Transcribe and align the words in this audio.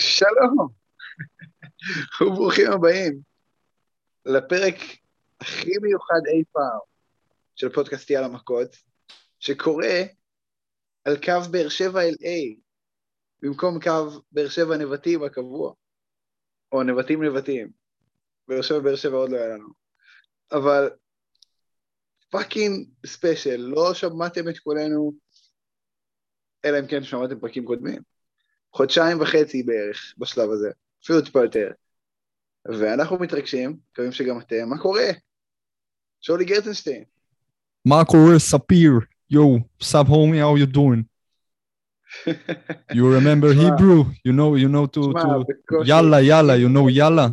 שלום, 0.00 0.68
וברוכים 2.20 2.72
הבאים 2.72 3.20
לפרק 4.26 4.74
הכי 5.40 5.70
מיוחד 5.82 6.20
אי 6.32 6.44
פעם 6.52 6.78
של 7.56 7.68
פודקאסטי 7.68 8.16
על 8.16 8.24
המכות, 8.24 8.76
שקורא 9.38 9.86
על 11.04 11.16
קו 11.24 11.50
באר 11.50 11.68
שבע 11.68 12.00
LA, 12.00 12.56
במקום 13.42 13.80
קו 13.80 14.22
באר 14.32 14.48
שבע 14.48 14.76
נבטים 14.76 15.22
הקבוע, 15.22 15.72
או 16.72 16.82
נבטים 16.82 17.24
נבטים. 17.24 17.70
באר 18.48 18.62
שבע 18.62 18.78
באר 18.78 18.96
שבע 18.96 19.16
עוד 19.16 19.30
לא 19.30 19.36
היה 19.36 19.48
לנו. 19.48 19.68
אבל 20.52 20.90
פאקינג 22.30 22.88
ספיישל, 23.06 23.56
לא 23.56 23.94
שמעתם 23.94 24.48
את 24.48 24.58
קולנו, 24.58 25.12
אלא 26.64 26.78
אם 26.78 26.86
כן 26.86 27.02
שמעתם 27.02 27.40
פרקים 27.40 27.64
קודמים. 27.64 28.09
חודשיים 28.72 29.20
וחצי 29.20 29.62
בערך 29.62 30.14
בשלב 30.18 30.50
הזה, 30.50 30.70
אפילו 31.04 31.20
טיפה 31.20 31.42
יותר. 31.42 31.70
ואנחנו 32.68 33.18
מתרגשים, 33.18 33.76
מקווים 33.92 34.12
שגם 34.12 34.40
אתם. 34.40 34.68
מה 34.68 34.78
קורה? 34.78 35.06
שולי 36.20 36.44
גרטנשטיין. 36.44 37.04
מה 37.84 38.04
קורה, 38.04 38.38
ספיר? 38.38 38.92
יו, 39.30 39.56
סאב 39.82 40.06
הומי, 40.06 40.42
how 40.42 40.56
you 40.56 40.74
doing? 40.76 41.02
you 42.96 43.04
remember 43.18 43.52
Hebrew? 43.54 44.04
You 44.26 44.32
know, 44.32 44.56
you 44.56 44.68
know 44.68 44.86
to, 44.86 45.12
to... 45.12 45.44
יאללה, 45.86 46.20
יאללה, 46.20 46.54
you 46.56 46.68
know 46.76 46.90
יאללה? 46.90 47.28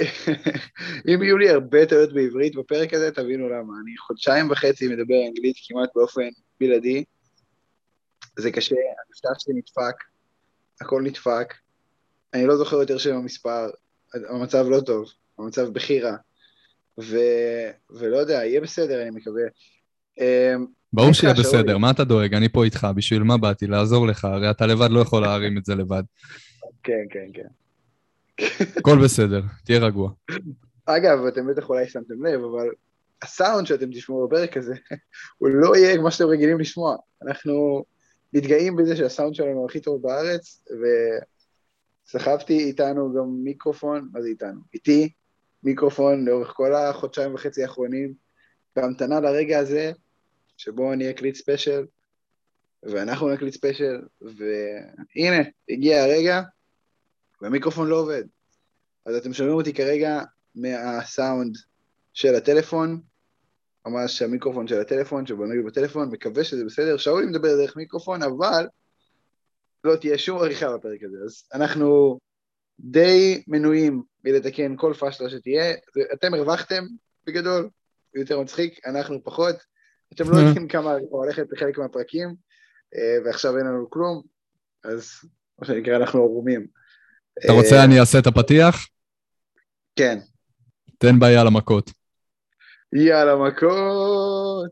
אם 1.08 1.22
יהיו 1.22 1.38
לי 1.38 1.50
הרבה 1.50 1.86
טעויות 1.86 2.12
בעברית 2.12 2.56
בפרק 2.56 2.94
הזה, 2.94 3.10
תבינו 3.10 3.48
למה. 3.48 3.72
אני 3.82 3.96
חודשיים 3.98 4.50
וחצי 4.50 4.88
מדבר 4.88 5.14
אנגלית 5.28 5.56
כמעט 5.68 5.90
באופן 5.94 6.28
בלעדי. 6.60 7.04
זה 8.38 8.50
קשה, 8.50 8.74
המפתח 8.74 9.38
שלי 9.38 9.54
נדפק, 9.54 9.96
הכל 10.80 11.02
נדפק. 11.02 11.54
אני 12.34 12.46
לא 12.46 12.56
זוכר 12.56 12.76
יותר 12.76 12.98
שם 12.98 13.14
המספר, 13.14 13.70
המצב 14.28 14.66
לא 14.68 14.80
טוב, 14.80 15.08
המצב 15.38 15.68
בכי 15.68 16.00
רע. 16.00 16.16
ו... 17.00 17.16
ולא 17.90 18.16
יודע, 18.16 18.34
יהיה 18.34 18.60
בסדר, 18.60 19.02
אני 19.02 19.10
מקווה. 19.10 19.42
אמ, 20.20 20.66
ברור 20.92 21.12
שיהיה 21.12 21.34
בסדר, 21.34 21.78
מה 21.78 21.90
אתה 21.90 22.04
דואג? 22.04 22.34
אני 22.34 22.48
פה 22.48 22.64
איתך, 22.64 22.86
בשביל 22.94 23.22
מה 23.22 23.36
באתי? 23.36 23.66
לעזור 23.66 24.06
לך, 24.06 24.24
הרי 24.24 24.50
אתה 24.50 24.66
לבד 24.66 24.90
לא 24.90 25.00
יכול 25.00 25.22
להרים 25.22 25.58
את 25.58 25.64
זה 25.64 25.74
לבד. 25.74 26.02
כן, 26.82 27.04
כן, 27.10 27.26
כן. 27.34 27.48
הכל 28.76 29.04
בסדר, 29.04 29.40
תהיה 29.64 29.78
רגוע. 29.78 30.10
אגב, 30.86 31.26
אתם 31.26 31.46
בטח 31.46 31.68
אולי 31.68 31.88
שמתם 31.88 32.26
לב, 32.26 32.40
אבל 32.44 32.68
הסאונד 33.22 33.66
שאתם 33.66 33.90
תשמעו 33.90 34.28
בפרק 34.28 34.56
הזה, 34.56 34.74
הוא 35.38 35.48
לא 35.48 35.76
יהיה 35.76 35.98
מה 35.98 36.10
שאתם 36.10 36.24
רגילים 36.24 36.60
לשמוע. 36.60 36.96
אנחנו 37.26 37.84
מתגאים 38.32 38.76
בזה 38.76 38.96
שהסאונד 38.96 39.34
שלנו 39.34 39.66
הכי 39.66 39.80
טוב 39.80 40.02
בארץ, 40.02 40.64
וסחבתי 42.06 42.58
איתנו 42.58 43.14
גם 43.14 43.44
מיקרופון, 43.44 44.08
מה 44.12 44.22
זה 44.22 44.28
איתנו? 44.28 44.60
איתי 44.74 45.12
מיקרופון 45.62 46.24
לאורך 46.24 46.48
כל 46.48 46.74
החודשיים 46.74 47.34
וחצי 47.34 47.62
האחרונים, 47.62 48.14
בהמתנה 48.76 49.20
לרגע 49.20 49.58
הזה, 49.58 49.92
שבו 50.56 50.92
אני 50.92 51.10
אקליט 51.10 51.34
special, 51.34 51.86
ואנחנו 52.82 53.28
נקליט 53.28 53.54
special, 53.54 54.00
והנה, 54.20 55.48
הגיע 55.68 56.02
הרגע, 56.02 56.42
והמיקרופון 57.42 57.88
לא 57.88 57.96
עובד. 57.96 58.24
אז 59.06 59.14
אתם 59.14 59.32
שומעים 59.32 59.56
אותי 59.56 59.72
כרגע 59.72 60.22
מהסאונד 60.54 61.56
של 62.12 62.34
הטלפון, 62.34 63.00
ממש 63.86 64.22
המיקרופון 64.22 64.68
של 64.68 64.80
הטלפון 64.80 65.26
שבנוי 65.26 65.62
בטלפון, 65.62 66.08
מקווה 66.10 66.44
שזה 66.44 66.64
בסדר. 66.64 66.96
שאולי 66.96 67.26
מדבר 67.26 67.56
דרך 67.56 67.76
מיקרופון, 67.76 68.22
אבל 68.22 68.66
לא 69.84 69.96
תהיה 69.96 70.18
שום 70.18 70.38
עריכה 70.38 70.76
בפרק 70.76 71.00
הזה. 71.02 71.16
אז 71.24 71.42
אנחנו 71.54 72.18
די 72.80 73.42
מנויים 73.48 74.02
מלתקן 74.24 74.76
כל 74.76 74.94
פשלה 74.98 75.30
שתהיה. 75.30 75.74
אתם 76.12 76.34
הרווחתם 76.34 76.84
בגדול, 77.26 77.68
יותר 78.14 78.40
מצחיק, 78.40 78.86
אנחנו 78.86 79.24
פחות. 79.24 79.56
אתם 80.14 80.30
לא 80.30 80.36
יודעים 80.36 80.68
כמה 80.68 80.96
הולכת 81.10 81.46
לחלק 81.50 81.78
מהפרקים, 81.78 82.34
אה, 82.96 83.16
ועכשיו 83.24 83.58
אין 83.58 83.66
לנו 83.66 83.90
כלום, 83.90 84.22
אז 84.84 85.10
מה 85.58 85.66
שנקרא, 85.66 85.96
אנחנו 85.96 86.22
ערומים. 86.22 86.66
אתה 87.44 87.52
רוצה 87.52 87.84
אני 87.84 88.00
אעשה 88.00 88.18
את 88.18 88.26
הפתיח? 88.26 88.88
כן. 89.96 90.18
תן 90.98 91.18
בעיה 91.18 91.44
למכות. 91.44 91.90
יאללה 92.96 93.36
מכות. 93.36 94.70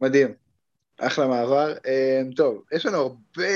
מדהים, 0.00 0.28
אחלה 1.00 1.26
מעבר. 1.26 1.74
טוב, 2.36 2.62
יש 2.72 2.86
לנו 2.86 2.96
הרבה 2.96 3.52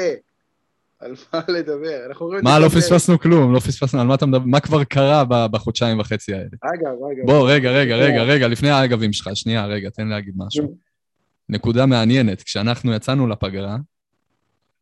על 1.01 1.15
מה 1.33 1.41
לדבר. 1.49 2.01
מה, 2.43 2.59
לא 2.59 2.69
פספסנו 2.69 3.19
כלום, 3.19 3.55
לא 3.55 3.61
פספסנו, 3.61 4.01
על 4.01 4.07
מה 4.07 4.15
אתה 4.15 4.27
מדבר, 4.27 4.45
מה 4.45 4.61
כבר 4.61 4.85
קרה 4.85 5.25
בחודשיים 5.51 6.01
וחצי 6.01 6.35
האלה? 6.35 6.45
אגב, 6.63 6.89
אגב. 6.89 7.27
בוא, 7.27 7.51
רגע, 7.51 7.71
רגע, 7.71 7.97
רגע, 7.97 8.23
רגע, 8.23 8.49
לפני 8.49 8.71
האגבים 8.71 9.13
שלך, 9.13 9.31
שנייה, 9.35 9.67
רגע, 9.67 9.91
תן 9.91 10.09
להגיד 10.09 10.35
משהו. 10.37 10.77
נקודה 11.49 11.87
מעניינת, 11.87 12.43
כשאנחנו 12.43 12.95
יצאנו 12.95 13.27
לפגרה, 13.27 13.77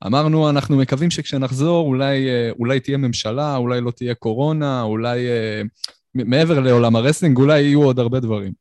אמרנו, 0.06 0.50
אנחנו 0.50 0.76
מקווים 0.76 1.10
שכשנחזור 1.10 1.86
אולי, 1.86 2.28
אה, 2.28 2.50
אולי 2.58 2.80
תהיה 2.80 2.96
ממשלה, 2.96 3.56
אולי 3.56 3.80
לא 3.80 3.90
תהיה 3.90 4.14
קורונה, 4.14 4.82
אולי 4.82 5.26
אה, 5.28 5.62
מעבר 6.14 6.60
לעולם 6.60 6.96
הרסלינג, 6.96 7.38
אולי 7.38 7.60
יהיו 7.60 7.82
עוד 7.82 7.98
הרבה 7.98 8.20
דברים. 8.20 8.52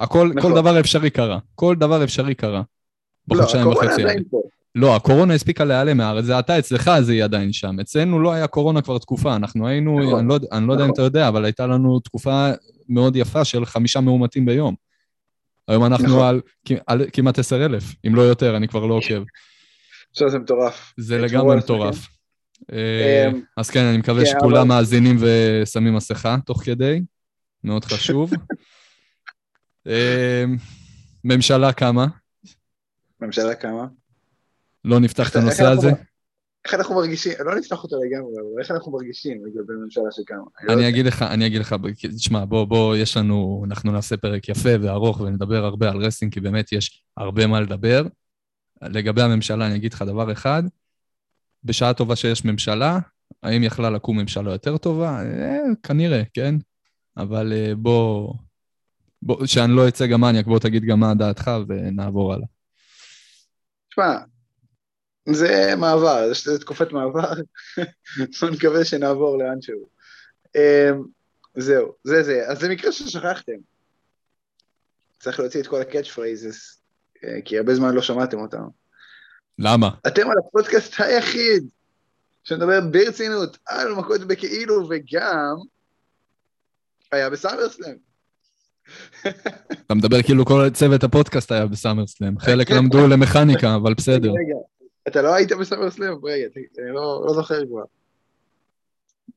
הכל, 0.00 0.32
נכון. 0.34 0.50
כל 0.50 0.60
דבר 0.60 0.80
אפשרי 0.80 1.10
קרה. 1.10 1.38
כל 1.54 1.76
דבר 1.76 2.04
אפשרי 2.04 2.34
קרה. 2.34 2.62
בחודשיים 3.28 3.64
לא, 3.66 3.70
וחצי 3.70 4.02
האלה. 4.02 4.20
לא, 4.74 4.96
הקורונה 4.96 5.34
הספיקה 5.34 5.64
להיעלם 5.64 5.96
מהארץ, 5.96 6.24
זה 6.24 6.38
אתה, 6.38 6.58
אצלך 6.58 6.90
זה 7.00 7.14
יהיה 7.14 7.24
עדיין 7.24 7.52
שם. 7.52 7.80
אצלנו 7.80 8.20
לא 8.20 8.32
היה 8.32 8.46
קורונה 8.46 8.82
כבר 8.82 8.98
תקופה, 8.98 9.36
אנחנו 9.36 9.66
היינו, 9.66 10.00
נכון. 10.00 10.18
אני 10.18 10.28
לא, 10.28 10.38
אני 10.52 10.66
לא 10.66 10.72
יודע 10.72 10.84
אם 10.84 10.90
נכון. 10.90 10.94
אתה 10.94 11.02
יודע, 11.02 11.28
אבל 11.28 11.44
הייתה 11.44 11.66
לנו 11.66 12.00
תקופה 12.00 12.50
מאוד 12.88 13.16
יפה 13.16 13.44
של 13.44 13.64
חמישה 13.64 14.00
מאומתים 14.00 14.46
ביום. 14.46 14.74
היום 15.68 15.84
אנחנו 15.84 16.06
נכון. 16.06 16.26
על, 16.26 16.40
על 16.86 17.04
כמעט 17.12 17.38
עשר 17.38 17.64
אלף, 17.64 17.94
אם 18.06 18.14
לא 18.14 18.22
יותר, 18.22 18.56
אני 18.56 18.68
כבר 18.68 18.86
לא 18.86 18.94
עוקב. 18.94 19.22
עכשיו 20.12 20.30
זה 20.30 20.38
מטורף. 20.38 20.94
זה 20.96 21.18
לגמרי 21.18 21.56
מטורף. 21.56 22.08
אז 23.56 23.70
כן, 23.70 23.84
אני 23.84 23.98
מקווה 23.98 24.24
כן, 24.24 24.30
שכולם 24.30 24.68
מאזינים 24.68 25.16
ושמים 25.20 25.94
מסכה 25.94 26.36
תוך 26.46 26.64
כדי, 26.64 27.00
מאוד 27.64 27.84
חשוב. 27.84 28.32
אמ, 29.86 30.56
ממשלה 31.24 31.72
כמה? 31.72 32.06
ממשלה 33.20 33.54
כמה? 33.54 33.86
לא 34.84 35.00
נפתח 35.00 35.30
את 35.30 35.36
הנושא 35.36 35.64
הזה? 35.64 35.90
איך 36.64 36.74
אנחנו 36.74 36.94
מרגישים, 36.94 37.32
לא 37.44 37.54
נפתח 37.54 37.84
אותו 37.84 37.96
לגמרי, 37.96 38.32
אבל 38.32 38.60
איך 38.62 38.70
אנחנו 38.70 38.92
מרגישים 38.92 39.46
לגבי 39.46 39.72
ממשלה 39.84 40.04
שקמה? 40.10 40.74
אני 40.74 40.88
אגיד 40.88 41.06
לך, 41.06 41.22
אני 41.22 41.46
אגיד 41.46 41.60
לך, 41.60 41.74
תשמע, 42.16 42.44
בוא, 42.44 42.64
בוא, 42.64 42.96
יש 42.96 43.16
לנו, 43.16 43.64
אנחנו 43.66 43.92
נעשה 43.92 44.16
פרק 44.16 44.48
יפה 44.48 44.70
וארוך 44.82 45.20
ונדבר 45.20 45.64
הרבה 45.64 45.90
על 45.90 45.96
wrestling, 45.96 46.32
כי 46.32 46.40
באמת 46.40 46.72
יש 46.72 47.04
הרבה 47.16 47.46
מה 47.46 47.60
לדבר. 47.60 48.02
לגבי 48.82 49.22
הממשלה, 49.22 49.66
אני 49.66 49.76
אגיד 49.76 49.92
לך 49.92 50.02
דבר 50.02 50.32
אחד, 50.32 50.62
בשעה 51.64 51.94
טובה 51.94 52.16
שיש 52.16 52.44
ממשלה, 52.44 52.98
האם 53.42 53.62
יכלה 53.62 53.90
לקום 53.90 54.18
ממשלה 54.18 54.52
יותר 54.52 54.76
טובה? 54.76 55.22
אה, 55.22 55.58
כנראה, 55.82 56.22
כן? 56.34 56.54
אבל 57.16 57.52
אה, 57.52 57.74
בוא, 57.74 58.34
בוא, 59.22 59.46
שאני 59.46 59.72
לא 59.72 59.88
אצא 59.88 60.06
גם 60.06 60.20
מניאק, 60.20 60.46
בוא 60.46 60.58
תגיד 60.58 60.84
גם 60.84 61.00
מה 61.00 61.14
דעתך 61.14 61.50
ונעבור 61.68 62.34
הלאה. 62.34 62.46
תשמע, 63.90 64.18
זה 65.28 65.74
מעבר, 65.76 66.32
זה 66.44 66.58
תקופת 66.58 66.92
מעבר, 66.92 67.32
בוא 68.40 68.50
נקווה 68.50 68.84
שנעבור 68.84 69.38
לאנשהו. 69.38 69.88
אמ, 70.56 71.02
זהו, 71.54 71.92
זה 72.04 72.22
זה. 72.22 72.44
אז 72.48 72.62
למקרה 72.62 72.92
ששכחתם, 72.92 73.52
צריך 75.18 75.40
להוציא 75.40 75.60
את 75.60 75.66
כל 75.66 75.80
ה 75.80 75.85
catch 75.85 76.08
phrases 76.08 76.82
אה, 77.24 77.38
כי 77.44 77.58
הרבה 77.58 77.74
זמן 77.74 77.94
לא 77.94 78.02
שמעתם 78.02 78.38
אותם. 78.38 78.81
למה? 79.58 79.90
אתם 80.06 80.30
על 80.30 80.36
הפודקאסט 80.38 81.00
היחיד 81.00 81.64
שמדבר 82.44 82.80
ברצינות 82.80 83.58
על 83.66 83.94
מכות 83.94 84.20
בכאילו, 84.20 84.88
וגם 84.90 85.56
היה 87.12 87.30
ב 87.30 87.35
SummerSlam. 87.35 87.96
אתה 89.86 89.94
מדבר 89.94 90.22
כאילו 90.22 90.44
כל 90.44 90.70
צוות 90.70 91.04
הפודקאסט 91.04 91.52
היה 91.52 91.66
ב 91.66 91.72
SummerSlam. 91.72 92.38
חלק 92.38 92.70
למדו 92.70 93.08
למכניקה, 93.08 93.74
אבל 93.74 93.94
בסדר. 93.94 94.30
רגע, 94.30 94.56
אתה 95.08 95.22
לא 95.22 95.34
היית 95.34 95.52
בסאמרסלאם? 95.52 96.12
רגע, 96.24 96.46
אני 96.78 96.94
לא, 96.94 97.24
לא 97.26 97.34
זוכר 97.34 97.66
כבר. 97.66 97.82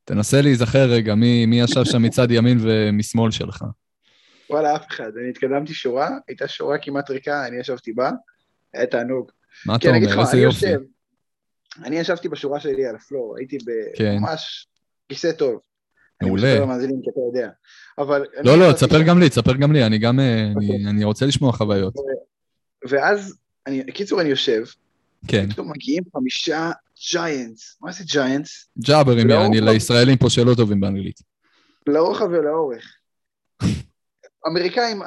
תנסה 0.04 0.42
להיזכר 0.42 0.86
רגע, 0.90 1.16
מי, 1.16 1.46
מי 1.46 1.62
ישב 1.62 1.84
שם 1.84 2.02
מצד 2.02 2.32
ימין 2.32 2.58
ומשמאל 2.62 3.32
שלך. 3.32 3.64
וואלה, 4.50 4.76
אף 4.76 4.88
אחד. 4.90 5.12
אני 5.22 5.30
התקדמתי 5.30 5.74
שורה, 5.74 6.10
הייתה 6.28 6.48
שורה 6.48 6.78
כמעט 6.78 7.10
ריקה, 7.10 7.48
אני 7.48 7.60
ישבתי 7.60 7.94
בה, 7.94 8.12
היה 8.74 8.86
תענוג. 8.86 9.32
מה 9.66 9.76
אתה 9.76 9.88
אומר? 9.88 10.22
איזה 10.22 10.38
יופי. 10.38 10.66
אני 11.84 12.00
ישבתי 12.00 12.30
בשורה 12.30 12.60
שלי 12.60 12.86
על 12.86 12.96
הפלור, 12.96 13.38
הייתי 13.38 13.58
כן. 13.96 14.18
כיסא 15.10 15.32
טוב. 15.32 15.60
מעולה. 16.22 16.48
אני 16.48 16.54
מספר 16.54 16.66
למאזינים 16.66 17.02
כי 17.04 17.10
אתה 17.10 17.20
יודע. 17.20 17.50
אבל... 17.98 18.26
לא, 18.44 18.58
לא, 18.58 18.74
תספר 18.74 19.02
גם 19.02 19.20
לי, 19.20 19.30
תספר 19.30 19.54
גם 19.54 19.72
לי, 19.72 19.86
אני 19.86 19.98
גם, 19.98 20.20
אה, 20.20 20.52
אני, 20.58 20.90
אני 20.90 21.04
רוצה 21.04 21.26
לשמוע 21.26 21.52
חוויות. 21.52 21.94
ואז, 22.90 23.38
אני, 23.68 23.92
קיצור, 23.92 24.22
אני 24.22 24.30
יושב, 24.30 24.64
כן. 25.28 25.50
פתאום 25.50 25.72
מגיעים 25.72 26.04
חמישה 26.14 26.72
ג'יינטס, 27.12 27.78
מה 27.82 27.92
זה 27.92 28.04
ג'יינטס? 28.08 28.68
ג'אברים, 28.80 29.30
יעני. 29.30 29.62
לישראלים 29.62 30.18
פה 30.18 30.30
שלא 30.30 30.56
טובים 30.56 30.80
באנגלית. 30.80 31.20
לרוחב 31.88 32.26
ולאורך. 32.26 32.96
אמריקאים, 34.48 35.02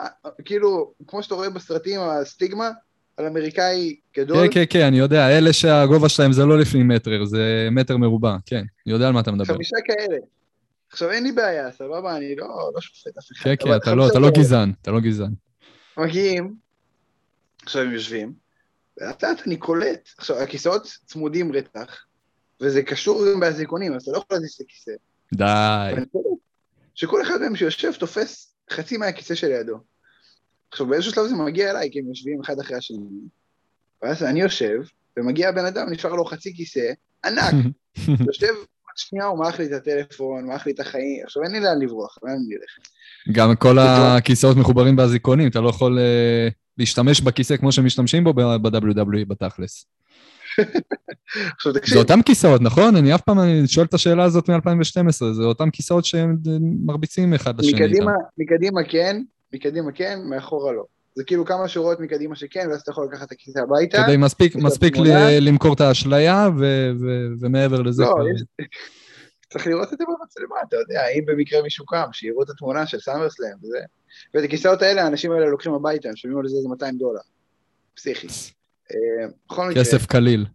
כאילו, 0.45 0.93
כמו 1.07 1.23
שאתה 1.23 1.35
רואה 1.35 1.51
בסרטים, 1.51 2.01
הסטיגמה 2.01 2.71
על 3.19 3.27
אמריקאי 3.27 3.97
גדול, 4.17 4.47
כן, 4.47 4.53
כן, 4.55 4.65
כן, 4.71 4.87
אני 4.87 4.99
יודע, 4.99 5.39
אלה 5.39 5.53
שהגובה 5.53 6.09
שלהם 6.09 6.33
זה 6.33 6.45
לא 6.45 6.59
לפי 6.59 6.83
מטר, 6.83 7.25
זה 7.25 7.69
מטר 7.71 7.97
מרובע, 7.97 8.37
כן, 8.47 8.57
אני 8.87 8.93
יודע 8.93 9.07
על 9.07 9.13
מה 9.13 9.21
אתה 9.21 9.33
מדבר. 9.33 9.55
חמישה 9.55 9.77
כאלה. 9.87 10.17
עכשיו, 10.93 11.11
אין 11.11 11.23
לי 11.25 11.33
בעיה, 11.33 11.73
סבבה, 11.73 12.17
אני 12.17 12.37
לא, 12.37 12.71
לא 12.75 12.81
שופט 12.81 13.19
אף 13.19 13.25
אחד. 13.33 13.45
כן, 13.45 13.55
כן, 13.59 13.77
אתה 13.77 13.95
לא- 13.95 14.09
אתה 14.09 14.19
לא. 14.19 14.31
גזען, 14.31 14.73
אתה 14.83 14.91
לא 14.91 15.01
גזען. 15.01 15.33
מגיעים, 15.97 16.55
עכשיו 17.63 17.83
הם 17.83 17.93
יושבים, 17.93 18.33
ולאט 19.01 19.25
לאט 19.25 19.47
אני 19.47 19.57
קולט, 19.57 20.09
עכשיו 20.19 20.37
הכיסאות 20.37 20.87
צמודים 21.07 21.53
רתח, 21.53 22.05
וזה 22.61 22.83
קשור 22.83 23.25
גם 23.33 23.41
באזיקונים, 23.41 23.95
אז 23.95 24.03
אתה 24.03 24.11
לא 24.11 24.17
יכול 24.17 24.27
להזיז 24.31 24.53
את 24.53 24.61
הכיסא. 24.61 24.91
די. 25.35 25.95
שכל 26.95 27.23
אחד 27.23 27.41
מהם 27.41 27.57
שיושב 27.57 27.93
תופס 27.93 28.55
חצי 28.71 28.97
מהכיסא 28.97 29.35
שלידו. 29.35 29.79
עכשיו 30.71 30.87
באיזשהו 30.87 31.13
שלב 31.13 31.27
זה 31.27 31.35
מגיע 31.35 31.71
אליי, 31.71 31.89
כי 31.93 31.99
הם 31.99 32.09
יושבים 32.09 32.41
אחד 32.45 32.59
אחרי 32.61 32.77
השני, 32.77 32.99
ואז 34.03 34.23
אני 34.23 34.41
יושב, 34.41 34.79
ומגיע 35.17 35.49
הבן 35.49 35.65
אדם, 35.65 35.87
נשאר 35.91 36.13
לו 36.13 36.25
חצי 36.25 36.55
כיסא, 36.57 36.93
ענק, 37.25 37.55
יושב, 38.27 38.47
עוד 38.47 38.97
שנייה 38.97 39.25
הוא 39.25 39.39
מעך 39.39 39.59
לי 39.59 39.67
את 39.67 39.73
הטלפון, 39.73 40.47
מעך 40.47 40.67
לי 40.67 40.73
את 40.73 40.81
החיים, 40.81 41.21
עכשיו 41.25 41.43
אין 41.43 41.53
לי 41.53 41.61
לאן 41.61 41.83
לברוח, 41.83 42.19
לאן 42.23 42.33
אני 42.33 42.55
אלך? 42.55 42.87
גם 43.33 43.57
כל 43.57 43.79
הכיסאות 43.79 44.57
מחוברים 44.57 44.97
באזיקונים, 44.97 45.49
אתה 45.49 45.61
לא 45.61 45.69
יכול 45.69 45.99
אה, 45.99 46.49
להשתמש 46.79 47.21
בכיסא 47.21 47.57
כמו 47.57 47.73
שמשתמשים 47.73 48.25
בו 48.25 48.35
ב-WWE 48.35 49.25
בתכלס. 49.29 49.87
עכשיו 51.57 51.73
זה 51.73 51.81
תקשיב, 51.81 51.99
אותם 51.99 52.23
כיסאות, 52.23 52.63
נכון? 52.63 52.97
אני 52.97 53.15
אף 53.15 53.21
פעם 53.21 53.41
אני 53.41 53.69
שואל 53.69 53.87
את 53.87 53.95
השאלה 53.95 54.25
הזאת 54.25 54.51
מ-2012, 54.51 55.11
זה 55.33 55.43
אותם 55.43 55.71
כיסאות 55.71 56.05
שהם 56.05 56.37
מרביצים 56.87 57.35
אחד 57.35 57.61
לשני. 57.61 57.73
מקדימה. 57.73 58.13
מקדימה 58.39 58.81
כן, 58.89 59.23
מקדימה 59.53 59.93
כן, 59.93 60.19
מאחורה 60.25 60.73
לא. 60.73 60.85
זה 61.15 61.25
כאילו 61.25 61.45
כמה 61.45 61.69
שורות 61.69 62.01
מקדימה 62.01 62.37
שכן, 62.37 62.69
ואז 62.71 62.81
אתה 62.81 62.91
יכול 62.91 63.09
לקחת 63.13 63.27
את 63.27 63.33
הכיסא 63.33 63.59
הביתה. 63.59 64.03
כדי 64.07 64.17
מספיק, 64.17 64.57
מספיק. 64.57 64.97
ל- 64.97 65.39
למכור 65.41 65.75
את 65.75 65.81
האשליה, 65.81 66.49
ו- 66.59 66.91
ו- 67.01 67.29
ומעבר 67.41 67.83
לזה 67.83 68.03
לא, 68.03 68.09
כבר... 68.09 68.25
צריך 69.53 69.67
לראות 69.67 69.93
את 69.93 69.99
זה 69.99 70.05
במצלמה, 70.09 70.57
אתה 70.69 70.77
יודע, 70.77 71.09
אם 71.09 71.25
במקרה 71.27 71.63
מישהו 71.63 71.87
קם, 71.87 72.09
שיראו 72.13 72.43
את 72.43 72.51
התמונה 72.51 72.87
של 72.87 73.01
סאמרסלאם 73.01 73.57
וזה. 73.63 73.79
ואת 74.35 74.45
הכיסאות 74.45 74.83
האלה, 74.83 75.05
האנשים 75.05 75.33
האלה 75.33 75.47
לוקחים 75.47 75.75
הביתה, 75.75 76.09
הם 76.09 76.17
שומעים 76.17 76.41
על 76.41 76.49
זה 76.49 76.57
איזה 76.57 76.69
200 76.69 76.99
דולר. 76.99 77.21
פסיכי. 77.95 78.27
אה, 78.91 79.27
בכל 79.47 79.69
מקרה, 79.69 79.83
כסף 79.85 80.07
קליל. 80.07 80.47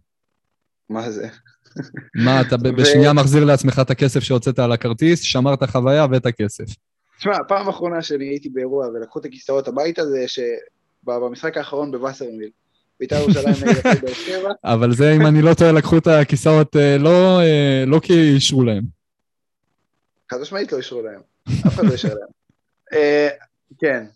מה 0.88 1.10
זה? 1.10 1.28
מה, 2.14 2.40
אתה 2.40 2.56
בשנייה 2.78 3.12
מחזיר 3.12 3.44
לעצמך 3.44 3.78
את 3.82 3.90
הכסף 3.90 4.20
שהוצאת 4.20 4.58
על 4.58 4.72
הכרטיס, 4.72 5.20
שמרת 5.20 5.62
חוויה 5.62 6.06
ואת 6.10 6.26
הכסף. 6.26 6.64
תשמע, 7.18 7.36
הפעם 7.36 7.66
האחרונה 7.66 8.02
שלי 8.02 8.24
הייתי 8.24 8.48
באירוע 8.48 8.88
ולקחו 8.88 9.18
את 9.18 9.24
הכיסאות 9.24 9.68
הביתה, 9.68 10.06
זה 10.06 10.24
שבמשחק 10.28 11.56
האחרון 11.56 11.92
בווסרמיל, 11.92 12.50
בית"ר 13.00 13.16
ירושלים 13.16 13.54
נגד 13.62 13.76
הפועל 13.76 13.98
באר 13.98 14.12
שבע, 14.12 14.50
אבל 14.64 14.94
זה, 14.94 15.12
אם 15.16 15.26
אני 15.26 15.42
לא 15.42 15.54
טועה, 15.54 15.72
לקחו 15.72 15.98
את 15.98 16.06
הכיסאות 16.06 16.76
אה, 16.76 16.98
לא, 16.98 17.40
אה, 17.40 17.84
לא 17.86 18.00
כי 18.02 18.12
אישרו 18.34 18.64
להם. 18.64 18.82
חד 20.30 20.40
משמעית 20.40 20.72
לא 20.72 20.78
אישרו 20.78 21.02
להם, 21.02 21.20
אף 21.66 21.74
אחד 21.74 21.84
לא 21.84 21.92
אישר 21.92 22.08
להם. 22.08 22.28
אה, 22.92 23.28
כן, 23.80 24.06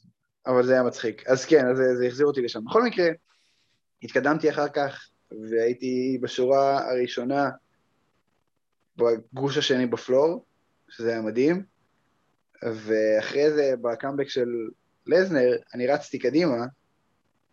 אבל 0.46 0.66
זה 0.66 0.72
היה 0.72 0.82
מצחיק. 0.82 1.26
אז 1.26 1.44
כן, 1.44 1.66
אז 1.70 1.76
זה, 1.76 1.96
זה 1.96 2.06
החזיר 2.06 2.26
אותי 2.26 2.42
לשם. 2.42 2.64
בכל 2.64 2.82
מקרה, 2.82 3.08
התקדמתי 4.02 4.50
אחר 4.50 4.68
כך, 4.68 5.08
והייתי 5.50 6.18
בשורה 6.22 6.90
הראשונה 6.90 7.50
בגוש 8.96 9.58
השני 9.58 9.86
בפלור, 9.86 10.44
שזה 10.88 11.10
היה 11.10 11.22
מדהים, 11.22 11.62
ואחרי 12.64 13.50
זה, 13.50 13.74
בקאמבק 13.82 14.28
של 14.28 14.48
לזנר, 15.06 15.56
אני 15.74 15.86
רצתי 15.86 16.18
קדימה, 16.18 16.56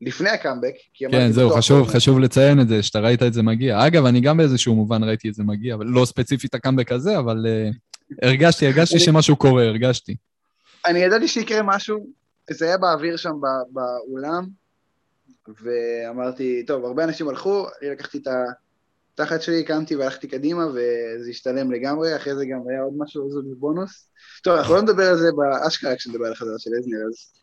לפני 0.02 0.30
הקאמבק, 0.30 0.74
כי 0.94 1.06
אמרתי... 1.06 1.18
כן, 1.18 1.32
זהו, 1.32 1.50
חשוב, 1.50 1.88
חשוב 1.88 2.20
לציין 2.20 2.62
את 2.62 2.68
זה, 2.68 2.84
שאתה 2.84 3.00
ראית 3.00 3.24
את 3.24 3.34
זה 3.34 3.44
מגיע. 3.44 3.88
אגב, 3.88 4.06
אני 4.06 4.22
גם 4.22 4.38
באיזשהו 4.38 4.76
מובן 4.76 5.04
ראיתי 5.04 5.30
את 5.30 5.34
זה 5.34 5.44
מגיע, 5.44 5.76
אבל 5.76 5.86
לא 5.86 6.06
ספציפית 6.06 6.56
הקאמבק 6.56 6.92
הזה, 6.92 7.20
אבל 7.20 7.46
אה, 7.48 7.70
הרגשתי, 8.30 8.66
הרגשתי 8.66 9.00
שמשהו 9.00 9.36
קורה, 9.36 9.64
הרגשתי. 9.64 10.16
אני 10.88 11.00
ידעתי 11.00 11.28
שיקרה 11.28 11.62
משהו, 11.64 12.08
זה 12.52 12.66
היה 12.66 12.78
באוויר 12.78 13.18
שם 13.18 13.34
בא- 13.42 13.82
באולם, 14.10 14.46
ואמרתי, 15.64 16.64
טוב, 16.68 16.86
הרבה 16.86 17.04
אנשים 17.04 17.30
הלכו, 17.30 17.68
אני 17.82 17.90
לקחתי 17.92 18.18
את 18.18 18.28
התחת 19.20 19.42
שלי, 19.42 19.64
קמתי 19.64 19.96
והלכתי 19.96 20.28
קדימה, 20.28 20.66
וזה 20.68 21.30
השתלם 21.30 21.72
לגמרי, 21.72 22.16
אחרי 22.16 22.36
זה 22.36 22.46
גם 22.46 22.60
היה 22.70 22.82
עוד 22.82 22.94
משהו, 22.98 23.32
זה 23.32 23.40
בונוס. 23.58 24.10
טוב, 24.44 24.56
אנחנו 24.56 24.76
לא 24.76 24.82
נדבר 24.82 25.04
על 25.04 25.18
זה 25.18 25.30
באשכרה 25.38 25.96
כשנדבר 25.96 26.26
על 26.26 26.32
החזרה 26.32 26.60
של 26.60 26.70
לזנר, 26.80 26.98
אז 27.08 27.34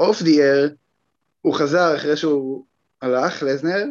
אוף 0.00 0.22
די 0.22 0.42
אר, 0.42 0.68
הוא 1.42 1.54
חזר 1.54 1.96
אחרי 1.96 2.16
שהוא 2.16 2.64
הלך, 3.02 3.42
לזנר, 3.42 3.84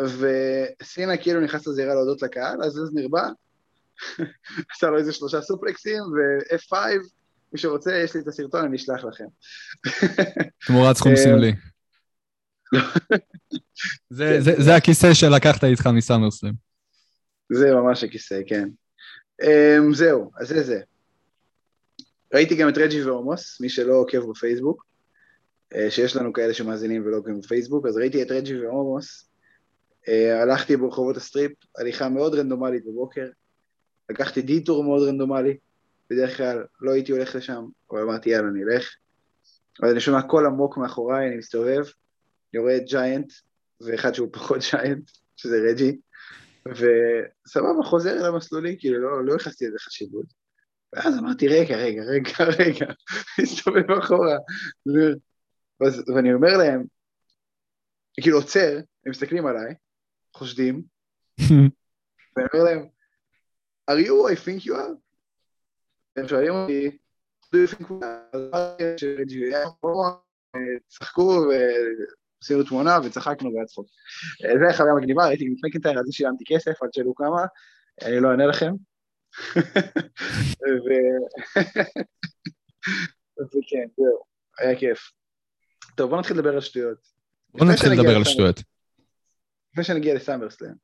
וסינה 0.00 1.16
כאילו 1.16 1.40
נכנס 1.40 1.66
לזירה 1.66 1.94
להודות 1.94 2.22
לקהל, 2.22 2.62
אז 2.62 2.78
לזנר 2.78 3.08
בא, 3.08 3.28
עשה 4.74 4.90
לו 4.90 4.98
איזה 4.98 5.12
שלושה 5.12 5.40
סופלקסים, 5.40 6.02
ו-F5, 6.02 6.76
מי 7.52 7.58
שרוצה, 7.58 7.96
יש 7.96 8.14
לי 8.14 8.20
את 8.20 8.28
הסרטון, 8.28 8.64
אני 8.64 8.76
אשלח 8.76 9.04
לכם. 9.04 9.24
תמורת 10.66 10.96
סכום 10.96 11.16
סמלי. 11.16 11.52
זה- 14.10 14.40
זה- 14.40 14.54
זה 14.58 14.74
הכיסא 14.76 15.14
שלקחת 15.14 15.64
איתך 15.64 15.86
מסאמרסלאם. 15.86 16.52
זה 17.52 17.74
ממש 17.74 18.04
הכיסא, 18.04 18.40
כן. 18.46 18.68
Um, 19.42 19.94
זהו, 19.94 20.30
אז 20.40 20.48
זה 20.48 20.62
זה. 20.62 20.80
ראיתי 22.34 22.56
גם 22.56 22.68
את 22.68 22.78
רג'י 22.78 23.02
ועומוס, 23.04 23.60
מי 23.60 23.68
שלא 23.68 23.94
עוקב 23.94 24.30
בפייסבוק, 24.30 24.84
אה, 25.74 25.90
שיש 25.90 26.16
לנו 26.16 26.32
כאלה 26.32 26.54
שמאזינים 26.54 27.06
ולא 27.06 27.16
עוקבים 27.16 27.40
בפייסבוק, 27.40 27.86
אז 27.86 27.96
ראיתי 27.96 28.22
את 28.22 28.30
רג'י 28.30 28.60
ועומוס, 28.60 29.28
אה, 30.08 30.42
הלכתי 30.42 30.76
ברחובות 30.76 31.16
ה 31.16 31.21
Strip, 31.21 31.52
הליכה 31.78 32.08
מאוד 32.08 32.34
רנדומלית 32.34 32.84
בבוקר, 32.86 33.28
לקחתי 34.10 34.42
detour 34.42 34.84
מאוד 34.84 35.08
רנדומלי, 35.08 35.56
בדרך 36.10 36.36
כלל 36.36 36.64
לא 36.80 36.90
הייתי 36.92 37.12
הולך 37.12 37.34
לשם, 37.34 37.64
אבל 37.90 38.00
אמרתי 38.02 38.30
יאללה 38.30 38.50
נלך, 38.50 38.94
אבל 39.82 39.90
אני 39.90 40.00
שומע 40.00 40.22
קול 40.22 40.46
עמוק 40.46 40.76
מאחוריי, 40.76 41.28
אני 41.28 41.36
מסתובב, 41.36 41.82
אני 42.54 42.62
רואה 42.62 42.76
את 42.76 42.84
giant, 42.86 43.32
ואחד 43.80 44.14
שהוא 44.14 44.28
פחות 44.32 44.58
giant, 44.70 45.10
שזה 45.36 45.56
רג'י, 45.70 46.00
וסבבה, 46.68 47.82
חוזר 47.84 48.10
אל 48.10 48.24
המסלולי, 48.24 48.76
כאילו 48.78 48.98
לא, 49.00 49.24
לא 49.24 49.32
ייחסתי 49.32 49.66
לזה 49.66 49.78
חשיבות. 49.78 50.26
ואז 50.92 51.18
אמרתי, 51.18 51.48
רגע, 51.48 51.76
רגע, 51.76 52.02
רגע, 52.02 52.30
רגע, 52.64 52.86
מסתובב 53.40 53.90
אחורה. 53.90 54.36
ואז, 55.80 56.02
ואני 56.14 56.32
אומר 56.32 56.56
להם, 56.56 56.84
כאילו 58.20 58.38
עוצר, 58.38 58.76
הם 58.76 59.10
מסתכלים 59.10 59.46
עליי, 59.46 59.74
חושדים, 60.34 60.82
ואני 62.36 62.48
אומר 62.54 62.64
להם, 62.64 62.86
are 63.90 64.06
you 64.06 64.08
who 64.08 64.32
I 64.32 64.36
think 64.36 64.66
you 64.66 64.72
are? 64.72 64.94
והם 66.16 66.28
שואלים 66.28 66.52
אותי, 66.52 66.98
do 67.44 67.56
you 67.56 67.74
think 67.74 67.84
we 67.84 67.92
are? 68.54 68.92
צחקו 70.88 71.48
ועשינו 72.42 72.62
תמונה 72.62 72.98
וצחקנו 73.04 73.52
והיה 73.52 73.66
צחוק. 73.66 73.86
אה, 74.44 74.58
זה 74.58 74.64
היה 74.64 74.76
חוויה 74.76 74.94
מגניבה, 74.94 75.26
ראיתי 75.26 75.44
גם 75.44 75.52
מקינטייר, 75.66 75.98
על 75.98 76.04
זה 76.04 76.12
שילמתי 76.12 76.44
כסף, 76.46 76.82
עד 76.82 76.88
שאלו 76.92 77.14
כמה, 77.14 77.44
אני 78.02 78.20
לא 78.20 78.30
אענה 78.30 78.46
לכם. 78.46 78.72
וכן, 83.38 83.86
זהו, 83.96 84.24
היה 84.58 84.78
כיף. 84.78 84.98
טוב, 85.96 86.10
בוא 86.10 86.18
נתחיל 86.18 86.36
לדבר 86.36 86.54
על 86.54 86.60
שטויות. 86.60 86.98
בוא 87.48 87.66
נתחיל 87.66 87.92
לפני 87.92 88.02
לדבר 88.02 88.16
על 88.16 88.24
שטויות. 88.24 88.60
לפני 89.72 89.84
שנגיע 89.84 90.14
לסאמרסלאם. 90.14 90.74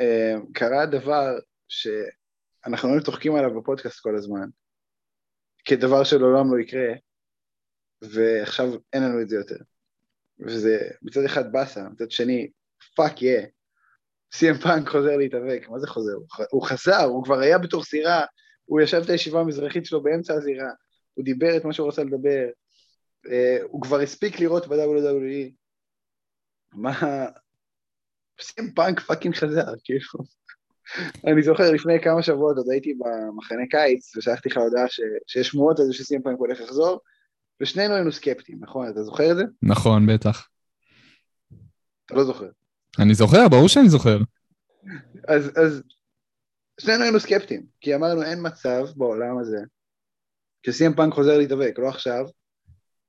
אה, 0.00 0.34
קרה 0.54 0.86
דבר 0.86 1.38
שאנחנו 1.68 2.88
היינו 2.88 3.04
צוחקים 3.04 3.34
עליו 3.34 3.60
בפודקאסט 3.60 4.00
כל 4.00 4.16
הזמן, 4.16 4.48
כדבר 5.64 6.04
שלעולם 6.04 6.54
לא 6.54 6.60
יקרה, 6.60 6.94
ועכשיו 8.02 8.68
אין 8.92 9.02
לנו 9.02 9.20
את 9.22 9.28
זה 9.28 9.36
יותר. 9.36 9.56
וזה 10.40 10.88
מצד 11.02 11.24
אחד 11.24 11.52
באסה, 11.52 11.88
מצד 11.88 12.10
שני, 12.10 12.50
fuck 12.96 13.22
yeah. 13.22 13.40
CM 14.32 14.54
Punk 14.54 14.88
חוזר 14.88 15.16
להתאבק, 15.16 15.68
מה 15.68 15.78
זה 15.78 15.86
חוזר? 15.86 16.16
הוא 16.50 16.66
חזר, 16.66 17.02
הוא 17.04 17.24
כבר 17.24 17.38
היה 17.38 17.58
בתוך 17.58 17.84
זירה, 17.90 18.24
הוא 18.64 18.80
ישב 18.80 19.02
את 19.04 19.10
הישיבה 19.10 19.40
המזרחית 19.40 19.86
שלו 19.86 20.02
באמצע 20.02 20.34
הזירה, 20.34 20.70
הוא 21.14 21.24
דיבר 21.24 21.56
את 21.56 21.64
מה 21.64 21.72
שהוא 21.72 21.88
רצה 21.88 22.04
לדבר, 22.04 22.48
אה, 23.30 23.58
הוא 23.62 23.82
כבר 23.82 24.00
הספיק 24.00 24.40
לראות 24.40 24.66
ב-WWE. 24.66 25.50
מה... 26.72 27.26
CM 28.40 28.70
Punk 28.70 29.00
fucking 29.00 29.34
חזר, 29.34 29.72
כאילו. 29.84 30.08
אני 31.26 31.42
זוכר 31.42 31.70
לפני 31.70 32.00
כמה 32.02 32.22
שבועות 32.22 32.56
עוד 32.56 32.66
הייתי 32.70 32.94
במחנה 32.94 33.62
קיץ, 33.70 34.16
ושלחתי 34.16 34.48
לך 34.48 34.56
הודעה 34.56 34.88
ש... 34.88 35.00
שיש 35.26 35.48
שמועות 35.48 35.78
על 35.78 35.86
זה 35.86 35.92
ש 35.92 36.07
CM 36.07 36.22
Punk 36.22 36.38
הולך 36.38 36.60
לחזור, 36.60 37.00
ושנינו 37.60 37.94
היינו 37.94 38.12
סקפטיים, 38.12 38.58
נכון? 38.60 38.88
אתה 38.88 39.02
זוכר 39.02 39.30
את 39.30 39.36
זה? 39.36 39.42
נכון, 39.62 40.06
בטח. 40.06 40.48
אתה 42.06 42.14
לא 42.14 42.24
זוכר. 42.24 42.48
אני 42.98 43.14
זוכר, 43.14 43.48
ברור 43.48 43.68
שאני 43.68 43.88
זוכר. 43.88 44.18
אז, 45.28 45.50
אז 45.56 45.82
שנינו 46.80 47.02
היינו 47.02 47.20
סקפטיים, 47.20 47.66
כי 47.80 47.94
אמרנו 47.94 48.22
אין 48.22 48.38
מצב 48.46 48.84
בעולם 48.96 49.38
הזה 49.38 49.58
שסי.אם 50.66 50.94
פאנק 50.94 51.14
חוזר 51.14 51.38
להתאבק, 51.38 51.74
לא 51.78 51.88
עכשיו, 51.88 52.24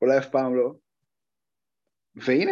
אולי 0.02 0.18
אף 0.18 0.30
פעם 0.30 0.56
לא, 0.56 0.74
והנה, 2.16 2.52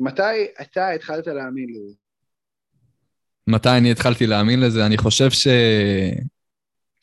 מתי 0.00 0.46
אתה 0.60 0.88
התחלת 0.90 1.26
להאמין 1.26 1.66
לזה? 1.68 1.94
מתי 3.46 3.68
אני 3.78 3.92
התחלתי 3.92 4.26
להאמין 4.26 4.60
לזה? 4.60 4.86
אני 4.86 4.98
חושב 4.98 5.28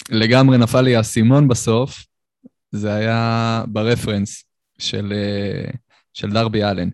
שלגמרי 0.09 0.57
נפל 0.57 0.81
לי 0.81 0.95
האסימון 0.95 1.47
בסוף, 1.47 2.05
זה 2.71 2.93
היה 2.93 3.63
ברפרנס 3.67 4.43
של, 4.77 5.13
אה, 5.15 5.71
של 6.13 6.31
דרבי 6.31 6.63
אלן. 6.63 6.89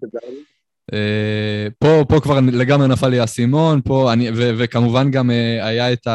אה, 0.94 1.68
פה, 1.80 2.06
פה 2.10 2.20
כבר 2.20 2.40
לגמרי 2.40 2.88
נפל 2.88 3.08
לי 3.08 3.20
האסימון, 3.20 3.82
פה 3.86 4.14
אני, 4.14 4.30
ו, 4.36 4.52
וכמובן 4.58 5.12
גם 5.12 5.32
אה, 5.32 5.68
היה 5.68 5.94
את 5.94 6.08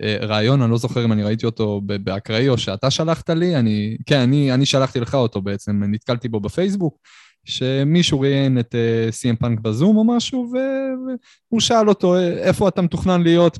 הרעיון, 0.00 0.62
אני 0.62 0.70
לא 0.70 0.76
זוכר 0.76 1.04
אם 1.04 1.12
אני 1.12 1.22
ראיתי 1.22 1.46
אותו 1.46 1.80
באקראי 1.84 2.48
או 2.48 2.58
שאתה 2.58 2.90
שלחת 2.90 3.30
לי, 3.30 3.56
אני, 3.56 3.96
כן, 4.06 4.20
אני, 4.20 4.52
אני 4.52 4.66
שלחתי 4.66 5.00
לך 5.00 5.14
אותו 5.14 5.42
בעצם, 5.42 5.82
נתקלתי 5.84 6.28
בו 6.28 6.40
בפייסבוק, 6.40 6.98
שמישהו 7.44 8.20
ראיין 8.20 8.58
את 8.58 8.74
סי.אם 9.10 9.36
פאנק 9.36 9.60
בזום 9.60 9.96
או 9.96 10.04
משהו, 10.04 10.52
והוא 10.52 11.60
שאל 11.60 11.88
אותו 11.88 12.18
איפה 12.18 12.68
אתה 12.68 12.82
מתוכנן 12.82 13.22
להיות 13.22 13.58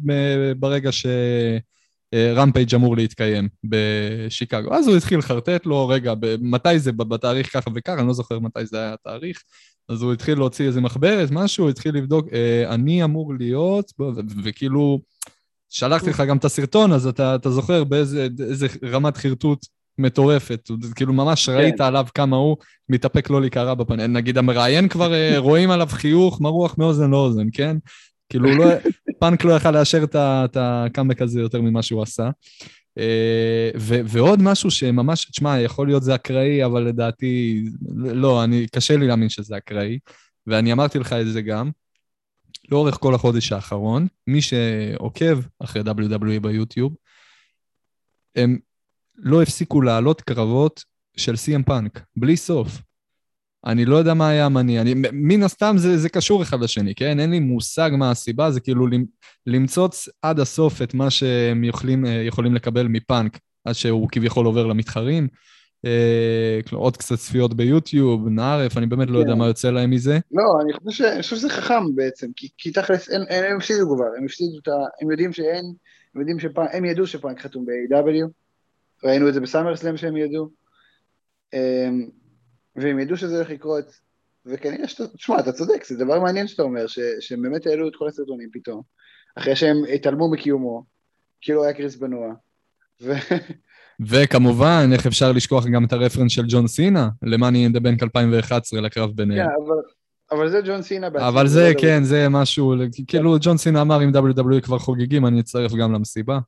ברגע 0.58 0.92
ש... 0.92 1.06
רמפייג' 2.34 2.74
אמור 2.74 2.96
להתקיים 2.96 3.48
בשיקגו. 3.64 4.74
אז 4.74 4.88
הוא 4.88 4.96
התחיל 4.96 5.18
לחרטט 5.18 5.66
לו, 5.66 5.88
רגע, 5.88 6.14
מתי 6.40 6.78
זה, 6.78 6.92
בתאריך 6.92 7.52
ככה 7.52 7.70
וככה, 7.74 7.98
אני 7.98 8.06
לא 8.06 8.12
זוכר 8.12 8.38
מתי 8.38 8.66
זה 8.66 8.78
היה 8.78 8.92
התאריך. 8.92 9.42
אז 9.88 10.02
הוא 10.02 10.12
התחיל 10.12 10.38
להוציא 10.38 10.66
איזה 10.66 10.80
מחברת, 10.80 11.28
משהו, 11.30 11.68
התחיל 11.68 11.94
לבדוק, 11.94 12.26
אה, 12.32 12.74
אני 12.74 13.04
אמור 13.04 13.34
להיות, 13.34 13.92
וכאילו, 14.44 15.00
שלחתי 15.68 16.10
לך 16.10 16.20
גם 16.28 16.36
את 16.36 16.44
הסרטון, 16.44 16.92
אז 16.92 17.06
אתה, 17.06 17.34
אתה 17.34 17.50
זוכר 17.50 17.84
באיזה 17.84 18.26
רמת 18.84 19.16
חרטוט 19.16 19.66
מטורפת. 19.98 20.70
כאילו, 20.94 21.12
ממש 21.12 21.48
כן. 21.48 21.56
ראית 21.56 21.80
עליו 21.80 22.06
כמה 22.14 22.36
הוא 22.36 22.56
מתאפק 22.88 23.30
לא 23.30 23.40
להיקרע 23.40 23.74
בפנים. 23.74 24.12
נגיד, 24.12 24.38
המראיין 24.38 24.88
כבר 24.88 25.14
אה, 25.14 25.34
רואים 25.38 25.70
עליו 25.70 25.88
חיוך 25.90 26.40
מרוח 26.40 26.78
מאוזן 26.78 27.10
לאוזן, 27.10 27.46
כן? 27.52 27.76
כאילו, 28.28 28.54
לא, 28.54 28.64
פאנק 29.18 29.44
לא 29.44 29.52
יכל 29.52 29.70
לאשר 29.70 30.04
את 30.14 30.56
הקאמבק 30.56 31.22
הזה 31.22 31.40
יותר 31.40 31.60
ממה 31.60 31.82
שהוא 31.82 32.02
עשה. 32.02 32.30
אה, 32.98 33.70
ו- 33.76 34.00
ועוד 34.04 34.42
משהו 34.42 34.70
שממש, 34.70 35.24
תשמע, 35.24 35.60
יכול 35.60 35.86
להיות 35.86 36.02
זה 36.02 36.14
אקראי, 36.14 36.64
אבל 36.64 36.82
לדעתי, 36.82 37.64
לא, 37.96 38.44
אני, 38.44 38.66
קשה 38.74 38.96
לי 38.96 39.06
להאמין 39.06 39.28
שזה 39.28 39.56
אקראי, 39.56 39.98
ואני 40.46 40.72
אמרתי 40.72 40.98
לך 40.98 41.12
את 41.12 41.26
זה 41.26 41.42
גם, 41.42 41.70
לאורך 42.70 42.96
כל 43.00 43.14
החודש 43.14 43.52
האחרון, 43.52 44.06
מי 44.26 44.42
שעוקב 44.42 45.40
אחרי 45.58 45.82
WWE 45.82 46.40
ביוטיוב, 46.40 46.94
הם 48.36 48.58
לא 49.16 49.42
הפסיקו 49.42 49.82
להעלות 49.82 50.20
קרבות 50.20 50.84
של 51.16 51.36
סי.אם 51.36 51.62
פאנק, 51.62 52.00
בלי 52.16 52.36
סוף. 52.36 52.82
אני 53.66 53.84
לא 53.84 53.96
יודע 53.96 54.14
מה 54.14 54.28
היה 54.28 54.46
המניע, 54.46 54.80
אני, 54.80 54.94
מן 55.12 55.42
הסתם 55.42 55.74
זה, 55.78 55.98
זה 55.98 56.08
קשור 56.08 56.42
אחד 56.42 56.60
לשני, 56.60 56.94
כן? 56.94 57.20
אין 57.20 57.30
לי 57.30 57.40
מושג 57.40 57.90
מה 57.98 58.10
הסיבה, 58.10 58.50
זה 58.50 58.60
כאילו 58.60 58.86
למצוץ 59.46 60.08
עד 60.22 60.40
הסוף 60.40 60.82
את 60.82 60.94
מה 60.94 61.10
שהם 61.10 61.64
יכולים, 61.64 62.06
אה, 62.06 62.10
יכולים 62.10 62.54
לקבל 62.54 62.86
מפאנק, 62.88 63.38
עד 63.64 63.74
שהוא 63.74 64.08
כביכול 64.12 64.46
עובר 64.46 64.66
למתחרים. 64.66 65.28
אה, 65.84 66.60
עוד 66.72 66.96
קצת 66.96 67.18
צפיות 67.18 67.54
ביוטיוב, 67.54 68.28
נערף, 68.28 68.76
אני 68.76 68.86
באמת 68.86 69.10
לא 69.10 69.18
יודע 69.18 69.32
כן. 69.32 69.38
מה 69.38 69.46
יוצא 69.46 69.70
להם 69.70 69.90
מזה. 69.90 70.18
לא, 70.32 70.42
אני 70.62 70.72
חושב, 70.72 71.04
אני 71.04 71.22
חושב 71.22 71.36
שזה 71.36 71.50
חכם 71.50 71.94
בעצם, 71.94 72.26
כי, 72.36 72.48
כי 72.58 72.70
תכלס, 72.70 73.10
הם, 73.10 73.56
הפסידו 73.56 73.94
כבר, 73.94 74.04
הם 74.18 74.24
הפסידו 74.24 74.58
את 74.62 74.68
ה... 74.68 74.72
הם 75.02 75.10
יודעים 75.10 75.32
שאין, 75.32 75.64
הם 76.14 76.20
יודעים 76.20 76.40
שפאנק, 76.40 76.70
הם 76.72 76.84
ידעו 76.84 77.06
שפאנק 77.06 77.40
חתום 77.40 77.66
ב-AW, 77.66 78.28
ראינו 79.04 79.28
את 79.28 79.34
זה 79.34 79.40
בסאמרסלאם 79.40 79.96
שהם 79.96 80.16
ידעו. 80.16 80.50
אמ, 82.78 82.82
והם 82.82 82.98
ידעו 82.98 83.16
שזה 83.16 83.36
הולך 83.36 83.50
לקרות, 83.50 84.00
וכנראה 84.46 84.88
שאתה, 84.88 85.08
תשמע, 85.08 85.40
אתה 85.40 85.52
צודק, 85.52 85.84
זה 85.84 85.96
דבר 86.04 86.20
מעניין 86.20 86.48
שאתה 86.48 86.62
אומר, 86.62 86.86
ש, 86.86 86.98
שהם 87.20 87.42
באמת 87.42 87.66
העלו 87.66 87.88
את 87.88 87.92
כל 87.96 88.08
הסרטונים 88.08 88.48
פתאום, 88.52 88.82
אחרי 89.36 89.56
שהם 89.56 89.76
התעלמו 89.94 90.30
מקיומו, 90.30 90.84
כאילו 91.40 91.64
היה 91.64 91.72
קריס 91.72 91.96
בנוע. 91.96 92.34
ו... 93.02 93.12
וכמובן, 94.08 94.90
איך 94.92 95.06
אפשר 95.06 95.32
לשכוח 95.32 95.66
גם 95.66 95.84
את 95.84 95.92
הרפרנס 95.92 96.32
של 96.32 96.44
ג'ון 96.48 96.66
סינה, 96.66 97.08
למאני 97.22 97.64
אין 97.64 97.72
בנק 97.72 98.02
2011 98.02 98.80
לקרב 98.80 99.10
ביניהם. 99.14 99.46
כן, 99.46 99.54
אבל... 99.66 99.82
אבל 100.32 100.50
זה 100.50 100.60
ג'ון 100.66 100.82
סינה 100.82 101.10
בעצם. 101.10 101.24
אבל 101.24 101.46
זה, 101.46 101.72
לא 101.74 101.80
כן, 101.80 102.04
זה 102.04 102.28
משהו, 102.28 102.74
כאילו 103.06 103.36
ג'ון 103.40 103.56
סינה 103.56 103.80
אמר, 103.82 104.04
אם 104.04 104.10
WWE 104.10 104.60
כבר 104.60 104.78
חוגגים, 104.78 105.26
אני 105.26 105.40
אצטרף 105.40 105.72
גם 105.72 105.92
למסיבה. 105.92 106.38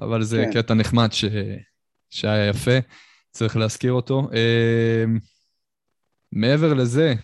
אבל 0.00 0.22
זה 0.22 0.44
כן. 0.44 0.62
קטע 0.62 0.74
נחמד 0.74 1.12
ש... 1.12 1.24
שהיה 2.10 2.48
יפה, 2.48 2.78
צריך 3.30 3.56
להזכיר 3.56 3.92
אותו. 3.92 4.28
מעבר 6.32 6.74
לזה, 6.74 7.14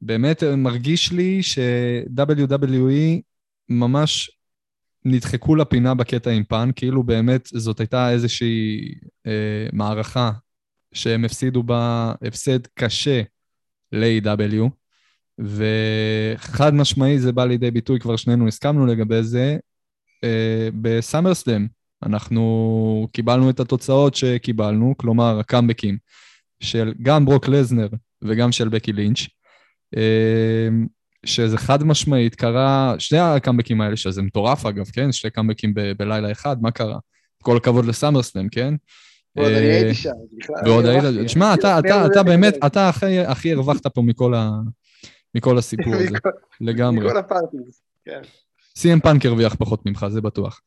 באמת 0.00 0.42
מרגיש 0.44 1.12
לי 1.12 1.42
ש-WWE 1.42 3.20
ממש 3.68 4.30
נדחקו 5.04 5.56
לפינה 5.56 5.94
בקטע 5.94 6.30
עם 6.30 6.44
פאן, 6.44 6.70
כאילו 6.76 7.02
באמת 7.02 7.48
זאת 7.52 7.80
הייתה 7.80 8.10
איזושהי 8.10 8.94
אה, 9.26 9.66
מערכה 9.72 10.32
שהם 10.92 11.24
הפסידו 11.24 11.62
בה 11.62 12.12
הפסד 12.26 12.66
קשה 12.74 13.22
ל-AEW, 13.92 14.68
וחד 15.38 16.74
משמעי 16.74 17.18
זה 17.18 17.32
בא 17.32 17.44
לידי 17.44 17.70
ביטוי, 17.70 18.00
כבר 18.00 18.16
שנינו 18.16 18.48
הסכמנו 18.48 18.86
לגבי 18.86 19.22
זה, 19.22 19.56
אה, 20.24 20.68
בסאמרסלאם. 20.82 21.66
אנחנו 22.02 23.08
קיבלנו 23.12 23.50
את 23.50 23.60
התוצאות 23.60 24.14
שקיבלנו, 24.14 24.94
כלומר 24.96 25.38
הקאמבקים 25.38 25.98
של 26.60 26.94
גם 27.02 27.24
ברוק 27.24 27.48
לזנר 27.48 27.88
וגם 28.22 28.52
של 28.52 28.68
בקי 28.68 28.92
לינץ', 28.92 29.18
אמ, 29.96 30.86
שזה 31.26 31.58
חד 31.58 31.84
משמעית 31.84 32.34
קרה, 32.34 32.94
שני 32.98 33.18
הקאמבקים 33.18 33.80
האלה, 33.80 33.96
שזה 33.96 34.22
מטורף 34.22 34.66
אגב, 34.66 34.84
כן? 34.92 35.12
שני 35.12 35.30
קאמבקים 35.30 35.74
ב- 35.74 35.92
בלילה 35.92 36.32
אחד, 36.32 36.62
מה 36.62 36.70
קרה? 36.70 36.98
כל 37.42 37.56
הכבוד 37.56 37.84
לסאמרסלאם, 37.84 38.48
כן? 38.48 38.74
ועוד 39.36 39.52
אני 39.52 39.66
אה, 39.66 39.76
הייתי 39.76 39.94
שם, 39.94 40.10
ועוד 40.64 40.86
היית, 40.86 41.04
תשמע, 41.24 41.54
אתה 42.06 42.22
באמת, 42.22 42.54
אתה 42.66 42.90
הכי 43.26 43.52
הרווחת 43.52 43.86
פה 43.86 44.02
מכל 45.34 45.58
הסיפור 45.58 45.94
הזה, 45.94 46.18
לגמרי. 46.60 47.06
מכל 47.06 47.18
הפארטיז, 47.18 47.80
כן. 48.04 48.20
סי.אם 48.76 49.00
פאנק 49.00 49.26
הרוויח 49.26 49.54
פחות 49.54 49.86
ממך, 49.86 50.06
זה 50.08 50.20
בטוח. 50.20 50.60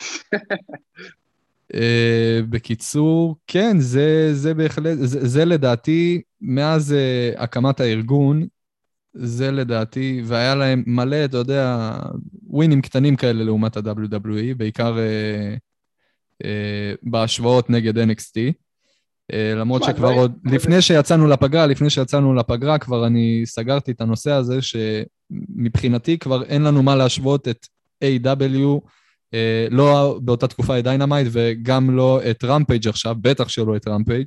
Uh, 1.72 2.46
בקיצור, 2.50 3.36
כן, 3.46 3.76
זה, 3.80 4.34
זה 4.34 4.54
בהחלט, 4.54 4.98
זה, 4.98 5.28
זה 5.28 5.44
לדעתי, 5.44 6.22
מאז 6.40 6.92
uh, 6.94 7.40
הקמת 7.42 7.80
הארגון, 7.80 8.46
זה 9.14 9.50
לדעתי, 9.50 10.22
והיה 10.24 10.54
להם 10.54 10.82
מלא, 10.86 11.24
אתה 11.24 11.36
יודע, 11.36 11.92
ווינים 12.46 12.82
קטנים 12.82 13.16
כאלה 13.16 13.44
לעומת 13.44 13.76
ה-WWE, 13.76 14.54
בעיקר 14.56 14.96
uh, 14.96 15.58
uh, 16.42 16.46
בהשוואות 17.02 17.70
נגד 17.70 17.98
NXT. 17.98 18.52
Uh, 19.32 19.36
למרות 19.56 19.82
שכבר 19.84 20.12
עוד, 20.12 20.32
לפני 20.44 20.82
שיצאנו 20.82 21.26
לפגרה, 21.26 21.66
לפני 21.66 21.90
שיצאנו 21.90 22.34
לפגרה, 22.34 22.78
כבר 22.78 23.06
אני 23.06 23.42
סגרתי 23.46 23.90
את 23.90 24.00
הנושא 24.00 24.30
הזה, 24.30 24.58
שמבחינתי 24.62 26.18
כבר 26.18 26.42
אין 26.42 26.62
לנו 26.62 26.82
מה 26.82 26.96
להשוות 26.96 27.48
את 27.48 27.66
AEW 28.04 28.80
אה, 29.34 29.66
לא 29.70 30.18
באותה 30.22 30.46
תקופה 30.46 30.78
את 30.78 30.84
Dynamite 30.84 31.28
וגם 31.32 31.90
לא 31.90 32.20
את 32.30 32.44
Rampage 32.44 32.88
עכשיו, 32.88 33.16
בטח 33.20 33.48
שלא 33.48 33.76
את 33.76 33.88
Rampage, 33.88 34.26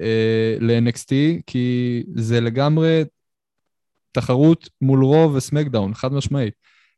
אה, 0.00 0.56
ל-NXT, 0.60 1.12
כי 1.46 2.02
זה 2.14 2.40
לגמרי 2.40 3.04
תחרות 4.12 4.68
מול 4.80 5.04
רו 5.04 5.34
וסמקדאון, 5.34 5.94
חד 5.94 6.12
משמעית. 6.12 6.54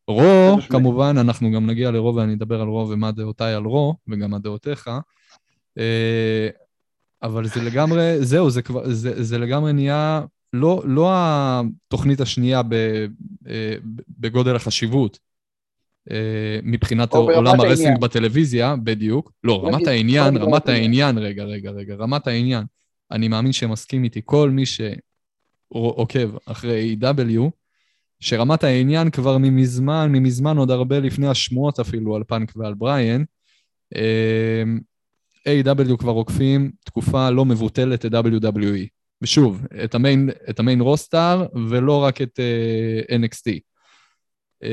רו, 0.09 0.59
כמובן, 0.71 1.19
אנחנו 1.19 1.53
גם 1.53 1.67
נגיע 1.67 1.91
לרו 1.91 2.15
ואני 2.15 2.35
אדבר 2.35 2.61
על 2.61 2.69
רו 2.69 2.89
ומה 2.89 3.13
דעותיי 3.13 3.55
על 3.55 3.65
רו, 3.65 3.95
וגם 4.09 4.31
מה 4.31 4.39
דעותיך, 4.39 4.91
אה, 5.79 6.49
אבל 7.23 7.47
זה 7.47 7.61
לגמרי, 7.63 8.25
זהו, 8.25 8.51
זה, 8.51 8.63
כבר, 8.63 8.93
זה, 8.93 9.23
זה 9.23 9.39
לגמרי 9.39 9.73
נהיה 9.73 10.21
לא, 10.53 10.83
לא 10.85 11.11
התוכנית 11.13 12.21
השנייה 12.21 12.63
בגודל 14.19 14.57
החשיבות, 14.57 15.19
אה, 15.23 15.28
מבחינת 16.63 17.13
עולם 17.13 17.61
הרסינג 17.61 18.01
בטלוויזיה, 18.01 18.77
בדיוק. 18.77 19.33
לא, 19.45 19.65
רמת 19.67 19.87
העניין, 19.87 20.37
רמת 20.37 20.69
העניין, 20.69 21.19
רגע, 21.19 21.45
רגע, 21.45 21.71
רגע, 21.71 21.95
רמת 21.95 22.27
העניין. 22.27 22.65
אני 23.11 23.29
מאמין 23.29 23.53
שמסכים 23.53 24.05
איתי 24.05 24.21
כל 24.25 24.51
מי 24.51 24.65
שעוקב 24.67 26.37
אחרי 26.47 26.97
A.W, 27.01 27.41
שרמת 28.21 28.65
העניין 28.65 29.11
כבר 29.11 29.39
ממזמן, 29.39 30.13
ממזמן, 30.13 30.57
עוד 30.57 30.71
הרבה 30.71 31.01
לפני 31.01 31.29
השמועות 31.29 31.81
אפילו 31.81 32.17
על 32.17 32.25
פאנק 32.25 32.53
ועל 32.57 32.75
בריאן, 32.75 33.25
אה, 33.97 34.63
A.W. 35.49 35.97
כבר 35.99 36.13
עוקפים 36.13 36.71
תקופה 36.85 37.31
לא 37.31 37.45
מבוטלת 37.45 38.07
את 38.07 38.13
WWE. 38.13 38.87
ושוב, 39.23 39.67
את 39.85 39.95
המיין, 39.95 40.31
את 40.51 40.61
המיין 40.61 40.81
רוסטאר, 40.81 41.47
ולא 41.69 42.05
רק 42.05 42.23
את 42.23 42.41
uh, 42.41 43.13
NXT. 43.13 43.51
Uh, 44.65 44.67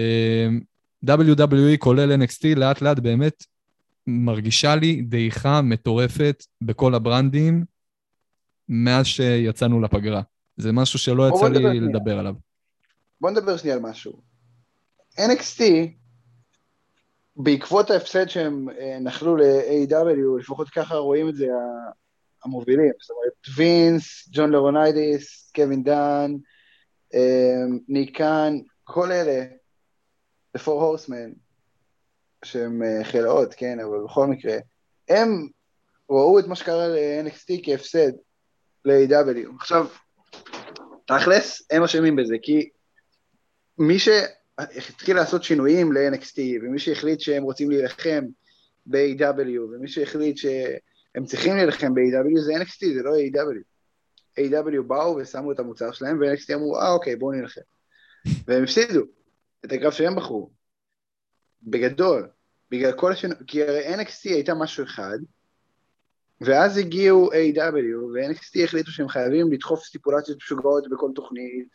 WWE 1.08 1.78
כולל 1.80 2.24
NXT 2.24 2.56
לאט 2.56 2.82
לאט 2.82 3.00
באמת 3.00 3.44
מרגישה 4.08 4.76
לי 4.76 5.02
דעיכה 5.02 5.62
מטורפת 5.62 6.44
בכל 6.62 6.96
הברנדים 6.96 7.66
מאז 8.70 9.06
שיצאנו 9.06 9.82
לפגרה. 9.82 10.22
זה 10.58 10.72
משהו 10.72 11.00
שלא 11.00 11.30
יצא 11.30 11.48
לי 11.48 11.80
לדבר 11.80 12.20
עליו. 12.20 12.34
בוא 13.22 13.32
נדבר 13.32 13.58
שנייה 13.58 13.76
על 13.76 13.82
משהו. 13.82 14.22
NXT, 15.18 15.64
בעקבות 17.36 17.92
ההפסד 17.92 18.30
שהם 18.30 18.70
אה, 18.70 18.98
נחלו 19.00 19.36
ל-AW, 19.36 20.40
לפחות 20.40 20.70
ככה 20.70 20.96
רואים 20.96 21.30
את 21.30 21.36
זה 21.36 21.48
המובילים, 22.44 22.92
זאת 23.02 23.10
אומרת, 23.10 23.58
וינס, 23.58 24.30
ג'ון 24.32 24.52
לרוניידיס, 24.52 25.52
קווין 25.56 25.84
דן, 25.84 26.32
ניקן, 27.88 28.58
כל 28.84 29.12
אלה, 29.12 29.46
The 30.56 30.60
Four 30.60 30.66
Horsemen, 30.66 31.36
שהם 32.46 32.84
אה, 32.84 33.04
חלאות, 33.04 33.54
כן, 33.54 33.80
אבל 33.80 33.98
בכל 34.06 34.28
מקרה, 34.28 34.58
הם 35.10 35.48
ראו 36.10 36.40
את 36.40 36.48
מה 36.48 36.56
שקרה 36.56 36.88
ל-NXT 36.88 37.60
כהפסד 37.64 38.12
ל-AW. 38.86 39.56
עכשיו, 39.60 39.88
תכלס, 41.08 41.68
הם 41.72 41.84
אשמים 41.84 42.16
בזה, 42.16 42.36
כי 42.42 42.70
מי 43.78 44.00
שהתחיל 44.00 45.16
לעשות 45.16 45.44
שינויים 45.44 45.94
ל-NXT, 45.94 46.40
ומי 46.62 46.80
שהחליט 46.80 47.20
שהם 47.20 47.44
רוצים 47.44 47.72
להילחם 47.72 48.24
ב-AW, 48.86 49.60
ומי 49.72 49.88
שהחליט 49.88 50.38
שהם 50.38 51.26
צריכים 51.26 51.56
להילחם 51.56 51.94
ב-AW 51.94 52.40
זה 52.40 52.54
NXT, 52.54 52.94
זה 52.94 53.04
לא 53.04 53.12
A.W. 53.16 53.62
A.W. 54.40 54.82
באו 54.88 55.16
ושמו 55.16 55.52
את 55.52 55.60
המוצר 55.60 55.92
שלהם, 55.92 56.20
ו-NXT 56.20 56.54
אמרו, 56.54 56.80
אה 56.80 56.92
אוקיי, 56.92 57.16
בואו 57.16 57.32
נילחם. 57.32 57.62
והם 58.48 58.64
הפסידו 58.64 59.02
את 59.66 59.72
הקרב 59.72 59.92
שהם 59.92 60.16
בחרו. 60.16 60.52
בגדול, 61.64 62.30
בגלל 62.72 62.92
כל 62.92 63.12
השינוי, 63.12 63.38
כי 63.48 63.64
הרי 63.64 63.96
NXT 63.96 64.24
הייתה 64.24 64.54
משהו 64.54 64.84
אחד, 64.84 65.18
ואז 66.42 66.78
הגיעו 66.78 67.32
A.W. 67.32 67.96
ו-NXT 68.14 68.64
החליטו 68.64 68.92
שהם 68.92 69.08
חייבים 69.08 69.52
לדחוף 69.52 69.84
סטיפולציות 69.84 70.38
משוגעות 70.38 70.90
בכל 70.90 71.10
תוכנית, 71.16 71.68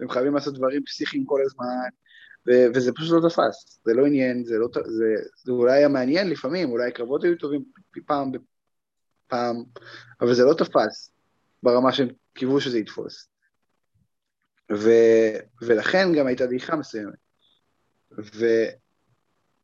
והם 0.00 0.10
חייבים 0.10 0.34
לעשות 0.34 0.54
דברים 0.54 0.84
פסיכיים 0.84 1.24
כל 1.26 1.40
הזמן, 1.44 1.88
ו- 2.48 2.66
וזה 2.74 2.92
פשוט 2.92 3.22
לא 3.22 3.28
תפס, 3.28 3.80
זה 3.84 3.94
לא 3.94 4.06
עניין, 4.06 4.44
זה, 4.44 4.58
לא, 4.58 4.68
זה, 4.84 5.14
זה 5.44 5.52
אולי 5.52 5.72
היה 5.72 5.88
מעניין 5.88 6.30
לפעמים, 6.30 6.70
אולי 6.70 6.88
הקרבות 6.88 7.24
היו 7.24 7.36
טובים 7.36 7.64
פעם 8.06 8.32
בפעם, 8.32 9.56
אבל 10.20 10.34
זה 10.34 10.44
לא 10.44 10.54
תפס 10.54 11.12
ברמה 11.62 11.92
שהם 11.92 12.08
קיוו 12.34 12.60
שזה 12.60 12.78
יתפוס. 12.78 13.28
ו- 14.72 15.38
ולכן 15.62 16.08
גם 16.18 16.26
הייתה 16.26 16.46
דעיכה 16.46 16.76
מסוימת. 16.76 17.25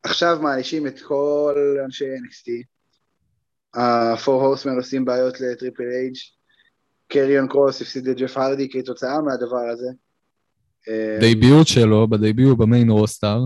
ועכשיו 0.05 0.39
מענישים 0.41 0.87
את 0.87 1.01
כל 1.01 1.77
אנשי 1.85 2.05
NXT, 2.05 2.65
ה 3.73 3.87
Four 3.87 4.43
Horsemen 4.43 4.75
עושים 4.75 5.05
בעיות 5.05 5.39
לטריפל 5.41 5.83
אייץ', 5.83 6.15
קריון 7.07 7.47
קרוס 7.47 7.81
הפסיד 7.81 8.07
לג'ף 8.07 8.37
הרדי 8.37 8.69
כתוצאה 8.69 9.21
מהדבר 9.21 9.69
הזה. 9.73 9.87
דייביוט 11.19 11.67
שלו, 11.67 12.07
בדביוט 12.07 12.57
ב 12.57 12.63
main 12.63 12.89
roster. 12.89 13.45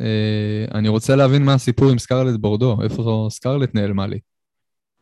אה, 0.00 0.64
אני 0.74 0.88
רוצה 0.88 1.16
להבין 1.16 1.42
מה 1.42 1.54
הסיפור 1.54 1.90
עם 1.90 1.98
סקרלט 1.98 2.40
בורדו, 2.40 2.76
איפה 2.82 3.28
סקרלט 3.30 3.74
נעלמה 3.74 4.06
לי. 4.06 4.20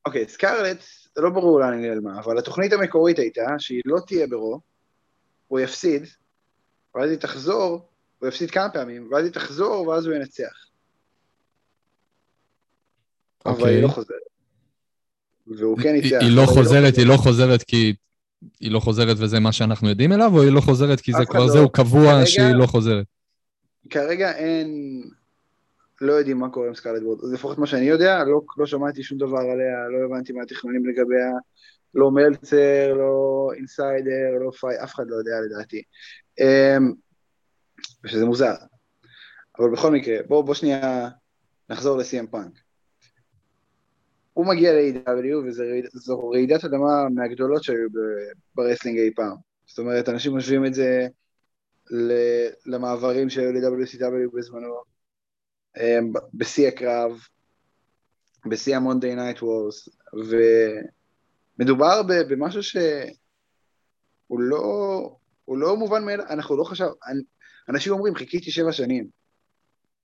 אוקיי, 0.07 0.29
סקרלט, 0.29 0.85
לא 1.17 1.31
ברור 1.31 1.61
לאן 1.61 1.73
היא 1.73 1.89
נעלמה, 1.89 2.19
אבל 2.19 2.39
התוכנית 2.39 2.73
המקורית 2.73 3.19
הייתה 3.19 3.47
שהיא 3.59 3.83
לא 3.85 3.99
תהיה 4.07 4.27
ברו, 4.27 4.61
הוא 5.49 5.61
יפסיד, 5.61 6.03
ואז 6.95 7.11
היא 7.11 7.19
תחזור, 7.19 7.89
הוא 8.19 8.29
יפסיד 8.29 8.51
כמה 8.51 8.69
פעמים, 8.69 9.09
ואז 9.11 9.25
היא 9.25 9.33
תחזור, 9.33 9.89
ואז 9.89 10.07
הוא 10.07 10.15
ינצח. 10.15 10.69
אבל 13.47 13.55
היא 13.55 13.63
אוקיי. 13.63 13.83
לא 13.83 13.89
חוזרת. 13.89 14.17
והוא 15.47 15.79
כן 15.83 15.93
ניצח. 15.93 16.17
היא 16.21 16.37
לא, 16.37 16.43
לא 16.43 16.47
חוזרת, 16.47 16.97
היא 16.97 17.07
לא 17.07 17.17
חוזרת 17.17 17.63
כי 17.63 17.95
היא 18.61 18.71
לא 18.71 18.81
חוזרת 18.81 19.17
וזה 19.19 19.41
מה 19.41 19.53
שאנחנו 19.53 19.89
יודעים 19.89 20.13
אליו, 20.13 20.31
או 20.35 20.43
היא 20.43 20.53
לא 20.53 20.61
חוזרת 20.61 21.01
כי 21.01 21.13
זה 21.13 21.27
כבר 21.27 21.39
לא. 21.39 21.49
זהו 21.49 21.69
קבוע 21.69 22.27
שהיא 22.27 22.55
לא 22.55 22.67
חוזרת? 22.67 23.07
כרגע 23.91 24.33
אין... 24.33 25.03
לא 26.01 26.13
יודעים 26.13 26.39
מה 26.39 26.49
קורה 26.51 26.69
עם 26.69 26.75
סקארלט 26.75 27.03
וורד. 27.03 27.19
לפחות 27.33 27.59
מה 27.59 27.67
שאני 27.67 27.85
יודע, 27.85 28.25
לא, 28.25 28.41
לא 28.57 28.67
שמעתי 28.67 29.03
שום 29.03 29.19
דבר 29.19 29.39
עליה, 29.39 29.89
לא 29.89 30.05
הבנתי 30.05 30.33
מה 30.33 30.43
התכנונים 30.43 30.87
לגביה, 30.87 31.31
לא 31.95 32.11
מלצר, 32.11 32.95
לא 32.95 33.51
insider, 33.57 34.39
לא 34.41 34.51
פייג', 34.51 34.75
אף 34.85 34.95
אחד 34.95 35.05
לא 35.09 35.17
יודע 35.17 35.33
לדעתי. 35.47 35.83
אמ, 36.41 36.93
ושזה 38.05 38.25
מוזר. 38.25 38.55
אבל 39.59 39.71
בכל 39.73 39.93
מקרה, 39.93 40.17
בואו 40.29 40.43
בוא 40.45 40.55
שנייה 40.55 41.09
נחזור 41.71 41.99
לסי.אם 41.99 42.27
פאנק. 42.27 42.53
הוא 44.33 44.47
מגיע 44.47 44.73
ל-AEW 44.73 45.37
וזו 45.95 46.31
רעידת 46.31 46.65
אדמה 46.65 47.09
מהגדולות 47.15 47.65
שהיו 47.65 47.89
ב 48.55 48.59
wrestling 48.59 48.99
אי 48.99 49.15
פעם. 49.15 49.37
זאת 49.67 49.79
אומרת, 49.79 50.09
אנשים 50.09 50.37
משווים 50.37 50.67
את 50.67 50.75
זה 50.75 51.07
למעברים 52.67 53.31
שהיו 53.31 53.53
ל-WCW 53.53 54.37
בזמנו, 54.37 54.83
אמ, 55.77 56.13
בשיא 56.35 56.69
הקרב, 56.69 57.21
בשיא 58.47 58.77
ה-Monday 58.77 59.17
Night 59.17 59.41
Wars, 59.43 59.91
ומדובר 61.59 62.03
במשהו 62.03 62.63
שהוא 62.63 64.41
לא, 64.41 65.17
הוא 65.45 65.59
לא 65.59 65.77
מובן 65.77 66.05
מאליו, 66.05 66.27
אנחנו 66.31 66.57
לא 66.57 66.65
חשב, 66.65 66.89
אנשים 67.69 67.93
אומרים, 67.93 68.15
חיכיתי 68.15 68.51
שבע 68.51 68.73
שנים. 68.73 69.07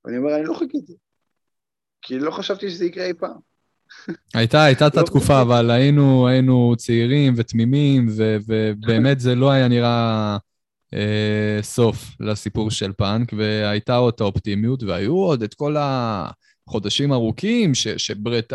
ואני 0.05 0.19
אומר, 0.19 0.37
אני 0.37 0.45
לא 0.45 0.55
חיכיתי, 0.55 0.93
כי 2.03 2.19
לא 2.19 2.31
חשבתי 2.31 2.71
שזה 2.71 2.85
יקרה 2.85 3.05
אי 3.05 3.15
פעם. 3.15 3.37
הייתה, 4.35 4.65
הייתה 4.65 4.87
את 4.87 4.95
לא 4.97 5.01
התקופה, 5.01 5.43
אבל 5.43 5.71
היינו, 5.71 6.29
היינו 6.29 6.75
צעירים 6.77 7.35
ותמימים, 7.37 8.07
ובאמת 8.47 9.21
זה 9.27 9.35
לא 9.35 9.51
היה 9.51 9.69
נראה 9.69 10.37
אה, 10.95 11.59
סוף 11.63 12.17
לסיפור 12.21 12.71
של 12.71 12.93
פאנק, 12.93 13.33
והייתה 13.37 13.97
עוד 13.97 14.15
האופטימיות, 14.21 14.83
והיו 14.83 15.17
עוד 15.17 15.43
את 15.43 15.55
כל 15.55 15.77
החודשים 16.69 17.13
ארוכים, 17.13 17.75
ש, 17.75 17.89
שברט 17.89 18.53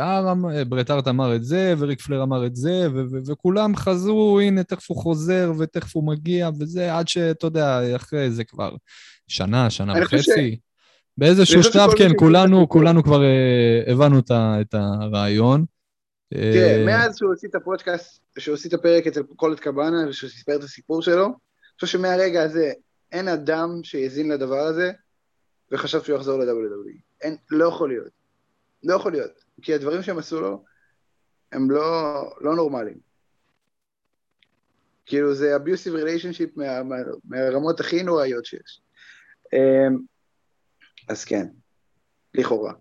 ארט 0.89 1.07
אמר 1.07 1.35
את 1.35 1.43
זה, 1.43 1.73
וריק 1.77 2.01
פלר 2.01 2.23
אמר 2.23 2.45
את 2.45 2.55
זה, 2.55 2.87
ו, 2.93 3.03
ו, 3.11 3.17
וכולם 3.25 3.75
חזרו, 3.75 4.39
הנה, 4.39 4.63
תכף 4.63 4.89
הוא 4.89 4.97
חוזר, 4.97 5.51
ותכף 5.59 5.95
הוא 5.95 6.07
מגיע, 6.07 6.49
וזה, 6.59 6.95
עד 6.95 7.07
שאתה 7.07 7.47
יודע, 7.47 7.95
אחרי 7.95 8.31
זה 8.31 8.43
כבר 8.43 8.75
שנה, 9.27 9.69
שנה 9.69 9.93
וחצי. 10.01 10.59
באיזשהו 11.17 11.63
שלב, 11.63 11.89
כן, 11.97 12.09
כולנו, 12.15 12.69
כולנו 12.69 13.03
כבר 13.03 13.21
uh, 13.21 13.91
הבנו 13.91 14.19
את 14.31 14.73
הרעיון. 14.73 15.65
כן, 16.33 16.83
מאז 16.85 17.17
שהוא 17.17 17.29
הוציא 17.29 17.49
את 17.49 17.55
הפודקאסט, 17.55 18.21
שהוא 18.39 18.55
הוציא 18.55 18.69
את 18.69 18.73
הפרק 18.73 19.07
אצל 19.07 19.23
קולט 19.35 19.59
קבאנה, 19.59 20.09
ושהוא 20.09 20.29
סיפר 20.29 20.55
את 20.55 20.63
הסיפור 20.63 21.01
שלו, 21.01 21.25
אני 21.25 21.33
חושב 21.81 21.97
שמהרגע 21.97 22.43
הזה 22.43 22.71
אין 23.11 23.27
אדם 23.27 23.79
שהאזין 23.83 24.31
לדבר 24.31 24.59
הזה 24.59 24.91
וחשב 25.71 26.03
שהוא 26.03 26.15
יחזור 26.15 26.39
ל-WWE. 26.39 27.08
אין, 27.21 27.37
לא 27.51 27.65
יכול 27.65 27.89
להיות. 27.89 28.11
לא 28.83 28.95
יכול 28.95 29.11
להיות. 29.11 29.31
כי 29.61 29.73
הדברים 29.73 30.03
שהם 30.03 30.17
עשו 30.17 30.41
לו 30.41 30.63
הם 31.51 31.71
לא, 31.71 31.83
לא 32.41 32.55
נורמליים. 32.55 32.97
כאילו 35.05 35.35
זה 35.35 35.55
abusive 35.55 36.03
relationship 36.03 36.49
מה, 36.55 36.83
מה, 36.83 36.95
מהרמות 37.23 37.79
הכי 37.79 38.03
נוראיות 38.03 38.45
שיש. 38.45 38.81
אמ, 39.53 39.97
אז 41.09 41.25
כן, 41.25 41.47
לכאורה. 42.33 42.73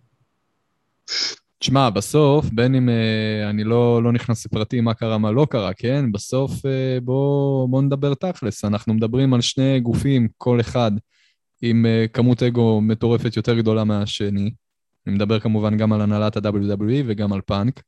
תשמע, 1.59 1.91
בסוף, 1.91 2.47
בין 2.53 2.75
אם 2.75 2.89
uh, 2.89 3.51
אני 3.51 3.65
לא, 3.65 4.03
לא 4.03 4.13
נכנס 4.13 4.47
לפרטים 4.47 4.85
מה 4.85 4.95
קרה, 4.95 5.19
מה 5.19 5.31
לא 5.31 5.47
קרה, 5.51 5.75
כן? 5.75 6.13
בסוף 6.13 6.53
uh, 6.53 7.01
בוא, 7.03 7.69
בוא 7.69 7.83
נדבר 7.83 8.15
תכלס. 8.15 8.65
אנחנו 8.65 8.95
מדברים 8.95 9.35
על 9.35 9.41
שני 9.41 9.81
גופים, 9.81 10.29
כל 10.37 10.61
אחד 10.61 10.91
עם 11.63 11.87
uh, 11.87 12.09
כמות 12.09 12.43
אגו 12.43 12.81
מטורפת 12.81 13.37
יותר 13.37 13.59
גדולה 13.59 13.85
מהשני. 13.85 14.51
אני 15.07 15.15
מדבר 15.15 15.41
כמובן 15.41 15.77
גם 15.77 15.93
על 15.93 16.01
הנהלת 16.01 16.37
ה-WWE 16.37 17.03
וגם 17.07 17.33
על 17.33 17.41
פאנק. 17.41 17.83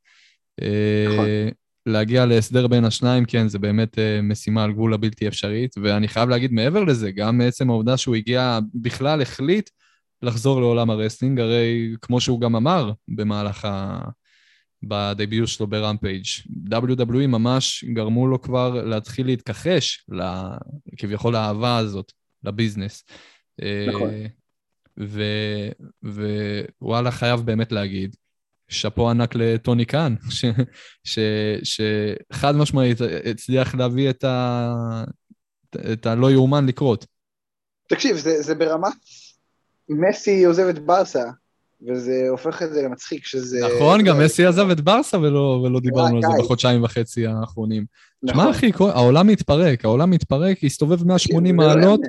נכון. 0.59 1.27
Uh, 1.27 1.55
להגיע 1.87 2.27
להסדר 2.27 2.67
בין 2.67 2.85
השניים, 2.85 3.25
כן, 3.25 3.49
זה 3.49 3.59
באמת 3.59 3.95
uh, 3.95 4.23
משימה 4.23 4.65
על 4.65 4.73
גבול 4.73 4.95
הבלתי 4.95 5.29
אפשרית, 5.29 5.75
ואני 5.83 6.09
חייב 6.09 6.29
להגיד 6.29 6.53
מעבר 6.53 6.85
לזה, 6.85 7.11
גם 7.11 7.39
מעצם 7.39 7.71
העובדה 7.71 7.97
שהוא 7.97 8.17
הגיע, 8.17 8.59
בכלל 8.75 9.23
החליט 9.23 9.71
לחזור 10.23 10.61
לעולם 10.61 10.91
ה 10.91 10.95
wrestling, 10.95 11.41
הרי 11.41 11.95
כמו 12.03 12.21
שהוא 12.21 12.41
גם 12.41 12.57
אמר 12.57 12.93
במהלך 13.09 13.65
ה... 13.65 14.01
ב 14.83 14.94
debut 14.94 15.49
שלו 15.49 15.67
ברמפייג', 15.67 16.25
WWE 16.71 17.27
ממש 17.27 17.85
גרמו 17.93 18.27
לו 18.27 18.43
כבר 18.43 18.85
להתחיל 18.85 19.27
להתכחש 19.27 20.07
כביכול 20.97 21.37
האהבה 21.37 21.77
הזאת 21.77 22.13
לביזנס. 22.45 23.05
נכון. 23.89 24.11
ווואלה, 26.03 27.11
חייב 27.11 27.41
באמת 27.41 27.73
להגיד 27.73 28.17
שאפו 28.69 29.11
ענק 29.11 29.35
לטוני 29.35 29.85
קאן, 29.85 30.15
שחד 31.63 32.57
משמעית 32.57 32.99
הצליח 33.25 33.75
להביא 33.75 34.11
את, 34.11 34.25
ה, 34.25 35.05
את 35.93 36.07
הלא 36.07 36.31
יאומן 36.31 36.67
לקרות. 36.67 37.07
תקשיב, 37.89 38.17
זה, 38.17 38.43
זה 38.43 38.55
ברמת 38.55 38.93
מסי 39.89 40.45
עוזב 40.45 40.67
את 40.67 40.79
ברסה, 40.79 41.25
וזה 41.89 42.27
הופך 42.31 42.63
את 42.63 42.73
זה 42.73 42.83
למצחיק, 42.83 43.27
שזה... 43.27 43.61
נכון, 43.77 44.05
גם 44.05 44.21
מסי 44.21 44.47
עזב 44.47 44.71
את 44.71 44.81
ברסה 44.81 45.19
ולא, 45.19 45.63
ולא 45.65 45.81
דיברנו 45.81 46.17
על 46.17 46.23
זה 46.23 46.43
בחודשיים 46.43 46.85
וחצי 46.85 47.27
האחרונים. 47.27 47.85
נכון. 48.23 48.43
שמע, 48.43 48.51
אחי, 48.51 48.71
העולם 48.79 49.27
מתפרק, 49.27 49.85
העולם 49.85 50.11
מתפרק, 50.11 50.65
הסתובב 50.65 51.05
180 51.07 51.57
מעלות, 51.57 52.01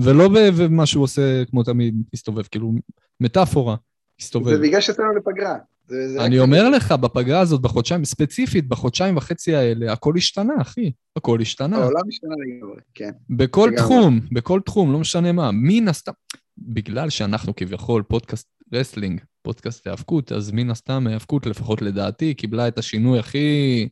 ולא 0.00 0.28
במה 0.58 0.86
שהוא 0.86 1.04
עושה 1.04 1.44
כמו 1.44 1.62
תמיד, 1.62 1.94
הסתובב, 2.14 2.42
כאילו, 2.42 2.72
מטאפורה, 3.20 3.76
הסתובב. 4.20 4.56
זה 4.56 4.62
בגלל 4.62 4.80
שיצאנו 4.80 5.14
לפגרה. 5.14 5.56
זה, 5.88 6.08
זה 6.08 6.24
אני 6.24 6.38
אומר 6.38 6.68
לך, 6.68 6.92
בפגרה 6.92 7.40
הזאת, 7.40 7.60
בחודשיים, 7.60 8.04
ספציפית, 8.04 8.68
בחודשיים 8.68 9.16
וחצי 9.16 9.54
האלה, 9.54 9.92
הכל 9.92 10.14
השתנה, 10.16 10.54
אחי. 10.60 10.92
הכל 11.16 11.40
השתנה. 11.40 11.76
העולם 11.76 12.02
השתנה 12.08 12.34
לגמרי, 12.46 12.80
כן. 12.94 13.10
בכל. 13.30 13.70
תחום, 13.76 14.20
בכל 14.32 14.60
תחום, 14.60 14.92
לא 14.92 14.98
משנה 14.98 15.32
מה. 15.32 15.50
מן 15.52 15.88
הסתם, 15.88 16.12
בגלל 16.58 17.10
שאנחנו 17.10 17.56
כביכול 17.56 18.02
פודקאסט 18.02 18.48
wrestling, 18.72 19.20
פודקאסט 19.42 19.86
היאבקות, 19.86 20.32
אז 20.32 20.50
מן 20.50 20.70
הסתם 20.70 21.06
היאבקות, 21.06 21.46
לפחות 21.46 21.82
לדעתי, 21.82 22.34
קיבלה 22.34 22.68
את 22.68 22.78
השינוי 22.78 23.18
הכי 23.18 23.88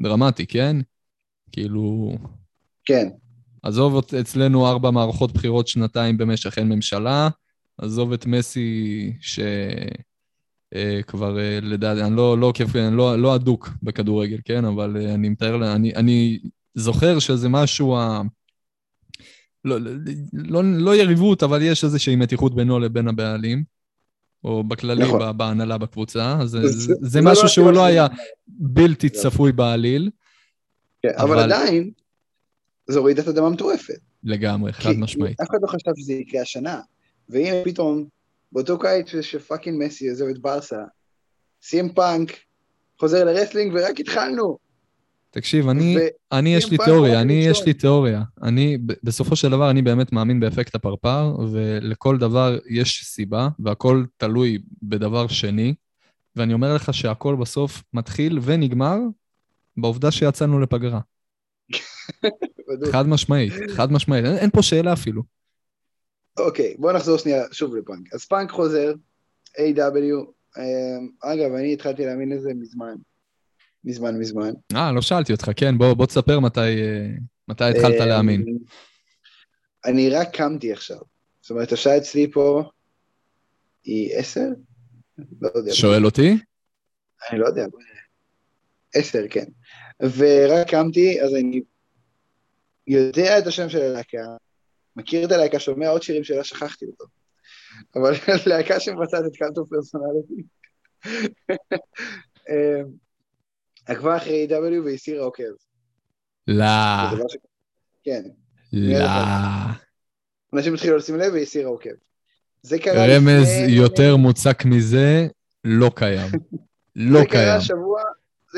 דרמטי, 0.00 0.46
כן? 0.46 0.76
כאילו... 1.52 2.12
כן. 2.84 3.08
עזוב 3.62 4.04
אצלנו 4.20 4.66
ארבע 4.66 4.90
מערכות 4.90 5.32
בחירות 5.32 5.68
שנתיים 5.68 6.18
במשך 6.18 6.58
אין 6.58 6.68
ממשלה, 6.68 7.28
עזוב 7.78 8.12
את 8.12 8.26
מסי 8.26 9.12
שכבר 10.70 11.38
אה, 11.38 11.58
לדעתי, 11.62 12.02
אני 12.02 12.16
לא, 12.16 12.38
לא, 12.38 12.52
אני 12.74 12.96
לא, 12.96 13.18
לא 13.18 13.34
אדוק 13.34 13.70
בכדורגל, 13.82 14.38
כן? 14.44 14.64
אבל 14.64 14.96
אה, 15.00 15.14
אני 15.14 15.28
מתאר, 15.28 15.74
אני, 15.74 15.94
אני 15.94 16.38
זוכר 16.74 17.18
שזה 17.18 17.48
משהו 17.48 17.96
ה... 17.96 18.22
לא, 19.64 19.80
לא, 19.80 19.90
לא, 20.32 20.62
לא 20.64 20.96
יריבות, 20.96 21.42
אבל 21.42 21.62
יש 21.62 21.84
איזושהי 21.84 22.16
מתיחות 22.16 22.54
בינו 22.54 22.78
לבין 22.78 23.08
הבעלים, 23.08 23.64
או 24.44 24.64
בכללי, 24.64 25.04
נכון. 25.04 25.36
בהנהלה 25.36 25.78
בקבוצה, 25.78 26.36
אז 26.40 26.50
זה, 26.50 26.68
זה, 26.68 26.94
זה 27.00 27.20
משהו 27.20 27.42
לא 27.42 27.48
שהוא 27.48 27.70
לא 27.72 27.84
היה 27.84 28.06
בלתי 28.48 29.08
צפוי 29.08 29.52
בעליל. 29.52 30.10
כן, 31.02 31.08
אבל, 31.16 31.32
אבל 31.32 31.38
עדיין, 31.38 31.90
זו 32.88 33.04
רעידת 33.04 33.28
אדמה 33.28 33.50
מטורפת. 33.50 33.98
לגמרי, 34.24 34.72
חד 34.72 34.92
משמעית. 34.98 35.40
אף 35.40 35.46
אחד 35.50 35.58
לא 35.62 35.66
חשב 35.66 35.90
שזה 35.96 36.12
יקרה 36.12 36.42
השנה, 36.42 36.80
והנה 37.28 37.64
פתאום, 37.64 38.04
באותו 38.52 38.78
קיץ 38.78 39.20
שפאקינג 39.20 39.84
מסי 39.84 40.10
עזב 40.10 40.24
את 40.30 40.38
ברסה, 40.38 40.82
סי.אם 41.62 41.88
פאנק 41.92 42.32
חוזר 43.00 43.24
ל 43.24 43.29
wrestling 43.29 43.72
ורק 43.74 44.00
התחלנו. 44.00 44.58
תקשיב, 45.30 45.68
אני, 45.68 45.96
ו... 45.96 46.00
אני 46.32 46.54
יש 46.54 46.70
לי 46.70 46.78
תיאוריה, 46.84 47.20
אני 47.20 47.32
יש 47.32 47.66
לי 47.66 47.74
תיאוריה. 47.74 48.22
אני, 48.42 48.78
בסופו 49.02 49.36
של 49.36 49.50
דבר, 49.50 49.70
אני 49.70 49.82
באמת 49.82 50.12
מאמין 50.12 50.40
באפקט 50.40 50.74
הפרפר, 50.74 51.36
ולכל 51.52 52.18
דבר 52.18 52.58
יש 52.70 53.04
סיבה, 53.04 53.48
והכל 53.58 54.04
תלוי 54.16 54.58
בדבר 54.82 55.28
שני, 55.28 55.74
ואני 56.36 56.52
אומר 56.52 56.74
לך 56.74 56.94
שהכל 56.94 57.36
בסוף 57.36 57.82
מתחיל 57.94 58.38
ונגמר 58.42 58.98
בעובדה 59.76 60.10
שיצאנו 60.10 60.60
לפגרה. 60.60 61.00
חד 62.92 63.06
משמעית, 63.06 63.52
חד 63.76 63.92
משמעית, 63.92 64.24
אין, 64.24 64.36
אין 64.36 64.50
פה 64.50 64.62
שאלה 64.62 64.92
אפילו. 64.92 65.22
אוקיי, 66.38 66.76
בוא 66.78 66.92
נחזור 66.92 67.18
שנייה 67.18 67.44
שוב 67.52 67.76
לפאנק. 67.76 68.14
אז 68.14 68.24
פאנק 68.24 68.50
חוזר, 68.50 68.92
A.W. 69.56 70.30
אמ, 70.58 71.08
אגב, 71.20 71.54
אני 71.54 71.72
התחלתי 71.72 72.06
להאמין 72.06 72.28
לזה 72.28 72.54
מזמן. 72.54 72.94
מזמן 73.84 74.18
מזמן. 74.18 74.50
אה, 74.76 74.92
לא 74.92 75.02
שאלתי 75.02 75.32
אותך, 75.32 75.50
כן, 75.56 75.78
בוא, 75.78 75.94
בוא 75.94 76.06
תספר 76.06 76.40
מתי, 76.40 76.60
אה, 76.60 77.10
מתי 77.48 77.64
התחלת 77.64 78.00
אמ, 78.00 78.08
להאמין. 78.08 78.44
אני 79.84 80.10
רק 80.10 80.36
קמתי 80.36 80.72
עכשיו. 80.72 80.98
זאת 81.40 81.50
אומרת, 81.50 81.72
השעה 81.72 81.96
אצלי 81.96 82.30
פה 82.32 82.62
היא 83.84 84.10
עשר? 84.16 84.48
לא 85.40 85.50
יודע. 85.54 85.72
שואל 85.72 86.04
אותי? 86.04 86.38
אני 87.30 87.38
לא 87.38 87.46
יודע, 87.46 87.66
עשר, 88.94 89.24
כן. 89.30 89.44
ורק 90.02 90.70
קמתי, 90.70 91.22
אז 91.22 91.34
אני 91.34 91.60
יודע 92.88 93.38
את 93.38 93.46
השם 93.46 93.68
של 93.68 93.82
הלהקה, 93.82 94.26
מכיר 94.96 95.26
את 95.26 95.32
הלהקה, 95.32 95.60
שומע 95.60 95.88
עוד 95.88 96.02
שירים 96.02 96.24
שלה, 96.24 96.44
שכחתי 96.44 96.86
אותו. 96.86 97.04
אבל 97.94 98.12
להקה 98.50 98.80
שמבצעת 98.80 99.24
את 99.26 99.36
קאנטו 99.36 99.66
פרסונליטי. 99.66 100.42
אמ, 102.48 102.84
עקבה 103.86 104.16
אחרי 104.16 104.46
A.W. 104.50 104.84
והסירה 104.84 105.24
עוקב. 105.24 105.42
לא. 106.48 106.64
כן. 108.04 108.22
לא. 108.72 109.06
אנשים 110.54 110.74
התחילו 110.74 110.96
לשים 110.96 111.16
לב 111.16 111.32
והסירה 111.32 111.68
עוקב. 111.68 111.90
זה 112.62 112.78
קרה 112.78 113.06
רמז 113.06 113.48
יותר 113.68 114.16
מוצק 114.16 114.64
מזה 114.64 115.26
לא 115.64 115.90
קיים. 115.94 116.30
לא 116.96 117.24
קיים. 117.24 117.44
זה 117.44 117.50
קרה 117.50 117.60
שבוע, 117.60 118.02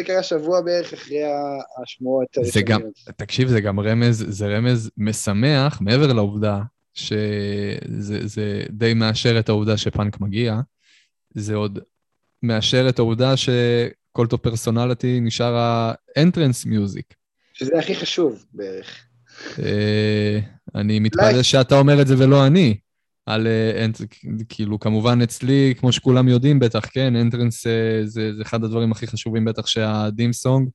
זה 0.01 0.05
קרה 0.05 0.23
שבוע 0.23 0.61
בערך 0.61 0.93
אחרי 0.93 1.23
השמועות 1.83 2.29
זה 2.43 2.63
גם, 2.63 2.81
תקשיב, 3.17 3.49
זה 3.49 3.61
גם 3.61 3.81
רמז, 3.81 4.25
זה 4.29 4.47
רמז 4.47 4.91
משמח, 4.97 5.81
מעבר 5.81 6.13
לעובדה 6.13 6.61
שזה 6.95 8.63
די 8.71 8.95
מאשר 8.95 9.39
את 9.39 9.49
העובדה 9.49 9.77
שפאנק 9.77 10.21
מגיע, 10.21 10.61
זה 11.35 11.55
עוד 11.55 11.79
מאשר 12.43 12.89
את 12.89 12.99
העובדה 12.99 13.35
שקולטו 13.37 14.43
פרסונליטי 14.43 15.21
נשאר 15.21 15.57
האנטרנס 15.57 16.67
מיוזיק. 16.67 17.15
שזה 17.53 17.79
הכי 17.79 17.95
חשוב 17.95 18.45
בערך. 18.53 19.05
אה, 19.59 20.39
אני 20.75 20.99
מתפלא 20.99 21.43
שאתה 21.43 21.79
אומר 21.79 22.03
את 22.03 22.07
זה 22.07 22.15
ולא 22.19 22.47
אני. 22.47 22.77
על, 23.27 23.47
אה, 23.47 23.87
כאילו, 24.49 24.81
כמובן 24.81 25.23
אצלי, 25.23 25.75
כמו 25.79 25.93
שכולם 25.93 26.29
יודעים 26.29 26.59
בטח, 26.59 26.87
כן, 26.93 27.17
אנטרנס 27.17 27.67
אה, 27.67 27.73
זה, 28.05 28.33
זה 28.37 28.43
אחד 28.43 28.65
הדברים 28.65 28.93
הכי 28.93 29.07
חשובים 29.07 29.45
בטח 29.45 29.67
שהדים 29.67 30.33
סונג. 30.33 30.69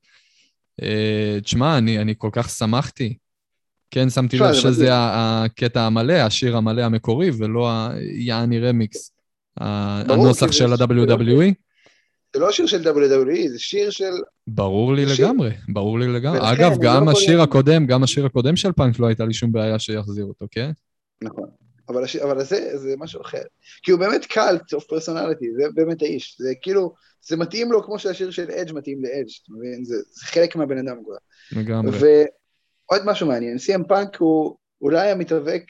אה, 0.82 1.38
תשמע, 1.42 1.78
אני, 1.78 1.98
אני 1.98 2.14
כל 2.18 2.30
כך 2.32 2.50
שמחתי. 2.50 3.16
כן, 3.90 4.10
שמתי 4.10 4.38
לב 4.38 4.52
שזה 4.54 4.88
הקטע 4.92 5.82
המלא, 5.82 6.12
השיר 6.12 6.56
המלא 6.56 6.82
המקורי, 6.82 7.30
ולא 7.38 7.70
היעני 7.70 8.60
רמיקס, 8.60 9.12
הנוסח 9.56 10.52
של 10.52 10.72
ה-WWE. 10.72 11.52
זה 12.34 12.40
לא 12.40 12.52
שיר 12.52 12.66
של 12.66 12.82
WWE, 12.82 13.48
זה 13.48 13.58
שיר 13.58 13.90
של... 13.90 14.12
ברור 14.46 14.94
לי 14.94 15.06
לגמרי, 15.06 15.50
ברור 15.68 15.98
לי 15.98 16.06
לגמרי. 16.08 16.38
אגב, 16.42 16.72
גם 16.80 17.08
השיר 17.08 17.42
הקודם, 17.42 17.86
גם 17.86 18.02
השיר 18.02 18.26
הקודם 18.26 18.56
של 18.56 18.72
פאנק 18.72 18.98
לא 18.98 19.06
הייתה 19.06 19.24
לי 19.24 19.34
שום 19.34 19.52
בעיה 19.52 19.78
שיחזיר 19.78 20.24
אותו, 20.24 20.46
כן? 20.50 20.70
נכון. 21.22 21.65
אבל, 21.88 22.04
הש... 22.04 22.16
אבל 22.16 22.44
זה, 22.44 22.78
זה 22.78 22.94
משהו 22.98 23.20
אחר. 23.20 23.42
כי 23.82 23.90
הוא 23.90 24.00
באמת 24.00 24.26
Cult 24.26 24.72
of 24.72 24.84
Personality, 24.84 25.46
זה 25.56 25.64
באמת 25.74 26.02
האיש. 26.02 26.36
זה 26.38 26.52
כאילו, 26.62 26.94
זה 27.22 27.36
מתאים 27.36 27.72
לו 27.72 27.82
כמו 27.82 27.98
שהשיר 27.98 28.30
של 28.30 28.50
אדג' 28.50 28.72
מתאים 28.72 29.04
לאדג', 29.04 29.30
אתה 29.42 29.52
מבין? 29.52 29.84
זה, 29.84 29.96
זה 30.10 30.26
חלק 30.26 30.56
מהבן 30.56 30.78
אדם 30.78 31.04
כבר. 31.04 31.16
לגמרי. 31.52 31.98
ועוד 31.98 33.02
משהו 33.04 33.26
מעניין, 33.26 33.58
סי.אם 33.58 33.84
פאנק 33.84 34.16
הוא 34.16 34.56
אולי 34.82 35.10
המתאבק 35.10 35.62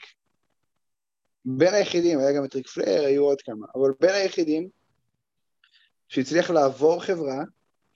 בין 1.45 1.73
היחידים, 1.73 2.19
היה 2.19 2.31
גם 2.31 2.45
את 2.45 2.55
ריק 2.55 2.67
פלייר, 2.67 3.05
היו 3.05 3.23
עוד 3.23 3.41
כמה, 3.41 3.67
אבל 3.75 3.91
בין 3.99 4.13
היחידים 4.13 4.69
שהצליח 6.07 6.49
לעבור 6.49 7.03
חברה 7.03 7.43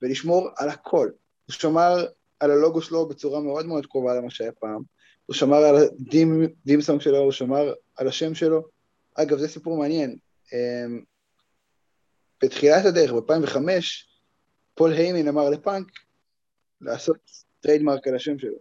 ולשמור 0.01 0.49
על 0.57 0.69
הכל. 0.69 1.09
הוא 1.45 1.53
שמר 1.53 2.05
על 2.39 2.51
הלוגו 2.51 2.81
שלו 2.81 3.07
בצורה 3.07 3.39
מאוד 3.39 3.65
מאוד 3.65 3.85
קרובה 3.85 4.15
למה 4.15 4.29
שהיה 4.29 4.51
פעם. 4.51 4.81
הוא 5.25 5.35
שמר 5.35 5.57
על 5.57 5.75
ה 5.75 5.88
theme 5.88 6.51
song 6.51 7.01
שלו, 7.01 7.17
הוא 7.17 7.31
שמר 7.31 7.73
על 8.01 8.07
השם 8.07 8.35
שלו. 8.35 8.67
אגב, 9.15 9.37
זה 9.37 9.47
סיפור 9.47 9.77
מעניין. 9.77 10.17
אמ, 10.53 11.03
בתחילת 12.43 12.85
הדרך, 12.85 13.11
ב-2005, 13.11 13.57
פול 14.75 14.93
היימן 14.93 15.27
אמר 15.27 15.49
לפאנק 15.49 15.87
לעשות 16.81 17.17
trademark 17.59 18.07
על 18.07 18.15
השם 18.15 18.39
שלו. 18.39 18.57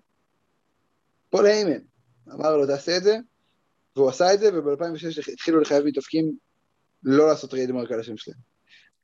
פול 1.30 1.46
היימן 1.46 1.80
אמר 2.32 2.56
לו, 2.56 2.66
תעשה 2.66 2.96
את 2.96 3.02
זה, 3.02 3.16
והוא 3.96 4.08
עשה 4.08 4.34
את 4.34 4.40
זה, 4.40 4.58
וב-2006 4.58 5.32
התחילו 5.32 5.60
לחייב 5.60 5.84
מתאבקים 5.84 6.36
לא 7.02 7.26
לעשות 7.26 7.50
trademark 7.50 7.92
על 7.92 8.00
השם 8.00 8.16
שלהם. 8.16 8.38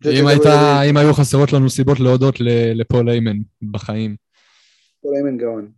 אם, 0.05 0.27
הייתה, 0.27 0.83
אם 0.91 0.97
היו 0.97 1.15
חסרות 1.15 1.53
לנו 1.53 1.71
סיבות 1.71 2.01
להודות 2.01 2.35
לפול 2.75 3.09
היימן 3.09 3.37
בחיים. 3.71 4.17
פול 5.01 5.15
היימן 5.15 5.39
גאון. 5.39 5.73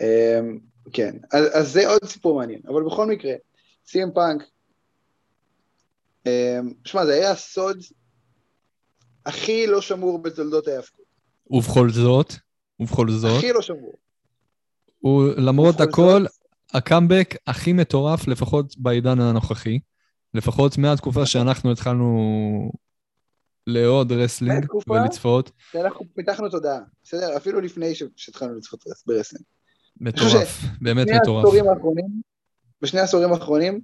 אמ, 0.00 0.58
כן, 0.92 1.16
אז, 1.32 1.44
אז 1.52 1.72
זה 1.72 1.88
עוד 1.88 2.04
סיפור 2.04 2.38
מעניין, 2.38 2.60
אבל 2.68 2.82
בכל 2.82 3.06
מקרה, 3.06 3.32
סי.אם 3.90 4.10
פאנק, 4.14 4.42
אמ, 6.26 6.72
שמע, 6.84 7.06
זה 7.06 7.12
היה 7.12 7.30
הסוד 7.30 7.78
הכי 9.26 9.66
לא 9.66 9.80
שמור 9.80 10.22
בתולדות 10.22 10.68
ההיאבקות. 10.68 11.04
ובכל 11.50 11.90
זאת, 11.90 12.32
ובכל 12.80 13.10
זאת, 13.10 13.38
הכי 13.38 13.52
לא 13.52 13.62
שמור. 13.62 13.94
הוא 14.98 15.24
למרות 15.36 15.80
הכל, 15.80 16.22
זאת, 16.22 16.30
הקאמבק 16.74 17.34
הכי 17.46 17.72
מטורף, 17.72 18.28
לפחות 18.28 18.78
בעידן 18.78 19.20
הנוכחי, 19.20 19.78
לפחות 20.34 20.78
מהתקופה 20.78 21.26
שאנחנו 21.26 21.72
התחלנו 21.72 22.72
לאהוד 23.66 24.12
wrestling? 24.12 24.66
ולצפות. 24.88 25.50
אנחנו 25.74 26.06
פיתחנו 26.14 26.48
תודעה, 26.48 26.78
בסדר? 27.02 27.36
אפילו 27.36 27.60
לפני 27.60 27.94
שהתחלנו 28.16 28.54
לצפות 28.54 28.84
ב 29.06 29.10
wrestling. 29.10 29.44
מטורף, 30.00 30.62
באמת 30.80 31.06
מטורף. 31.22 31.44
העשורים 31.44 31.68
האחרונים, 31.68 32.29
בשני 32.82 33.00
העשורים 33.00 33.32
האחרונים, 33.32 33.80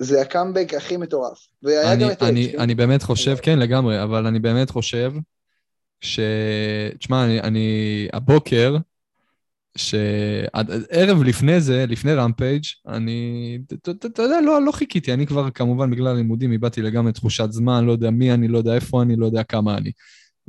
זה 0.00 0.20
הקאמבק 0.20 0.74
הכי 0.74 0.96
מטורף. 0.96 1.38
והיה 1.62 1.92
אני, 1.92 2.04
גם 2.04 2.10
את 2.10 2.22
אני, 2.22 2.52
כן? 2.52 2.60
אני 2.60 2.74
באמת 2.74 3.02
חושב, 3.02 3.36
כן, 3.42 3.58
לגמרי, 3.58 4.02
אבל 4.02 4.26
אני 4.26 4.38
באמת 4.38 4.70
חושב 4.70 5.12
ש... 6.00 6.20
תשמע, 6.98 7.24
אני, 7.24 7.40
אני 7.40 8.08
הבוקר, 8.12 8.76
שערב 9.76 11.22
לפני 11.24 11.60
זה, 11.60 11.84
לפני 11.88 12.14
Rampage, 12.14 12.64
אני, 12.88 13.58
אתה 13.88 14.22
יודע, 14.22 14.40
לא, 14.40 14.62
לא 14.62 14.72
חיכיתי, 14.72 15.12
אני 15.12 15.26
כבר, 15.26 15.50
כמובן, 15.50 15.90
בגלל 15.90 16.06
הלימודים, 16.06 16.52
איבדתי 16.52 16.82
לגמרי 16.82 17.12
תחושת 17.12 17.52
זמן, 17.52 17.84
לא 17.84 17.92
יודע 17.92 18.10
מי 18.10 18.32
אני, 18.32 18.48
לא 18.48 18.58
יודע 18.58 18.74
איפה 18.74 19.02
אני, 19.02 19.16
לא 19.16 19.26
יודע 19.26 19.42
כמה 19.42 19.76
אני. 19.76 19.90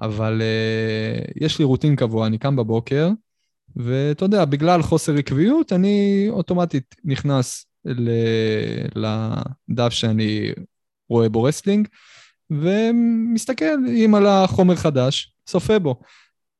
אבל 0.01 0.41
uh, 0.41 1.31
יש 1.41 1.59
לי 1.59 1.65
routine 1.65 1.95
קבוע, 1.95 2.27
אני 2.27 2.37
קם 2.37 2.55
בבוקר, 2.55 3.09
ואתה 3.77 4.25
יודע, 4.25 4.45
בגלל 4.45 4.81
חוסר 4.81 5.15
עקביות, 5.15 5.73
אני 5.73 6.25
אוטומטית 6.29 6.95
נכנס 7.03 7.65
ל- 7.85 9.05
לדף 9.69 9.89
שאני 9.89 10.51
רואה 11.09 11.29
בו 11.29 11.43
wrestling, 11.43 11.87
ומסתכל 12.49 13.65
אם 14.05 14.15
עלה 14.15 14.47
חומר 14.47 14.75
חדש, 14.75 15.33
צופה 15.45 15.79
בו. 15.79 15.99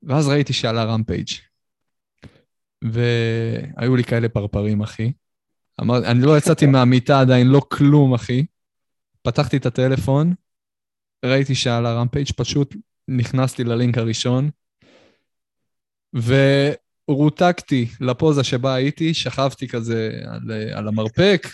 ואז 0.04 0.28
ראיתי 0.28 0.54
שעלה 0.54 0.84
רמפייג'. 0.84 1.28
והיו 2.84 3.96
לי 3.96 4.04
כאלה 4.04 4.30
פרפרים, 4.30 4.82
אחי. 4.82 5.12
אמר, 5.82 6.12
אני 6.12 6.22
לא 6.22 6.38
יצאתי 6.38 6.66
מהמיטה 6.74 7.20
עדיין, 7.20 7.48
לא 7.48 7.62
כלום, 7.72 8.14
אחי. 8.14 8.46
פתחתי 9.22 9.58
את 9.58 9.66
הטלפון, 9.66 10.34
ראיתי 11.26 11.56
שעלה 11.56 11.94
רמפייג', 11.94 12.28
פשוט 12.36 12.76
נכנסתי 13.08 13.64
ללינק 13.64 13.98
הראשון, 13.98 14.50
ורותקתי 17.10 17.88
לפוזה 18.02 18.44
שבה 18.44 18.74
הייתי, 18.74 19.14
שכבתי 19.14 19.68
כזה 19.68 20.12
על, 20.26 20.52
על 20.74 20.88
המרפק, 20.88 21.48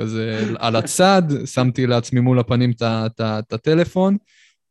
כזה 0.00 0.46
על 0.58 0.76
הצד, 0.76 1.22
שמתי 1.44 1.86
לעצמי 1.86 2.20
מול 2.20 2.38
הפנים 2.38 2.72
את 2.82 3.52
הטלפון, 3.52 4.16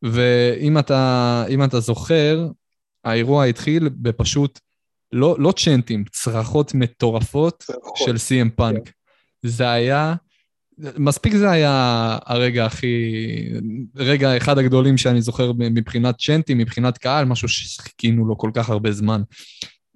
ואם 0.02 0.78
אתה, 0.78 1.46
אתה 1.66 1.80
זוכר, 1.80 2.48
האירוע 3.04 3.46
התחיל 3.46 3.90
בפשוט, 3.90 4.60
לא, 5.12 5.36
לא 5.40 5.52
צ'נטים, 5.52 6.04
צרחות 6.12 6.74
מטורפות 6.74 7.64
צרחות. 7.64 7.98
של 7.98 8.18
סי.אם 8.18 8.50
פאנק. 8.50 8.92
זה 9.42 9.70
היה, 9.70 10.16
מספיק 10.78 11.36
זה 11.36 11.52
היה 11.52 12.18
הרגע 12.26 12.66
הכי, 12.66 13.14
רגע 13.96 14.38
אחד 14.38 14.58
הגדולים 14.58 14.98
שאני 14.98 15.22
זוכר 15.22 15.52
מבחינת 15.58 16.16
צ'נטים, 16.20 16.58
מבחינת 16.58 16.98
קהל, 16.98 17.26
משהו 17.26 17.48
שחיכינו 17.48 18.26
לו 18.26 18.38
כל 18.38 18.52
כך 18.54 18.70
הרבה 18.70 18.92
זמן. 18.92 19.22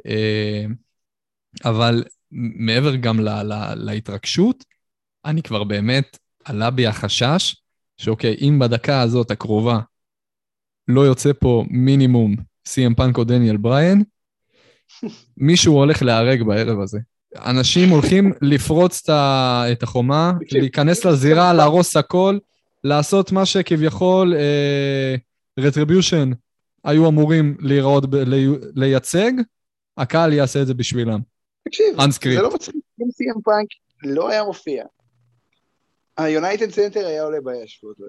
אה, 0.06 0.66
אבל 1.66 2.04
מעבר 2.32 2.96
גם 2.96 3.20
ל- 3.20 3.54
ל- 3.54 3.74
להתרגשות, 3.76 4.64
אני 5.26 5.42
כבר 5.42 5.64
באמת, 5.64 6.18
עלה 6.46 6.70
בי 6.70 6.88
החשש 6.88 7.56
שאוקיי, 7.98 8.36
אם 8.42 8.60
בדקה 8.60 9.02
הזאת 9.02 9.32
הקרובה 9.32 9.80
לא 10.88 11.02
יוצא 11.02 11.32
פה 11.40 11.66
מינימום 11.70 12.36
סי.אם 12.68 12.94
פאנק 12.96 13.18
או 13.18 13.24
דניאל 13.24 13.58
בריין, 13.58 14.04
מישהו 15.38 15.74
הולך 15.74 16.02
להיהרג 16.02 16.44
בערב 16.44 16.80
הזה. 16.80 17.00
אנשים 17.36 17.90
הולכים 17.90 18.34
לפרוץ 18.42 19.10
את 19.72 19.84
החומה, 19.84 20.34
להיכנס 20.52 21.06
לזירה, 21.06 21.54
להרוס 21.54 21.98
הכל, 21.98 22.38
לעשות 22.84 23.32
מה 23.32 23.46
שכביכול 23.46 24.36
Retribution 25.60 26.32
היו 26.84 27.08
אמורים 27.08 27.58
להיראות, 27.60 28.04
לייצג, 28.76 29.32
הקהל 30.00 30.34
יעשה 30.34 30.62
את 30.62 30.68
זה 30.68 30.74
בשבילם. 30.74 31.20
תקשיב, 31.68 32.00
Unscripted. 32.00 32.36
זה 32.36 32.42
לא 32.42 32.54
מצחיק, 32.54 32.76
אם 32.76 33.12
סי.אם 33.12 33.42
פאנק 33.42 33.68
לא 34.04 34.30
היה 34.30 34.44
מופיע, 34.44 34.86
היונייטד 36.18 36.70
סנטר 36.70 37.08
היה 37.08 37.24
עולה 37.24 37.42
באש 37.42 37.80
באותו. 37.84 38.04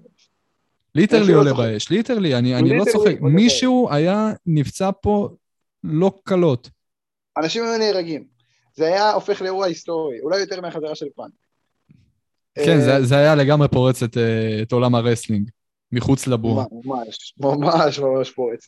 literally 0.94 1.22
אפילו 1.22 1.44
לא 1.44 1.50
עולה. 1.50 1.72
באש, 1.72 1.90
literally, 1.90 2.34
אני, 2.34 2.56
אני 2.56 2.78
לא 2.78 2.84
צוחק. 2.92 3.16
מישהו 3.20 3.88
היה 3.90 4.32
נפצע 4.46 4.90
פה 5.02 5.28
לא 5.84 6.12
קלות. 6.24 6.70
אנשים 7.38 7.64
היו 7.64 7.78
נהרגים. 7.78 8.24
זה 8.74 8.86
היה 8.86 9.12
הופך 9.12 9.42
לאירוע 9.42 9.66
היסטורי, 9.66 10.20
אולי 10.20 10.40
יותר 10.40 10.60
מהחזרה 10.60 10.94
של 10.94 11.06
פאנק. 11.14 11.32
כן, 12.54 12.78
אה, 12.78 12.80
זה, 12.80 13.04
זה 13.04 13.16
היה 13.16 13.34
לגמרי 13.34 13.68
פורץ 13.68 14.02
את, 14.02 14.16
אה, 14.16 14.62
את 14.62 14.72
עולם 14.72 14.94
ה 14.94 14.99
wrestling, 14.99 15.50
מחוץ 15.92 16.26
לבועה. 16.26 16.66
ממש, 16.84 17.34
ממש 17.40 17.98
ממש 17.98 18.30
פורץ. 18.30 18.66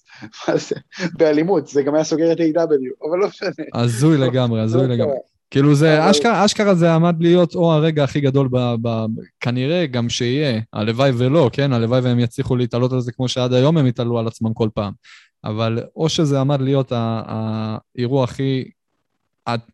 מה 0.48 0.56
זה? 0.56 0.76
באלימות, 1.18 1.66
זה 1.66 1.82
גם 1.82 1.94
היה 1.94 2.04
סוגר 2.04 2.32
את 2.32 2.38
A.W, 2.38 3.08
אבל 3.08 3.18
לא 3.18 3.28
משנה. 3.28 3.50
הזוי 3.74 4.18
לגמרי, 4.18 4.60
הזוי 4.60 4.88
לא 4.88 4.94
לגמרי. 4.94 5.12
קרה. 5.12 5.20
כאילו 5.50 5.74
זה, 5.74 6.10
אשכרה, 6.10 6.44
אשכרה 6.44 6.74
זה 6.74 6.94
עמד 6.94 7.16
להיות 7.20 7.54
או 7.54 7.72
הרגע 7.72 8.04
הכי 8.04 8.20
גדול 8.20 8.48
ב... 8.50 8.74
ב 8.82 9.06
כנראה 9.40 9.86
גם 9.86 10.08
שיהיה, 10.08 10.60
הלוואי 10.72 11.10
ולא, 11.14 11.50
כן? 11.52 11.72
הלוואי 11.72 12.00
והם 12.00 12.18
יצליחו 12.18 12.56
להתעלות 12.56 12.92
על 12.92 13.00
זה 13.00 13.12
כמו 13.12 13.28
שעד 13.28 13.52
היום 13.52 13.78
הם 13.78 13.86
התעלו 13.86 14.18
על 14.18 14.26
עצמם 14.26 14.54
כל 14.54 14.68
פעם. 14.74 14.92
אבל 15.44 15.78
או 15.96 16.08
שזה 16.08 16.40
עמד 16.40 16.60
להיות 16.60 16.92
האירוע 16.94 18.24
הכי 18.24 18.64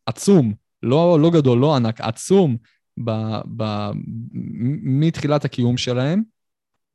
עצום, 0.06 0.52
לא, 0.82 1.20
לא 1.20 1.30
גדול, 1.30 1.58
לא 1.58 1.76
ענק, 1.76 2.00
עצום, 2.00 2.56
ב, 3.04 3.11
ב, 3.56 3.90
מתחילת 4.82 5.44
הקיום 5.44 5.76
שלהם, 5.76 6.22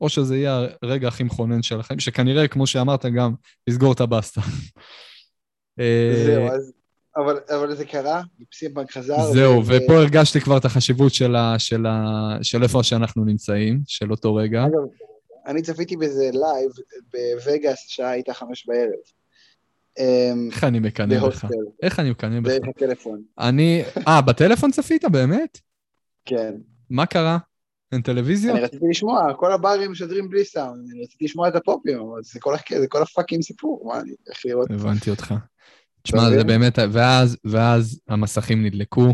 או 0.04 0.10
שזה 0.10 0.38
יהיה 0.38 0.68
הרגע 0.82 1.08
הכי 1.08 1.24
מכונן 1.24 1.64
שלכם, 1.64 2.00
שכנראה, 2.00 2.48
כמו 2.48 2.68
שאמרת, 2.68 3.06
גם 3.06 3.34
לסגור 3.68 3.94
את 3.94 4.02
הבסטה. 4.02 4.42
אה, 5.80 6.24
זהו, 6.26 6.48
אז... 6.48 6.74
אבל, 7.18 7.40
אבל 7.50 7.76
זה 7.76 7.86
קרה, 7.86 8.22
CM 8.54 8.66
פאנק 8.66 8.92
חזר. 8.92 9.32
זהו, 9.34 9.66
ו- 9.66 9.74
ופה 9.86 9.94
הרגשתי 9.94 10.42
כבר 10.42 10.58
את 10.58 10.66
החשיבות 10.66 11.14
של, 11.14 11.36
ה, 11.36 11.56
של, 11.58 11.86
ה, 11.86 12.38
של 12.42 12.64
איפה 12.64 12.84
שאנחנו 12.84 13.26
נמצאים, 13.26 13.80
של 13.88 14.12
אותו 14.12 14.36
רגע. 14.36 14.64
אגב, 14.66 14.82
אני 15.48 15.62
צפיתי 15.62 15.98
בזה 15.98 16.30
לייב 16.34 16.72
בווגאס, 17.14 17.86
שעה 17.88 18.10
הייתה 18.10 18.34
חמש 18.34 18.68
בערב. 18.68 18.92
אמ, 20.00 20.50
איך 20.52 20.64
אני 20.64 20.80
מקנא 20.80 21.16
בך? 21.16 21.22
בהוסטל, 21.22 21.48
איך 21.84 22.00
אני 22.00 22.12
מקנא 22.12 22.40
בך? 22.40 22.48
דרך 22.48 22.68
הטלפון. 22.68 23.22
אני... 23.40 23.84
אה, 24.08 24.22
בטלפון 24.22 24.72
צפית, 24.72 25.06
באמת? 25.06 25.58
כן. 26.26 26.54
מה 26.90 27.06
קרה? 27.06 27.38
אין 27.94 28.02
טלוויזיה? 28.02 28.52
אני 28.52 28.62
רציתי 28.62 28.86
לשמוע, 28.90 29.34
כל 29.38 29.52
הברים 29.52 29.92
משדרים 29.92 30.30
בלי 30.30 30.46
סאונד, 30.46 30.92
אני 30.92 31.04
רציתי 31.04 31.26
לשמוע 31.26 31.48
את 31.48 31.56
הפופים, 31.56 32.00
אבל 32.00 32.24
זה 32.24 32.40
כל, 32.40 32.56
זה 32.80 32.88
כל 32.88 33.02
ה 33.02 33.07
fucking 33.07 33.44
סיפור, 33.44 33.84
מה 33.88 34.00
אני 34.00 34.12
איך 34.30 34.46
לראות? 34.46 34.72
הבנתי 34.72 35.10
אותך. 35.10 35.34
תשמע, 36.02 36.30
זה? 36.30 36.44
באמת... 36.44 36.80
ואז, 36.92 37.38
ואז 37.46 38.00
המסכים 38.08 38.66
נדלקו, 38.66 39.14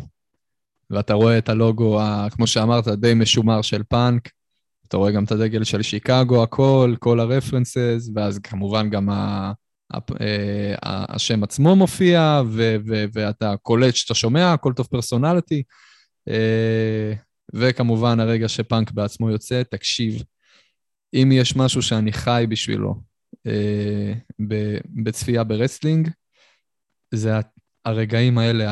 ואתה 0.90 1.14
רואה 1.14 1.38
את 1.38 1.50
הלוגו, 1.50 2.02
ה, 2.02 2.28
כמו 2.32 2.48
שאמרת, 2.48 2.88
די 2.88 3.14
משומר 3.14 3.62
של 3.62 3.84
פאנק. 3.84 4.30
אתה 4.88 4.98
רואה 4.98 5.12
גם 5.12 5.24
את 5.24 5.32
הדגל 5.32 5.64
של 5.64 5.82
שיקגו, 5.82 6.44
הכל, 6.44 6.96
כל 7.00 7.20
ה 7.20 7.27
references, 7.27 8.10
ואז 8.16 8.40
כמובן 8.40 8.90
גם 8.90 9.10
ה, 9.10 9.52
ה, 9.94 9.98
אה, 10.22 10.76
השם 10.82 11.44
עצמו 11.44 11.76
מופיע, 11.76 12.42
ו, 12.48 12.76
ו, 12.88 13.06
ואתה 13.14 13.56
קולט 13.62 13.96
שאתה 13.96 14.14
שומע, 14.14 14.58
Cult 14.58 14.74
of 14.74 14.88
Personality. 14.92 15.64
וכמובן 17.54 18.20
הרגע 18.20 18.50
שפאנק 18.50 18.92
בעצמו 18.92 19.30
יוצא, 19.30 19.64
תקשיב, 19.64 20.24
אם 21.14 21.30
יש 21.34 21.56
משהו 21.56 21.82
שאני 21.82 22.14
חי 22.14 22.46
בשבילו 22.50 22.96
אה, 23.48 24.14
ב- 24.48 24.78
בצפייה 25.04 25.44
ב 25.44 25.50
wrestling, 25.50 26.10
זה 27.14 27.34
הרגעים 27.86 28.38
האלה, 28.38 28.66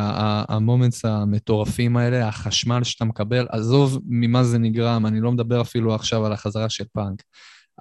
ה 0.50 0.57
moments 0.57 1.06
המטורפים 1.06 1.98
האלה, 1.98 2.28
החשמל 2.28 2.84
שאתה 2.84 3.06
מקבל, 3.06 3.48
עזוב 3.50 4.00
ממה 4.06 4.44
זה 4.44 4.58
נגרם, 4.58 5.06
אני 5.06 5.22
לא 5.22 5.32
מדבר 5.32 5.62
אפילו 5.62 5.96
עכשיו 5.96 6.26
על 6.26 6.34
החזרה 6.34 6.70
של 6.70 6.84
פאנק, 6.94 7.24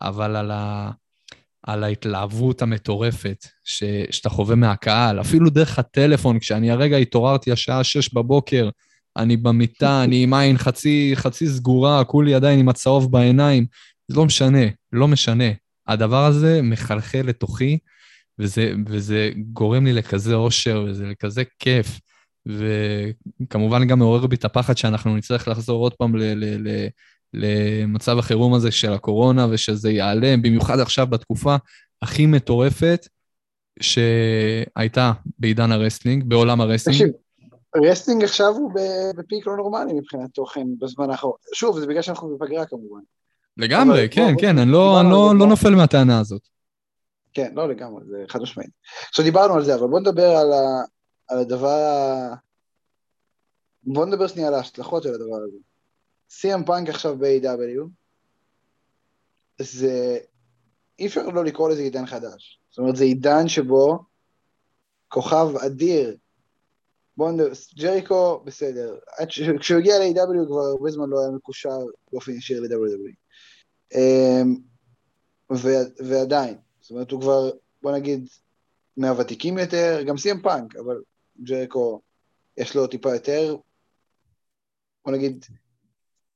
אבל 0.02 0.36
על, 0.36 0.50
ה, 0.50 0.90
על 1.62 1.84
ההתלהבות 1.84 2.62
המטורפת 2.62 3.46
ש, 3.64 3.84
שאתה 4.10 4.28
חווה 4.28 4.56
מהקהל, 4.56 5.20
אפילו 5.20 5.50
דרך 5.50 5.78
הטלפון, 5.78 6.38
כשאני 6.38 6.70
הרגע 6.70 6.96
התעוררתי 6.96 7.52
השעה 7.52 7.84
שש 7.84 8.14
בבוקר, 8.14 8.68
אני 9.16 9.36
במיטה, 9.36 10.04
אני 10.04 10.22
עם 10.22 10.34
עין 10.34 10.58
חצי, 10.58 11.12
חצי 11.14 11.46
סגורה, 11.46 12.04
כולי 12.04 12.34
עדיין 12.34 12.58
עם 12.58 12.68
הצהוב 12.68 13.12
בעיניים, 13.12 13.66
זה 14.08 14.16
לא 14.16 14.24
משנה, 14.26 14.66
לא 14.92 15.08
משנה. 15.08 15.44
הדבר 15.86 16.24
הזה 16.24 16.60
מחלחל 16.62 17.22
לתוכי, 17.24 17.78
וזה, 18.38 18.72
וזה 18.86 19.30
גורם 19.52 19.84
לי 19.84 19.92
לכזה 19.92 20.34
אושר, 20.34 20.84
וזה 20.88 21.06
לכזה 21.06 21.42
כיף. 21.58 22.00
וכמובן 22.46 23.86
גם 23.86 23.98
מעורר 23.98 24.26
בי 24.26 24.36
את 24.36 24.44
הפחד 24.44 24.76
שאנחנו 24.76 25.16
נצטרך 25.16 25.48
לחזור 25.48 25.82
עוד 25.82 25.94
פעם 25.94 26.16
ל- 26.16 26.34
ל- 26.34 26.68
ל- 26.68 26.88
למצב 27.34 28.18
החירום 28.18 28.54
הזה 28.54 28.70
של 28.70 28.92
הקורונה, 28.92 29.46
ושזה 29.50 29.90
ייעלם, 29.90 30.42
במיוחד 30.42 30.80
עכשיו 30.80 31.06
בתקופה 31.06 31.56
הכי 32.02 32.26
מטורפת 32.26 33.08
שהייתה 33.80 35.12
בעידן 35.38 35.72
ה 35.72 35.77
wrestling, 35.77 36.24
בעולם 36.24 36.60
ה 36.60 36.64
wrestling. 36.64 36.98
תקשיב, 36.98 37.14
wrestling 37.84 38.24
עכשיו 38.24 38.46
הוא 38.56 38.72
ב 39.16 39.22
peak 39.22 39.46
לא 39.46 39.56
נורמלי 39.56 39.92
מבחינת 39.92 40.30
תוכן 40.34 40.66
בזמן 40.78 41.10
האחרון. 41.10 41.36
שוב, 41.54 41.78
זה 41.80 41.86
בגלל 41.86 42.02
שאנחנו 42.02 42.36
בפגרה 42.36 42.66
כמובן. 42.66 43.00
לגמרי, 43.56 44.08
כן, 44.10 44.32
בוא- 44.32 44.40
כן, 44.40 44.58
אני 44.58 44.70
לא, 44.72 45.00
אני 45.00 45.10
לא, 45.10 45.28
לא 45.34 45.38
כבר. 45.38 45.46
נופל 45.46 45.74
מהטענה 45.74 46.20
הזאת. 46.20 46.42
כן, 47.34 47.52
לא 47.54 47.68
לגמרי, 47.68 48.04
זה 48.04 48.24
חד 48.28 48.40
משמעית. 48.42 48.70
עכשיו 49.08 49.24
דיברנו 49.24 49.54
על 49.54 49.64
זה, 49.64 49.74
אבל 49.74 49.86
בוא 49.88 50.00
נדבר 50.00 50.28
על, 50.36 50.52
ה, 50.52 50.82
על 51.28 51.38
הדבר 51.38 51.68
ה... 51.68 52.34
בוא 53.82 54.06
נדבר 54.06 54.26
שנייה 54.26 54.48
על 54.48 54.54
ההשלכות 54.54 55.02
של 55.02 55.14
הדבר 55.14 55.36
הזה. 55.46 55.56
CM 56.30 56.66
פאנק 56.66 56.88
עכשיו 56.88 57.16
ב-AW, 57.18 57.88
זה... 59.58 60.18
אי 60.98 61.06
אפשר 61.06 61.26
לא 61.28 61.44
לקרוא 61.44 61.70
לזה 61.70 61.82
עידן 61.82 62.06
חדש. 62.06 62.60
זאת 62.70 62.78
אומרת, 62.78 62.96
זה 62.96 63.04
עידן 63.04 63.48
שבו 63.48 63.98
כוכב 65.08 65.46
אדיר, 65.66 66.16
בוא 67.16 67.32
נדבר, 67.32 67.52
ג'ריקו, 67.78 68.40
בסדר. 68.44 68.98
כשהוא 69.60 69.78
הגיע 69.78 69.98
ל-AW 69.98 70.46
כבר 70.46 70.60
הרבה 70.60 70.90
זמן 70.90 71.08
לא 71.08 71.20
היה 71.20 71.30
מקושר 71.30 71.78
באופן 72.12 72.32
ישיר 72.32 72.60
ל-WWE. 72.60 73.14
אמ, 73.94 74.56
ועדיין, 75.98 76.58
זאת 76.80 76.90
אומרת, 76.90 77.10
הוא 77.10 77.20
כבר, 77.20 77.50
בוא 77.82 77.92
נגיד, 77.92 78.28
מהוותיקים 78.96 79.58
יותר, 79.58 80.02
גם 80.06 80.18
CM 80.18 80.42
פאנק, 80.42 80.76
אבל 80.76 81.02
ג'ריקו, 81.42 82.00
יש 82.56 82.76
לו 82.76 82.86
טיפה 82.86 83.14
יותר, 83.14 83.56
בוא 85.04 85.12
נגיד, 85.12 85.46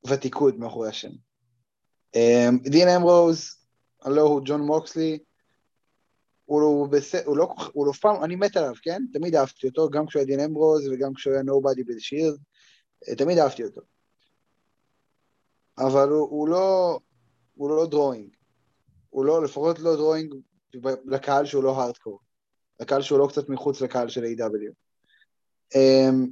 ותיקות 0.06 0.58
מאחורי 0.58 0.88
השם. 0.88 1.10
אמ, 2.14 2.58
דין 2.62 2.88
אמברוז, 2.88 3.56
הלוא 4.02 4.22
הוא 4.22 4.40
ג'ון 4.44 4.60
מוקסלי, 4.60 5.18
הוא, 6.50 6.88
בס... 6.88 7.14
הוא 7.14 7.36
לא, 7.36 7.46
כל 7.46 7.62
כך- 7.62 7.70
הוא 7.72 7.86
לא 7.86 7.92
פעם, 7.92 8.24
אני 8.24 8.36
מת 8.36 8.56
עליו, 8.56 8.72
כן? 8.82 9.02
תמיד 9.12 9.34
אהבתי 9.34 9.68
אותו, 9.68 9.90
גם 9.90 10.06
כשהוא 10.06 10.20
היה 10.20 10.26
דין 10.26 10.40
אמברוז 10.40 10.88
וגם 10.88 11.14
כשהוא 11.14 11.34
היה 11.34 11.42
nobody 11.42 11.84
ב 11.84 11.91
Shield, 11.91 12.38
תמיד 13.18 13.38
אהבתי 13.38 13.64
אותו. 13.64 13.80
אבל 15.78 16.08
הוא, 16.08 16.28
הוא 16.30 16.48
לא, 16.48 16.98
הוא 17.54 17.70
לא 17.70 17.86
drawing. 17.86 18.28
הוא 19.10 19.24
לא, 19.24 19.44
לפחות 19.44 19.78
לא 19.78 19.96
drawing 19.96 20.34
לקהל 21.04 21.46
שהוא 21.46 21.64
לא 21.64 21.80
הארדקור. 21.80 22.18
לקהל 22.80 23.02
שהוא 23.02 23.18
לא 23.18 23.26
קצת 23.28 23.48
מחוץ 23.48 23.80
לקהל 23.80 24.08
של 24.08 24.24
AEW. 24.24 24.72
אמ, 25.74 26.30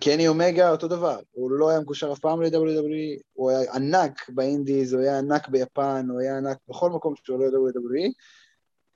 קני 0.00 0.28
אומגה 0.28 0.70
אותו 0.70 0.88
דבר, 0.88 1.20
הוא 1.32 1.50
לא 1.50 1.70
היה 1.70 1.80
מקושר 1.80 2.12
אף 2.12 2.18
פעם 2.18 2.42
ל-WWE, 2.42 3.22
הוא 3.32 3.50
היה 3.50 3.72
ענק 3.72 4.28
ב 4.28 4.36
indies, 4.36 4.92
הוא 4.92 5.02
היה 5.02 5.18
ענק 5.18 5.48
ביפן, 5.48 6.06
הוא 6.10 6.20
היה 6.20 6.38
ענק 6.38 6.58
בכל 6.68 6.90
מקום 6.90 7.14
שהוא 7.24 7.38
לא 7.38 7.44
WWE, 7.46 8.12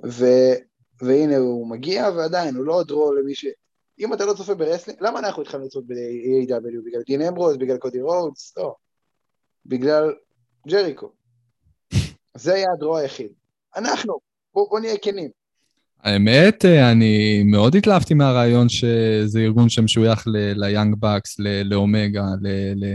ו, 0.04 0.24
והנה 1.02 1.37
הוא 1.37 1.70
מגיע 1.70 2.09
ועדיין, 2.16 2.56
הוא 2.56 2.64
לא 2.64 2.82
draw 2.88 3.14
למי 3.14 3.35
ש... 3.35 3.46
אם 4.00 4.12
אתה 4.12 4.24
לא 4.24 4.32
צופה 4.32 4.54
ב 4.55 4.59
wrestling, 4.59 4.98
למה 5.00 5.18
אנחנו 5.18 5.42
התחלנו 5.42 5.64
לצפות 5.64 5.87
ב-AEW? 5.87 6.87
בגלל 6.87 7.02
דין 7.06 7.22
אמברוז, 7.22 7.56
בגלל 7.56 7.76
קודי 7.76 8.00
רודס? 8.00 8.54
לא. 8.56 8.74
בגלל 9.66 10.14
ג'ריקו. 10.68 11.12
זה 12.35 12.54
היה 12.54 12.66
הדרו 12.76 12.96
היחיד. 12.96 13.28
אנחנו, 13.76 14.18
בוא, 14.54 14.70
בוא 14.70 14.80
נהיה 14.80 14.96
כנים. 15.02 15.30
האמת, 16.02 16.64
אה, 16.64 16.92
אני 16.92 17.42
מאוד 17.42 17.76
התלהבתי 17.76 18.14
מהרעיון 18.14 18.68
שזה 18.68 19.40
ארגון 19.40 19.68
שמשוייך 19.68 20.24
ליאנג 20.54 20.94
בקס, 20.98 21.37
לאומגה, 21.64 22.24
ל- 22.42 22.85
ל- 22.85 22.94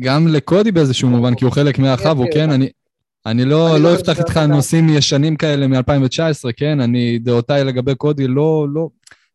גם 0.00 0.28
לקודי 0.28 0.72
באיזשהו 0.72 1.08
מובן, 1.08 1.34
כי 1.34 1.44
הוא 1.44 1.52
חלק 1.52 1.78
מהרחב, 1.78 2.18
הוא 2.18 2.26
כן, 2.32 2.50
אני... 2.50 2.70
אני 3.26 3.44
לא, 3.44 3.74
אני 3.74 3.82
לא 3.82 3.90
לא 3.90 3.94
אפתח 3.94 4.18
איתך 4.18 4.36
נושאים 4.36 4.88
ישנים 4.88 5.36
כאלה 5.36 5.66
מ-2019, 5.66 6.52
כן? 6.56 6.80
אני, 6.80 7.18
דעותיי 7.18 7.64
לגבי 7.64 7.94
קודי 7.94 8.26
לא, 8.26 8.66
לא, 8.72 8.88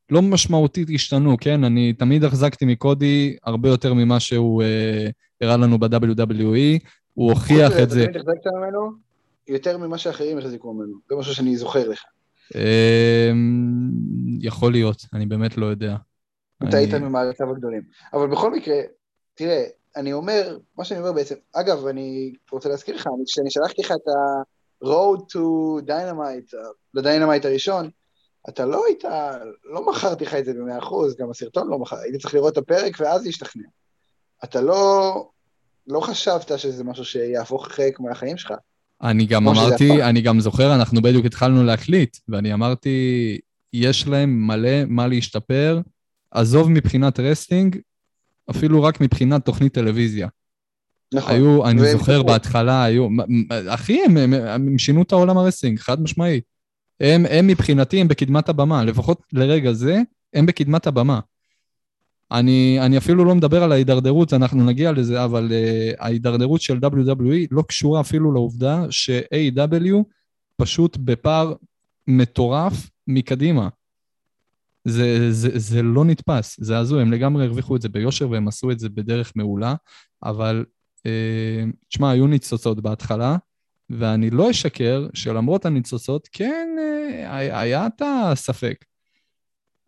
לא 0.10 0.22
משמעותית 0.22 0.88
השתנו, 0.94 1.38
כן? 1.42 1.64
אני 1.64 1.94
תמיד 1.94 2.24
החזקתי 2.24 2.66
מקודי 2.66 3.38
הרבה 3.44 3.70
יותר 3.70 3.94
ממה 3.94 4.20
שהוא 4.20 4.64
אה, 4.64 5.10
הראה 5.42 5.58
לנו 5.58 5.80
ב-WWE, 5.80 6.88
הוא 7.14 7.30
הוכיח 7.30 7.72
את 7.84 7.90
זה. 7.90 8.04
אתה 8.04 8.12
תמיד 8.12 8.28
החזקת 8.28 8.48
ממנו 8.58 8.92
יותר 9.48 9.78
ממה 9.78 9.98
שאחרים 9.98 10.38
החזיקו 10.38 10.74
ממנו. 10.74 10.94
זה 11.10 11.16
משהו 11.16 11.36
שאני 11.36 11.58
זוכר 11.58 11.90
לך. 11.90 12.04
אה, 12.56 13.32
יכול 14.40 14.72
להיות, 14.72 15.06
אני 15.14 15.26
באמת 15.26 15.58
לא 15.58 15.66
יודע. 15.66 15.96
אתה 16.70 16.78
היית 16.78 16.94
ממעריציו 16.94 17.52
הגדולים. 17.52 17.82
אבל 18.14 18.28
בכל 18.28 18.54
מקרה, 18.54 18.76
תראה, 19.34 19.64
אני 19.98 20.14
אומר, 20.14 20.58
מה 20.78 20.86
שאני 20.86 21.00
אומר 21.00 21.12
בעצם, 21.12 21.36
אגב, 21.54 21.88
אני 21.88 22.34
רוצה 22.52 22.70
להזכיר 22.70 22.96
לך, 22.96 23.08
אני- 23.08 23.26
כשאני 23.26 23.52
שלחתי 23.52 23.82
לך 23.82 23.92
את 23.92 24.08
ה-Road 24.08 25.20
to 25.20 25.40
Dynamite, 25.88 26.56
ל 26.94 27.00
Dynamite 27.00 27.46
הראשון, 27.46 27.90
אתה 28.50 28.66
לא 28.66 28.86
היית, 28.86 29.04
לא 29.64 29.90
מכרתי 29.90 30.26
לך 30.26 30.34
את 30.34 30.46
זה 30.46 30.54
במאה 30.54 30.78
אחוז, 30.78 31.16
גם 31.20 31.30
הסרטון 31.30 31.68
לא 31.68 31.80
מכר, 31.80 31.98
הייתי 31.98 32.18
צריך 32.18 32.34
לראות 32.34 32.54
את 32.54 32.58
הפרק 32.58 32.96
ואז 33.00 33.26
להשתכנע. 33.26 33.64
אתה 34.44 34.62
לא, 34.62 35.30
לא 35.88 36.00
חשבת 36.00 36.60
שזה 36.60 36.84
משהו 36.84 37.06
שיהפוך 37.06 37.68
חלק 37.68 38.00
מהחיים 38.00 38.38
שלך. 38.38 38.54
אני 39.02 39.26
גם 39.26 39.48
אמרתי. 39.48 40.04
אני 40.04 40.22
גם 40.22 40.40
זוכר, 40.40 40.76
אנחנו 40.76 41.02
בדיוק 41.02 41.26
התחלנו 41.26 41.64
להקליט, 41.64 42.18
ואני 42.30 42.54
אמרתי, 42.54 43.38
יש 43.74 44.08
להם 44.08 44.48
מלא 44.48 44.86
מה 44.88 45.08
להשתפר, 45.08 45.82
עזוב 46.32 46.70
מבחינת 46.70 47.20
wrestling, 47.20 47.78
אפילו 48.50 48.84
רק 48.84 49.02
מבחינת 49.02 49.46
תוכנית 49.46 49.74
טלוויזיה. 49.74 50.28
נכון. 51.14 51.36
היו, 51.36 51.66
אני 51.66 51.92
זוכר 51.92 52.18
צפו. 52.18 52.28
בהתחלה, 52.28 52.84
היו, 52.84 53.08
אחי, 53.68 54.00
הם, 54.06 54.18
הם, 54.18 54.34
הם 54.34 54.78
שינו 54.78 55.02
את 55.02 55.12
העולם 55.12 55.38
ה 55.38 55.42
wrestling, 55.42 55.80
חד 55.80 56.02
משמעית. 56.02 56.44
הם, 57.00 57.26
הם 57.30 57.48
מבחינתי, 57.48 58.02
הם 58.02 58.08
בקדמת 58.08 58.50
הבמה, 58.50 58.84
לפחות 58.84 59.22
לרגע 59.34 59.74
זה, 59.74 60.02
הם 60.34 60.46
בקדמת 60.46 60.88
הבמה. 60.88 61.20
אני, 62.32 62.78
אני 62.82 62.98
אפילו 62.98 63.26
לא 63.26 63.36
מדבר 63.36 63.64
על 63.64 63.72
ההידרדרות, 63.72 64.34
אנחנו 64.34 64.66
נגיע 64.66 64.92
לזה, 64.92 65.24
אבל 65.24 65.50
uh, 65.50 65.96
ההידרדרות 66.04 66.62
של 66.62 66.78
WWE 66.78 67.48
לא 67.52 67.62
קשורה 67.62 68.02
אפילו 68.02 68.32
לעובדה 68.32 68.86
ש-AW 68.90 69.96
פשוט 70.58 70.98
בפער 70.98 71.54
מטורף 72.08 72.90
מקדימה. 73.08 73.70
זה, 74.88 75.32
זה, 75.32 75.50
זה 75.54 75.82
לא 75.84 76.06
נתפס, 76.06 76.58
זה 76.62 76.78
הזוי, 76.78 77.02
הם 77.02 77.12
לגמרי 77.14 77.46
הרוויחו 77.46 77.76
את 77.76 77.82
זה 77.82 77.90
ביושר 77.90 78.30
והם 78.30 78.48
עשו 78.48 78.72
את 78.72 78.80
זה 78.80 78.90
בדרך 78.90 79.32
מעולה, 79.36 79.76
אבל 80.24 80.66
אה, 81.06 81.64
תשמע, 81.90 82.12
היו 82.12 82.28
ניצוצות 82.28 82.80
בהתחלה, 82.82 83.38
ואני 83.90 84.30
לא 84.30 84.52
אשקר 84.52 85.08
שלמרות 85.14 85.66
הניצוצות, 85.66 86.28
כן, 86.32 86.76
אה, 86.80 87.38
היה- 87.60 87.88
את 87.88 88.02
הספק. 88.06 88.86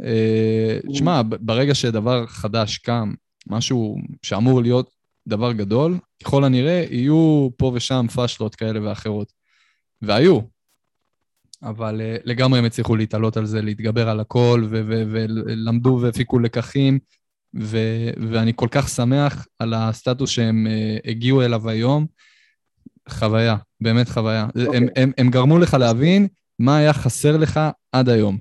אה, 0.03 0.79
תשמע, 0.91 1.21
ברגע 1.29 1.75
שדבר 1.75 2.25
חדש 2.27 2.77
קם, 2.77 3.13
משהו 3.47 3.97
שאמור 4.23 4.61
להיות 4.61 4.89
דבר 5.27 5.51
גדול, 5.51 5.97
ככל 6.23 6.43
הנראה 6.43 6.85
יהיו 6.91 7.49
פה 7.57 7.71
ושם 7.75 8.05
פאשלות 8.15 8.55
כאלה 8.55 8.89
ואחרות. 8.89 9.31
והיו, 10.01 10.39
אבל 11.63 12.01
uh, 12.01 12.21
לגמרי 12.25 12.59
הם 12.59 12.65
הצליחו 12.65 12.95
להתעלות 12.95 13.37
על 13.37 13.45
זה, 13.45 13.61
להתגבר 13.61 14.09
על 14.09 14.19
הכל, 14.19 14.67
ולמדו 14.69 15.99
והפיקו 16.01 16.39
לקחים, 16.39 16.99
ו- 17.61 18.09
ואני 18.31 18.53
כל 18.55 18.67
כך 18.71 18.89
שמח 18.89 19.47
על 19.59 19.73
הסטטוס 19.73 20.29
שהם 20.29 20.67
uh, 20.67 21.09
הגיעו 21.09 21.41
אליו 21.41 21.69
היום. 21.69 22.05
חוויה, 23.09 23.55
באמת 23.81 24.09
חוויה. 24.09 24.45
Okay. 24.45 24.65
אוקיי. 24.65 24.77
הם, 24.77 24.87
הם, 24.95 25.11
הם 25.17 25.29
גרמו 25.29 25.59
לך 25.59 25.73
להבין 25.73 26.27
מה 26.59 26.77
היה 26.77 26.93
חסר 26.93 27.37
לך 27.37 27.59
עד 27.91 28.09
היום. 28.09 28.37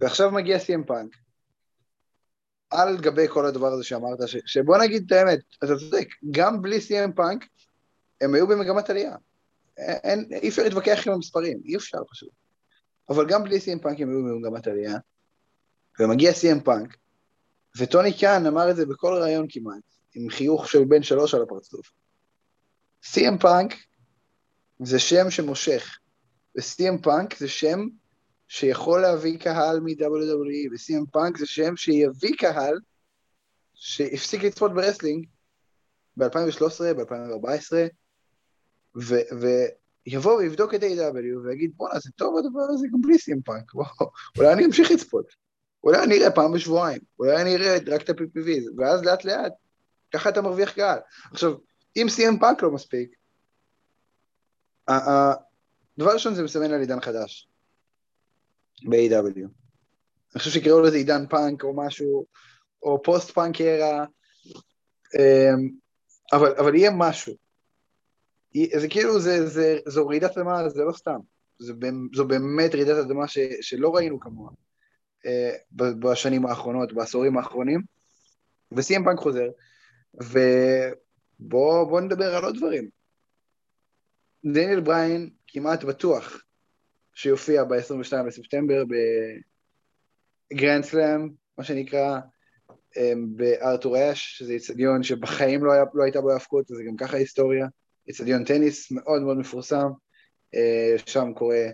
ועכשיו 0.00 0.30
מגיע 0.30 0.58
סי.אם 0.58 0.84
פאנק. 0.84 1.16
על 2.70 2.96
גבי 2.96 3.28
כל 3.28 3.46
הדבר 3.46 3.66
הזה 3.66 3.84
שאמרת, 3.84 4.18
ש, 4.28 4.36
שבוא 4.46 4.78
נגיד 4.78 5.02
את 5.06 5.12
האמת, 5.12 5.38
אתה 5.58 5.76
צודק, 5.78 6.08
גם 6.30 6.62
בלי 6.62 6.80
סי.אם 6.80 7.12
פאנק, 7.12 7.44
הם 8.20 8.34
היו 8.34 8.46
במגמת 8.46 8.90
עלייה. 8.90 9.16
אין, 9.78 10.28
אי 10.32 10.48
אפשר 10.48 10.62
להתווכח 10.62 11.06
עם 11.06 11.12
המספרים, 11.12 11.60
אי 11.64 11.76
אפשר 11.76 11.98
פשוט. 12.10 12.30
אבל 13.08 13.26
גם 13.28 13.44
בלי 13.44 13.60
סי.אם 13.60 13.78
פאנק 13.78 14.00
הם 14.00 14.08
היו 14.08 14.24
במגמת 14.24 14.66
עלייה, 14.66 14.98
ומגיע 16.00 16.32
סי.אם 16.32 16.60
פאנק, 16.60 16.96
וטוני 17.78 18.18
קאן 18.18 18.46
אמר 18.46 18.70
את 18.70 18.76
זה 18.76 18.86
בכל 18.86 19.18
ראיון 19.22 19.46
כמעט, 19.48 19.82
עם 20.14 20.30
חיוך 20.30 20.68
של 20.68 20.84
בן 20.84 21.02
שלוש 21.02 21.34
על 21.34 21.42
הפרצוף. 21.42 21.90
סי.אם 23.02 23.38
פאנק 23.38 23.74
זה 24.82 24.98
שם 24.98 25.30
שמושך, 25.30 25.98
וסי.אם 26.58 26.98
פאנק 26.98 27.36
זה 27.36 27.48
שם 27.48 27.86
שיכול 28.48 29.00
להביא 29.00 29.38
קהל 29.38 29.80
מ-WWE, 29.80 30.72
ו-CM 30.72 31.10
פאנק 31.12 31.36
זה 31.36 31.46
שם 31.46 31.76
שיביא 31.76 32.34
קהל 32.38 32.78
שהפסיק 33.74 34.42
לצפות 34.42 34.74
ב 34.74 34.79
wrestling 34.79 35.26
ב-2013, 36.16 36.94
ב-2014, 36.96 37.72
ויבוא 38.94 40.32
ויבדוק 40.32 40.74
את 40.74 40.82
AEW. 40.82 41.38
ויגיד, 41.44 41.72
בואנה, 41.76 41.98
זה 41.98 42.10
טוב 42.16 42.38
הדבר 42.38 42.60
הזה 42.74 42.86
גם 42.92 43.00
בלי 43.00 43.14
CM 43.14 43.42
פאנק, 43.44 43.72
בוא, 43.74 43.84
אולי 44.38 44.52
אני 44.52 44.64
אמשיך 44.64 44.90
לצפות, 44.90 45.26
אולי 45.84 46.02
אני 46.02 46.18
אראה 46.18 46.30
פעם 46.30 46.52
בשבועיים, 46.52 47.00
אולי 47.18 47.42
אני 47.42 47.56
אראה 47.56 47.76
רק 47.86 48.02
את 48.02 48.10
ה-PPV, 48.10 48.48
ואז 48.76 49.04
לאט 49.04 49.24
לאט, 49.24 49.52
ככה 50.14 50.28
אתה 50.28 50.42
מרוויח 50.42 50.72
קהל. 50.72 50.98
עכשיו, 51.32 51.54
אם 51.96 52.06
CM 52.16 52.40
פאנק 52.40 52.62
לא 52.62 52.70
מספיק, 52.70 53.16
הדבר 54.88 56.12
ראשון 56.12 56.34
זה 56.34 56.42
מסמן 56.42 56.72
על 56.72 56.80
עידן 56.80 57.00
חדש. 57.00 57.48
ב-AEW. 58.84 59.48
אני 60.34 60.38
חושב 60.38 60.50
שיקראו 60.50 60.80
לזה 60.80 60.96
עידן 60.96 61.26
פאנק 61.26 61.64
או 61.64 61.76
משהו, 61.76 62.26
או 62.82 63.02
פוסט 63.02 63.30
פאנק 63.30 63.60
era, 63.60 64.04
אמ, 65.14 65.70
אבל, 66.32 66.54
אבל 66.58 66.74
יהיה 66.74 66.90
משהו. 66.94 67.47
זה 68.54 68.88
כאילו, 68.88 69.20
זה, 69.20 69.46
זה, 69.46 69.78
זו 69.86 70.08
רעידת 70.08 70.38
אדמה, 70.38 70.68
זה 70.68 70.84
לא 70.84 70.92
סתם. 70.92 71.18
זה, 71.58 71.72
זו 72.14 72.24
באמת 72.24 72.74
רעידת 72.74 72.96
אדמה 72.96 73.28
ש, 73.28 73.38
שלא 73.60 73.94
ראינו 73.94 74.20
כמוה 74.20 74.50
אה, 75.26 75.56
בשנים 75.72 76.46
האחרונות, 76.46 76.92
בעשורים 76.92 77.38
האחרונים, 77.38 77.80
וסי.אם 78.72 79.04
פאנק 79.04 79.18
חוזר, 79.18 79.48
ובואו 81.40 82.00
נדבר 82.00 82.34
על 82.34 82.44
עוד 82.44 82.56
דברים. 82.56 82.88
דניאל 84.44 84.80
בריין 84.80 85.30
כמעט 85.46 85.84
בטוח 85.84 86.42
שיופיע 87.14 87.64
ב-22 87.64 88.22
בספטמבר 88.26 88.84
ב 90.52 90.57
Grand 90.57 90.84
Slam, 90.84 91.28
מה 91.58 91.64
שנקרא, 91.64 92.20
אמ, 92.96 93.36
בארתור 93.36 94.12
אש, 94.12 94.38
שזה 94.38 94.52
איצטדיון 94.52 95.02
שבחיים 95.02 95.64
לא, 95.64 95.72
היה, 95.72 95.84
לא 95.94 96.02
הייתה 96.02 96.20
בו 96.20 96.30
האבקות, 96.30 96.70
וזה 96.70 96.82
גם 96.88 96.96
ככה 96.96 97.16
היסטוריה. 97.16 97.66
איצטדיון 98.08 98.44
טניס 98.44 98.90
מאוד 98.90 99.22
מאוד 99.22 99.36
מפורסם, 99.36 99.88
אה, 100.54 100.94
שם 101.06 101.32
קורה, 101.34 101.66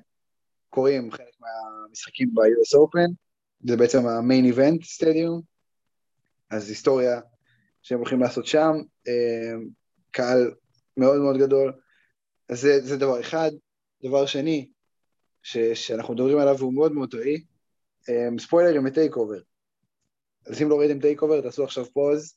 קורים 0.71 1.11
חלק 1.11 1.35
מהמשחקים 1.41 2.35
ב-US 2.35 2.79
Open, 2.79 3.13
זה 3.69 3.77
בעצם 3.77 4.07
ה 4.07 4.14
main 4.14 4.45
event 4.45 4.83
stadium, 4.83 5.41
אז 6.51 6.69
היסטוריה 6.69 7.21
שהם 7.83 7.99
הולכים 7.99 8.21
לעשות 8.21 8.47
שם, 8.47 8.73
אמ, 9.09 9.69
קהל 10.11 10.55
מאוד 10.97 11.21
מאוד 11.21 11.37
גדול, 11.37 11.73
אז 12.49 12.61
זה, 12.61 12.81
זה 12.81 12.97
דבר 12.97 13.21
אחד. 13.21 13.51
דבר 14.05 14.27
שני, 14.27 14.69
ש, 15.43 15.59
שאנחנו 15.59 16.15
מדברים 16.15 16.39
עליו 16.39 16.57
והוא 16.59 16.75
מאוד 16.75 16.93
מאוד 16.93 17.11
טועי, 17.11 17.45
ספוילרים 18.39 18.87
ל 18.87 19.17
TakeOver. 19.17 19.41
אז 20.47 20.63
אם 20.63 20.69
לא 20.69 20.79
ראיתם 20.79 21.01
TakeOver, 21.01 21.41
תעשו 21.41 21.65
עכשיו 21.65 21.85
pause, 21.93 22.35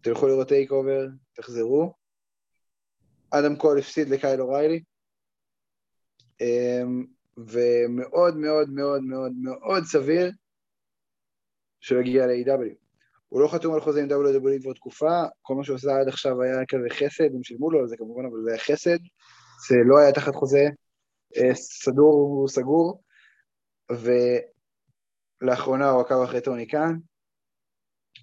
תלכו 0.00 0.26
לראות 0.26 0.48
TakeOver, 0.48 1.06
תחזרו. 1.32 2.01
אדם 3.32 3.56
קול 3.56 3.78
הפסיד 3.78 4.08
לקייל 4.08 4.40
אוריילי, 4.40 4.82
אמ, 6.42 7.06
ומאוד 7.36 8.36
מאוד 8.36 8.70
מאוד 8.70 9.02
מאוד 9.02 9.32
מאוד 9.36 9.84
סביר 9.84 10.30
שהוא 11.80 12.00
יגיע 12.00 12.26
ל-AEW. 12.26 12.74
הוא 13.28 13.40
לא 13.40 13.48
חתום 13.48 13.74
על 13.74 13.80
חוזה 13.80 14.02
עם 14.02 14.08
WWE 14.08 14.62
כבר 14.62 14.72
תקופה, 14.72 15.22
כל 15.42 15.54
מה 15.54 15.64
שהוא 15.64 15.76
עשה 15.76 16.00
עד 16.00 16.08
עכשיו 16.08 16.42
היה 16.42 16.66
כזה 16.68 16.86
חסד, 16.90 17.34
הם 17.34 17.42
שילמו 17.42 17.70
לו 17.70 17.80
על 17.80 17.88
זה 17.88 17.96
כמובן, 17.96 18.24
אבל 18.24 18.42
זה 18.44 18.50
היה 18.50 18.58
חסד, 18.58 18.98
זה 19.68 19.76
לא 19.86 19.98
היה 19.98 20.12
תחת 20.12 20.34
חוזה 20.34 20.64
אה, 21.36 21.54
סדור 21.54 22.42
וסגור, 22.44 23.02
ולאחרונה 25.42 25.90
הוא 25.90 26.00
עקב 26.00 26.22
אחרי 26.24 26.40
טוני 26.40 26.66
קאן, 26.66 26.96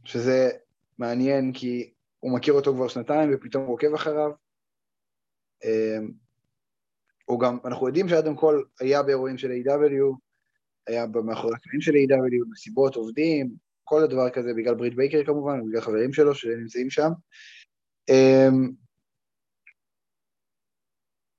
שזה 0.06 0.50
מעניין 0.98 1.52
כי 1.54 1.94
הוא 2.20 2.38
מכיר 2.38 2.54
אותו 2.54 2.74
כבר 2.74 2.88
שנתיים 2.88 3.30
ופתאום 3.34 3.64
הוא 3.66 3.74
עוקב 3.74 3.94
אחריו. 3.94 4.32
אה, 5.64 5.98
הוא 7.26 7.40
גם, 7.40 7.58
אנחנו 7.66 7.88
יודעים 7.88 8.10
שאדם 8.10 8.36
קול 8.36 8.66
היה 8.80 9.04
באירועים 9.04 9.38
של 9.38 9.52
AEW, 9.52 10.16
היה 10.88 11.06
מאחורי 11.24 11.56
הקלעים 11.56 11.82
של 11.82 11.92
AEW, 11.92 12.52
מסיבות 12.52 12.96
עובדים, 12.96 13.56
כל 13.84 14.04
הדבר 14.04 14.30
כזה, 14.30 14.54
בגלל 14.58 14.76
ברית 14.76 14.96
בייקר 14.96 15.26
כמובן, 15.26 15.70
בגלל 15.70 15.82
חברים 15.82 16.14
שלו 16.14 16.36
שנמצאים 16.36 16.90
שם. 16.90 17.10
אמ, 18.10 18.72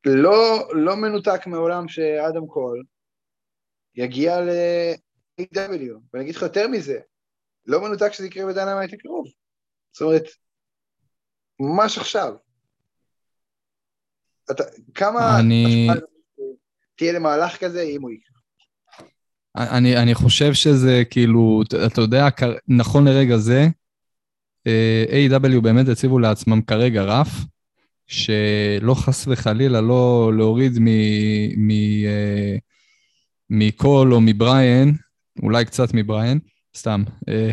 לא, 0.06 0.68
לא 0.72 0.96
מנותק 0.96 1.46
מעולם 1.46 1.88
שאדם 1.88 2.46
קול 2.46 2.82
יגיע 3.94 4.40
ל-AEW, 4.40 5.92
ואני 6.12 6.24
אגיד 6.24 6.34
לך 6.34 6.42
יותר 6.42 6.68
מזה, 6.68 7.00
לא 7.66 7.80
מנותק 7.80 8.12
שזה 8.12 8.26
יקרה 8.26 8.46
ב 8.46 8.51
Dynamite 8.51 8.92
הקרוב. 8.92 9.26
זאת 9.92 10.02
אומרת, 10.02 10.24
ממש 11.60 11.98
עכשיו. 11.98 12.34
אתה, 14.50 14.64
כמה 14.94 15.38
אני... 15.38 15.88
תהיה 16.96 17.12
למהלך 17.12 17.56
כזה 17.56 17.82
אם 17.82 18.02
הוא 18.02 18.10
יקרה? 18.10 18.30
אני, 19.56 19.96
אני 19.96 20.14
חושב 20.14 20.54
שזה 20.54 21.02
כאילו, 21.10 21.62
אתה 21.86 22.00
יודע, 22.00 22.28
נכון 22.68 23.08
לרגע 23.08 23.36
זה, 23.36 23.68
אה, 24.66 25.04
AEW 25.08 25.60
באמת 25.60 25.88
הציבו 25.88 26.18
לעצמם 26.18 26.62
כרגע 26.62 27.02
רף, 27.02 27.28
שלא 28.06 28.94
חס 28.94 29.26
וחלילה 29.28 29.80
לא 29.80 30.32
להוריד 30.36 30.78
אה, 32.06 32.56
מקול 33.50 34.14
או 34.14 34.20
מבריאן, 34.20 34.92
אולי 35.42 35.64
קצת 35.64 35.94
מבריאן, 35.94 36.38
סתם. 36.76 37.02
אה, 37.28 37.52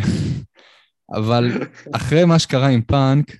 אבל 1.17 1.51
אחרי 1.91 2.25
מה 2.25 2.39
שקרה 2.39 2.67
עם 2.67 2.81
פאנק, 2.81 3.37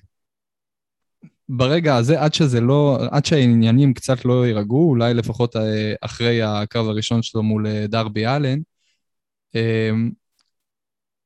ברגע 1.48 1.96
הזה, 1.96 2.20
עד 2.20 2.34
שזה 2.34 2.60
לא, 2.60 2.98
עד 3.10 3.24
שהעניינים 3.24 3.94
קצת 3.94 4.24
לא 4.24 4.46
יירגעו, 4.46 4.88
אולי 4.88 5.14
לפחות 5.14 5.56
אה, 5.56 5.94
אחרי 6.00 6.42
הקרב 6.42 6.88
הראשון 6.88 7.22
שלו 7.22 7.42
מול 7.42 7.66
דרבי 7.86 8.26
אלן, 8.26 8.58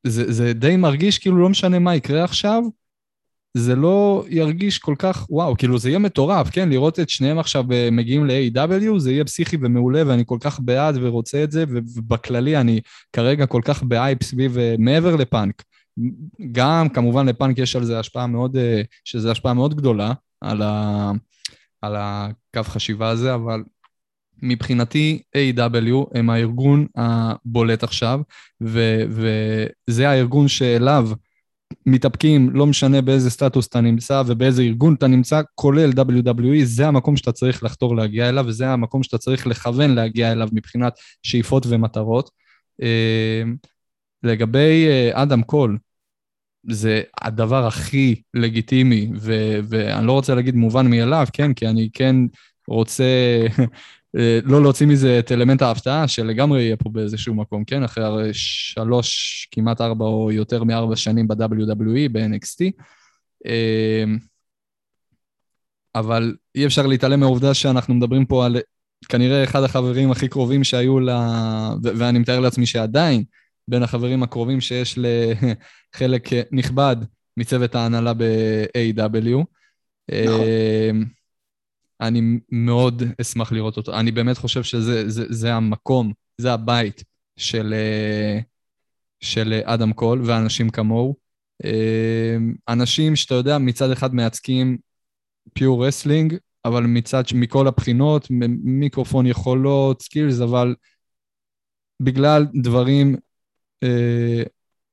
זה, 0.06 0.32
זה 0.32 0.52
די 0.52 0.76
מרגיש 0.76 1.18
כאילו 1.18 1.36
לא 1.36 1.48
משנה 1.48 1.78
מה 1.78 1.96
יקרה 1.96 2.24
עכשיו, 2.24 2.62
זה 3.54 3.74
לא 3.74 4.24
ירגיש 4.28 4.78
כל 4.78 4.94
כך, 4.98 5.26
וואו, 5.30 5.56
כאילו 5.56 5.78
זה 5.78 5.88
יהיה 5.88 5.98
מטורף, 5.98 6.50
כן? 6.50 6.68
לראות 6.68 7.00
את 7.00 7.08
שניהם 7.08 7.38
עכשיו 7.38 7.64
אה, 7.72 7.88
מגיעים 7.92 8.26
ל-AW, 8.26 8.98
זה 8.98 9.12
יהיה 9.12 9.24
פסיכי 9.24 9.56
ומעולה, 9.60 10.02
ואני 10.06 10.22
כל 10.26 10.38
כך 10.40 10.60
בעד 10.60 10.98
ורוצה 11.02 11.44
את 11.44 11.50
זה, 11.52 11.64
ובכללי 11.68 12.56
אני 12.56 12.80
כרגע 13.12 13.46
כל 13.46 13.60
כך 13.64 13.82
באייפ 13.82 14.22
סביב, 14.22 14.58
אה, 14.58 14.74
מעבר 14.78 15.16
לפאנק. 15.16 15.62
גם, 16.52 16.88
כמובן, 16.88 17.28
לפאנק 17.28 17.58
יש 17.58 17.76
על 17.76 17.84
זה 17.84 17.98
השפעה 17.98 18.26
מאוד, 18.26 18.56
אה, 18.56 18.82
שזה 19.04 19.30
השפעה 19.30 19.54
מאוד 19.54 19.74
גדולה, 19.74 20.12
על, 20.40 20.62
ה, 20.62 21.10
על 21.82 21.96
הקו 21.96 22.62
חשיבה 22.62 23.08
הזה, 23.08 23.34
אבל 23.34 23.62
מבחינתי 24.42 25.22
A.W. 25.36 25.94
הם 26.14 26.30
הארגון 26.30 26.86
הבולט 26.96 27.82
עכשיו, 27.82 28.20
ו, 28.62 29.02
וזה 29.08 30.08
הארגון 30.08 30.48
שאליו 30.48 31.08
מתאפקים, 31.86 32.50
לא 32.50 32.66
משנה 32.66 33.02
באיזה 33.02 33.30
סטטוס 33.30 33.66
אתה 33.66 33.80
נמצא 33.80 34.22
ובאיזה 34.26 34.62
ארגון 34.62 34.94
אתה 34.94 35.06
נמצא, 35.06 35.42
כולל 35.54 35.90
WWE, 35.90 36.64
זה 36.64 36.88
המקום 36.88 37.16
שאתה 37.16 37.32
צריך 37.32 37.62
לחתור 37.62 37.96
להגיע 37.96 38.28
אליו, 38.28 38.44
וזה 38.48 38.68
המקום 38.68 39.02
שאתה 39.02 39.18
צריך 39.18 39.46
לכוון 39.46 39.94
להגיע 39.94 40.32
אליו 40.32 40.48
מבחינת 40.52 40.92
שאיפות 41.22 41.66
ומטרות. 41.68 42.30
לגבי 44.22 44.86
אה, 44.88 45.22
אדם 45.22 45.42
קול, 45.42 45.78
זה 46.70 47.02
הדבר 47.22 47.66
הכי 47.66 48.22
לגיטימי, 48.34 49.10
ו- 49.20 49.58
ואני 49.68 50.06
לא 50.06 50.12
רוצה 50.12 50.34
להגיד 50.34 50.54
מובן 50.54 50.90
מאליו, 50.90 51.26
כן? 51.32 51.54
כי 51.54 51.68
אני 51.68 51.88
כן 51.92 52.16
רוצה 52.68 53.04
אה, 54.16 54.38
לא 54.44 54.62
להוציא 54.62 54.86
מזה 54.86 55.18
את 55.18 55.32
אלמנט 55.32 55.62
ההפתעה, 55.62 56.08
שלגמרי 56.08 56.62
יהיה 56.62 56.76
פה 56.76 56.90
באיזשהו 56.90 57.34
מקום, 57.34 57.64
כן? 57.64 57.82
אחרי 57.82 58.30
שלוש, 58.32 59.48
כמעט 59.50 59.80
ארבע 59.80 60.04
או 60.04 60.32
יותר 60.32 60.64
מארבע 60.64 60.96
שנים 60.96 61.28
ב-WWE, 61.28 62.08
ב-NXT. 62.12 62.82
אה, 63.46 64.04
אבל 65.94 66.34
אי 66.54 66.66
אפשר 66.66 66.86
להתעלם 66.86 67.20
מהעובדה 67.20 67.54
שאנחנו 67.54 67.94
מדברים 67.94 68.26
פה 68.26 68.46
על 68.46 68.56
כנראה 69.08 69.44
אחד 69.44 69.62
החברים 69.62 70.10
הכי 70.10 70.28
קרובים 70.28 70.64
שהיו 70.64 71.00
ל... 71.00 71.10
ואני 71.82 72.18
מתאר 72.18 72.40
לעצמי 72.40 72.66
שעדיין 72.66 73.24
בין 73.72 73.82
החברים 73.82 74.22
הקרובים 74.22 74.60
שיש 74.60 74.98
לחלק 74.98 76.28
נכבד 76.52 76.96
מצוות 77.36 77.74
ההנהלה 77.74 78.14
ב-AW. 78.14 79.38
נכון. 79.38 79.46
אה, 80.12 80.90
אני 82.00 82.38
מאוד 82.48 83.02
אשמח 83.20 83.52
לראות 83.52 83.76
אותו. 83.76 83.98
אני 83.98 84.10
באמת 84.10 84.38
חושב 84.38 84.62
שזה 84.62 85.10
זה, 85.10 85.24
זה 85.28 85.54
המקום, 85.54 86.12
זה 86.38 86.52
הבית 86.52 87.04
של, 87.36 87.74
אה, 87.76 88.38
של 89.20 89.60
אדם 89.64 89.92
קול 89.92 90.22
ואנשים 90.24 90.70
כמוהו. 90.70 91.16
אה, 91.64 92.36
אנשים 92.68 93.16
שאתה 93.16 93.34
יודע, 93.34 93.58
מצד 93.58 93.90
אחד 93.90 94.14
מייצגים 94.14 94.78
pure 95.52 95.86
wrestling, 95.86 96.36
אבל 96.64 96.82
מצד, 96.82 97.22
מכל 97.34 97.68
הבחינות, 97.68 98.26
מיקרופון 98.64 99.26
יכולות, 99.26 100.02
skills, 100.02 100.40
אבל 100.40 100.74
בגלל 102.00 102.46
דברים 102.62 103.16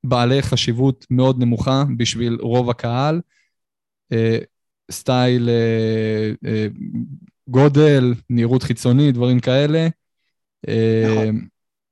בעלי 0.04 0.42
חשיבות 0.42 1.06
מאוד 1.10 1.40
נמוכה 1.40 1.84
בשביל 1.96 2.38
רוב 2.40 2.70
הקהל, 2.70 3.20
אה, 4.12 4.38
style 4.90 5.48
אה, 5.48 6.50
אה, 6.50 6.66
גודל, 7.48 8.14
נראות 8.30 8.62
חיצונית, 8.62 9.14
דברים 9.14 9.40
כאלה. 9.40 9.88
אה, 10.68 11.22
נכון. 11.24 11.46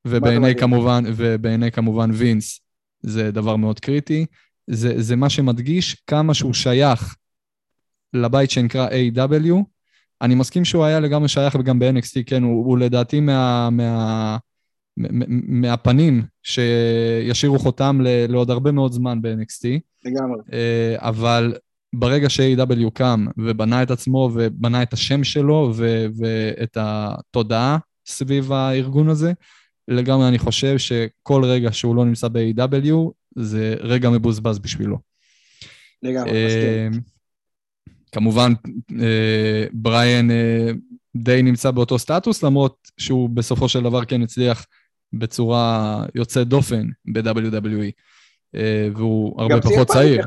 ובעיני 0.04 0.54
כמובן, 0.54 1.04
ובעיני 1.16 1.72
כמובן 1.72 2.10
וינס 2.14 2.60
זה 3.00 3.30
דבר 3.30 3.56
מאוד 3.56 3.80
קריטי. 3.80 4.26
זה, 4.66 5.02
זה 5.02 5.16
מה 5.16 5.30
שמדגיש 5.30 5.94
כמה 6.06 6.34
שהוא 6.34 6.54
שייך 6.54 7.16
לבית 8.12 8.50
שנקרא 8.50 8.88
A.W. 8.88 9.54
אני 10.22 10.34
מסכים 10.34 10.64
שהוא 10.64 10.84
היה 10.84 11.00
לגמרי 11.00 11.28
שייך 11.28 11.56
גם 11.56 11.78
ב-NXT, 11.78 12.22
כן, 12.26 12.42
הוא, 12.42 12.66
הוא 12.66 12.78
לדעתי 12.78 13.20
מה, 13.20 13.68
מה, 13.70 14.36
מהפנים 15.48 16.22
שישאירו 16.48 17.58
חותם 17.58 18.00
לעוד 18.28 18.50
הרבה 18.50 18.72
מאוד 18.72 18.92
זמן 18.92 19.22
ב-NXT. 19.22 19.80
לגמרי. 20.04 20.38
אבל 20.96 21.54
ברגע 21.92 22.30
ש-AW 22.30 22.90
קם 22.94 23.26
ובנה 23.36 23.82
את 23.82 23.90
עצמו 23.90 24.30
ובנה 24.34 24.82
את 24.82 24.92
השם 24.92 25.24
שלו 25.24 25.72
ו- 25.74 26.06
ואת 26.16 26.76
התודעה 26.80 27.78
סביב 28.06 28.52
הארגון 28.52 29.08
הזה, 29.08 29.32
לגמרי 29.88 30.28
אני 30.28 30.38
חושב 30.38 30.78
שכל 30.78 31.44
רגע 31.44 31.72
שהוא 31.72 31.96
לא 31.96 32.04
נמצא 32.04 32.28
ב-AW 32.28 33.10
זה 33.36 33.74
רגע 33.80 34.10
מבוזבז 34.10 34.58
בשבילו. 34.58 34.98
לגמרי, 36.02 36.46
מסכים. 36.46 37.00
כמובן, 38.12 38.52
אה, 39.00 39.66
בריאן 39.72 40.30
אה, 40.30 40.70
די 41.16 41.42
נמצא 41.42 41.70
באותו 41.70 41.98
סטטוס, 41.98 42.42
למרות 42.42 42.90
שהוא 42.98 43.30
בסופו 43.30 43.68
של 43.68 43.82
דבר 43.82 44.04
כן 44.04 44.22
הצליח 44.22 44.66
בצורה 45.12 46.04
יוצאת 46.14 46.48
דופן 46.48 46.86
ב-WWE, 47.12 47.92
אה, 48.54 48.88
והוא 48.96 49.42
הרבה 49.42 49.60
פחות 49.62 49.88
צעיר. 49.88 50.24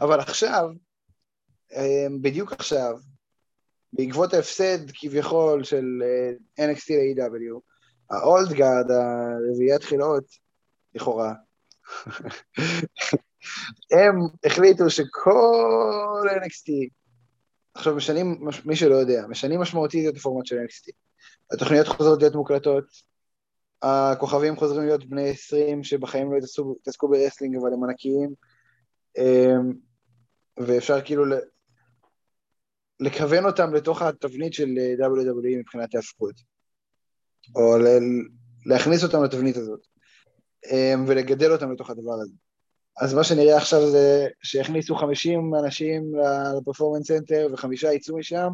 אבל 0.00 0.20
עכשיו, 0.20 0.70
בדיוק 2.20 2.52
עכשיו, 2.52 2.94
בעקבות 3.92 4.34
ההפסד 4.34 4.90
כביכול 4.94 5.64
של 5.64 6.02
NXT 6.60 6.90
ל-AEW, 6.90 7.60
ה 8.10 8.20
old 8.20 8.52
guard, 8.52 8.90
הרביעיית 8.90 9.84
חילות, 9.84 10.24
לכאורה, 10.94 11.34
הם 13.92 14.16
החליטו 14.44 14.90
שכל 14.90 16.28
NXT, 16.30 16.70
עכשיו 17.74 17.94
משנים, 17.94 18.40
מי 18.64 18.76
שלא 18.76 18.94
יודע, 18.94 19.26
משנים 19.28 19.60
משמעותית 19.60 20.08
את 20.08 20.16
הפורמט 20.16 20.46
של 20.46 20.56
NXT. 20.56 20.92
התוכניות 21.52 21.88
חוזרות 21.88 22.20
להיות 22.20 22.34
מוקלטות, 22.34 22.84
הכוכבים 23.82 24.56
חוזרים 24.56 24.86
להיות 24.86 25.04
בני 25.04 25.28
20 25.28 25.84
שבחיים 25.84 26.32
לא 26.32 26.38
התעסקו 26.80 27.08
ב 27.08 27.13
wrestling 27.13 27.56
אבל 27.56 27.72
הם 27.72 27.84
ענקיים, 27.84 28.34
אמ, 29.18 29.72
ואפשר 30.56 31.00
כאילו 31.00 31.24
לכוון 33.00 33.44
אותם 33.44 33.74
לתוך 33.74 34.02
התבנית 34.02 34.52
של 34.52 34.68
WWE 35.00 35.58
מבחינת 35.58 35.94
ההפקות, 35.94 36.34
או 37.54 37.76
להכניס 38.66 39.04
אותם 39.04 39.24
לתבנית 39.24 39.56
הזאת, 39.56 39.80
אמ, 40.70 41.04
ולגדל 41.08 41.52
אותם 41.52 41.72
לתוך 41.72 41.90
הדבר 41.90 42.14
הזה. 42.22 42.34
אז 43.00 43.14
מה 43.14 43.24
שנראה 43.24 43.56
עכשיו 43.56 43.90
זה 43.90 44.26
שהכניסו 44.42 44.94
50 44.94 45.54
אנשים 45.64 46.12
ל 46.58 46.62
Performance 46.62 47.08
Center 47.08 47.48
וחמישה 47.52 47.92
יצאו 47.92 48.16
משם 48.16 48.48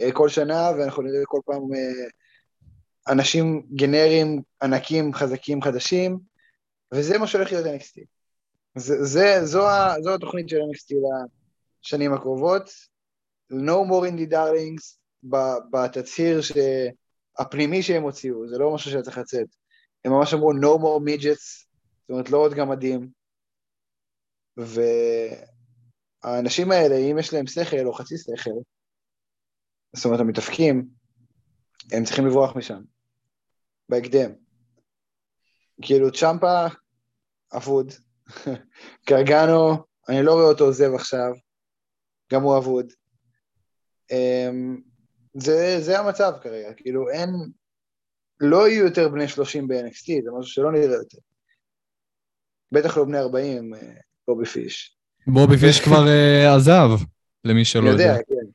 אה, 0.00 0.12
כל 0.12 0.28
שנה, 0.28 0.70
ואנחנו 0.78 1.02
נראה 1.02 1.24
כל 1.24 1.40
פעם 1.44 1.62
אה, 1.74 2.08
אנשים 3.08 3.66
גנריים 3.74 4.42
ענקים, 4.62 5.14
חזקים, 5.14 5.62
חדשים, 5.62 6.18
וזה 6.94 7.18
מה 7.18 7.26
שהולך 7.26 7.52
להיות 7.52 7.66
NXT. 7.66 8.00
זה, 8.74 9.04
זה, 9.04 9.40
זו, 9.44 9.66
זו 10.00 10.14
התוכנית 10.14 10.48
של 10.48 10.56
NXT 10.56 10.94
לשנים 11.84 12.12
הקרובות. 12.12 12.70
No 13.52 13.88
more 13.90 14.04
indie 14.10 14.32
darlings 14.32 14.98
בתצהיר 15.70 16.40
הפנימי 17.38 17.82
שהם 17.82 18.02
הוציאו, 18.02 18.48
זה 18.48 18.58
לא 18.58 18.74
משהו 18.74 18.90
שהיה 18.90 19.02
צריך 19.02 19.18
לצאת. 19.18 19.46
הם 20.04 20.12
ממש 20.12 20.34
אמרו 20.34 20.52
no 20.52 20.78
more 20.78 21.00
midgets, 21.08 21.66
זאת 22.00 22.10
אומרת 22.10 22.30
לא 22.30 22.38
עוד 22.38 22.54
גמדים, 22.54 23.10
והאנשים 26.24 26.72
האלה, 26.72 26.96
אם 26.96 27.18
יש 27.18 27.34
להם 27.34 27.46
שכל 27.46 27.86
או 27.86 27.92
חצי 27.92 28.14
שכל, 28.18 28.50
זאת 29.96 30.04
אומרת, 30.04 30.20
המתאפקים, 30.20 30.88
הם 31.92 32.04
צריכים 32.04 32.26
לברוח 32.26 32.56
משם, 32.56 32.80
בהקדם. 33.88 34.30
כאילו, 35.82 36.12
צ'מפה 36.12 36.66
אבוד, 37.56 37.92
קרגנו, 39.08 39.76
אני 40.08 40.22
לא 40.22 40.32
רואה 40.32 40.44
אותו 40.44 40.64
עוזב 40.64 40.94
עכשיו, 40.94 41.32
גם 42.32 42.42
הוא 42.42 42.58
אבוד. 42.58 42.92
אמ, 44.12 44.80
זה, 45.34 45.76
זה 45.80 45.98
המצב 45.98 46.32
כרגע, 46.42 46.72
כאילו 46.76 47.10
אין, 47.10 47.30
לא 48.40 48.68
יהיו 48.68 48.84
יותר 48.84 49.08
בני 49.08 49.28
30 49.28 49.68
ב-NXT, 49.68 50.24
זה 50.24 50.30
משהו 50.38 50.52
שלא 50.52 50.72
נראה 50.72 50.94
יותר. 50.94 51.18
בטח 52.72 52.96
לא 52.96 53.04
בני 53.04 53.18
40, 53.18 53.72
בובי 54.28 54.46
פיש. 54.46 54.98
בובי 55.26 55.56
פיש 55.56 55.80
כבר 55.84 56.04
uh, 56.04 56.56
עזב, 56.56 56.88
למי 57.44 57.64
שלא 57.64 57.88
יודע. 57.88 58.02
יודע, 58.02 58.16
כן, 58.28 58.46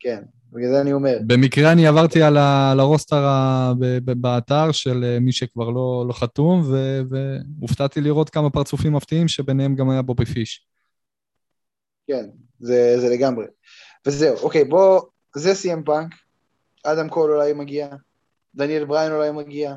כן, 0.00 0.24
בגלל 0.52 0.70
זה 0.70 0.80
אני 0.80 0.92
אומר. 0.92 1.18
במקרה 1.26 1.72
אני 1.72 1.86
עברתי 1.86 2.22
על, 2.22 2.36
ה, 2.36 2.70
על 2.72 2.80
ה 2.80 2.86
roster 2.86 3.24
ה, 3.24 3.72
ב, 3.78 3.98
ב, 4.04 4.12
באתר 4.12 4.72
של 4.72 5.04
אה, 5.04 5.20
מי 5.20 5.32
שכבר 5.32 5.70
לא, 5.70 6.04
לא 6.08 6.12
חתום, 6.12 6.62
ו, 6.64 7.00
והופתעתי 7.10 8.00
לראות 8.00 8.30
כמה 8.30 8.50
פרצופים 8.50 8.92
מפתיעים, 8.92 9.28
שביניהם 9.28 9.74
גם 9.74 9.90
היה 9.90 10.02
בובי 10.02 10.24
פיש. 10.24 10.66
כן, 12.06 12.26
זה, 12.60 12.96
זה 13.00 13.08
לגמרי. 13.08 13.46
וזהו, 14.06 14.36
אוקיי, 14.36 14.64
בוא, 14.64 15.00
זה 15.36 15.54
סי.אם 15.54 15.82
פאנק, 15.82 16.14
אדם 16.84 17.08
קול 17.08 17.32
אולי 17.32 17.52
מגיע, 17.52 17.88
דניאל 18.54 18.84
בריין 18.84 19.12
אולי 19.12 19.32
מגיע, 19.32 19.74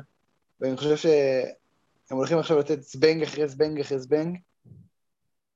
ואני 0.60 0.76
חושב 0.76 0.96
שהם 0.96 2.16
הולכים 2.16 2.38
עכשיו 2.38 2.58
לתת 2.58 2.82
זבנג 2.82 3.22
אחרי 3.22 3.48
זבנג 3.48 3.80
אחרי 3.80 3.98
זבנג, 3.98 4.38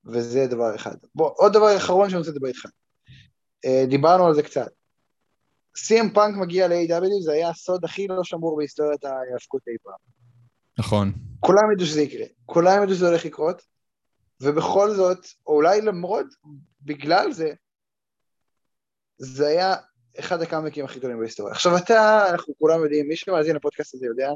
וזה 0.06 0.46
דבר 0.46 0.74
אחד. 0.74 0.96
בוא, 1.14 1.30
עוד 1.36 1.52
דבר 1.52 1.76
אחרון 1.76 2.10
שאני 2.10 2.18
רוצה 2.18 2.30
לדבר 2.30 2.48
איתך. 2.48 2.66
אה, 3.64 3.84
דיברנו 3.88 4.26
על 4.26 4.34
זה 4.34 4.42
קצת. 4.42 4.70
סי.אם 5.76 6.10
פאנק 6.14 6.36
מגיע 6.36 6.68
ל-AW, 6.68 7.22
זה 7.24 7.32
היה 7.32 7.48
הסוד 7.48 7.84
הכי 7.84 8.06
לא 8.06 8.24
שמור 8.24 8.56
בהיסטוריית 8.56 9.04
ההאבקות 9.04 9.62
אי 9.68 9.76
פעם. 9.82 9.94
נכון. 10.78 11.12
כולם 11.40 11.72
ידעו 11.72 11.86
שזה 11.86 12.02
יקרה, 12.02 12.26
כולם 12.46 12.82
ידעו 12.82 12.94
שזה 12.94 13.08
הולך 13.08 13.24
לקרות, 13.24 13.62
ובכל 14.40 14.90
זאת, 14.90 15.26
או 15.46 15.54
אולי 15.54 15.80
למרות, 15.80 16.26
בגלל 16.82 17.32
זה, 17.32 17.52
זה 19.18 19.46
היה 19.46 19.74
אחד 20.18 20.42
הקאמקים 20.42 20.84
הכי 20.84 20.98
גדולים 20.98 21.18
בהיסטוריה. 21.18 21.52
עכשיו 21.52 21.76
אתה, 21.76 22.30
אנחנו 22.30 22.54
כולם 22.58 22.82
יודעים, 22.82 23.08
מי 23.08 23.16
שמאזין 23.16 23.56
לפודקאסט 23.56 23.94
הזה 23.94 24.06
יודע, 24.06 24.30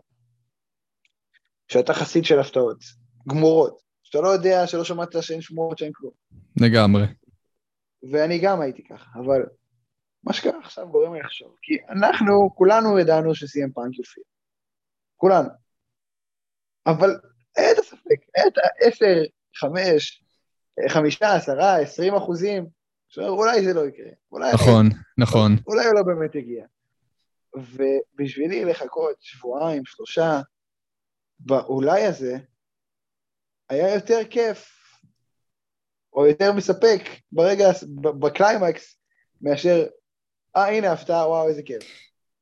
שאתה 1.68 1.94
חסיד 1.94 2.24
של 2.24 2.40
הפתעות, 2.40 2.78
גמורות. 3.28 3.88
שאתה 4.02 4.20
לא 4.20 4.28
יודע, 4.28 4.66
שלא 4.66 4.84
שמעת 4.84 5.22
שאין 5.22 5.40
שמועות 5.40 5.78
שאין 5.78 5.92
כלום. 5.94 6.12
לגמרי. 6.60 7.04
ואני 8.12 8.38
גם 8.38 8.60
הייתי 8.60 8.84
ככה, 8.84 9.10
אבל 9.14 9.42
מה 10.24 10.32
שקרה 10.32 10.58
עכשיו 10.58 10.88
גורם 10.88 11.14
לי 11.14 11.20
לחשוב, 11.20 11.56
כי 11.62 11.74
אנחנו, 11.88 12.50
כולנו 12.54 12.98
ידענו 12.98 13.34
שסיים 13.34 13.72
פאנק 13.72 13.98
יופיע. 13.98 14.24
כולנו. 15.16 15.48
אבל 16.86 17.20
אין 17.56 17.74
את 17.74 17.78
הספק, 17.78 18.20
אין 18.34 18.48
את 18.48 18.58
ה-10, 18.58 19.28
5, 19.54 20.24
5, 20.88 21.22
10, 21.22 21.52
20 21.60 22.14
אחוזים, 22.14 22.66
שאולי 23.08 23.64
זה 23.64 23.74
לא 23.74 23.86
יקרה. 23.86 24.10
אולי 24.32 24.52
נכון, 24.54 24.86
אני, 24.86 24.94
נכון. 25.18 25.52
אולי 25.66 25.86
הוא 25.86 25.94
לא 25.94 26.02
באמת 26.02 26.34
יגיע. 26.34 26.66
ובשבילי 27.54 28.64
לחכות 28.64 29.16
שבועיים, 29.20 29.84
שלושה, 29.84 30.40
באולי 31.38 32.04
הזה, 32.04 32.38
היה 33.68 33.94
יותר 33.94 34.18
כיף, 34.30 34.78
או 36.12 36.26
יותר 36.26 36.52
מספק 36.52 37.00
ברגע, 37.32 37.68
בקליימקס, 38.18 38.98
מאשר, 39.40 39.86
אה, 40.56 40.76
הנה 40.76 40.92
הפתעה, 40.92 41.28
וואו, 41.28 41.48
איזה 41.48 41.62
כיף. 41.62 41.82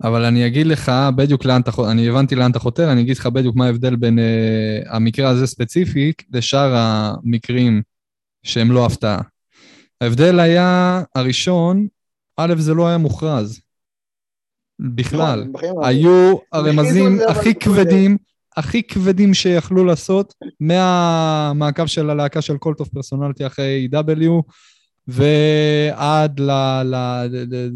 אבל 0.02 0.24
אני 0.24 0.46
אגיד 0.46 0.66
לך 0.66 0.92
בדיוק 1.16 1.44
לאן 1.44 1.60
אתה 1.60 1.70
חותר, 1.70 1.90
אני 1.90 2.08
הבנתי 2.08 2.34
לאן 2.34 2.50
אתה 2.50 2.58
חותר, 2.58 2.92
אני 2.92 3.00
אגיד 3.00 3.16
לך 3.16 3.26
בדיוק 3.26 3.56
מה 3.56 3.66
ההבדל 3.66 3.96
בין 3.96 4.18
אה, 4.18 4.22
המקרה 4.94 5.28
הזה 5.28 5.46
ספציפית 5.46 6.22
לשאר 6.32 6.74
המקרים 6.76 7.82
שהם 8.42 8.72
לא 8.72 8.86
הפתעה. 8.86 9.20
ההבדל 10.00 10.40
היה, 10.40 11.02
הראשון, 11.14 11.86
א', 12.36 12.54
זה 12.58 12.74
לא 12.74 12.88
היה 12.88 12.98
מוכרז. 12.98 13.60
בכלל. 14.78 15.44
לא, 15.62 15.86
היו 15.86 16.36
הרמזים 16.52 17.18
הכי 17.28 17.54
כבדים, 17.54 18.16
הכי 18.56 18.82
כבדים 18.82 19.34
שיכלו 19.34 19.84
לעשות 19.84 20.34
מהמעקב 20.60 21.86
של 21.86 22.10
הלהקה 22.10 22.42
של 22.42 22.56
קולטוף 22.56 22.88
פרסונלטי 22.88 23.46
אחרי 23.46 23.88
W 23.92 24.30
ועד 25.08 26.40
ל, 26.40 26.50
ל, 26.84 26.94
ל, 27.30 27.70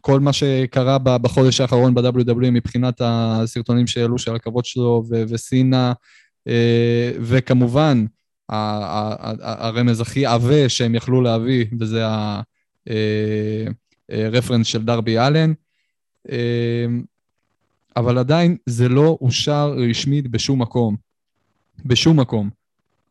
כל 0.00 0.20
מה 0.20 0.32
שקרה 0.32 0.98
בחודש 0.98 1.60
האחרון 1.60 1.94
ב-WWE 1.94 2.50
מבחינת 2.50 3.00
הסרטונים 3.04 3.86
שהעלו 3.86 4.18
של 4.18 4.34
הכבוד 4.34 4.64
שלו 4.64 5.04
וסינה 5.08 5.92
אה, 6.48 7.12
וכמובן 7.20 8.06
הרמז 8.48 10.00
הכי 10.00 10.26
עבה 10.26 10.68
שהם 10.68 10.94
יכלו 10.94 11.22
להביא 11.22 11.66
וזה 11.80 12.04
הרפרנס 14.08 14.50
אה, 14.50 14.58
אה, 14.58 14.64
של 14.64 14.84
דרבי 14.84 15.18
אלן. 15.18 15.52
אבל 17.96 18.18
עדיין 18.18 18.56
זה 18.66 18.88
לא 18.88 19.18
אושר 19.20 19.74
רשמית 19.76 20.28
בשום 20.28 20.62
מקום. 20.62 20.96
בשום 21.84 22.20
מקום. 22.20 22.50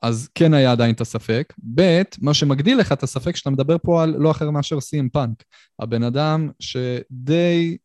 אז 0.01 0.29
כן 0.35 0.53
היה 0.53 0.71
עדיין 0.71 0.93
את 0.93 1.01
הספק. 1.01 1.53
ב', 1.75 2.01
מה 2.21 2.33
שמגדיל 2.33 2.77
לך 2.77 2.91
את 2.91 3.03
הספק, 3.03 3.35
שאתה 3.35 3.49
מדבר 3.49 3.77
פה 3.77 4.03
על 4.03 4.15
לא 4.17 4.31
אחר 4.31 4.49
מאשר 4.49 4.79
סי.אם 4.79 5.09
פאנק. 5.09 5.43
הבן 5.79 6.03
אדם 6.03 6.49
שדי 6.59 7.77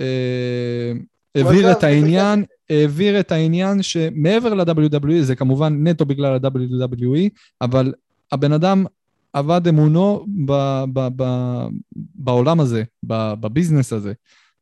אה, 0.00 0.92
העביר 1.34 1.72
את 1.72 1.84
העניין, 1.84 2.44
העביר 2.70 3.20
את 3.20 3.32
העניין 3.32 3.82
שמעבר 3.82 4.54
ל-WWE, 4.54 5.22
זה 5.22 5.36
כמובן 5.36 5.88
נטו 5.88 6.04
בגלל 6.04 6.34
ה-WWE, 6.34 7.28
אבל 7.60 7.94
הבן 8.32 8.52
אדם 8.52 8.84
אבד 9.34 9.68
אמונו 9.68 10.26
ב, 10.46 10.52
ב, 10.92 11.08
ב, 11.16 11.24
בעולם 12.14 12.60
הזה, 12.60 12.82
ב, 13.06 13.32
בביזנס 13.40 13.92
הזה. 13.92 14.12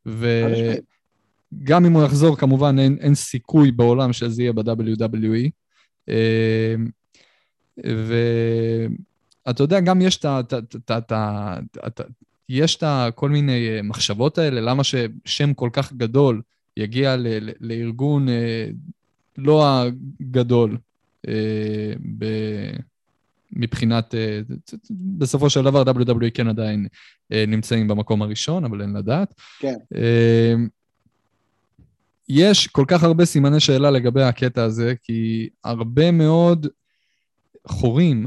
וגם 0.05 1.85
אם 1.85 1.91
הוא 1.91 2.03
יחזור, 2.03 2.37
כמובן 2.37 2.79
אין, 2.79 2.97
אין 2.99 3.15
סיכוי 3.15 3.71
בעולם 3.71 4.13
שזה 4.13 4.41
יהיה 4.41 4.53
ב-WWE. 4.53 5.49
אה, 6.09 6.75
ואתה 7.77 9.63
יודע, 9.63 9.79
גם 9.79 10.01
יש 10.01 10.19
את 11.87 12.01
יש 12.49 12.75
את 12.75 12.83
כל 13.15 13.29
מיני 13.29 13.69
אה, 13.69 13.81
מחשבות 13.81 14.37
האלה, 14.37 14.61
למה 14.61 14.83
ששם 14.83 15.53
כל 15.53 15.69
כך 15.73 15.93
גדול 15.93 16.41
יגיע 16.77 17.15
ל, 17.15 17.27
ל, 17.27 17.51
לארגון 17.59 18.29
אה, 18.29 18.67
לא 19.37 19.65
הגדול 19.67 20.77
ב... 22.17 22.25
מבחינת, 23.57 24.15
בסופו 24.91 25.49
של 25.49 25.63
דבר 25.63 25.83
WWE 25.83 26.31
כן 26.33 26.47
עדיין 26.47 26.87
נמצאים 27.31 27.87
במקום 27.87 28.21
הראשון, 28.21 28.65
אבל 28.65 28.81
אין 28.81 28.93
לדעת. 28.93 29.33
כן. 29.59 29.75
יש 32.29 32.67
כל 32.67 32.85
כך 32.87 33.03
הרבה 33.03 33.25
סימני 33.25 33.59
שאלה 33.59 33.91
לגבי 33.91 34.23
הקטע 34.23 34.63
הזה, 34.63 34.93
כי 35.03 35.49
הרבה 35.63 36.11
מאוד 36.11 36.67
חורים 37.67 38.25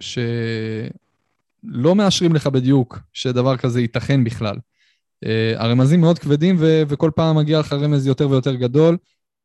שלא 0.00 1.94
מאשרים 1.94 2.34
לך 2.34 2.46
בדיוק 2.46 2.98
שדבר 3.12 3.56
כזה 3.56 3.80
ייתכן 3.80 4.24
בכלל. 4.24 4.56
Uh, 5.24 5.28
הרמזים 5.56 6.00
מאוד 6.00 6.18
כבדים 6.18 6.56
ו- 6.58 6.82
וכל 6.88 7.10
פעם 7.16 7.36
מגיע 7.36 7.60
לך 7.60 7.72
רמז 7.72 8.06
יותר 8.06 8.30
ויותר 8.30 8.54
גדול. 8.54 8.96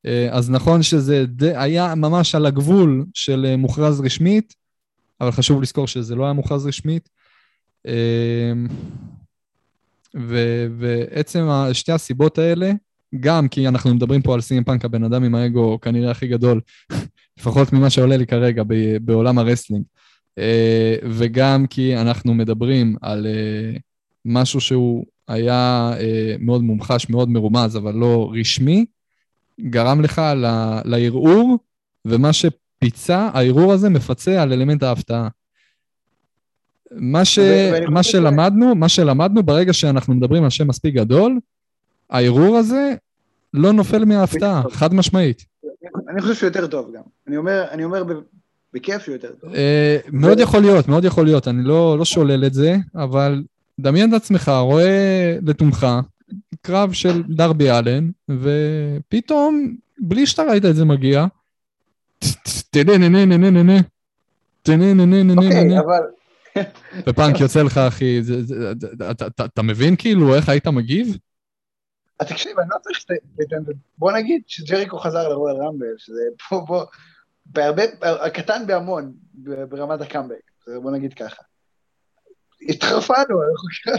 אה, 0.08 0.10
אז 0.32 0.50
נכון 0.50 0.84
שזה 0.84 1.26
ד- 1.26 1.44
היה 1.44 1.96
ממש 1.96 2.36
על 2.36 2.46
הגבול 2.46 3.06
של 3.14 3.46
אה, 3.54 3.58
מוכרז 3.58 4.02
רשמית, 4.02 4.56
אבל 5.22 5.32
חשוב 5.32 5.62
לזכור 5.62 5.88
שזה 5.88 6.16
לא 6.16 6.24
היה 6.24 6.34
מוכרז 6.34 6.66
רשמית. 6.68 7.10
אה, 7.88 7.92
ו- 10.16 10.68
ועצם 10.80 11.48
שתי 11.74 11.92
הסיבות 11.92 12.38
האלה, 12.38 12.72
גם 13.20 13.48
כי 13.48 13.68
אנחנו 13.68 13.96
מדברים 13.96 14.22
פה 14.22 14.34
על 14.34 14.42
סי.אם 14.42 14.64
פאנק, 14.64 14.86
הבן 14.86 15.04
אדם 15.04 15.24
עם 15.24 15.36
האגו 15.36 15.80
כנראה 15.82 16.12
הכי 16.12 16.28
גדול, 16.28 16.62
לפחות 17.40 17.74
ממה 17.74 17.90
שעולה 17.90 18.18
לי 18.18 18.28
כרגע 18.28 18.64
בעולם 19.02 19.40
ה 19.40 19.44
wrestling, 19.44 19.84
אה, 20.38 20.96
וגם 21.04 21.68
כי 21.68 21.98
אנחנו 21.98 22.34
מדברים 22.34 22.96
על 23.02 23.28
אה, 23.28 23.78
משהו 24.26 24.62
שהוא 24.62 25.06
היה 25.28 25.92
אה, 26.00 26.36
מאוד 26.40 26.64
מומחש, 26.64 27.10
מאוד 27.10 27.30
מרומז, 27.30 27.78
אבל 27.78 27.94
לא 27.94 28.32
רשמי, 28.40 28.86
גרם 29.62 30.02
לך 30.02 30.22
לערעור, 30.86 31.58
ומה 32.06 32.34
שפיצה, 32.34 33.30
הערעור 33.34 33.74
הזה 33.74 33.90
מפצה 33.90 34.42
על 34.42 34.54
אלמנט 34.54 34.84
ההפתעה. 34.84 35.28
מה, 36.92 37.26
ש... 37.26 37.40
מה 37.90 38.04
שלמדנו, 38.04 38.76
מה 38.76 38.90
שלמדנו 38.90 39.44
ברגע 39.44 39.74
שאנחנו 39.74 40.14
מדברים 40.14 40.44
על 40.44 40.50
שם 40.50 40.68
מספיק 40.68 40.96
גדול, 40.96 41.40
הערעור 42.10 42.58
הזה 42.58 42.96
לא 43.58 43.74
נופל 43.74 44.06
מההפתעה, 44.06 44.64
חד 44.72 44.94
משמעית. 44.94 45.46
אני 46.10 46.22
חושב 46.22 46.34
שהוא 46.34 46.48
יותר 46.48 46.68
טוב 46.68 46.92
גם. 46.96 47.02
אני 47.28 47.38
אומר, 47.38 47.66
אני 47.72 47.84
אומר 47.84 48.04
בכיף 48.74 49.02
שהוא 49.02 49.14
יותר 49.14 49.32
טוב. 49.42 49.54
אה, 49.54 49.98
מאוד 50.12 50.40
יכול 50.40 50.62
להיות, 50.62 50.88
מאוד 50.88 51.06
יכול 51.06 51.26
להיות, 51.26 51.48
אני 51.48 51.64
לא, 51.64 51.98
לא 52.00 52.06
שולל 52.06 52.46
את 52.46 52.54
זה, 52.54 52.76
אבל 52.96 53.44
דמיין 53.80 54.10
את 54.10 54.22
עצמך, 54.22 54.52
רואה 54.60 55.38
לתומך 55.46 55.88
קרב 56.62 56.94
של 56.94 57.24
דרבי 57.30 57.72
אלן, 57.72 58.10
ופתאום, 58.30 59.76
בלי 60.00 60.26
שאתה 60.26 60.44
ראית 60.44 60.66
את 60.66 60.76
זה 60.76 60.86
מגיע, 60.86 61.26
תנה 62.70 62.98
נה 62.98 63.10
נה 63.10 63.26
נה 63.26 63.38
נה 63.38 63.50
נה 63.50 63.64
נה 63.64 63.80
תנה 64.62 64.94
נה 64.94 65.06
נה 65.06 65.24
נה 65.24 65.64
נה 65.64 65.80
אבל... 65.80 66.00
ופאנק 67.08 67.40
יוצא 67.40 67.64
לך, 67.64 67.78
אחי, 67.78 68.22
אתה 69.46 69.62
מבין 69.62 69.96
כאילו 69.96 70.36
איך 70.36 70.50
היית 70.50 70.68
מגיב? 70.68 71.18
תקשיב, 72.24 72.60
אני 72.60 72.70
לא 72.72 72.78
צריך 72.82 73.00
שתיתן... 73.00 73.64
בוא 73.98 74.12
נגיד 74.12 74.42
שג'ריקו 74.48 74.98
חזר 74.98 75.30
לרואל 75.30 75.56
רמבל, 75.56 75.86
שזה 75.98 76.22
פה, 76.50 76.64
פה, 76.68 76.84
בהרבה, 77.46 77.84
הקטן 78.02 78.68
בהמון 78.68 79.14
ברמת 79.70 80.02
הקאמבק, 80.02 80.36
בוא 80.82 80.92
נגיד 80.92 81.14
ככה. 81.14 81.42
התחרפנו, 82.70 83.42
אנחנו 83.44 83.94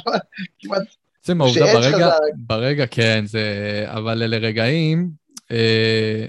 כמעט... 0.60 0.82
זה 1.24 1.34
מהעובדה, 1.34 1.64
ברגע, 1.64 2.10
ברגע, 2.36 2.86
כן, 2.86 3.22
זה... 3.26 3.42
אבל 3.86 4.22
אלה 4.22 4.36
רגעים, 4.36 5.10
אה, 5.50 6.26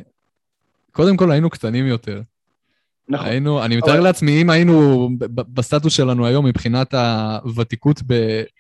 קודם 0.92 1.18
כל 1.18 1.32
היינו 1.32 1.50
קטנים 1.50 1.88
יותר. 1.88 2.22
נכון. 3.10 3.28
היינו, 3.28 3.66
אני 3.66 3.78
מתאר 3.78 3.94
אבל... 3.94 4.04
לעצמי, 4.04 4.42
אם 4.42 4.50
היינו 4.50 5.10
בסטטוס 5.30 5.94
שלנו 5.94 6.26
היום 6.26 6.46
מבחינת 6.46 6.94
הוותיקות 6.94 8.02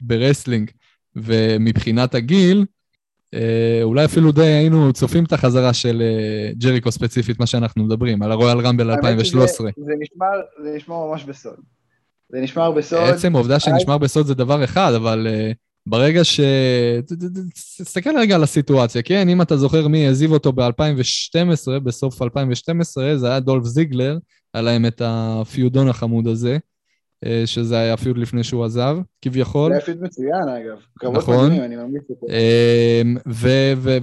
ב 0.02 0.09
wrestling 0.09 0.72
ומבחינת 1.16 2.16
הגיל, 2.16 2.58
אה, 2.58 2.79
אולי 3.84 4.06
אפילו 4.06 4.32
די 4.32 4.42
היינו 4.42 4.94
צופים 4.94 5.24
את 5.24 5.34
החזרה 5.34 5.74
של 5.74 6.02
אה, 6.02 6.52
ג'ריקו 6.54 6.92
ספציפית, 6.92 7.40
מה 7.40 7.46
שאנחנו 7.46 7.84
מדברים, 7.84 8.24
על 8.24 8.32
הרויאל 8.32 8.60
רמבל 8.60 8.92
2013. 8.92 9.70
זה, 9.78 9.84
זה, 9.86 9.94
נשמר, 10.00 10.42
זה 10.64 10.74
נשמר 10.76 11.08
ממש 11.08 11.24
בסוד. 11.24 11.56
זה 12.30 12.42
נשמר 12.42 12.72
בסוד. 12.72 13.00
עצם 13.00 13.36
העובדה 13.36 13.60
שנשמר 13.60 13.98
בסוד 13.98 14.26
זה 14.26 14.34
דבר 14.34 14.64
אחד, 14.64 14.94
אבל 14.96 15.28
uh, 15.28 15.56
ברגע 15.86 16.24
ש... 16.24 16.40
תסתכל 17.78 18.18
רגע 18.18 18.36
על 18.36 18.44
הסיטואציה, 18.44 19.02
כן? 19.02 19.30
אם 19.30 19.42
אתה 19.42 19.58
זוכר 19.58 19.88
מי 19.88 20.06
העזיב 20.06 20.32
אותו 20.32 20.52
ב-2012, 20.54 21.80
בסוף 21.84 22.22
2012, 22.22 23.18
זה 23.18 23.28
היה 23.28 23.40
דולף 23.40 23.64
זיגלר, 23.64 24.18
היה 24.54 24.62
להם 24.62 24.86
את 24.86 25.02
הפיודון 25.06 25.88
החמוד 25.88 26.28
הזה. 26.28 26.58
אה, 27.26 27.44
שזה 27.46 27.78
היה 27.78 27.98
פיוד 27.98 28.18
לפני 28.18 28.44
שהוא 28.44 28.66
עזב, 28.66 28.98
כביכול. 29.22 29.72
זה 29.72 29.76
היה 29.76 29.86
פיוד 29.86 30.02
מצוין, 30.02 30.50
אגב. 30.50 30.78
נכון. 31.14 31.46
מדהימים, 31.46 31.64
אני 31.64 31.76
ממליץ 31.76 32.04
אותו. 32.10 32.28
אמ, 32.30 33.18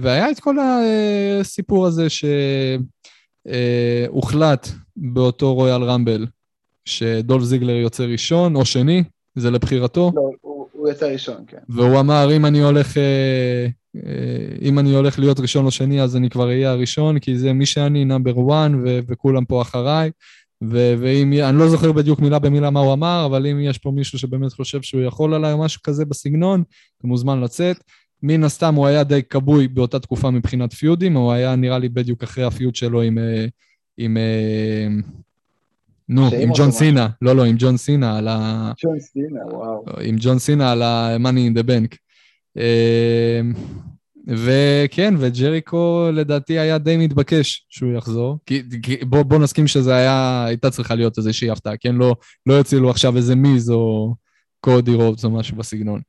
והיה 0.01 0.31
את 0.31 0.39
כל 0.39 0.55
הסיפור 0.59 1.85
הזה 1.85 2.07
שהוחלט 4.09 4.67
אה, 4.67 4.73
באותו 4.97 5.53
רויאל 5.53 5.83
רמבל, 5.83 6.25
שדולף 6.85 7.43
זיגלר 7.43 7.75
יוצא 7.75 8.03
ראשון 8.03 8.55
או 8.55 8.65
שני, 8.65 9.03
זה 9.35 9.51
לבחירתו. 9.51 10.11
לא, 10.15 10.31
הוא, 10.41 10.67
הוא 10.71 10.89
יצא 10.89 11.05
ראשון, 11.05 11.43
כן. 11.47 11.57
והוא 11.69 11.99
אמר, 11.99 12.35
אם 12.35 12.45
אני 12.45 12.63
הולך... 12.63 12.97
אה, 12.97 13.67
אם 14.61 14.79
אני 14.79 14.95
הולך 14.95 15.19
להיות 15.19 15.39
ראשון 15.39 15.65
או 15.65 15.71
שני, 15.71 16.01
אז 16.01 16.15
אני 16.15 16.29
כבר 16.29 16.47
אהיה 16.47 16.71
הראשון, 16.71 17.19
כי 17.19 17.37
זה 17.37 17.53
מי 17.53 17.65
שאני, 17.65 18.05
נאמבר 18.05 18.31
1, 18.31 18.71
וכולם 19.07 19.45
פה 19.45 19.61
אחריי, 19.61 20.11
ואם, 20.61 21.33
אני 21.33 21.57
לא 21.57 21.69
זוכר 21.69 21.91
בדיוק 21.91 22.19
מילה 22.19 22.39
במילה 22.39 22.69
מה 22.69 22.79
הוא 22.79 22.93
אמר, 22.93 23.25
אבל 23.25 23.47
אם 23.47 23.59
יש 23.59 23.77
פה 23.77 23.91
מישהו 23.91 24.19
שבאמת 24.19 24.53
חושב 24.53 24.81
שהוא 24.81 25.01
יכול 25.01 25.33
עליי 25.33 25.53
או 25.53 25.57
משהו 25.57 25.81
כזה 25.83 26.05
בסגנון, 26.05 26.63
אתה 26.97 27.07
מוזמן 27.07 27.41
לצאת. 27.41 27.77
מן 28.23 28.43
הסתם 28.43 28.75
הוא 28.75 28.87
היה 28.87 29.03
די 29.03 29.23
כבוי 29.23 29.67
באותה 29.67 29.99
תקופה 29.99 30.31
מבחינת 30.31 30.73
פיודים, 30.73 31.13
הוא 31.13 31.31
היה 31.31 31.55
נראה 31.55 31.79
לי 31.79 31.89
בדיוק 31.89 32.23
אחרי 32.23 32.43
הפיוד 32.43 32.75
שלו 32.75 33.01
עם... 33.01 33.17
אה, 33.17 33.45
עם 33.97 34.17
אה, 34.17 34.87
נו, 36.09 36.27
עם 36.41 36.49
ג'ון 36.55 36.71
סינה, 36.71 37.07
לא, 37.21 37.35
לא, 37.35 37.45
עם 37.45 37.55
ג'ון 37.59 37.77
סינה 37.77 38.17
על 38.17 38.27
ה... 38.27 38.71
ג'ון 38.83 38.99
סינה, 38.99 39.45
וואו. 39.51 39.85
עם 40.01 40.15
ג'ון 40.19 40.39
סינה 40.39 40.71
על 40.71 40.81
ה-Money 40.81 41.51
in 41.51 41.59
the 41.59 41.63
Bank. 41.67 41.97
אה, 44.29 44.33
וכן, 44.37 45.13
וג'ריקו 45.19 46.09
לדעתי 46.13 46.59
היה 46.59 46.77
די 46.77 46.97
מתבקש 46.97 47.65
שהוא 47.69 47.93
יחזור. 47.93 48.37
כי, 48.45 48.61
כי 48.83 48.97
בוא, 48.97 49.23
בוא 49.23 49.39
נסכים 49.39 49.67
שזה 49.67 49.95
היה, 49.95 50.45
הייתה 50.45 50.69
צריכה 50.69 50.95
להיות 50.95 51.17
איזושהי 51.17 51.49
הפתעה, 51.49 51.77
כן? 51.77 51.95
לא, 51.95 52.15
לא 52.45 52.53
יוצילו 52.53 52.89
עכשיו 52.89 53.17
איזה 53.17 53.35
מיז 53.35 53.69
או 53.69 54.15
קודי 54.59 54.93
רובס 54.93 55.25
או 55.25 55.29
משהו 55.29 55.57
בסגנון. 55.57 56.01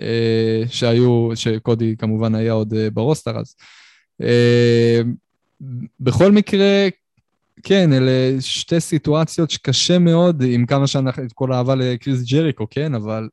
אה, 0.00 0.62
שהיו, 0.68 1.30
שקודי 1.34 1.96
כמובן 1.98 2.34
היה 2.34 2.52
עוד 2.52 2.74
אה, 2.74 2.90
ברוסטר 2.90 3.38
אז. 3.38 3.54
אה, 4.22 5.00
בכל 6.00 6.32
מקרה, 6.32 6.88
כן, 7.62 7.92
אלה 7.92 8.40
שתי 8.40 8.80
סיטואציות 8.80 9.50
שקשה 9.50 9.98
מאוד, 9.98 10.42
עם 10.46 10.66
כמה 10.66 10.86
שאנחנו, 10.86 11.24
את 11.24 11.32
כל 11.32 11.52
האהבה 11.52 11.74
לקריס 11.74 12.22
ג'ריקו, 12.22 12.66
כן, 12.70 12.94
אבל 12.94 13.28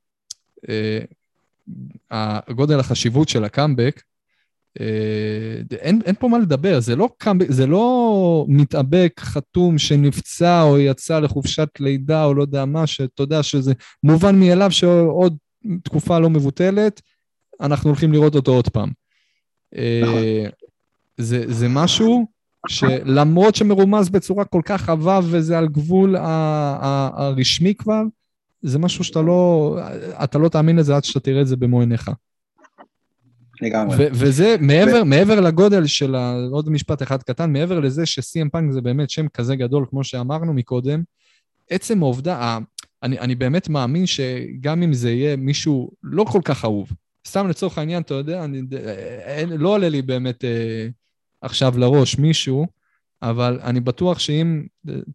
הגודל 2.12 2.80
החשיבות 2.80 3.30
של 3.30 3.44
הקאמבק, 3.44 3.98
אה, 3.98 4.11
אין, 4.80 6.02
אין 6.06 6.16
פה 6.20 6.28
מה 6.28 6.40
לדבר, 6.40 6.80
זה 6.80 6.96
לא, 6.96 7.10
זה 7.48 7.68
לא 7.68 8.46
מתאבק 8.48 9.12
חתום 9.20 9.78
שנפצע 9.78 10.62
או 10.62 10.80
יצא 10.80 11.20
לחופשת 11.20 11.70
לידה 11.80 12.26
או 12.26 12.34
לא 12.34 12.42
יודע 12.42 12.66
מה, 12.66 12.88
שאתה 12.88 13.24
יודע 13.24 13.44
שזה 13.44 13.74
מובן 14.04 14.40
מאליו 14.40 14.72
שעוד 14.72 15.38
תקופה 15.84 16.20
לא 16.20 16.30
מבוטלת, 16.30 17.02
אנחנו 17.62 17.90
הולכים 17.90 18.14
לראות 18.14 18.36
אותו 18.36 18.52
עוד 18.52 18.70
פעם. 18.70 18.90
נכון. 19.74 20.24
זה, 21.18 21.44
זה 21.48 21.68
משהו 21.70 22.26
שלמרות 22.68 23.56
שמרומז 23.56 24.10
בצורה 24.10 24.46
כל 24.46 24.62
כך 24.66 24.90
עבה 24.90 25.20
וזה 25.24 25.58
על 25.58 25.68
גבול 25.68 26.16
הרשמי 26.20 27.76
כבר, 27.76 28.02
זה 28.62 28.80
משהו 28.80 29.04
שאתה 29.04 29.22
לא, 29.22 29.78
אתה 30.24 30.38
לא 30.38 30.50
תאמין 30.50 30.76
לזה 30.76 30.96
עד 30.96 31.04
שאתה 31.04 31.20
תראה 31.20 31.42
את 31.42 31.48
זה 31.48 31.56
במו 31.56 31.80
עיניך. 31.80 32.12
לגמרי. 33.62 33.96
וזה 34.12 34.56
מעבר, 34.60 35.02
ו- 35.02 35.06
מעבר 35.06 35.40
לגודל 35.40 35.88
של 35.88 36.16
ה... 36.16 36.36
עוד 36.52 36.70
משפט 36.70 37.02
אחד 37.02 37.24
קטן, 37.24 37.54
מעבר 37.54 37.80
לזה 37.80 38.06
ש-CM 38.06 38.50
פאנק 38.52 38.72
זה 38.72 38.82
באמת 38.82 39.10
שם 39.10 39.28
כזה 39.28 39.56
גדול, 39.56 39.86
כמו 39.90 40.04
שאמרנו 40.04 40.54
מקודם, 40.54 41.04
עצם 41.70 42.04
העובדה, 42.04 42.58
אני, 43.04 43.20
אני 43.20 43.36
באמת 43.36 43.70
מאמין 43.70 44.06
שגם 44.06 44.84
אם 44.84 44.94
זה 44.94 45.12
יהיה 45.12 45.36
מישהו 45.36 45.92
לא 46.04 46.24
כל 46.24 46.42
כך 46.46 46.66
אהוב, 46.66 46.92
סתם 47.28 47.48
לצורך 47.48 47.78
העניין, 47.78 48.02
אתה 48.02 48.14
יודע, 48.14 48.44
אני, 48.44 48.62
אין, 49.24 49.50
לא 49.50 49.70
עולה 49.70 49.90
לי 49.90 50.02
באמת 50.02 50.46
אה, 50.46 50.88
עכשיו 51.42 51.78
לראש 51.78 52.18
מישהו, 52.18 52.68
אבל 53.22 53.60
אני 53.64 53.80
בטוח 53.80 54.20
שאם, 54.20 54.64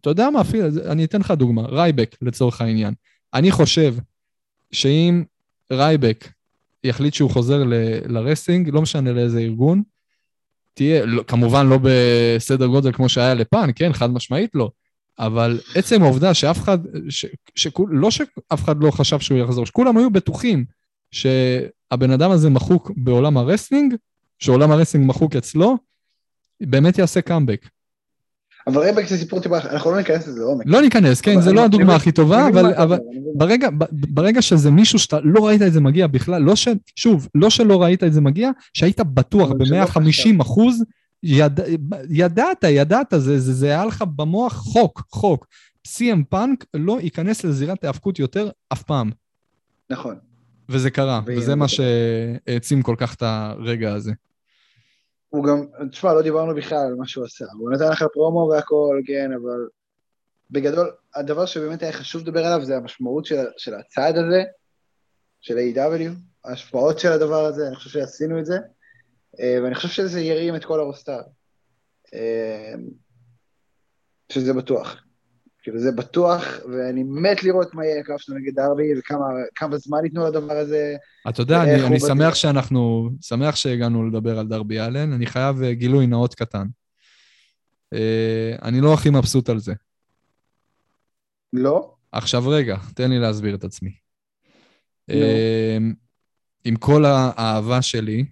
אתה 0.01 0.09
יודע 0.09 0.29
מה, 0.29 0.41
אפילו, 0.41 0.67
אני 0.85 1.05
אתן 1.05 1.19
לך 1.19 1.31
דוגמה, 1.31 1.61
רייבק 1.61 2.15
לצורך 2.21 2.61
העניין. 2.61 2.93
אני 3.33 3.51
חושב 3.51 3.95
שאם 4.71 5.23
רייבק 5.71 6.27
יחליט 6.83 7.13
שהוא 7.13 7.29
חוזר 7.29 7.63
ל- 7.63 8.17
ל 8.17 8.22
wrestling, 8.22 8.69
לא 8.69 8.81
משנה 8.81 9.11
לאיזה 9.11 9.39
ארגון, 9.39 9.83
תהיה, 10.73 11.05
לא, 11.05 11.23
כמובן 11.23 11.67
לא 11.67 11.79
בסדר 11.81 12.67
גודל 12.67 12.91
כמו 12.91 13.09
שהיה 13.09 13.33
לפאנק, 13.33 13.69
כן, 13.75 13.93
חד 13.93 14.09
משמעית 14.09 14.49
לא, 14.53 14.69
אבל 15.19 15.59
עצם 15.75 16.03
העובדה 16.03 16.33
שאף 16.33 16.57
אחד, 16.57 16.77
ש, 17.09 17.25
שכול, 17.55 17.89
לא 17.91 18.11
שאף 18.11 18.63
אחד 18.63 18.83
לא 18.83 18.91
חשב 18.91 19.19
שהוא 19.19 19.37
יחזור, 19.37 19.65
שכולם 19.65 19.97
היו 19.97 20.09
בטוחים 20.09 20.65
שהבן 21.11 22.11
אדם 22.11 22.31
הזה 22.31 22.49
מחוק 22.49 22.91
בעולם 22.97 23.37
ה 23.37 23.42
wrestling, 23.42 23.95
שעולם 24.39 24.71
ה 24.71 24.75
wrestling 24.75 25.07
מחוק 25.07 25.35
אצלו, 25.35 25.77
באמת 26.61 26.97
יעשה 26.97 27.21
קאמבק. 27.21 27.67
אבל 28.67 28.81
רייבק 28.81 29.07
זה 29.07 29.17
סיפור 29.17 29.39
טיפה, 29.39 29.57
אנחנו 29.57 29.91
לא 29.91 29.97
ניכנס 29.97 30.27
לזה 30.27 30.39
לעומק. 30.39 30.65
לא 30.67 30.81
ניכנס, 30.81 31.21
כן, 31.21 31.41
זה 31.41 31.53
לא 31.53 31.65
הדוגמה 31.65 31.95
הכי 31.95 32.11
טובה, 32.11 32.47
אבל 32.77 32.97
ברגע, 33.91 34.41
שזה 34.41 34.71
מישהו 34.71 34.99
שאתה 34.99 35.19
לא 35.23 35.47
ראית 35.47 35.61
את 35.61 35.73
זה 35.73 35.81
מגיע 35.81 36.07
בכלל, 36.07 36.41
לא 36.41 36.55
ש... 36.55 36.67
שוב, 36.95 37.27
לא 37.35 37.49
שלא 37.49 37.83
ראית 37.83 38.03
את 38.03 38.13
זה 38.13 38.21
מגיע, 38.21 38.51
שהיית 38.73 38.99
בטוח 38.99 39.49
ב-150 39.51 40.41
אחוז, 40.41 40.83
יד, 41.23 41.59
ידעת, 42.09 42.63
ידעת, 42.63 43.13
זה, 43.17 43.65
היה 43.65 43.85
לך 43.85 44.03
במוח 44.15 44.53
חוק, 44.53 45.03
חוק. 45.11 45.47
CM 45.87 46.23
פאנק 46.29 46.65
לא 46.73 46.97
ייכנס 47.01 47.43
לזירת 47.43 47.83
ההאבקות 47.83 48.19
יותר 48.19 48.49
אף 48.73 48.83
פעם. 48.83 49.11
נכון. 49.89 50.15
וזה 50.69 50.89
קרה, 50.89 51.21
וזה 51.27 51.55
מה 51.55 51.65
שהעצים 51.67 52.81
כל 52.81 52.95
כך 52.97 53.13
את 53.13 53.23
הרגע 53.25 53.93
הזה. 53.93 54.11
הוא 55.29 55.45
גם, 55.45 55.65
תשמע, 55.91 56.13
לא 56.13 56.21
דיברנו 56.21 56.55
בכלל 56.55 56.77
על 56.77 56.95
מה 56.95 57.07
שהוא 57.07 57.25
עשה, 57.25 57.45
הוא 57.59 57.71
נתן 57.71 57.89
לך 57.91 58.03
פרומו 58.13 58.49
והכל, 58.51 59.01
כן, 59.07 59.31
אבל 59.33 59.67
בגדול, 60.51 60.91
הדבר 61.15 61.45
שבאמת 61.45 61.83
היה 61.83 61.91
חשוב 61.91 62.21
לדבר 62.21 62.45
עליו 62.45 62.65
זה 62.65 62.77
המשמעות 62.77 63.25
של, 63.25 63.45
של 63.57 63.73
הצעד 63.75 64.15
הזה, 64.17 64.43
של 65.41 65.57
A.W, 65.57 66.11
ההשפעות 66.45 66.99
של 66.99 67.11
הדבר 67.11 67.45
הזה, 67.45 67.67
אני 67.67 67.75
חושב 67.75 67.89
שעשינו 67.89 68.39
את 68.39 68.45
זה, 68.45 68.57
אה, 69.39 69.57
ואני 69.63 69.75
חושב 69.75 69.87
שזה 69.87 70.21
ירים 70.21 70.55
את 70.55 70.65
כל 70.65 70.79
הרוסטר, 70.79 71.21
אה, 72.13 72.73
שזה 74.31 74.53
בטוח. 74.53 75.06
כאילו 75.67 75.79
זה 75.79 75.91
בטוח, 75.91 76.43
ואני 76.71 77.03
מת 77.03 77.43
לראות 77.43 77.73
מה 77.73 77.85
יהיה 77.85 77.99
הקרב 77.99 78.17
שלו 78.17 78.35
נגד 78.35 78.55
דרבי, 78.55 78.99
וכמה 78.99 79.77
זמן 79.77 80.05
ייתנו 80.05 80.27
לדבר 80.27 80.53
הזה. 80.53 80.95
אתה 81.29 81.41
יודע, 81.41 81.63
אני, 81.63 81.83
אני 81.83 81.99
שמח 81.99 82.35
שאנחנו, 82.35 83.09
שמח 83.21 83.55
שהגענו 83.55 84.07
לדבר 84.07 84.39
על 84.39 84.47
דרבי 84.47 84.79
אלן, 84.79 85.13
אני 85.13 85.25
חייב 85.25 85.63
אה, 85.63 85.73
גילוי 85.73 86.07
נאות 86.07 86.35
קטן. 86.35 86.67
אה, 87.93 88.55
אני 88.61 88.81
לא 88.81 88.93
הכי 88.93 89.09
מבסוט 89.09 89.49
על 89.49 89.59
זה. 89.59 89.73
לא? 91.53 91.93
עכשיו 92.11 92.49
רגע, 92.49 92.77
תן 92.95 93.09
לי 93.09 93.19
להסביר 93.19 93.55
את 93.55 93.63
עצמי. 93.63 93.91
לא. 95.07 95.15
עם 96.65 96.75
כל 96.75 97.05
האהבה 97.05 97.81
שלי 97.81 98.25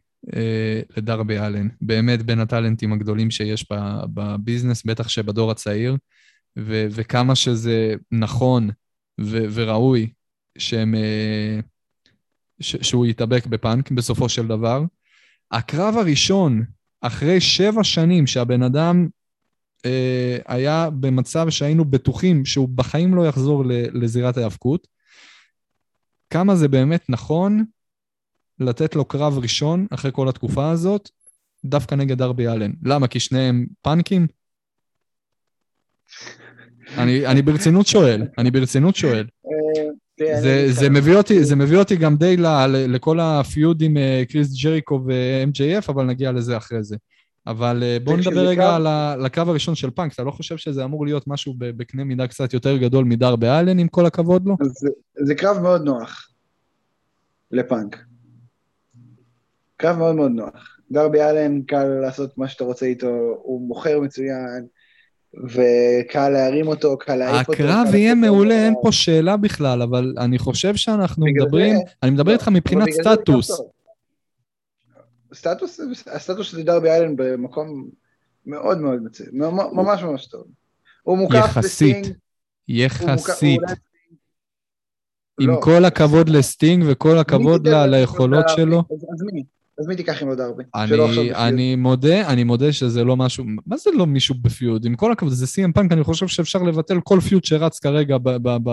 לדרבי 0.98 1.40
אלן, 1.40 1.68
באמת 1.82 2.24
בין 2.24 2.40
הטאלנטים 2.40 2.94
הגדולים 2.94 3.32
שיש 3.32 3.66
בביזנס, 4.14 4.86
בטח 4.86 5.08
שבדור 5.08 5.52
הצעיר, 5.52 5.96
ו- 6.58 6.88
וכמה 6.92 7.36
שזה 7.36 7.94
נכון 8.12 8.70
ו- 9.22 9.46
וראוי 9.54 10.10
שהם, 10.58 10.96
אה, 10.96 11.60
ש- 12.60 12.90
שהוא 12.90 13.06
יתאבק 13.06 13.46
בפאנק 13.46 13.92
בסופו 13.92 14.30
של 14.30 14.48
דבר. 14.48 14.84
הקרב 15.52 15.96
הראשון, 15.98 16.64
אחרי 17.02 17.42
שבע 17.42 17.84
שנים 17.84 18.28
שהבן 18.28 18.64
אדם 18.64 19.08
אה, 19.86 20.38
היה 20.48 20.90
במצב 20.90 21.50
שהיינו 21.50 21.86
בטוחים 21.86 22.46
שהוא 22.46 22.70
בחיים 22.70 23.16
לא 23.16 23.28
יחזור 23.28 23.64
לזירת 23.94 24.38
ההיאבקות, 24.38 24.88
כמה 26.30 26.56
זה 26.56 26.68
באמת 26.68 27.10
נכון 27.10 27.66
לתת 28.60 28.96
לו 28.96 29.06
קרב 29.06 29.38
ראשון 29.38 29.88
אחרי 29.90 30.12
כל 30.14 30.30
התקופה 30.30 30.72
הזאת, 30.72 31.10
דווקא 31.66 31.96
נגד 31.96 32.18
דרבי 32.18 32.48
אלן. 32.48 32.72
למה? 32.84 33.08
כי 33.08 33.20
שניהם 33.20 33.66
פאנקים? 33.82 34.28
אני, 36.98 37.42
ברצינות 37.42 37.88
שואל, 37.88 38.28
אני 38.38 38.52
ברצינות 38.52 38.96
שואל. 38.96 39.26
אה, 39.48 40.42
זה, 40.42 40.66
זה, 40.72 40.90
מביא 40.90 41.16
אותי, 41.16 41.44
זה 41.44 41.56
מביא 41.56 41.78
אותי 41.78 41.96
גם 41.96 42.18
די 42.18 42.38
ל, 42.38 42.48
ל, 42.48 42.96
לכל 42.96 43.20
הפיוד 43.20 43.82
עם 43.82 43.98
אה, 43.98 44.24
קריס 44.30 44.64
ג'ריקו 44.64 45.02
ו-MJF, 45.06 45.86
אבל 45.90 46.06
נגיע 46.06 46.32
לזה 46.32 46.58
אחרי 46.58 46.84
זה. 46.84 46.96
אבל 47.48 47.84
אה, 47.84 47.98
בואו 48.04 48.18
נדבר 48.18 48.48
רגע. 48.48 48.76
על 48.76 49.26
הקרב 49.26 49.50
הראשון 49.50 49.76
של 49.76 49.90
פאנק. 49.90 50.14
אתה 50.14 50.24
לא 50.24 50.32
חושב 50.32 50.58
שזה 50.58 50.84
אמור 50.84 51.06
להיות 51.06 51.28
משהו 51.28 51.54
בקנה 51.58 52.04
מידה 52.04 52.28
קצת 52.28 52.54
יותר 52.54 52.78
גדול 52.78 53.06
מדר 53.06 53.36
באלן, 53.36 53.80
עם 53.80 53.88
כל 53.88 54.06
הכבוד 54.06 54.48
לו? 54.48 54.56
זה, 54.62 54.90
זה 55.16 55.36
קרב 55.36 55.60
מאוד 55.60 55.84
נוח 55.84 56.30
לפאנק. 57.52 57.98
קרב 59.78 59.98
מאוד 59.98 60.16
מאוד 60.16 60.32
נוח. 60.32 60.80
דרבי 60.92 61.22
אלן 61.22 61.62
קל 61.62 61.86
לעשות 61.86 62.38
מה 62.38 62.48
שאתה 62.48 62.64
רוצה 62.64 62.86
איתו, 62.86 63.08
הוא 63.44 63.68
מוכר 63.68 64.00
מצוין, 64.00 64.68
וקל 65.44 66.30
להרים 66.30 66.68
אותו, 66.68 66.98
קל 66.98 67.16
להעיף 67.16 67.48
אותו. 67.48 67.64
הקרב 67.64 67.96
יהיה 67.96 68.16
מעולה, 68.16 68.66
אין 68.66 68.74
פה 68.82 68.92
שאלה 68.92 69.38
בכלל, 69.38 69.82
אבל 69.82 70.14
אני 70.18 70.40
חושב 70.40 70.76
שאנחנו 70.76 71.26
מדברים, 71.26 71.76
אני 72.04 72.12
מדבר 72.12 72.32
איתך 72.32 72.48
מבחינת 72.48 72.88
סטטוס. 72.92 73.62
סטטוס, 75.34 75.80
הסטטוס 76.08 76.48
של 76.48 76.64
דרבי 76.64 76.90
איילן 76.90 77.16
במקום 77.16 77.90
מאוד 78.46 78.78
מאוד 78.78 79.04
מצוין, 79.04 79.30
ממש 79.74 80.04
ממש 80.04 80.28
טוב. 80.28 80.44
הוא 81.04 81.18
מוקף 81.18 81.58
בסטינג. 81.58 82.08
יחסית. 82.68 83.62
עם 85.40 85.50
לא. 85.50 85.60
כל 85.62 85.86
הכבוד 85.86 86.30
לסטינג 86.30 86.84
וכל 86.88 87.18
הכבוד 87.18 87.68
ליכולות 87.68 88.46
שלו. 88.50 88.84
אז 89.14 89.24
מי? 89.34 89.44
אז 89.80 89.88
מי 89.88 89.96
תיקח 89.96 90.22
עם 90.22 90.28
עוד 90.28 90.40
הרבה? 90.40 90.64
אני, 90.76 91.34
אני 91.36 91.76
מודה, 91.76 92.30
אני 92.30 92.44
מודה 92.44 92.74
שזה 92.74 93.04
לא 93.04 93.18
משהו, 93.18 93.46
מה 93.66 93.78
זה 93.78 93.90
לא 93.94 94.06
מישהו 94.08 94.36
בפיוד? 94.42 94.86
עם 94.86 94.96
כל 94.96 95.12
הכבוד, 95.12 95.34
זה 95.34 95.48
סי.אם 95.48 95.72
פאנק, 95.72 95.92
אני 95.92 96.04
חושב 96.04 96.28
שאפשר 96.28 96.60
לבטל 96.60 97.02
כל 97.04 97.20
פיוד 97.20 97.46
שרץ 97.46 97.80
כרגע 97.80 98.18
ב, 98.18 98.30
ב, 98.30 98.58
ב, 98.64 98.70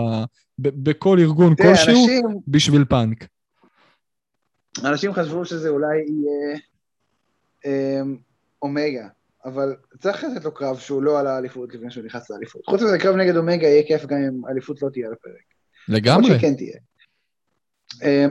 ב, 0.59 0.68
בכל 0.88 1.18
ארגון 1.18 1.55
כלשהו 1.57 2.05
אנשים, 2.05 2.24
בשביל 2.48 2.84
פאנק. 2.84 3.26
אנשים 4.84 5.12
חשבו 5.12 5.44
שזה 5.44 5.68
אולי 5.68 5.96
יהיה 5.96 6.59
אה, 7.66 8.00
אומגה, 8.62 9.09
אבל 9.44 9.76
צריך 10.00 10.24
לתת 10.24 10.44
לו 10.44 10.55
קרב 10.55 10.78
שהוא 10.78 11.03
לא 11.03 11.20
על 11.20 11.26
האליפות 11.26 11.74
לפני 11.74 11.90
שהוא 11.90 12.05
נכנס 12.05 12.30
לאליפות. 12.30 12.62
חוץ 12.66 12.82
מזה, 12.82 12.98
קרב 12.98 13.16
נגד 13.16 13.36
אומגה 13.36 13.66
יהיה 13.66 13.82
כיף 13.86 14.07
גם 14.07 14.16
אם 14.16 14.44
האליפות 14.48 14.82
לא 14.82 14.88
תהיה 14.92 15.07
על 15.07 15.12
הפרק. 15.12 15.44
לגמרי. 15.88 16.34
או 16.34 16.38
שכן 16.38 16.55
תהיה. 16.55 16.78
אה, 18.03 18.26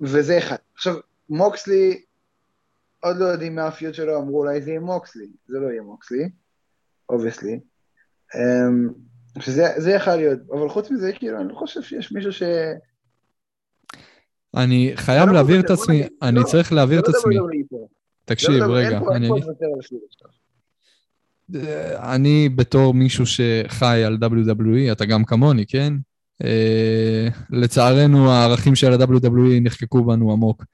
וזה 0.00 0.38
אחד. 0.38 0.56
עכשיו, 0.74 0.94
מוקסלי 1.28 2.02
עוד 3.06 3.16
לא 3.16 3.24
יודעים 3.24 3.54
מה 3.54 3.66
ה 3.66 3.72
feud 3.72 3.94
שלו, 3.94 4.18
אמרו 4.18 4.38
אולי 4.38 4.62
זה 4.62 4.70
יהיה 4.70 4.80
מוקסלי, 4.80 5.26
זה 5.48 5.58
לא 5.58 5.66
יהיה 5.66 5.82
מוקסלי, 5.82 6.28
obviously. 7.08 7.60
אמ, 8.34 8.88
שזה 9.40 9.90
יכול 9.90 10.14
להיות, 10.14 10.38
אבל 10.50 10.68
חוץ 10.68 10.90
מזה, 10.90 11.12
כאילו, 11.12 11.40
אני 11.40 11.48
לא 11.48 11.54
חושב 11.54 11.82
שיש 11.82 12.12
מישהו 12.12 12.32
ש... 12.32 12.42
אני 14.56 14.92
חייב 14.94 15.28
לא 15.28 15.34
להעביר 15.34 15.60
את 15.60 15.70
עצמי, 15.70 16.02
אני 16.22 16.36
לא, 16.36 16.42
צריך 16.44 16.72
להעביר 16.72 17.00
את 17.00 17.08
עצמי. 17.08 17.36
תקשיב, 18.24 18.62
רגע, 18.62 19.00
אני. 19.14 19.28
אני 22.12 22.48
בתור 22.48 22.94
מישהו 22.94 23.24
שחי 23.26 24.02
על 24.06 24.18
WWE, 24.22 24.92
אתה 24.92 25.04
גם 25.04 25.24
כמוני, 25.24 25.66
כן? 25.66 25.92
אה, 26.42 26.46
לצערנו 27.50 28.30
הערכים 28.30 28.74
של 28.74 28.92
ה-WWE 28.92 29.60
נחקקו 29.60 30.04
בנו 30.04 30.32
עמוק. 30.32 30.64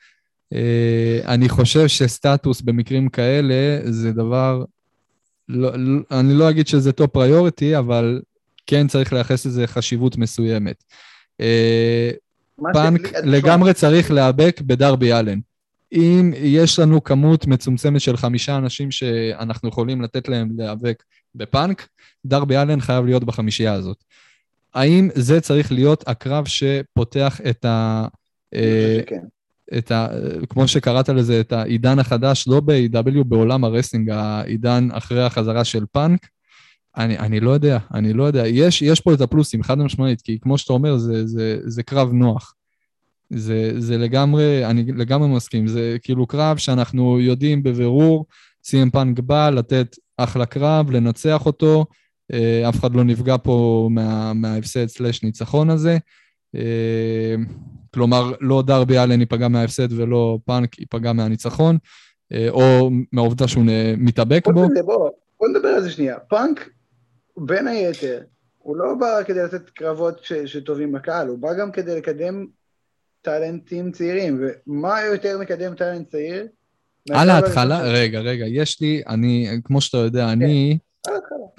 אה, 0.54 1.20
אני 1.34 1.48
חושב 1.48 1.86
שסטטוס 1.86 2.60
במקרים 2.60 3.08
כאלה 3.08 3.80
זה 3.84 4.12
דבר, 4.12 4.64
לא, 5.48 5.70
לא, 5.76 6.00
אני 6.10 6.34
לא 6.34 6.50
אגיד 6.50 6.66
שזה 6.66 6.92
top 6.92 7.10
priority, 7.10 7.78
אבל 7.78 8.20
כן 8.66 8.88
צריך 8.88 9.12
לייחס 9.12 9.46
לזה 9.46 9.66
חשיבות 9.66 10.16
מסוימת. 10.16 10.84
אה, 11.40 12.10
פאנק 12.72 13.00
לגמרי 13.24 13.74
צריך 13.74 14.10
להיאבק 14.10 14.60
בדרבי 14.60 15.12
אלן. 15.12 15.38
אם 15.92 16.32
יש 16.36 16.78
לנו 16.78 17.04
כמות 17.04 17.46
מצומצמת 17.46 18.00
של 18.00 18.16
חמישה 18.16 18.56
אנשים 18.56 18.90
שאנחנו 18.90 19.68
יכולים 19.68 20.02
לתת 20.02 20.28
להם 20.28 20.50
להיאבק 20.56 21.02
בפאנק, 21.34 21.88
דרבי 22.24 22.56
אלן 22.56 22.80
חייב 22.80 23.04
להיות 23.04 23.24
בחמישייה 23.24 23.72
הזאת. 23.72 24.04
האם 24.74 25.08
זה 25.14 25.40
צריך 25.40 25.72
להיות 25.72 26.08
הקרב 26.08 26.44
שפותח 26.46 27.40
את 27.50 27.64
ה... 27.64 28.06
אה, 28.54 29.00
כן. 29.06 29.22
את 29.78 29.90
ה... 29.90 30.08
כמו 30.48 30.68
שקראת 30.68 31.08
לזה, 31.08 31.40
את 31.40 31.52
העידן 31.52 31.98
החדש, 31.98 32.48
לא 32.48 32.60
ב-AEW, 32.60 33.24
בעולם 33.24 33.64
ה 33.64 33.68
wrestling, 33.68 34.10
העידן 34.10 34.88
אחרי 34.92 35.24
החזרה 35.24 35.64
של 35.64 35.84
פאנק. 35.92 36.26
אני, 36.96 37.18
אני 37.18 37.40
לא 37.40 37.50
יודע, 37.50 37.78
אני 37.94 38.12
לא 38.12 38.24
יודע. 38.24 38.46
יש, 38.46 38.82
יש 38.82 39.00
פה 39.00 39.14
את 39.14 39.20
הפלוסים, 39.20 39.62
חד 39.62 39.78
משמעית, 39.78 40.20
כי 40.20 40.38
כמו 40.40 40.58
שאתה 40.58 40.72
אומר, 40.72 40.96
זה, 40.96 41.26
זה, 41.26 41.58
זה 41.64 41.82
קרב 41.82 42.12
נוח. 42.12 42.54
זה, 43.30 43.72
זה 43.78 43.98
לגמרי, 43.98 44.66
אני 44.66 44.84
לגמרי 44.92 45.28
מסכים, 45.28 45.66
זה 45.66 45.96
כאילו 46.02 46.26
קרב 46.26 46.56
שאנחנו 46.56 47.20
יודעים 47.20 47.62
בבירור, 47.62 48.26
סי.אם 48.64 48.90
פאנק 48.90 49.20
בא 49.20 49.50
לתת 49.50 49.96
אחלה 50.16 50.46
קרב, 50.46 50.90
לנצח 50.90 51.46
אותו, 51.46 51.86
אה, 52.32 52.68
אף 52.68 52.80
אחד 52.80 52.94
לא 52.94 53.04
נפגע 53.04 53.36
פה 53.42 53.88
מה, 53.90 54.32
מההפסד 54.32 54.86
סלאש 54.86 55.22
ניצחון 55.22 55.70
הזה. 55.70 55.98
כלומר, 57.94 58.32
לא 58.40 58.62
דרבי 58.62 58.98
אלן 58.98 59.20
ייפגע 59.20 59.48
מההפסד 59.48 59.92
ולא 59.92 60.38
פאנק 60.44 60.78
ייפגע 60.78 61.12
מהניצחון, 61.12 61.78
אה, 62.32 62.48
או 62.50 62.90
מהעובדה 63.12 63.48
שהוא 63.48 63.64
מתאבק 63.98 64.46
בו. 64.46 64.68
בוא, 64.84 65.10
בוא 65.40 65.48
נדבר 65.48 65.68
על 65.68 65.82
זה 65.82 65.90
שנייה. 65.90 66.18
פאנק, 66.18 66.68
בין 67.36 67.68
היתר, 67.68 68.20
הוא 68.58 68.76
לא 68.76 68.94
בא 69.00 69.22
כדי 69.26 69.42
לתת 69.42 69.70
קרבות 69.70 70.24
ש, 70.24 70.32
שטובים 70.32 70.92
בקהל, 70.92 71.28
הוא 71.28 71.38
בא 71.38 71.54
גם 71.54 71.72
כדי 71.72 71.96
לקדם 71.96 72.46
טאלנטים 73.22 73.92
צעירים, 73.92 74.44
ומה 74.66 75.02
יותר 75.02 75.38
מקדם 75.38 75.74
טאלנט 75.74 76.08
צעיר? 76.08 76.46
על 77.10 77.30
ההתחלה, 77.30 77.82
רגע, 77.82 78.20
רגע, 78.20 78.46
יש 78.46 78.80
לי, 78.80 79.02
אני, 79.08 79.48
כמו 79.64 79.80
שאתה 79.80 79.98
יודע, 79.98 80.24
כן. 80.24 80.30
אני... 80.30 80.78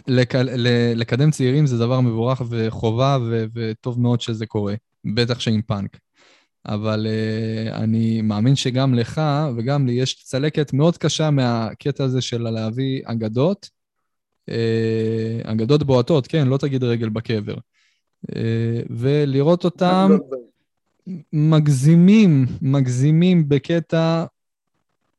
לק, 0.07 0.35
לקדם 0.95 1.31
צעירים 1.31 1.65
זה 1.65 1.77
דבר 1.77 2.01
מבורך 2.01 2.41
וחובה 2.49 3.17
ו, 3.29 3.45
וטוב 3.55 3.99
מאוד 3.99 4.21
שזה 4.21 4.45
קורה, 4.45 4.73
בטח 5.15 5.39
שעם 5.39 5.61
פאנק. 5.61 5.97
אבל 6.65 7.07
uh, 7.07 7.75
אני 7.75 8.21
מאמין 8.21 8.55
שגם 8.55 8.93
לך 8.93 9.21
וגם 9.57 9.87
לי 9.87 9.93
יש 9.93 10.23
צלקת 10.23 10.73
מאוד 10.73 10.97
קשה 10.97 11.31
מהקטע 11.31 12.03
הזה 12.03 12.21
של 12.21 12.41
להביא 12.41 13.01
אגדות. 13.05 13.69
Uh, 14.49 14.53
אגדות 15.43 15.83
בועטות, 15.83 16.27
כן, 16.27 16.47
לא 16.47 16.57
תגיד 16.57 16.83
רגל 16.83 17.09
בקבר. 17.09 17.55
Uh, 18.31 18.35
ולראות 18.89 19.65
אותם 19.65 20.17
מגזימים, 21.33 22.45
מגזימים 22.61 23.49
בקטע 23.49 24.25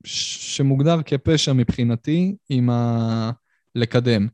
שמוגדר 0.05 1.03
כפשע 1.05 1.53
מבחינתי, 1.53 2.37
עם 2.49 2.71
ה... 2.71 3.31
לקדם. 3.75 4.27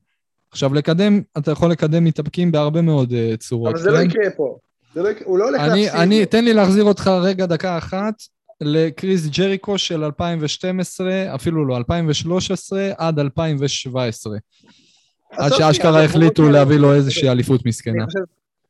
עכשיו, 0.50 0.74
לקדם, 0.74 1.20
אתה 1.38 1.50
יכול 1.50 1.70
לקדם 1.70 2.04
מתאפקים 2.04 2.52
בהרבה 2.52 2.82
מאוד 2.82 3.12
uh, 3.12 3.36
צורות. 3.36 3.74
אבל 3.74 3.82
זה 3.82 3.90
לא 3.90 3.96
כן? 3.96 4.02
לא 4.02 4.08
יקרה 4.08 4.30
פה. 4.36 4.58
לא 4.96 5.08
הוא 5.24 5.38
לא 5.38 5.44
הולך 5.44 5.60
אני, 5.60 5.84
להפסיד. 5.84 6.00
אני, 6.00 6.26
תן 6.26 6.44
לי 6.44 6.54
להחזיר 6.54 6.84
אותך 6.84 7.10
רגע 7.22 7.46
דקה 7.46 7.78
אחת 7.78 8.14
לקריס 8.60 9.26
ג'ריקו 9.26 9.78
של 9.78 10.04
2012, 10.04 11.34
אפילו 11.34 11.66
לא, 11.66 11.76
2013 11.76 12.90
עד 12.98 13.18
2017. 13.18 14.36
עד 15.30 15.52
שאשכרה 15.52 16.04
החליטו 16.04 16.50
להביא 16.50 16.76
לו 16.76 16.94
איזושהי 16.94 17.28
אליפות 17.28 17.66
מסכנה. 17.66 18.04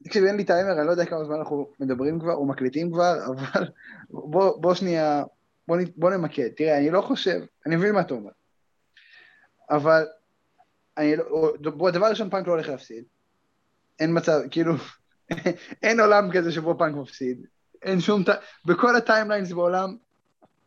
תקשיב, 0.04 0.24
אין 0.24 0.36
לי 0.36 0.44
טיימר, 0.44 0.78
אני 0.78 0.86
לא 0.86 0.90
יודע 0.90 1.04
כמה 1.04 1.24
זמן 1.24 1.34
אנחנו 1.34 1.66
מדברים 1.80 2.20
כבר, 2.20 2.32
או 2.32 2.46
מקליטים 2.46 2.92
כבר, 2.92 3.14
אבל 3.26 3.66
בוא, 4.10 4.60
בוא 4.60 4.74
שנייה, 4.74 5.24
בוא, 5.68 5.76
בוא 5.96 6.10
נמקד. 6.10 6.48
תראה, 6.56 6.78
אני 6.78 6.90
לא 6.90 7.00
חושב, 7.00 7.40
אני 7.66 7.76
מבין 7.76 7.94
מה 7.94 8.00
אתה 8.00 8.14
אומר, 8.14 8.30
אבל 9.70 10.06
אני 10.98 11.16
לא, 11.16 11.52
בוא, 11.60 11.90
דבר 11.90 12.06
ראשון, 12.06 12.30
פאנק 12.30 12.46
לא 12.46 12.52
הולך 12.52 12.68
להפסיד. 12.68 13.04
אין 14.00 14.16
מצב, 14.16 14.40
כאילו, 14.50 14.74
אין 15.82 16.00
עולם 16.00 16.30
כזה 16.32 16.52
שבו 16.52 16.78
פאנק 16.78 16.96
מפסיד. 16.96 17.38
אין 17.82 18.00
שום, 18.00 18.22
בכל 18.66 18.96
ה 18.96 19.02
timelines 19.02 19.52
בעולם... 19.52 19.96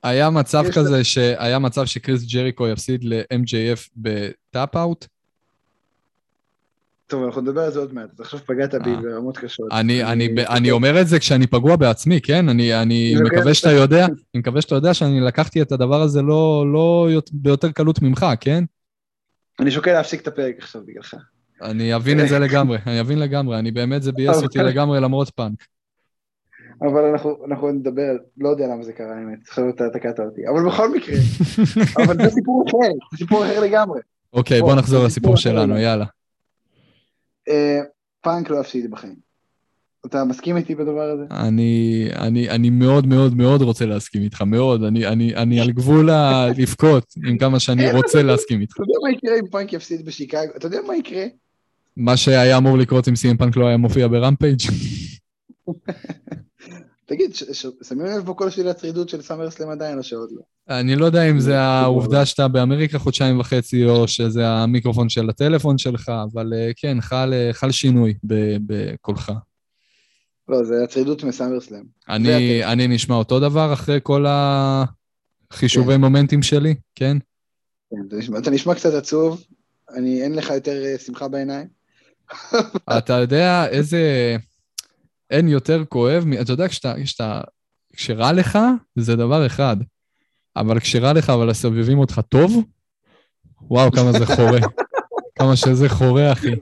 היה 0.04 0.30
מצב 0.30 0.64
כזה, 0.76 0.98
לה... 0.98 1.04
שהיה 1.04 1.60
מצב 1.60 1.86
שקריס 1.86 2.34
ג'ריקו 2.34 2.68
יפסיד 2.68 3.04
ל-MJF 3.04 3.90
ב 3.98 4.10
tap-out? 4.10 5.06
טוב, 7.08 7.24
אנחנו 7.24 7.42
נדבר 7.42 7.62
על 7.62 7.72
זה 7.72 7.80
עוד 7.80 7.94
מעט, 7.94 8.10
אז 8.14 8.20
עכשיו 8.20 8.40
פגעת 8.46 8.76
בי 8.76 8.90
אה. 8.90 9.02
ברמות 9.02 9.38
קשות. 9.38 9.68
אני, 9.72 10.04
אני, 10.04 10.28
אני, 10.28 10.48
אני 10.48 10.72
אומר 10.72 11.02
את 11.02 11.08
זה 11.08 11.20
כשאני 11.20 11.48
פגוע 11.48 11.76
בעצמי, 11.76 12.22
כן? 12.22 12.50
אני, 12.50 12.82
אני 12.82 13.16
מקווה 13.26 13.54
שאתה 13.54 13.72
יודע, 13.72 14.06
אני 14.06 14.16
מקווה 14.40 14.62
שאתה 14.62 14.76
יודע 14.76 14.94
שאני 14.94 15.22
לקחתי 15.22 15.62
את 15.62 15.72
הדבר 15.72 16.02
הזה 16.02 16.22
לא, 16.22 16.66
לא 16.74 17.08
ביותר 17.32 17.72
קלות 17.72 18.02
ממך, 18.02 18.26
כן? 18.40 18.64
אני 19.60 19.72
שוקל 19.72 19.94
להפסיק 19.94 20.22
את 20.22 20.28
הפרק 20.28 20.56
עכשיו 20.58 20.82
בגללך. 20.86 21.16
אני 21.62 21.96
אבין 21.96 22.20
את 22.20 22.28
זה 22.30 22.40
לגמרי, 22.40 22.78
אני 22.88 23.00
אבין 23.00 23.20
לגמרי, 23.20 23.60
אני 23.60 23.72
באמת, 23.72 24.04
זה 24.04 24.12
ביאס 24.12 24.44
אותי 24.44 24.60
לגמרי 24.60 25.00
למרות 25.00 25.30
פאנק. 25.30 25.64
אבל 26.82 27.06
אנחנו, 27.06 27.38
אנחנו 27.48 27.72
נדבר, 27.72 28.12
לא 28.38 28.50
יודע 28.50 28.68
למה 28.68 28.84
זה 28.84 28.94
קרה, 28.94 29.16
האמת, 29.16 29.40
עכשיו 29.48 29.70
אתה 29.70 29.84
תקעת 29.94 30.20
אותי, 30.20 30.42
אבל 30.48 30.68
בכל 30.68 30.92
מקרה, 30.94 31.16
אבל 32.06 32.16
זה 32.24 32.30
סיפור 32.30 32.66
אחר, 32.68 32.94
זה 33.12 33.18
סיפור 33.18 33.46
אחר 33.46 33.60
לגמרי. 33.60 34.02
אוקיי, 34.34 34.62
בוא 34.62 34.76
נחזור 34.76 35.06
לסיפור 35.06 35.38
שלנו, 35.38 35.78
יאללה. 35.78 36.06
אה, 37.50 37.80
פאנק 38.22 38.50
לא 38.50 38.60
יפסיד 38.60 38.92
בחיים. 38.92 39.34
אתה 40.06 40.24
מסכים 40.24 40.58
איתי 40.58 40.76
בדבר 40.76 41.10
הזה? 41.10 41.24
אני, 41.32 42.08
אני, 42.16 42.50
אני 42.50 42.70
מאוד 42.70 43.08
מאוד 43.08 43.36
מאוד 43.36 43.62
רוצה 43.62 43.86
להסכים 43.86 44.22
איתך, 44.22 44.42
מאוד. 44.42 44.84
אני, 44.84 45.08
אני, 45.08 45.36
אני 45.36 45.62
על 45.62 45.72
גבול 45.72 46.10
לבכות 46.58 47.14
עם 47.26 47.38
כמה 47.38 47.60
שאני 47.60 47.92
רוצה 47.92 48.24
להסכים 48.24 48.62
איתך. 48.62 48.76
אתה 48.76 48.84
יודע 48.84 48.94
מה 49.04 49.12
יקרה 49.12 49.40
אם 49.40 49.48
פאנק 49.52 49.74
יפסיד 49.74 50.06
בשיקגו? 50.06 50.52
אתה 50.58 50.68
יודע 50.68 50.80
מה 50.88 50.96
יקרה? 50.96 51.26
מה 51.98 52.18
שהיה 52.18 52.58
אמור 52.58 52.78
לקרות 52.78 53.08
אם 53.08 53.16
סי.אם 53.16 53.38
פאנק 53.38 53.56
לא 53.56 53.68
היה 53.68 53.78
מופיע 53.78 54.08
ברמפייג'. 54.08 54.60
תגיד, 57.06 57.32
שמים 57.84 58.06
לב 58.06 58.26
פה 58.26 58.34
כל 58.34 58.50
שביב 58.50 58.68
הצרידות 58.68 59.10
של 59.10 59.22
סאמר 59.22 59.50
סלאם 59.50 59.70
עדיין 59.70 59.98
או 59.98 60.04
שעוד 60.04 60.30
לא? 60.32 60.42
אני 60.70 60.96
לא 60.96 61.06
יודע 61.06 61.30
אם 61.30 61.40
זה 61.40 61.60
העובדה 61.62 62.26
שאתה 62.26 62.48
באמריקה 62.48 63.00
חודשיים 63.00 63.40
וחצי, 63.40 63.86
או 63.86 64.08
שזה 64.08 64.48
המיקרופון 64.48 65.10
של 65.10 65.30
הטלפון 65.30 65.78
שלך, 65.78 66.12
אבל 66.34 66.54
אה, 66.54 66.72
כן, 66.76 67.02
חל, 67.02 67.34
אה, 67.64 67.72
שינוי 67.72 68.14
בקולך. 68.68 69.32
לא, 70.50 70.64
זה 70.64 70.84
הצרידות 70.84 71.24
מסאמר 71.24 71.60
סלאם. 71.60 71.84
אני, 72.10 72.88
נשמע 72.88 73.16
אותו 73.16 73.40
דבר 73.40 73.74
אחרי 73.74 74.00
כל 74.04 74.26
החישובי 74.28 75.94
כן. 75.94 76.02
מומנטים 76.02 76.44
שלי, 76.44 76.76
כן? 76.96 77.18
כן, 77.90 78.18
אתה 78.38 78.52
נשמע, 78.52 78.76
קצת 78.76 78.94
עצוב, 78.94 79.44
אין 79.96 80.36
לך 80.36 80.50
יותר 80.50 80.84
אה, 80.84 80.98
שמחה 80.98 81.28
בעיניים. 81.28 81.83
אתה 82.98 83.14
יודע 83.14 83.68
איזה... 83.68 84.36
אין 85.30 85.48
יותר 85.48 85.84
כואב, 85.90 86.26
אתה 86.42 86.54
יודע, 86.54 86.68
כשאתה, 86.68 86.94
כשאתה, 87.04 87.42
כשרע 87.94 88.32
לך, 88.32 88.60
זה 88.96 89.16
דבר 89.16 89.46
אחד. 89.46 89.78
אבל 90.56 90.80
כשרע 90.80 91.14
לך, 91.14 91.30
אבל 91.30 91.50
הסובבים 91.50 92.00
אותך 92.00 92.22
טוב, 92.30 92.64
וואו, 93.62 93.92
כמה 93.92 94.12
זה 94.12 94.26
חורה. 94.26 94.60
כמה 95.40 95.56
שזה 95.56 95.90
חורה, 95.90 96.32
אחי. 96.32 96.56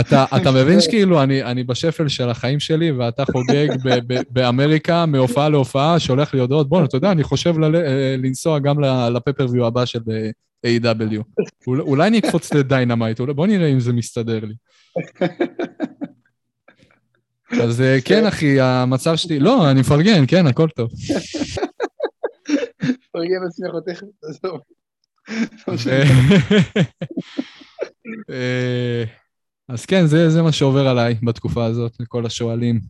אתה, 0.00 0.24
אתה 0.36 0.50
מבין 0.50 0.80
שכאילו, 0.80 1.22
אני, 1.22 1.42
אני 1.42 1.64
בשפל 1.64 2.08
של 2.08 2.28
החיים 2.28 2.60
שלי, 2.60 2.92
ואתה 2.92 3.24
חוגג 3.24 3.68
ב, 3.84 3.98
ב, 4.06 4.20
באמריקה 4.30 5.06
מהופעה 5.06 5.48
להופעה, 5.48 5.98
שולח 5.98 6.34
לי 6.34 6.40
הודעות, 6.40 6.68
בוא, 6.68 6.84
אתה 6.84 6.96
יודע, 6.96 7.12
אני 7.12 7.22
חושב 7.22 7.58
ל, 7.58 7.76
אה, 7.76 8.16
לנסוע 8.18 8.58
גם 8.58 8.80
ל 9.14 9.18
pay-per-view 9.18 9.66
הבא 9.66 9.84
של 9.84 10.00
אה, 10.10 10.30
AEW 10.66 11.22
אולי 11.66 12.08
אני 12.08 12.18
אקפוץ 12.18 12.54
לדיינמייט, 12.54 13.20
בוא 13.20 13.46
נראה 13.46 13.66
אם 13.66 13.80
זה 13.80 13.92
מסתדר 13.92 14.44
לי. 14.44 14.54
אז 17.62 17.80
אה, 17.80 17.98
כן, 18.04 18.26
אחי, 18.26 18.60
המצב 18.60 19.16
שלי... 19.16 19.38
לא, 19.38 19.70
אני 19.70 19.80
מפרגן, 19.80 20.24
כן, 20.28 20.46
הכל 20.46 20.68
טוב. 20.68 20.90
מפרגן 22.82 23.40
בשמחותיך, 23.48 24.02
עזוב. 24.22 24.60
אה, 28.30 29.04
אז 29.68 29.86
כן, 29.86 30.06
זה 30.06 30.42
מה 30.42 30.52
שעובר 30.52 30.88
עליי 30.88 31.14
בתקופה 31.22 31.64
הזאת, 31.64 31.92
לכל 32.00 32.26
השואלים. 32.26 32.80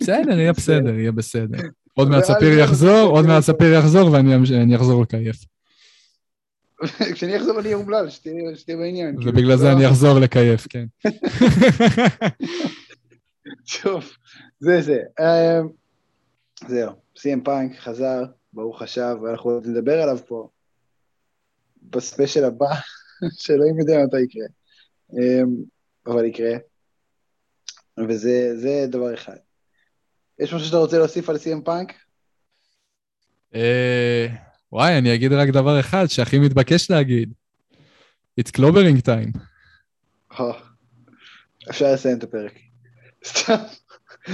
בסדר, 0.00 0.38
יהיה 0.38 0.52
בסדר, 0.52 0.94
יהיה 0.98 1.12
בסדר. 1.12 1.58
עוד 1.94 2.08
מעט 2.08 2.24
ספיר 2.24 2.58
יחזור, 2.58 3.10
עוד 3.10 3.26
מעט 3.26 3.42
ספיר 3.42 3.72
יחזור 3.72 4.12
ואני 4.12 4.76
אחזור 4.76 5.02
לקייף. 5.02 5.36
כשאני 7.14 7.36
אחזור 7.36 7.60
אני 7.60 7.64
אהיה 7.64 7.76
אומלל, 7.76 8.10
שתהיה 8.10 8.76
בעניין. 8.76 9.16
ובגלל 9.18 9.56
זה 9.56 9.72
אני 9.72 9.88
אחזור 9.88 10.18
לקייף, 10.18 10.66
כן. 10.68 10.86
טוב, 13.82 14.04
זה 14.60 14.80
זה. 14.80 14.98
אמ, 15.20 15.68
זהו, 16.68 16.92
סי.אם 17.16 17.40
פאנק 17.44 17.78
חזר, 17.78 18.24
ברוך 18.52 18.82
השב, 18.82 19.16
ואנחנו 19.22 19.50
עוד 19.50 19.66
נדבר 19.66 20.02
עליו 20.02 20.18
פה 20.26 20.48
בספיישל 21.82 22.44
הבא, 22.44 22.74
שאלוהים 23.42 23.78
יודע 23.78 24.04
מתי 24.06 24.20
יקרה. 24.20 24.46
אמ, 25.12 25.56
אבל 26.06 26.24
יקרה. 26.24 26.56
וזה 28.08 28.86
דבר 28.88 29.14
אחד. 29.14 29.36
יש 30.38 30.52
משהו 30.52 30.66
שאתה 30.66 30.76
רוצה 30.76 30.98
להוסיף 30.98 31.28
על 31.28 31.38
סי.אם 31.38 31.62
פאנק? 31.62 31.92
אה, 34.72 34.78
וואי, 34.78 34.98
אני 34.98 35.14
אגיד 35.14 35.32
רק 35.32 35.48
דבר 35.48 35.80
אחד 35.80 36.06
שהכי 36.06 36.38
מתבקש 36.38 36.90
להגיד. 36.90 37.32
It's 38.40 38.50
clobbering 38.56 39.00
time. 39.06 39.38
אפשר 41.70 41.92
לסיים 41.92 42.18
את 42.18 42.24
הפרק. 42.24 42.58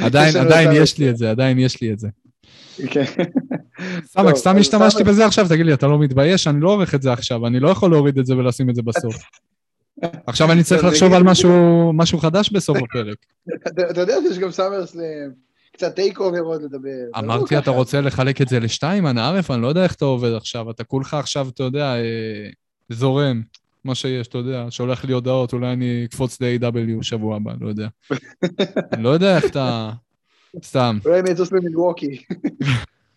עדיין, 0.03 0.37
עדיין 0.37 0.71
יש 0.73 0.99
לי 0.99 1.11
את 1.11 1.17
זה, 1.17 1.31
עדיין 1.31 1.59
יש 1.59 1.81
לי 1.81 1.93
את 1.93 1.99
זה. 1.99 2.09
כן. 2.91 3.05
סתם, 4.05 4.35
סתם 4.35 4.57
השתמשתי 4.57 5.05
בזה 5.05 5.27
עכשיו, 5.27 5.49
תגיד 5.49 5.67
לי, 5.67 5.75
אתה 5.75 5.87
לא 5.87 5.99
מתבייש? 5.99 6.47
אני 6.47 6.61
לא 6.61 6.71
עורך 6.71 6.95
את 6.95 7.03
זה 7.03 7.13
עכשיו, 7.13 7.47
אני 7.47 7.61
לא 7.61 7.69
יכול 7.69 7.91
להוריד 7.91 8.19
את 8.19 8.27
זה 8.27 8.37
ולשים 8.37 8.71
את 8.71 8.75
זה 8.75 8.83
בסוף. 8.83 9.17
עכשיו 10.27 10.53
אני 10.53 10.63
צריך 10.65 10.85
לחשוב 10.85 11.13
על 11.13 11.23
משהו, 11.93 12.19
חדש 12.19 12.51
בסוף 12.51 12.77
הפרק. 12.77 13.17
אתה 13.91 14.01
יודע 14.01 14.15
שיש 14.29 14.39
גם 14.39 14.51
סאמר 14.51 14.87
סלאם, 14.87 15.31
קצת 15.79 15.95
טייק 15.95 16.21
אובר 16.21 16.41
עוד 16.41 16.63
לדבר. 16.63 17.19
אמרתי. 17.19 17.59
אתה 17.59 17.71
רוצה 17.71 18.01
לחלק 18.01 18.43
את 18.43 18.49
זה 18.49 18.61
לשתיים, 18.61 19.07
אנא 19.07 19.21
ערף? 19.21 19.51
אני 19.51 19.63
לא 19.63 19.69
יודע 19.69 19.85
איך 19.85 19.95
אתה 19.95 20.05
עובד 20.05 20.33
עכשיו. 20.33 20.71
אתה 20.71 20.85
כולך 20.85 21.15
עכשיו, 21.15 21.49
אתה 21.49 21.63
יודע, 21.63 21.97
אה, 21.97 22.51
זורם, 22.89 23.43
מה 23.85 23.95
שיש, 23.95 24.29
אתה 24.29 24.39
יודע, 24.39 24.67
שולח 24.71 25.05
לי 25.05 25.13
הודעות, 25.13 25.53
אולי 25.53 25.73
אני 25.73 26.05
אקפוץ 26.05 26.41
ל-AEW 26.41 27.03
שבוע 27.03 27.37
הבא, 27.37 27.53
לא 27.61 27.69
יודע. 27.69 27.89
אני 28.93 29.03
לא 29.03 29.09
יודע 29.09 29.37
איך 29.37 29.45
אתה... 29.45 29.91
סתם. 30.65 30.99
אולי 31.05 31.21
אני 31.21 31.33
אטוס 31.33 31.53
למילווקי. 31.53 32.25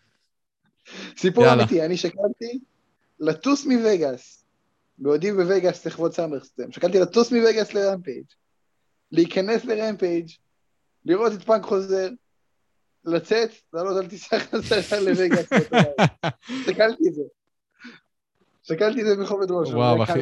סיפור. 1.21 1.53
אמיתי, 1.53 1.85
אני 1.85 1.97
שקלתי 1.97 2.59
לטוס 3.19 3.65
מווגאס, 3.65 4.43
בעודי 4.97 5.31
בווגאס 5.31 5.85
לכבוד 5.85 6.13
סאמרסלאם, 6.13 6.71
שקלתי 6.71 6.99
לטוס 6.99 7.31
מווגאס 7.31 7.73
לרמפייג', 7.73 8.25
להיכנס 9.11 9.65
לרמפייג', 9.65 10.29
לראות 11.05 11.33
את 11.33 11.43
פאנק 11.43 11.63
חוזר, 11.63 12.09
לצאת, 13.05 13.49
לעלות 13.73 13.97
על 13.97 14.07
טיסה 14.07 14.39
חזרה 14.39 14.99
לווגאס. 14.99 15.49
שקלתי 16.65 17.03
את 17.07 17.13
זה. 17.13 17.21
שקלתי 18.63 19.01
את 19.01 19.05
זה 19.05 19.15
בכובד 19.23 19.51
ראש. 19.51 19.69
וואו, 19.69 20.03
אחי. 20.03 20.19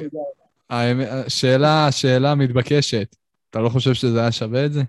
שאלה, 1.27 1.88
שאלה 1.91 2.36
מתבקשת. 2.36 3.15
אתה 3.49 3.59
לא 3.59 3.69
חושב 3.69 3.93
שזה 3.93 4.19
היה 4.19 4.32
שווה 4.32 4.65
את 4.65 4.73
זה? 4.73 4.82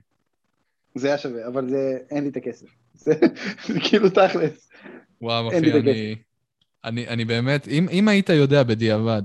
זה 0.95 1.09
היה 1.09 1.19
שווה, 1.19 1.47
אבל 1.47 1.69
זה, 1.69 1.99
אין 2.11 2.25
לי 2.25 2.31
את 2.31 2.37
הכסף. 2.37 2.67
זה 2.95 3.15
כאילו 3.89 4.11
תכלס. 4.11 4.69
וואו, 5.21 5.49
אחי, 5.49 5.73
אני, 5.73 6.17
אני, 6.85 7.09
אני 7.09 7.25
באמת, 7.25 7.69
אם, 7.69 7.87
אם 7.93 8.09
היית 8.09 8.29
יודע 8.29 8.63
בדיעבד, 8.63 9.23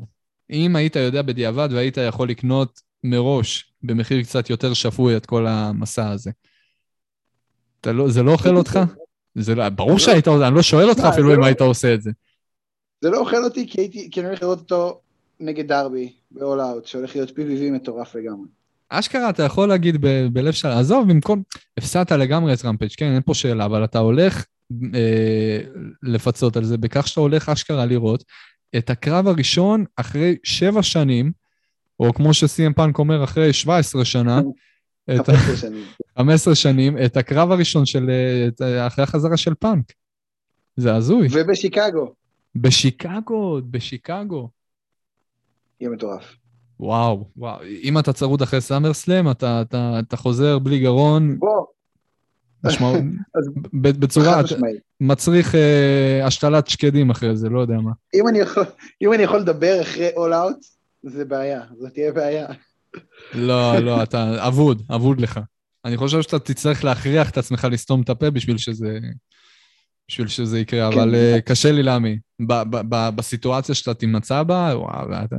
אם 0.49 0.75
היית 0.75 0.95
יודע 0.95 1.21
בדיעבד 1.21 1.69
והיית 1.71 1.97
יכול 1.97 2.29
לקנות 2.29 2.81
מראש 3.03 3.73
במחיר 3.83 4.23
קצת 4.23 4.49
יותר 4.49 4.73
שפוי 4.73 5.17
את 5.17 5.25
כל 5.25 5.47
המסע 5.47 6.09
הזה, 6.09 6.31
לא, 7.91 8.09
זה 8.09 8.23
לא 8.23 8.31
אוכל 8.31 8.55
אותך? 8.57 8.79
זה 9.35 9.55
לא, 9.55 9.69
ברור 9.69 9.99
שהיית, 9.99 10.27
אני 10.27 10.55
לא 10.55 10.61
שואל 10.61 10.89
אותך 10.89 11.03
אפילו 11.03 11.33
אם 11.33 11.39
לא- 11.39 11.45
היית 11.45 11.61
עושה 11.61 11.93
את 11.93 12.01
זה. 12.01 12.11
זה 13.01 13.09
לא 13.09 13.17
אוכל 13.17 13.43
אותי 13.43 13.67
כי 13.69 13.81
הייתי, 13.81 14.09
כי 14.11 14.19
אני 14.19 14.27
הולך 14.27 14.41
לראות 14.41 14.59
אותו 14.59 14.99
נגד 15.39 15.67
דרבי 15.67 16.13
ב-all 16.31 16.41
out, 16.41 16.87
שהולך 16.87 17.15
להיות 17.15 17.29
PVV 17.29 17.71
מטורף 17.71 18.15
לגמרי. 18.15 18.47
אשכרה, 18.89 19.29
אתה 19.29 19.43
יכול 19.43 19.69
להגיד 19.69 19.97
ב- 20.01 20.27
בלב 20.33 20.53
של... 20.53 20.67
עזוב, 20.67 21.09
במקום... 21.09 21.43
הפסדת 21.77 22.11
לגמרי 22.11 22.53
את 22.53 22.65
רמפג', 22.65 22.87
כן, 22.97 23.13
אין 23.13 23.21
פה 23.25 23.33
שאלה, 23.33 23.65
אבל 23.65 23.83
אתה 23.83 23.99
הולך 23.99 24.45
אה, 24.93 25.59
לפצות 26.03 26.57
על 26.57 26.63
זה 26.63 26.77
בכך 26.77 27.07
שאתה 27.07 27.21
הולך 27.21 27.49
אשכרה 27.49 27.85
לראות 27.85 28.23
את 28.77 28.89
הקרב 28.89 29.27
הראשון 29.27 29.85
אחרי 29.95 30.35
שבע 30.43 30.83
שנים, 30.83 31.31
או 31.99 32.13
כמו 32.13 32.33
שסי.אם 32.33 32.73
פאנק 32.73 32.99
אומר, 32.99 33.23
אחרי 33.23 33.53
17 33.53 34.05
שנה, 34.05 34.41
את 35.15 35.29
ה- 35.29 35.33
15 35.33 35.55
שנים. 35.57 35.83
15 36.19 36.55
שנים, 36.55 36.97
את 37.05 37.17
הקרב 37.17 37.51
הראשון 37.51 37.85
של... 37.85 38.09
את, 38.47 38.61
אחרי 38.87 39.03
החזרה 39.03 39.37
של 39.37 39.53
פאנק. 39.53 39.93
זה 40.77 40.95
הזוי. 40.95 41.27
ובשיקגו. 41.31 42.13
בשיקגו, 42.55 43.61
בשיקגו. 43.69 44.49
יהיה 45.81 45.91
מטורף. 45.91 46.35
וואו, 46.79 47.27
וואו. 47.37 47.59
אם 47.83 47.99
אתה 47.99 48.13
צרוד 48.13 48.41
אחרי 48.41 48.61
סאמר 48.61 48.93
סלאם, 48.93 49.31
אתה, 49.31 49.61
אתה, 49.61 49.99
אתה 49.99 50.17
חוזר 50.17 50.59
בלי 50.59 50.79
גרון, 50.79 51.39
בוא, 51.39 51.65
משמעות, 52.63 52.99
בצורה. 53.99 54.41
מצריך 55.01 55.55
אה, 55.55 56.21
השתלת 56.27 56.67
שקדים 56.67 57.09
אחרי 57.09 57.35
זה, 57.37 57.49
לא 57.49 57.59
יודע 57.59 57.75
מה. 57.75 57.91
אם 58.13 58.27
אני 58.27 58.39
יכול- 58.39 58.63
אם 59.01 59.13
אני 59.13 59.23
יכול 59.23 59.39
לדבר 59.39 59.81
אחרי 59.81 60.09
all 60.09 60.31
out, 60.31 60.65
זה 61.03 61.25
בעיה, 61.25 61.61
זאת 61.79 61.93
תהיה 61.93 62.11
בעיה. 62.11 62.47
לא, 63.33 63.79
לא, 63.79 64.03
אתה 64.03 64.47
אבוד, 64.47 64.83
אבוד 64.95 65.21
לך. 65.21 65.39
אני 65.85 65.97
חושב 65.97 66.21
שאתה 66.21 66.39
תצטרך 66.39 66.83
להכריח 66.83 67.29
את 67.29 67.37
עצמך 67.37 67.67
לסתום 67.71 68.01
את 68.01 68.09
הפה 68.09 68.29
בשביל 68.29 68.57
שזה, 68.57 68.99
בשביל 70.09 70.27
שזה 70.27 70.59
יקרה, 70.59 70.91
כן, 70.91 70.97
אבל 70.97 71.09
ממש. 71.09 71.41
קשה 71.45 71.71
לי 71.71 71.83
להאמין. 71.83 72.19
בסיטואציה 73.15 73.75
שאתה 73.75 73.93
תימצא 73.93 74.43
בה, 74.43 74.71
וואו, 74.75 75.13
אתה... 75.25 75.35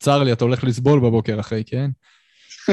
צר 0.00 0.22
לי, 0.22 0.32
אתה 0.32 0.44
הולך 0.44 0.64
לסבול 0.64 1.00
בבוקר 1.00 1.40
אחרי, 1.40 1.62
כן? 1.66 1.90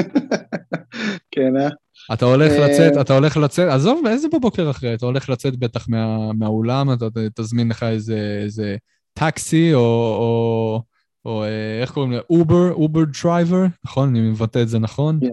כן, 1.34 1.56
אה? 1.56 1.68
אתה 2.12 2.24
הולך 2.24 2.52
אה, 2.52 2.68
לצאת, 2.68 2.92
אתה 3.00 3.14
הולך 3.14 3.36
לצאת, 3.36 3.68
עזוב, 3.68 4.06
איזה 4.06 4.28
בבוקר 4.32 4.70
אחרי? 4.70 4.94
אתה 4.94 5.06
הולך 5.06 5.28
לצאת 5.28 5.56
בטח 5.56 5.88
מה, 5.88 6.32
מהאולם, 6.32 6.92
אתה 6.92 7.06
תזמין 7.34 7.68
לך 7.68 7.82
איזה, 7.82 8.40
איזה 8.44 8.76
טקסי, 9.12 9.74
או, 9.74 9.80
או, 9.80 10.82
או 11.24 11.44
אה, 11.44 11.48
איך 11.82 11.90
קוראים 11.92 12.12
לזה? 12.12 12.20
Uber, 12.30 12.72
Uber 12.72 13.00
driver, 13.22 13.64
נכון? 13.84 14.08
אני 14.08 14.20
מבטא 14.30 14.58
את 14.62 14.68
זה 14.68 14.78
נכון? 14.78 15.20
yeah. 15.22 15.30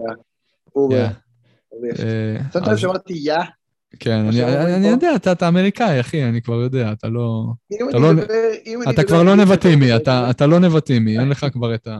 Uber. 0.76 1.06
שמת 2.52 2.66
לב 2.68 2.76
שאמרתי 2.76 3.12
yeah? 3.16 3.34
כן, 4.00 4.12
אני-? 4.12 4.86
יודע, 4.88 5.10
אתה 5.32 5.48
אמריקאי, 5.48 6.00
אחי, 6.00 6.24
אני 6.24 6.42
כבר 6.42 6.54
יודע, 6.54 6.92
אתה 6.92 7.08
לא... 7.08 7.44
אתה 7.90 7.98
לא- 7.98 8.08
כבר 9.06 9.22
לא 9.22 9.36
נבטימי, 9.36 9.96
אתה- 9.96 10.46
לא 10.46 10.58
נבטימי, 10.60 11.18
אין 11.18 11.28
לך 11.28 11.46
כבר 11.52 11.74
את 11.74 11.86
ה... 11.86 11.98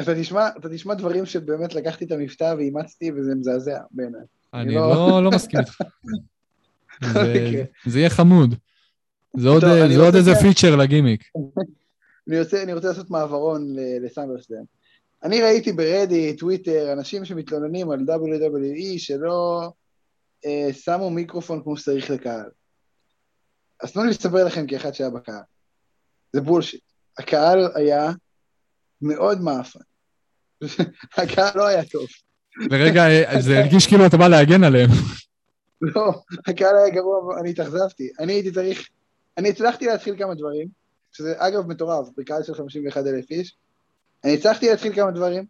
אתה 0.00 0.14
תשמע, 0.20 0.48
אתה 0.58 0.68
תשמע 0.68 0.94
דברים 0.94 1.26
שבאמת 1.26 1.74
לקחתי 1.74 2.04
את 2.04 2.12
המבטא 2.12 2.54
ואימצתי, 2.58 3.10
וזה 3.16 3.34
מזעזע 3.34 3.78
בעיניי. 3.90 4.20
אני 4.54 4.74
לא- 4.74 4.90
לא 4.94 5.24
לא 5.24 5.30
מסכים 5.30 5.60
איתך. 5.60 5.80
זה- 7.12 7.20
אוקיי. 7.20 7.64
זה 7.86 7.98
יהיה 7.98 8.10
חמוד. 8.10 8.54
זה 9.36 9.48
עוד 9.48 9.60
טוב, 9.60 9.70
אה, 9.70 9.88
זה 9.94 10.00
עוד 10.04 10.14
איזה 10.14 10.34
כן- 10.34 10.40
פיצ'ר 10.40 10.76
לגימיק. 10.76 11.24
אני 12.28 12.40
רוצה, 12.40 12.62
אני 12.62 12.72
רוצה 12.72 12.88
לעשות 12.88 13.10
מעברון 13.10 13.76
ל- 13.76 14.04
ל 14.04 14.09
SummerSlam. 14.09 14.64
אני 15.24 15.42
ראיתי 15.42 15.72
ברדי, 15.72 16.36
טוויטר, 16.36 16.92
אנשים 16.92 17.24
שמתלוננים 17.24 17.90
על 17.90 18.00
WWE 18.08 18.98
שלא 18.98 19.70
אה, 20.46 20.72
שמו 20.72 21.10
מיקרופון 21.10 21.62
כמו 21.62 21.76
שצריך 21.76 22.10
לקהל. 22.10 22.50
אז 23.82 23.92
תנו 23.92 24.04
לי 24.04 24.10
לספר 24.10 24.44
לכם 24.44 24.66
כאחד 24.66 24.92
שהיה 24.92 25.10
בקהל. 25.10 25.42
זה 26.32 26.40
בולשיט. 26.40 26.80
הקהל 27.18 27.58
היה 27.74 28.10
מאוד 29.02 29.40
מאפן. 29.40 29.80
הקהל 31.18 31.50
לא 31.54 31.66
היה 31.66 31.84
טוב. 31.84 32.06
לרגע 32.70 33.04
זה 33.40 33.58
הרגיש 33.58 33.86
כאילו 33.86 34.06
אתה 34.06 34.16
בא 34.16 34.28
להגן 34.28 34.64
עליהם. 34.64 34.90
לא, 35.80 36.12
הקהל 36.46 36.76
היה 36.76 36.94
גרוע, 36.94 37.40
אני 37.40 37.50
התאכזבתי. 37.50 38.10
אני 38.18 38.32
הייתי 38.32 38.52
צריך, 38.52 38.88
אני 39.38 39.48
הצלחתי 39.48 39.86
להתחיל 39.86 40.18
כמה 40.18 40.34
דברים, 40.34 40.68
שזה 41.12 41.34
אגב 41.38 41.66
מטורף, 41.66 42.08
בקהל 42.16 42.42
של 42.42 42.54
51 42.54 43.06
אלף 43.06 43.30
איש. 43.30 43.54
אני 44.24 44.34
הצלחתי 44.34 44.68
להתחיל 44.70 44.94
כמה 44.94 45.10
דברים, 45.10 45.44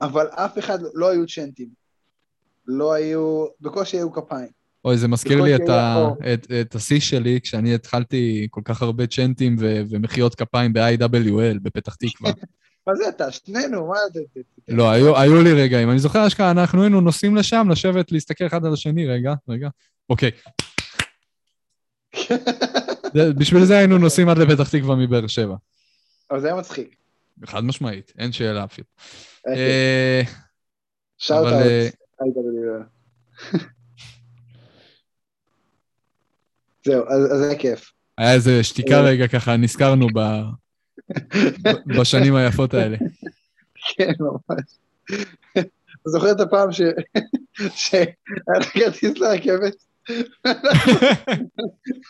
אבל 0.00 0.26
אף 0.30 0.58
אחד, 0.58 0.78
לא 0.94 1.10
היו 1.10 1.26
צ'נטים. 1.26 1.68
לא 2.66 2.92
היו, 2.92 3.46
בקושי 3.60 3.96
היו 3.96 4.12
כפיים. 4.12 4.48
אוי, 4.84 4.98
זה 4.98 5.08
מזכיר 5.08 5.42
לי 5.42 5.56
את 5.56 5.68
ה-. 5.68 6.08
את- 6.34 6.46
את 6.60 6.74
השיא 6.74 7.00
שלי 7.00 7.40
כשאני 7.42 7.74
התחלתי 7.74 8.46
כל 8.50 8.60
כך 8.64 8.82
הרבה 8.82 9.06
צ'נטים 9.06 9.56
ו- 9.60 9.82
ומחיאות 9.90 10.34
כפיים 10.34 10.72
ב-IWL 10.72 11.58
בפתח 11.62 11.94
תקווה. 11.94 12.32
מה 12.86 12.94
זה 12.94 13.08
אתה? 13.08 13.32
שנינו, 13.32 13.86
מה 13.88 13.96
זה- 14.14 14.20
לא, 14.68 14.90
היו, 14.90 15.18
היו 15.18 15.42
לי 15.42 15.52
רגעים. 15.52 15.90
אני 15.90 15.98
זוכר 15.98 16.26
אשכרה, 16.26 16.50
אנחנו 16.50 16.82
היינו 16.82 17.00
נוסעים 17.00 17.36
לשם, 17.36 17.66
לשבת, 17.70 18.12
להסתכל 18.12 18.46
אחד 18.46 18.64
על 18.64 18.72
השני, 18.72 19.06
רגע, 19.06 19.34
רגע. 19.48 19.68
אוקיי. 20.10 20.30
זה- 23.14 23.32
בשביל 23.32 23.64
זה 23.64 23.78
היינו 23.78 23.98
נוסעים 23.98 24.28
עד 24.28 24.38
לפתח 24.38 24.68
תקווה 24.68 24.96
מבאר 24.96 25.26
שבע. 25.26 25.56
אבל 26.30 26.40
זה 26.40 26.46
היה 26.46 26.56
מצחיק. 26.56 26.96
חד 27.46 27.64
משמעית, 27.64 28.12
אין 28.18 28.32
שאלה 28.32 28.64
אפילו. 28.64 28.86
כיף. 29.44 29.56
אה, 29.56 30.22
שאוט 31.18 31.46
אה, 31.46 31.88
אאוט. 32.22 32.36
זהו, 36.86 37.04
אז 37.08 37.32
אז 37.32 37.42
היה 37.42 37.58
כיף. 37.58 37.92
היה 38.18 38.32
איזה 38.34 38.64
שתיקה 38.64 38.94
אה. 38.94 39.00
רגע 39.02 39.28
ככה, 39.28 39.56
נזכרנו 39.56 40.06
בשנים 41.86 42.34
היפות 42.34 42.74
האלה. 42.74 42.96
כן, 43.96 44.12
ממש. 44.20 44.78
זוכר 46.06 46.32
את 46.32 46.40
הפעם. 46.40 46.68
שהיה 47.74 48.04
לך 48.60 48.68
כרטיס 48.72 49.18
לרכבת? 49.18 49.74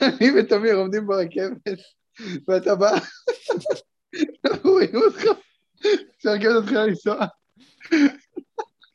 אני 0.02 0.40
ותמיר 0.40 0.74
עומדים 0.74 1.06
ברכבת, 1.06 1.68
ואתה 2.48 2.74
בא, 2.74 2.90
רואים 4.64 4.94
אותך, 4.94 5.22
שהרכבת 6.22 6.62
התחילה 6.62 6.86
לנסוע, 6.86 7.26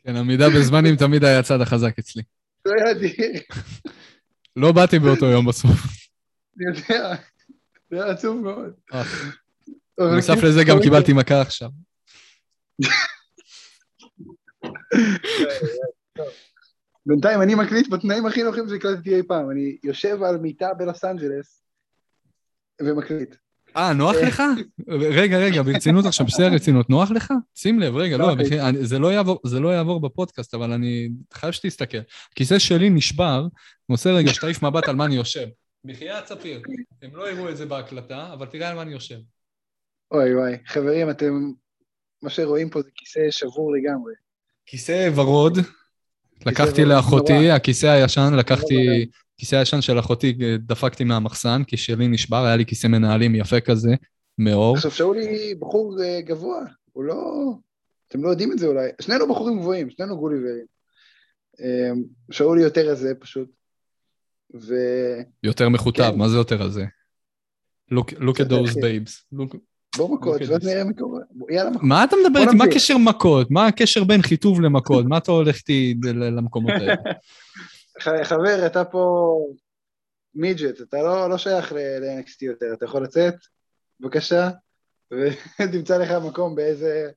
כן, 0.04 0.16
עמידה 0.16 0.50
בזמנים 0.50 0.95
תמיד 0.95 1.24
היה 1.24 1.39
הצד 1.39 1.62
החזק 1.62 2.00
אצלי. 2.00 2.24
היה 2.66 2.91
אדיר, 2.91 3.41
לא 4.56 4.72
באתי 4.72 5.00
באותו 5.00 5.26
יום 5.26 5.45
בסוף. 5.45 5.80
אני 6.58 6.66
יודע, 6.68 7.16
זה 7.89 8.04
היה 8.04 8.12
עצוב 8.12 8.41
מאוד. 8.41 8.74
אה, 8.93 9.04
בנוסף 10.00 10.34
כאילו, 10.34 10.47
לזה 10.47 10.64
גם 10.64 10.78
קיבלתי 10.84 11.14
מכה 11.14 11.41
עכשיו. 11.41 11.70
בינתיים 17.10 17.41
אני 17.41 17.55
מקליט 17.55 17.89
בתנאים 17.89 18.26
הכי 18.26 18.43
נוחים 18.43 18.70
שהקלטתי 18.70 19.16
אי 19.16 19.24
פעם, 19.24 19.51
אני 19.51 19.78
יושב 19.84 20.24
על 20.24 20.38
מיטה 20.38 20.74
בלוס 20.78 21.05
אנג'לס 21.05 21.64
ומקליט. 22.82 23.36
אה, 23.78 23.93
נוח 23.93 24.16
לך? 24.16 24.43
רגע, 24.89 25.38
רגע, 25.38 25.62
ברצינות 25.62 26.05
עכשיו, 26.05 26.26
בשיא 26.26 26.45
הרצינות, 26.45 26.89
נוח 26.89 27.12
לך? 27.12 27.34
שים 27.55 27.80
לב, 27.80 27.95
רגע, 27.95 28.18
לא, 28.18 28.36
זה 28.82 28.99
לא 28.99 29.14
יעבור- 29.14 29.39
זה 29.45 29.60
לא 29.60 29.70
יעבור 29.70 30.01
בפודקאסט, 30.01 30.53
אבל 30.53 30.72
אני 30.72 31.10
חייב 31.34 31.51
שתסתכל. 31.51 31.97
הכיסא 32.32 32.60
שלי 32.60 32.89
נשבר, 32.89 33.47
רוצה 33.89 34.12
רגע 34.12 34.34
שתעיף 34.34 34.64
מבט 34.64 34.88
על 34.88 34.95
מה 34.95 35.05
אני 35.05 35.16
יושב. 35.16 35.47
בחייאת 35.86 36.28
ספיר, 36.28 36.62
הם 37.01 37.16
לא 37.16 37.32
יראו 37.32 37.49
את 37.49 37.57
זה 37.57 37.66
בהקלטה, 37.66 38.34
אבל 38.34 38.45
תראה 38.45 38.70
על 38.70 38.76
מה 38.76 38.82
אני 38.82 38.91
יושב. 38.91 39.20
אוי 40.12 40.36
וואי, 40.36 40.57
חברים, 40.66 41.10
אתם... 41.10 41.51
מה 42.22 42.30
שרואים 42.30 42.70
פה 42.70 42.82
זה 42.82 42.89
כיסא 42.95 43.20
שבור 43.32 43.74
לגמרי. 43.74 44.14
כיסא 44.66 45.10
ורוד, 45.16 45.57
לקחתי 46.46 46.86
לאחותי. 46.86 47.52
הכיסא 47.52 47.88
הישן, 47.88 48.34
לקחתי. 48.34 49.06
כיסא 49.40 49.56
הישן 49.56 49.82
של 49.82 50.00
אחותי 50.00 50.38
דפקתי 50.60 51.04
מהמחסן, 51.04 51.64
כי 51.68 51.78
שלי 51.78 52.08
נשבר, 52.08 52.46
היה 52.46 52.56
לי 52.56 52.66
כיסא 52.66 52.88
מנהלים 52.88 53.36
יפה 53.36 53.60
כזה, 53.60 53.90
מאור. 54.38 54.76
עכשיו, 54.76 54.92
שאולי 54.92 55.56
בחור 55.56 56.04
אה, 56.04 56.22
גבוה, 56.22 56.60
הוא 56.94 57.04
לא... 57.04 57.52
אתם 58.08 58.24
לא 58.24 58.30
יודעים 58.30 58.52
את 58.52 58.60
זה 58.60 58.68
אולי. 58.68 58.90
שנינו 59.02 59.28
בחורים 59.28 59.60
גבוהים, 59.60 59.90
שנינו 59.90 60.18
גוליברים. 60.18 60.66
אה, 61.62 61.92
שאולי 62.32 62.62
יותר 62.62 62.90
רזה 62.90 63.14
פשוט. 63.20 63.50
ו... 64.56 64.76
יותר 65.44 65.70
מכותב, 65.70 66.10
כן. 66.12 66.18
מה 66.18 66.30
זה 66.30 66.38
יותר 66.38 66.64
הזה? 66.64 66.86
Look, 67.94 68.12
look 68.12 68.40
at 68.40 68.50
those 68.50 68.70
אחי. 68.70 68.80
babes. 68.80 69.12
Look... 69.34 69.58
בוא 69.98 70.16
מכות, 70.16 70.42
ואז. 70.48 70.68
נראה 70.68 70.84
מה 70.84 70.94
קורה. 70.94 71.22
יאללה, 71.50 71.70
מכות. 71.70 71.84
מה 71.84 72.04
אתה 72.04 72.16
מדבר 72.26 72.40
איתי? 72.40 72.56
מה. 72.56 72.64
הקשר 72.66 72.98
מכות? 72.98 73.52
מה 73.52 73.68
הקשר 73.68 74.04
בין 74.04 74.22
חיטוב 74.22 74.62
למכות? 74.62 75.06
מה 75.06 75.18
אתה 75.18 75.32
הולך 75.32 75.56
איתי 75.56 75.96
למקומות 76.04 76.72
האלה? 76.72 76.96
חבר, 78.24 78.66
אתה 78.66 78.86
פה 78.86 79.36
מידג'ט, 80.36 80.82
אתה 80.82 80.98
לא, 80.98 81.30
לא 81.30 81.38
שייך 81.38 81.74
ל-NXT 81.74 82.38
יותר, 82.42 82.66
אתה 82.74 82.86
יכול 82.86 83.04
לצאת, 83.04 83.36
בבקשה, 84.00 84.50
ותמצא 85.62 85.98
לך 85.98 86.12
מקום 86.12 86.56
באיזה 86.56 87.10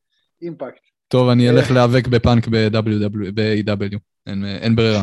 אימפקט. 0.43 0.81
טוב, 1.09 1.29
אני 1.29 1.51
אלך 1.51 1.71
להיאבק 1.75 2.07
בפאנק 2.07 2.49
ב-AW, 2.49 3.99
אין, 4.27 4.77
ברירה. 4.77 5.03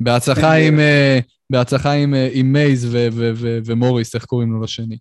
בהצלחה 0.00 0.52
עם, 0.52 0.80
אה, 0.80 1.18
אה, 2.14 2.42
מייז 2.44 2.96
ומוריס, 3.64 4.14
איך 4.14 4.24
קוראים 4.24 4.52
לו 4.52 4.62
לשני? 4.62 4.98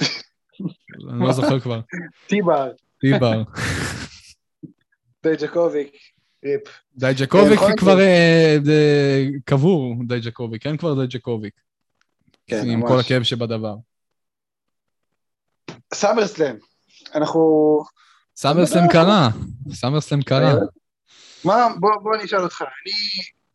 אני 1.10 1.20
לא 1.26 1.32
זוכר 1.32 1.60
כבר. 1.60 1.80
טיבר, 2.26 2.70
טיבר. 3.00 3.42
דיג'קוביק, 5.26 5.96
RIP. 6.44 6.62
דייג'קוביק 6.96 7.58
מקרה- 7.60 7.76
כבר 7.76 8.00
אה, 8.00 8.56
אה, 8.70 9.24
קבור, 9.44 9.94
דייג'קוביק, 10.06 10.66
אין 10.66 10.76
כבר 10.76 10.94
דייג'קוביק. 10.94 11.54
כן, 12.46 12.62
עם. 12.66 12.86
כל 12.88 13.00
הכאב 13.00 13.22
שבדבר. 13.22 13.74
SummerSlam, 15.94 16.56
אנחנו... 17.14 17.40
סאמרסלם 18.36 18.88
קרה, 18.92 19.28
סאמרסלם 19.72 20.22
קרה. 20.22 20.54
מה, 21.44 21.68
בוא, 21.80 21.90
בוא 22.02 22.14
אני 22.14 22.24
אשאל 22.24 22.42
אותך, 22.42 22.62
אני, 22.62 22.92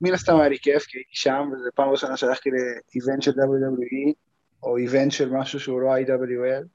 מן 0.02 0.14
הסתם 0.14 0.36
היה 0.40 0.50
לי 0.50 0.58
כיף, 0.62 0.84
כי 0.84 0.98
הייתי 0.98 1.12
שם, 1.14 1.50
וזו 1.54 1.70
פעם 1.76 1.90
ראשונה 1.90 2.18
שהלכתי 2.18 2.50
ל 2.50 2.62
event 2.62 3.22
של 3.22 3.32
WWE, 3.32 4.14
או 4.64 4.78
event 4.78 5.12
של 5.12 5.30
משהו 5.30 5.60
שהוא 5.60 5.82
לא 5.82 5.96
IWL, 5.98 6.66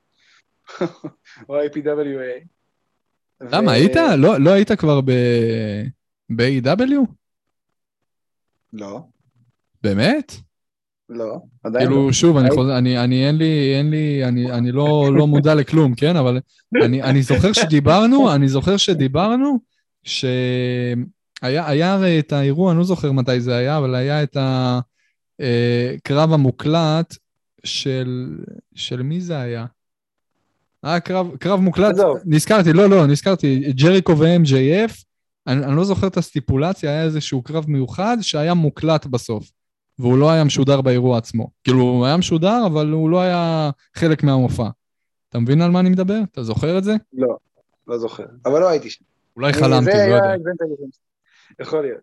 או 1.48 1.60
IPWA. 1.64 2.46
למה, 3.40 3.66
ו- 3.66 3.74
היית? 3.74 3.96
לא 4.18 4.40
לא 4.40 4.50
היית 4.50 4.72
כבר 4.72 5.00
ב-AEW? 6.30 7.12
לא, 8.72 9.00
באמת? 9.82 10.32
לא, 11.08 11.38
עדיין 11.64 11.88
לא. 11.88 11.90
כאילו, 11.90 12.12
שוב, 12.12 12.36
אני 12.36 12.50
חוזר, 12.50 12.78
אני, 12.78 13.04
אני, 13.04 13.26
אין 13.26 13.36
לי, 13.36 13.74
אין 13.78 13.90
לי, 13.90 14.24
אני, 14.24 14.52
אני 14.52 14.72
לא, 14.72 15.08
לא 15.16 15.26
מודע 15.26 15.54
לכלום, 15.54 15.94
כן? 15.94 16.16
אבל 16.16 16.40
אני, 16.82 17.02
אני 17.02 17.22
זוכר 17.22 17.52
שדיברנו, 17.52 18.34
אני 18.34 18.48
זוכר 18.48 18.76
שדיברנו, 18.76 19.60
שהיה 20.02 21.04
היה 21.42 21.92
הרי 21.92 22.18
את 22.18 22.32
האירוע, 22.32 22.70
אני 22.70 22.78
לא 22.78 22.84
זוכר 22.84 23.12
מתי 23.12 23.40
זה 23.40 23.56
היה, 23.56 23.78
אבל 23.78 23.94
היה 23.94 24.22
את 24.22 24.36
הקרב 25.40 26.32
המוקלט 26.32 27.16
של, 27.66 28.38
של 28.74 29.02
מי 29.02 29.20
זה 29.20 29.38
היה? 29.38 29.66
היה 30.82 31.00
קרב, 31.00 31.36
קרב 31.36 31.60
מוקלט, 31.60 31.94
עזוב. 31.94 32.18
נזכרתי, 32.24 32.72
לא, 32.72 32.90
לא, 32.90 33.06
נזכרתי, 33.06 33.72
ג'ריקו 33.72 34.18
ו-MJF, 34.18 35.04
אני, 35.46 35.64
אני 35.64 35.76
לא 35.76 35.84
זוכר 35.84 36.06
את 36.06 36.16
הסטיפולציה, 36.16 36.90
היה 36.90 37.04
איזשהו 37.04 37.42
קרב 37.42 37.64
מיוחד 37.68 38.16
שהיה 38.20 38.54
מוקלט 38.54 39.06
בסוף. 39.06 39.50
והוא 39.98 40.18
לא 40.18 40.30
היה 40.30 40.44
משודר 40.44 40.80
באירוע 40.80 41.18
עצמו. 41.18 41.50
כאילו, 41.64 41.80
הוא 41.80 42.06
היה 42.06 42.16
משודר, 42.16 42.66
אבל 42.66 42.90
הוא 42.90 43.10
לא 43.10 43.20
היה 43.20 43.70
חלק 43.94 44.22
מהמופע. 44.22 44.68
אתה 45.28 45.38
מבין 45.38 45.62
על 45.62 45.70
מה 45.70 45.80
אני 45.80 45.90
מדבר? 45.90 46.18
אתה 46.32 46.42
זוכר 46.42 46.78
את 46.78 46.84
זה? 46.84 46.94
לא, 47.12 47.36
לא 47.86 47.98
זוכר, 47.98 48.24
אבל 48.46 48.60
לא 48.60 48.68
הייתי 48.68 48.90
שם. 48.90 49.04
אולי 49.36 49.52
חלמתי, 49.52 49.90
לא 49.90 50.14
יודע. 50.14 50.34
יכול 51.60 51.82
להיות. 51.82 52.00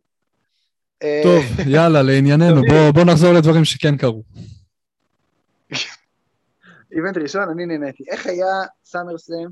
אה, 1.03 1.21
טוב, 1.23 1.67
יאללה, 1.67 2.01
לענייננו, 2.01 2.61
בוא, 2.61 2.91
בוא 2.91 3.03
נחזור 3.03 3.33
לדברים 3.33 3.65
שכן 3.65 3.97
קרו. 3.97 4.23
איבנט 6.91 7.17
ראשון, 7.17 7.49
אני 7.49 7.65
נהניתי. 7.65 8.03
איך 8.11 8.27
היה 8.27 8.45
סאמר 8.85 9.17
סלאם 9.17 9.49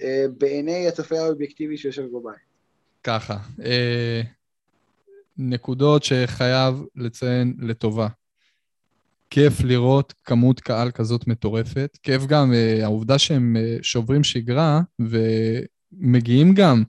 אה, 0.00 0.24
בעיני 0.38 0.88
הצופה 0.88 1.18
האובייקטיבי 1.18 1.76
שיושב 1.76 2.02
בבית? 2.02 2.50
ככה, 3.04 3.36
אה, 3.64 4.22
נקודות 5.36 6.02
שחייב 6.04 6.74
לציין 6.96 7.56
לטובה. 7.58 8.08
כיף 9.30 9.60
לראות 9.60 10.14
כמות 10.24 10.60
קהל 10.60 10.90
כזאת 10.90 11.26
מטורפת. 11.26 11.98
כיף 12.02 12.26
גם 12.26 12.52
אה, 12.52 12.84
העובדה 12.84 13.18
שהם 13.18 13.56
אה, 13.56 13.76
שוברים 13.82 14.24
שגרה 14.24 14.80
ומגיעים 15.00 16.54
גם 16.54 16.82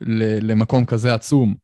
ל- 0.00 0.50
למקום 0.52 0.84
כזה 0.86 1.14
עצום. 1.14 1.54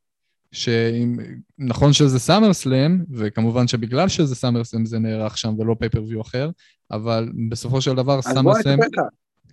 שנכון 0.53 1.93
שזה 1.93 2.19
סאמר 2.19 2.53
סלאם, 2.53 3.05
וכמובן 3.11 3.69
שבגלל 3.69 4.09
שזה 4.09 4.35
סאמר 4.35 4.65
סלאם 4.65 4.87
זה 4.87 4.99
נערך 4.99 5.39
שם 5.39 5.55
ולא 5.59 5.77
פייפריוויו 5.79 6.21
אחר, 6.21 6.51
אבל 6.91 7.33
בסופו 7.49 7.81
של 7.81 7.95
דבר 7.95 8.19
אז 8.19 8.25
סאמר 8.25 8.43
בוא 8.43 8.63
סלאם, 8.63 8.81
אספר 8.83 9.03
לך. 9.03 9.07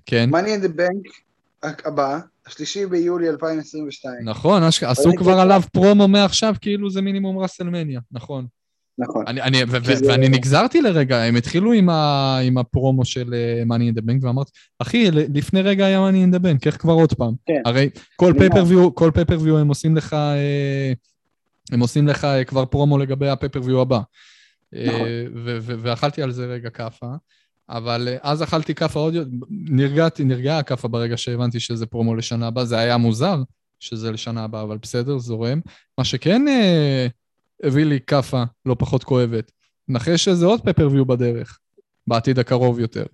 כן, 0.05 0.29
in 0.33 0.65
the 0.65 0.77
Bank 0.77 1.81
הבא, 1.85 2.19
השלישי 2.47 2.85
ביולי 2.85 3.29
2022. 3.29 4.15
נכון, 4.23 4.63
עשו 4.63 5.09
כבר 5.17 5.39
עליו 5.39 5.61
פרומו 5.73 6.07
מעכשיו, 6.07 6.55
כאילו 6.61 6.89
זה 6.89 7.01
מינימום 7.01 7.37
ראסלמניה, 7.37 7.99
נכון. 8.11 8.47
נכון. 8.97 9.23
אני, 9.27 9.41
אני, 9.41 9.57
ו- 9.67 9.95
זה- 9.95 10.07
ואני 10.07 10.29
נגזרתי 10.29 10.81
לרגע, 10.81 11.23
הם 11.23 11.35
התחילו 11.35 11.73
עם, 11.73 11.89
ה, 11.89 12.37
עם 12.43 12.57
הפרומו 12.57 13.05
של 13.05 13.33
אה, 13.33 13.63
Money 13.67 13.95
in 13.95 13.99
the 13.99 14.03
Bank, 14.03 14.25
ואמרתי, 14.25 14.51
אחי, 14.79 15.11
לפני 15.11 15.61
רגע 15.61 15.85
היה 15.85 16.09
Money 16.09 16.31
in 16.33 16.35
the 16.35 16.43
Bank, 16.43 16.59
איך 16.65 16.77
כבר 16.81 16.93
עוד 16.93 17.13
פעם? 17.13 17.33
כן. 17.45 17.61
הרי 17.65 17.89
כל 18.15 18.29
אני 18.29 18.39
פייפריוויו, 18.39 18.95
כל 18.95 19.11
פייפריוויו 19.13 19.57
הם 19.57 19.67
עושים 19.67 19.95
לך, 19.97 20.13
אה, 20.13 20.93
הם 21.71 21.79
עושים 21.79 22.07
לך 22.07 22.25
אה, 22.25 22.43
כבר 22.43 22.65
פרומו 22.65 22.97
לגבי 22.97 23.29
הפייפריוויו 23.29 23.81
הבא. 23.81 23.99
נכון. 24.73 25.01
ו- 25.35 25.57
ו- 25.61 25.75
ואכלתי 25.81 26.21
על 26.21 26.31
זה 26.31 26.45
רגע 26.45 26.69
כאפה, 26.69 27.07
אבל 27.69 28.07
אז 28.21 28.43
אכלתי 28.43 28.75
כאפה 28.75 28.99
עוד 28.99 29.15
יותר, 29.15 29.29
נרגעתי, 29.49 30.23
נרגעה 30.23 30.57
הכאפה 30.59 30.87
ברגע 30.87 31.17
שהבנתי 31.17 31.59
שזה 31.59 31.85
פרומו 31.85 32.15
לשנה 32.15 32.47
הבאה, 32.47 32.65
זה 32.65 32.77
היה 32.77 32.97
מוזר 32.97 33.37
שזה 33.79 34.11
לשנה 34.11 34.43
הבאה, 34.43 34.61
אבל 34.61 34.77
בסדר, 34.81 35.17
זורם. 35.17 35.59
מה 35.97 36.03
שכן 36.03 36.41
הביא 37.63 37.85
לי 37.85 37.99
כאפה 38.07 38.43
לא 38.65 38.75
פחות 38.79 39.03
כואבת, 39.03 39.51
נחש 39.87 40.25
שזה 40.25 40.45
עוד 40.45 40.61
פייפריוויו 40.61 41.05
בדרך, 41.05 41.59
בעתיד 42.07 42.39
הקרוב 42.39 42.79
יותר. 42.79 43.05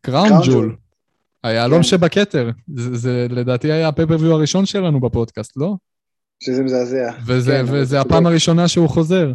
קראון 0.00 0.28
ג'ול. 0.46 0.76
היהלום 1.44 1.78
כן. 1.78 1.82
שבכתר, 1.82 2.50
זה, 2.76 2.94
זה 2.96 3.26
לדעתי 3.30 3.72
היה 3.72 3.88
הפייפריוויו 3.88 4.32
הראשון 4.32 4.66
שלנו 4.66 5.00
בפודקאסט, 5.00 5.56
לא? 5.56 5.74
שזה 6.44 6.62
מזעזע. 6.62 7.12
וזה, 7.26 7.62
כן, 7.66 7.72
וזה 7.72 8.00
הפעם 8.00 8.18
צודק. 8.18 8.26
הראשונה 8.30 8.68
שהוא 8.68 8.88
חוזר. 8.88 9.32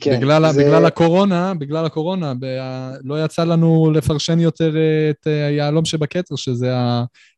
כן, 0.00 0.16
בגלל, 0.16 0.52
זה- 0.52 0.64
בגלל 0.64 0.86
הקורונה, 0.86 1.54
בגלל 1.54 1.86
הקורונה, 1.86 2.34
ב- 2.40 2.92
לא 3.04 3.24
יצא 3.24 3.44
לנו 3.44 3.90
לפרשן 3.94 4.40
יותר 4.40 4.76
אה, 4.76 5.10
את 5.10 5.26
אה, 5.26 5.46
היהלום 5.46 5.84
שבכתר, 5.84 6.36
שזה 6.36 6.72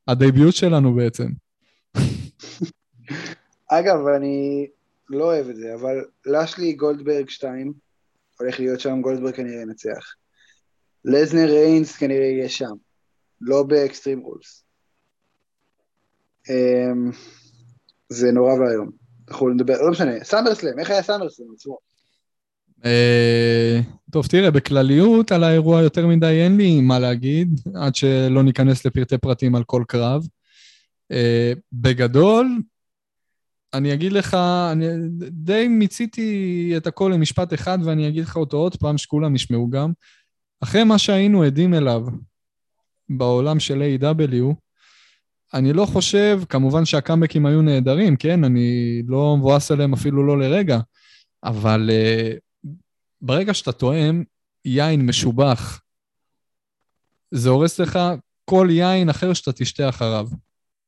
הדייביוט 0.08 0.54
שלנו 0.54 0.94
בעצם. 0.94 1.28
אגב, 3.68 4.06
אני 4.16 4.66
לא 5.08 5.24
אוהב 5.24 5.48
את 5.48 5.56
זה, 5.56 5.74
אבל 5.74 6.04
לשלי 6.26 6.72
גולדברג 6.72 7.28
2, 7.28 7.72
הולך 8.40 8.60
להיות 8.60 8.80
שם, 8.80 9.00
גולדברג 9.00 9.34
כנראה 9.34 9.62
ינצח. 9.62 10.14
לזנר 11.04 11.50
ריינס 11.50 11.96
כנראה 11.96 12.26
יהיה 12.26 12.48
שם, 12.48 12.74
לא 13.40 13.62
ב 13.62 13.69
Extreme 13.69 14.20
Rules. 14.20 14.64
אמ, 16.50 17.10
זה 18.08 18.32
נורא 18.32 18.52
ואיום. 18.54 18.90
אנחנו 19.28 19.48
נדבר, 19.48 19.82
לא 19.82 19.90
משנה, 19.90 20.24
SummerSlam, 20.24 20.78
איך 20.78 20.90
היה 20.90 21.02
SummerSlam 21.02 21.48
עצמו? 21.54 21.78
אה, 22.84 23.80
טוב, 24.12 24.26
תראה, 24.26 24.50
בכלליות 24.50 25.32
על 25.32 25.44
האירוע 25.44 25.82
יותר 25.82 26.06
מדי 26.06 26.42
אין 26.44 26.56
לי 26.56 26.80
מה 26.80 26.98
להגיד, 26.98 27.60
עד 27.74 27.94
שלא 27.94 28.42
ניכנס 28.42 28.84
לפרטי 28.84 29.18
פרטים 29.18 29.54
על 29.54 29.64
כל 29.64 29.84
קרב. 29.88 30.26
אה, 31.12 31.52
בגדול, 31.72 32.46
אני 33.74 33.94
אגיד 33.94 34.12
לך, 34.12 34.34
אני 34.72 34.86
די 35.30 35.68
מיציתי 35.68 36.72
את 36.76 36.86
הכל 36.86 37.10
למשפט 37.14 37.54
אחד, 37.54 37.78
ואני 37.84 38.08
אגיד 38.08 38.24
לך 38.24 38.36
אותו 38.36 38.56
עוד 38.56 38.76
פעם, 38.76 38.98
שכולם 38.98 39.34
ישמעו 39.34 39.70
גם. 39.70 39.92
אחרי 40.60 40.84
מה 40.84 40.98
שהיינו 40.98 41.42
עדים 41.42 41.74
אליו 41.74 42.02
בעולם 43.08 43.60
של 43.60 43.82
A.W, 44.00 44.54
אני 45.54 45.72
לא 45.72 45.86
חושב, 45.86 46.40
כמובן 46.48 46.84
שהקאמבקים 46.84 47.46
היו 47.46 47.62
נהדרים, 47.62 48.16
כן? 48.16 48.44
אני 48.44 49.02
לא 49.06 49.36
מבואס 49.36 49.70
עליהם 49.70 49.92
אפילו 49.92 50.26
לא 50.26 50.38
לרגע, 50.38 50.78
אבל 51.44 51.90
uh, 51.90 52.68
ברגע 53.20 53.54
שאתה 53.54 53.72
תואם 53.72 54.22
יין 54.64 55.06
משובח, 55.06 55.80
זה 57.30 57.48
הורס 57.48 57.78
לך 57.80 57.98
כל 58.44 58.68
יין 58.70 59.08
אחר 59.08 59.32
שאתה 59.32 59.52
תשתה 59.52 59.88
אחריו, 59.88 60.28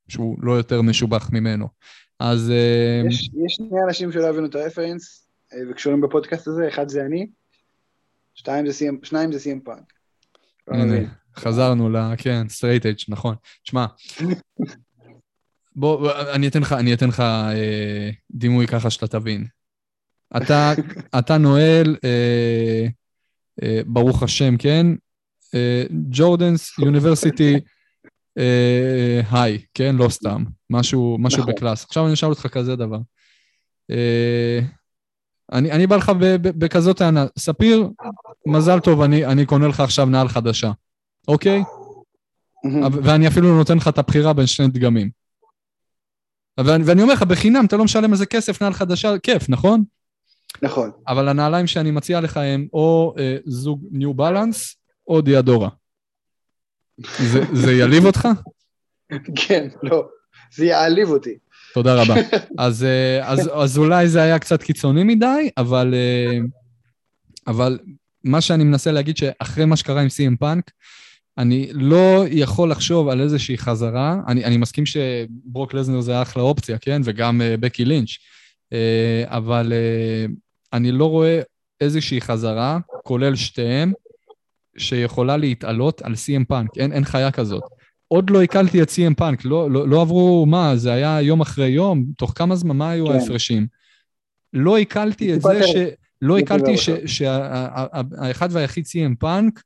שהוא 0.09 0.37
לא 0.43 0.53
יותר 0.53 0.83
משובח 0.83 1.31
ממנו. 1.33 1.69
אז... 2.19 2.51
אה, 2.51 3.03
יש, 3.09 3.31
יש 3.47 3.55
שני 3.55 3.83
אנשים 3.89 4.13
שלא 4.13 4.27
הבינו 4.27 4.47
את 4.47 4.55
הרפרנס 4.55 5.29
אה, 5.53 5.59
וקשורים 5.71 6.01
בפודקאסט 6.01 6.49
הזה, 6.49 6.69
אחד 6.69 6.89
זה 6.89 7.03
אני, 7.07 7.27
שתיים 8.35 8.67
זה 8.67 8.73
סיים, 8.73 9.01
שניים 9.03 9.33
זה 9.33 9.41
סיים 9.41 9.61
פאנק. 9.61 9.93
הנה, 10.69 11.09
חזרנו 11.37 11.91
ל... 11.91 11.97
כן, 12.19 12.49
סטרייט 12.49 12.87
אייג', 12.87 12.99
נכון. 13.09 13.35
שמע, 13.65 13.87
בוא, 15.77 16.13
אני 16.35 16.49
אתן 16.49 16.61
לך, 16.61 16.73
אני 16.73 16.95
אתן 16.95 17.09
לך 17.09 17.21
אה, 17.21 18.11
דימוי 18.31 18.67
ככה 18.67 18.91
שאתה 18.91 19.07
תבין. 19.07 19.47
אתה, 20.37 20.73
אתה 21.19 21.39
נועל, 21.39 21.97
אה, 22.05 22.87
אה, 23.63 23.81
ברוך 23.87 24.23
השם, 24.23 24.57
כן? 24.57 24.87
ג'ורדנס 26.11 26.79
יוניברסיטי 26.79 27.55
אה, 27.55 27.59
היי, 29.31 29.59
כן? 29.75 29.97
לא 29.97 30.09
סתם. 30.09 30.45
משהו, 30.71 31.17
משהו 31.21 31.43
נכון. 31.43 31.55
בקלאס. 31.55 31.85
עכשיו 31.85 32.07
אני 32.07 32.15
אשאל 32.15 32.29
אותך 32.29 32.47
כזה 32.47 32.77
דבר. 32.77 32.99
אה, 33.91 34.61
אני, 35.53 35.73
אני 35.73 35.87
בא 35.87 35.97
לך 35.97 36.13
בכזאת 36.43 36.99
טענה, 36.99 37.27
ספיר, 37.39 37.89
מזל 38.47 38.81
טוב, 38.81 39.01
אני, 39.01 39.27
אני 39.27 39.47
קונה 39.47 39.69
לך 39.69 39.81
עכשיו 39.81 40.07
נעל 40.07 40.29
חדשה, 40.29 40.71
אוקיי? 41.29 41.63
ואני 43.03 43.29
אפילו 43.29 43.57
נותן 43.57 43.77
לך 43.77 43.89
את 43.89 43.99
הבחירה 43.99 44.33
בין 44.33 44.47
שני 44.47 44.69
דגמים. 44.69 45.11
ואני, 46.59 46.85
ואני 46.85 47.03
אומר 47.03 47.13
לך, 47.13 47.23
בחינם, 47.23 47.65
אתה 47.65 47.77
לא 47.77 47.85
משלם 47.85 48.13
איזה 48.13 48.27
כסף, 48.27 48.63
נעל 48.63 48.73
חדשה, 48.73 49.19
כיף, 49.19 49.49
נכון? 49.49 49.85
נכון. 50.63 50.91
אבל 51.09 51.29
הנעליים 51.29 51.67
שאני 51.67 51.91
מציע 51.91 52.21
לך 52.21 52.37
הם 52.37 52.67
או 52.73 53.15
אה, 53.19 53.37
זוג 53.47 53.85
ניו 53.91 54.15
בלנס 54.15 54.77
או 55.09 55.21
דיאדורה. 55.21 55.69
זה, 57.19 57.41
זה 57.53 57.73
יעליב 57.73 58.05
אותך? 58.05 58.29
כן, 59.37 59.69
לא. 59.83 60.09
זה 60.55 60.67
יעליב 60.67 61.09
אותי. 61.09 61.39
תודה 61.75 62.03
רבה. 62.03 62.15
אז, 62.59 62.85
אה, 62.85 63.31
אז, 63.31 63.51
אז 63.55 63.79
אולי 63.79 64.09
זה 64.09 64.23
היה 64.23 64.39
קצת 64.39 64.63
קיצוני 64.63 65.05
מדי, 65.05 65.51
אבל, 65.57 65.95
אה, 65.95 66.39
אבל 67.47 67.79
מה 68.25 68.41
שאני 68.41 68.65
מנסה 68.65 68.93
להגיד, 68.93 69.17
שאחרי 69.17 69.65
מה 69.65 69.77
שקרה 69.77 70.03
עם 70.03 70.09
סי.אם 70.09 70.37
פאנק, 70.37 70.71
אני 71.39 71.69
לא 71.73 72.25
יכול 72.31 72.71
לחשוב 72.71 73.09
על 73.09 73.21
איזושהי 73.21 73.59
חזרה. 73.59 74.21
אני, 74.29 74.45
אני 74.45 74.57
מסכים 74.57 74.85
שברוק 74.87 75.75
לזנר 75.75 76.01
זה 76.01 76.23
אחלה 76.23 76.43
אופציה, 76.43 76.79
כן? 76.79 77.01
וגם 77.05 77.41
uh, 77.41 77.61
בקי 77.61 77.85
לינץ'. 77.85 78.09
Uh, 78.11 78.77
אבל 79.27 79.73
uh, 79.73 80.33
אני 80.73 80.93
לא 80.93 81.11
רואה 81.11 81.41
איזושהי 81.81 82.21
חזרה, 82.21 82.79
כולל 83.05 83.37
שתיהם, 83.37 83.93
שיכולה 84.79 85.37
להתעלות 85.37 86.03
על 86.03 86.15
סי.אם 86.15 86.45
פאנק. 86.45 86.71
אין, 86.77 86.93
אין 86.93 87.05
חיה 87.05 87.31
כזאת. 87.31 87.63
עוד 88.09 88.31
לא 88.31 88.41
עיכלתי 88.41 88.83
את 88.83 88.91
סי.אם 88.91 89.15
פאנק, 89.15 89.45
לא, 89.45 89.71
לא, 89.71 89.89
לא 89.89 90.03
עברו, 90.03 90.47
מה, 90.47 90.77
זה 90.77 90.93
היה 90.93 91.23
יום 91.23 91.41
אחרי 91.41 91.69
יום? 91.69 92.05
תוך 92.19 92.33
כמה 92.35 92.57
זמן, 92.57 92.77
מה 92.77 92.91
היו 92.91 93.07
כן. 93.07 93.13
ההפרשים? 93.13 93.67
לא 94.53 94.77
עיכלתי 94.77 95.35
את 95.35 95.43
זה 95.43 95.67
ש... 95.67 95.75
לא 96.23 96.37
עיכלתי 96.37 96.75
שהאחד 97.07 98.49
והיחיד 98.53 98.87
סי.אם 98.87 99.15
פאנק, 99.15 99.63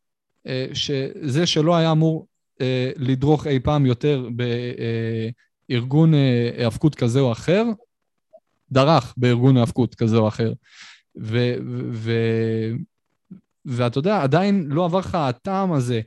אה, 0.46 0.66
שזה 0.72 1.46
שלא 1.46 1.76
היה 1.76 1.92
אמור 1.92 2.26
אה, 2.60 2.90
לדרוך 2.96 3.46
אי 3.46 3.60
פעם 3.60 3.86
יותר 3.86 4.28
בארגון 5.68 6.14
אה, 6.14 6.50
היאבקות 6.56 6.94
כזה 6.94 7.20
או 7.20 7.32
אחר, 7.32 7.64
דרך 8.72 9.14
בארגון 9.16 9.56
היאבקות 9.56 9.94
כזה 9.94 10.16
או 10.16 10.28
אחר. 10.28 10.52
ואתה 13.64 13.98
יודע, 13.98 14.22
עדיין 14.22 14.66
לא 14.68 14.84
עבר 14.84 14.98
לך 14.98 15.14
הטעם 15.14 15.72
הזה 15.72 16.00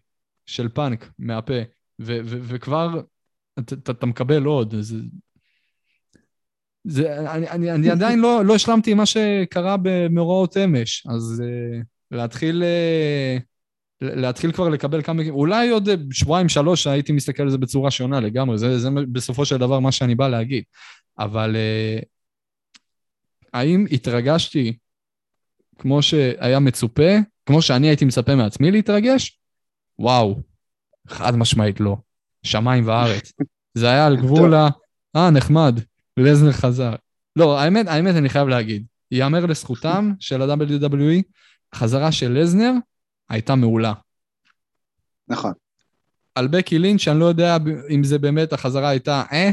של 0.45 0.69
פאנק 0.69 1.11
מהפה. 1.19 1.61
ו- 1.99 2.19
ו- 2.25 2.39
וכבר 2.41 3.01
אתה, 3.59 4.05
מקבל 4.05 4.43
עוד. 4.43 4.75
זה, 4.79 4.97
זה, 6.83 7.31
אני, 7.31 7.49
אני, 7.49 7.71
אני 7.71 7.89
עדיין 7.89 8.19
לא, 8.19 8.45
לא 8.45 8.55
השלמתי 8.55 8.91
עם 8.91 8.97
מה 8.97 9.05
שקרה 9.05 9.75
במאורעות 9.81 10.57
אמש, 10.57 11.07
אז 11.07 11.43
uh, 11.45 11.83
להתחיל, 12.11 12.63
uh, 14.01 14.05
להתחיל 14.05 14.51
כבר 14.51 14.69
לקבל 14.69 15.01
כמה... 15.01 15.21
אולי 15.29 15.69
עוד 15.69 15.89
שבועיים, 16.11 16.49
שלוש, 16.49 16.87
הייתי 16.87 17.11
מסתכל 17.11 17.43
על 17.43 17.49
זה 17.49 17.57
בצורה 17.57 17.91
שונה 17.91 18.19
לגמרי, 18.19 18.57
זה, 18.57 18.79
זה 18.79 18.89
בסופו 19.11 19.45
של 19.45 19.57
דבר 19.57 19.79
מה 19.79 19.91
שאני 19.91 20.15
בא 20.15 20.27
להגיד. 20.27 20.63
אבל 21.19 21.55
uh, 21.55 22.05
האם 23.53 23.85
התרגשתי 23.91 24.77
כמו 25.77 26.01
שהיה 26.01 26.59
מצופה, 26.59 27.11
כמו 27.45 27.61
שאני 27.61 27.87
הייתי 27.87 28.05
מצפה 28.05 28.35
מעצמי 28.35 28.71
להתרגש? 28.71 29.39
וואו, 29.99 30.39
חד 31.07 31.35
משמעית 31.35 31.79
לא. 31.79 31.97
שמיים 32.43 32.87
וארץ. 32.87 33.33
זה 33.77 33.89
היה 33.89 34.05
על 34.05 34.17
גבול 34.17 34.53
ה... 34.53 34.69
אה, 35.15 35.29
נחמד, 35.29 35.79
לזנר 36.17 36.51
חזר. 36.51 36.95
לא, 37.35 37.59
האמת, 37.59 37.87
האמת, 37.87 38.15
אני 38.15 38.29
חייב 38.29 38.47
להגיד, 38.47 38.85
ייאמר 39.11 39.45
לזכותם 39.45 40.11
של 40.19 40.41
ה-WWE, 40.41 41.21
החזרה 41.73 42.11
של 42.11 42.31
לזנר 42.31 42.71
הייתה 43.29 43.55
מעולה. 43.55 43.93
נכון. 45.27 45.53
על 46.35 46.47
בקי 46.47 46.79
לינץ', 46.79 47.07
אני 47.07 47.19
לא 47.19 47.25
יודע 47.25 47.57
אם 47.89 48.03
זה 48.03 48.19
באמת 48.19 48.53
החזרה 48.53 48.89
הייתה 48.89 49.23
אה, 49.31 49.51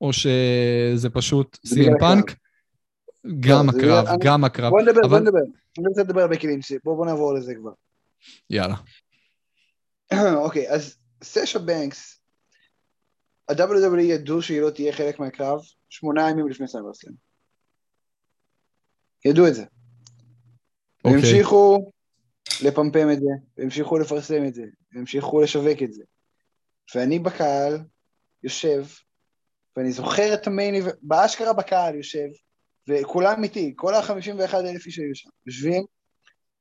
או 0.00 0.12
שזה 0.12 1.10
פשוט 1.12 1.58
סי.אם 1.66 1.92
פאנק. 2.00 2.34
גם 3.40 3.66
לא, 3.66 3.70
הקרב, 3.70 4.18
גם 4.20 4.44
הקרב. 4.44 4.70
בוא 4.70 4.82
נדבר, 4.82 5.08
בוא 5.08 5.18
נדבר. 5.18 5.38
אני 5.78 5.88
רוצה 5.88 6.02
לדבר 6.02 6.22
על 6.22 6.28
בקי 6.28 6.46
לינץ', 6.46 6.72
בוא 6.84 7.06
נעבור 7.06 7.34
לזה 7.34 7.54
כבר. 7.54 7.72
יאללה. 8.50 8.76
אוקיי, 10.44 10.70
אז 10.70 10.96
סשה 11.22 11.58
בנקס, 11.58 12.20
ה-WWE 13.48 14.00
ידעו 14.00 14.42
שהיא 14.42 14.60
לא 14.60 14.70
תהיה 14.70 14.92
חלק 14.92 15.18
מהקרב 15.18 15.60
שמונה 15.88 16.30
ימים 16.30 16.48
לפני 16.48 16.68
SummerSlam. 16.68 17.12
ידעו 19.24 19.48
את 19.48 19.54
זה. 19.54 19.62
Okay. 19.62 19.66
אוקיי. 21.04 21.12
והמשיכו 21.12 21.90
לפמפם 22.62 23.10
את 23.12 23.20
זה, 23.20 23.30
והמשיכו 23.58 23.98
לפרסם 23.98 24.44
את 24.46 24.54
זה, 24.54 24.64
והמשיכו 24.92 25.40
לשווק 25.40 25.82
את 25.82 25.92
זה. 25.92 26.02
ואני 26.94 27.18
בקהל 27.18 27.78
יושב, 28.42 28.84
ואני 29.76 29.92
זוכר 29.92 30.34
את 30.34 30.46
המייני, 30.46 30.80
באשכרה 31.02 31.52
בקהל 31.52 31.94
יושב, 31.94 32.28
וכולם 32.90 33.44
איתי, 33.44 33.72
כל 33.76 33.94
ה-51 33.94 34.54
אלף 34.54 34.86
איש 34.86 34.98
היו 34.98 35.14
שם, 35.14 35.30
יושבים, 35.46 35.84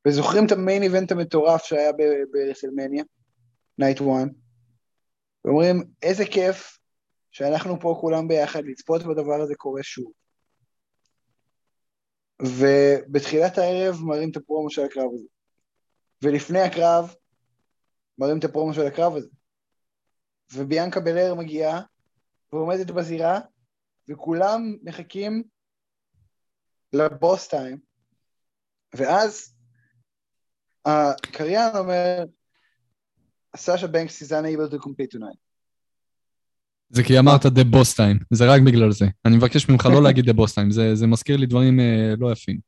וזוכרים 0.07 0.45
את 0.45 0.51
ה 0.51 0.58
main 0.58 0.84
event 0.84 1.11
המטורף 1.11 1.64
שהיה 1.64 1.91
ב 2.31 2.37
WrestleMania. 2.37 3.03
Night 3.77 3.97
1, 3.97 4.06
ואומרים, 5.45 5.84
איזה 6.03 6.26
כיף 6.26 6.80
שאנחנו 7.31 7.80
פה 7.80 7.97
כולם 8.01 8.27
ביחד 8.27 8.64
לצפות 8.65 9.03
בדבר 9.03 9.41
הזה 9.41 9.56
קורה 9.56 9.84
שוב. 9.84 10.11
ובתחילת 12.41 13.57
הערב 13.57 13.95
מראים 14.03 14.30
את 14.31 14.38
הפרומו 14.38 14.69
של 14.69 14.81
הקרב 14.81 15.10
הזה. 15.14 15.27
ולפני 16.23 16.60
הקרב 16.60 17.15
מראים 18.18 18.39
את 18.39 18.43
הפרומו 18.43 18.73
של 18.73 18.88
הקרב 18.88 19.15
הזה. 19.15 19.30
וביאנקה 20.53 20.99
בלר 20.99 21.35
מגיעה 21.35 21.81
ועומדת 22.53 22.91
בזירה, 22.91 23.39
וכולם 24.10 24.76
מחכים 24.84 25.43
לבוס 26.94 27.48
טיים, 27.48 27.78
ואז 28.95 29.56
הקריין 30.86 31.76
אומר, 31.76 32.24
סאשה 33.56 33.88
בנקס 33.88 34.24
is 34.24 34.26
unable 34.26 34.74
to 34.74 34.78
compete 34.78 35.18
tonight. 35.18 35.38
זה 36.90 37.03
כי 37.03 37.20
אמרת 37.20 37.45
the 37.45 37.66
boss 37.74 37.98
time, 37.98 38.24
זה 38.32 38.45
רק 38.53 38.61
בגלל 38.61 38.91
זה. 38.91 39.06
אני 39.26 39.38
מבקש 39.38 39.70
ממך 39.70 39.86
לא 39.86 40.03
להגיד 40.03 40.30
the 40.30 40.34
boss 40.34 40.56
time, 40.56 40.72
זה, 40.72 40.95
זה 40.95 41.07
מזכיר 41.07 41.38
לי 41.38 41.45
דברים 41.45 41.80
אה, 41.80 42.14
לא 42.18 42.32
יפים. 42.32 42.60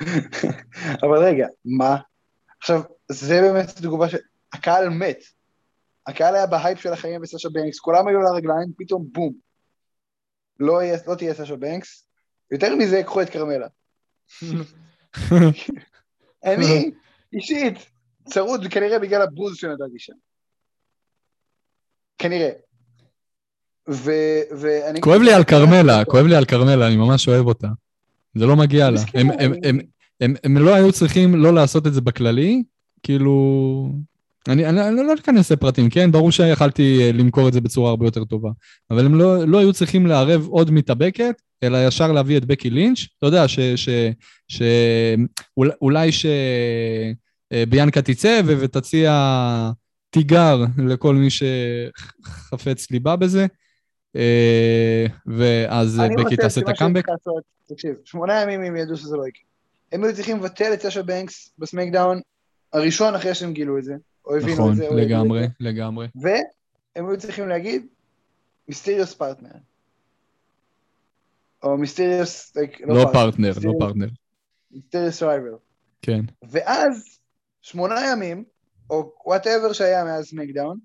אבל 1.02 1.24
רגע, 1.24 1.46
מה? 1.64 1.96
עכשיו, 2.58 2.80
זה 3.08 3.40
באמת 3.40 3.68
תגובה 3.68 4.08
ש... 4.08 4.14
הקהל 4.52 4.88
מת. 4.88 5.18
הקהל 6.06 6.34
היה 6.34 6.46
בהייפ 6.46 6.80
של 6.80 6.92
החיים 6.92 7.20
בסאשה 7.20 7.48
בנקס, 7.48 7.78
כולם 7.78 8.08
היו 8.08 8.20
על 8.20 8.26
הרגליים, 8.26 8.72
פתאום 8.78 9.08
בום. 9.12 9.32
לא, 10.60 10.82
יהיה, 10.82 10.98
לא 11.06 11.14
תהיה 11.14 11.34
סאשה 11.34 11.56
בנקס. 11.56 12.06
יותר 12.50 12.76
מזה, 12.76 13.02
קחו 13.02 13.22
את 13.22 13.30
כרמלה. 13.30 13.66
אני, 16.44 16.90
אישית, 17.32 17.74
צרוד 18.24 18.66
כנראה 18.70 18.98
בגלל 18.98 19.22
הבוז 19.22 19.56
שנתתי 19.56 19.98
שם. 19.98 20.12
כנראה. 22.18 22.50
ו- 23.90 24.42
ואני... 24.60 25.00
כואב 25.00 25.20
לי 25.20 25.32
על 25.32 25.44
כרמלה, 25.44 26.04
כואב 26.04 26.26
לי 26.26 26.36
על 26.36 26.44
כרמלה, 26.44 26.86
אני 26.86 26.96
ממש 26.96 27.28
אוהב 27.28 27.46
אותה. 27.46 27.68
זה 28.34 28.46
לא 28.46 28.56
מגיע 28.56 28.90
לה. 28.90 29.00
הם, 29.14 29.30
הם, 29.30 29.52
הם, 29.64 29.78
הם, 30.20 30.34
הם 30.44 30.58
לא 30.58 30.74
היו 30.74 30.92
צריכים 30.92 31.34
לא 31.34 31.54
לעשות 31.54 31.86
את 31.86 31.94
זה 31.94 32.00
בכללי, 32.00 32.62
כאילו... 33.02 33.92
אני, 34.48 34.66
אני, 34.66 34.88
אני 34.88 34.96
לא 35.06 35.14
אכנס 35.14 35.52
לפרטים, 35.52 35.90
כן? 35.90 36.12
ברור 36.12 36.32
שיכלתי 36.32 37.02
אה, 37.02 37.12
למכור 37.12 37.48
את 37.48 37.52
זה 37.52 37.60
בצורה 37.60 37.90
הרבה 37.90 38.06
יותר 38.06 38.24
טובה. 38.24 38.50
אבל 38.90 39.06
הם 39.06 39.14
לא, 39.14 39.44
לא 39.44 39.58
היו 39.58 39.72
צריכים 39.72 40.06
לערב 40.06 40.46
עוד 40.46 40.70
מתאבקת, 40.70 41.42
אלא 41.62 41.86
ישר 41.86 42.12
להביא 42.12 42.36
את 42.36 42.44
בקי 42.44 42.70
לינץ'. 42.70 42.98
אתה 43.18 43.26
יודע, 43.26 43.48
ש... 43.48 43.60
ש, 43.60 43.88
ש 44.48 44.62
אולי, 45.56 45.72
אולי 45.82 46.10
שביאנקה 47.52 48.02
תצא 48.02 48.40
ו, 48.46 48.60
ותציע 48.60 49.12
תיגר 50.10 50.64
לכל 50.78 51.14
מי 51.14 51.28
שחפץ 51.30 52.90
ליבה 52.90 53.16
בזה. 53.16 53.46
אה, 54.16 55.06
ואז 55.26 56.00
בקי 56.18 56.36
תעשה 56.36 56.60
את 56.60 56.68
הקאמבק. 56.68 57.06
תקשיב, 57.66 57.94
שמונה 58.04 58.42
ימים 58.42 58.62
הם 58.62 58.76
ידעו 58.76 58.96
שזה 58.96 59.16
לא 59.16 59.28
יקרה. 59.28 59.42
הם 59.92 60.04
היו 60.04 60.14
צריכים 60.14 60.36
לבטל 60.36 60.70
את 60.74 60.82
סשה 60.82 61.02
בנקס 61.02 61.50
ב 61.58 61.64
SmackDown 61.64 62.20
הראשון 62.72 63.14
אחרי 63.14 63.34
שהם 63.34 63.52
גילו 63.52 63.78
את 63.78 63.84
זה, 63.84 63.94
או 64.24 64.36
הבינו 64.36 64.52
נכון, 64.52 64.72
את 64.72 64.76
זה. 64.76 64.84
נכון, 64.84 64.98
לגמרי, 64.98 65.46
לגמרי. 65.60 66.06
והם 66.14 67.08
היו 67.08 67.18
צריכים 67.18 67.48
להגיד, 67.48 67.86
mysterious 68.68 69.14
partner. 69.14 69.50
או 71.62 71.78
mysterious... 71.78 72.56
לא 72.80 73.10
פרטנר, 73.12 73.52
לא 73.62 73.72
partner. 73.78 74.08
mysterious 74.70 75.22
rival. 75.22 75.56
כן. 76.02 76.20
ואז, 76.42 77.18
שמונה 77.60 78.00
ימים, 78.12 78.44
או 78.90 79.12
whatever 79.26 79.72
שהיה 79.72 80.04
מאז 80.04 80.24
SmackDown, 80.24 80.78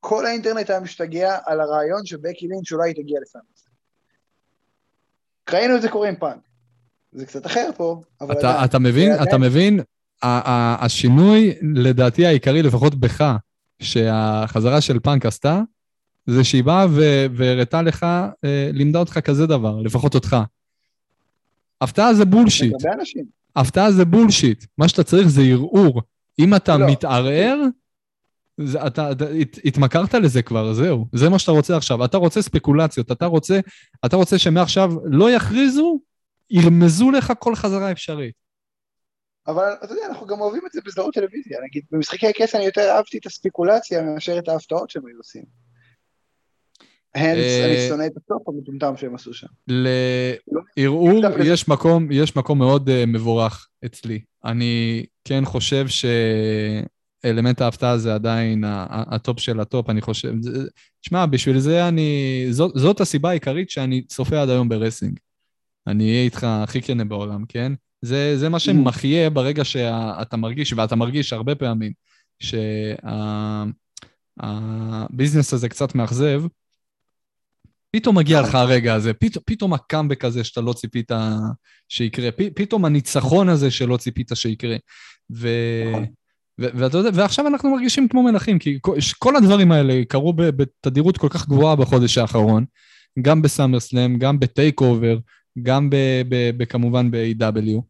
כל 0.00 0.26
האינטרנט 0.26 0.70
היה 0.70 0.80
משתגע 0.80 1.38
על 1.46 1.60
הרעיון 1.60 2.06
שבקי 2.06 2.46
לינץ' 2.48 2.72
אולי 2.72 2.94
תגיע 2.94 3.18
ל 3.22 3.26
SummerSlam. 3.26 3.66
ראינו 5.50 5.76
את 5.76 5.82
זה 5.82 5.88
קורה 5.88 6.08
עם 6.08 6.16
פאנק. 6.16 6.40
זה 7.12 7.26
קצת 7.26 7.46
אחר 7.46 7.70
פה, 7.76 8.00
אבל... 8.20 8.38
אתה, 8.38 8.64
אתה 8.64 8.78
מבין, 8.78 9.12
אתה 9.22 9.38
מבין, 9.38 9.80
השינוי, 10.22 11.54
לדעתי 11.74 12.26
העיקרי, 12.26 12.62
לפחות 12.62 12.94
בך, 12.94 13.36
שהחזרה 13.82 14.80
של 14.80 15.00
פאנק 15.00 15.26
עשתה, 15.26 15.60
זה 16.26 16.44
שהיא 16.44 16.64
באה 16.64 16.86
והראתה 17.36 17.82
לך, 17.82 18.02
אה, 18.44 18.70
לימדה 18.72 18.98
אותך 18.98 19.18
כזה 19.18 19.46
דבר, 19.46 19.80
לפחות 19.80 20.14
אותך. 20.14 20.36
הפתעה 21.80 22.14
זה 22.14 22.24
bullshit. 22.24 22.74
הפתעה 23.56 23.92
זה 23.92 24.04
bullshit. 24.04 24.64
מה 24.78 24.88
שאתה 24.88 25.04
צריך 25.04 25.28
זה 25.28 25.42
ערעור. 25.42 26.02
אם 26.38 26.54
אתה 26.54 26.76
לא. 26.76 26.86
מתערער, 26.86 27.56
זה, 28.60 28.86
אתה, 28.86 29.12
אתה 29.12 29.24
הת, 29.24 29.58
התמכרת 29.64 30.14
לזה 30.14 30.42
כבר, 30.42 30.72
זהו. 30.72 31.06
זה 31.12 31.28
מה 31.28 31.38
שאתה 31.38 31.52
רוצה 31.52 31.76
עכשיו. 31.76 32.04
אתה 32.04 32.16
רוצה 32.16 32.42
ספקולציות, 32.42 33.12
אתה 33.12 33.26
רוצה, 33.26 33.60
אתה 34.04 34.16
רוצה 34.16 34.38
שמעכשיו 34.38 34.92
לא 35.04 35.30
יכריזו, 35.30 36.00
ירמזו 36.50 37.10
לך 37.10 37.32
כל 37.38 37.54
חזרה 37.54 37.92
אפשרית. 37.92 38.34
אבל 39.46 39.72
אתה 39.84 39.92
יודע, 39.92 40.06
אנחנו 40.08 40.26
גם 40.26 40.40
אוהבים 40.40 40.62
את 40.66 40.72
זה 40.72 40.80
בסדרות 40.84 41.14
טלוויזיה. 41.14 41.58
נגיד, 41.64 41.82
במשחקי 41.90 42.26
הכס 42.26 42.54
אני 42.54 42.64
יותר 42.64 42.90
אהבתי 42.90 43.18
את 43.18 43.26
הספקולציה 43.26 44.02
מאשר 44.02 44.38
את 44.38 44.48
ההפתעות 44.48 44.90
שהם 44.90 45.06
היו 45.06 45.16
עושים. 45.18 45.65
אה, 47.16 47.64
אני 47.64 47.88
שונא 47.88 48.06
את 48.06 48.16
הסוף 48.16 48.48
המטומטם 48.48 48.96
שהם 48.96 49.14
עשו 49.14 49.34
שם. 49.34 49.46
לערעור 50.76 51.20
יש 51.44 51.68
מקום, 51.68 52.08
יש 52.12 52.36
מקום 52.36 52.58
מאוד 52.58 52.88
אה, 52.88 53.06
מבורך 53.06 53.68
אצלי. 53.84 54.20
אני 54.44 55.04
כן 55.24 55.44
חושב 55.44 55.86
שאלמנט 57.24 57.60
ההפתעה 57.60 57.98
זה 57.98 58.14
עדיין 58.14 58.64
הטופ 58.90 59.40
של 59.40 59.60
הטופ, 59.60 59.90
אני 59.90 60.00
חושב. 60.00 60.32
תשמע, 61.00 61.26
בשביל 61.26 61.58
זה 61.58 61.88
אני... 61.88 62.46
זאת, 62.50 62.72
זאת 62.74 63.00
הסיבה 63.00 63.30
העיקרית 63.30 63.70
שאני 63.70 64.02
צופה 64.02 64.42
עד 64.42 64.48
היום 64.48 64.68
ברסלינג. 64.68 65.18
אני 65.86 66.10
אהיה 66.10 66.22
איתך 66.22 66.44
הכי 66.44 66.82
כנה 66.82 67.04
בעולם, 67.04 67.44
כן? 67.48 67.72
זה, 68.02 68.38
זה 68.38 68.48
מה 68.48 68.58
שמחיה, 68.58 69.30
ברגע 69.30 69.64
שאתה 69.64 70.36
מרגיש, 70.36 70.72
ואתה 70.72 70.96
מרגיש 70.96 71.32
הרבה 71.32 71.54
פעמים, 71.54 71.92
שה 74.38 74.69
business 74.69 75.52
הזה 75.52 75.68
קצת 75.68 75.94
מאכזב, 75.94 76.42
פתאום 77.96 78.18
מגיע 78.18 78.40
לך 78.40 78.54
הרגע 78.54 78.94
הזה, 78.94 79.12
פתאום, 79.12 79.42
פתאום 79.46 79.72
הקאמבק 79.72 80.24
הזה 80.24 80.44
שאתה 80.44 80.60
לא 80.60 80.72
ציפית 80.72 81.10
שיקרה, 81.88 82.30
פ, 82.30 82.40
פתאום 82.54 82.84
הניצחון 82.84 83.48
הזה 83.48 83.70
שלא 83.70 83.96
ציפית 83.96 84.30
שיקרה. 84.34 84.76
ו... 85.30 85.48
נכון. 85.90 86.06
ואתה 86.58 86.98
יודע, 86.98 87.10
ועכשיו 87.14 87.46
אנחנו 87.46 87.70
מרגישים 87.70 88.08
כמו 88.08 88.22
מלכים, 88.22 88.58
כי 88.58 88.78
כל 89.18 89.36
הדברים 89.36 89.72
האלה 89.72 90.04
קרו 90.08 90.32
בתדירות 90.32 91.18
כל 91.18 91.28
כך 91.28 91.48
גבוהה 91.48 91.76
בחודש 91.76 92.18
האחרון, 92.18 92.64
גם 93.22 93.42
בסאמרסלאם, 93.42 94.18
גם 94.18 94.40
בטייקאובר, 94.40 95.18
גם 95.62 95.90
ב, 95.90 95.96
ב, 96.28 96.50
ב, 96.56 96.64
כמובן 96.64 97.10
ב-AEW. 97.10 97.80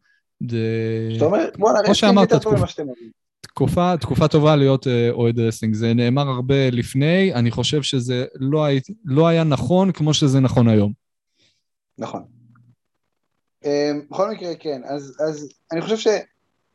זאת 1.13 1.21
אומרת, 1.21 1.57
בוא 1.57 1.71
נראה, 1.71 1.85
כמו 1.85 1.95
שאמרת, 1.95 2.33
תקופה, 3.41 3.93
תקופה 3.97 4.27
טובה 4.27 4.55
להיות 4.55 4.87
אה, 4.87 5.09
אוהד 5.11 5.39
wrestling. 5.39 5.75
זה 5.75 5.93
נאמר 5.93 6.27
הרבה 6.27 6.69
לפני, 6.69 7.33
אני 7.33 7.51
חושב 7.51 7.81
שזה 7.81 8.25
לא, 8.35 8.65
היה, 8.65 8.81
לא 9.05 9.27
היה 9.27 9.43
נכון 9.43 9.91
כמו 9.91 10.13
שזה 10.13 10.39
נכון 10.39 10.67
היום. 10.67 10.93
נכון. 11.97 12.23
אמ, 13.65 14.01
בכל 14.11 14.31
מקרה, 14.31 14.55
כן. 14.55 14.81
אז, 14.85 15.17
אז 15.29 15.49
אני 15.71 15.81
חושב 15.81 15.97
ש... 15.97 16.07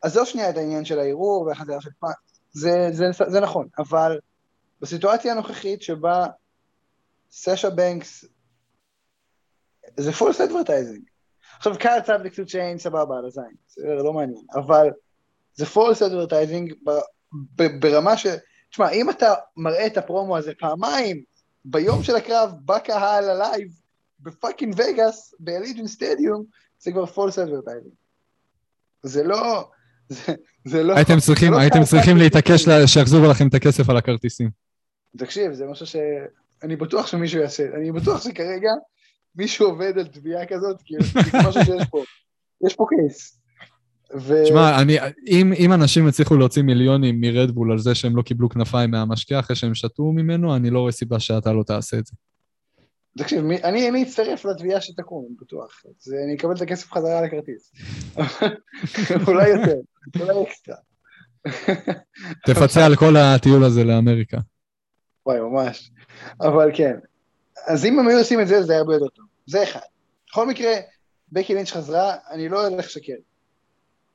עזוב 0.02 0.24
שנייה 0.26 0.50
את 0.50 0.56
העניין 0.56 0.84
של 0.84 0.98
הערעור 0.98 1.42
והחזרה 1.42 1.80
של 1.80 1.90
זה, 2.52 2.88
זה, 2.90 3.04
זה, 3.28 3.40
נכון, 3.40 3.68
אבל 3.78 4.18
בסיטואציה 4.80 5.32
הנוכחית 5.32 5.82
שבה 5.82 6.26
סשה 7.30 7.70
בנקס 7.70 8.24
זה 9.96 10.12
false 10.12 10.40
advertising. 10.40 11.02
עכשיו 11.56 11.72
card 11.78 12.06
subject 12.06 12.36
to 12.36 12.46
change 12.46 12.78
סבבה 12.78 13.18
על 13.18 13.26
הזין, 13.26 13.54
זה 13.66 13.86
לא 14.04 14.12
מעניין, 14.12 14.44
אבל 14.54 14.90
זה 15.54 15.66
false 15.66 16.02
advertising 16.02 16.74
ברמה 17.80 18.16
ש... 18.16 18.26
תשמע, 18.70 18.90
אם 18.90 19.10
אתה 19.10 19.34
מראה 19.56 19.86
את 19.86 19.96
הפרומו 19.96 20.36
הזה 20.36 20.52
פעמיים 20.58 21.22
ביום 21.64 22.02
של 22.02 22.16
הקרב 22.16 22.52
בקהל 22.64 23.30
ה 23.30 23.38
live 23.38 23.68
ב 24.20 24.27
fucking 24.27 24.74
וגאס, 24.76 25.34
ב 25.38 25.43
Allegiant 25.43 25.86
Stadium, 25.86 26.44
זה 26.78 26.92
כבר 26.92 27.06
false 27.06 27.38
advertising. 27.38 27.94
זה 29.02 29.22
לא... 29.22 29.68
זה, 30.08 30.34
זה 30.64 30.82
לא... 30.82 30.96
הייתם 30.96 31.20
צריכים, 31.20 31.52
לא 31.52 31.58
הייתם 31.58 31.84
צריכים 31.84 32.16
להתעקש 32.16 32.64
שיחזירו 32.86 33.30
לכם 33.30 33.48
את 33.48 33.54
הכסף 33.54 33.90
על 33.90 33.96
הכרטיסים. 33.96 34.50
תקשיב, 35.16 35.52
זה 35.52 35.66
משהו 35.66 35.86
ש... 35.86 35.96
אני 36.62 36.76
בטוח 36.76 37.06
שמישהו 37.06 37.40
יעשה, 37.40 37.64
אני 37.74 37.92
בטוח 37.92 38.22
שכרגע 38.22 38.70
מישהו 39.36 39.66
עובד 39.66 39.98
על 39.98 40.06
תביעה 40.06 40.46
כזאת, 40.46 40.82
כי 40.84 40.94
זה 41.00 41.38
משהו 41.48 41.64
שיש 41.64 41.88
פה, 41.90 42.04
יש 42.66 42.74
פה 42.74 42.86
case. 42.88 43.41
תשמע, 44.44 44.82
אני, 44.82 44.98
אם, 45.26 45.52
אם 45.58 45.72
אנשים 45.72 46.06
הצליחו 46.06 46.36
להוציא 46.36 46.62
מיליונים 46.62 47.20
מרדבול 47.20 47.72
על 47.72 47.78
זה 47.78 47.94
שהם 47.94 48.16
לא 48.16 48.22
קיבלו 48.22 48.48
כנפיים 48.48 48.90
מהמשקה 48.90 49.40
אחרי 49.40 49.56
שהם 49.56 49.74
שתו 49.74 50.02
ממנו, 50.02 50.56
אני 50.56 50.70
לא 50.70 50.80
רואה 50.80 50.92
סיבה 50.92 51.20
שאתה 51.20 51.52
לא 51.52 51.62
תעשה 51.62 51.98
את 51.98 52.06
זה. 52.06 52.12
תקשיב, 53.18 53.44
אני, 53.64 53.88
אני 53.88 54.02
אצטרף 54.02 54.44
לתביעה 54.44 54.80
שתקום, 54.80 55.24
אני 55.28 55.36
בטוח. 55.40 55.82
אז 55.86 56.14
אני 56.24 56.34
אקבל 56.34 56.56
את 56.56 56.60
הכסף 56.60 56.92
חזרה 56.92 57.18
על 57.18 57.24
הכרטיס. 57.24 57.72
אולי 59.28 59.48
יותר, 59.48 59.76
אולי 60.20 60.42
אקסטרה. 60.42 60.76
תפצה 62.46 62.86
על 62.86 62.96
כל 62.96 63.16
הטיול 63.16 63.64
הזה 63.64 63.84
לאמריקה. 63.84 64.38
וואי, 65.26 65.40
ממש. 65.40 65.90
אבל 66.40 66.70
כן, 66.74 66.96
אז 67.66 67.84
אם 67.84 67.98
הם 67.98 68.08
היו 68.08 68.18
עושים 68.18 68.40
את 68.40 68.48
זה, 68.48 68.62
זה 68.62 68.72
היה 68.72 68.80
הרבה 68.80 68.94
יותר 68.94 69.08
טוב. 69.08 69.24
זה 69.46 69.62
אחד. 69.62 69.80
בכל 70.28 70.46
מקרה, 70.46 70.72
בקי 71.32 71.54
לינץ' 71.54 71.70
חזרה, 71.70 72.16
אני 72.30 72.48
לא 72.48 72.66
הולך 72.66 72.86
לשקר. 72.86 73.12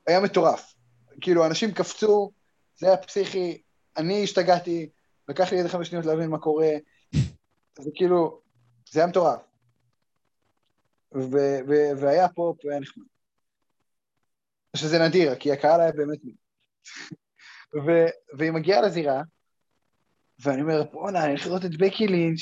היה 0.08 0.20
מטורף. 0.20 0.74
כאילו, 1.22 1.46
אנשים 1.46 1.72
קפצו, 1.72 2.32
זה 2.78 2.88
היה 2.88 2.98
פסיכי, 2.98 3.62
אני 3.98 4.24
השתגעתי, 4.24 4.90
לקח 5.30 5.52
לי 5.52 5.58
איזה 5.58 5.70
חמש 5.70 5.88
שניות 5.88 6.06
להבין 6.06 6.30
מה 6.30 6.40
קורה, 6.40 6.72
זה 7.80 7.92
כאילו, 7.96 8.42
זה 8.90 9.00
היה 9.00 9.08
מטורף. 9.08 9.42
ו- 11.16 11.60
ו- 11.68 11.92
והיה 12.00 12.30
פה, 12.30 12.54
היה 12.64 12.80
נחמד. 12.80 13.06
שזה 14.76 15.00
נדיר, 15.00 15.36
כי 15.36 15.52
הקהל 15.52 15.82
היה 15.82 15.92
באמת 15.92 16.20
מי. 16.24 16.32
ו- 17.86 18.38
והיא 18.38 18.52
מגיעה 18.52 18.82
לזירה, 18.82 19.22
ואני 20.40 20.62
אומר, 20.62 20.84
בואנה, 20.84 21.24
אני 21.24 21.30
הולך 21.30 21.46
לראות 21.48 21.66
את 21.66 21.78
בקי 21.78 22.08
לינץ', 22.08 22.40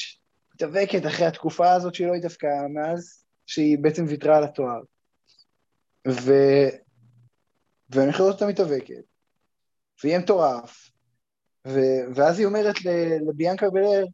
מתאבקת 0.54 1.06
אחרי 1.08 1.26
התקופה 1.26 1.74
הזאת 1.74 1.96
שהיא 1.96 2.08
לא 2.08 2.14
התאבקה 2.14 2.48
מאז 2.74 3.26
שהיא 3.46 3.78
בעצם 3.82 4.06
ויתרה 4.08 4.38
על 4.38 4.44
התואר. 4.44 4.82
ו... 6.08 6.32
ואני 7.90 8.12
לראות 8.12 8.34
אותה 8.34 8.48
מתאבקת, 8.48 9.04
ויהיה 10.04 10.20
מטורף, 10.20 10.90
ו... 11.68 11.80
ואז 12.16 12.40
היא 12.40 12.46
אומרת 12.46 12.76
לביאנקה 13.28 13.70
בלר, 13.70 14.06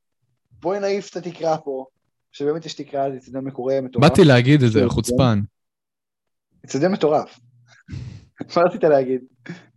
בואי 0.52 0.80
נעיף 0.80 1.10
את 1.10 1.15
התקרה 1.15 1.57
פה, 1.57 1.85
שבאמת 2.31 2.65
יש 2.65 2.73
תקרה, 2.73 3.11
זה 3.11 3.19
צדן 3.19 3.39
מקורי 3.39 3.80
מטורף. 3.80 4.10
באתי 4.10 4.23
להגיד 4.23 4.64
את 4.64 4.72
זה, 4.72 4.80
חוצפן. 4.88 5.39
צדן 6.68 6.91
מטורף. 6.91 7.39
מה 8.56 8.61
רצית 8.64 8.84
להגיד? 8.84 9.22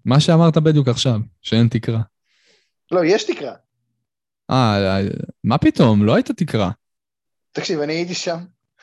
מה 0.04 0.20
שאמרת 0.20 0.56
בדיוק 0.56 0.88
עכשיו, 0.88 1.20
שאין 1.42 1.68
תקרה. 1.68 2.00
לא, 2.90 3.04
יש 3.04 3.24
תקרה. 3.24 3.54
אה, 4.50 5.00
מה 5.44 5.58
פתאום? 5.58 6.04
לא 6.04 6.14
הייתה 6.14 6.32
תקרה. 6.32 6.70
תקשיב, 7.52 7.80
אני 7.80 7.92
הייתי 7.92 8.14
שם, 8.14 8.38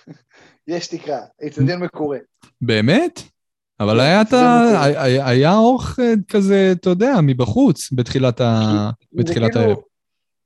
יש 0.67 0.87
תקרה, 0.87 1.19
אצטדיון 1.47 1.83
מקורה. 1.83 2.17
באמת? 2.61 3.21
אבל 3.81 3.99
היה, 3.99 4.21
את 4.21 4.33
ה... 4.33 4.81
היה, 5.25 5.57
אורך 5.57 5.99
אה, 5.99 6.13
כזה, 6.27 6.69
אתה 6.71 6.89
יודע, 6.89 7.13
מבחוץ, 7.23 7.89
בתחילת, 7.91 8.41
ה... 8.41 8.89
בתחילת 9.13 9.53
זה 9.53 9.59
הערב. 9.59 9.73
כאילו- 9.75 9.87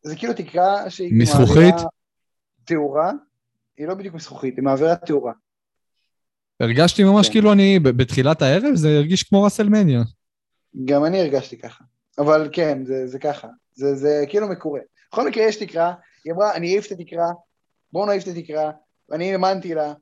זה 0.03 0.15
כאילו 0.15 0.33
תקרה 0.33 0.89
שהיא 0.89 1.13
מזכוכית? 1.13 1.75
תאורה, 2.65 3.11
היא 3.77 3.87
לא 3.87 3.93
בדיוק 3.93 4.15
מזכוכית, 4.15 4.55
היא 4.57 4.63
מעבירה 4.63 4.95
תאורה. 4.95 5.33
הרגשתי 6.59 7.03
ממש 7.03 7.27
כן. 7.27 7.33
כאילו 7.33 7.51
אני, 7.53 7.79
בתחילת 7.79 8.41
הערב 8.41 8.75
זה 8.75 8.97
הרגיש 8.97 9.23
כמו 9.23 9.43
ראסלמניה. 9.43 10.01
גם 10.85 11.05
אני 11.05 11.21
הרגשתי 11.21 11.57
ככה. 11.57 11.83
אבל 12.17 12.49
כן, 12.51 12.85
זה, 12.85 13.07
זה 13.07 13.19
ככה. 13.19 13.47
זה, 13.73 13.95
זה 13.95 14.23
כאילו 14.29 14.47
מקורה. 14.47 14.79
בכל 15.11 15.27
מקרה 15.27 15.43
יש 15.43 15.55
תקרה, 15.55 15.93
היא 16.25 16.33
אמרה, 16.33 16.53
אני 16.55 16.73
אעיף 16.73 16.87
את 16.87 16.91
התקרה, 16.91 17.25
בואו 17.93 18.05
נעיף 18.05 18.23
את 18.23 18.27
התקרה, 18.27 18.71
ואני 19.09 19.31
האמנתי 19.31 19.73
לה, 19.73 19.93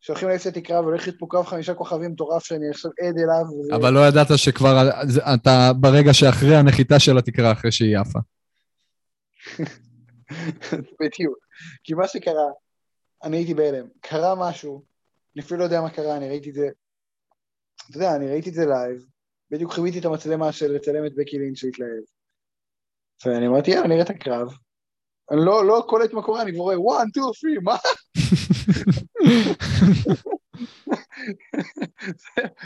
שהולכת 0.00 0.28
התקרה 0.48 0.80
והולך 0.80 1.06
להיות 1.06 1.18
פה 1.18 1.26
קרב 1.30 1.46
חמישה 1.46 1.74
כוכבים 1.74 2.10
מטורף 2.10 2.44
שאני 2.44 2.70
עכשיו 2.70 2.90
עד 3.00 3.14
אליו. 3.18 3.76
אבל 3.80 3.92
לא 3.92 4.08
ידעת 4.08 4.26
שכבר 4.36 4.90
אתה 5.34 5.72
ברגע 5.80 6.14
שאחרי 6.14 6.56
הנחיתה 6.56 6.98
של 6.98 7.18
התקרה, 7.18 7.52
אחרי 7.52 7.72
שהיא 7.72 7.98
עפה. 7.98 8.18
בדיוק. 11.00 11.38
כי 11.84 11.94
מה 11.94 12.08
שקרה, 12.08 12.48
אני 13.24 13.36
הייתי 13.36 13.54
בהלם. 13.54 13.86
קרה 14.00 14.34
משהו, 14.34 14.84
אני 15.36 15.44
אפילו 15.44 15.60
לא 15.60 15.64
יודע 15.64 15.80
מה 15.80 15.90
קרה, 15.90 16.16
אני 16.16 16.28
ראיתי 16.28 16.50
את 16.50 16.54
זה, 16.54 16.68
אתה 17.90 17.96
יודע, 17.98 18.16
אני 18.16 18.28
ראיתי 18.28 18.48
את 18.48 18.54
זה 18.54 18.66
live, 18.66 19.04
בדיוק 19.50 19.72
חיוויתי 19.72 19.98
את 19.98 20.04
המצלמה 20.04 20.52
של 20.52 20.72
לצלם 20.72 21.06
את 21.06 21.12
בקי 21.16 21.38
לינץ' 21.38 21.62
להתלהב. 21.62 22.02
ואני 23.26 23.46
אמרתי, 23.46 23.70
יאללה, 23.70 23.88
נראה 23.88 24.02
את 24.02 24.10
הקרב. 24.10 24.48
אני 25.30 25.40
לא, 25.40 25.66
לא 25.66 25.84
קולט 25.88 26.12
מה 26.12 26.22
קורה, 26.22 26.42
אני 26.42 26.52
כבר 26.52 26.74
רואה, 26.74 26.96
1, 26.96 27.06
2, 27.10 27.24
3, 27.32 27.58
מה? 27.62 27.76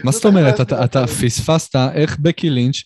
מה 0.05 0.11
זאת 0.12 0.24
אומרת? 0.24 0.61
אתה, 0.61 1.07
פספסת 1.07 1.77
איך 1.95 2.19
בקי 2.19 2.51
לינץ' 2.51 2.77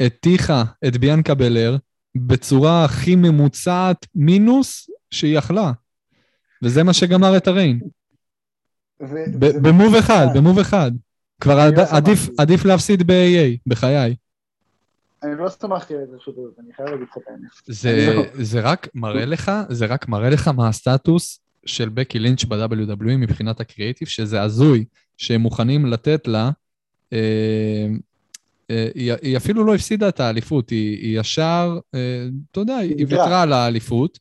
הטיחה 0.00 0.64
את 0.86 0.96
ביאנקה 0.96 1.34
בלר 1.34 1.76
בצורה 2.14 2.84
הכי 2.84 3.16
ממוצעת 3.16 4.06
מינוס 4.14 4.90
שהיא 5.10 5.38
יכלה. 5.38 5.72
וזה 6.62 6.82
מה 6.82 6.92
שגמר 6.92 7.36
את 7.36 7.46
הריין. 7.48 7.80
במוב 9.62 9.94
אחד, 9.94 10.26
במוב 10.34 10.58
אחד. 10.58 10.90
כבר 11.40 11.54
לא 11.56 11.62
עד- 11.62 12.18
עדיף, 12.38 12.64
להפסיד 12.64 13.02
ב-AA, 13.06 13.58
בחיי. 13.66 14.14
אני 15.22 15.38
לא 15.38 15.50
שמחתי 15.50 15.94
על 15.94 16.00
זה 16.10 16.16
פשוט, 16.18 16.34
אני 16.58 16.72
חייב 16.76 16.88
להגיד 16.88 17.06
לך 17.10 17.16
את 17.16 17.22
האמת. 17.28 17.50
לא- 18.16 18.44
זה 18.44 18.60
רק 18.60 18.88
מראה 18.94 19.24
לך, 19.24 19.50
זה 19.68 19.86
רק 19.86 20.08
מראה 20.08 20.30
לך 20.30 20.48
מה 20.48 20.68
הסטטוס 20.68 21.40
של 21.66 21.88
בקי 21.88 22.18
לינץ' 22.18 22.44
ב-WWE 22.44 23.16
מבחינת 23.18 23.60
הקריאיטיב, 23.60 24.08
שזה 24.08 24.42
הזוי 24.42 24.84
שהם 25.16 25.40
מוכנים 25.40 25.86
לתת 25.86 26.28
לה. 26.28 26.50
אה, 27.12 27.86
אה, 28.70 28.88
היא, 28.94 29.12
היא 29.22 29.36
אפילו 29.36 29.64
לא 29.64 29.74
הפסידה 29.74 30.08
את 30.08 30.20
האליפות, 30.20 30.70
היא, 30.70 30.98
היא 30.98 31.20
ישר, 31.20 31.78
אה, 31.94 32.26
אתה 32.50 32.60
יודע, 32.60 32.76
היא 32.76 33.06
ויתרה. 33.08 33.42
על 33.42 33.52
האליפות. 33.52 34.18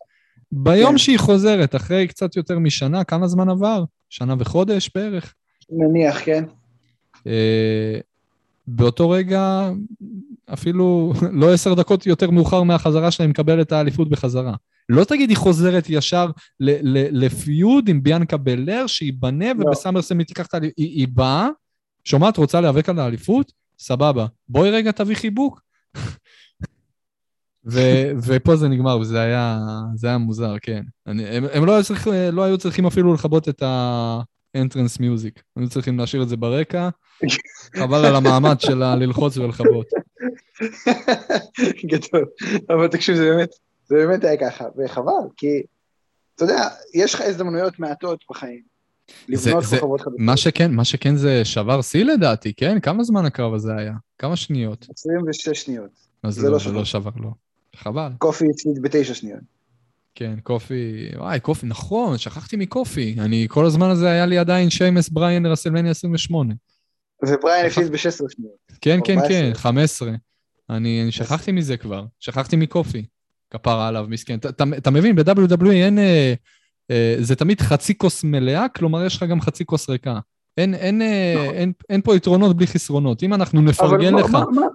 ביום 0.51 0.91
כן. 0.91 0.97
שהיא 0.97 1.19
חוזרת, 1.19 1.75
אחרי 1.75 2.07
קצת 2.07 2.35
יותר 2.35 2.59
משנה, 2.59 3.03
כמה 3.03 3.27
זמן 3.27 3.49
עבר? 3.49 3.83
שנה 4.09 4.35
וחודש 4.39 4.89
בערך. 4.95 5.33
נניח, 5.69 6.25
כן? 6.25 6.43
אה, 7.27 7.99
באותו 8.67 9.09
רגע, 9.09 9.71
אפילו 10.53 11.13
לא 11.31 11.53
עשר 11.53 11.73
דקות 11.73 12.07
יותר 12.07 12.29
מאוחר 12.29 12.63
מהחזרה 12.63 13.11
שלה, 13.11 13.25
היא 13.25 13.29
מקבלת 13.29 13.67
את 13.67 13.71
האליפות 13.71 14.09
בחזרה. 14.09 14.55
לא 14.89 15.03
תגיד 15.03 15.29
היא 15.29 15.37
חוזרת 15.37 15.85
ישר 15.89 16.27
ל- 16.59 16.97
ל- 16.97 17.25
לפיוד 17.25 17.87
עם 17.87 18.03
ביאנקה 18.03 18.37
בלר, 18.37 18.87
שייבנה 18.87 19.53
לא. 19.53 19.65
ובסמרסם 19.65 20.19
היא 20.19 20.27
תיקח 20.27 20.45
את 20.45 20.53
האליפות. 20.53 20.77
היא, 20.77 20.87
היא 20.87 21.07
באה, 21.11 21.49
שומעת, 22.05 22.37
רוצה 22.37 22.61
להיאבק 22.61 22.89
על 22.89 22.99
האליפות? 22.99 23.51
סבבה. 23.79 24.25
בואי 24.49 24.71
רגע 24.71 24.91
תביא 24.91 25.15
חיבוק. 25.15 25.61
ו- 27.65 28.11
ופה 28.25 28.55
זה 28.55 28.67
נגמר, 28.67 28.97
וזה 28.99 29.21
היה, 29.21 29.59
זה 29.95 30.07
היה 30.07 30.17
מוזר, 30.17 30.55
כן. 30.61 30.81
אני, 31.07 31.25
הם, 31.25 31.45
הם 31.53 31.65
לא, 31.65 31.75
היו 31.75 31.83
צריכים, 31.83 32.13
לא 32.31 32.43
היו 32.43 32.57
צריכים 32.57 32.85
אפילו 32.85 33.13
לכבות 33.13 33.49
את 33.49 33.61
ה-entrance 33.61 34.97
music. 34.99 35.41
היו 35.55 35.69
צריכים 35.69 35.99
להשאיר 35.99 36.23
את 36.23 36.29
זה 36.29 36.37
ברקע, 36.37 36.89
חבל 37.75 38.05
על 38.05 38.15
המאמץ 38.15 38.61
שלה 38.65 38.95
ללחוץ 38.95 39.37
ולכבות. 39.37 39.85
גדול. 41.91 42.25
אבל 42.69 42.87
תקשיב, 42.87 43.15
זה 43.15 43.29
באמת, 43.29 43.49
זה 43.85 43.95
באמת 43.95 44.23
היה 44.23 44.37
ככה, 44.37 44.65
וחבל, 44.77 45.11
כי, 45.37 45.61
אתה 46.35 46.43
יודע, 46.43 46.67
יש 46.93 47.13
לך 47.13 47.21
הזדמנויות 47.21 47.79
מעטות 47.79 48.19
בחיים. 48.29 48.61
לבנות 49.27 49.63
זה- 49.63 49.75
כוכבות 49.75 50.01
חדשות. 50.01 50.19
מה 50.19 50.37
שכן, 50.37 50.71
מה 50.71 50.85
שכן 50.85 51.15
זה 51.15 51.45
שבר 51.45 51.81
שיא 51.81 52.03
לדעתי, 52.05 52.53
כן? 52.53 52.79
כמה 52.79 53.03
זמן 53.03 53.25
הקרב 53.25 53.53
הזה 53.53 53.75
היה? 53.77 53.93
כמה 54.17 54.35
שניות? 54.35 54.87
26 54.97 55.49
שניות. 55.63 55.89
אז 56.23 56.33
זה 56.35 56.47
לא, 56.47 56.51
לא 56.53 56.59
שבר. 56.59 56.71
לא 56.71 56.85
שבר, 56.85 57.11
לא. 57.15 57.29
חבל. 57.75 58.11
קופי 58.17 58.45
הפסיד 58.53 58.81
בתשע 58.81 59.13
שניות. 59.13 59.39
כן, 60.15 60.39
קופי, 60.43 61.09
וואי, 61.17 61.39
קופי, 61.39 61.65
נכון, 61.65 62.17
שכחתי 62.17 62.55
מקופי. 62.55 63.15
אני, 63.19 63.45
כל 63.49 63.65
הזמן 63.65 63.89
הזה 63.89 64.09
היה 64.09 64.25
לי 64.25 64.37
עדיין 64.37 64.69
שיימוס 64.69 65.09
בריין 65.09 65.45
רסלמניה 65.45 65.91
28. 65.91 66.53
ובריין 67.25 67.65
הפסיד 67.65 67.91
ב-16 67.91 67.97
שניות. 68.29 68.55
כן, 68.81 68.99
כן, 69.05 69.13
14. 69.17 69.27
כן, 69.29 69.51
15. 69.53 70.11
אני, 70.69 71.01
אני 71.03 71.11
שכחתי 71.11 71.51
מזה 71.51 71.77
כבר, 71.77 72.05
שכחתי 72.19 72.55
מקופי. 72.55 73.05
כפרה 73.53 73.87
עליו, 73.87 74.05
מסכן. 74.09 74.37
אתה, 74.77 74.91
מבין, 74.91 75.15
ב-WWE 75.15 75.71
אין... 75.71 75.99
אה, 75.99 76.33
אה, 76.91 77.15
זה 77.19 77.35
תמיד 77.35 77.61
חצי 77.61 77.97
כוס 77.97 78.23
מלאה, 78.23 78.69
כלומר 78.69 79.05
יש 79.05 79.15
לך 79.17 79.23
גם 79.23 79.41
חצי 79.41 79.65
כוס 79.65 79.89
ריקה. 79.89 80.19
אין, 80.57 80.73
אין, 80.73 81.01
אה, 81.01 81.33
נכון. 81.37 81.55
אין, 81.55 81.73
אין 81.89 82.01
פה 82.01 82.15
יתרונות 82.15 82.57
בלי 82.57 82.67
חסרונות. 82.67 83.23
אם 83.23 83.33
אנחנו 83.33 83.61
נפרגן 83.61 84.15
לך... 84.15 84.29
מה- 84.29 84.45
מה- 84.55 84.67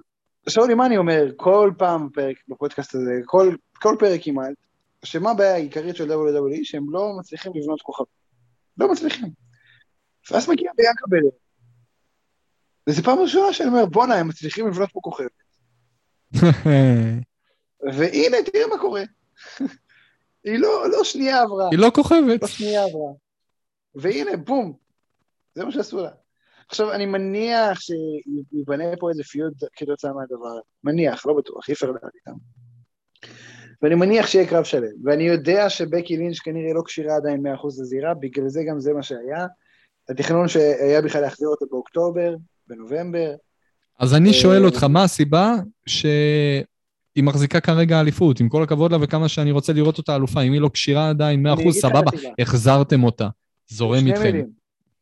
שאולי, 0.49 0.73
מה 0.73 0.85
אני 0.85 0.97
אומר, 0.97 1.31
כל 1.37 1.71
פעם 1.77 2.07
בפרק, 2.09 2.35
בפודקאסט 2.47 2.95
הזה, 2.95 3.11
כל, 3.25 3.55
כל 3.73 3.95
פרק 3.99 4.19
כמעט, 4.23 4.53
שמה 5.05 5.31
הבעיה 5.31 5.53
העיקרית 5.53 5.95
של 5.95 6.11
WWE? 6.11 6.59
שהם 6.63 6.85
לא 6.89 7.13
מצליחים 7.19 7.51
לבנות 7.55 7.81
כוכב. 7.81 8.03
לא 8.77 8.91
מצליחים. 8.91 9.29
ואז 10.31 10.49
מגיע 10.49 10.71
ביאנקה 10.77 11.05
בלר. 11.09 11.29
וזו 12.89 13.03
פעם 13.03 13.19
ראשונה 13.19 13.53
שאני 13.53 13.69
אומר, 13.69 13.85
בואנה, 13.85 14.15
הם 14.15 14.27
מצליחים 14.27 14.67
לבנות 14.67 14.89
פה 14.91 14.99
כוכב. 15.03 15.23
והנה, 17.81 18.37
תראה 18.45 18.67
מה 18.67 18.77
קורה. 18.81 19.03
היא 20.43 20.59
לא, 20.59 20.89
לא 20.89 21.03
שנייה 21.03 21.41
עברה, 21.41 21.67
היא 21.71 21.79
לא 21.79 21.91
כוכבת. 21.93 22.41
לא 22.41 22.47
שנייה 22.47 22.83
עברה. 22.83 23.11
והנה, 23.95 24.37
בום, 24.37 24.73
זה 25.55 25.65
מה 25.65 25.71
שעשו 25.71 26.01
לה. 26.01 26.09
עכשיו, 26.67 26.91
אני 26.91 27.05
מניח 27.05 27.79
שיבנה 27.79 28.83
פה 28.99 29.09
איזה 29.09 29.23
פיוד 29.23 29.53
כתוצאה 29.75 30.13
מהדבר. 30.13 30.59
מניח, 30.83 31.25
לא 31.25 31.33
בטוח, 31.33 31.67
אי 31.67 31.73
אפשר 31.73 31.87
לדעת 31.91 32.11
איתם. 32.15 32.37
ואני 33.81 33.95
מניח 33.95 34.27
שיהיה 34.27 34.47
קרב 34.47 34.63
שלם. 34.63 34.91
ואני 35.03 35.23
יודע 35.23 35.69
שבקי 35.69 36.17
לינץ' 36.17 36.39
כנראה 36.39 36.73
לא 36.73 36.81
כשירה 36.85 37.15
עדיין 37.15 37.45
100% 37.45 37.67
לזירה, 37.67 38.13
בגלל 38.13 38.47
זה 38.47 38.63
גם 38.69 38.79
זה 38.79 38.93
מה 38.93 39.03
שהיה. 39.03 39.45
התכנון 40.09 40.47
שהיה 40.47 41.01
בכלל 41.01 41.21
להחזיר 41.21 41.47
אותה 41.47 41.65
באוקטובר, 41.71 42.35
בנובמבר. 42.67 43.33
אז 43.99 44.15
אני 44.15 44.33
שואל 44.33 44.61
אה, 44.61 44.65
אותך, 44.65 44.83
מה 44.83 45.03
הסיבה 45.03 45.55
שהיא 47.13 47.23
מחזיקה 47.23 47.59
כרגע 47.59 47.99
אליפות? 47.99 48.39
עם 48.39 48.49
כל 48.49 48.63
הכבוד 48.63 48.91
לה 48.91 48.97
וכמה 49.01 49.27
שאני 49.27 49.51
רוצה 49.51 49.73
לראות 49.73 49.97
אותה 49.97 50.15
אלופה, 50.15 50.41
אם 50.41 50.51
היא 50.51 50.61
לא 50.61 50.69
כשירה 50.73 51.09
עדיין 51.09 51.45
100%, 51.45 51.49
אני 51.49 51.53
אגיד 51.53 51.67
לך 51.67 51.75
את 51.75 51.81
סבבה. 51.81 52.11
החזרתם 52.39 53.03
אותה. 53.03 53.27
זורם 53.67 54.07
איתכם. 54.07 54.23
מילים. 54.23 54.49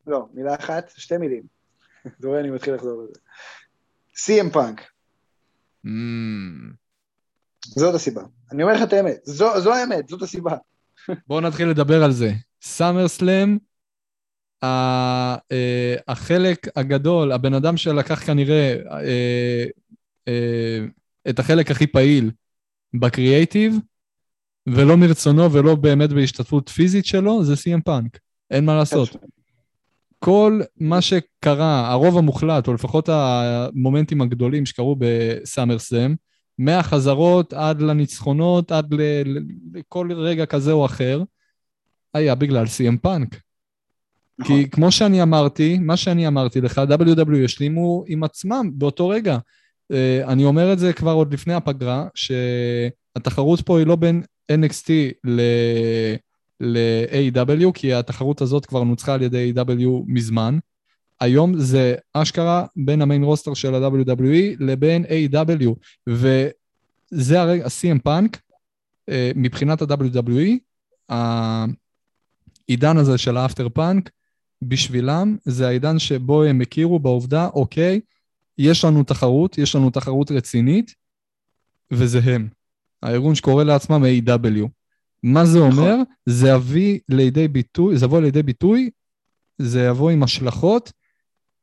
לא, 0.08 0.26
מילה 0.34 0.56
אחת, 0.56 0.92
שתי 0.98 1.18
מילים. 1.18 1.44
רואה, 2.24 2.40
אני 2.40 2.50
מתחיל 2.50 2.74
לחזור 2.74 3.04
לזה. 3.04 3.20
CM 4.16 4.54
Punk, 4.54 4.82
Mm, 5.86 6.74
זאת 7.62 7.96
הסיבה. 7.96 8.22
אני 8.52 8.64
אומר 8.64 8.74
לך 8.74 8.84
את 8.84 8.94
האמת, 8.94 9.18
זו, 9.24 9.62
זו 9.62 9.74
האמת, 9.74 10.08
זאת 10.08 10.22
הסיבה. 10.22 10.56
בואו 11.28 11.42
נתחיל 11.42 11.68
לדבר 11.68 12.04
על 12.04 12.12
זה. 12.12 12.32
סאמר 12.62 13.08
סלאם, 13.08 13.58
החלק 16.08 16.68
הגדול, 16.76 17.32
הבן 17.32 17.54
אדם 17.54 17.78
שלקח 17.78 18.26
כנראה 18.26 18.76
אה, 18.92 19.66
אה, 20.28 20.80
את 21.30 21.40
החלק 21.40 21.72
הכי 21.72 21.88
פעיל 21.88 22.32
בקריאייטיב, 22.94 23.78
ולא 24.68 24.98
מרצונו 24.98 25.54
ולא 25.54 25.76
באמת 25.76 26.10
בהשתתפות 26.10 26.70
פיזית 26.70 27.06
שלו, 27.06 27.44
זה 27.44 27.56
CM 27.56 27.82
Punk. 27.82 28.20
אין 28.52 28.66
מה 28.66 28.76
לעשות. 28.76 29.16
כל 30.20 30.62
מה 30.80 31.02
שקרה, 31.02 31.92
הרוב 31.92 32.18
המוחלט, 32.18 32.68
או 32.68 32.74
לפחות 32.74 33.10
המומנטים 33.10 34.22
הגדולים 34.22 34.66
שקרו 34.66 34.96
בסאמר 35.00 35.80
סלאם, 35.80 36.16
מהחזרות 36.58 37.54
עד 37.54 37.82
לניצחונות, 37.82 38.72
עד 38.72 38.96
לכל 39.74 40.12
רגע 40.12 40.46
כזה 40.46 40.72
או 40.72 40.86
אחר, 40.86 41.24
היה 42.14 42.36
בגלל 42.36 42.68
סי.אם 42.68 42.98
פאנק. 42.98 43.42
נכון. 44.40 44.56
כי 44.64 44.70
כמו 44.70 44.92
שאני 44.92 45.22
אמרתי, 45.24 45.78
מה 45.78 45.98
שאני 45.98 46.28
אמרתי 46.28 46.62
לך, 46.62 46.82
WWE 46.90 47.46
השלימו 47.46 48.04
עם 48.08 48.24
עצמם 48.24 48.72
באותו 48.74 49.08
רגע. 49.08 49.38
אה, 49.92 50.22
אני 50.28 50.46
אומר 50.46 50.74
את 50.74 50.80
זה 50.80 50.94
כבר 50.94 51.12
עוד 51.12 51.34
לפני 51.34 51.54
הפגרה, 51.54 52.08
שהתחרות 52.16 53.62
פה 53.62 53.78
היא 53.80 53.88
לא 53.88 53.96
בין 53.96 54.24
NXT 54.52 54.90
ל... 55.24 55.42
ל-AW, 56.60 57.72
כי 57.74 57.94
התחרות 57.94 58.42
הזאת 58.42 58.66
כבר 58.66 58.84
נוצחה 58.84 59.14
על 59.14 59.22
ידי 59.22 59.54
AW 59.56 60.04
מזמן. 60.08 60.58
היום 61.20 61.60
זה 61.60 61.96
אשכרה 62.14 62.66
בין 62.76 63.02
המיין 63.02 63.24
רוסטר 63.24 63.54
של 63.54 63.76
ה-WWE 63.76 64.56
לבין 64.60 65.06
A.W. 65.06 65.70
וזה 66.08 67.42
הרגע, 67.42 67.66
ה-CM 67.66 68.00
פאנק, 68.04 68.42
אה, 69.10 69.32
מבחינת 69.36 69.82
ה-WWE, 69.82 70.58
העידן 72.70 72.98
הזה 72.98 73.18
של 73.18 73.38
האפטר 73.38 73.70
פאנק, 73.70 74.10
בשבילם 74.62 75.38
זה 75.46 75.68
העידן 75.68 76.00
שבו 76.00 76.44
הם 76.44 76.62
הכירו 76.62 77.00
בעובדה, 77.00 77.50
אוקיי, 77.54 78.00
יש 78.58 78.86
לנו 78.86 79.04
תחרות, 79.04 79.58
יש 79.58 79.76
לנו 79.76 79.90
תחרות 79.90 80.32
רצינית, 80.32 80.96
וזה 81.92 82.20
הם. 82.24 82.48
הארגון 83.04 83.36
שקורא 83.36 83.64
לעצמם 83.64 84.04
A.W. 84.04 84.68
מה 85.24 85.46
זה 85.46 85.60
אומר? 85.60 85.94
נכון. 85.94 86.04
זה 86.26 86.50
יביא 86.50 87.00
לידי 87.10 87.48
ביטוי, 87.48 87.98
זה 87.98 88.06
יבוא 88.06 88.22
לידי 88.22 88.44
ביטוי, 88.44 88.90
זה 89.58 89.86
יבוא 89.86 90.10
עם 90.10 90.24
השלכות 90.24 90.92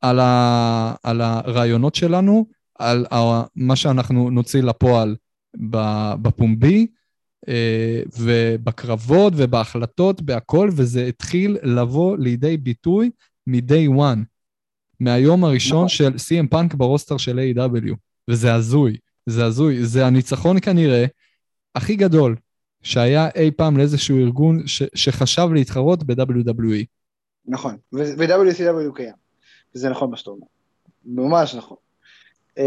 על, 0.01 0.19
ה, 0.19 0.95
על 1.03 1.21
הרעיונות 1.21 1.95
שלנו, 1.95 2.45
על 2.79 3.05
ה, 3.11 3.43
מה 3.55 3.75
שאנחנו 3.75 4.29
נוציא 4.29 4.61
לפועל 4.63 5.15
בפומבי, 6.21 6.87
אה, 7.47 8.01
ובקרבות 8.19 9.33
ובהחלטות, 9.35 10.21
בהכל, 10.21 10.69
וזה 10.73 11.05
התחיל 11.05 11.57
לבוא 11.63 12.17
לידי 12.17 12.57
ביטוי 12.57 13.09
מ-day 13.47 13.89
one, 13.97 14.19
מהיום 14.99 15.43
הראשון 15.43 15.85
נכון. 15.85 15.89
של 15.89 16.09
CM 16.15 16.47
פאנק 16.49 16.73
ברוסטר 16.73 17.17
של 17.17 17.39
A.W. 17.39 17.95
וזה 18.29 18.53
הזוי, 18.53 18.97
זה 19.25 19.45
הזוי, 19.45 19.85
זה 19.85 20.05
הניצחון 20.05 20.59
כנראה 20.59 21.05
הכי 21.75 21.95
גדול 21.95 22.35
שהיה 22.83 23.29
אי 23.35 23.51
פעם 23.51 23.77
לאיזשהו 23.77 24.17
ארגון 24.17 24.67
ש- 24.67 24.83
שחשב 24.95 25.47
להתחרות 25.53 26.03
ב-WWE. 26.03 26.85
נכון, 27.45 27.77
ו-WCW 27.93 28.95
קיים. 28.95 29.13
וזה 29.75 29.89
נכון 29.89 30.11
מה 30.11 30.17
שאתה 30.17 30.29
אומר. 30.29 30.47
ממש 31.05 31.55
נכון. 31.55 31.77
Uh, 32.59 32.61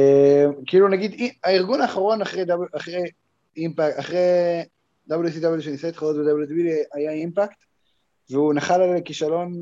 כאילו 0.67 0.89
נגיד, 0.89 1.33
הארגון 1.45 1.81
האחרון 1.81 2.23
אחרי, 2.23 2.43
אחרי, 2.77 3.03
אימפק, 3.57 3.93
אחרי 3.99 4.19
WCW 5.11 5.61
שניסה 5.61 5.87
להתחרות 5.87 6.17
ב-WWE 6.17 6.97
היה 6.99 7.13
אימפקט, 7.13 7.65
והוא 8.31 8.55
נחל 8.55 8.81
על 8.81 9.01
כישלון 9.05 9.61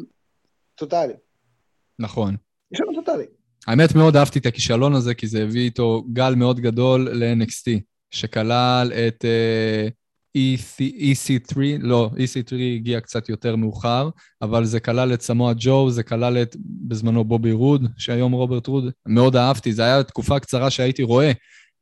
טוטאלי. 0.74 1.14
נכון. 1.98 2.36
כישלון 2.70 2.94
טוטאלי. 2.94 3.24
האמת 3.66 3.94
מאוד 3.94 4.16
אהבתי 4.16 4.38
את 4.38 4.46
הכישלון 4.46 4.94
הזה, 4.94 5.14
כי 5.14 5.26
זה 5.26 5.42
הביא 5.42 5.62
איתו 5.62 6.04
גל 6.12 6.34
מאוד 6.34 6.60
גדול 6.60 7.08
ל-NXT, 7.12 7.80
שכלל 8.10 8.92
את... 8.92 9.24
Uh, 9.24 9.90
EC3, 10.78 11.56
לא, 11.80 12.10
EC3 12.14 12.54
הגיע 12.74 13.00
קצת 13.00 13.28
יותר 13.28 13.56
מאוחר, 13.56 14.08
אבל 14.42 14.64
זה 14.64 14.80
כלל 14.80 15.14
את 15.14 15.22
סמואל 15.22 15.54
ג'ו, 15.58 15.90
זה 15.90 16.02
כלל 16.02 16.42
את 16.42 16.56
בזמנו 16.60 17.24
בובי 17.24 17.52
רוד, 17.52 17.86
שהיום 17.96 18.32
רוברט 18.32 18.66
רוד, 18.66 18.84
מאוד 19.06 19.36
אהבתי, 19.36 19.72
זו 19.72 19.82
הייתה 19.82 20.08
תקופה 20.08 20.40
קצרה 20.40 20.70
שהייתי 20.70 21.02
רואה 21.02 21.32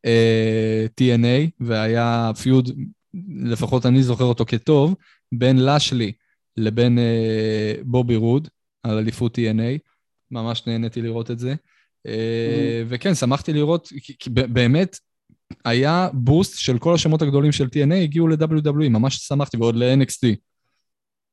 אה, 0.04 0.86
TNA, 1.00 1.50
והיה 1.60 2.30
feud, 2.42 2.70
לפחות 3.44 3.86
אני 3.86 4.02
זוכר 4.02 4.24
אותו 4.24 4.44
כטוב, 4.44 4.94
בין 5.32 5.64
לשלי 5.64 6.12
לבין 6.56 6.98
אה, 6.98 7.74
בובי 7.82 8.16
רוד, 8.16 8.48
על 8.82 8.98
אליפות 8.98 9.38
TNA, 9.38 9.78
ממש 10.30 10.66
נהניתי 10.66 11.02
לראות 11.02 11.30
את 11.30 11.38
זה. 11.38 11.54
אה, 12.06 12.12
mm-hmm. 12.12 12.86
וכן, 12.88 13.14
שמחתי 13.14 13.52
לראות, 13.52 13.88
כי, 13.88 14.14
כי 14.18 14.30
באמת, 14.30 14.98
היה 15.64 16.08
בוסט 16.12 16.58
של 16.58 16.78
כל 16.78 16.94
השמות 16.94 17.22
הגדולים 17.22 17.52
של 17.52 17.64
TNA 17.64 17.94
הגיעו 17.94 18.28
ל-WWE, 18.28 18.88
ממש 18.88 19.16
שמחתי, 19.16 19.56
ועוד 19.56 19.76
ל-NXT. 19.76 20.36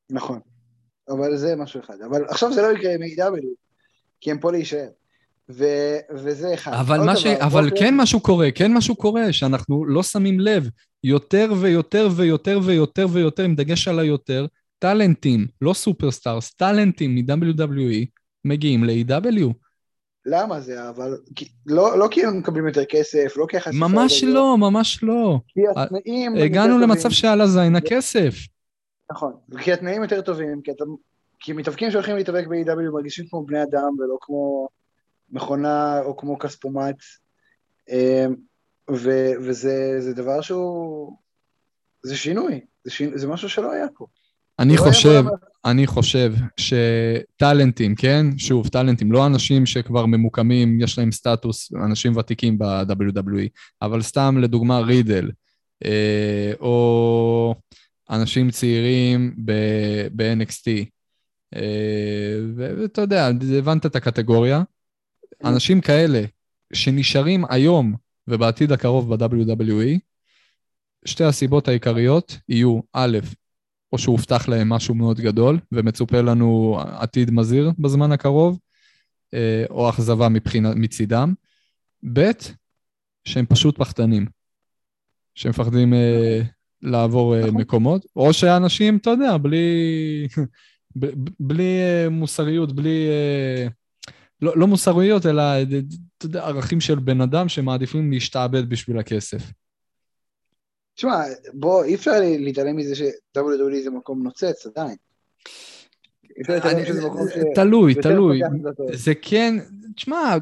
נכון, 0.09 0.39
אבל 1.09 1.37
זה 1.37 1.55
משהו 1.55 1.79
אחד. 1.79 1.95
אבל 2.09 2.25
עכשיו 2.29 2.53
זה 2.53 2.61
לא 2.61 2.77
יקרה 2.77 2.93
עם 2.93 3.01
A.W, 3.01 3.45
כי 4.21 4.31
הם 4.31 4.39
פה 4.39 4.51
להישאר. 4.51 4.87
ו- 5.49 5.97
וזה 6.13 6.53
אחד. 6.53 6.73
אבל, 6.73 6.99
מה 6.99 7.15
ש... 7.15 7.27
דבר, 7.27 7.45
אבל 7.45 7.69
בוקר... 7.69 7.79
כן 7.79 7.97
משהו 7.97 8.19
קורה, 8.19 8.51
כן 8.51 8.73
משהו 8.73 8.95
קורה, 8.95 9.33
שאנחנו 9.33 9.85
לא 9.85 10.03
שמים 10.03 10.39
לב. 10.39 10.69
יותר 11.03 11.53
ויותר 11.61 12.09
ויותר 12.15 12.59
ויותר 12.63 13.07
ויותר, 13.11 13.43
עם 13.43 13.55
דגש 13.55 13.87
על 13.87 13.99
היותר, 13.99 14.45
טאלנטים, 14.79 15.47
לא 15.61 15.73
superstars, 15.73 16.53
טאלנטים 16.53 17.15
מ-WWE 17.15 18.20
מגיעים 18.45 18.83
ל-AEW. 18.83 19.53
למה 20.25 20.59
זה, 20.59 20.89
אבל 20.89 21.17
לא, 21.65 21.99
לא 21.99 22.07
כי 22.11 22.25
הם 22.25 22.39
מקבלים 22.39 22.67
יותר 22.67 22.85
כסף, 22.85 23.37
לא 23.37 23.45
כי 23.49 23.57
החשיפה... 23.57 23.87
ממש 23.87 24.23
לא, 24.23 24.57
ממש 24.57 25.03
לא. 25.03 25.39
כי 25.47 25.61
התנאים... 25.75 26.35
הגענו 26.35 26.79
למצב 26.79 27.09
שעל 27.09 27.41
הזין 27.41 27.75
הכסף. 27.75 28.33
נכון, 29.11 29.33
כי 29.59 29.73
התנאים 29.73 30.01
יותר 30.01 30.21
טובים, 30.21 30.61
כי, 30.61 30.71
אתה, 30.71 30.83
כי 31.39 31.53
מתאבקים 31.53 31.91
שהולכים 31.91 32.15
להתאבק 32.15 32.47
ב-AEW 32.47 32.91
מרגישים 32.93 33.25
כמו 33.29 33.45
בני 33.45 33.63
אדם 33.63 33.89
ולא 33.99 34.17
כמו 34.21 34.67
מכונה 35.29 36.01
או 36.01 36.17
כמו 36.17 36.39
כספומט, 36.39 36.95
אמ, 37.89 38.35
ו, 38.91 39.31
וזה 39.41 40.13
דבר 40.15 40.41
שהוא... 40.41 41.17
זה 42.03 42.17
שינוי, 42.17 42.59
זה, 42.83 42.91
שינוי, 42.91 43.17
זה 43.17 43.27
משהו 43.27 43.49
שלא 43.49 43.71
היה 43.71 43.85
פה. 43.97 44.05
אני 44.61 44.77
חושב, 44.77 45.23
אני 45.65 45.87
חושב 45.87 46.33
שטאלנטים, 46.57 47.95
כן? 47.95 48.25
שוב, 48.37 48.67
טאלנטים, 48.67 49.11
לא 49.11 49.25
אנשים 49.25 49.65
שכבר 49.65 50.05
ממוקמים, 50.05 50.81
יש 50.81 50.97
להם 50.97 51.11
סטטוס, 51.11 51.73
אנשים 51.73 52.17
ותיקים 52.17 52.57
ב-WWE, 52.57 53.47
אבל 53.81 54.01
סתם 54.01 54.37
לדוגמה 54.37 54.79
רידל, 54.79 55.31
אה, 55.85 56.53
או 56.59 57.55
אנשים 58.09 58.51
צעירים 58.51 59.35
ב-NXT, 60.15 60.85
אה, 61.55 62.39
ואתה 62.55 63.01
יודע, 63.01 63.29
הבנת 63.57 63.85
את 63.85 63.95
הקטגוריה. 63.95 64.63
אנשים 65.43 65.81
כאלה 65.81 66.21
שנשארים 66.73 67.45
היום 67.49 67.95
ובעתיד 68.27 68.71
הקרוב 68.71 69.15
ב-WWE, 69.15 69.99
שתי 71.05 71.23
הסיבות 71.23 71.67
העיקריות 71.67 72.37
יהיו, 72.49 72.79
א', 72.93 73.17
או 73.91 73.97
שהובטח 73.97 74.47
להם 74.47 74.69
משהו 74.69 74.95
מאוד 74.95 75.19
גדול, 75.19 75.59
ומצופה 75.71 76.21
לנו 76.21 76.79
עתיד 76.81 77.31
מזהיר 77.31 77.71
בזמן 77.79 78.11
הקרוב, 78.11 78.59
אה, 79.33 79.63
או 79.69 79.89
אכזבה 79.89 80.29
מבחינה, 80.29 80.75
מצידם. 80.75 81.33
ב', 82.13 82.31
שהם 83.25 83.45
פשוט 83.45 83.77
פחדנים, 83.77 84.25
שהם 85.35 85.49
מפחדים 85.49 85.93
אה, 85.93 86.41
לעבור 86.81 87.35
אה, 87.35 87.41
נכון. 87.41 87.61
מקומות, 87.61 88.05
או 88.15 88.33
שאנשים, 88.33 88.97
אתה 88.97 89.09
יודע, 89.09 89.37
בלי, 89.37 90.27
בלי 91.39 91.79
מוסריות, 92.11 92.73
בלי... 92.73 93.07
לא, 94.41 94.57
לא 94.57 94.67
מוסריות, 94.67 95.25
אלא, 95.25 95.43
אתה 96.17 96.25
יודע, 96.25 96.47
ערכים 96.47 96.81
של 96.81 96.99
בן 96.99 97.21
אדם 97.21 97.49
שמעדיפים 97.49 98.11
להשתעבד 98.11 98.69
בשביל 98.69 98.97
הכסף. 98.97 99.51
תשמע, 100.95 101.21
בוא, 101.53 101.83
אי 101.83 101.95
אפשר 101.95 102.11
להתעלם 102.21 102.75
מזה 102.75 102.95
ש-WWE 102.95 103.83
זה 103.83 103.89
מקום 103.89 104.23
נוצץ 104.23 104.65
עדיין. 104.65 104.95
תלוי, 107.55 107.95
תלוי. 107.95 108.39
זה 108.93 109.13
כן, 109.21 109.55
תשמע, 109.95 110.37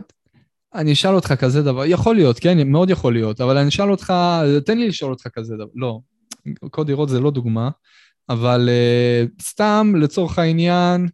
אני 0.76 0.94
אשאל 0.94 1.16
אותך 1.16 1.34
כזה 1.34 1.62
דבר, 1.62 1.86
יכול 1.86 2.16
להיות, 2.16 2.40
כן, 2.40 2.68
מאוד 2.68 2.90
יכול 2.90 3.14
להיות, 3.14 3.42
אבל 3.42 3.58
אני 3.58 3.70
אשאל 3.70 3.92
אותך, 3.92 4.14
תן 4.66 4.78
לי 4.78 4.88
לשאול 4.88 5.12
אותך 5.12 5.28
כזה 5.28 5.56
דבר, 5.56 5.72
לא, 5.76 6.00
קודי 6.72 6.90
רודס 6.90 7.10
זה 7.10 7.20
לא 7.20 7.32
דוגמה, 7.32 7.70
אבל 8.30 8.70
uh, 8.70 9.44
סתם 9.44 9.94
לצורך 9.98 10.40
העניין, 10.40 11.08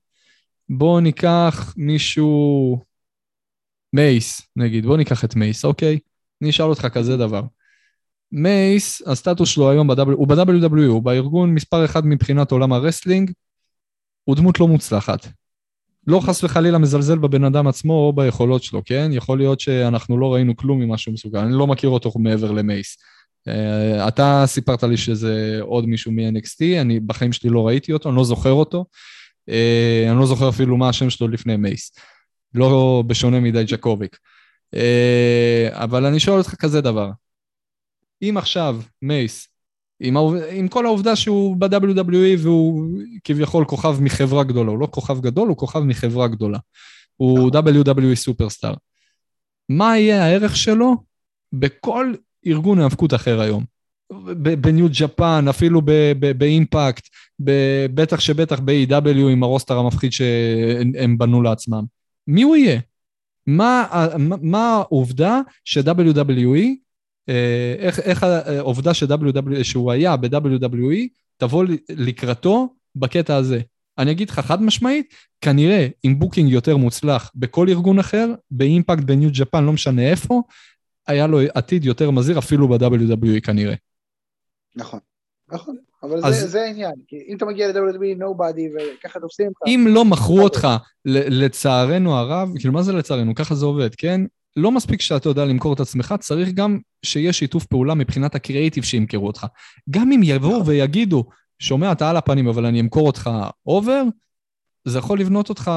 בוא 0.69 1.01
ניקח 1.01 1.73
מישהו, 1.77 2.79
Mace, 3.93 4.41
נגיד, 4.55 4.85
בוא 4.85 4.97
ניקח 4.97 5.25
את 5.25 5.35
Mace, 5.35 5.65
אוקיי? 5.65 5.99
אני 6.41 6.49
אשאל 6.49 6.65
אותך 6.65 6.87
כזה 6.93 7.17
דבר. 7.17 7.41
Mace, 8.35 9.01
הסטטוס 9.05 9.49
שלו 9.49 9.69
היום 9.69 9.91
הוא 9.91 10.27
ב-WWE, 10.27 10.87
הוא 10.87 11.03
בארגון 11.03 11.53
מספר 11.53 11.85
אחד 11.85 12.05
מבחינת 12.05 12.51
עולם 12.51 12.73
ה 12.73 12.78
wrestling, 12.78 13.31
הוא 14.23 14.35
דמות 14.35 14.59
לא 14.59 14.67
מוצלחת. 14.67 15.27
לא 16.07 16.19
חס 16.19 16.43
וחלילה 16.43 16.77
מזלזל 16.77 17.17
בבן 17.17 17.43
אדם 17.43 17.67
עצמו 17.67 17.93
או 17.93 18.13
ביכולות 18.13 18.63
שלו, 18.63 18.81
כן? 18.85 19.09
יכול 19.13 19.37
להיות 19.37 19.59
שאנחנו 19.59 20.17
לא 20.17 20.33
ראינו 20.33 20.55
כלום 20.55 20.79
ממה 20.79 20.97
שהוא 20.97 21.13
מסוגל, 21.13 21.39
אני 21.39 21.53
לא 21.53 21.67
מכיר 21.67 21.89
אותו 21.89 22.11
מעבר 22.15 22.51
ל 22.51 22.59
Mace. 22.59 22.97
Uh, 23.49 24.07
אתה 24.07 24.43
סיפרת 24.45 24.83
לי 24.83 24.97
שזה 24.97 25.57
עוד 25.61 25.85
מישהו 25.85 26.11
מ-NXT, 26.11 26.81
אני 26.81 26.99
בחיים 26.99 27.33
שלי 27.33 27.49
לא 27.49 27.67
ראיתי 27.67 27.93
אותו, 27.93 28.09
אני 28.09 28.15
לא 28.15 28.23
זוכר 28.23 28.51
אותו. 28.51 28.85
Uh, 29.49 30.09
אני 30.09 30.19
לא 30.19 30.25
זוכר 30.25 30.49
אפילו 30.49 30.77
מה 30.77 30.89
השם 30.89 31.09
שלו 31.09 31.27
לפני 31.27 31.57
מייס. 31.57 31.95
לא 32.53 33.03
בשונה 33.07 33.39
מדי 33.39 33.63
ג'קוביק. 33.63 34.17
Uh, 34.75 34.79
אבל 35.71 36.05
אני 36.05 36.19
שואל 36.19 36.37
אותך 36.37 36.55
כזה 36.55 36.81
דבר, 36.81 37.09
אם 38.29 38.37
עכשיו 38.37 38.79
מייס, 39.01 39.47
עם, 39.99 40.17
העוב... 40.17 40.35
עם 40.51 40.67
כל 40.67 40.85
העובדה 40.85 41.15
שהוא 41.15 41.57
ב-WWE 41.57 42.37
והוא 42.37 42.87
כביכול 43.23 43.65
כוכב 43.65 43.97
מחברה 44.01 44.43
גדולה, 44.43 44.71
הוא 44.71 44.79
לא 44.79 44.87
כוכב 44.91 45.21
גדול, 45.21 45.47
הוא 45.47 45.57
כוכב 45.57 45.79
מחברה 45.79 46.27
גדולה. 46.27 46.57
הוא 47.15 47.49
WWE 47.49 48.15
סופרסטאר. 48.15 48.73
מה 49.69 49.97
יהיה 49.97 50.25
הערך 50.25 50.55
שלו 50.55 50.95
בכל 51.53 52.13
ארגון 52.47 52.79
היאבקות 52.79 53.13
אחר 53.13 53.41
היום? 53.41 53.63
בניו 54.35 54.87
ג'פן, 54.91 55.45
אפילו 55.49 55.81
באימפקט, 56.37 57.07
בטח 57.93 58.19
שבטח 58.19 58.59
ב-AW 58.59 59.29
עם 59.31 59.43
הרוסטר 59.43 59.77
המפחיד 59.77 60.11
שהם 60.11 61.17
בנו 61.17 61.41
לעצמם. 61.41 61.83
מי 62.27 62.41
הוא 62.41 62.55
יהיה? 62.55 62.79
מה, 63.47 63.87
מה 64.41 64.67
העובדה 64.67 65.41
ש-WWE, 65.65 66.84
איך, 67.79 67.99
איך 67.99 68.23
העובדה 68.23 68.93
ש-WWE, 68.93 69.63
שהוא 69.63 69.91
היה 69.91 70.17
ב-WWE, 70.17 71.07
תבוא 71.37 71.65
לקראתו 71.89 72.73
בקטע 72.95 73.35
הזה. 73.35 73.59
אני 73.97 74.11
אגיד 74.11 74.29
לך 74.29 74.39
חד 74.39 74.61
משמעית, 74.61 75.13
כנראה 75.41 75.87
עם 76.03 76.19
booking 76.19 76.51
יותר 76.51 76.77
מוצלח 76.77 77.31
בכל 77.35 77.69
ארגון 77.69 77.99
אחר, 77.99 78.33
באימפקט, 78.51 79.03
בניו 79.03 79.29
ג'פן, 79.33 79.63
לא 79.63 79.73
משנה 79.73 80.09
איפה, 80.09 80.41
היה 81.07 81.27
לו 81.27 81.39
עתיד 81.53 81.85
יותר 81.85 82.11
מזהיר 82.11 82.39
אפילו 82.39 82.67
ב-WWE 82.67 83.41
כנראה. 83.43 83.75
נכון, 84.75 84.99
נכון. 85.51 85.77
אבל 86.03 86.19
אז... 86.23 86.39
זה, 86.39 86.47
זה 86.47 86.61
העניין, 86.61 86.93
כי 87.07 87.15
אם 87.27 87.37
אתה 87.37 87.45
מגיע 87.45 87.67
ל-WWE, 87.67 88.23
nobody, 88.23 88.61
וככה 88.99 89.19
תופסים 89.19 89.47
אותך. 89.47 89.61
אם 89.67 89.87
לא 89.89 90.05
מכרו 90.05 90.41
אותך, 90.41 90.67
לצערנו 91.05 92.15
הרב, 92.15 92.49
כאילו 92.59 92.73
מה 92.73 92.83
זה 92.83 92.93
לצערנו? 92.93 93.35
ככה 93.35 93.55
זה 93.55 93.65
עובד, 93.65 93.95
כן? 93.95 94.21
לא 94.55 94.71
מספיק 94.71 95.01
שאתה 95.01 95.29
יודע 95.29 95.45
למכור 95.45 95.73
את 95.73 95.79
עצמך, 95.79 96.15
צריך 96.19 96.49
גם 96.49 96.79
שיהיה 97.05 97.33
שיתוף 97.33 97.65
פעולה 97.65 97.93
מבחינת 97.93 98.35
הקריאיטיב 98.35 98.83
שימכרו 98.83 99.27
אותך. 99.27 99.45
גם 99.89 100.11
אם 100.11 100.21
יבואו 100.23 100.59
נכון. 100.59 100.69
ויגידו, 100.69 101.23
שומע, 101.59 101.91
אתה 101.91 102.09
על 102.09 102.17
הפנים, 102.17 102.47
אבל 102.47 102.65
אני 102.65 102.79
אמכור 102.79 103.07
אותך 103.07 103.29
over, 103.65 104.03
זה 104.85 104.97
יכול 104.97 105.19
לבנות 105.19 105.49
אותך 105.49 105.71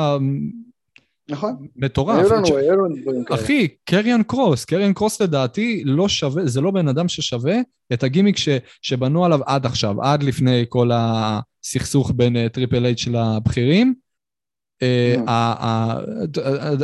נכון. 1.29 1.67
מטורף. 1.77 2.19
היו 2.19 2.35
לנו, 2.35 2.57
היו 2.57 2.77
לנו 2.77 2.97
דברים 3.03 3.25
כאלה. 3.25 3.41
אחי, 3.41 3.69
קריאן 3.85 4.23
קרוס, 4.23 4.65
קריאן 4.65 4.93
קרוס 4.93 5.23
לדעתי 5.23 5.83
לא 5.85 6.09
שווה, 6.09 6.47
זה 6.47 6.61
לא 6.61 6.71
בן 6.71 6.89
אדם 6.89 7.09
ששווה 7.09 7.57
את 7.93 8.03
הגימיק 8.03 8.37
ש, 8.37 8.49
שבנו 8.83 9.25
עליו 9.25 9.41
עד 9.47 9.67
עכשיו, 9.67 10.03
עד 10.03 10.23
לפני 10.23 10.65
כל 10.69 10.91
הסכסוך 10.93 12.13
בין 12.17 12.49
טריפל 12.49 12.83
uh, 12.83 12.85
אייץ' 12.85 12.99
של 12.99 13.17
הבכירים. 13.17 13.95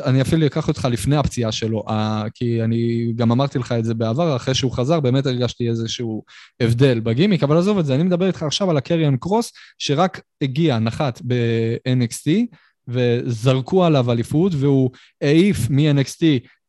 אני 0.05 0.21
אפילו 0.21 0.47
אקח 0.47 0.69
אותך 0.69 0.89
לפני 0.91 1.17
הפציעה 1.17 1.53
שלו, 1.53 1.85
כי 2.35 2.63
אני 2.63 3.13
גם 3.17 3.33
אמרתי 3.33 3.59
לך 3.59 3.73
את 3.73 3.85
זה 3.85 3.95
בעבר, 3.95 4.37
אחרי 4.37 4.55
שהוא 4.55 4.73
חזר, 4.73 5.01
באמת 5.01 5.27
הרגשתי 5.27 5.69
איזשהו 5.69 6.23
הבדל 6.61 7.01
בגימיק, 7.01 7.43
אבל 7.43 7.57
עזוב 7.57 7.79
את 7.79 7.87
זה, 7.87 7.95
אני 7.95 8.03
מדבר 8.03 8.27
איתך 8.27 8.43
עכשיו 8.43 8.71
על 8.71 8.77
הקריון 8.77 9.17
קרוס, 9.17 9.53
שרק 9.79 10.21
הגיע, 10.43 10.79
נחת 10.79 11.21
ב-NXT, 11.27 12.31
וזרקו 12.89 13.85
עליו 13.85 14.13
אליפות, 14.13 14.53
והוא 14.55 14.91
העיף 15.23 15.71
מ-NXT 15.71 16.25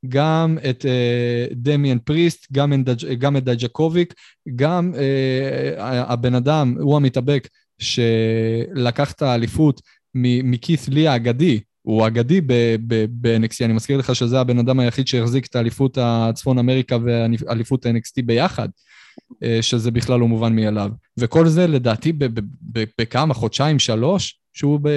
גם 0.08 0.58
את 0.70 0.86
אה, 0.86 1.54
דמיאן 1.56 1.98
פריסט, 2.00 2.48
גם, 2.52 2.74
גם 3.18 3.38
את 3.38 3.44
דייג'קוביץ', 3.44 4.14
גם 4.56 4.94
אה, 4.94 5.82
הבן 5.82 6.36
אדם, 6.36 6.76
הוא 6.80 6.96
המתאבק 6.96 7.48
שלקח 7.80 9.12
את 9.12 9.22
האליפות 9.22 9.82
מקית' 10.16 10.88
לי 10.88 11.08
האגדי, 11.08 11.60
הוא 11.82 12.08
אגדי 12.08 12.42
ב-NXT, 12.42 13.66
אני 13.66 13.74
מזכיר 13.74 13.98
לך 13.98 14.16
שזה 14.16 14.40
הבן 14.40 14.60
אדם 14.60 14.80
היחיד 14.80 15.08
שהחזיק 15.08 15.46
את 15.46 15.56
האליפות 15.56 15.98
הצפון 16.02 16.58
אמריקה 16.58 16.98
ואליפות 17.04 17.86
ה-NXT 17.86 18.22
ביחד, 18.26 18.70
אה, 19.44 19.62
שזה 19.62 19.92
בכלל 19.92 20.20
לא 20.20 20.28
מובן 20.28 20.56
מאליו. 20.56 20.90
וכל 21.18 21.48
זה 21.48 21.68
לדעתי 21.68 22.14
בכמה, 22.98 23.34
חודשיים, 23.34 23.80
שלוש, 23.80 24.40
שהוא 24.54 24.80
ב... 24.82 24.90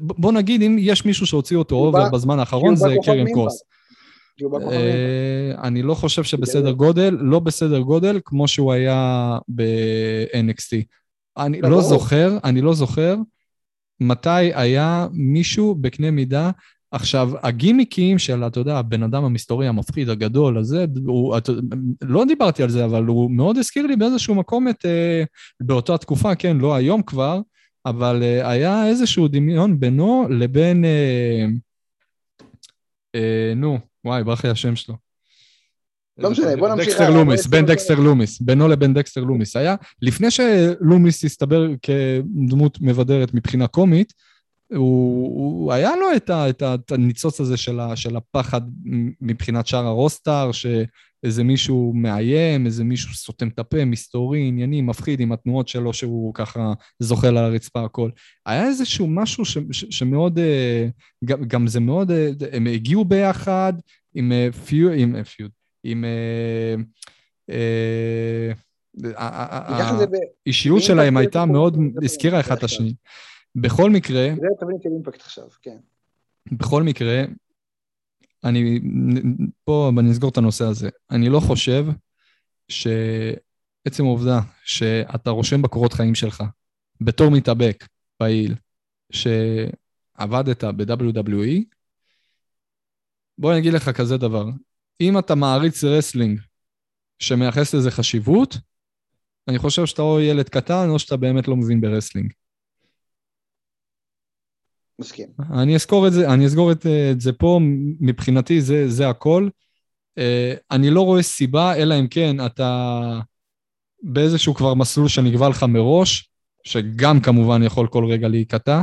בוא 0.00 0.32
נגיד, 0.32 0.62
אם 0.62 0.76
יש 0.80 1.04
מישהו 1.04 1.26
שהוציא 1.26 1.56
אותו 1.56 1.76
over 1.76 2.10
בזמן 2.10 2.38
האחרון, 2.38 2.76
זה 2.76 2.94
קריון 3.04 3.32
קרוס. 3.32 3.62
אני 5.62 5.82
לא 5.82 5.94
חושב 5.94 6.24
שבסדר 6.24 6.70
גודל, 6.70 7.16
לא 7.20 7.38
בסדר 7.38 7.80
גודל 7.80 8.20
כמו 8.24 8.48
שהוא 8.48 8.72
היה 8.72 9.38
ב-NXT. 9.48 10.76
אני 11.36 11.60
לא 11.60 11.82
זוכר, 11.82 12.38
אני 12.44 12.60
לא 12.60 12.74
זוכר 12.74 13.16
מתי 14.00 14.50
היה 14.54 15.06
מישהו 15.12 15.74
בקנה 15.74 16.10
מידה 16.10 16.50
עכשיו, 16.90 17.30
הגימיקים 17.42 18.18
של, 18.18 18.46
אתה 18.46 18.60
יודע, 18.60 18.78
הבן 18.78 19.02
אדם 19.02 19.24
המסתורי 19.24 19.68
המפחיד 19.68 20.08
הגדול 20.08 20.58
הזה, 20.58 20.86
הוא, 21.06 21.38
את, 21.38 21.50
לא 22.02 22.24
דיברתי 22.24 22.62
על 22.62 22.70
זה, 22.70 22.84
אבל 22.84 23.04
הוא 23.04 23.30
מאוד 23.30 23.58
הזכיר 23.58 23.86
לי 23.86 23.96
באיזשהו 23.96 24.34
מקום 24.34 24.68
את, 24.68 24.84
אה, 24.84 25.24
באותה 25.60 25.98
תקופה, 25.98 26.34
כן, 26.34 26.56
לא 26.56 26.74
היום 26.74 27.02
כבר, 27.02 27.40
אבל 27.86 28.22
אה, 28.22 28.46
היה 28.46 28.86
איזשהו 28.86 29.28
דמיון 29.28 29.80
בינו 29.80 30.26
לבין, 30.30 30.84
אה, 30.84 31.50
אה, 33.16 33.54
נו, 33.56 33.78
וואי, 34.04 34.24
ברח 34.24 34.44
לי 34.44 34.50
השם 34.50 34.76
שלו. 34.76 35.07
לא 36.18 36.30
משנה, 36.30 36.56
בוא 36.56 36.68
נמשיך. 36.68 36.88
דקסטר 36.88 37.10
לומיס, 37.10 37.46
בין 37.46 37.66
דקסטר 37.66 37.94
לומיס, 37.94 38.40
בינו 38.40 38.68
לבין 38.68 38.94
דקסטר 38.94 39.20
לומיס. 39.20 39.56
היה, 39.56 39.74
לפני 40.02 40.30
שלומיס 40.30 41.24
הסתבר 41.24 41.68
כדמות 41.82 42.78
מבדרת 42.80 43.34
מבחינה 43.34 43.66
קומית, 43.66 44.12
הוא, 44.74 45.62
הוא 45.62 45.72
היה 45.72 45.96
לו 45.96 46.06
את, 46.16 46.30
ה, 46.30 46.50
את, 46.50 46.62
ה, 46.62 46.74
את 46.74 46.92
הניצוץ 46.92 47.40
הזה 47.40 47.56
של, 47.56 47.80
ה, 47.80 47.96
של 47.96 48.16
הפחד 48.16 48.60
מבחינת 49.20 49.66
שאר 49.66 49.86
הרוסטאר, 49.86 50.52
ש... 50.52 50.66
איזה 51.24 51.44
מישהו 51.44 51.92
מאיים, 51.94 52.66
איזה 52.66 52.84
מישהו 52.84 53.14
סותם 53.14 53.48
את 53.48 53.58
הפה, 53.58 53.84
מסתורי, 53.84 54.48
ענייני, 54.48 54.80
מפחיד 54.80 55.20
עם 55.20 55.32
התנועות 55.32 55.68
שלו 55.68 55.92
שהוא 55.92 56.34
ככה 56.34 56.72
זוחל 56.98 57.28
על 57.28 57.44
הרצפה 57.44 57.84
הכל. 57.84 58.10
היה 58.46 58.66
איזשהו 58.66 59.06
משהו 59.06 59.44
ש, 59.44 59.58
ש, 59.70 59.84
שמאוד, 59.90 60.38
אה, 60.38 60.88
גם, 61.24 61.44
גם 61.44 61.66
זה 61.66 61.80
מאוד, 61.80 62.10
אה, 62.10 62.30
הם 62.52 62.66
הגיעו 62.66 63.04
ביחד 63.04 63.72
עם 64.14 64.32
פיוד, 64.66 64.92
עם 64.96 65.24
פיוד, 65.24 65.50
עם... 65.84 66.04
האישיות 70.46 70.82
שלהם 70.82 71.16
הייתה 71.16 71.44
מאוד, 71.44 71.78
הזכירה 72.02 72.40
אחד 72.40 72.56
את 72.56 72.62
השני. 72.62 72.94
בכל 73.54 73.90
מקרה... 73.90 74.28
זה 74.40 74.46
תבנית 74.60 74.82
של 74.82 74.88
Impact 74.88 75.20
עכשיו, 75.20 75.48
כן. 75.62 75.76
בכל 76.52 76.82
מקרה, 76.82 77.24
אני, 78.44 78.80
פה 79.64 79.90
אני 79.98 80.10
אסגור 80.10 80.30
את 80.30 80.36
הנושא 80.36 80.64
הזה. 80.64 80.88
אני 81.10 81.28
לא 81.28 81.40
חושב 81.40 81.86
שעצם 82.68 84.04
העובדה 84.04 84.40
שאתה 84.64 85.30
רושם 85.30 85.62
בקורות 85.62 85.92
חיים 85.92 86.14
שלך, 86.14 86.42
בתור 87.00 87.30
מתאבק 87.30 87.88
פעיל, 88.16 88.54
שעבדת 89.12 90.64
ב-WWE, 90.64 91.64
בוא 93.38 93.52
אני 93.52 93.58
אגיד 93.60 93.72
לך 93.72 93.88
כזה 93.88 94.16
דבר, 94.16 94.44
אם 95.00 95.18
אתה 95.18 95.34
מעריץ 95.34 95.84
wrestling 95.84 96.40
שמייחס 97.18 97.74
לזה 97.74 97.90
חשיבות, 97.90 98.56
אני 99.48 99.58
חושב 99.58 99.86
שאתה 99.86 100.02
או 100.02 100.20
ילד 100.20 100.48
קטן 100.48 100.88
או 100.88 100.98
שאתה 100.98 101.16
באמת 101.16 101.48
לא 101.48 101.56
מבין 101.56 101.80
ב 101.80 101.85
wrestling. 101.85 102.32
מסכים. 104.98 105.28
אני 105.52 105.74
אעצור 105.74 106.06
את 106.06 106.12
זה, 106.12 106.32
אני 106.34 106.46
אסגור 106.46 106.72
את, 106.72 106.86
את 106.86 107.20
זה 107.20 107.32
פה, 107.32 107.60
מבחינתי 108.00 108.60
זה, 108.60 108.88
זה 108.88 109.08
הכל. 109.08 109.48
אה, 110.18 110.54
אני 110.70 110.90
לא 110.90 111.00
רואה 111.00 111.22
סיבה, 111.22 111.76
אלא 111.76 111.94
אם 112.00 112.08
כן 112.08 112.46
אתה 112.46 113.20
באיזשהו 114.02 114.54
כבר 114.54 114.74
מסלול 114.74 115.08
שנקבע 115.08 115.48
לך 115.48 115.62
מראש, 115.62 116.30
שגם 116.64 117.20
כמובן 117.20 117.62
יכול 117.62 117.86
כל 117.86 118.04
רגע 118.04 118.28
להיקטע, 118.28 118.82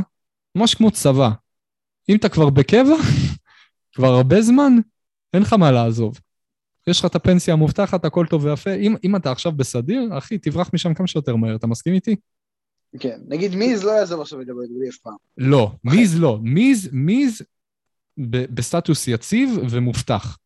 ממש 0.54 0.74
כמו 0.74 0.90
צבא. 0.90 1.30
אם 2.08 2.16
אתה 2.16 2.28
כבר 2.28 2.50
בקבע, 2.50 2.96
כבר 3.94 4.08
הרבה 4.08 4.42
זמן, 4.42 4.72
אין 5.34 5.42
לך 5.42 5.52
מה 5.52 5.72
לעזוב. 5.72 6.20
יש 6.86 7.00
לך 7.00 7.06
את 7.06 7.14
הפנסיה 7.14 7.54
המובטחת, 7.54 8.04
הכל 8.04 8.26
טוב 8.26 8.44
ויפה. 8.44 8.72
אם, 8.74 8.94
אם 9.04 9.16
אתה 9.16 9.30
עכשיו 9.30 9.52
בסדיר, 9.52 10.18
אחי, 10.18 10.38
תברח 10.38 10.70
משם 10.74 10.94
כמה 10.94 11.06
שיותר 11.06 11.36
מהר, 11.36 11.56
אתה 11.56 11.66
מסכים 11.66 11.94
איתי? 11.94 12.16
כן, 13.00 13.18
נגיד 13.28 13.54
מיז 13.54 13.84
לא 13.84 13.90
יעזוב 13.90 14.20
עכשיו 14.20 14.40
את 14.40 14.46
WWE 14.46 14.88
אף 14.90 14.96
פעם. 14.96 15.16
לא, 15.38 15.72
מיז 15.84 16.20
לא. 16.20 16.38
מיז, 16.42 16.88
מיז 16.92 17.42
בסטטוס 18.18 19.08
יציב 19.08 19.50
ומובטח. 19.70 20.38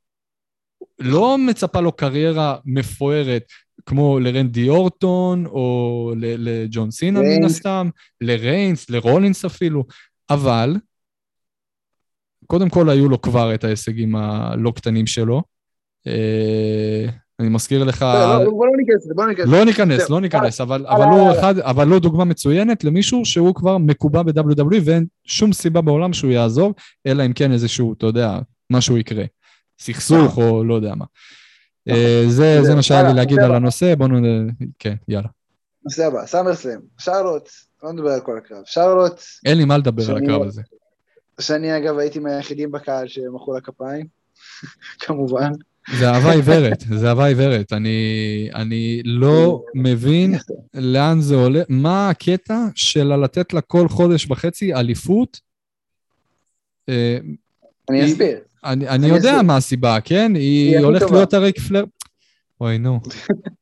לא 0.98 1.38
מצפה 1.38 1.80
לו 1.80 1.92
קריירה 1.92 2.56
מפוארת 2.64 3.42
כמו 3.86 4.20
לרנדי 4.20 4.68
אורטון 4.68 5.46
או 5.46 6.12
לג'ון 6.16 6.90
סינה 6.90 7.20
מן 7.20 7.44
הסתם, 7.44 7.90
לריינס, 8.20 8.90
לרולינס 8.90 9.44
אפילו, 9.44 9.84
אבל 10.30 10.76
קודם 12.50 12.68
כל 12.68 12.90
היו 12.90 13.08
לו 13.08 13.20
כבר 13.20 13.54
את 13.54 13.64
ההישגים 13.64 14.16
הלא 14.16 14.72
קטנים 14.76 15.06
שלו. 15.06 15.42
אה, 16.06 17.06
אני 17.40 17.48
מזכיר 17.48 17.84
לך... 17.84 18.02
לא, 18.02 18.44
לא, 18.44 18.50
בוא 18.50 18.66
לא 18.66 18.72
ניכנס 18.76 19.04
לזה, 19.04 19.14
בוא 19.14 19.24
לא 19.24 19.30
ניכנס 19.30 19.48
לא 19.48 19.64
ניכנס, 19.64 20.10
לא 20.10 20.20
ניכנס, 20.20 20.60
אבל 21.64 21.88
הוא 21.88 21.98
דוגמה 21.98 22.24
מצוינת 22.24 22.84
למישהו 22.84 23.24
שהוא 23.24 23.54
כבר 23.54 23.78
מקובע 23.78 24.22
ב-WWE 24.22 24.80
ואין 24.84 25.06
שום 25.24 25.52
סיבה 25.52 25.80
בעולם 25.80 26.12
שהוא 26.12 26.30
יעזוב, 26.30 26.72
אלא 27.06 27.26
אם 27.26 27.32
כן 27.32 27.52
איזשהו, 27.52 27.92
אתה 27.92 28.06
יודע, 28.06 28.38
משהו 28.70 28.98
יקרה. 28.98 29.24
סכסוך 29.80 30.38
או 30.38 30.64
לא 30.64 30.74
יודע 30.74 30.94
מה. 30.94 31.04
אה, 31.88 32.24
זה 32.28 32.74
מה 32.74 32.82
שהיה 32.82 33.02
לי 33.02 33.14
להגיד 33.14 33.38
על 33.38 33.54
הנושא, 33.54 33.94
בואו 33.94 34.08
נ... 34.08 34.48
כן, 34.78 34.94
יאללה. 35.08 35.28
נושא 35.84 36.06
הבא, 36.06 36.26
סאמרסלאם, 36.26 36.80
שרלוט, 36.98 37.48
לא 37.82 37.92
נדבר 37.92 38.10
על 38.10 38.20
כל 38.20 38.38
הקרב, 38.38 38.62
שרלוט... 38.64 39.20
אין 39.46 39.58
לי 39.58 39.64
מה 39.64 39.78
לדבר 39.78 40.10
על 40.10 40.16
הקרב 40.16 40.42
הזה. 40.42 40.62
שאני 41.40 41.76
אגב 41.76 41.98
הייתי 41.98 42.18
מהיחידים 42.18 42.70
בקהל 42.70 43.08
שמחאו 43.08 43.54
לה 43.54 43.60
כפיים, 43.60 44.06
כמובן. 45.00 45.50
זה 45.98 46.10
אהבה 46.10 46.32
עיוורת, 46.32 46.84
זה 46.98 47.08
אהבה 47.08 47.26
עיוורת. 47.26 47.72
אני, 47.72 48.50
אני 48.54 49.02
לא 49.04 49.62
מבין 49.74 50.34
לאן 50.74 51.20
זה 51.20 51.34
עולה. 51.34 51.62
מה 51.68 52.10
הקטע 52.10 52.58
של 52.74 53.16
לתת 53.16 53.52
לה 53.52 53.60
כל 53.60 53.88
חודש 53.88 54.30
וחצי 54.30 54.74
אליפות? 54.74 55.40
אה, 56.88 57.18
אני 57.90 58.06
אסביר. 58.06 58.38
אני, 58.64 58.88
אני 58.88 58.96
אני 58.96 59.06
יודע 59.06 59.30
אסביר. 59.30 59.42
מה 59.42 59.56
הסיבה, 59.56 60.00
כן? 60.04 60.32
היא 60.34 60.76
היא 60.76 60.84
הולכת. 60.84 61.10
להיות 61.10 61.34
הריק 61.34 61.58
פלר... 61.58 61.84
אוי, 62.60 62.78
נו. 62.78 63.00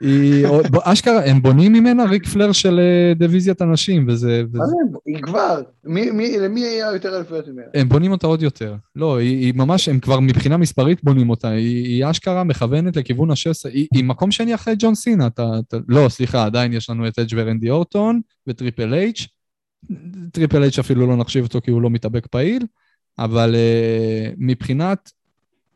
היא, 0.00 0.46
אשכרה, 0.82 1.24
הם 1.24 1.42
בונים 1.42 1.72
ממנה 1.72 2.04
ריק 2.04 2.26
פלייר 2.26 2.52
של 2.52 2.78
אה, 2.80 3.14
דיוויזיית 3.14 3.60
הנשים, 3.60 4.06
וזה... 4.08 4.42
היא 5.06 5.22
כבר. 5.22 5.62
מי- 5.84 6.10
מי- 6.10 6.38
למי 6.38 6.60
היה 6.64 6.92
יותר 6.92 7.16
אליפויות 7.16 7.48
ממנה? 7.48 7.66
הם 7.74 7.88
בונים 7.88 8.12
אותה 8.12 8.26
עוד 8.26 8.42
יותר. 8.42 8.74
לא, 8.96 9.18
היא, 9.18 9.38
היא 9.38 9.54
ממש, 9.56 9.88
הם 9.88 10.00
כבר 10.00 10.20
מבחינה 10.20 10.56
מספרית 10.56 11.04
בונים 11.04 11.30
אותה. 11.30 11.48
היא, 11.48 11.84
היא 11.84 12.10
אשכרה 12.10 12.44
מכוונת 12.44 12.96
לכיוון 12.96 13.30
ה-16. 13.30 13.68
היא, 13.72 13.86
היא 13.94 14.04
מקום 14.04 14.30
שני 14.30 14.54
אחרי 14.54 14.74
ג'ון 14.78 14.94
סינה. 14.94 15.26
אתה, 15.26 15.50
אתה, 15.68 15.76
לא, 15.88 16.08
סליחה, 16.08 16.44
עדיין 16.44 16.72
יש 16.72 16.90
לנו 16.90 17.08
את 17.08 17.18
אדג' 17.18 17.28
ורנדי 17.36 17.70
אורטון 17.70 18.20
וטריפל 18.46 18.94
אייץ'. 18.94 19.26
טריפל 20.32 20.62
אייץ' 20.62 20.78
אפילו 20.78 21.06
לא 21.06 21.16
נחשיב 21.16 21.44
אותו 21.44 21.60
כי 21.60 21.70
הוא 21.70 21.82
לא 21.82 21.90
מתאבק 21.90 22.26
פעיל, 22.26 22.66
אבל 23.18 23.54
אה, 23.54 24.34
מבחינת 24.38 25.10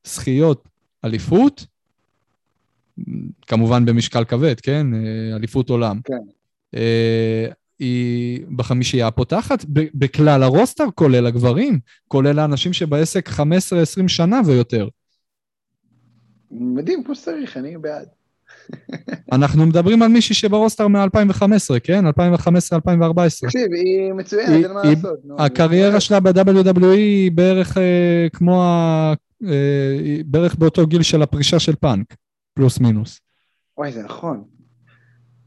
זכיות 0.06 0.68
אליפות, 1.04 1.66
כמובן 3.46 3.84
במשקל 3.84 4.24
כבד, 4.24 4.60
כן? 4.60 4.86
אה, 4.94 5.36
אליפות 5.36 5.70
עולם. 5.70 6.00
כן. 6.04 6.18
אה, 6.74 7.46
היא 7.78 8.40
בחמישייה 8.56 9.06
הפותחת 9.06 9.64
בכלל 9.94 10.42
הרוסטר, 10.42 10.84
כולל 10.94 11.26
הגברים, 11.26 11.78
כולל 12.08 12.38
האנשים 12.38 12.72
שבעסק 12.72 13.28
15-20 13.28 14.08
שנה 14.08 14.40
ויותר. 14.46 14.88
מדהים, 16.50 17.04
כמו 17.04 17.14
שצריך, 17.14 17.56
אני 17.56 17.78
בעד. 17.78 18.06
אנחנו 19.32 19.66
מדברים 19.66 20.02
על 20.02 20.08
מישהי 20.08 20.34
שברוסטר 20.34 20.88
מ-2015, 20.88 21.80
כן? 21.82 22.06
2015-2014. 22.06 22.10
תקשיב, 23.40 23.72
היא 23.72 24.12
מצוינת, 24.12 24.64
אין 24.64 24.72
מה 24.72 24.82
לעשות. 24.84 25.18
הקריירה 25.38 26.00
שלה 26.00 26.20
ב-WWE 26.20 26.86
היא 26.86 27.32
בערך 27.32 27.78
אה, 27.78 28.26
כמו 28.32 28.64
ה... 28.64 29.14
בערך 30.26 30.54
באותו 30.54 30.86
גיל 30.86 31.02
של 31.02 31.22
הפרישה 31.22 31.58
של 31.58 31.74
פאנק, 31.74 32.14
פלוס 32.54 32.78
מינוס. 32.78 33.20
וואי, 33.78 33.92
זה 33.92 34.02
נכון. 34.02 34.44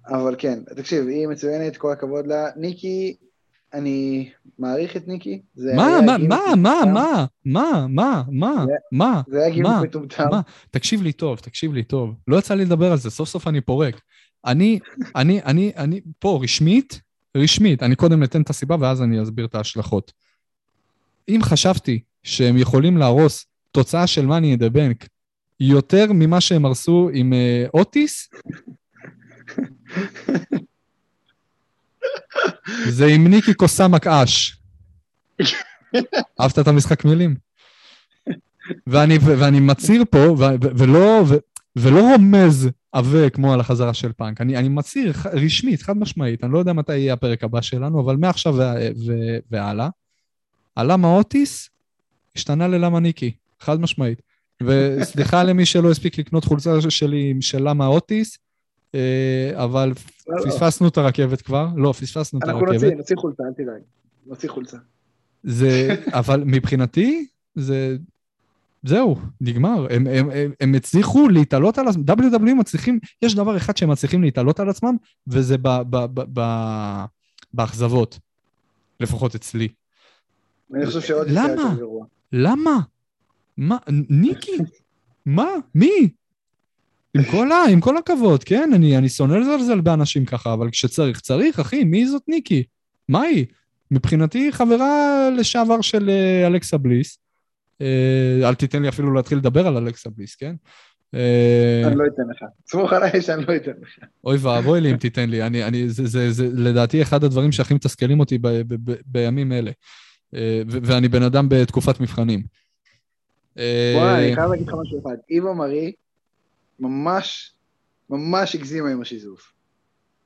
אבל 0.07 0.35
כן, 0.37 0.59
תקשיב, 0.75 1.07
היא 1.07 1.27
מצוינת, 1.27 1.77
כל 1.77 1.91
הכבוד 1.91 2.27
לה. 2.27 2.45
ניקי, 2.55 3.15
אני 3.73 4.29
מעריך 4.59 4.97
את 4.97 5.07
ניקי. 5.07 5.41
מה, 5.57 5.99
מה, 6.05 6.17
מה. 6.17 6.55
מה, 6.55 6.85
מה, 6.85 7.25
מה, 7.45 7.87
מה, 7.87 8.23
מה, 8.29 8.65
מה? 8.91 9.21
זה 9.27 9.45
היה 9.45 9.63
מה? 9.63 9.81
מטומטם. 9.81 10.29
תקשיב 10.71 11.01
לי 11.01 11.13
טוב, 11.13 11.39
תקשיב 11.39 11.73
לי 11.73 11.83
טוב. 11.83 12.15
לא 12.27 12.37
יצא 12.37 12.53
לי 12.53 12.65
לדבר 12.65 12.91
על 12.91 12.97
זה, 12.97 13.09
סוף 13.09 13.29
סוף 13.29 13.47
אני 13.47 13.61
פורק. 13.61 14.01
אני, 14.45 14.79
אני, 15.15 15.41
אני, 15.43 15.71
אני, 15.75 16.01
פה, 16.19 16.39
רשמית, 16.43 17.01
רשמית, 17.37 17.83
אני 17.83 17.95
קודם 17.95 18.23
אתן 18.23 18.41
את 18.41 18.49
הסיבה 18.49 18.75
ואז 18.79 19.01
אני 19.01 19.23
אסביר 19.23 19.45
את 19.45 19.55
ההשלכות. 19.55 20.13
אם 21.29 21.39
חשבתי 21.43 21.99
שהם 22.23 22.57
יכולים 22.57 22.97
להרוס 22.97 23.45
תוצאה 23.71 24.07
של 24.07 24.27
in 24.27 24.59
the 24.59 24.73
bank 24.73 25.07
יותר 25.59 26.05
ממה 26.13 26.41
שהם 26.41 26.65
הרסו 26.65 27.09
עם 27.13 27.33
אה, 27.33 27.65
אוטיס, 27.73 28.29
זה 32.89 33.05
עם 33.05 33.27
ניקי 33.27 33.53
קוסאמק 33.53 34.07
אש. 34.07 34.57
אהבת 36.41 36.59
את 36.59 36.67
המשחק 36.67 37.05
מילים? 37.05 37.35
ואני, 38.87 39.17
ואני 39.21 39.59
מצהיר 39.59 40.03
פה, 40.09 40.17
ו- 40.17 40.35
ו- 40.37 40.77
ולא, 40.77 41.23
ו- 41.27 41.35
ולא 41.75 41.99
רומז 41.99 42.69
עבה 42.91 43.29
כמו 43.29 43.53
על 43.53 43.59
החזרה 43.59 43.93
של 43.93 44.13
פאנק. 44.13 44.41
אני, 44.41 44.57
אני 44.57 44.69
מצהיר 44.69 45.13
רשמית, 45.33 45.81
חד 45.81 45.97
משמעית, 45.97 46.43
אני 46.43 46.53
לא 46.53 46.57
יודע 46.57 46.73
מתי 46.73 46.97
יהיה 46.97 47.13
הפרק 47.13 47.43
הבא 47.43 47.61
שלנו, 47.61 48.01
אבל 48.01 48.15
מעכשיו 48.15 48.55
והלאה, 49.51 49.89
הלמה 50.77 51.07
אוטיס 51.07 51.69
השתנה 52.35 52.67
ללמה 52.67 52.99
ניקי, 52.99 53.31
חד 53.59 53.79
משמעית. 53.79 54.21
וסליחה 54.63 55.43
למי 55.43 55.65
שלא 55.65 55.91
הספיק 55.91 56.17
לקנות 56.17 56.45
חולצה 56.45 56.81
שלי 56.89 57.33
של 57.41 57.69
למה 57.69 57.87
אוטיס, 57.87 58.37
אה, 58.95 59.51
אבל 59.55 59.93
לא, 60.27 60.45
לא. 60.45 60.51
פספסנו 60.51 60.87
את 60.87 60.97
הרכבת 60.97 61.41
כבר, 61.41 61.67
לא, 61.75 61.91
פספסנו 61.91 62.39
את 62.39 62.43
אנחנו 62.43 62.59
הרכבת. 62.59 62.73
נוציא, 62.73 62.95
נוציא 62.95 63.15
חולצה, 63.15 63.43
אל 63.43 63.53
תדאג. 63.53 63.81
נוציא 64.25 64.49
חולצה. 64.49 64.77
זה, 65.43 65.95
אבל 66.13 66.43
מבחינתי, 66.45 67.27
זה, 67.55 67.97
זהו, 68.83 69.15
נגמר. 69.41 69.87
הם, 69.89 70.07
הם, 70.07 70.29
הם, 70.29 70.51
הם 70.59 70.75
הצליחו 70.75 71.29
להתעלות 71.29 71.77
על 71.77 71.87
עצמם, 71.87 72.03
WWE 72.09 72.53
מצליחים, 72.53 72.99
יש 73.21 73.35
דבר 73.35 73.57
אחד 73.57 73.77
שהם 73.77 73.89
מצליחים 73.89 74.21
להתעלות 74.21 74.59
על 74.59 74.69
עצמם, 74.69 74.95
וזה 75.27 75.57
ב, 75.57 75.67
ב, 75.67 75.97
ב, 76.13 76.39
ב, 76.39 76.41
באכזבות, 77.53 78.19
לפחות 78.99 79.35
אצלי. 79.35 79.67
אני 80.73 80.85
חושב 80.85 81.01
שעוד 81.01 81.27
למה? 81.29 81.49
יותר 81.49 81.79
גרוע. 81.79 82.05
למה? 82.33 82.79
מה, 83.57 83.77
ניקי? 84.09 84.57
מה? 85.25 85.47
מי? 85.75 86.09
עם 87.13 87.23
כל, 87.23 87.51
ה, 87.51 87.63
עם 87.71 87.81
כל 87.81 87.97
הכבוד, 87.97 88.43
כן? 88.43 88.69
אני, 88.73 88.97
אני 88.97 89.09
שונא 89.09 89.33
לזלזל 89.33 89.81
באנשים 89.81 90.25
ככה, 90.25 90.53
אבל 90.53 90.69
כשצריך, 90.69 91.19
צריך, 91.19 91.59
אחי, 91.59 91.83
מי 91.83 92.07
זאת 92.07 92.21
ניקי? 92.27 92.63
מה 93.09 93.21
היא? 93.21 93.45
מבחינתי 93.91 94.51
חברה 94.51 95.29
לשעבר 95.37 95.81
של 95.81 96.09
אה, 96.09 96.47
אלכסה 96.47 96.77
בליס. 96.77 97.19
אה, 97.81 98.39
אל 98.43 98.55
תיתן 98.55 98.81
לי 98.81 98.89
אפילו 98.89 99.13
להתחיל 99.13 99.37
לדבר 99.37 99.67
על 99.67 99.77
אלכסה 99.77 100.09
בליס, 100.09 100.35
כן? 100.35 100.55
אה, 101.15 101.83
אני 101.85 101.95
לא 101.95 102.03
אתן 102.13 102.23
לך. 102.31 102.49
סמוך 102.67 102.93
עליי 102.93 103.21
שאני 103.21 103.45
לא 103.45 103.55
אתן 103.55 103.71
לך. 103.81 104.07
אוי 104.23 104.37
ואבוי 104.37 104.81
לי 104.81 104.91
אם 104.91 104.97
תיתן 104.97 105.29
לי. 105.29 105.43
אני, 105.43 105.63
אני, 105.63 105.89
זה, 105.89 106.05
זה, 106.07 106.31
זה 106.31 106.49
לדעתי 106.53 107.01
אחד 107.01 107.23
הדברים 107.23 107.51
שהכי 107.51 107.73
מתסכלים 107.73 108.19
אותי 108.19 108.37
ב, 108.37 108.47
ב, 108.47 108.91
ב, 108.91 108.95
בימים 109.05 109.51
אלה. 109.51 109.71
ו- 110.33 110.79
ואני 110.83 111.07
בן 111.07 111.23
אדם 111.23 111.45
בתקופת 111.49 111.99
מבחנים. 111.99 112.43
אה, 113.57 113.93
בוא'נה, 113.95 114.19
אני 114.19 114.35
חייב 114.35 114.51
להגיד 114.51 114.67
לך 114.67 114.73
משהו 114.81 114.99
אחד. 115.01 115.15
איווה 115.29 115.53
מרי 115.53 115.91
ממש, 116.79 117.53
ממש 118.09 118.55
הגזימה 118.55 118.89
עם 118.89 119.01
השיזוף. 119.01 119.53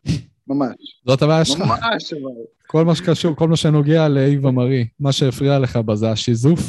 ממש. 0.47 1.01
זאת 1.05 1.21
הבעיה 1.21 1.45
שלך. 1.45 1.57
ממש 1.59 2.13
אבל. 2.13 2.31
כל 2.67 2.85
מה 2.85 2.95
שקשור, 2.95 3.35
כל 3.35 3.47
מה 3.47 3.55
שנוגע 3.55 4.07
לאיווה 4.07 4.51
מרי, 4.51 4.87
מה 4.99 5.11
שהפריע 5.11 5.59
לך 5.59 5.77
בה 5.77 5.95
זה 5.95 6.11
השיזוף, 6.11 6.59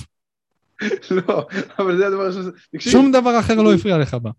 לא, 1.28 1.46
אבל 1.78 1.96
זה 1.96 2.06
הדבר 2.06 2.32
ש... 2.32 2.36
שום 2.78 3.12
דבר 3.12 3.38
אחר 3.40 3.54
לא 3.54 3.74
הפריע 3.74 3.98
לך 3.98 4.14
בה. 4.14 4.30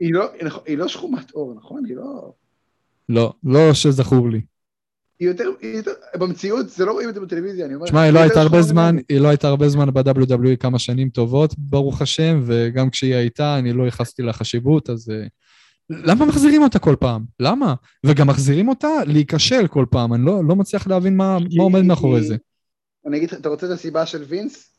היא 0.00 0.12
לא- 0.12 0.30
היא 0.66 0.78
לא 0.78 0.88
שחומת 0.88 1.30
עור, 1.30 1.54
נכון? 1.56 1.84
היא 1.84 1.96
לא... 1.96 2.32
לא, 3.08 3.32
לא 3.44 3.74
שזכור 3.74 4.28
לי. 4.28 4.40
היא 5.18 5.28
יותר, 5.28 5.50
היא 5.60 5.76
יותר, 5.76 5.92
במציאות 6.14 6.68
זה 6.68 6.84
לא 6.84 6.92
רואים 6.92 7.08
את 7.08 7.14
זה 7.14 7.20
בטלוויזיה, 7.20 7.66
אני 7.66 7.74
אומר. 7.74 7.86
תשמע, 7.86 8.02
היא 8.02 8.12
לא 8.12 8.18
הייתה 8.18 8.40
הרבה 8.40 8.62
זמן. 8.62 8.96
היא 9.08 9.20
לא 9.20 9.28
הייתה 9.28 9.48
הרבה 9.48 9.68
זמן 9.68 9.90
ב-WWE 9.94 10.56
כמה 10.60 10.78
שנים 10.78 11.08
טובות, 11.08 11.54
ברוך 11.58 12.02
השם, 12.02 12.42
וגם 12.46 12.90
כשהיא 12.90 13.14
הייתה, 13.14 13.58
אני 13.58 13.72
לא 13.72 13.84
ייחסתי 13.84 14.22
לה 14.22 14.32
חשיבות, 14.32 14.90
אז... 14.90 15.10
אה, 15.10 15.26
למה 15.90 16.26
מחזירים 16.26 16.62
אותה 16.62 16.78
כל 16.78 16.96
פעם? 17.00 17.24
למה? 17.40 17.74
וגם 18.06 18.26
מחזירים 18.26 18.68
אותה 18.68 18.88
להיכשל 19.06 19.66
כל 19.66 19.86
פעם, 19.90 20.14
אני 20.14 20.24
לא, 20.24 20.44
לא 20.44 20.56
מצליח 20.56 20.86
להבין 20.86 21.16
מה, 21.16 21.38
עומד 21.58 21.82
מאחורי 21.82 22.22
זה. 22.22 22.36
אני 23.06 23.16
אגיד 23.16 23.30
לך, 23.30 23.40
אתה 23.40 23.48
רוצה 23.48 23.66
את 23.66 23.70
הסיבה 23.70 24.06
של 24.06 24.22
וינס? 24.22 24.78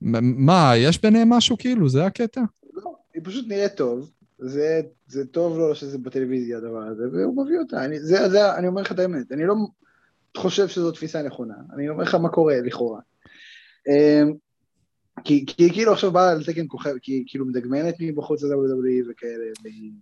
מה, 0.00 0.72
יש 0.76 1.02
ביניהם 1.02 1.30
משהו 1.30 1.58
כאילו? 1.58 1.88
זה 1.88 2.06
הקטע? 2.06 2.40
לא, 2.72 2.94
היא 3.14 3.22
פשוט 3.24 3.44
נראית 3.48 3.74
טוב. 3.74 4.10
זה, 4.38 4.80
זה 5.06 5.26
טוב 5.26 5.58
לו 5.58 5.74
שזה 5.74 5.98
בטלוויזיה 5.98 6.58
הדבר 6.58 6.82
הזה, 6.82 7.02
והוא 7.12 7.44
מביא 7.44 7.58
אותה. 7.58 7.84
אני, 7.84 8.00
זה, 8.00 8.28
זה, 8.28 8.54
אני 8.54 8.66
אומר 8.66 8.82
לך 8.82 8.92
את 8.92 8.98
האמת, 8.98 9.32
אני 9.32 9.46
לא 9.46 9.54
חושב 10.36 10.68
שזו 10.68 10.92
תפיסה 10.92 11.22
נכונה. 11.22 11.54
אני 11.74 11.88
אומר 11.88 12.02
לך 12.02 12.14
מה 12.14 12.28
קורה 12.28 12.54
לכאורה. 12.64 13.00
אמ, 13.88 14.32
כי, 15.24 15.44
כי 15.46 15.70
כאילו 15.72 15.92
עכשיו 15.92 16.12
באה 16.12 16.30
על 16.30 16.44
תקן 16.44 16.64
כוכב, 16.68 16.94
כי 17.02 17.12
היא 17.12 17.24
כאילו 17.26 17.46
מדגמנת 17.46 17.94
מבחוץ 18.00 18.42
ל-WWE 18.42 19.10
וכאלה, 19.10 19.44
והיא 19.62 19.92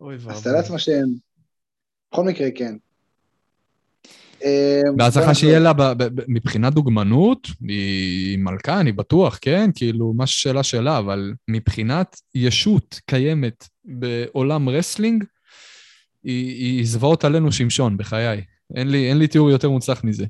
אוי 0.00 0.16
עשתה 0.28 0.52
לעצמה 0.52 0.78
שם. 0.78 1.04
בכל 2.12 2.24
מקרה, 2.24 2.48
כן. 2.54 2.76
אמ, 4.44 4.96
בהצלחה 4.96 5.34
שיהיה. 5.34 5.58
לה, 5.58 5.72
ב- 5.72 5.82
ב- 5.82 6.20
ב- 6.20 6.24
מבחינת 6.28 6.74
דוגמנות, 6.74 7.48
היא 7.60 8.38
מלכה, 8.38 8.80
אני 8.80 8.92
בטוח, 8.92 9.38
כן? 9.40 9.70
כאילו, 9.74 10.12
מה 10.12 10.26
ששלה 10.26 10.62
שלה, 10.62 10.98
אבל 10.98 11.34
מבחינת 11.48 12.16
ישות 12.34 13.00
קיימת 13.06 13.68
בעולם 13.90 14.68
wrestling, 14.68 15.24
היא 16.22 16.78
היא 16.78 16.86
זוועות 16.86 17.24
עלינו 17.24 17.52
שמשון, 17.52 17.96
בחיי. 17.96 18.44
אין 18.74 18.88
לי, 18.88 19.08
אין 19.08 19.18
לי 19.18 19.28
תיאור 19.28 19.50
יותר 19.50 19.70
מוצלח 19.70 20.04
מזה. 20.04 20.26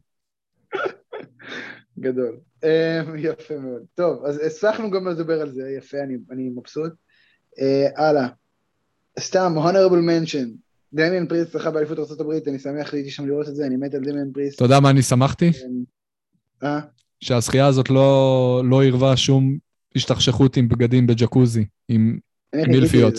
גדול. 1.98 2.36
אמ, 2.64 3.16
יפה 3.18 3.58
מאוד. 3.58 3.82
טוב, 3.94 4.24
אז 4.24 4.40
הצלחנו 4.46 4.90
גם 4.90 5.08
לדבר 5.08 5.40
על 5.40 5.52
זה, 5.52 5.62
יפה, 5.78 5.98
אני, 5.98 6.16
אני 6.30 6.48
מבסוט. 6.48 6.92
אה, 7.60 7.88
הלאה. 7.96 8.28
סתם, 9.20 9.54
honorable 9.58 10.26
mention. 10.26 10.48
דמיאן 10.92 11.26
פריסט 11.26 11.52
זכה 11.52 11.70
באליפות 11.70 11.98
ארה"ב, 11.98 12.48
אני 12.48 12.58
שמח 12.58 12.94
הייתי 12.94 13.10
שם 13.10 13.26
לראות 13.26 13.48
את 13.48 13.56
זה, 13.56 13.66
אני 13.66 13.76
מת 13.76 13.94
על 13.94 14.00
דמיאן 14.00 14.32
פריסט. 14.32 14.56
אתה 14.56 14.64
יודע 14.64 14.80
מה 14.80 14.90
אני 14.90 15.02
שמחתי? 15.02 15.50
אה, 16.62 16.80
שהזכייה 17.20 17.66
הזאת 17.66 17.90
לא, 17.90 18.62
לא 18.70 18.82
עירבה 18.82 19.16
שום 19.16 19.58
השתכשכות 19.96 20.56
עם 20.56 20.68
בגדים 20.68 21.06
בג'קוזי, 21.06 21.64
עם 21.88 22.18
מילפיות. 22.54 23.14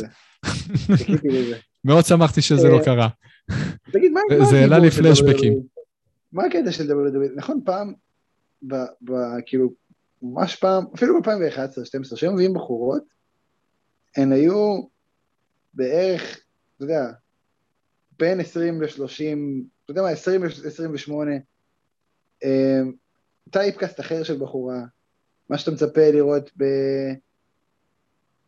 מאוד 1.85 2.05
שמחתי 2.05 2.41
שזה 2.41 2.67
אה, 2.67 2.71
לא 2.71 2.83
קרה. 2.85 3.09
תגיד, 3.91 4.11
מה 4.11 4.21
זה 4.49 4.59
העלה 4.59 4.79
לי 4.79 4.91
פלשבקים. 4.91 5.61
מה 6.31 6.45
הקטע 6.45 6.71
של 6.71 6.91
WWE? 6.91 7.35
נכון, 7.35 7.61
פעם, 7.65 7.93
כאילו, 9.45 9.69
ממש 10.21 10.55
פעם, 10.55 10.85
אפילו 10.95 11.21
ב-2011-2012, 11.21 12.15
שהיו 12.15 12.33
מביאים 12.33 12.53
בחורות, 12.53 13.03
הן 14.17 14.31
היו 14.31 14.81
בערך, 15.73 16.39
אתה 16.75 16.83
יודע, 16.83 17.11
בין 18.19 18.39
20 18.39 18.81
ל-30, 18.81 18.87
אתה 19.83 19.91
יודע 19.91 20.01
מה, 20.01 20.09
20 20.09 20.43
ל-28, 20.43 21.11
טייפקאסט 23.51 23.99
אחר 23.99 24.23
של 24.23 24.37
בחורה, 24.37 24.79
מה 25.49 25.57
שאתה 25.57 25.71
מצפה 25.71 26.11
לראות 26.11 26.51
ב, 26.57 26.63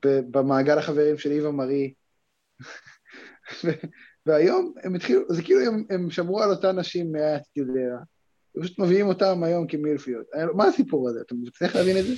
במעגל 0.05 0.77
החברים 0.77 1.17
של 1.17 1.31
איווה 1.31 1.51
מרי. 1.51 1.93
והיום 4.25 4.73
הם 4.83 4.95
התחילו, 4.95 5.21
זה 5.29 5.43
כאילו 5.43 5.61
הם, 5.61 5.83
הם 5.89 6.09
שמרו 6.09 6.41
על 6.41 6.49
אותן 6.49 6.79
נשים 6.79 7.11
מהאטיטיוד 7.11 7.67
ארה. 7.77 7.99
פשוט 8.61 8.79
מביאים 8.79 9.07
אותם 9.07 9.43
היום 9.43 9.67
כמילפיות. 9.67 10.25
לא- 10.33 10.55
מה 10.55 10.67
הסיפור 10.67 11.09
הזה? 11.09 11.21
אתה 11.21 11.35
מצליח 11.35 11.75
להבין 11.75 11.97
את 11.97 12.03
זה? 12.03 12.13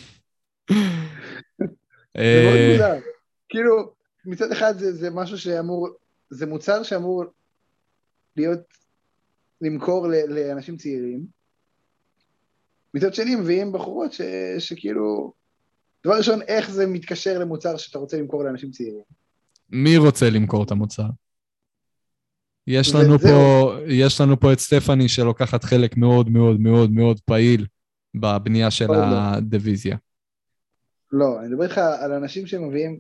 זה 2.18 2.42
מאוד 2.44 2.56
אה, 2.56 2.72
מוזר. 2.72 3.10
כאילו, 3.50 3.94
מצד 4.26 4.52
אחד 4.52 4.78
זה, 4.78 4.94
זה 4.94 5.10
משהו 5.10 5.38
שאמור, 5.38 5.90
זה 6.30 6.46
מוצר 6.46 6.84
שאמור 6.84 7.24
להיות, 8.38 8.60
למכור 9.62 10.08
ל, 10.08 10.16
לאנשים 10.30 10.78
צעירים. 10.78 11.26
מצד 12.94 13.14
שני 13.14 13.36
מביאים 13.36 13.72
בחורות 13.72 14.14
ש, 14.14 14.22
שכאילו, 14.60 15.34
דבר 16.06 16.18
ראשון, 16.18 16.42
איך 16.48 16.70
זה 16.72 16.88
מתקשר 16.88 17.40
למוצר 17.40 17.78
שאתה 17.78 18.00
רוצה 18.00 18.18
למכור 18.18 18.44
לאנשים 18.44 18.72
צעירים? 18.72 19.02
מי 19.70 19.98
רוצה 19.98 20.30
למכור 20.30 20.64
את 20.64 20.72
המוצר? 20.72 21.04
יש 22.68 22.90
זה- 22.92 22.98
לנו 22.98 23.18
זהו. 23.18 23.30
פה, 23.30 23.74
יש 23.88 24.22
לנו 24.22 24.40
פה 24.40 24.54
את 24.54 24.60
סטפני 24.60 25.10
שלוקחת 25.10 25.64
חלק 25.64 25.98
מאוד 25.98 26.30
מאוד 26.30 26.60
מאוד 26.60 26.92
מאוד 26.92 27.20
פעיל 27.20 27.66
בבנייה 28.16 28.72
של 28.72 28.88
לא. 28.88 28.96
הדיוויזיה. 29.06 29.98
לא, 31.12 31.40
אני 31.40 31.48
מדבר 31.48 31.64
איתך 31.64 31.78
על 31.78 32.12
אנשים 32.14 32.48
שמביאים 32.48 33.00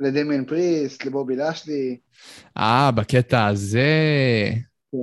לדמיאן 0.00 0.44
פריסט, 0.44 1.04
לבובי 1.04 1.36
לשלי, 1.36 1.98
אה, 2.56 2.90
בקטע 2.90 3.46
הזה, 3.46 3.88
כן. 4.92 4.98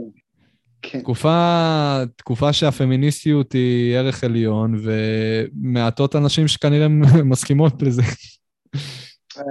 תקופה, 0.81 1.99
תקופה 2.15 2.53
שהפמיניסטיות 2.53 3.53
היא 3.53 3.95
ערך 3.95 4.23
עליון, 4.23 4.75
ומעטות 4.83 6.15
אנשים 6.15 6.47
שכנראה 6.47 6.87
מסכימות 7.31 7.81
לזה. 7.81 8.01
אה, 9.37 9.43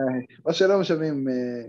או 0.47 0.55
שלא 0.55 0.81
משלמים, 0.81 1.29
אה, 1.29 1.69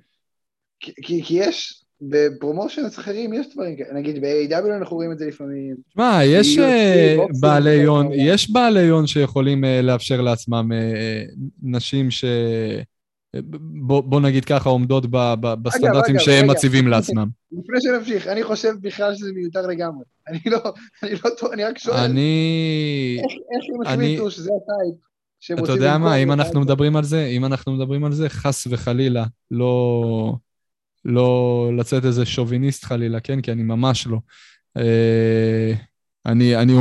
כי, 0.80 1.24
כי, 1.24 1.40
יש, 1.40 1.84
בפרומושנס 2.02 3.00
אחרים 3.00 3.34
יש 3.34 3.48
דברים 3.54 3.78
כאלה, 3.78 3.94
נגיד 3.94 4.22
ב-AW 4.22 4.78
אנחנו 4.78 4.96
רואים 4.96 5.12
את 5.12 5.20
זה 5.20 5.26
לפעמים, 5.26 5.76
שמע, 5.94 6.20
יש 6.24 6.58
אה, 6.58 7.18
בעלי 7.40 7.80
כן, 7.82 7.86
הון, 7.86 8.06
העולם. 8.06 8.20
יש 8.20 8.52
בעלי 8.52 8.88
הון 8.88 9.08
שיכולים 9.08 9.64
לאפשר 9.84 10.22
לעצמם 10.22 10.72
נשים 11.64 12.12
ש... 12.12 12.26
בוא, 13.60 14.02
בוא 14.02 14.22
נגיד 14.22 14.46
ככה, 14.46 14.70
עומדות 14.70 15.06
ב, 15.06 15.18
ב, 15.40 15.54
בסטנדרטים 15.54 16.16
אגב, 16.16 16.24
שהם 16.26 16.44
רגע. 16.44 16.54
מציבים 16.54 16.88
לעצמם. 16.88 17.28
לפני 17.52 17.82
שנמשיך, 17.82 18.28
אני 18.28 18.44
חושב 18.44 18.74
בכלל 18.82 19.16
שזה 19.16 19.32
מיותר 19.34 19.68
לגמרי, 19.68 20.04
אני 20.28 20.40
לא, 20.46 20.60
אני 21.04 21.12
לא, 21.26 21.30
טוע- 21.38 21.54
אני 21.54 21.64
רק 21.64 21.78
שואל, 21.78 21.98
אני... 21.98 23.18
איך, 23.24 23.32
איך 23.32 23.76
הם 23.76 23.82
החליטו 23.94 24.32
שזה 24.32 24.52
הטייפ 24.64 24.96
שהם 25.40 25.64
אתה 25.64 25.72
יודע 25.72 25.98
מה, 25.98 26.16
אם 26.16 26.32
אנחנו? 26.32 26.62
מדברים 26.62 26.96
על 26.96 27.04
זה, 27.04 27.26
אם 27.26 27.46
אנחנו 27.46 27.76
מדברים 27.76 28.04
על 28.04 28.12
זה, 28.12 28.30
חס 28.30 28.68
וחלילה, 28.70 29.26
לא, 29.52 30.36
לא 31.06 31.72
לצאת 31.78 32.06
איזה 32.06 32.26
שוביניסט 32.26 32.84
חלילה, 32.84 33.20
כן? 33.20 33.42
כי 33.42 33.52
אני 33.52 33.64
ממש 33.64 34.08
לא. 34.08 34.18
אה, 34.78 35.74
אני, 36.26 36.56
אני 36.56 36.74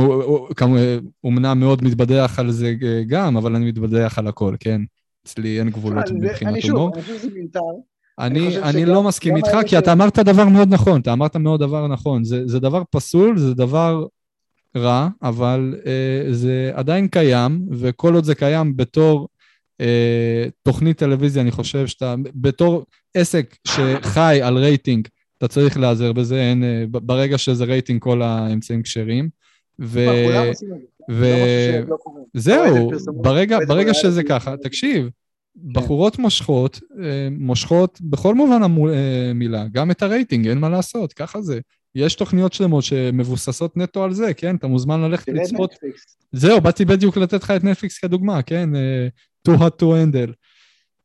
אומנם 1.23 1.59
מאוד 1.59 1.83
מתבדח 1.83 2.39
על 2.39 2.51
זה 2.51 2.73
גם, 3.07 3.37
אבל 3.37 3.55
אני 3.55 3.65
מתבדח 3.65 4.19
על 4.19 4.27
הכל, 4.27 4.55
כן? 4.59 4.81
אצלי 5.27 5.59
אין 5.59 5.69
גבולות 5.69 6.07
אה, 6.07 6.13
מבחינת 6.13 6.53
אני 6.53 6.69
הומור. 6.69 6.91
אני 6.93 7.01
חושב 7.01 7.17
שזה 7.19 7.29
מיותר, 7.33 7.59
אני, 8.19 8.57
אני 8.57 8.81
שגם- 8.81 8.89
לא 8.89 9.03
מסכים 9.03 9.35
איתך, 9.37 9.57
כי 9.63 9.69
ש- 9.69 9.73
אתה 9.73 9.93
אמרת 9.93 10.19
דבר 10.19 10.45
מאוד 10.45 10.73
נכון, 10.73 11.01
אתה 11.01 11.13
אמרת 11.13 11.35
מאוד 11.35 11.59
דבר 11.59 11.87
נכון. 11.87 12.23
זה, 12.23 12.47
זה 12.47 12.59
דבר 12.59 12.81
פסול, 12.91 13.37
זה 13.37 13.53
דבר 13.53 14.05
רע, 14.77 15.07
אבל 15.23 15.75
אה, 15.85 16.33
זה 16.33 16.71
עדיין 16.73 17.07
קיים, 17.07 17.65
וכל 17.71 18.13
עוד 18.15 18.23
זה 18.23 18.35
קיים 18.35 18.77
בתור 18.77 19.27
אה, 19.81 20.45
תוכנית 20.63 20.97
טלוויזיה, 20.97 21.41
אני 21.41 21.51
חושב 21.51 21.87
שאתה, 21.87 22.15
בתור 22.35 22.85
עסק 23.13 23.55
שחי 23.67 24.39
על 24.43 24.57
רייטינג, 24.57 25.07
אתה 25.37 25.47
צריך 25.47 25.77
להיעזר 25.77 26.13
בזה, 26.13 26.35
אין, 26.41 26.63
אה, 26.63 26.83
ברגע 26.89 27.37
שזה 27.37 27.65
רייטינג 27.65 28.01
כל 28.01 28.21
האמצעים 28.21 28.81
כשרים. 28.83 29.29
ו... 29.79 30.05
מה, 30.05 30.11
כולם 30.25 30.47
עושים 30.47 30.69
את 30.73 30.79
זה, 30.79 30.96
ו... 31.11 31.25
זה 32.33 32.55
לא 32.55 32.87
בפרסומות, 32.87 33.21
ברגע, 33.21 33.57
ברגע 33.67 33.93
שזה 33.93 34.23
ככה. 34.23 34.57
תקשיב, 34.57 35.09
בחורות 35.71 36.19
מושכות, 36.19 36.79
אה, 37.03 37.27
מושכות 37.31 38.01
בכל 38.01 38.35
מובן 38.35 38.61
המילה, 38.63 39.65
גם 39.71 39.91
את 39.91 40.01
הרייטינג, 40.01 40.47
אין 40.47 40.57
מה 40.57 40.69
לעשות, 40.69 41.13
ככה 41.13 41.41
זה. 41.41 41.59
יש 41.95 42.15
תוכניות 42.15 42.53
שלמות 42.53 42.83
שמבוססות 42.83 43.77
נטו 43.77 44.03
על 44.03 44.13
זה, 44.13 44.33
כן? 44.33 44.55
אתה 44.55 44.67
מוזמן 44.67 45.01
ללכת 45.01 45.29
לצפות. 45.29 45.75
זהו, 46.31 46.61
באתי 46.61 46.85
בדיוק 46.85 47.17
לתת 47.17 47.43
לך 47.43 47.51
את 47.51 47.63
נטפליקס 47.63 47.99
כדוגמה, 47.99 48.41
כן? 48.41 48.75
אה, 48.75 49.07
too 49.47 49.51
hot 49.57 49.81
to 49.81 49.85
handle. 49.85 50.33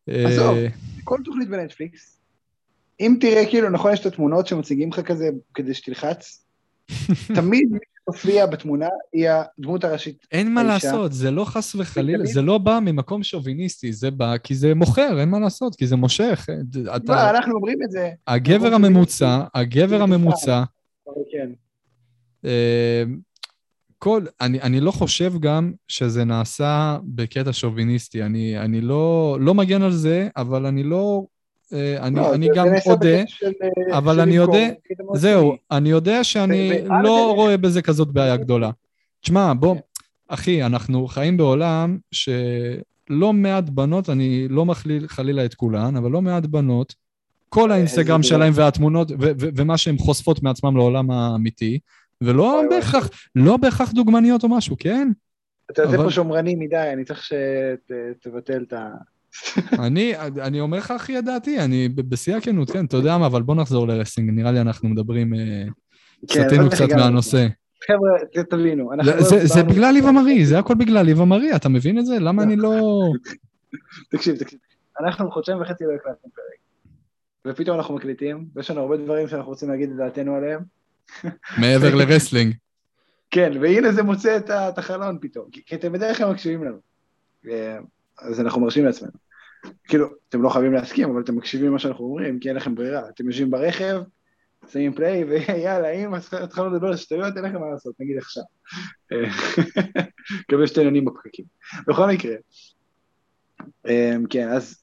אה, 0.09 0.29
עזוב. 0.29 0.57
כל 1.05 1.19
תוכנית 1.25 1.49
בנטפליקס, 1.49 2.19
אם 3.01 3.17
תראה 3.21 3.47
כאילו, 3.47 3.71
נכון, 3.71 3.93
יש 3.93 4.01
את 4.01 4.07
התמונות 4.07 4.47
שמציגים 4.47 4.89
לך 4.89 5.01
כזה 5.01 5.29
כדי 5.55 5.75
שתלחץ, 5.75 6.47
תמיד 7.35 7.69
מי 8.09 8.15
שמופיע 8.15 8.47
בתמונה 8.47 8.89
היא 9.13 9.29
הדמות 9.31 9.85
הראשית. 9.85 10.27
אין 10.33 10.55
מה 10.55 10.61
האישה. 10.61 10.87
לעשות, 10.87 11.13
זה 11.13 11.31
לא 11.31 11.45
חס 11.45 11.75
וחלילה, 11.75 12.27
זה 12.27 12.43
לא 12.43 12.59
בא 12.59 12.79
ממקום 12.83 13.23
שוביניסטי, 13.23 13.93
זה 13.93 14.11
בא 14.11 14.37
כי 14.37 14.55
זה 14.55 14.75
מוכר, 14.75 15.21
אין 15.21 15.29
מה 15.29 15.39
לעשות, 15.39 15.77
כי 15.77 15.87
זה 15.87 15.97
מושך. 15.97 16.47
אה, 16.51 16.55
לא, 16.75 16.97
אתה, 16.97 17.31
אנחנו 17.31 17.55
אומרים 17.55 17.79
את 17.83 17.91
זה, 17.91 18.11
הגבר 18.27 18.75
הממוצע, 18.75 19.41
הגבר 19.55 20.03
הממוצע, 20.03 20.63
כן. 21.33 21.51
אה, 22.45 23.05
כל, 23.99 24.25
אני, 24.41 24.63
אני 24.63 24.81
לא 24.81 24.91
חושב 24.91 25.33
גם 25.41 25.73
שזה 25.89 26.25
נעשה 26.25 26.99
בקטע 27.05 27.53
שוביניסטי, 27.53 28.23
אני, 28.23 28.59
אני 28.59 28.81
לא, 28.81 29.37
לא 29.41 29.55
מגן 29.55 29.83
על 29.83 29.93
זה, 29.93 30.29
אבל 30.37 30.67
אני 30.67 30.83
לא, 30.83 31.25
אני, 31.99 32.17
לא, 32.17 32.35
אני 32.35 32.49
גם 32.55 32.67
אודה, 32.87 33.23
של, 33.27 33.53
אה, 33.93 33.99
אבל 33.99 34.15
של 34.15 34.21
אני 34.21 34.37
יודע- 34.37 34.69
מאוד 35.01 35.17
זהו. 35.17 35.57
אני 35.71 35.89
יודע 35.91 36.25
שאני 36.25 36.73
לא 37.03 37.33
רואה 37.35 37.57
בזה 37.57 37.83
כזאת 37.83 38.09
בעיה 38.09 38.37
גדולה. 38.37 38.71
תשמע, 39.21 39.53
בוא, 39.55 39.75
כן. 39.75 39.81
אחי, 40.29 40.63
אנחנו 40.63 41.07
חיים 41.07 41.37
בעולם 41.37 41.99
שלא 42.13 43.33
מעט 43.33 43.65
בנות, 43.69 44.11
אני 44.11 44.47
לא 44.49 44.65
מכליל 44.65 45.09
חלילה 45.09 45.45
את 45.45 45.55
כולן, 45.55 45.97
אבל 45.97 46.11
לא 46.11 46.23
מעט 46.23 46.47
בנות, 46.47 46.95
כל 47.49 47.73
האינסטגרם 47.73 48.23
זה- 48.23 48.29
שלהם 48.29 48.53
והתמונות 48.57 49.11
ו- 49.11 49.15
ו- 49.21 49.49
ומה 49.57 49.77
שהן 49.79 49.99
חושפות 49.99 50.43
מעצמם 50.43 50.77
לעולם 50.77 51.11
האמיתי, 51.11 51.79
ולא. 52.21 52.63
בהכרח, 52.71 53.11
לא 53.35 53.57
בהכרח 53.57 53.93
דוגמניות 53.93 54.43
או 54.45 54.49
משהו, 54.49 54.77
כן? 54.79 55.09
אתה 55.71 55.83
יוצא 55.83 55.97
אבל- 55.97 56.05
פה 56.05 56.11
שמרני 56.11 56.55
מדי, 56.55 56.91
אני 56.93 57.05
צריך 57.05 57.23
שתבטל 57.23 58.63
את 58.69 58.73
ה... 58.73 58.89
אני, 59.79 60.13
אני 60.19 60.61
אומר 60.61 60.79
לך 60.79 60.91
הכי 60.91 61.13
ידעתי, 61.13 61.61
אני 61.61 61.89
ב- 61.89 62.01
בשיא 62.11 62.37
הכנות, 62.37 62.71
כן, 62.71 62.85
אתה 62.85 62.97
יודע 62.97 63.19
מה, 63.19 63.27
אבל 63.27 63.43
בוא 63.43 63.55
נחזור 63.55 63.89
לרסינג, 63.89 64.31
נראה 64.31 64.53
לי 64.53 64.61
אנחנו 64.61 64.89
מדברים, 64.89 65.35
אה, 65.35 65.65
כן, 66.29 66.45
סטינו 66.49 66.71
קצת 66.71 66.89
מהנושא. 66.97 67.47
חבר'ה, 67.87 68.43
תבינו, 68.51 68.93
אנחנו 68.93 69.13
זה- 69.25 69.61
לא 69.63 69.69
בגלל 69.69 69.93
ליבה 69.93 70.13
מרי, 70.13 70.47
זה 70.47 70.59
הכל 70.59 70.75
בגלל 70.75 71.03
ליבה 71.07 71.25
מרי, 71.25 71.57
אתה 71.57 71.69
מבין 71.69 71.99
את 71.99 72.07
זה? 72.07 72.19
למה 72.19 72.43
אני 72.43 72.57
לא... 72.57 73.01
תקשיב, 74.13 74.37
תקשיב. 74.37 74.59
אנחנו 75.01 75.31
חודשיים 75.31 75.61
וחצי 75.61 75.85
לא 75.85 75.93
הקלטנו 75.95 76.31
פרק. 76.35 76.59
ופתאום 77.47 77.77
אנחנו 77.79 77.95
מקליטים, 77.95 78.47
ויש 78.57 78.71
לנו 78.71 78.81
הרבה 78.81 78.97
דברים 78.97 79.29
שאנחנו 79.29 79.51
רוצים 79.51 79.69
להגיד 79.71 79.91
את 79.91 79.97
דעתנו 79.97 80.35
עליהם. 80.37 80.61
מעבר 81.61 81.95
ל 81.95 82.00
wrestling. 82.00 82.55
כן, 83.31 83.53
והנה 83.61 83.93
זה 83.93 84.03
מוצא 84.03 84.37
את 84.37 84.51
את 84.51 84.79
החלון 84.79 85.19
פתאום, 85.21 85.45
כי 85.51 85.75
אתם 85.75 85.93
בדרך 85.93 86.19
כלל 86.19 86.31
מקשיבים 86.33 86.65
לנו. 86.65 86.77
אז 88.23 88.41
אנחנו 88.41 88.61
מרשים 88.61 88.85
לעצמנו. 88.85 89.13
כאילו, 89.85 90.09
אתם 90.29 90.43
לא 90.43 90.49
חייבים 90.49 90.73
להסכים, 90.73 91.11
אבל 91.11 91.21
אתם 91.21 91.37
מקשיבים 91.37 91.69
למה 91.69 91.79
שאנחנו 91.79 92.05
אומרים, 92.05 92.39
כי 92.39 92.49
אין 92.49 92.57
לכם 92.57 92.75
ברירה. 92.75 93.09
אתם 93.09 93.27
יושבים 93.27 93.51
ברכב, 93.51 94.03
שמים 94.73 94.95
play, 94.95 95.25
ויאללה, 95.25 95.91
אם 95.91 96.15
התחלנו 96.15 96.75
לדבר 96.75 96.89
על 96.89 96.97
שטויות, 96.97 97.37
אין 97.37 97.45
לכם 97.45 97.61
מה 97.61 97.71
לעשות, 97.73 97.95
נגיד 98.01 98.19
עכשיו. 98.19 98.43
מקווה 100.41 100.67
שאתם 100.67 100.85
נהנים 100.85 101.05
בפקקים. 101.05 101.45
בכל 101.89 102.07
מקרה, 102.07 102.35
אה, 103.87 104.15
כן, 104.31 104.49
אז 104.49 104.83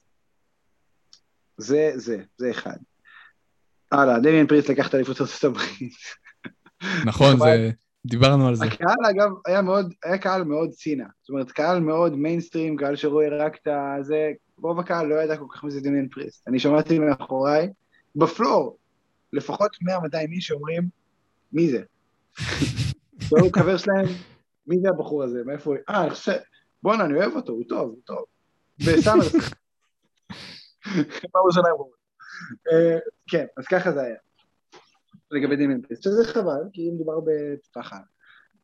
זה, 1.56 1.92
זה, 1.94 2.22
זה 2.36 2.50
אחד. 2.50 2.76
הלאה, 3.92 4.18
דמיאן 4.18 4.46
פריסט 4.46 4.68
לקח 4.68 4.88
את 4.88 4.94
אליפות 4.94 5.20
ארצות 5.20 5.44
הברית. 5.44 5.92
נכון, 7.06 7.38
זה... 7.38 7.70
דיברנו 8.06 8.48
על 8.48 8.54
זה. 8.54 8.64
הקהל 8.64 8.96
אגב 9.10 9.30
היה 9.46 9.62
מאוד, 9.62 9.94
היה 10.04 10.18
קהל 10.18 10.44
מאוד 10.44 10.70
סינה, 10.70 11.06
זאת 11.20 11.30
אומרת 11.30 11.50
קהל 11.50 11.80
מאוד 11.80 12.16
מיינסטרים, 12.16 12.76
קהל 12.76 12.96
שרואה 12.96 13.28
רק 13.30 13.56
את 13.62 13.68
הזה, 13.98 14.30
רוב 14.58 14.80
הקהל 14.80 15.06
לא 15.06 15.14
ידע 15.14 15.36
כל 15.36 15.44
כך 15.54 15.64
מי 15.64 15.70
זה 15.70 15.80
דמיאן 15.80 16.08
פריסט. 16.08 16.48
אני 16.48 16.58
שמעתי 16.58 16.98
מאחוריי, 16.98 17.68
ב 18.16 18.25
floor, 18.25 18.78
לפחות 19.32 19.70
100-200 19.74 20.16
איש 20.32 20.46
שאומרים, 20.46 20.88
מי 21.52 21.70
זה? 21.70 21.82
והוא 23.28 23.50
חבר 23.56 23.76
שלהם, 23.76 24.06
מי 24.66 24.76
זה 24.82 24.88
הבחור 24.88 25.22
הזה, 25.22 25.42
מאיפה 25.46 25.70
הוא? 25.70 25.78
אה, 25.88 26.02
אני 26.02 26.10
חושב, 26.10 26.32
בואנה, 26.82 27.04
אני 27.04 27.14
אוהב 27.14 27.36
אותו, 27.36 27.52
הוא 27.52 27.64
טוב, 27.68 27.88
הוא 27.88 28.00
טוב. 28.04 28.24
בסאמרס. 28.78 29.34
פעם 31.32 31.42
ראשונה 31.46 31.68
הם 31.68 31.76
כן, 33.26 33.46
אז 33.56 33.66
ככה 33.66 33.92
זה 33.92 34.02
היה. 34.02 34.16
לגבי 35.30 35.56
דמיין 35.56 35.82
פריסט, 35.82 36.02
שזה 36.02 36.24
חבל, 36.24 36.60
כי 36.72 36.90
מדובר 36.90 37.20
בפחד, 37.20 38.00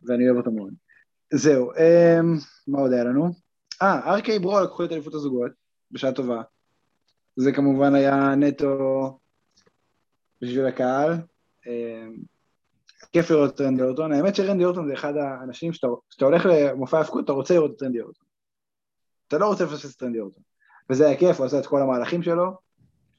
ואני 0.02 0.26
אוהב 0.28 0.36
אותו 0.36 0.50
מאוד. 0.50 0.74
זהו, 1.32 1.72
אמ, 1.72 2.36
מה 2.68 2.78
עוד 2.78 2.92
היה 2.92 3.04
לנו? 3.04 3.32
אה, 3.82 4.14
ארקי 4.14 4.38
ברו 4.38 4.60
לקחו 4.60 4.84
את 4.84 4.92
אליפות 4.92 5.14
הזוגות, 5.14 5.52
בשעה 5.90 6.12
טובה. 6.12 6.42
זה 7.36 7.52
כמובן 7.52 7.94
היה 7.94 8.34
נטו 8.34 9.18
בשביל 10.42 10.66
הקהל. 10.66 11.12
אמ, 11.66 12.16
כיף 13.12 13.30
לראות 13.30 13.50
את 13.50 13.56
רנדי 13.56 13.82
אורטון, 13.82 14.12
האמת 14.12 14.36
שרנדי 14.36 14.64
אורטון 14.64 14.88
זה 14.88 14.94
אחד 14.94 15.16
האנשים 15.16 15.72
שאתה, 15.72 15.86
הולך 16.20 16.46
למופע 16.46 17.00
הפקות, 17.00 17.24
אתה 17.24 17.32
רוצה 17.32 17.54
לראות 17.54 17.70
את 17.70 17.78
רנדי 17.78 18.00
אורטון. 18.00 18.26
אתה 19.28 19.38
לא 19.38 19.46
רוצה 19.46 19.64
לפספס 19.64 19.94
את 19.94 19.98
רנדי 19.98 20.20
אורטון. 20.20 20.42
וזה 20.90 21.06
היה 21.06 21.18
כיף, 21.18 21.38
הוא 21.38 21.46
עשה 21.46 21.58
את 21.58 21.66
כל 21.66 21.82
המהלכים 21.82 22.22
שלו. 22.22 22.52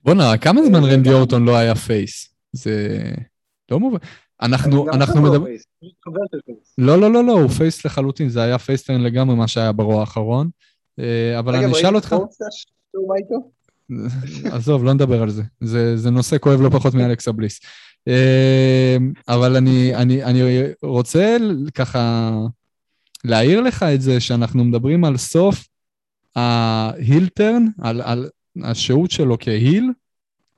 בואנה, 0.03 0.37
כמה 0.37 0.61
זמן 0.63 0.83
רנדי 0.83 1.13
אורטון 1.13 1.45
לא 1.45 1.57
היה 1.57 1.75
face? 1.75 2.35
זה 2.53 2.71
לא 3.71 3.79
מובן. 3.79 3.97
אנחנו, 4.41 4.91
אנחנו 4.91 5.21
מדברים... 5.21 5.57
לא, 6.77 7.01
לא, 7.01 7.11
לא, 7.11 7.23
לא, 7.23 7.31
הוא 7.31 7.49
face 7.49 7.85
לחלוטין, 7.85 8.29
זה 8.29 8.41
היה 8.41 8.57
face 8.57 8.79
turn 8.79 9.01
לגמרי 9.01 9.35
מה 9.35 9.47
שהיה 9.47 9.71
ב 9.71 9.78
Raw 9.78 9.99
האחרון. 9.99 10.49
אה, 10.99 11.39
אבל 11.39 11.55
אני 11.55 11.71
אשאל 11.71 11.95
אותך... 11.95 12.15
עזוב, 14.51 14.83
לא 14.83 14.93
נדבר 14.93 15.21
על 15.21 15.29
זה. 15.29 15.43
זה, 15.61 15.97
זה 15.97 16.09
נושא 16.09 16.37
כואב 16.37 16.61
לא 16.61 16.69
פחות 16.69 16.93
מאלכסה 16.93 17.31
בליס. 17.31 17.59
אה, 18.07 18.97
אבל 19.27 19.55
אני, 19.55 19.95
אני, 19.95 20.23
אני 20.23 20.41
רוצה 20.83 21.37
ככה 21.75 22.31
להעיר 23.23 23.61
לך 23.61 23.83
את 23.83 24.01
זה 24.01 24.19
שאנחנו 24.19 24.63
מדברים 24.63 25.05
על 25.05 25.17
סוף 25.17 25.67
ההילטרן, 26.35 27.65
על, 27.81 28.01
על 28.01 28.29
השהות 28.63 29.11
שלו 29.11 29.37
כהיל, 29.39 29.91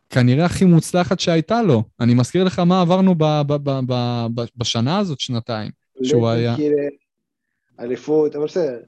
כנראה 0.09 0.45
הכי 0.45 0.65
מוצלחת 0.65 1.19
שהייתה 1.19 1.61
לו. 1.61 1.83
אני 1.99 2.13
מזכיר 2.13 2.43
לך 2.43 2.59
מה 2.59 2.81
עברנו 2.81 3.15
ב, 3.15 3.23
ב, 3.23 3.53
ב, 3.53 3.79
ב, 3.87 4.25
ב, 4.35 4.41
בשנה 4.57 4.97
הזאת, 4.97 5.19
שנתיים, 5.19 5.71
שהוא 6.03 6.27
היה... 6.27 6.55
אליפות, 7.79 8.35
אבל 8.35 8.45
בסדר. 8.45 8.79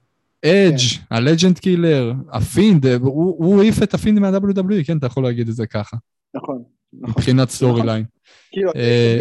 אדג', 0.46 0.78
כן. 0.78 1.16
ה 1.16 1.22
legend 1.22 1.60
killer, 1.60 2.14
הפינד, 2.32 2.86
הוא 2.86 3.62
העיף 3.62 3.84
את 3.84 3.94
הפינד 3.94 4.20
מה-WWE, 4.20 4.86
כן, 4.86 4.98
אתה 4.98 5.06
יכול 5.06 5.24
להגיד 5.24 5.50
את 5.50 5.56
זה 5.56 5.68
ככה. 5.68 5.98
נכון. 6.34 6.64
נכון. 6.94 7.10
מבחינת 7.10 7.50
storyline. 7.50 8.06
כאילו, 8.52 8.72
אה, 8.76 9.20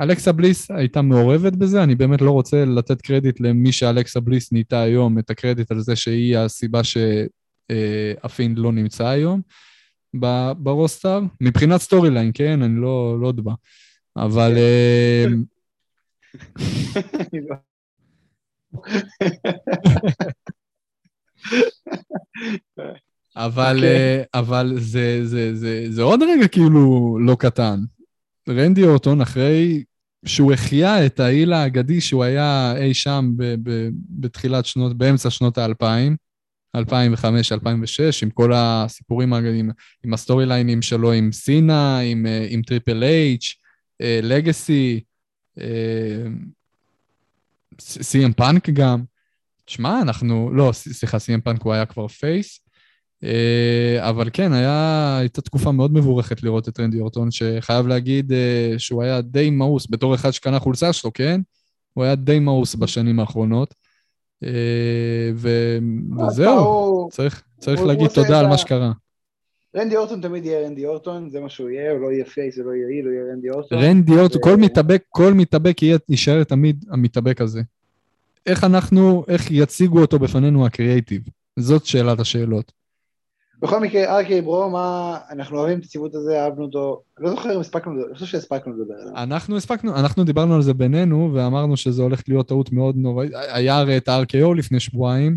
אלכסה 0.00 0.32
בליס 0.32 0.70
הייתה 0.70 1.02
מעורבת 1.02 1.52
בזה, 1.52 1.82
אני 1.82 1.94
באמת 1.94 2.20
לא 2.20 2.30
רוצה 2.30 2.64
לתת 2.64 3.02
קרדיט 3.02 3.40
למי 3.40 3.72
שאלכסה 3.72 4.20
בליס 4.20 4.52
נהייתה 4.52 4.80
היום, 4.80 5.18
את 5.18 5.30
הקרדיט 5.30 5.70
על 5.70 5.80
זה 5.80 5.96
שהיא 5.96 6.38
הסיבה 6.38 6.80
שהפינד 6.84 8.58
לא 8.58 8.72
נמצא 8.72 9.06
היום 9.06 9.40
ב 10.58 10.66
roster. 10.66 11.20
מבחינת 11.40 11.80
storyline, 11.80 12.30
כן, 12.34 12.62
אני 12.62 12.80
לא, 12.80 13.18
לא 13.20 13.32
דבע. 13.32 13.52
אבל... 14.16 14.52
אה, 14.56 15.24
אבל, 23.36 23.76
okay. 23.76 23.86
אוקיי. 23.86 24.24
אבל 24.34 24.72
זה, 24.76 25.20
זה, 25.26 25.56
זה, 25.56 25.86
זה 25.90 26.02
עוד 26.02 26.22
רגע 26.22 26.48
כאילו 26.48 27.18
לא 27.20 27.36
קטן. 27.38 27.80
רנדי 28.48 28.84
אורטון, 28.84 29.20
אחרי 29.20 29.84
שהוא 30.26 30.52
החיה 30.52 31.06
את 31.06 31.20
ה 31.20 31.26
heel 31.26 31.52
האגדי 31.52 32.00
שהוא 32.00 32.24
היה 32.24 32.76
אי 32.76 32.94
שם 32.94 33.30
ב, 33.36 33.54
ב, 33.62 33.88
בתחילת 34.08 34.66
שנות, 34.66 34.98
באמצע 34.98 35.30
שנות 35.30 35.58
האלפיים, 35.58 36.16
2005, 36.74 37.52
2006, 37.52 38.22
עם 38.22 38.30
כל 38.30 38.52
הסיפורים 38.54 39.32
האגדיים, 39.32 39.70
עם 40.04 40.14
הסטוריליינים 40.14 40.82
שלו 40.82 41.12
עם 41.12 41.32
סינה, 41.32 41.98
עם, 41.98 42.26
עם 42.48 42.62
טריפל 42.62 43.02
אייץ', 43.02 43.54
לגאסי, 44.00 45.00
סי.אם 47.80 48.32
פאנק 48.32 48.70
גם. 48.70 49.02
שמע, 49.66 50.02
אנחנו, 50.02 50.50
לא, 50.52 50.70
סליחה, 50.72 51.18
סי.אם 51.18 51.40
פאנק 51.40 51.62
הוא 51.62 51.72
היה 51.72 51.86
כבר 51.86 52.08
face, 52.08 52.60
אה, 53.24 54.08
אבל 54.08 54.30
כן, 54.32 54.52
היה, 54.52 55.16
הייתה 55.20 55.40
תקופה 55.40 55.72
מאוד 55.72 55.92
מבורכת 55.92 56.42
לראות 56.42 56.68
את 56.68 56.80
רנדי 56.80 57.00
אורטון, 57.00 57.30
שחייב 57.30 57.86
להגיד 57.86 58.32
אה, 58.32 58.74
שהוא 58.78 59.02
היה 59.02 59.20
די 59.20 59.50
מאוס, 59.50 59.86
בתור 59.90 60.14
אחד 60.14 60.30
שקנה 60.30 60.58
חולצה 60.58 60.92
שלו, 60.92 61.12
כן? 61.12 61.40
הוא 61.92 62.04
היה 62.04 62.14
די 62.14 62.38
מאוס 62.38 62.74
בשנים 62.74 63.20
האחרונות. 63.20 63.74
אה, 64.44 65.30
ו... 65.34 65.48
וזהו, 66.26 67.08
צריך, 67.10 67.42
להגיד 67.86 68.08
תודה 68.08 68.40
על 68.40 68.46
מה 68.46 68.58
שקרה. 68.58 68.92
רנדי 69.76 69.96
אורטון 69.96 70.20
תמיד 70.20 70.44
יהיה 70.44 70.66
רנדי 70.66 70.86
אורטון, 70.86 71.30
זה 71.30 71.40
מה 71.40 71.48
שהוא 71.48 71.70
יהיה, 71.70 71.92
הוא 71.92 72.00
לא 72.00 72.12
יהיה 72.12 72.24
face, 72.24 72.58
הוא 72.58 72.66
לא 72.66 72.72
יהיה 72.72 72.88
heel, 72.88 73.06
הוא 73.06 73.12
יהיה 73.12 73.32
רנדי 73.32 73.50
אורטון. 73.50 73.78
רנדי 73.78 74.12
אורטון, 74.12 74.40
כל 74.42 74.56
מתאבק, 74.56 75.02
כל 75.08 75.34
מתאבק 75.34 75.76
יישאר 76.08 76.44
תמיד 76.44 76.84
המתאבק 76.90 77.40
הזה. 77.40 77.62
איך 78.46 78.64
אנחנו, 78.64 79.24
איך 79.28 79.50
יציגו 79.50 80.00
אותו 80.00 80.18
בפנינו 80.18 80.66
הקריאייטיב? 80.66 81.22
זאת 81.58 81.86
שאלת 81.86 82.20
השאלות. 82.20 82.72
בכל 83.64 83.80
מקרה, 83.80 84.16
ארקי 84.16 84.40
ברו, 84.40 84.70
מה, 84.70 85.18
אנחנו 85.30 85.58
אוהבים 85.58 85.78
את 85.78 85.84
הציוות 85.84 86.14
הזה, 86.14 86.44
אהבנו 86.44 86.64
אותו, 86.64 87.02
לא 87.18 87.30
זוכר 87.30 87.54
אם 87.54 87.60
הספקנו, 87.60 87.92
אני 88.06 88.14
חושב 88.14 88.26
שהספקנו 88.26 88.72
לדבר 88.72 88.94
עליו. 88.94 89.22
אנחנו 89.22 89.56
הספקנו, 89.56 89.96
אנחנו 89.96 90.24
דיברנו 90.24 90.54
על 90.54 90.62
זה 90.62 90.74
בינינו, 90.74 91.30
ואמרנו 91.34 91.76
שזה 91.76 92.02
הולך 92.02 92.22
להיות 92.28 92.48
טעות 92.48 92.72
מאוד 92.72 92.96
נוראית. 92.96 93.32
היה 93.34 93.78
הרי 93.78 93.96
את 93.96 94.08
ה-RKO 94.08 94.54
לפני 94.56 94.80
שבועיים, 94.80 95.36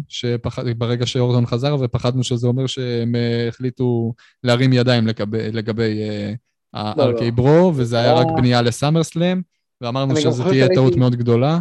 ברגע 0.78 1.06
שאורטון 1.06 1.46
חזר, 1.46 1.76
ופחדנו 1.80 2.24
שזה 2.24 2.48
אומר 2.48 2.68
שהם 2.68 3.16
אה, 3.16 3.48
החליטו 3.48 4.14
להרים 4.44 4.74
ידיים 4.74 5.08
לגבי, 5.08 5.52
לגבי 5.52 6.00
uh, 6.34 6.38
ה-RK 6.74 7.24
לא, 7.24 7.30
ברו, 7.36 7.48
לא. 7.48 7.72
וזה 7.76 8.00
היה 8.00 8.14
רק 8.14 8.28
בנייה 8.38 8.62
לסאמרסלאם, 8.62 9.42
ואמרנו 9.82 10.16
שזו 10.16 10.44
תהיה 10.44 10.68
טעות 10.76 10.96
מאוד 10.96 11.16
גדולה. 11.16 11.60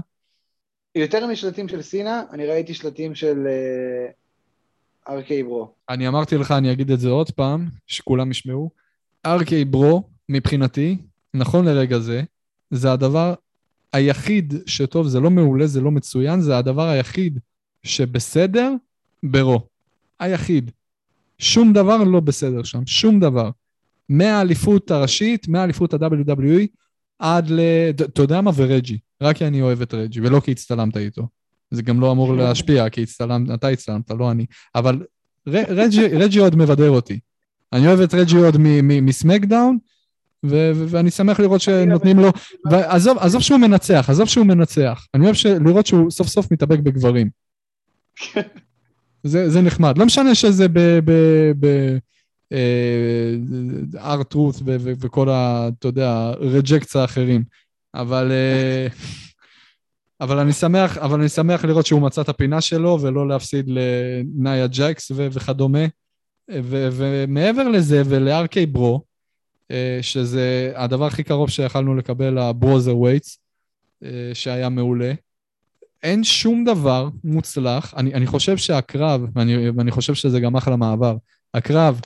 יותר 0.94 1.26
משלטים 1.26 1.68
של 1.68 1.82
סינה, 1.82 2.22
אני 2.32 2.46
ראיתי 2.46 2.74
שלטים 2.74 3.14
של... 3.14 3.46
Uh... 3.46 4.25
ארקי 5.08 5.42
ברו. 5.42 5.74
אני 5.88 6.08
אמרתי 6.08 6.36
לך, 6.36 6.50
אני 6.50 6.72
אגיד 6.72 6.90
את 6.90 7.00
זה 7.00 7.08
עוד 7.08 7.30
פעם, 7.30 7.68
שכולם 7.86 8.30
ישמעו. 8.30 8.70
ארקי 9.26 9.64
ברו, 9.64 10.08
מבחינתי, 10.28 10.96
נכון 11.34 11.64
לרגע 11.64 11.98
זה, 11.98 12.22
זה 12.70 12.92
הדבר 12.92 13.34
היחיד 13.92 14.54
שטוב, 14.66 15.06
זה 15.06 15.20
לא 15.20 15.30
מעולה, 15.30 15.66
זה 15.66 15.80
לא 15.80 15.90
מצוין, 15.90 16.40
זה 16.40 16.58
הדבר 16.58 16.88
היחיד 16.88 17.38
שבסדר 17.82 18.72
ברו. 19.22 19.66
היחיד. 20.20 20.70
שום 21.38 21.72
דבר 21.72 21.96
לא 21.96 22.20
בסדר 22.20 22.62
שם, 22.62 22.86
שום 22.86 23.20
דבר. 23.20 23.50
מהאליפות 24.08 24.90
הראשית, 24.90 25.48
מהאליפות 25.48 25.94
ה-WWE, 25.94 26.66
עד 27.18 27.50
ל... 27.50 27.60
אתה 27.90 28.22
יודע 28.22 28.40
מה? 28.40 28.50
ורג'י. 28.56 28.98
רק 29.20 29.36
כי 29.36 29.46
אני 29.46 29.62
אוהב 29.62 29.82
את 29.82 29.94
רג'י, 29.94 30.20
ולא 30.20 30.40
כי 30.40 30.50
הצטלמת 30.50 30.96
איתו. 30.96 31.28
זה 31.70 31.82
גם 31.82 32.00
לא 32.00 32.12
אמור 32.12 32.36
להשפיע, 32.36 32.88
כי 32.88 33.02
הצטלמת, 33.02 33.50
אתה 33.54 33.68
הצטלמת, 33.68 34.10
לא 34.10 34.30
אני. 34.30 34.46
אבל 34.74 35.02
רג'י, 35.46 36.38
עוד 36.38 36.56
מבדר 36.56 36.90
אותי. 36.90 37.18
אני 37.72 37.86
אוהב 37.86 38.00
את 38.00 38.14
רג'י 38.14 38.36
עוד 38.36 38.56
מסמקדאון, 38.80 39.78
ואני 40.88 41.10
שמח 41.10 41.40
לראות 41.40 41.60
שנותנים 41.60 42.18
לו... 42.18 42.30
ועזוב, 42.70 43.18
עזוב 43.18 43.42
שהוא 43.42 43.58
מנצח, 43.58 44.10
עזוב 44.10 44.28
שהוא 44.28 44.46
מנצח. 44.46 45.06
אני 45.14 45.24
אוהב 45.24 45.36
לראות 45.66 45.86
שהוא 45.86 46.10
סוף 46.10 46.28
סוף 46.28 46.52
מתאבק 46.52 46.78
בגברים. 46.78 47.30
זה, 49.24 49.50
זה 49.50 49.62
נחמד. 49.62 49.98
לא 49.98 50.06
משנה 50.06 50.34
שזה 50.34 50.68
ב... 50.68 50.78
ב, 51.04 51.12
ב 51.58 51.66
ארט-רות 53.96 54.54
אה, 54.68 54.76
וכל 54.78 55.28
ה... 55.28 55.68
אתה 55.78 55.88
יודע, 55.88 56.30
רג'קטס 56.40 56.96
האחרים. 56.96 57.44
אבל... 57.94 58.32
אבל 60.20 60.38
אני 60.38 60.52
שמח, 60.52 60.98
אבל 60.98 61.20
אני 61.20 61.28
שמח 61.28 61.64
לראות 61.64 61.86
שהוא 61.86 62.02
מצא 62.02 62.20
את 62.20 62.28
הפינה 62.28 62.60
שלו 62.60 62.98
ולא 63.00 63.28
להפסיד 63.28 63.66
לנאיה 63.68 64.66
ג'קס 64.66 65.10
ו- 65.10 65.28
וכדומה. 65.32 65.84
ו- 66.50 66.88
ומעבר 66.92 67.68
לזה 67.68 68.02
ולארקי 68.06 68.66
ברו, 68.66 69.02
אה, 69.70 69.98
שזה 70.02 70.72
הדבר 70.74 71.04
הכי 71.04 71.22
קרוב 71.22 71.50
שיכלנו 71.50 71.94
לקבל 71.94 72.38
הברוזר 72.38 72.96
ווייטס, 72.96 73.38
אה, 74.04 74.30
שהיה 74.34 74.68
מעולה. 74.68 75.12
אין 76.02 76.24
שום 76.24 76.64
דבר 76.64 77.08
מוצלח, 77.24 77.94
אני, 77.96 78.14
אני 78.14 78.26
חושב 78.26 78.56
שהקרב, 78.56 79.20
ואני, 79.34 79.70
ואני 79.70 79.90
חושב 79.90 80.14
שזה 80.14 80.40
גם 80.40 80.56
אחלה 80.56 80.76
מעבר, 80.76 81.16
הקרב 81.54 82.00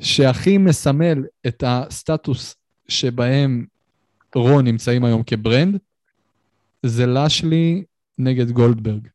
שהכי 0.00 0.58
מסמל 0.58 1.24
את 1.46 1.64
הסטטוס 1.66 2.56
שבהם 2.88 3.66
רו 4.34 4.60
נמצאים 4.60 5.04
היום 5.04 5.22
כברנד, 5.22 5.78
זה 6.82 7.06
לשלי 7.06 7.84
נגד 8.18 8.50
גולדברג. 8.50 9.08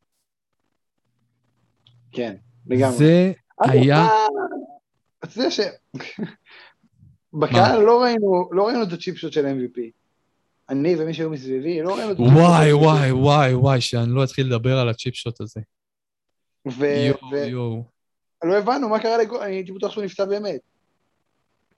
כן, 2.12 2.36
לגמרי. 2.66 2.96
זה 2.96 3.32
היה... 3.60 4.06
אתה 5.24 5.38
יודע 5.38 5.50
ש... 5.50 5.60
בקהל 7.34 7.80
לא 7.80 8.02
ראינו, 8.02 8.48
לא 8.52 8.66
ראינו 8.66 8.82
את 8.82 8.92
הצ'יפ 8.92 9.16
של 9.16 9.46
MVP. 9.46 9.80
אני 10.68 10.96
ומי 10.98 11.14
שהיו 11.14 11.30
מסביבי, 11.30 11.82
לא 11.82 11.96
ראינו 11.96 12.12
את 12.12 12.16
הצ'יפ 12.16 12.32
וואי, 12.32 12.72
וואי, 12.72 13.12
וואי, 13.12 13.54
וואי, 13.54 13.80
שאני 13.80 14.14
לא 14.14 14.24
אתחיל 14.24 14.46
לדבר 14.46 14.78
על 14.78 14.88
הצ'יפ 14.88 15.14
הזה. 15.40 15.60
ו... 16.68 16.84
יואו, 16.84 17.36
יואו. 17.36 17.84
לא 18.44 18.58
הבנו 18.58 18.88
מה 18.88 18.98
קרה 18.98 19.18
לגול, 19.18 19.40
אני 19.40 19.54
הייתי 19.54 19.72
בטוח 19.72 19.92
שהוא 19.92 20.04
נפצע 20.04 20.24
באמת. 20.24 20.60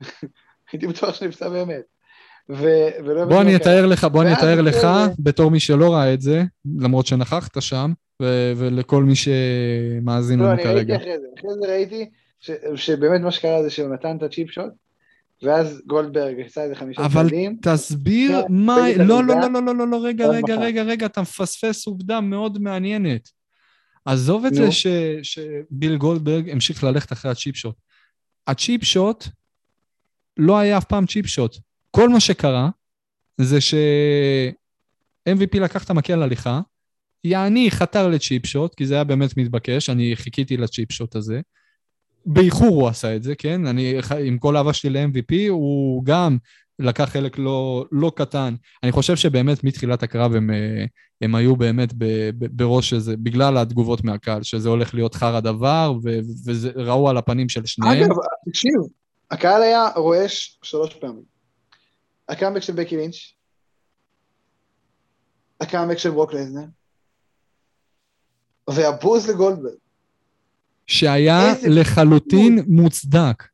הייתי 0.72 0.86
בטוח 0.86 1.14
שהוא 1.14 1.28
נפצע 1.28 1.48
באמת. 1.48 1.84
בוא 3.28 3.40
אני 3.40 3.56
אתאר 3.56 3.86
לך, 3.86 4.04
בוא 4.04 4.22
אני 4.22 4.32
אתאר 4.32 4.60
לך, 4.60 4.86
בתור 5.18 5.50
מי 5.50 5.60
שלא 5.60 5.94
ראה 5.94 6.14
את 6.14 6.20
זה, 6.20 6.44
למרות 6.78 7.06
שנכחת 7.06 7.62
שם, 7.62 7.92
ולכל 8.56 9.04
מי 9.04 9.14
שמאזין 9.14 10.38
לנו 10.40 10.62
כרגע. 10.62 10.68
לא, 10.68 10.72
אני 10.72 10.76
ראיתי 10.78 10.96
אחרי 10.96 11.18
זה, 11.20 11.26
אחרי 11.38 11.50
זה 11.60 11.72
ראיתי 11.72 12.10
שבאמת 12.76 13.20
מה 13.20 13.30
שקרה 13.30 13.62
זה 13.62 13.70
שהוא 13.70 13.88
נתן 13.88 14.16
את 14.16 14.22
הצ'יפ 14.22 14.50
שוט, 14.50 14.72
ואז 15.42 15.82
גולדברג 15.86 16.40
עשה 16.40 16.62
איזה 16.62 16.74
חמישה 16.74 17.08
צעדים. 17.12 17.58
אבל 17.62 17.74
תסביר 17.74 18.44
מה... 18.48 18.76
לא, 18.96 19.24
לא, 19.24 19.34
לא, 19.40 19.52
לא, 19.52 19.74
לא, 19.74 19.88
לא, 19.88 20.04
רגע, 20.04 20.28
רגע, 20.28 20.56
רגע, 20.56 20.82
רגע, 20.82 21.06
אתה 21.06 21.20
מפספס 21.20 21.86
עובדה 21.86 22.20
מאוד 22.20 22.58
מעניינת. 22.58 23.28
עזוב 24.04 24.44
את 24.44 24.54
זה 24.54 24.68
שביל 25.22 25.96
גולדברג 25.96 26.50
המשיך 26.50 26.84
ללכת 26.84 27.12
אחרי 27.12 27.30
הצ'יפ 27.30 27.56
שוט. 27.56 27.74
הצ'יפ 28.46 28.84
שוט 28.84 29.24
לא 30.36 30.58
היה 30.58 30.78
אף 30.78 30.84
פעם 30.84 31.06
צ'יפ 31.06 31.26
שוט. 31.26 31.56
כל 31.98 32.08
מה 32.08 32.20
שקרה 32.20 32.68
זה 33.38 33.60
ש-MVP 33.60 35.60
לקח 35.60 35.84
את 35.84 35.90
המקל 35.90 36.22
הליכה, 36.22 36.60
יעני 37.24 37.70
חתר 37.70 38.08
לצ'יפ 38.08 38.46
שוט, 38.46 38.74
כי 38.74 38.86
זה 38.86 38.94
היה 38.94 39.04
באמת 39.04 39.36
מתבקש, 39.36 39.90
אני 39.90 40.16
חיכיתי 40.16 40.56
לצ'יפ 40.56 40.92
שוט 40.92 41.16
הזה. 41.16 41.40
באיחור 42.26 42.80
הוא 42.80 42.88
עשה 42.88 43.16
את 43.16 43.22
זה, 43.22 43.34
כן? 43.34 43.66
אני, 43.66 43.94
עם 44.24 44.38
כל 44.38 44.56
אהבה 44.56 44.72
שלי 44.72 44.90
ל-MVP, 44.90 45.34
הוא 45.48 46.04
גם 46.04 46.36
לקח 46.78 47.04
חלק 47.04 47.38
לא, 47.38 47.84
לא 47.92 48.12
קטן. 48.16 48.54
אני 48.82 48.92
חושב 48.92 49.16
שבאמת 49.16 49.64
מתחילת 49.64 50.02
הקרב 50.02 50.34
הם, 50.34 50.50
הם 51.20 51.34
היו 51.34 51.56
באמת 51.56 51.92
ב, 51.92 52.04
ב, 52.38 52.62
בראש 52.62 52.92
הזה, 52.92 53.16
בגלל 53.16 53.56
התגובות 53.56 54.04
מהקהל, 54.04 54.42
שזה 54.42 54.68
הולך 54.68 54.94
להיות 54.94 55.14
חרא 55.14 55.40
דבר, 55.40 55.94
וראו 56.44 57.08
על 57.08 57.16
הפנים 57.16 57.48
של 57.48 57.66
שניהם. 57.66 58.04
אגב, 58.04 58.16
תקשיב, 58.48 58.80
הקהל 59.30 59.62
היה 59.62 59.88
רועש 59.96 60.58
שלוש 60.62 60.94
פעמים. 60.94 61.37
הקאמבק 62.28 62.60
של 62.62 62.72
בקי 62.72 62.96
לינץ', 62.96 63.14
הקאמבק 65.60 65.98
של 65.98 66.10
ברוק 66.10 66.32
לזנר, 66.34 66.64
והבוז 68.70 69.30
לגולדברג. 69.30 69.74
שהיה 70.86 71.54
לחלוטין 71.68 72.56
בוז. 72.56 72.64
מוצדק. 72.68 73.44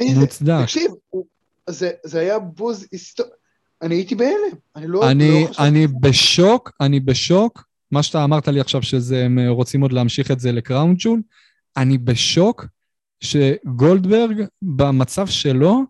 איזה, 0.00 0.20
מוצדק. 0.20 0.62
תקשיב, 0.62 0.90
זה, 1.70 1.90
זה 2.04 2.20
היה 2.20 2.38
בוז 2.38 2.86
היסטורי. 2.92 3.30
אני 3.82 3.94
הייתי 3.94 4.14
בהלם, 4.14 4.56
אני 4.76 4.86
לא... 4.86 5.10
אני, 5.10 5.44
לא 5.44 5.66
אני 5.66 5.86
בשוק, 5.86 6.72
אני 6.80 7.00
בשוק. 7.00 7.64
מה 7.90 8.02
שאתה 8.02 8.24
אמרת 8.24 8.48
לי 8.48 8.60
עכשיו, 8.60 8.82
שזה 8.82 9.24
הם 9.24 9.38
רוצים 9.48 9.80
עוד 9.80 9.92
להמשיך 9.92 10.30
את 10.30 10.40
זה 10.40 10.52
לקראון 10.52 10.94
ג'ול, 10.98 11.22
אני 11.76 11.98
בשוק 11.98 12.66
שגולדברג, 13.20 14.44
במצב 14.62 15.26
שלו, 15.26 15.82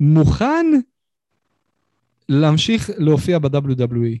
מוכן 0.00 0.66
להמשיך 2.28 2.90
להופיע 2.98 3.38
ב-WWE. 3.38 4.18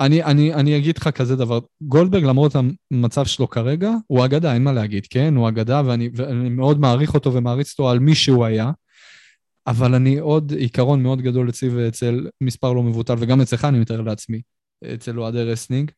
אני, 0.00 0.24
אני, 0.24 0.54
אני 0.54 0.76
אגיד 0.76 0.98
לך 0.98 1.08
כזה 1.08 1.36
דבר, 1.36 1.58
גולדברג 1.80 2.24
למרות 2.24 2.52
המצב 2.90 3.26
שלו 3.26 3.50
כרגע, 3.50 3.92
הוא 4.06 4.24
אגדה, 4.24 4.54
אין 4.54 4.64
מה 4.64 4.72
להגיד, 4.72 5.06
כן? 5.10 5.36
הוא 5.36 5.48
אגדה 5.48 5.82
ואני, 5.86 6.10
ואני 6.14 6.48
מאוד 6.48 6.80
מעריך 6.80 7.14
אותו 7.14 7.34
ומעריץ 7.34 7.70
אותו 7.70 7.90
על 7.90 7.98
מי 7.98 8.14
שהוא 8.14 8.44
היה, 8.44 8.70
אבל 9.66 9.94
אני 9.94 10.18
עוד 10.18 10.52
עיקרון 10.52 11.02
מאוד 11.02 11.22
גדול 11.22 11.48
אצלי 11.48 11.68
ואצל 11.68 12.28
מספר 12.40 12.72
לא 12.72 12.82
מבוטל, 12.82 13.14
וגם 13.18 13.40
אצלך 13.40 13.64
אני 13.64 13.78
מתאר 13.78 14.00
לעצמי, 14.00 14.40
אצל 14.94 15.20
אוהדי 15.20 15.42
wrestling. 15.42 15.90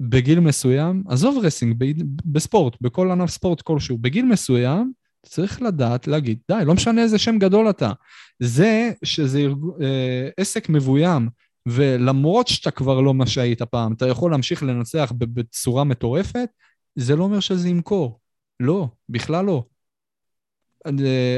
בגיל 0.00 0.40
מסוים, 0.40 1.04
עזוב 1.08 1.44
wrestling, 1.44 1.76
בספורט, 2.24 2.76
בכל 2.80 3.10
ענף 3.10 3.30
ספורט 3.30 3.60
כלשהו, 3.60 3.98
בגיל 3.98 4.24
מסוים, 4.24 4.92
צריך 5.26 5.62
לדעת 5.62 6.06
להגיד, 6.06 6.38
די, 6.48 6.64
לא 6.64 6.74
משנה 6.74 7.02
איזה 7.02 7.18
שם 7.18 7.38
גדול 7.38 7.70
אתה. 7.70 7.92
זה 8.38 8.92
שזה 9.04 9.40
ארג... 9.40 9.58
אה, 9.82 10.28
עסק 10.36 10.68
מבוים, 10.68 11.28
ולמרות 11.66 12.48
שאתה 12.48 12.70
כבר 12.70 13.00
לא 13.00 13.14
מה 13.14 13.26
שהיית 13.26 13.62
פעם, 13.62 13.92
אתה 13.92 14.06
יכול 14.06 14.30
להמשיך 14.30 14.62
לנצח 14.62 15.12
בצורה 15.18 15.84
מטורפת, 15.84 16.48
זה 16.96 17.16
לא 17.16 17.24
אומר 17.24 17.40
שזה 17.40 17.68
ימכור. 17.68 18.20
לא, 18.60 18.88
בכלל 19.08 19.44
לא. 19.44 19.64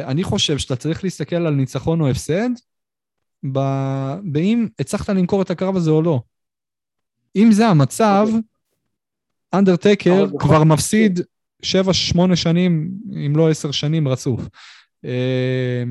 אני 0.05 0.25
חושב 0.25 0.59
שאתה 0.59 0.77
צריך 0.77 1.05
להסתכל 1.05 1.37
על 1.37 1.55
ניצחון 1.55 2.01
או 2.01 2.09
הפסד, 2.09 2.51
באם 4.23 4.69
הצלחת 4.79 5.09
למכור 5.09 5.43
את 5.43 5.51
הקרב 5.51 5.77
הזה 5.77 5.91
או 5.91 6.03
לא. 6.03 6.23
אם 7.37 7.49
זה 7.53 7.69
המצב, 7.69 8.29
אנדרטקר 9.55 10.27
כבר 10.39 10.65
מפסיד 10.65 11.21
שבע, 11.63 11.93
שמונה 11.93 12.37
שנים, 12.37 12.91
אם 13.27 13.37
לא 13.37 13.51
עשר 13.51 13.71
שנים 13.71 14.09
רצוף. 14.09 14.41
אה, 15.05 15.83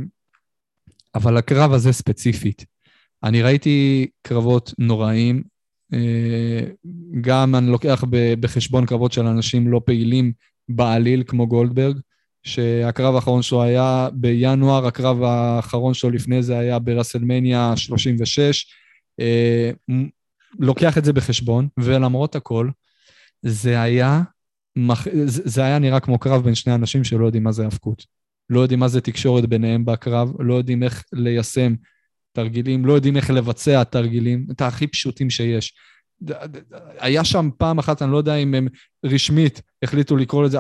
אבל 1.16 1.38
הקרב 1.38 1.74
הזה 1.74 1.94
ספציפית. 1.94 2.66
אני 3.24 3.42
ראיתי 3.42 4.08
קרבות 4.22 4.74
נוראים, 4.80 5.44
אה, 5.94 6.62
גם 7.22 7.56
אני 7.56 7.72
לוקח 7.72 8.04
בחשבון 8.40 8.86
קרבות 8.86 9.12
של 9.12 9.26
אנשים 9.26 9.68
לא 9.68 9.82
פעילים 9.86 10.34
בעליל 10.70 11.24
כמו 11.28 11.48
גולדברג, 11.48 12.00
שהקרב 12.44 13.16
האחרון 13.16 13.42
שלו 13.42 13.64
היה 13.64 14.10
בינואר, 14.14 14.88
הקרב 14.88 15.24
האחרון 15.24 15.94
שלו 15.94 16.10
לפני 16.10 16.44
זה 16.44 16.60
היה 16.60 16.80
ברסלמניה 16.80 17.74
36. 17.76 18.66
אה, 19.20 19.72
לוקח 20.60 20.98
את 20.98 21.06
זה 21.06 21.14
בחשבון, 21.14 21.68
ולמרות 21.80 22.36
הכל, 22.36 22.70
זה 23.42 23.82
היה 23.82 24.22
מח... 24.76 25.08
זה 25.26 25.64
היה 25.64 25.80
נראה 25.80 26.00
כמו 26.00 26.20
קרב 26.20 26.44
בין 26.44 26.56
שני 26.56 26.76
אנשים 26.76 27.04
שלא 27.04 27.26
יודעים 27.26 27.44
מה 27.44 27.52
זה 27.52 27.64
האבקות. 27.64 28.06
לא 28.50 28.60
יודעים 28.60 28.80
מה 28.80 28.88
זה 28.88 29.02
תקשורת 29.02 29.46
ביניהם 29.46 29.86
בקרב, 29.86 30.34
לא 30.40 30.54
יודעים 30.54 30.84
איך 30.84 31.04
ליישם 31.14 31.74
תרגילים, 32.34 32.86
לא 32.86 32.94
יודעים 32.94 33.18
איך 33.18 33.30
לבצע 33.30 33.84
תרגילים, 33.84 34.46
את 34.52 34.62
הכי 34.62 34.88
פשוטים 34.88 35.30
שיש. 35.30 35.74
היה 37.00 37.24
שם 37.24 37.50
פעם 37.58 37.80
אחת, 37.80 38.02
אני 38.02 38.12
לא 38.12 38.18
יודע 38.18 38.36
אם 38.36 38.54
הם 38.54 38.68
רשמית 39.06 39.62
החליטו 39.84 40.18
לקרוא 40.18 40.44
לזה, 40.44 40.58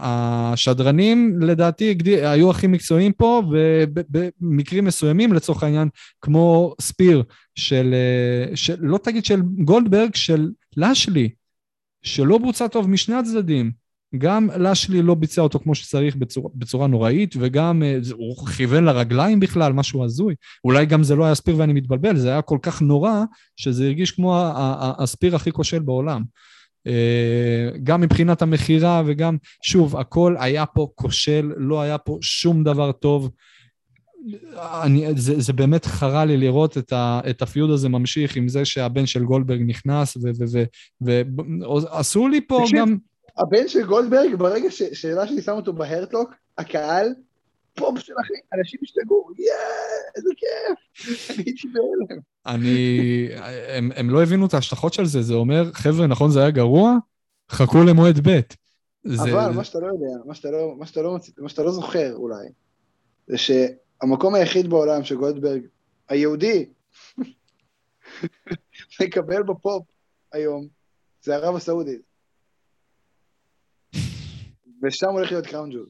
השדרנים 0.00 1.40
לדעתי 1.40 1.98
היו 2.04 2.50
הכי 2.50 2.66
מקצועיים 2.66 3.12
פה, 3.12 3.42
ובמקרים 3.50 4.84
מסוימים, 4.84 5.32
לצורך 5.32 5.62
העניין, 5.62 5.88
כמו 6.20 6.74
ספיר 6.80 7.22
של, 7.54 7.94
של 8.54 8.76
לא 8.80 8.98
תגיד 8.98 9.24
של 9.24 9.42
גולדברג, 9.64 10.14
של 10.14 10.50
לשלי, 10.76 11.28
שלא 12.06 12.38
בוצע 12.38 12.68
טוב 12.68 12.90
משני 12.90 13.14
הצדדים. 13.14 13.72
גם 14.18 14.48
לשלי 14.58 15.02
לא 15.02 15.14
ביצע 15.14 15.42
אותו 15.42 15.58
כמו 15.58 15.74
שצריך 15.74 16.16
בצורה, 16.16 16.50
בצורה 16.54 16.86
נוראית, 16.86 17.34
וגם 17.38 17.82
uh, 17.82 18.14
הוא 18.14 18.46
כיוון 18.48 18.84
לרגליים 18.84 19.40
בכלל, 19.40 19.72
משהו 19.72 20.04
הזוי. 20.04 20.34
אולי 20.64 20.86
גם 20.86 21.02
זה 21.02 21.16
לא 21.16 21.24
היה 21.24 21.34
ספיר 21.34 21.58
ואני 21.58 21.72
מתבלבל, 21.72 22.16
זה 22.16 22.28
היה 22.28 22.42
כל 22.42 22.58
כך 22.62 22.82
נורא, 22.82 23.24
שזה 23.56 23.84
הרגיש 23.84 24.10
כמו 24.10 24.42
הספיר 24.98 25.36
הכי 25.36 25.52
כושל 25.52 25.78
בעולם. 25.78 26.22
Uh, 26.88 26.90
גם 27.82 28.00
מבחינת 28.00 28.42
המכירה 28.42 29.02
וגם, 29.06 29.36
שוב, 29.62 29.96
הכל 29.96 30.34
היה 30.38 30.66
פה 30.66 30.88
כושל, 30.94 31.52
לא 31.56 31.80
היה 31.80 31.98
פה 31.98 32.18
שום 32.20 32.64
דבר 32.64 32.92
טוב. 32.92 33.30
אני, 34.82 35.06
זה, 35.16 35.40
זה 35.40 35.52
באמת 35.52 35.86
חרה 35.86 36.24
לי 36.24 36.36
לראות 36.36 36.78
את, 36.78 36.92
ה, 36.92 37.20
את 37.30 37.42
הפיוד 37.42 37.70
הזה 37.70 37.88
ממשיך 37.88 38.36
עם 38.36 38.48
זה 38.48 38.64
שהבן 38.64 39.06
של 39.06 39.24
גולדברג 39.24 39.62
נכנס, 39.66 40.16
ועשו 41.00 42.28
לי 42.28 42.46
פה 42.46 42.58
תקשיב, 42.62 42.78
גם... 42.78 42.96
הבן 43.38 43.68
של 43.68 43.86
גולדברג, 43.86 44.34
ברגע 44.34 44.70
ש, 44.70 44.82
שאלה 44.82 45.26
שלי 45.26 45.42
שם 45.42 45.52
אותו 45.52 45.72
בהרטלוק, 45.72 46.30
הקהל, 46.58 47.08
פופ 47.74 47.98
של 47.98 48.12
אחי, 48.24 48.58
אנשים 48.58 48.80
השתגעו, 48.82 49.30
יאה, 49.38 49.56
איזה 50.16 50.28
כיף, 50.36 51.30
אני 51.30 51.44
הייתי 51.46 51.68
בהלם. 51.68 52.20
אני... 52.46 53.28
הם, 53.68 53.90
הם 53.96 54.10
לא 54.10 54.22
הבינו 54.22 54.46
את 54.46 54.54
ההשלכות 54.54 54.92
של 54.92 55.04
זה, 55.04 55.22
זה 55.22 55.34
אומר, 55.34 55.72
חבר'ה, 55.72 56.06
נכון 56.06 56.30
זה 56.30 56.40
היה 56.40 56.50
גרוע? 56.50 56.96
חכו 57.50 57.84
למועד 57.84 58.28
ב'. 58.28 58.40
זה... 59.04 59.22
אבל 59.22 59.52
מה 59.52 59.64
שאתה 59.64 59.78
לא 59.78 59.86
יודע, 59.86 60.24
מה 60.24 60.34
שאתה 60.34 60.50
לא, 60.50 60.74
מה 60.78 60.86
שאתה 60.86 61.02
לא, 61.02 61.18
מה 61.38 61.48
שאתה 61.48 61.62
לא 61.62 61.72
זוכר 61.72 62.14
אולי, 62.14 62.46
זה 63.26 63.38
ש... 63.38 63.50
המקום 64.02 64.34
היחיד 64.34 64.70
בעולם 64.70 65.04
שגולדברג, 65.04 65.62
היהודי, 66.08 66.66
מקבל 69.02 69.42
בפופ 69.42 69.86
היום, 70.32 70.66
זה 71.22 71.34
ערב 71.34 71.56
הסעודית. 71.56 72.00
ושם 74.82 75.08
הולך 75.10 75.30
להיות 75.30 75.46
קראון 75.46 75.70
ג'ול. 75.70 75.86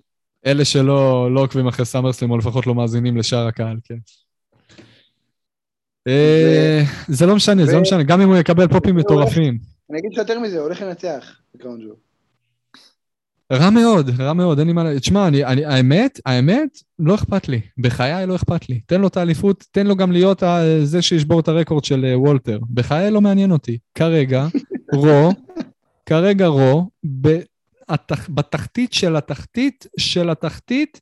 אלה 0.47 0.65
שלא 0.65 1.35
לא 1.35 1.41
עוקבים 1.41 1.67
אחרי 1.67 1.85
סאמרסלם, 1.85 2.31
או 2.31 2.39
לפחות 2.39 2.67
לא 2.67 2.75
מאזינים 2.75 3.17
לשאר 3.17 3.47
הקהל, 3.47 3.77
כן. 3.85 3.99
אה, 6.09 6.83
זה 7.09 7.27
לא 7.27 7.37
משנה, 7.37 7.67
זה 7.67 7.73
לא 7.73 7.81
משנה, 7.81 8.03
גם 8.03 8.21
אם 8.21 8.29
הוא 8.29 8.37
יקבל 8.37 8.69
פופים 8.69 8.97
מטורפים. 8.97 9.59
אני 9.91 9.99
אגיד 9.99 10.13
לך 10.13 10.19
יותר 10.19 10.41
מזה, 10.41 10.57
הוא 10.57 10.65
הולך 10.65 10.83
לנצח 10.83 11.41
בקראון 11.55 11.81
ג'ול. 11.81 11.95
רע 13.53 13.71
מאוד, 13.71 14.11
רע 14.21 14.33
מאוד, 14.33 14.59
אין 14.59 14.67
לי 14.67 14.73
מה 14.73 14.85
ל... 14.85 14.99
תשמע, 14.99 15.29
אני, 15.29 15.45
אני, 15.45 15.65
האמת, 15.65 16.21
האמת, 16.27 16.69
לא 16.99 17.15
אכפת 17.15 17.49
לי. 17.49 17.61
בחיי 17.79 18.27
לא 18.27 18.37
אכפת 18.37 18.69
לי. 18.69 18.81
תן 18.87 19.01
לו 19.01 19.07
את 19.09 19.17
האליפות, 19.17 19.65
תן 19.71 19.87
לו 19.87 19.97
גם 19.97 20.13
להיות 20.13 20.43
ה- 20.43 20.61
זה 20.85 21.03
שישבור 21.03 21.41
את 21.41 21.49
הרקורד 21.49 21.85
של 21.85 22.05
אה, 22.05 22.19
וולטר. 22.21 22.59
בחיי 22.71 23.11
לא 23.11 23.21
מעניין 23.21 23.51
אותי. 23.51 23.79
כרגע, 23.95 24.47
רו, 24.95 25.33
כרגע 26.07 26.47
רו, 26.47 26.91
בתח, 27.05 28.29
בתחתית 28.31 28.93
של 28.93 29.17
התחתית 29.17 29.87
של 29.99 30.31
התחתית 30.31 31.01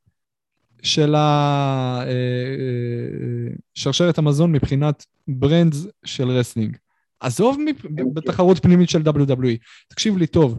של 0.82 1.14
ה- 1.14 2.00
אה, 2.06 2.10
אה, 2.10 3.54
שרשרת 3.74 4.18
המזון 4.18 4.52
מבחינת 4.52 5.04
brands 5.28 5.86
של 6.04 6.30
wrestling. 6.30 6.76
עזוב 7.20 7.56
מפ- 7.64 7.86
בתחרות 8.14 8.58
פנימית 8.58 8.88
של 8.88 9.02
WWE. 9.02 9.56
תקשיב 9.88 10.16
לי 10.18 10.26
טוב, 10.26 10.58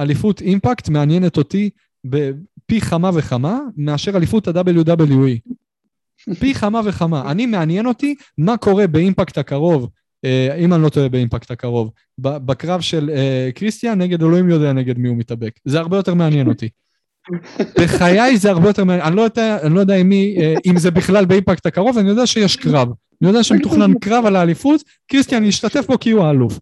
אליפות 0.00 0.40
אימפקט 0.40 0.88
מעניינת 0.88 1.36
אותי 1.36 1.70
בפי 2.04 2.80
כמה 2.80 3.10
וכמה 3.14 3.58
מאשר 3.76 4.16
אליפות 4.16 4.48
ה-WWE. 4.48 5.52
פי 6.40 6.54
כמה 6.54 6.80
וכמה. 6.84 7.30
אני 7.30 7.46
מעניין 7.46 7.86
אותי 7.86 8.14
מה 8.38 8.56
קורה 8.56 8.86
באימפקט 8.86 9.38
הקרוב, 9.38 9.88
אה, 10.24 10.54
אם 10.54 10.74
אני 10.74 10.82
לא 10.82 10.88
טועה 10.88 11.08
באימפקט 11.08 11.50
הקרוב, 11.50 11.90
בקרב 12.18 12.80
של 12.80 13.10
אה, 13.10 13.50
קריסטיאן 13.54 14.00
נגד 14.00 14.22
אלוהים 14.22 14.50
יודע 14.50 14.72
נגד 14.72 14.98
מי 14.98 15.08
הוא 15.08 15.16
מתאבק. 15.16 15.52
זה 15.64 15.78
הרבה 15.78 15.96
יותר 15.96 16.14
מעניין 16.14 16.48
אותי. 16.48 16.68
בחיי 17.78 18.36
זה 18.36 18.50
הרבה 18.50 18.68
יותר 18.68 18.84
מעניין. 18.84 19.06
אני 19.06 19.16
לא 19.16 19.22
יודע, 19.22 19.58
אני 19.62 19.74
לא 19.74 19.80
יודע 19.80 19.94
אם, 19.94 20.08
מי, 20.08 20.36
אה, 20.40 20.54
אם 20.66 20.78
זה 20.78 20.90
בכלל 20.90 21.24
באימפקט 21.24 21.66
הקרוב, 21.66 21.98
אני 21.98 22.08
יודע 22.08 22.26
שיש 22.26 22.56
קרב. 22.56 22.88
אני 23.22 23.28
יודע 23.28 23.42
שמתוכנן 23.42 23.94
קרב 23.94 24.26
על 24.26 24.36
האליפות, 24.36 24.82
קריסטיאן 25.10 25.44
ישתתף 25.44 25.86
בו 25.86 25.98
כי 25.98 26.10
הוא 26.10 26.24
האלוף. 26.24 26.58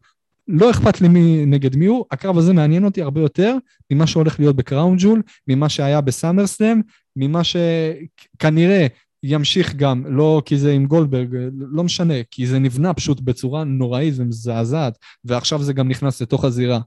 לא 0.49 0.71
אכפת 0.71 1.01
לי 1.01 1.09
מי 1.09 1.47
נגד 1.47 1.77
מי 1.77 1.87
הוא, 1.87 2.05
הקרב 2.11 2.39
הזה 2.39 2.53
מעניין 2.53 2.85
אותי 2.85 3.03
הרבה 3.03 3.21
יותר 3.21 3.57
ממה 3.91 4.07
שהולך 4.07 4.41
להיות 4.41 4.57
בקראון 4.57 4.97
ג'ול, 4.99 5.23
ממה 5.49 5.69
שהיה 5.69 6.01
בסאמרסלאם, 6.01 6.81
ממה 7.17 7.41
שכנראה 7.45 8.87
ימשיך 9.23 9.75
גם, 9.75 10.05
לא 10.07 10.43
כי 10.45 10.59
זה 10.59 10.73
עם 10.73 10.87
גולדברג, 10.87 11.29
לא 11.53 11.85
משנה, 11.85 12.15
כי 12.31 12.47
זה 12.47 12.59
נבנה 12.59 12.95
פשוט 12.95 13.21
בצורה 13.21 13.65
נוראית 13.65 14.15
ומזעזעת, 14.17 14.99
ועכשיו 15.25 15.63
זה 15.63 15.73
גם 15.73 15.89
נכנס 15.89 16.23
לתוך 16.23 16.45
הזירה 16.45 16.81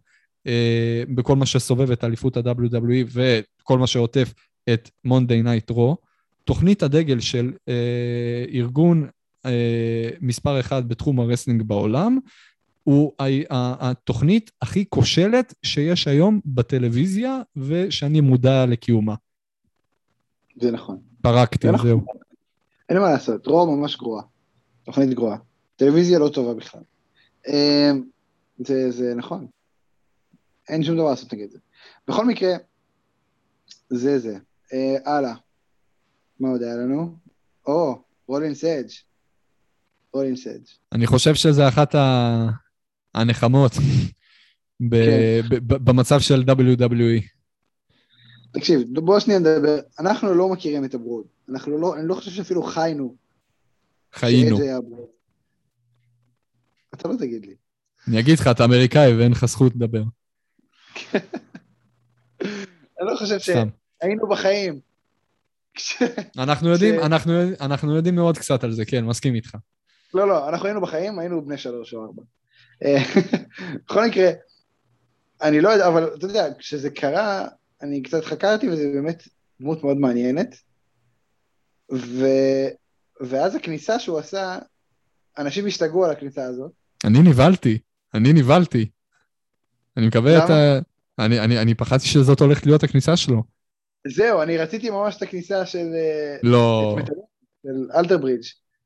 אה, 0.48 1.04
בכל 1.16 1.36
מה 1.36 1.46
שסובב 1.46 1.92
את 1.92 2.04
אליפות 2.04 2.38
ה-WWE 2.38 3.06
וכל 3.12 3.78
מה 3.78 3.88
שעוטף 3.88 4.34
את 4.74 4.90
מונדי 5.06 5.42
נייט 5.42 5.70
רו. 5.70 5.98
תוכנית 6.44 6.84
הדגל 6.84 7.20
של 7.20 7.52
אה, 7.70 8.46
ארגון 8.54 9.08
אה, 9.46 10.10
מספר 10.22 10.60
אחד 10.60 10.90
בתחום 10.90 11.20
ה 11.20 11.24
wrestling 11.24 11.62
בעולם, 11.62 12.20
הוא 12.84 13.14
התוכנית 13.50 14.52
הכי 14.62 14.86
כושלת 14.90 15.54
שיש 15.64 16.08
היום 16.08 16.40
בטלוויזיה, 16.46 17.42
ושאני 17.56 18.22
מודע 18.22 18.66
לקיומה. 18.66 19.16
זה 20.62 20.72
נכון. 20.72 20.98
פרקתי, 21.22 21.68
זה 21.68 21.74
נכון. 21.74 21.88
זהו. 21.88 22.06
אין 22.90 22.98
מה 22.98 23.12
לעשות, 23.12 23.48
רו 23.48 23.76
ממש 23.76 23.98
גרועה. 23.98 24.24
תוכנית 24.84 25.10
גרועה. 25.10 25.38
טלוויזיה 25.76 26.20
לא 26.20 26.30
טובה 26.30 26.54
בכלל. 26.54 26.82
אה, 27.48 27.92
זה, 28.58 28.92
זה 28.92 29.14
נכון. 29.16 29.48
אין 30.70 30.84
שום 30.84 30.96
דבר 30.96 31.10
לעשות 31.10 31.34
נגד 31.34 31.52
זה. 31.52 31.58
בכל 32.08 32.26
מקרה, 32.26 32.52
זה 33.90 34.20
זה. 34.20 34.38
אה, 34.74 34.96
הלאה. 35.18 35.34
מה 36.40 36.50
עוד 36.50 36.64
היה 36.64 36.76
לנו? 36.76 37.16
או, 37.66 38.02
רולינס 38.28 38.54
אדג'. 38.54 38.90
רולינס 40.14 40.36
אדג'. 40.36 40.64
אני 40.92 41.08
חושב 41.08 41.36
שזה 41.36 41.68
אחת 41.68 41.96
ה... 41.96 42.50
הנחמות. 43.16 43.72
כן. 44.92 45.42
במצב 45.68 46.20
של 46.20 46.44
WWE. 46.48 47.28
תקשיב, 48.52 48.82
בוא 48.94 49.20
שנייה 49.20 49.40
נדבר. 49.40 49.80
אנחנו 50.00 50.34
לא 50.34 50.50
מכירים 50.50 50.86
את 50.86 50.94
הברוד. 50.94 51.26
אנחנו 51.50 51.78
לא, 51.78 51.96
אני 51.96 52.08
לא 52.08 52.16
חושב 52.16 52.32
שאפילו 52.32 52.64
חיינו. 52.64 53.16
חיינו. 54.14 54.58
אתה 56.94 57.08
לא 57.08 57.14
תגיד 57.20 57.46
לי. 57.46 57.56
אני 58.08 58.20
אגיד 58.20 58.40
לך, 58.40 58.48
אתה 58.48 58.66
אמריקאי 58.66 59.14
ואין 59.18 59.32
לך 59.32 59.46
זכות 59.46 59.76
לדבר. 59.76 60.04
אני 62.42 63.08
לא 63.08 63.16
חושב. 63.16 63.40
שהיינו 63.40 64.28
בחיים. 64.30 64.80
אנחנו 66.38 66.70
יודעים, 66.70 67.00
אנחנו 67.62 67.96
יודעים 67.96 68.16
מאוד 68.16 68.38
קצת 68.38 68.64
על 68.64 68.72
זה, 68.72 68.86
כן, 68.86 69.06
מסכים 69.06 69.36
איתך. 69.36 69.58
לא, 70.14 70.28
לא, 70.28 70.50
אנחנו 70.50 70.66
היינו 70.66 70.82
בחיים, 70.82 71.20
היינו 71.20 71.46
בני 71.46 71.58
שלוש 71.58 71.94
או 71.94 72.06
ארבע. 72.06 72.22
אה, 72.86 73.04
בכל 73.86 74.06
מקרה, 74.06 74.32
אני 75.42 75.62
לא 75.62 75.70
יודע, 75.70 75.88
אבל 75.88 76.14
אתה 76.16 76.26
יודע, 76.26 76.48
כשזה 76.60 76.90
קרה, 76.90 77.48
אני 77.82 78.02
קצת 78.04 78.26
חקרתי, 78.26 78.70
וזה 78.70 78.92
באמת 78.94 79.28
דמות 79.62 79.84
מאוד 79.84 79.98
מעניינת. 79.98 80.56
ו... 81.94 82.26
ואז 83.22 83.56
הכניסה 83.56 84.00
שהוא 84.00 84.20
עשה, 84.20 84.60
אנשים 85.38 85.68
השתגעו 85.68 86.06
על 86.06 86.12
הכניסה 86.12 86.44
הזאת. 86.44 86.72
אני 87.06 87.20
נבהלתי, 87.20 87.78
אני 88.14 88.34
נבהלתי. 88.34 88.90
אני 89.98 90.08
מקווה 90.08 90.46
את? 90.46 90.50
ה... 90.50 90.80
אני, 91.20 91.40
אני, 91.40 91.60
אני 91.60 91.76
פחדתי 91.76 92.06
שזאת 92.08 92.40
הולכת 92.40 92.66
להיות 92.66 92.84
הכניסה 92.84 93.18
שלו. 93.18 93.44
זהו, 94.08 94.42
אני 94.42 94.58
רציתי 94.58 94.90
ממש 94.90 95.18
את 95.18 95.22
הכניסה 95.22 95.66
של... 95.66 95.88
אה, 95.94 96.38
לא. 96.44 96.96
את 96.98 97.04
מטאליסט, 97.04 97.28
של 97.64 97.92
אלתר 97.96 98.18
ברידג', 98.18 98.44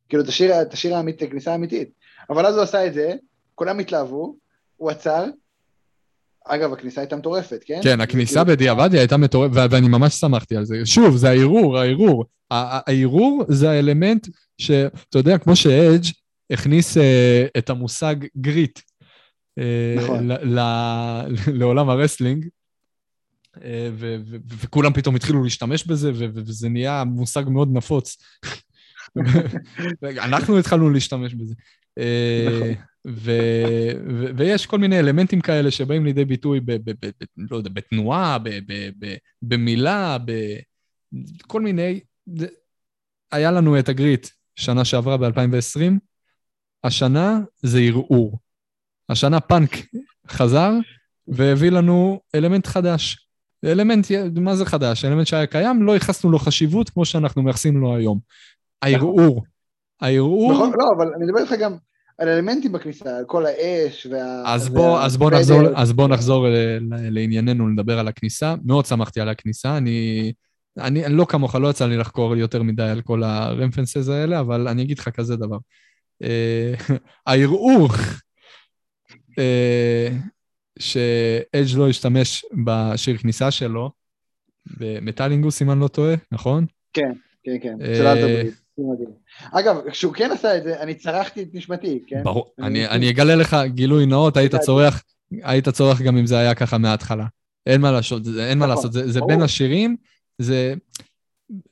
כאילו 0.10 0.24
את 0.24 0.28
השיר, 0.28 0.62
את 0.62 0.74
השיר 0.74 0.96
האמיתי, 0.96 1.24
את 1.24 1.30
הכניסה 1.30 1.52
האמיתית. 1.52 1.90
אבל 2.30 2.46
אז 2.46 2.56
הוא 2.56 2.64
עשה 2.64 2.88
את 2.88 2.94
זה, 2.94 3.14
כולם 3.56 3.80
התלהבו, 3.80 4.36
הוא 4.78 4.92
עצר. 4.92 5.26
אגב, 6.46 6.74
הכניסה 6.74 7.02
הייתה 7.02 7.16
מטורפת, 7.16 7.64
כן? 7.66 7.80
כן, 7.84 8.02
הכניסה 8.02 8.34
כאילו- 8.34 8.46
בדיעבד 8.56 8.90
היא 8.92 9.00
הייתה 9.00 9.18
מטורפת, 9.18 9.54
ו- 9.56 9.72
ואני 9.72 9.88
ממש 9.88 10.14
שמחתי 10.14 10.56
על 10.56 10.66
זה. 10.66 10.76
שוב, 10.86 11.16
זה 11.18 11.30
הערעור, 11.30 11.78
הערעור. 11.78 12.26
הערעור 12.52 13.44
זה 13.48 13.70
האלמנט 13.70 14.28
שאתה 14.58 15.18
יודע, 15.20 15.38
כמו 15.38 15.56
שאדג' 15.56 16.06
הכניס 16.52 16.98
אה, 16.98 17.46
את 17.58 17.70
המושג 17.70 18.16
grit 18.38 18.80
אה, 19.60 19.96
נכון. 19.98 20.32
ל- 20.32 20.60
ל- 20.60 21.36
לעולם 21.60 21.90
ה 21.90 21.95
wrestling, 21.95 22.48
אה, 23.64 23.90
ו- 23.94 24.16
ו- 24.26 24.38
וכולם 24.48 24.94
פתאום 24.94 25.16
התחילו 25.16 25.44
להשתמש 25.44 25.84
בזה, 25.88 26.12
ו- 26.16 26.30
וזה 26.36 26.70
נהיה 26.70 27.04
מושג 27.04 27.44
מאוד 27.50 27.70
נפוץ. 27.74 28.18
אנחנו 30.26 30.60
התחלנו 30.60 30.90
להשתמש 30.90 31.34
בזה. 31.34 31.54
אה, 31.98 32.48
נכון. 32.56 32.68
ו- 33.08 33.92
ו- 34.08 34.38
ויש 34.38 34.66
כל 34.66 34.78
מיני 34.78 35.00
אלמנטים 35.00 35.42
כאלה 35.42 35.72
שבאים 35.72 36.06
לידי 36.06 36.26
ביטוי 36.26 36.60
ב... 36.60 36.72
ב- 36.72 36.92
ב- 36.92 37.10
ב- 37.22 37.26
לא 37.52 37.58
יודע, 37.58 37.70
בתנועה, 37.74 38.38
ב- 38.40 38.50
ב- 38.50 38.90
ב- 39.00 39.16
במילה, 39.42 40.18
בכל 41.40 41.62
מיני... 41.62 42.00
היה 43.32 43.52
לנו 43.52 43.80
את 43.80 43.90
הגריט 43.90 44.28
שנה 44.56 44.86
שעברה 44.86 45.18
ב-2020, 45.18 45.94
השנה 46.84 47.40
זה 47.62 47.80
ערעור. 47.80 48.40
השנה 49.10 49.40
פאנק 49.40 49.72
חזר 50.28 50.72
והביא 51.28 51.72
לנו 51.72 52.20
אלמנט 52.36 52.68
חדש. 52.68 53.28
אלמנט, 53.66 54.08
מה 54.42 54.56
זה 54.56 54.66
חדש? 54.66 55.06
אלמנט 55.06 55.28
שהיה 55.28 55.48
קיים, 55.48 55.84
לא 55.84 55.92
ייחסנו 55.92 56.32
לו 56.32 56.40
חשיבות 56.40 56.90
כמו 56.90 57.06
שאנחנו 57.06 57.44
מייחסים 57.44 57.78
לו 57.78 57.96
היום. 57.96 58.20
הערעור. 58.82 59.44
הערעור... 60.02 60.54
נכון, 60.54 60.72
לא, 60.80 60.86
אבל 60.98 61.14
אני 61.16 61.26
מדבר 61.26 61.40
איתך 61.40 61.54
גם 61.60 61.78
על 62.18 62.30
אלמנטים 62.30 62.72
בכניסה, 62.72 63.18
על 63.18 63.26
כל 63.26 63.46
האש 63.46 64.06
וה... 64.06 64.54
אז 64.54 64.70
בוא, 64.70 65.02
אז 65.02 65.18
בוא. 65.18 65.32
נחזור, 65.32 65.62
אז 65.76 65.94
בוא 65.94 66.08
נחזור 66.08 66.48
ל- 66.48 66.78
ל- 66.80 67.10
לענייננו, 67.10 67.68
לדבר 67.68 68.00
על 68.00 68.08
הכניסה. 68.08 68.56
מאוד 68.66 68.86
שמחתי 68.86 69.22
על 69.22 69.30
הכניסה, 69.30 69.78
אני, 69.78 70.34
אני, 70.78 71.06
אני 71.06 71.14
לא 71.14 71.26
כמוך, 71.30 71.56
לא 71.56 71.70
יצא 71.70 71.88
לי 71.88 71.98
לחקור 71.98 72.36
יותר 72.36 72.64
מדי 72.64 72.84
על 72.84 73.02
כל 73.02 73.24
הרמפנסס 73.24 74.10
האלה, 74.10 74.40
אבל 74.40 74.68
אני 74.68 74.82
אגיד 74.82 75.00
לך 75.00 75.10
כזה 75.10 75.36
דבר. 75.36 75.58
אה, 76.24 76.74
הערעור 77.28 77.90
אה, 79.40 80.10
שאדג' 80.80 81.78
לא 81.78 81.90
השתמש 81.90 82.46
בשיר 82.66 83.18
כניסה 83.18 83.52
שלו, 83.52 83.92
במטלינגוס, 84.78 85.62
אם 85.62 85.72
אני 85.72 85.80
לא 85.80 85.88
טועה, 85.88 86.16
נכון? 86.32 86.66
כן, 86.94 87.12
כן, 87.44 87.58
כן, 87.62 87.78
אה, 87.82 87.96
של. 87.96 88.50
מדהים. 88.78 89.25
אגב, 89.52 89.76
כשהוא 89.92 90.14
כן 90.14 90.32
עשה 90.32 90.58
את 90.58 90.64
זה, 90.64 90.82
אני 90.82 90.94
צרחתי 90.96 91.44
את 91.44 91.48
נשמתי, 91.54 92.00
כן? 92.08 92.24
ברור. 92.24 92.52
אני 92.60 92.66
אני. 92.68 92.88
אני 92.88 93.10
אגלה 93.10 93.36
לך 93.36 93.58
גילוי 93.66 94.06
נאות, 94.06 94.38
היית. 94.38 94.56
צורח, 94.56 95.04
היית 95.44 95.70
צורח 95.70 96.02
גם 96.02 96.18
אם 96.18 96.26
זה 96.26 96.38
היה 96.38 96.56
ככה 96.56 96.78
מההתחלה. 96.78 97.26
אין 97.66 97.82
מה 97.82 97.92
לעשות, 97.92 98.26
זה- 98.26 98.50
אין 98.50 98.58
מה 98.58 98.66
נכון, 98.66 98.76
לעשות, 98.78 98.94
זה, 98.94 99.12
זה. 99.12 99.20
בין 99.28 99.42
השירים, 99.42 99.96
זה... 100.38 100.74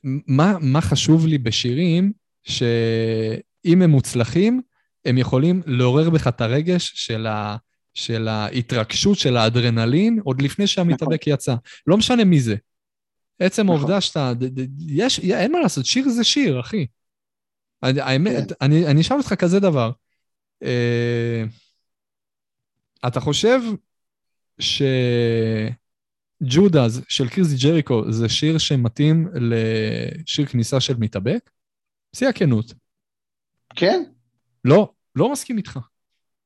מה, 0.04 0.54
מה 0.60 0.80
חשוב 0.80 1.26
לי 1.26 1.38
בשירים, 1.38 2.12
שאם 2.42 3.82
הם 3.82 3.90
מוצלחים, 3.90 4.60
הם 5.04 5.18
יכולים 5.18 5.62
לעורר 5.66 6.10
בך 6.10 6.26
את 6.28 6.40
הרגש 6.40 6.92
של, 6.94 7.26
ה, 7.26 7.56
של 7.94 8.28
ההתרגשות, 8.28 9.18
של 9.18 9.36
האדרנלין, 9.36 10.20
עוד 10.24 10.42
לפני 10.42 10.66
שהמתאבק 10.66 11.26
יצא. 11.26 11.54
לא 11.86 11.96
משנה 11.96 12.24
מי 12.24 12.40
זה. 12.40 12.56
עצם 13.40 13.62
נכון. 13.62 13.76
העובדה 13.76 14.00
שאתה... 14.00 14.32
ד- 14.34 14.60
ד- 14.60 14.90
יש, 14.90 15.20
אין 15.20 15.52
מה 15.52 15.60
לעשות, 15.60 15.86
שיר 15.86 16.08
זה 16.08 16.24
שיר, 16.24 16.60
אחי. 16.60 16.86
האמת, 17.84 18.62
אני, 18.62 18.86
אני 18.86 19.00
אשאל 19.00 19.16
אותך 19.16 19.34
כזה 19.34 19.60
דבר. 19.60 19.90
אתה 23.06 23.20
חושב 23.20 23.60
שג'ודאז 26.40 27.02
של 27.08 27.28
קריס 27.28 27.62
ג'ריקו 27.62 28.12
זה 28.12 28.28
שיר 28.28 28.58
שמתאים 28.58 29.28
לשיר 29.34 30.46
כניסה 30.46 30.80
של 30.80 30.94
מתאבק? 30.98 31.50
שיא 32.16 32.28
הכנות. 32.28 32.72
כן? 33.76 34.02
לא, 34.64 34.92
לא 35.16 35.32
מסכים 35.32 35.56
איתך. 35.56 35.78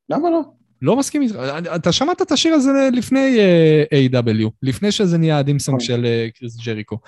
למה 0.09 0.31
לא? 0.31 0.41
לא 0.83 0.97
מסכים 0.97 1.23
איתך. 1.23 1.37
אתה 1.77 1.93
שמעת 1.93 2.23
את 2.23 2.33
השיר 2.33 2.55
הזה 2.55 2.71
לפני 2.93 3.37
uh, 3.37 4.13
A.W, 4.13 4.51
לפני 4.63 4.93
שזה 4.93 5.19
נהיה 5.19 5.39
הדימסונג 5.39 5.81
של 5.81 6.05
uh, 6.05 6.39
קריס 6.39 6.57
ג'ריקו. 6.57 6.99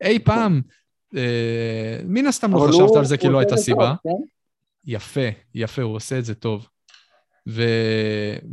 אי 0.00 0.18
פעם, 0.18 0.60
uh, 0.64 0.72
מן 2.04 2.26
הסתם 2.26 2.52
לא 2.52 2.66
חשבת 2.68 2.96
על 2.96 3.04
זה 3.04 3.16
כי 3.16 3.28
לא 3.28 3.38
הייתה 3.38 3.56
סיבה. 3.56 3.94
כן? 4.02 4.24
יפה, 4.84 5.28
יפה, 5.54 5.82
הוא 5.82 5.94
עושה 5.96 6.18
את 6.18 6.24
זה 6.24 6.34
טוב. 6.34 6.66
ו, 7.48 7.62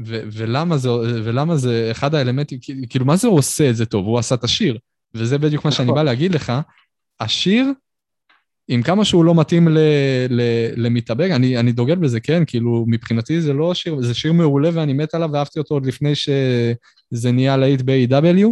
ו, 0.06 0.19
ולמה, 0.32 0.77
זה, 0.77 0.90
ולמה 1.23 1.57
זה 1.57 1.88
אחד 1.91 2.15
האלמנטים, 2.15 2.60
כאילו, 2.90 3.06
מה 3.06 3.15
זה 3.15 3.27
הוא 3.27 3.38
עושה 3.38 3.69
את 3.69 3.76
זה 3.76 3.86
טוב? 3.86 4.06
הוא 4.06 4.19
עשה 4.19 4.36
את 4.36 4.44
השיר. 4.44 4.77
וזה 5.14 5.38
בדיוק 5.38 5.65
מה 5.65 5.72
שאני 5.72 5.86
נכון. 5.86 5.95
בא 5.95 6.03
להגיד 6.03 6.36
לך. 6.36 6.53
השיר, 7.19 7.65
עם 8.68 8.84
כמה 8.84 9.06
שהוא 9.06 9.26
לא 9.26 9.36
מתאים 9.36 9.68
ל, 9.68 9.77
ל, 10.30 10.41
למתאבק, 10.76 11.30
אני, 11.32 11.57
אני 11.57 11.72
דוגל 11.72 11.95
בזה, 11.95 12.19
כן? 12.19 12.44
כאילו, 12.48 12.86
מבחינתי 12.88 13.41
זה 13.41 13.53
לא 13.53 13.73
שיר, 13.73 14.02
זה 14.02 14.14
שיר 14.14 14.34
מעולה 14.34 14.69
ואני 14.73 14.94
מת 14.94 15.14
עליו 15.14 15.30
ואהבתי 15.34 15.60
אותו 15.60 15.73
עוד 15.73 15.86
לפני 15.86 16.15
שזה 16.15 17.32
נהיה 17.32 17.57
להיט 17.57 17.82
ב-AW. 17.82 18.48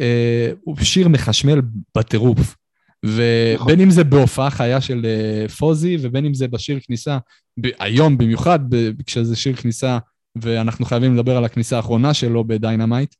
אה, 0.00 0.52
הוא 0.60 0.76
שיר 0.82 1.08
מחשמל 1.08 1.60
בטירוף. 1.96 2.56
ובין 3.04 3.54
נכון. 3.54 3.80
אם 3.80 3.90
זה 3.90 4.04
בהופעה 4.04 4.50
חיה 4.50 4.80
של 4.80 5.06
אה, 5.06 5.48
פוזי, 5.48 5.96
ובין 6.00 6.24
אם 6.24 6.34
זה 6.34 6.48
בשיר 6.48 6.78
כניסה, 6.82 7.18
היום 7.78 8.18
במיוחד, 8.18 8.58
כשזה 9.06 9.36
שיר 9.36 9.56
כניסה, 9.56 9.98
ואנחנו 10.36 10.84
חייבים 10.84 11.14
לדבר 11.14 11.36
על 11.36 11.44
הכניסה 11.44 11.76
האחרונה 11.76 12.14
שלו 12.14 12.44
בדיינמייט, 12.44 13.14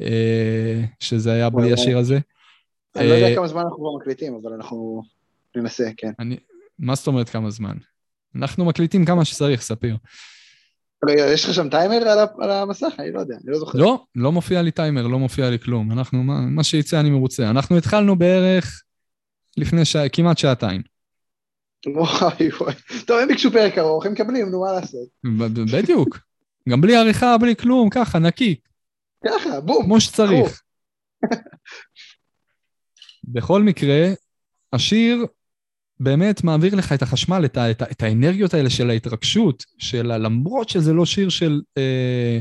אה, 0.00 0.84
שזה 1.00 1.32
היה 1.32 1.50
בלי 1.50 1.72
השיר 1.72 1.98
הזה. 1.98 2.18
אני 2.96 3.08
לא 3.08 3.14
יודע 3.14 3.34
כמה 3.34 3.48
זמן 3.48 3.60
אנחנו 3.60 3.76
כבר 3.76 3.96
מקליטים, 3.96 4.40
אבל 4.42 4.52
אנחנו 4.52 5.02
ננסה, 5.56 5.90
כן. 5.96 6.12
מה 6.78 6.94
זאת 6.94 7.06
אומרת 7.06 7.28
כמה 7.28 7.50
זמן? 7.50 7.76
אנחנו 8.36 8.64
מקליטים 8.64 9.04
כמה 9.04 9.24
שצריך, 9.24 9.62
ספיר. 9.62 9.96
יש 11.08 11.44
לך 11.44 11.54
שם 11.54 11.68
טיימר 11.68 12.08
על 12.40 12.50
המסך? 12.50 12.94
אני 12.98 13.12
לא 13.12 13.20
יודע, 13.20 13.34
אני 13.34 13.52
לא 13.52 13.58
זוכר. 13.58 13.78
לא, 13.78 14.04
לא 14.14 14.32
מופיע 14.32 14.62
לי 14.62 14.70
טיימר, 14.70 15.06
לא 15.06 15.18
מופיע 15.18 15.50
לי 15.50 15.58
כלום. 15.58 15.92
אנחנו, 15.92 16.22
מה, 16.22 16.40
מה 16.40 16.64
שיצא 16.64 17.00
אני 17.00 17.10
מרוצה. 17.10 17.50
אנחנו 17.50 17.76
התחלנו 17.76 18.16
בערך 18.16 18.82
לפני 19.56 19.84
שעה, 19.84 20.08
כמעט 20.08 20.38
שעתיים. 20.38 20.82
וואי 21.86 22.48
וואי. 22.60 22.74
טוב, 23.06 23.18
הם 23.18 23.28
ביקשו 23.28 23.50
פרק 23.52 23.78
ארוך, 23.78 24.06
הם 24.06 24.12
מקבלים, 24.12 24.50
נו, 24.50 24.60
מה 24.60 24.72
לעשות? 24.72 25.08
בדיוק. 25.72 26.18
גם 26.68 26.80
בלי 26.80 26.96
עריכה, 26.96 27.38
בלי 27.38 27.56
כלום, 27.56 27.90
ככה, 27.90 28.18
נקי. 28.18 28.54
ככה, 29.26 29.60
בום. 29.60 29.84
כמו 29.84 30.00
שצריך. 30.00 30.62
בכל 33.34 33.62
מקרה, 33.62 34.08
השיר 34.72 35.26
באמת 36.00 36.44
מעביר 36.44 36.74
לך 36.74 36.92
את 36.92 37.02
החשמל, 37.02 37.44
את, 37.44 37.56
ה, 37.56 37.70
את, 37.70 37.82
ה, 37.82 37.84
את 37.90 38.02
האנרגיות 38.02 38.54
האלה 38.54 38.70
של 38.70 38.90
ההתרגשות, 38.90 39.64
של 39.78 40.16
למרות 40.16 40.68
שזה 40.68 40.92
לא 40.92 41.06
שיר 41.06 41.28
של, 41.28 41.60
אה, 41.78 42.38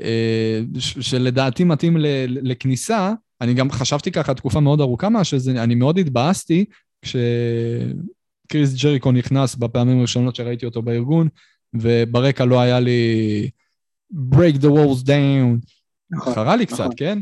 אה, 0.00 0.60
שלדעתי 0.80 1.64
מתאים 1.64 1.96
ל, 1.96 2.06
לכניסה, 2.50 3.12
אני 3.40 3.54
גם 3.54 3.70
חשבתי 3.70 4.12
ככה 4.12 4.34
תקופה 4.34 4.60
מאוד 4.60 4.80
ארוכה 4.80 5.08
מה 5.08 5.24
שזה, 5.24 5.62
אני 5.62 5.74
מאוד 5.74 5.98
התבאסתי 5.98 6.64
כשקריס 7.02 8.74
ג'ריקו 8.82 9.12
נכנס 9.12 9.54
בפעמים 9.54 9.98
הראשונות 9.98 10.36
שראיתי 10.36 10.66
אותו 10.66 10.82
בארגון, 10.82 11.28
וברקע 11.74 12.44
לא 12.44 12.60
היה 12.60 12.80
לי 12.80 13.50
break 14.12 14.54
the 14.60 14.68
walls 14.68 15.04
down. 15.06 15.66
נכון, 16.10 16.34
חרה 16.34 16.56
לי 16.56 16.66
קצת, 16.66 16.80
נכון. 16.80 16.92
כן? 16.96 17.18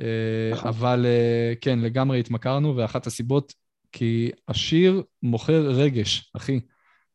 אה, 0.00 0.50
נכון. 0.52 0.68
אבל 0.68 1.06
אה, 1.06 1.52
כן, 1.60 1.78
לגמרי 1.78 2.20
התמכרנו, 2.20 2.76
ואחת 2.76 3.06
הסיבות, 3.06 3.54
כי 3.92 4.30
השיר 4.48 5.02
מוכר 5.22 5.70
רגש, 5.70 6.30
אחי. 6.36 6.60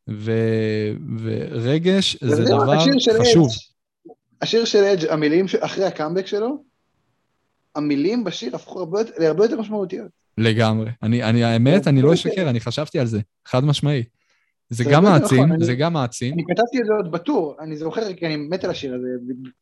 ו... 0.09 0.31
ורגש 1.19 2.18
זה 2.23 2.43
דבר 2.43 2.80
חשוב. 3.19 3.49
השיר 4.41 4.65
של 4.65 4.84
אדג', 4.84 5.07
המילים 5.09 5.45
אחרי 5.59 5.85
הקאמבק 5.85 6.27
שלו, 6.27 6.64
המילים 7.78 8.24
בשיר 8.24 8.56
הפכו 8.56 8.80
הרבה, 8.80 8.99
להרבה 9.18 9.45
יותר 9.45 9.60
משמעותיות. 9.60 10.08
לגמרי. 10.38 10.90
אני, 11.04 11.24
אני 11.24 11.44
האמת, 11.44 11.88
אני 11.88 12.02
לא 12.02 12.14
אשקר, 12.14 12.49
אני 12.49 12.60
חשבתי 12.60 12.99
על 12.99 13.08
זה, 13.08 13.20
חד 13.45 13.66
משמעי. 13.66 14.04
זה 14.70 14.84
גם 14.84 15.04
מעצים, 15.04 15.45
נכון, 15.45 15.64
זה 15.64 15.76
גם 15.76 15.94
מעצים. 15.94 16.34
אני 16.34 16.44
כתבתי 16.44 16.82
את 16.82 16.86
זה 16.86 16.94
עוד 16.94 17.12
בטור, 17.12 17.56
אני 17.60 17.78
זוכר 17.78 18.14
כי 18.14 18.26
אני 18.26 18.36
מת 18.36 18.64
על 18.64 18.70
השיר 18.70 18.95
הזה, 18.95 19.08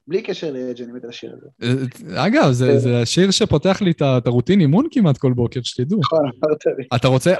בלי 0.07 0.21
קשר 0.21 0.51
לאג' 0.51 0.81
אני 0.81 0.91
מת 0.91 1.03
על 1.03 1.09
השיר 1.09 1.35
הזה. 1.37 1.47
אה, 2.17 2.25
אגב, 2.25 2.51
זה 2.51 3.01
השיר 3.01 3.31
שפותח 3.31 3.81
לי 3.81 3.91
את 3.91 4.27
הרוטין 4.27 4.61
אימון 4.61 4.87
כמעט 4.91 5.17
כל 5.17 5.33
בוקר, 5.33 5.59
שתדעו. 5.63 5.99
נכון, 5.99 6.19
אמרת 6.19 6.77
לי. 6.77 6.85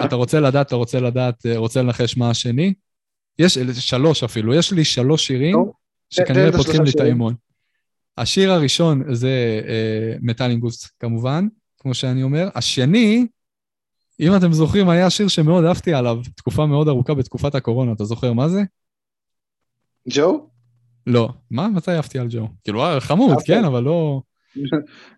אתה 0.05 0.15
רוצה 0.15 0.39
לדעת, 0.39 0.67
אתה 0.67 0.75
רוצה 0.75 0.99
לדעת, 0.99 1.45
אה, 1.45 1.57
רוצה 1.57 1.81
לנחש 1.81 2.17
מה 2.17 2.29
השני? 2.29 2.73
יש 3.39 3.57
שלוש 3.79 4.23
אפילו, 4.23 4.53
יש 4.53 4.71
לי 4.71 4.83
שלוש 4.83 5.27
שירים 5.27 5.57
שכנראה 6.09 6.51
פותחים 6.51 6.83
לי 6.83 6.91
את 6.91 6.99
האימון. 6.99 7.33
השיר 8.17 8.51
הראשון 8.51 9.13
זה 9.13 9.61
מטאלינגוס 10.21 10.85
uh, 10.85 10.89
כמובן, 10.99 11.47
כמו 11.79 11.93
שאני 11.93 12.23
אומר. 12.23 12.49
השני, 12.55 13.27
אם 14.19 14.35
אתם 14.35 14.53
זוכרים, 14.53 14.89
היה 14.89 15.09
שיר 15.09 15.27
שמאוד 15.27 15.65
אהבתי 15.65 15.93
עליו, 15.93 16.21
תקופה 16.35 16.65
מאוד 16.65 16.87
ארוכה 16.87 17.13
בתקופת 17.13 17.55
הקורונה, 17.55 17.91
אתה 17.91 18.05
זוכר 18.05 18.33
מה 18.33 18.49
זה? 18.49 18.61
ג'ו? 20.09 20.49
לא. 21.07 21.29
מה? 21.51 21.67
מתי 21.67 21.91
אהבתי 21.91 22.19
על 22.19 22.27
ג'ו? 22.29 22.47
כאילו, 22.63 22.83
חמוד, 22.99 23.37
כן, 23.45 23.65
אבל 23.65 23.83
לא... 23.83 24.21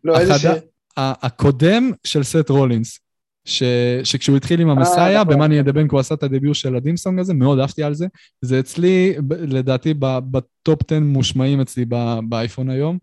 לא, 0.04 0.20
איזה 0.20 0.40
שיר? 0.40 0.52
הקודם 0.98 1.92
של 2.04 2.24
סט 2.24 2.50
רולינס, 2.50 3.00
ש, 3.48 3.64
שכשהוא 4.04 4.38
התחיל 4.38 4.62
עם 4.62 4.70
ה 4.70 4.76
Messiah, 4.76 5.24
במאני 5.24 5.60
אין 5.60 5.67
דה 5.67 5.72
בנק 5.72 5.92
הוא 5.92 6.00
עשה 6.00 6.16
את 6.16 6.24
ה 6.24 6.29
debut 6.29 6.56
של 6.56 6.76
ה 6.76 6.80
theme 6.80 7.02
song 7.02 7.20
הזה, 7.20 7.34
מאוד 7.34 7.60
אהבתי 7.60 7.84
על 7.84 7.94
זה. 7.94 8.08
זה 8.42 8.60
אצלי, 8.60 9.16
לדעתי, 9.30 9.94
ב 10.32 10.44
top 10.44 10.82
10 10.92 11.00
מושמעים 11.00 11.62
אצלי 11.62 11.86
באייפון 12.30 12.70
היום, 12.70 12.98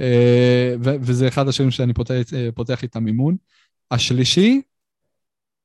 אה, 0.00 0.74
וזה 0.80 1.28
אחד 1.28 1.48
השירים 1.48 1.70
שאני 1.70 1.94
פותח, 1.94 2.14
אה, 2.34 2.48
פותח 2.54 2.82
איתם 2.82 3.06
אימון. 3.06 3.36
השלישי, 3.90 4.62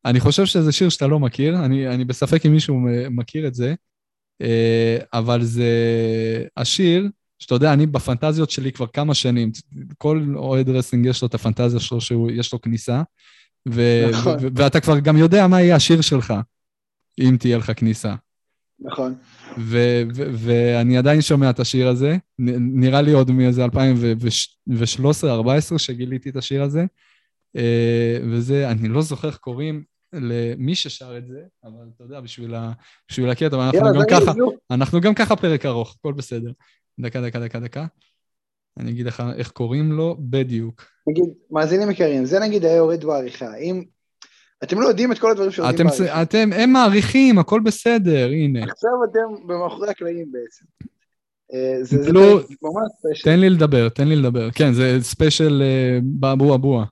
אני 0.06 0.20
חושב 0.20 0.46
שזה 0.46 0.72
שיר 0.72 0.90
שאתה 0.90 1.08
לא 1.08 1.20
מכיר, 1.20 1.66
אני, 1.66 1.88
אני 1.88 2.06
בספק 2.06 2.46
אם 2.46 2.52
מישהו 2.52 2.80
מכיר 3.10 3.48
את 3.48 3.54
זה, 3.54 3.76
אה, 4.42 4.98
אבל 5.14 5.44
זה 5.44 5.74
השיר, 6.58 7.10
שאתה 7.40 7.56
יודע, 7.56 7.74
אני 7.74 7.86
בפנטזיות 7.86 8.50
שלי 8.50 8.72
כבר 8.72 8.88
כמה 8.88 9.14
שנים, 9.14 9.52
כל 9.98 10.34
אוהד 10.36 10.70
wrestling 10.70 11.06
יש 11.06 11.22
לו 11.22 11.28
את 11.28 11.34
הפנטזיה 11.34 11.80
שלו 11.80 12.02
שיש 12.02 12.54
לו 12.54 12.62
כניסה, 12.62 13.02
ו- 13.70 14.10
נכון. 14.12 14.38
ו- 14.42 14.48
ואתה 14.56 14.80
כבר 14.80 15.00
גם 15.00 15.18
יודע 15.18 15.48
מה 15.48 15.62
יהיה 15.62 15.76
השיר 15.76 16.02
שלך, 16.02 16.34
אם 17.20 17.36
תהיה 17.40 17.58
לך 17.58 17.72
כניסה. 17.76 18.16
נכון. 18.80 19.16
ואני 20.34 20.98
עדיין 20.98 21.22
שומע 21.22 21.50
את 21.50 21.60
השיר 21.60 21.88
הזה, 21.88 22.18
נראה 22.60 23.02
לי 23.02 23.12
עוד 23.12 23.32
מאיזה 23.32 23.66
2013-2014 23.66 23.70
שגיליתי 25.78 26.30
את 26.30 26.36
השיר 26.36 26.64
הזה, 26.64 26.86
אה, 27.56 28.18
וזה, 28.32 28.72
אני 28.72 28.88
לא 28.88 29.02
זוכר 29.02 29.28
איך 29.28 29.38
קוראים 29.38 29.84
למי 30.14 30.76
ששר 30.76 31.18
את 31.18 31.28
זה, 31.28 31.40
אבל 31.64 31.86
אתה 31.96 32.04
יודע, 32.04 32.20
בשביל, 32.20 32.56
ה, 32.56 32.72
בשביל 33.10 33.30
הקטע, 33.30 33.56
אבל 33.56 33.66
אנחנו 33.66 33.94
גם 33.94 34.02
ככה, 34.10 34.32
אנחנו 34.72 35.02
גם 35.02 35.14
ככה 35.14 35.36
פרק 35.36 35.66
ארוך, 35.66 35.96
הכל 36.00 36.14
בסדר. 36.14 36.52
דקה, 37.00 37.22
דקה, 37.22 37.40
דקה, 37.40 37.60
דקה. 37.60 37.86
אני 38.80 38.92
אגיד 38.92 39.06
לך 39.06 39.24
איך 39.36 39.52
קוראים 39.52 39.92
לו 39.92 40.18
בדיוק. 40.20 40.86
נגיד, 41.08 41.24
מאזינים 41.52 41.92
יקרים, 41.92 42.26
זה 42.26 42.40
נגיד 42.40 42.66
היה 42.66 42.76
יורד 42.76 43.06
בעריכה. 43.06 43.56
אם... 43.56 43.84
אתם 44.64 44.82
לא 44.82 44.88
יודעים 44.88 45.12
את 45.12 45.20
כל 45.20 45.32
הדברים 45.32 45.52
שיורדים 45.52 45.88
בעריכה. 45.88 46.22
אתם, 46.22 46.50
הם 46.54 46.74
מעריכים, 46.74 47.40
הכל 47.40 47.60
בסדר, 47.60 48.30
הנה. 48.30 48.64
עכשיו 48.64 48.92
אתם 49.12 49.48
במאחורי 49.48 49.90
הקלעים 49.90 50.32
בעצם. 50.32 50.66
אה, 51.54 51.84
זה, 51.84 52.04
זה 52.04 52.12
לא, 52.12 52.34
ממש 52.62 52.92
special. 53.00 53.24
תן 53.24 53.40
לי 53.40 53.50
לדבר, 53.50 53.90
תן 53.90 54.08
לי 54.08 54.16
לדבר. 54.16 54.52
כן, 54.52 54.74
זה 54.74 54.98
special 55.02 55.62
אה, 55.66 56.00
באבו 56.04 56.56
אבוה. 56.56 56.86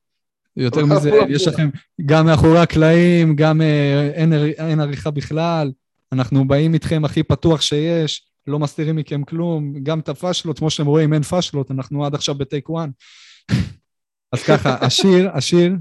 יותר 0.58 0.86
מזה, 0.86 1.12
יש 1.30 1.48
לכם 1.48 1.70
גם 2.06 2.26
מאחורי 2.26 2.60
הקלעים, 2.60 3.36
גם 3.36 3.62
אה, 3.62 4.12
אין 4.58 4.80
עריכה 4.80 5.12
בכלל. 5.12 5.72
אנחנו 6.12 6.48
באים 6.48 6.74
איתכם 6.74 7.06
הכי 7.06 7.24
פתוח 7.24 7.62
שיש. 7.62 8.29
לא 8.50 8.60
מסתירים 8.60 8.96
מכם 8.96 9.24
כלום, 9.24 9.74
גם 9.84 10.00
את 10.00 10.10
הפאשלות, 10.10 10.60
כמו 10.60 10.70
שאתם 10.70 10.88
רואים, 10.88 11.14
אין 11.14 11.22
פאשלות, 11.22 11.72
אנחנו 11.72 12.06
עד 12.06 12.16
עכשיו 12.16 12.36
בטייק 12.36 12.70
וואן. 12.70 12.90
אז 14.34 14.44
ככה, 14.44 14.78
השיר, 14.86 15.30
השיר, 15.34 15.74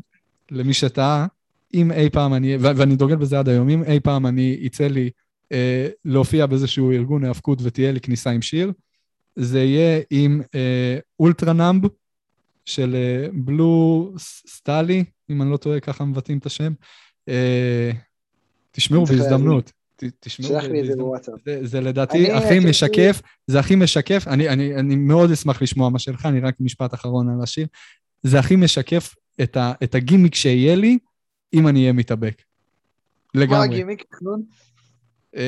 למי 0.50 0.74
שטעה, 0.74 1.26
אם 1.74 1.92
אי 1.92 2.10
פעם 2.10 2.34
אני, 2.34 2.56
ואני 2.56 2.96
דוגל 2.96 3.16
בזה 3.16 3.38
עד 3.38 3.48
היום, 3.48 3.68
אם 3.68 3.84
אי 3.84 4.00
פעם 4.00 4.26
אני, 4.26 4.56
יצא 4.60 4.86
לי 4.86 5.10
אה, 5.52 5.88
להופיע 6.04 6.46
באיזשהו 6.46 6.90
ארגון 6.92 7.24
היאבקות 7.24 7.58
ותהיה 7.62 7.92
לי 7.92 8.00
כניסה 8.00 8.30
עם 8.30 8.42
שיר, 8.42 8.72
זה 9.36 9.62
יהיה 9.62 10.00
עם 10.10 10.42
אה, 10.54 10.98
אולטרה 11.20 11.52
נאמב 11.52 11.86
של 12.64 12.94
אה, 12.94 13.28
בלו 13.32 14.12
סטאלי, 14.18 15.04
אם 15.30 15.42
אני 15.42 15.50
לא 15.50 15.56
טועה, 15.56 15.80
ככה 15.80 16.04
מבטאים 16.04 16.38
את 16.38 16.46
השם. 16.46 16.72
אה, 17.28 17.90
תשמעו 18.70 19.06
בהזדמנות. 19.06 19.72
תשמעו, 20.20 20.48
שלח 20.48 20.64
לי 20.64 20.80
את 20.80 20.86
זה 20.86 20.92
בוואטסאפ. 20.96 21.34
זה, 21.44 21.66
זה 21.66 21.80
לדעתי 21.80 22.32
הכי 22.32 22.58
משקף, 22.58 23.22
זה 23.46 23.58
הכי 23.58 23.76
משקף, 23.76 24.24
אני, 24.26 24.48
אני, 24.48 24.74
אני 24.74 24.96
מאוד 24.96 25.30
אשמח 25.30 25.62
לשמוע 25.62 25.88
מה 25.88 25.98
שלך, 25.98 26.26
אני 26.26 26.40
רק 26.40 26.54
משפט 26.60 26.94
אחרון 26.94 27.28
על 27.28 27.42
השיר. 27.42 27.66
זה 28.22 28.38
הכי 28.38 28.56
משקף 28.56 29.14
את, 29.42 29.56
ה, 29.56 29.72
את 29.82 29.94
הגימיק 29.94 30.34
שיהיה 30.34 30.76
לי 30.76 30.98
אם 31.52 31.68
אני 31.68 31.80
אהיה 31.80 31.92
מתאבק. 31.92 32.42
לגמרי. 33.34 33.58
מה 33.58 33.64
הגימיק, 33.64 34.02
תכנון? 34.10 34.42
Uh, 35.34 35.38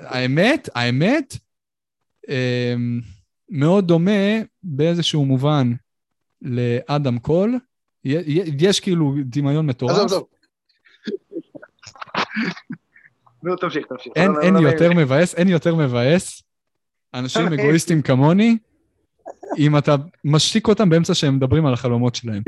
האמת, 0.00 0.68
האמת, 0.74 1.36
uh, 2.26 2.30
מאוד 3.48 3.88
דומה 3.88 4.40
באיזשהו 4.62 5.24
מובן 5.24 5.72
לאדם 6.42 7.18
קול. 7.18 7.58
יש 8.04 8.80
כאילו 8.80 9.14
דמיון 9.24 9.66
מטורף. 9.66 9.92
עזוב, 9.92 10.04
עזוב. 10.04 10.26
נו, 13.42 13.56
תמשיך, 13.56 13.86
תמשיך. 13.86 14.12
אין, 14.16 14.32
אין 14.42 14.56
יותר 14.56 14.92
מבאס, 14.92 15.34
אין 15.34 15.48
יותר 15.48 15.74
מבאס 15.74 16.42
אנשים 17.14 17.46
אגואיסטים 17.46 18.02
כמוני, 18.02 18.58
אם 19.58 19.78
אתה 19.78 19.96
משתיק 20.24 20.68
אותם 20.68 20.90
באמצע 20.90 21.14
שהם 21.14 21.36
מדברים 21.36 21.66
על 21.66 21.72
החלומות 21.72 22.14
שלהם. 22.14 22.42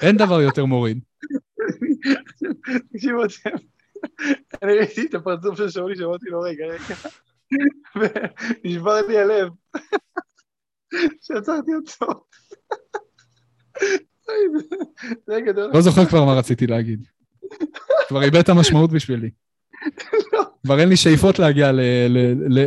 אין 0.00 0.16
דבר 0.16 0.40
יותר 0.40 0.64
מוריד. 0.64 1.00
תקשיבו 2.92 3.24
אתם, 3.24 3.56
אני 4.62 4.72
ראיתי 4.72 5.06
את 5.06 5.14
הפרצוף 5.14 5.56
של 5.56 5.70
שאולי, 5.70 5.96
שאמרתי 5.96 6.26
לו, 6.30 6.40
רגע, 6.40 6.64
רגע, 6.64 6.94
ונשבר 8.64 9.06
לי 9.08 9.18
הלב, 9.18 9.48
שעצרתי 11.22 11.70
אותו. 11.74 12.24
זה 15.26 15.40
גדול. 15.46 15.70
לא 15.74 15.80
זוכר 15.80 16.04
כבר 16.06 16.24
מה 16.24 16.34
רציתי 16.34 16.66
להגיד. 16.66 17.06
כבר 18.08 18.22
איבד 18.22 18.36
את 18.36 18.48
המשמעות 18.48 18.92
בשבילי. 18.92 19.30
כבר 20.64 20.80
אין 20.80 20.88
לי 20.88 20.96
שאיפות 20.96 21.38
להגיע 21.38 21.72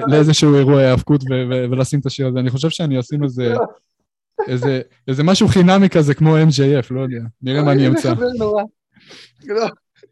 לאיזשהו 0.08 0.56
אירוע 0.56 0.80
היאבקות 0.80 1.24
ולשים 1.72 2.00
את 2.00 2.06
השיר 2.06 2.28
הזה. 2.28 2.40
אני 2.40 2.50
חושב 2.50 2.70
שאני 2.70 3.00
אשים 3.00 3.24
איזה... 3.24 3.56
איזה, 4.48 4.82
איזה 5.08 5.24
משהו 5.24 5.48
חינמי 5.48 5.90
כזה 5.90 6.14
כמו 6.14 6.38
MJF, 6.38 6.88
לא 6.92 7.02
יודע. 7.02 7.20
נראה 7.42 7.64
מה 7.64 7.72
אני 7.72 7.88
אמצא. 7.88 8.14
לא, 8.40 8.58
לא, 9.48 9.68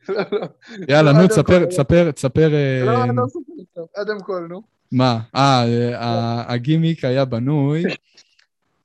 לא. 0.09 0.47
יאללה, 0.89 1.13
נו, 1.13 1.27
תספר, 1.27 1.65
תספר, 1.65 2.11
תספר... 2.11 2.49
לא, 2.85 2.91
אה, 2.91 3.05
לא 3.75 3.85
אדם 3.95 4.19
קול, 4.19 4.47
נו. 4.49 4.61
מה? 4.91 5.19
אה, 5.35 6.53
הגימיק 6.53 7.05
היה 7.05 7.25
בנוי. 7.25 7.83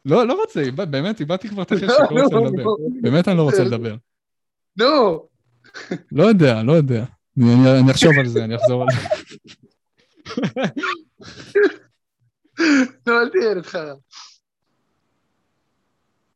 לא, 0.05 0.27
לא 0.27 0.41
רוצה, 0.41 0.63
באמת, 0.91 1.21
איבדתי 1.21 1.49
כבר 1.49 1.63
את 1.63 1.73
החשק, 1.73 1.89
לא 2.11 2.23
רוצה 2.23 2.37
לדבר. 2.37 2.65
באמת 3.01 3.29
אני 3.29 3.37
לא 3.37 3.43
רוצה 3.43 3.65
לדבר. 3.65 3.97
נו. 4.77 5.23
לא 6.13 6.25
יודע, 6.25 6.63
לא 6.63 6.73
יודע. 6.73 7.05
אני 7.39 7.91
אחשוב 7.91 8.13
על 8.21 8.27
זה, 8.27 8.45
אני 8.45 8.57
אחזור 8.57 8.83
על 8.83 8.89
זה. 8.93 9.09
נו, 13.07 13.13
אל 13.13 13.29
תהיה 13.29 13.51
ילד 13.51 13.67
חרא. 13.67 13.95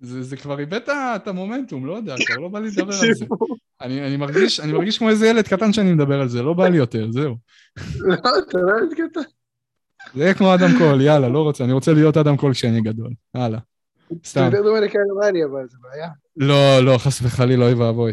זה, 0.01 0.23
זה 0.23 0.37
כבר 0.37 0.61
איבד 0.61 0.81
את 0.91 1.29
המומנטום, 1.29 1.87
לא 1.87 1.97
יודע, 1.97 2.15
כבר 2.27 2.37
לא 2.37 2.49
בא 2.49 2.59
לי 2.59 2.69
לדבר 2.77 2.95
על 2.95 3.15
זה. 3.15 3.25
אני, 3.81 4.07
אני, 4.07 4.17
מרגיש, 4.17 4.61
אני 4.61 4.73
מרגיש 4.73 4.99
כמו 4.99 5.09
איזה 5.09 5.27
ילד 5.27 5.49
קטן 5.49 5.73
שאני 5.73 5.93
מדבר 5.93 6.21
על 6.21 6.29
זה, 6.29 6.43
לא 6.43 6.53
בא 6.53 6.69
לי 6.69 6.77
יותר, 6.77 7.11
זהו. 7.11 7.37
לא, 7.99 8.15
אתה 8.15 8.59
לא 8.59 8.79
ילד 8.79 8.93
קטן. 8.93 9.21
זה 10.15 10.23
יהיה 10.23 10.35
כמו 10.35 10.55
אדם 10.55 10.71
קול, 10.79 11.01
יאללה, 11.01 11.29
לא 11.29 11.43
רוצה, 11.43 11.65
אני 11.65 11.73
רוצה 11.73 11.93
להיות 11.93 12.17
אדם 12.17 12.37
קול 12.37 12.55
כשאני 12.55 12.81
גדול, 12.81 13.11
הלאה. 13.35 13.59
סתם. 14.25 14.49
אתה 14.49 14.57
יותר 14.57 14.69
דומה 14.69 14.81
לקיירמני, 14.81 15.45
אבל 15.45 15.69
זה 15.69 15.77
בעיה. 15.83 16.09
לא, 16.37 16.81
לא, 16.85 16.99
חס 16.99 17.23
וחלילה, 17.23 17.65
אוי 17.65 17.75
ואבוי. 17.75 18.13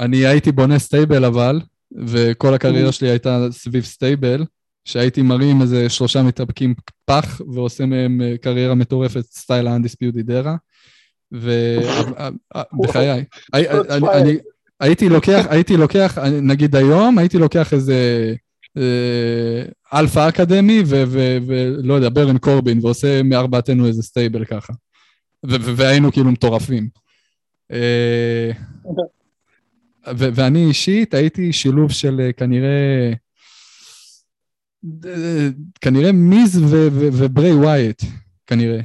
אה, 0.00 0.04
אני 0.04 0.26
הייתי 0.26 0.52
בונה 0.52 0.78
stable 0.78 1.24
אבל, 1.24 1.60
וכל 2.06 2.54
הקריירה 2.54 2.92
שלי 2.92 3.08
הייתה 3.10 3.46
סביב 3.50 3.84
stable, 3.84 4.44
שהייתי 4.84 5.22
מרים 5.22 5.62
איזה 5.62 5.88
שלושה 5.88 6.22
מתאבקים 6.22 6.74
פח 7.04 7.40
ועושה 7.54 7.86
מהם 7.86 8.20
אה, 8.22 8.34
קריירה 8.40 8.74
מטורפת 8.74 9.24
style 9.24 9.66
ה 9.66 9.71
Undisputed 9.71 10.22
Era. 10.22 10.56
ובחיי, 11.32 13.24
הייתי 14.80 15.08
לוקח, 15.08 15.46
הייתי 15.50 15.76
לוקח, 15.76 16.18
נגיד 16.42 16.76
היום, 16.76 17.18
הייתי 17.18 17.38
לוקח 17.38 17.72
איזה 17.72 18.34
אה, 18.76 19.62
Alpha 19.98 20.28
Academy 20.28 20.82
ולא 20.86 21.94
יודע, 21.94 22.08
ברון 22.08 22.38
קורבין, 22.38 22.78
ועושה 22.82 23.22
מארבעתנו 23.22 23.86
איזה 23.86 24.02
stable 24.02 24.44
ככה. 24.44 24.72
והיינו 25.44 26.12
כאילו 26.12 26.30
מטורפים. 26.30 26.88
אה, 30.06 30.12
ואני 30.16 30.64
אישית 30.64 31.14
הייתי 31.14 31.52
שילוב 31.52 31.92
של 31.92 32.30
כנראה... 32.36 33.12
כנראה 35.80 36.12
מיז 36.12 36.62
וברי 36.92 37.52
ווייט, 37.52 38.02
כנראה. 38.46 38.80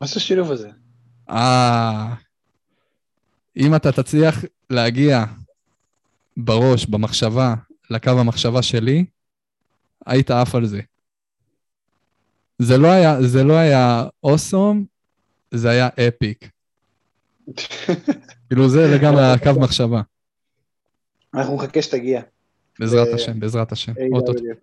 מה 0.00 0.06
זה 0.06 0.14
השילוב 0.16 0.52
הזה? 0.52 0.70
אה... 1.30 2.14
אם 3.56 3.74
אתה 3.74 3.92
תצליח 3.92 4.44
להגיע 4.70 5.24
בראש, 6.36 6.86
במחשבה, 6.86 7.54
לקו 7.90 8.10
המחשבה 8.10 8.62
שלי, 8.62 9.04
היית 10.06 10.30
עף 10.30 10.54
על 10.54 10.66
זה. 10.66 10.80
זה 12.58 12.78
לא 12.78 12.88
היה, 12.88 13.22
זה 13.22 13.44
לא 13.44 13.56
היה 13.56 14.04
אוסום, 14.22 14.84
זה 15.50 15.70
היה 15.70 15.88
epic. 16.08 16.50
כאילו 18.48 18.68
זה 18.68 18.96
לגמרי 18.96 19.32
הקו 19.32 19.60
מחשבה. 19.60 20.02
אנחנו 21.34 21.56
נחכה 21.56 21.82
שתגיע. 21.82 22.20
בעזרת 22.78 23.14
השם, 23.14 23.40
בעזרת 23.40 23.72
השם. 23.72 23.92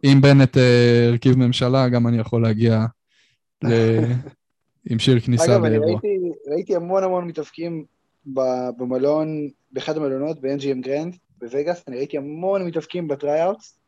אם 0.03 0.21
בנט 0.21 0.57
אה, 0.57 1.07
הרכיב 1.07 1.37
ממשלה, 1.37 1.89
גם 1.89 2.07
אני 2.07 2.17
יכול 2.17 2.43
להגיע 2.43 2.85
עם 4.89 4.99
שיר 4.99 5.19
כניסה 5.19 5.57
לאירוע. 5.57 5.89
אגב, 5.89 5.99
אני 6.03 6.31
ראיתי 6.47 6.75
המון 6.75 7.03
המון 7.03 7.27
מתאבקים 7.27 7.85
במלון, 8.77 9.49
באחד 9.71 9.97
המלונות, 9.97 10.41
ב-MGM 10.41 10.81
Grand, 10.81 11.15
בווגאס, 11.37 11.83
אני 11.87 11.97
ראיתי 11.97 12.17
המון 12.17 12.67
מתאבקים 12.67 13.07
ב 13.07 13.15
tryouts, 13.15 13.79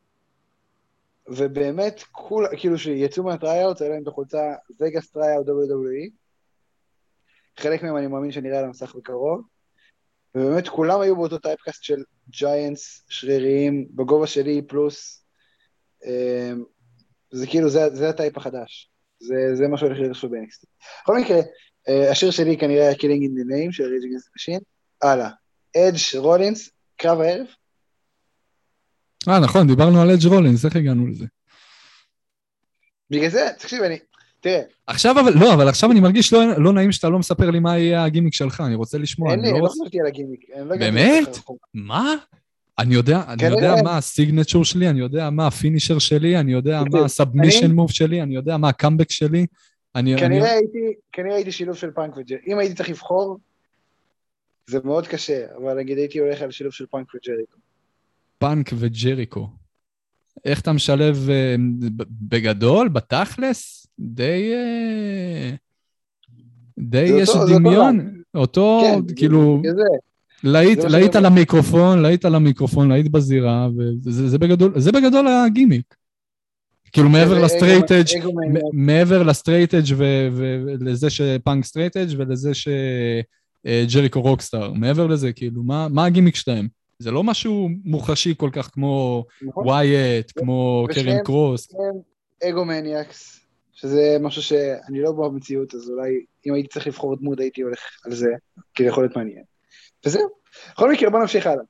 ובאמת, 1.28 2.04
כאילו 2.58 2.78
שיצאו 2.78 3.24
מה 3.24 3.35
tryouts, 3.35 3.82
היה 3.82 3.92
להם 3.92 4.04
את 4.04 4.08
החולצה 4.08 4.54
Vegas 4.82 5.10
tryout 5.10 5.48
WWE, 5.48 6.10
חלק 7.58 7.84
מהם 7.84 7.98
אני 7.98 8.08
מאמין 8.08 8.32
שנראה 8.32 8.60
על 8.60 8.66
המסך 8.66 8.96
בקרוב, 8.96 9.42
ובאמת 10.38 10.68
כולם 10.68 11.02
היו 11.02 11.16
באותו 11.16 11.38
typecast 11.38 11.84
של 11.84 12.04
giants 12.30 13.06
שריריים 13.10 13.88
בגובה 13.96 14.28
שלי 14.28 14.62
פלוס, 14.68 15.26
אמ, 16.06 16.64
זה 17.32 17.48
כאילו, 17.48 17.70
זה, 17.70 17.96
זה 17.96 18.10
ה 18.10 18.15
type 18.15 18.38
החדש, 18.38 18.90
זה, 19.20 19.36
זה 19.54 19.68
מה 19.68 19.78
שהולך 19.78 19.98
להיות 20.00 20.12
עכשיו 20.12 20.30
ב 20.30 20.37
NXT. 20.37 20.68
בכל 21.04 21.20
מקרה, 21.20 21.40
אה, 21.90 22.12
השיר 22.12 22.32
שלי 22.32 22.58
כנראה 22.58 22.84
היה 22.84 22.92
Killing 22.92 23.24
in 23.24 23.34
the 23.40 23.52
Name 23.52 23.72
של 23.72 23.84
Rage 23.84 24.12
Against 24.14 24.25
the 24.25 24.30
Machine, 24.36 24.60
הלאה, 25.02 25.30
אדג' 25.78 26.18
רולינס, 26.18 26.70
קרב 26.98 27.22
הערב. 27.22 27.48
אה, 29.30 29.40
נכון, 29.40 29.68
דיברנו 29.68 30.02
על 30.02 30.10
אדג' 30.10 30.26
רולינס, 30.26 30.66
איך 30.66 30.76
הגענו 30.76 31.08
לזה? 31.08 31.26
בגלל 33.10 33.30
זה, 33.30 33.50
תקשיב, 33.60 33.84
אני, 33.84 34.00
תראה. 34.40 34.62
עכשיו 34.88 35.20
אבל, 35.20 35.34
לא, 35.40 35.54
אבל 35.54 35.68
עכשיו 35.68 35.92
אני 35.92 36.00
מרגיש 36.00 36.34
לא, 36.34 36.58
לא 36.58 36.74
נעים 36.74 36.92
שאתה 36.92 37.10
לא 37.10 37.20
מספר 37.20 37.52
לי 37.52 37.60
מה 37.60 37.78
יהיה 37.78 38.04
הגימיק 38.04 38.34
שלך, 38.34 38.62
אני 38.66 38.76
רוצה 38.76 38.98
לשמוע. 38.98 39.32
אין 39.32 39.42
לי, 39.42 39.52
לא 39.52 39.68
חשבתי 39.68 40.00
על 40.00 40.08
הגימיק. 40.08 40.46
לא 40.66 40.78
באמת? 40.78 41.38
מה? 41.74 42.16
אני 42.80 42.94
יודע, 42.94 43.22
אני 43.28 43.44
יודע 43.44 43.76
מה 43.84 43.98
ה 43.98 44.05
signature 44.05 44.66
שלי, 44.66 44.90
אני 44.90 45.00
יודע 45.00 45.30
מה 45.30 45.48
ה 45.48 45.54
finisher 45.54 46.00
שלי, 46.00 46.40
אני 46.40 46.52
יודע 46.52 46.82
מה 46.92 47.06
ה 47.06 47.12
submission 47.12 47.72
move 47.72 47.92
שלי, 47.92 48.22
אני 48.22 48.36
יודע 48.36 48.58
מה 48.58 48.70
הקאמבק 48.70 49.12
שלי. 49.12 49.46
כנראה 49.94 50.52
הייתי, 50.52 50.94
כנראה 51.12 51.36
הייתי 51.36 51.52
שילוב 51.52 51.76
של 51.76 51.92
פאנק 51.92 52.18
וג'ריקו. 52.18 52.52
אם 52.52 52.60
הייתי 52.60 52.76
צריך 52.76 52.90
לבחור, 52.90 53.40
זה 54.68 54.80
מאוד 54.84 55.08
קשה, 55.08 55.46
אבל 55.58 55.74
נגיד 55.74 55.98
הייתי 55.98 56.20
הולך 56.20 56.42
על 56.42 56.52
שילוב 56.52 56.74
של 56.74 56.86
פאנק 56.86 57.08
וג'ריקו. 57.16 57.58
פאנק 58.38 58.70
וג'ריקו. 58.76 59.50
איך 60.46 60.62
אתה 60.62 60.74
משלב 60.74 61.30
אה, 61.30 61.56
בגדול, 62.22 62.90
בתכלס? 62.90 63.77
די... 64.00 64.54
אה, 64.54 65.52
די 66.80 67.04
יש 67.04 67.30
דמיון. 67.50 68.22
אותו, 68.36 68.82
כן, 68.84 69.16
כאילו... 69.16 69.62
להיט, 70.44 70.80
להיט 70.80 71.16
על 71.16 71.26
המיקרופון, 71.26 72.02
להיט 72.02 72.26
על 72.26 72.36
המיקרופון, 72.36 72.90
להיט 72.90 73.08
בזירה, 73.08 73.68
וזה 74.06 74.38
בגדול, 74.38 74.80
זה 74.80 74.92
בגדול 74.92 75.28
הגימיק. 75.28 75.96
כאילו 76.92 77.10
מעבר 77.10 77.44
לסטרייטג', 77.44 78.04
מעבר 78.74 79.24
לסטרייטג' 79.24 79.96
ולזה 79.98 81.10
שפאנק 81.10 81.66
סטרייטג' 81.66 82.08
ולזה 82.18 82.52
שג'ריקו 82.54 84.22
rockstar, 84.22 84.74
מעבר 84.74 85.08
לזה, 85.08 85.34
כאילו, 85.34 85.64
מה 85.64 86.06
הגימיק 86.06 86.36
שלהם? 86.36 86.68
זה 87.00 87.12
לא 87.12 87.24
משהו 87.24 87.70
מוחשי 87.84 88.34
כל 88.38 88.50
כך 88.54 88.70
כמו 88.74 89.26
נכון. 89.42 89.68
ווייט, 89.68 90.32
כמו 90.40 90.88
קרן 90.94 91.24
קרוס. 91.24 91.68
אגו 92.44 92.66
מניאקס, 92.66 93.40
שזה 93.82 94.18
משהו 94.22 94.42
שאני 94.42 95.02
לא 95.02 95.12
בא 95.12 95.28
במציאות, 95.28 95.76
אז 95.76 95.90
אולי 95.90 96.10
אם 96.46 96.54
הייתי 96.54 96.70
צריך 96.70 96.88
לבחור 96.88 97.16
דמות 97.16 97.40
הייתי 97.40 97.62
הולך 97.62 97.80
על 98.06 98.16
זה, 98.16 98.30
כי 98.74 98.84
זה 98.84 98.90
יכול 98.90 99.04
להיות 99.04 99.18
מעניין. 99.18 99.44
וזהו. 100.06 100.30
בכל 100.74 100.92
מקרה, 100.92 101.10
בוא 101.10 101.20
נמשיך 101.20 101.48
הלאה. 101.48 101.64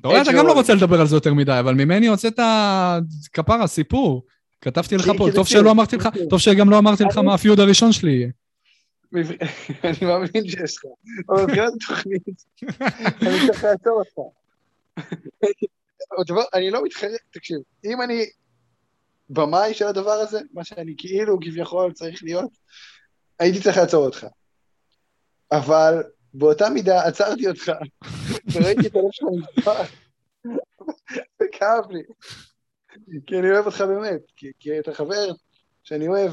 אתה 0.00 0.08
רואה, 0.08 0.22
אתה 0.22 0.32
גם 0.32 0.46
לא. 0.46 0.52
רוצה 0.52 0.74
לדבר 0.74 1.00
על 1.00 1.06
זה 1.06 1.16
יותר 1.16 1.34
מדי, 1.34 1.56
אבל 1.60 1.74
ממני 1.74 2.06
הוצאת 2.06 2.38
כפרה, 3.32 3.66
סיפור. 3.66 4.22
כתבתי 4.60 4.96
לך 4.96 5.10
כי- 5.10 5.18
פה, 5.18 5.26
זה 5.30 5.36
טוב 5.36 5.46
ציור, 5.46 5.60
שלא 5.62 5.70
אמרתי 5.70 5.96
לך. 5.96 6.08
טוב 6.30 6.40
שגם 6.40 6.70
לא 6.70 6.78
אמרתי 6.78 7.04
לך 7.04 7.18
מה 7.18 7.34
הפיוד 7.34 7.60
הראשון 7.60 7.92
שלי 7.92 8.10
יהיה. 8.12 8.28
אני 9.84 9.96
מאמין 10.02 10.48
שיש 10.48 10.76
לך, 10.76 10.84
אבל 11.28 11.42
מבחינת 11.42 11.72
התוכנית, 11.82 12.22
אני 13.22 13.46
צריך 13.46 13.64
לעצור 13.64 14.02
אותך. 14.02 14.18
אני 16.54 16.70
לא 16.70 16.84
מתחרט, 16.84 17.20
תקשיב, 17.32 17.56
אם 17.84 18.02
אני 18.02 18.26
במאי 19.30 19.74
של 19.74 19.86
הדבר 19.86 20.10
הזה, 20.10 20.40
מה 20.52 20.64
שאני 20.64 20.94
כאילו 20.98 21.38
כביכול 21.40 21.92
צריך 21.92 22.22
להיות, 22.22 22.50
הייתי 23.38 23.60
צריך 23.60 23.76
לעצור 23.76 24.04
אותך. 24.04 24.26
אבל 25.52 26.02
באותה 26.34 26.70
מידה 26.70 27.04
עצרתי 27.04 27.48
אותך, 27.48 27.72
וראיתי 28.52 28.86
את 28.86 28.94
הלב 28.94 29.08
שלך 29.10 29.28
נשבר, 29.58 29.82
וכאב 31.42 31.90
לי. 31.90 32.02
כי 33.26 33.38
אני 33.38 33.50
אוהב 33.50 33.66
אותך 33.66 33.80
באמת, 33.80 34.20
כי, 34.36 34.50
כי 34.58 34.78
אתה 34.78 34.94
חבר 34.94 35.28
שאני 35.82 36.08
אוהב, 36.08 36.32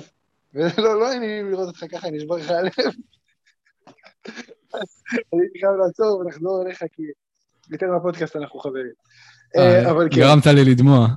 ולא 0.53 0.99
לא 0.99 1.13
נעים 1.19 1.51
לראות 1.51 1.67
אותך 1.67 1.85
ככה, 1.91 2.11
נשבר 2.11 2.35
לך 2.35 2.49
הלב. 2.49 2.71
אני 5.33 5.41
הייתי 5.41 5.59
חייב 5.59 5.73
לעצור 5.85 6.17
ולחזור 6.17 6.63
אליך, 6.65 6.83
כי 6.93 7.03
יותר 7.69 7.85
מהפודקאסט 7.85 8.35
אנחנו 8.35 8.59
חברים. 8.59 8.91
אה, 9.57 9.91
אבל 9.91 10.07
כן, 10.11 10.15
גרמת 10.15 10.45
לי 10.45 10.65
לדמוע. 10.71 11.07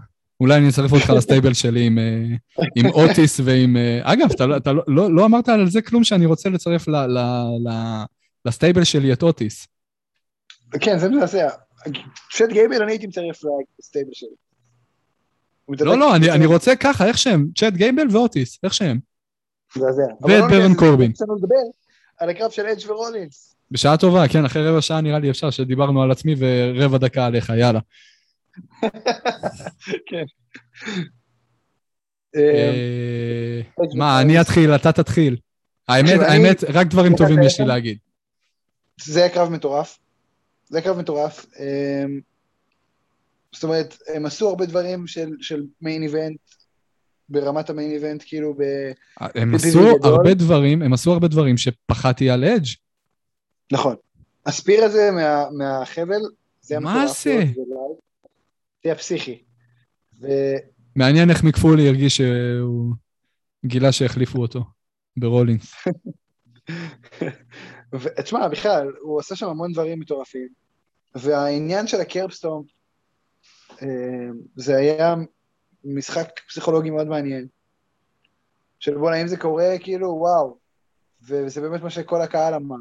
אולי 0.41 0.57
אני 0.57 0.69
אצרף 0.69 0.93
אותך 0.93 1.11
לסטייבל 1.11 1.55
שלי 1.55 1.87
עם, 1.87 1.99
אה, 1.99 2.65
עם 2.77 2.87
אוטיס 2.87 3.41
ועם... 3.45 3.77
אה, 3.77 4.13
אגב, 4.13 4.31
אתה, 4.35 4.47
לא- 4.47 4.57
אתה 4.57 4.73
לא, 4.73 4.83
לא, 4.87 5.15
לא 5.15 5.25
אמרת 5.25 5.49
על 5.49 5.71
זה 5.71 5.83
כלום 5.83 6.05
שאני 6.05 6.27
רוצה 6.27 6.49
לצרף 6.49 6.89
ל, 6.89 6.97
ל, 6.97 7.19
ל, 7.69 7.71
לסטייבל 8.45 8.85
שלי 8.85 9.13
את 9.13 9.23
אוטיס. 9.23 9.67
כן, 10.81 10.99
זה 10.99 11.09
מזעזע. 11.09 11.49
שט 12.31 12.49
גייבל 12.49 12.83
אני 12.83 12.93
הייתי 12.93 13.07
מצרף 13.07 13.41
לסטייבל 13.79 14.11
שלי. 14.13 14.29
לא, 15.69 15.99
לא, 15.99 16.17
אני, 16.17 16.31
אני 16.31 16.47
רוצה 16.47 16.77
ככה, 16.77 17.07
איך 17.07 17.19
שהם, 17.19 17.49
צ'אט 17.59 17.73
גייבל 17.73 18.07
ואוטיס, 18.11 18.59
איך 18.63 18.75
שהם. 18.75 18.99
מזעזע. 19.77 20.03
ואת 20.21 20.31
לא 20.31 20.49
ברן 20.49 20.75
קורבין. 20.75 21.13
על 22.19 22.31
הקרב 22.31 22.51
של 22.51 22.67
אדג' 22.67 22.91
ורולינס. 22.91 23.57
בשעה 23.71 23.97
טובה, 23.97 24.29
כן, 24.29 24.45
אחרי 24.45 24.69
רבע 24.69 24.81
שעה 24.81 25.01
נראה 25.01 25.19
לי 25.19 25.31
אפשר 25.31 25.51
שדיברנו 25.51 26.03
על 26.03 26.11
עצמי 26.11 26.35
ורבע 26.39 26.99
דקה 26.99 27.27
עליך, 27.27 27.53
יאללה. 27.59 27.81
כן. 30.09 30.25
אה, 32.37 33.61
אדג' 33.83 33.97
מה, 33.97 34.05
ורולינס. 34.05 34.21
אני 34.21 34.41
אתחיל, 34.41 34.75
אתה 34.75 34.93
תתחיל. 34.93 35.37
האמת, 35.89 36.21
האמת, 36.21 36.65
רק 36.65 36.87
דברים 36.87 37.17
טובים 37.17 37.43
יש 37.43 37.61
לי 37.61 37.67
להגיד. 37.67 37.99
זה 39.01 39.21
היה 39.21 39.29
קרב 39.29 39.49
מטורף. 39.49 39.99
זה 40.69 40.79
היה 40.79 40.85
קרב 40.85 40.99
מטורף. 40.99 41.47
זאת 43.53 43.65
אומרת, 43.65 43.99
הם 44.15 44.27
עשו 44.27 44.49
הרבה 44.49 44.67
דברים 44.67 45.07
של, 45.07 45.31
של 45.41 45.67
main 45.83 46.03
event, 46.03 46.41
ברמת 47.29 47.71
ה 47.71 47.75
main 47.75 47.91
event, 47.91 48.23
כאילו 48.27 48.55
ב... 48.55 48.63
הם 49.21 49.55
עשו. 49.55 49.81
הרבה 50.03 50.35
דברים, 50.35 50.83
הם 50.83 50.93
עשו 50.93 51.13
הרבה 51.13 51.29
דברים 51.29 51.57
שפחדתי 51.57 52.31
על 52.31 52.45
אדג'. 52.45 52.67
נכון. 53.73 53.97
ה 54.47 54.53
spear 54.53 54.85
הזה 54.85 55.11
מה, 55.11 55.45
מהחבל, 55.51 56.21
זה 56.61 56.75
היה 56.75 56.81
מה 56.81 57.05
מטורף. 57.05 57.27
את 57.27 57.55
זה 57.55 57.63
לייב. 58.87 58.87
זה 58.87 58.89
היה 58.89 58.95
פסיכי. 58.95 59.43
ו... 60.21 60.27
מעניין 60.97 61.31
איך 61.31 61.45
מיק 61.45 61.64
פולי 61.64 61.89
הרגיש 61.89 62.17
שהוא 62.17 62.95
גילה 63.67 63.93
שהחליפו 63.93 64.39
אותו 64.39 64.65
ברולינס. 65.17 65.75
ותשמע, 68.01 68.49
בכלל, 68.49 68.93
הוא 69.01 69.21
עשה 69.21 69.37
שם 69.37 69.49
המון 69.49 69.73
דברים 69.73 70.01
מטורפים. 70.01 70.49
והעניין 71.15 71.87
של 71.87 72.01
הקרפסטום, 72.01 72.65
אה, 73.83 74.29
זה 74.57 74.77
היה 74.77 75.15
משחק 75.85 76.41
פסיכולוגי 76.49 76.91
מאוד 76.91 77.07
מעניין. 77.07 77.47
של 78.79 78.99
בואנה, 78.99 79.23
אם 79.23 79.27
זה 79.27 79.37
קורה, 79.37 79.75
כאילו, 79.81 80.09
וואו. 80.09 80.59
וזה 81.23 81.61
באמת 81.61 81.83
מה 81.83 81.91
שכל 81.91 82.23
הקהל 82.23 82.55
אמר. 82.55 82.77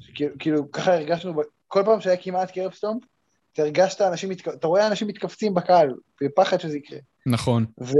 שכאילו, 0.00 0.34
כאילו, 0.38 0.70
ככה 0.70 0.94
הרגשנו, 0.94 1.42
כל 1.68 1.82
פעם 1.84 2.00
שהיה 2.00 2.16
כמעט 2.16 2.50
קרפסטום, 2.50 2.98
אתה 3.52 3.62
הרגשת 3.62 4.00
אנשים. 4.00 4.30
אתה 4.54 4.66
רואה 4.66 4.86
אנשים 4.86 5.08
מתכווצים 5.08 5.54
בקהל, 5.54 5.94
בפחד 6.22 6.60
שזה 6.60 6.76
יקרה. 6.76 6.98
נכון. 7.26 7.66
ו... 7.80 7.92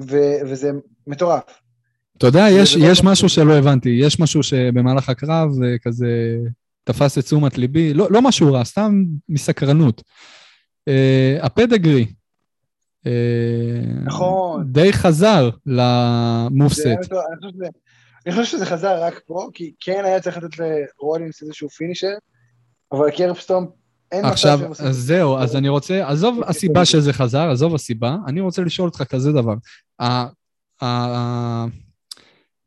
ו... 0.00 0.16
וזה 0.46 0.70
מטורף. 1.06 1.60
אתה 2.18 2.26
יודע, 2.26 2.46
יש, 2.50 2.76
דבר 2.76 2.86
יש 2.90 3.02
מאוד 3.02 3.12
משהו. 3.12 3.28
שלא 3.28 3.52
הבנתי, 3.52 3.88
יש 3.88 4.20
משהו 4.20 4.42
שבמהלך 4.42 5.08
הקרב 5.08 5.48
אה, 5.64 5.78
כזה 5.82 6.06
תפס 6.84 7.18
את 7.18 7.24
תשומת 7.24 7.58
ליבי, 7.58 7.94
לא, 7.94 8.06
לא 8.10 8.22
משהו 8.22 8.52
רע, 8.52 8.64
סתם 8.64 9.04
מסקרנות. 9.28 10.02
Uh, 10.90 11.44
הפדגרי, 11.44 12.06
uh, 13.04 13.08
נכון. 14.04 14.64
די 14.72 14.92
חזר 14.92 15.50
למובסט. 15.66 16.82
שזה- 17.02 17.68
אני 18.26 18.34
חושב 18.34 18.44
שזה 18.44 18.66
חזר 18.66 19.02
רק 19.02 19.20
פה, 19.26 19.48
כי 19.54 19.72
כן 19.80 20.02
היה 20.04 20.20
צריך 20.20 20.36
לתת 20.36 20.56
לרולינס 20.58 21.42
איזשהו 21.42 21.68
פינישר, 21.68 22.12
אבל 22.92 23.10
קרפסטום, 23.10 23.70
אין 24.14 24.24
מצב 24.24 24.32
עכשיו, 24.32 24.58
שהם 24.58 24.68
עושים. 24.68 24.92
זהו, 24.92 25.38
אז 25.38 25.56
אני 25.56 25.68
רוצה, 25.68 26.08
עזוב 26.08 26.40
הסיבה. 26.46 26.84
שזה 26.84 27.12
חזר, 27.12 27.50
עזוב 27.50 27.74
הסיבה, 27.74 28.16
אני 28.26 28.40
רוצה 28.40 28.62
לשאול 28.62 28.88
אותך 28.88 29.02
כזה 29.02 29.32
דבר. 29.32 29.54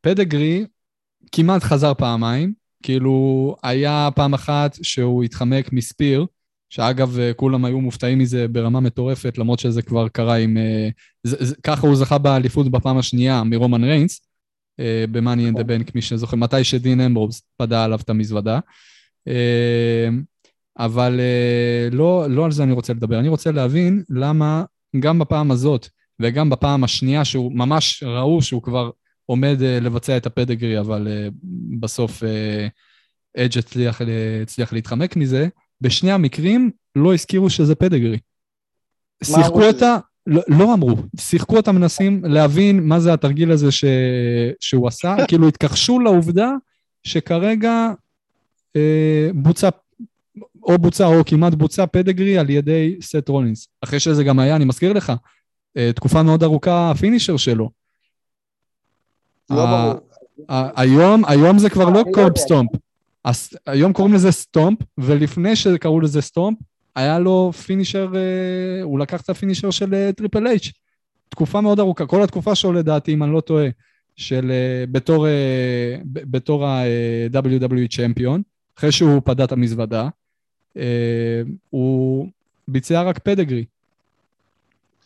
הפדגרי 0.04 0.66
כמעט 1.32 1.64
חזר 1.64 1.94
פעמיים, 1.94 2.54
כאילו, 2.84 3.56
היה 3.64 4.10
פעם 4.16 4.34
אחת 4.34 4.78
שהוא 4.82 5.24
התחמק 5.24 5.74
מספיר, 5.74 6.26
שאגב, 6.70 7.20
אה, 7.20 7.34
כולם 7.34 7.66
היו 7.66 7.82
מופתעים 7.82 8.20
מזה 8.20 8.48
ברמה 8.48 8.80
מטורפת, 8.80 9.38
למרות 9.38 9.60
שזה 9.60 9.82
כבר 9.82 10.08
קרה 10.08 10.36
עם... 10.36 10.58
אה, 10.58 10.90
זה, 11.24 11.38
זה, 11.40 11.56
ככה 11.64 11.88
הוא 11.88 11.96
זכה 11.96 12.18
באליפות 12.18 12.72
בפעם 12.72 12.98
השנייה 12.98 13.44
מרומן 13.44 13.84
ריינס, 13.84 14.22
אה, 14.80 15.06
ב-Money 15.12 15.54
in 15.54 15.60
the. 15.60 15.64
Bank, 15.64 15.92
מי 15.96 16.02
שזוכר, 16.02 16.38
מתי 16.38 16.64
שדין 16.64 17.02
אמברובס 17.02 17.42
פדה 17.58 17.84
עליו 17.84 18.00
את 18.04 18.10
המזוודה. 18.10 18.60
אבל 20.80 21.20
אה, 21.20 21.90
לא, 21.92 22.26
לא 22.30 22.46
על 22.46 22.52
זה 22.52 22.64
אני 22.64 22.72
רוצה 22.72 22.94
לדבר. 22.94 23.20
אני 23.20 23.28
רוצה 23.28 23.52
להבין 23.52 24.04
למה 24.10 24.64
גם 25.00 25.20
בפעם 25.20 25.52
הזאת 25.52 25.88
וגם 26.20 26.50
בפעם 26.50 26.84
השנייה, 26.84 27.26
שהוא 27.26 27.52
ממש 27.52 28.04
ראו 28.04 28.42
שהוא 28.42 28.64
כבר 28.64 28.90
עומד 29.26 29.62
אה, 29.62 29.80
לבצע 29.80 30.18
את 30.18 30.26
הפדגרי, 30.26 30.80
אבל 30.80 31.08
אה, 31.08 31.28
בסוף 31.80 32.24
אדג' 33.38 33.58
הצליח, 33.58 34.02
הצליח 34.42 34.74
להתחמק 34.74 35.16
מזה, 35.16 35.48
בשני 35.82 36.12
המקרים 36.12 36.72
לא 36.96 37.14
הזכירו 37.14 37.50
שזה 37.50 37.76
פדגרי. 37.76 38.18
שיחקו? 39.24 39.64
אותה, 39.64 39.98
לא, 40.28 40.42
לא 40.48 40.74
אמרו, 40.74 40.96
שיחקו 41.20 41.58
אותה 41.58 41.72
מנסים 41.72 42.26
להבין 42.26 42.88
מה 42.88 43.00
זה 43.00 43.14
התרגיל 43.14 43.52
הזה 43.52 43.72
ש, 43.72 43.86
שהוא 44.60 44.88
עשה, 44.88 45.16
כאילו 45.28 45.48
התכחשו 45.48 46.00
לעובדה 46.00 46.52
שכרגע 47.04 47.92
אה, 48.76 49.30
בוצע, 49.34 49.70
או 50.68 50.78
בוצע 50.78 51.06
או 51.08 51.26
כמעט 51.26 51.54
בוצע 51.54 51.86
pedigree 51.86 52.38
על 52.38 52.50
ידי 52.50 52.96
סת' 53.02 53.30
רולינס. 53.30 53.68
אחרי 53.82 54.00
שזה 54.00 54.24
גם 54.24 54.40
היה, 54.40 54.56
אני 54.56 54.66
מזכיר 54.66 54.94
לך, 54.94 55.14
אה, 55.78 55.92
תקופה 55.96 56.24
מאוד 56.24 56.44
ארוכה 56.44 56.92
ה 56.92 56.97
finisher 56.97 57.38
שלו. 57.38 57.70
לא 59.50 59.64
ה- 59.64 59.66
ברור. 59.84 60.00
ה- 60.50 60.82
היום, 60.82 61.26
היום 61.28 61.60
זה 61.60 61.70
כבר 61.70 61.90
לא 61.90 62.02
אני 62.02 62.12
לא 62.16 62.22
יודע. 62.22 62.40
stomp. 62.42 62.70
היום 63.66 63.94
קוראים 63.94 64.14
לזה 64.14 64.32
stomp, 64.32 64.80
ולפני 64.98 65.56
שקראו 65.56 66.02
לזה 66.02 66.22
stomp, 66.22 66.58
היה 66.96 67.20
לו 67.20 67.52
finisher, 67.66 68.12
אה, 68.16 68.84
הוא 68.84 69.00
לקח 69.00 69.22
את 69.22 69.30
ה 69.30 69.35
finisher 69.35 69.72
של 69.72 69.94
אה, 69.94 70.12
טריפל 70.14 70.48
אייץ'. 70.48 70.72
תקופה 71.30 71.62
מאוד 71.62 71.80
ארוכה, 71.80 72.06
כל 72.06 72.24
התקופה 72.24 72.56
שלו 72.56 72.74
לדעתי, 72.74 73.14
אם 73.14 73.24
אני 73.24 73.34
לא 73.34 73.42
טועה, 73.42 73.68
של 74.16 74.52
אה, 74.52 74.86
בתור, 74.92 75.28
אה, 75.28 75.96
בתור 76.06 76.66
ה-WWE 76.66 77.88
צ'מפיון, 77.98 78.42
אחרי 78.78 78.92
שהוא 78.92 79.22
פדה 79.26 79.44
את 79.44 79.52
המזוודה, 79.52 80.02
אה, 80.04 80.10
הוא 81.70 82.28
ביצע 82.68 83.02
רק 83.02 83.20
פדגרי. 83.20 83.66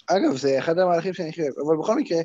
אגב, 0.07 0.35
זה 0.35 0.59
אחד 0.59 0.79
המהלכים 0.79 1.13
שאני 1.13 1.31
אוהב, 1.39 1.53
אבל 1.67 1.77
בכל 1.77 1.95
מקרה, 1.95 2.17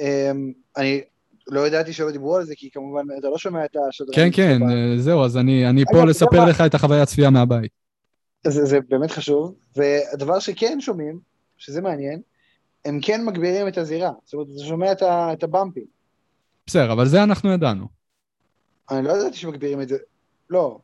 אמ, 0.00 0.52
אני 0.76 1.00
לא 1.48 1.66
ידעתי 1.66 1.92
שלא 1.92 2.10
דיברו 2.10 2.36
על 2.36 2.44
זה, 2.44 2.54
כי 2.56 2.70
כמובן 2.70 3.02
אתה 3.18 3.28
לא 3.28 3.38
שומע 3.38 3.64
את 3.64 3.76
השדרנים. 3.88 4.32
כן, 4.32 4.36
כן, 4.36 4.62
אה, 4.70 4.98
זהו, 4.98 5.24
אז 5.24 5.36
אני, 5.36 5.68
אני 5.68 5.84
פה 5.92 6.04
לספר? 6.04 6.44
לך 6.44 6.60
את 6.60 6.74
החוויית 6.74 7.08
צפייה 7.08 7.30
מהבית. 7.30 7.72
זה, 8.46 8.64
זה 8.64 8.78
באמת 8.88 9.10
חשוב, 9.10 9.54
והדבר 9.76 10.38
שכן 10.38 10.80
שומעים, 10.80 11.18
שזה 11.58 11.80
מעניין, 11.80 12.20
הם 12.84 12.98
כן 13.02 13.24
מגבירים 13.24 13.68
את 13.68 13.78
הזירה, 13.78 14.12
זאת 14.24 14.34
אומרת, 14.34 14.48
אתה 14.54 14.64
שומע 14.64 14.92
את, 14.92 15.02
ה, 15.02 15.32
את 15.32 15.42
הבמפים. 15.42 15.84
בסדר, 16.66 16.92
אבל 16.92 17.06
זה 17.06 17.22
אנחנו 17.22 17.52
ידענו. 17.52 17.86
אני 18.90 19.04
לא 19.04 19.12
ידעתי 19.12 19.36
שמגבירים 19.36 19.80
את 19.80 19.88
זה, 19.88 19.96
לא, 20.50 20.78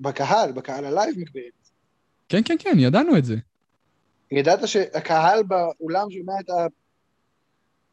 בקהל, 0.00 0.52
בקהל 0.52 0.84
ה 0.84 0.91
live 0.91 1.18
מגבירים. 1.18 1.50
כן, 2.28 2.42
כן, 2.44 2.56
כן, 2.58 2.78
ידענו 2.78 3.16
את 3.18 3.24
זה. 3.24 3.36
ידעת 4.30 4.68
שהקהל 4.68 5.42
באולם 5.42 6.10
שומע 6.10 6.32
את 6.40 6.50
ה... 6.50 6.66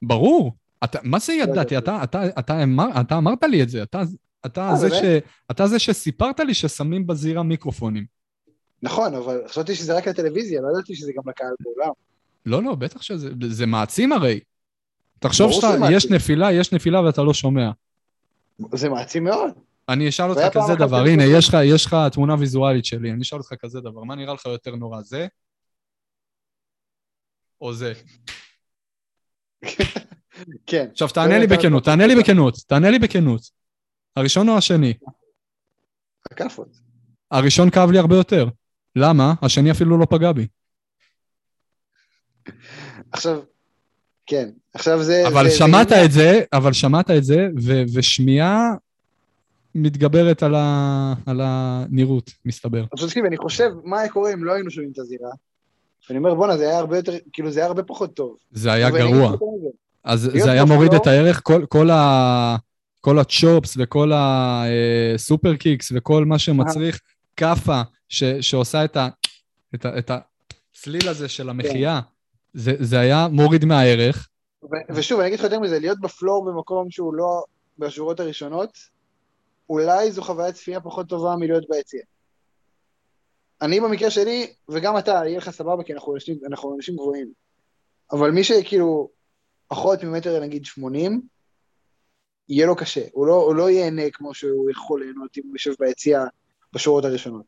ברור. 0.01 0.53
אתה, 0.83 0.99
מה 1.03 1.19
זה 1.19 1.33
ידעתי? 1.33 1.51
ידעתי. 1.51 1.77
אתה, 1.77 2.03
אתה, 2.03 2.39
אתה, 2.39 2.63
אמר, 2.63 3.01
אתה 3.01 3.17
אמרת 3.17 3.43
לי 3.43 3.63
את 3.63 3.69
זה. 3.69 3.83
אתה, 3.83 4.01
אתה, 4.45 4.69
אה, 4.69 4.75
זה? 4.75 4.89
ש, 4.89 5.01
אתה 5.51 5.67
זה 5.67 5.79
שסיפרת 5.79 6.39
לי 6.39 6.53
ששמים 6.53 7.07
בזירה 7.07 7.43
מיקרופונים. 7.43 8.05
נכון, 8.81 9.15
אבל 9.15 9.41
חשבתי 9.47 9.75
שזה 9.75 9.97
רק 9.97 10.07
לטלוויזיה, 10.07 10.61
לא 10.61 10.67
ידעתי 10.73 10.95
שזה 10.95 11.11
גם 11.15 11.29
לקהל 11.29 11.53
באולם. 11.59 11.91
לא, 12.45 12.63
לא, 12.63 12.75
בטח 12.75 13.01
שזה 13.01 13.29
זה 13.49 13.65
מעצים 13.65 14.11
הרי. 14.11 14.39
תחשוב 15.19 15.47
ברור 15.49 15.61
שאתה, 15.61 15.71
שזה 15.71 15.79
מעצים. 15.79 15.97
יש 15.97 16.11
נפילה, 16.11 16.51
יש 16.51 16.73
נפילה 16.73 17.01
ואתה 17.01 17.21
לא 17.23 17.33
שומע. 17.33 17.71
זה 18.73 18.89
מעצים 18.89 19.23
מאוד. 19.23 19.51
אני 19.89 20.09
אשאל 20.09 20.29
אותך 20.29 20.41
כזה 20.53 20.75
דבר. 20.75 21.03
הנה, 21.05 21.23
יש 21.25 21.49
לך, 21.49 21.57
יש 21.63 21.85
לך 21.85 21.95
תמונה 22.11 22.35
ויזואלית 22.39 22.85
שלי, 22.85 23.11
אני 23.11 23.21
אשאל 23.21 23.37
אותך 23.37 23.53
כזה 23.59 23.81
דבר, 23.81 24.03
מה 24.03 24.15
נראה 24.15 24.33
לך 24.33 24.45
יותר 24.45 24.75
נורא, 24.75 25.01
זה? 25.01 25.27
או 27.61 27.73
זה? 27.73 27.93
כן. 30.67 30.87
עכשיו, 30.91 31.07
תענה 31.07 31.39
לי 31.39 31.47
בכנות, 31.47 31.83
תענה 31.83 32.07
לי 32.07 32.15
בכנות, 32.15 32.55
תענה 32.67 32.89
לי 32.89 32.99
בכנות. 32.99 33.41
הראשון 34.15 34.49
או 34.49 34.57
השני? 34.57 34.93
הכאפות. 36.31 36.67
הראשון 37.31 37.69
כאב 37.69 37.91
לי 37.91 37.99
הרבה 37.99 38.15
יותר. 38.15 38.47
למה? 38.95 39.33
השני 39.41 39.71
אפילו 39.71 39.97
לא 39.97 40.05
פגע 40.09 40.31
בי. 40.31 40.47
עכשיו, 43.11 43.41
כן, 44.25 44.49
עכשיו 44.73 45.03
זה... 45.03 45.27
אבל 45.27 45.49
זה- 45.49 45.57
שמעת 45.57 45.89
זה- 45.89 46.05
את 46.05 46.11
זה, 46.11 46.41
אבל 46.53 46.73
שמעת 46.73 47.11
את 47.11 47.23
זה, 47.23 47.47
ו- 47.63 47.83
ושמיעה 47.93 48.59
מתגברת 49.75 50.43
על 50.43 50.55
ה- 50.55 51.13
על 51.25 51.41
הנראות, 51.43 52.31
מסתבר. 52.45 52.85
עכשיו 52.93 53.07
תקשיב, 53.07 53.25
אני 53.25 53.37
חושב, 53.37 53.71
מה 53.83 53.99
היה 53.99 54.09
קורה 54.09 54.33
אם 54.33 54.43
לא 54.43 54.53
היינו 54.53 54.71
שומעים 54.71 54.91
את 54.91 54.99
הזירה? 54.99 55.29
ואני 56.09 56.17
אומר, 56.17 56.35
בואנה, 56.35 56.57
זה 56.57 56.63
היה 56.69 56.77
הרבה 56.79 56.97
יותר, 56.97 57.11
כאילו, 57.33 57.51
זה 57.51 57.59
היה 57.59 57.67
הרבה 57.67 57.83
פחות 57.83 58.13
טוב. 58.15 58.37
זה 58.51 58.71
היה 58.73 58.89
גרוע. 58.89 59.35
אז 60.03 60.29
זה 60.43 60.51
היה 60.51 60.65
מוריד 60.65 60.93
את 60.93 61.07
הערך, 61.07 61.41
כל, 61.43 61.65
כל, 61.69 61.89
ה, 61.89 62.55
כל 63.01 63.19
הצ'ופס 63.19 63.73
וכל 63.79 64.11
הסופר 64.15 65.55
קיקס 65.55 65.91
וכל 65.95 66.25
מה 66.25 66.39
שמצריך 66.39 66.99
כאפה 67.37 67.81
ש, 68.09 68.23
שעושה 68.23 68.85
את, 68.85 68.97
ה, 68.97 69.07
את, 69.75 69.85
ה, 69.85 69.97
את 69.97 70.11
הצליל 70.73 71.09
הזה 71.09 71.27
של 71.29 71.49
המחייה, 71.49 71.99
זה, 72.53 72.73
זה 72.79 72.99
היה 72.99 73.27
מוריד 73.31 73.65
מהערך. 73.65 74.27
ו- 74.63 74.93
ושוב, 74.95 75.19
אני 75.19 75.27
אגיד 75.27 75.39
לך 75.39 75.43
יותר 75.45 75.59
מזה, 75.59 75.79
להיות 75.79 75.99
בפלור 75.99 76.45
במקום 76.45 76.91
שהוא 76.91 77.13
לא 77.13 77.43
בשורות 77.79 78.19
הראשונות, 78.19 78.94
אולי 79.69 80.11
זו 80.11 80.21
חוויית 80.21 80.55
צפייה 80.55 80.81
פחות 80.81 81.09
טובה 81.09 81.35
מלהיות 81.35 81.63
ביציע. 81.69 82.01
אני 83.61 83.79
במקרה 83.79 84.11
שלי, 84.11 84.53
וגם 84.69 84.97
אתה, 84.97 85.11
יהיה 85.11 85.37
לך 85.37 85.49
סבבה, 85.49 85.83
כי 85.83 85.93
אנחנו 85.93 86.13
אנשים, 86.13 86.37
אנחנו 86.47 86.75
אנשים 86.75 86.95
גבוהים. 86.95 87.31
אבל 88.11 88.31
מי 88.31 88.43
שכאילו 88.43 89.09
פחות 89.67 90.03
ממטר 90.03 90.39
נגיד 90.39 90.65
80, 90.65 91.21
יהיה 92.49 92.67
לו 92.67 92.75
קשה. 92.75 93.01
הוא 93.11 93.27
לא, 93.27 93.33
הוא 93.33 93.55
לא 93.55 93.69
ייהנה 93.69 94.11
כמו 94.13 94.33
שהוא 94.33 94.71
יכול 94.71 95.03
ליהנות 95.03 95.37
אם 95.37 95.43
הוא 95.45 95.53
יושב 95.53 95.71
ביציע 95.79 96.23
בשורות 96.73 97.05
הראשונות. 97.05 97.45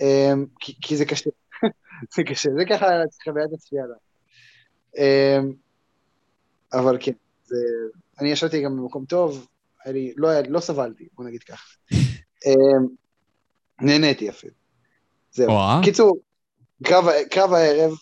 אמ, 0.00 0.46
כי, 0.60 0.76
כי 0.80 0.96
זה 0.96 1.04
קשה. 1.04 1.30
זה 2.14 2.22
קשה, 2.22 2.50
זה 2.58 2.64
ככה 2.70 2.86
חוויית 3.24 3.52
הצפייה. 3.52 3.84
עליו. 3.84 3.96
אמ, 4.96 5.52
אבל 6.72 6.98
כן, 7.00 7.12
זה... 7.44 7.56
אני 8.20 8.28
ישבתי 8.28 8.62
גם 8.62 8.76
במקום 8.76 9.04
טוב, 9.04 9.46
לי, 9.92 10.14
לא, 10.16 10.28
לא 10.48 10.60
סבלתי, 10.60 11.08
בוא 11.12 11.24
נגיד 11.24 11.42
ככה. 11.42 11.76
אמ, 12.46 12.86
נהניתי 13.80 14.28
אפילו. 14.28 14.52
זהו. 15.32 15.50
קיצור, 15.84 16.18
קרב, 16.84 17.04
קרב 17.30 17.52
הערב, 17.52 17.92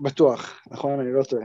בטוח, 0.00 0.62
נכון? 0.70 1.00
אני 1.00 1.12
לא 1.12 1.22
טועה. 1.22 1.44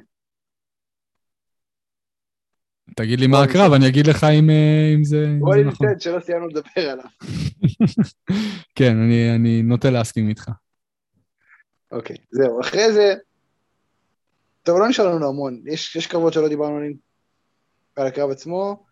תגיד 2.95 3.19
לי 3.19 3.27
מה 3.27 3.43
הקרב, 3.43 3.73
אני 3.73 3.87
אגיד 3.87 4.07
לך 4.07 4.23
אם, 4.23 4.49
אה, 4.49 4.91
אם 4.95 5.03
זה, 5.03 5.25
אם 5.25 5.39
זה 5.53 5.63
נכון. 5.67 5.87
ניתן 5.87 5.99
שלא 5.99 6.19
סיימנו 6.19 6.47
לדבר 6.47 6.89
עליו. 6.89 7.05
כן, 8.77 8.97
אני, 8.97 9.35
אני 9.35 9.61
נוטה 9.61 9.89
להסכים 9.89 10.29
איתך. 10.29 10.51
אוקיי, 11.91 12.15
זהו. 12.31 12.61
אחרי 12.61 12.93
זה, 12.93 13.13
טוב, 14.63 14.79
לא 14.79 14.87
נשאר 14.87 15.15
לנו 15.15 15.27
המון. 15.29 15.61
יש, 15.65 15.95
יש 15.95 16.07
קרבות 16.07 16.33
שלא 16.33 16.47
דיברנו 16.47 16.77
עליהם, 16.77 16.93
על 17.95 18.07
הקרב 18.07 18.29
עצמו. 18.29 18.84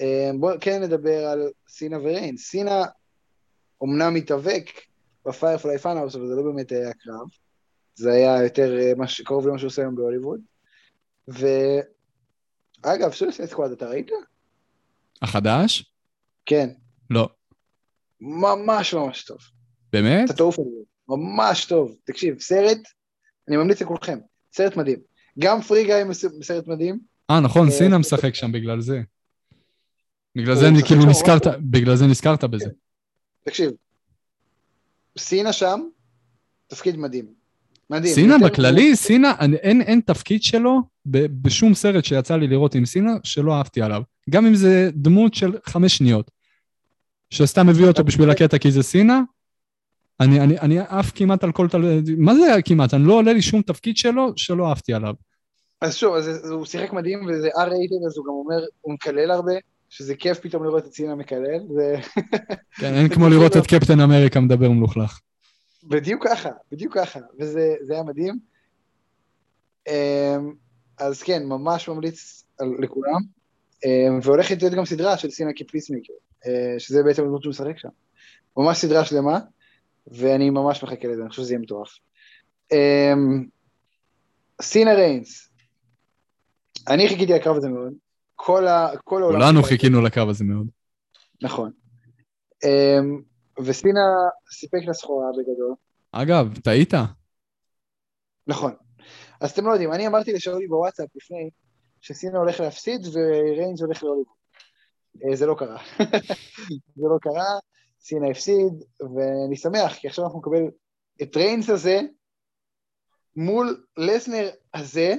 אמ, 0.00 0.40
בואו 0.40 0.56
כן 0.60 0.82
נדבר 0.82 1.24
על 1.26 1.48
סינה 1.68 1.98
וריין. 1.98 2.36
סינה 2.36 2.84
אומנם 3.80 4.14
מתאבק 4.14 4.70
ב 5.26 5.33
Firefly 5.33 5.78
Funhouse, 5.78 6.14
אבל 6.14 6.26
זה 6.26 6.34
לא 6.34 6.42
באמת 6.42 6.72
היה 6.72 6.92
קרב. 6.92 7.28
זה 7.94 8.12
היה 8.12 8.42
יותר 8.42 8.78
אה, 8.78 8.92
מש, 8.96 9.20
קרוב 9.20 9.46
למה 9.46 9.58
שהוא 9.58 9.68
עושה 9.68 9.82
היום 9.82 9.94
בהוליווד. 9.94 10.40
ואגב, 11.28 13.12
Suicide 13.12 13.48
Squad, 13.48 13.70
אתה 13.70 13.88
ראית? 13.88 14.10
החדש? 15.22 15.92
כן, 16.46 16.70
לא. 17.10 17.28
ממש 18.20 18.94
ממש 18.94 19.24
טוב. 19.24 19.38
באמת? 19.92 20.24
אתה 20.24 20.34
תעוף 20.34 20.58
על 20.58 20.64
זה. 20.64 20.84
ממש 21.08 21.64
טוב. 21.64 21.96
תקשיב, 22.04 22.40
סרט, 22.40 22.78
אני 23.48 23.56
ממליץ 23.56 23.82
לכולכם, 23.82 24.18
סרט 24.52 24.76
מדהים. 24.76 24.98
גם 25.38 25.60
Free 25.60 25.84
Guy 25.84 25.94
סרט 26.42 26.66
מדהים, 26.66 26.98
אה, 27.30 27.40
נכון, 27.40 27.66
אה, 27.66 27.72
סינה 27.72 27.94
אה, 27.94 28.00
משחק 28.00 28.34
שם 28.34 28.52
בגלל 28.52 28.80
זה. 28.80 29.00
בגלל 30.36 30.54
זה 30.54 30.68
אני 30.68 30.82
כאילו 30.82 31.04
נזכרת, 31.04 31.46
בגלל 31.60 31.96
זה 31.96 32.06
נזכרת 32.06 32.44
בזה. 32.44 32.70
תקשיב, 33.44 33.70
סינה 35.18 35.52
שם, 35.52 35.80
תפקיד 36.66 36.96
מדהים. 36.96 37.26
מדהים. 37.90 38.14
סינה 38.14 38.38
בכללי, 38.38 38.96
סינה, 38.96 39.32
אין, 39.40 39.80
אין 39.80 40.00
תפקיד 40.00 40.42
שלו 40.42 40.80
בשום 41.06 41.74
סרט 41.74 42.04
שיצא 42.04 42.36
לי 42.36 42.46
לראות 42.46 42.74
עם 42.74 42.86
סינה 42.86 43.12
שלא 43.22 43.54
אהבתי 43.54 43.82
עליו. 43.82 44.02
גם 44.30 44.46
אם 44.46 44.54
זה 44.54 44.90
דמות 44.94 45.34
של 45.34 45.58
חמש 45.64 45.96
שניות. 45.96 46.30
שסתם 47.30 47.68
הביא 47.68 47.86
אותו 47.86 48.04
בשביל 48.04 48.30
הקטע 48.30 48.58
כי 48.58 48.70
זה 48.70 48.82
סינה, 48.82 49.20
אני, 50.20 50.40
אני, 50.40 50.58
אני 50.58 50.78
עף 50.78 51.12
כמעט 51.14 51.44
על 51.44 51.52
כל... 51.52 51.68
תל... 51.68 52.02
מה 52.18 52.34
זה 52.34 52.44
היה 52.44 52.62
כמעט? 52.62 52.94
אני 52.94 53.04
לא 53.04 53.12
עולה 53.12 53.32
לי 53.32 53.42
שום 53.42 53.62
תפקיד 53.62 53.96
שלו 53.96 54.32
שלא 54.36 54.68
אהבתי 54.68 54.94
עליו. 54.94 55.14
אז 55.80 55.96
שוב, 55.96 56.14
אז, 56.14 56.28
אז 56.28 56.50
הוא 56.50 56.64
שיחק 56.64 56.92
מדהים, 56.92 57.26
וזה 57.26 57.48
R-rated, 57.48 58.06
אז 58.06 58.16
הוא 58.16 58.26
גם 58.26 58.32
אומר, 58.32 58.64
הוא 58.80 58.94
מקלל 58.94 59.30
הרבה, 59.30 59.52
שזה 59.96 60.16
כיף 60.16 60.38
פתאום 60.38 60.64
לראות 60.64 60.86
את 60.86 60.92
סינה 60.92 61.14
מקלל, 61.14 61.60
זה 61.74 61.96
כן, 62.80 62.94
אין 62.94 63.08
כמו 63.08 63.28
לראות 63.28 63.56
את 63.56 63.66
קפטן 63.66 64.00
אמריקה 64.00 64.40
מדבר 64.40 64.70
מלוכלך. 64.70 65.20
בדיוק 65.84 66.26
ככה, 66.28 66.48
בדיוק 66.72 66.94
ככה, 66.94 67.20
וזה 67.40 67.74
זה 67.80 67.94
היה 67.94 68.02
מדהים. 68.02 68.38
אמ, 69.88 70.52
אז 70.98 71.22
כן, 71.22 71.42
ממש 71.46 71.88
ממליץ 71.88 72.44
לכולם, 72.82 73.20
אמ, 73.84 74.18
והולכת 74.22 74.62
להיות 74.62 74.74
גם 74.74 74.84
סדרה 74.84 75.18
של 75.18 75.30
סינה 75.30 75.50
כפיסמקר, 75.56 76.12
אה, 76.46 76.74
שזה 76.78 77.02
בעצם 77.02 77.22
הדמות 77.22 77.42
שהוא 77.42 77.50
משחק 77.50 77.78
שם. 77.78 77.88
ממש 78.56 78.78
סדרה 78.78 79.04
שלמה, 79.04 79.38
ואני 80.06 80.50
ממש 80.50 80.82
מחכה 80.82 81.08
לזה, 81.08 81.22
אני 81.22 81.30
חושב 81.30 81.42
שזה 81.42 81.52
יהיה 81.52 81.62
מטורף. 81.62 81.98
אמ, 82.72 83.44
סינה 84.62 84.94
ריינס, 84.94 85.48
אני 86.88 87.08
חיכיתי 87.08 87.32
לקרב 87.32 87.56
הזה 87.56 87.68
מאוד, 87.68 87.92
כל, 88.46 88.66
ה, 88.66 88.88
כל 89.04 89.22
העולם... 89.22 89.40
כולנו. 89.40 89.62
חיכינו 89.62 90.02
לקו 90.02 90.20
הזה 90.30 90.44
מאוד. 90.44 90.66
נכון. 91.42 91.72
אמ, 92.64 93.22
וסינה 93.64 94.00
סיפק 94.50 94.78
לה 94.86 94.92
סחורה 94.92 95.26
בגדול. 95.38 95.74
אגב, 96.12 96.58
טעית? 96.64 96.94
נכון. 98.46 98.74
אז 99.40 99.50
אתם 99.50 99.66
לא 99.66 99.72
יודעים, 99.72 99.92
אני 99.92 100.06
אמרתי 100.06 100.32
לשאולי 100.32 100.66
בוואטסאפ 100.66 101.08
לפני 101.16 101.50
שסינה 102.00 102.38
הולך 102.38 102.60
להפסיד 102.60 103.00
וריינס 103.12 103.80
הולך 103.80 104.02
להוליווד. 104.02 104.26
אה, 105.24 105.36
זה 105.36 105.46
לא 105.46 105.54
קרה. 105.58 105.78
זה 107.00 107.06
לא 107.08 107.18
קרה, 107.20 107.58
סינה 108.00 108.30
הפסיד, 108.30 108.72
ואני 109.00 109.56
שמח, 109.56 109.94
כי 109.94 110.08
עכשיו 110.08 110.24
אנחנו 110.24 110.38
נקבל 110.38 110.62
את 111.22 111.36
ריינס 111.36 111.70
הזה 111.70 112.00
מול 113.36 113.84
לסנר 113.96 114.50
הזה, 114.74 115.14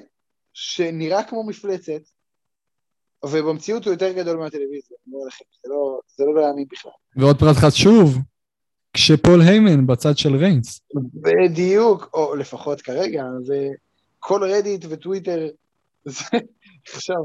שנראה 0.53 1.23
כמו 1.23 1.43
מפלצת, 1.43 2.01
ובמציאות 3.23 3.85
הוא 3.85 3.93
יותר 3.93 4.11
גדול 4.11 4.37
מהטלוויזיה, 4.37 4.97
אני 5.07 5.15
אומר 5.15 5.27
לכם, 5.27 5.45
זה 5.63 5.69
לא, 5.69 5.99
זה 6.17 6.23
לא 6.25 6.41
להאמין 6.41 6.65
בכלל. 6.71 6.91
ועוד 7.15 7.39
פרט 7.39 7.55
חשוב, 7.55 8.17
כשפול 8.93 9.41
היימן 9.41 9.87
בצד 9.87 10.17
של 10.17 10.35
ריינס. 10.35 10.81
בדיוק, 11.13 12.09
או 12.13 12.35
לפחות 12.35 12.81
כרגע, 12.81 13.23
וכל 13.47 14.43
רדיט 14.43 14.85
וטוויטר, 14.89 15.47
זה 16.05 16.25
עכשיו, 16.95 17.21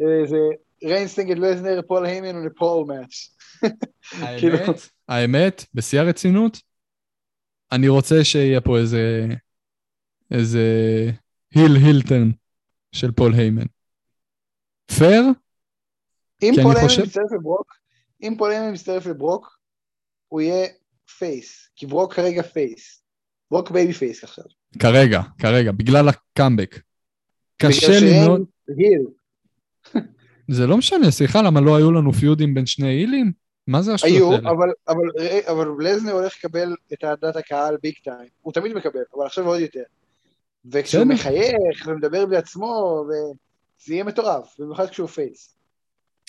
אה, 0.00 0.26
זה 0.26 0.36
ריינס 0.84 1.18
נגד 1.18 1.38
לזנר, 1.38 1.80
פול 1.86 2.06
היימן 2.06 2.36
ולפול 2.36 2.86
match. 2.86 3.36
כאילו- 4.38 4.58
האמת, 4.58 4.80
האמת, 5.08 5.64
בשיא 5.74 6.00
הרצינות, 6.00 6.58
אני 7.72 7.88
רוצה 7.88 8.24
שיהיה 8.24 8.60
פה 8.60 8.78
איזה, 8.78 9.26
איזה 10.30 10.62
heel 11.54 11.76
heel 11.76 12.03
turn 12.03 12.30
של 12.92 13.12
פול 13.12 13.34
היימן. 13.34 13.66
פייר? 14.86 15.22
אם 16.42 16.52
כי 16.54 16.62
פול 16.62 16.70
אני 16.70 16.74
היימן 16.74 16.88
חושב- 16.88 17.02
מצטרף 17.02 17.32
לברוק, 17.32 17.74
אם 18.22 18.34
פול 18.38 18.50
היימן 18.50 18.72
מצטרף 18.72 19.06
לברוק, 19.06 19.58
הוא 20.28 20.40
יהיה 20.40 20.66
face, 21.18 21.68
כי 21.76 21.86
ברוק 21.86 22.14
כרגע 22.14 22.42
face. 22.42 23.02
ברוק 23.50 23.70
babyface 23.70 24.24
עכשיו. 24.24 24.44
כרגע, 24.78 25.20
כרגע, 25.38 25.72
בגלל 25.72 26.08
הקאמבק. 26.08 26.80
קשה 27.56 28.00
לי 28.00 28.26
מאוד. 28.26 28.44
זה 30.48 30.66
לא 30.66 30.76
משנה, 30.76 31.10
סליחה, 31.10 31.42
למה 31.42 31.60
לא 31.60 31.76
היו 31.76 31.92
לנו 31.92 32.12
פיודים 32.12 32.54
בין 32.54 32.66
שני 32.66 32.86
הילים? 32.88 33.32
מה 33.66 33.82
זה 33.82 33.94
השטויות 33.94 34.16
היו, 34.16 34.32
האלה? 34.32 34.50
אבל, 34.50 34.68
אבל, 34.88 35.08
אבל 35.50 35.84
לזנר 35.86 36.12
הולך 36.12 36.34
לקבל 36.38 36.74
את 36.92 37.04
אהדת 37.04 37.36
הקהל 37.36 37.76
ביג 37.82 37.94
טיים. 38.04 38.28
הוא 38.40 38.52
תמיד 38.52 38.72
מקבל, 38.72 39.00
אבל 39.16 39.26
עכשיו 39.26 39.46
עוד 39.46 39.60
יותר. 39.60 39.82
וכשהוא. 40.72 41.04
מחייך 41.04 41.86
ומדבר 41.86 42.26
בעצמו, 42.26 43.04
זה 43.86 43.94
יהיה 43.94 44.04
מטורף, 44.04 44.54
במיוחד 44.58 44.90
כשהוא 44.90 45.08
פייס. 45.08 45.56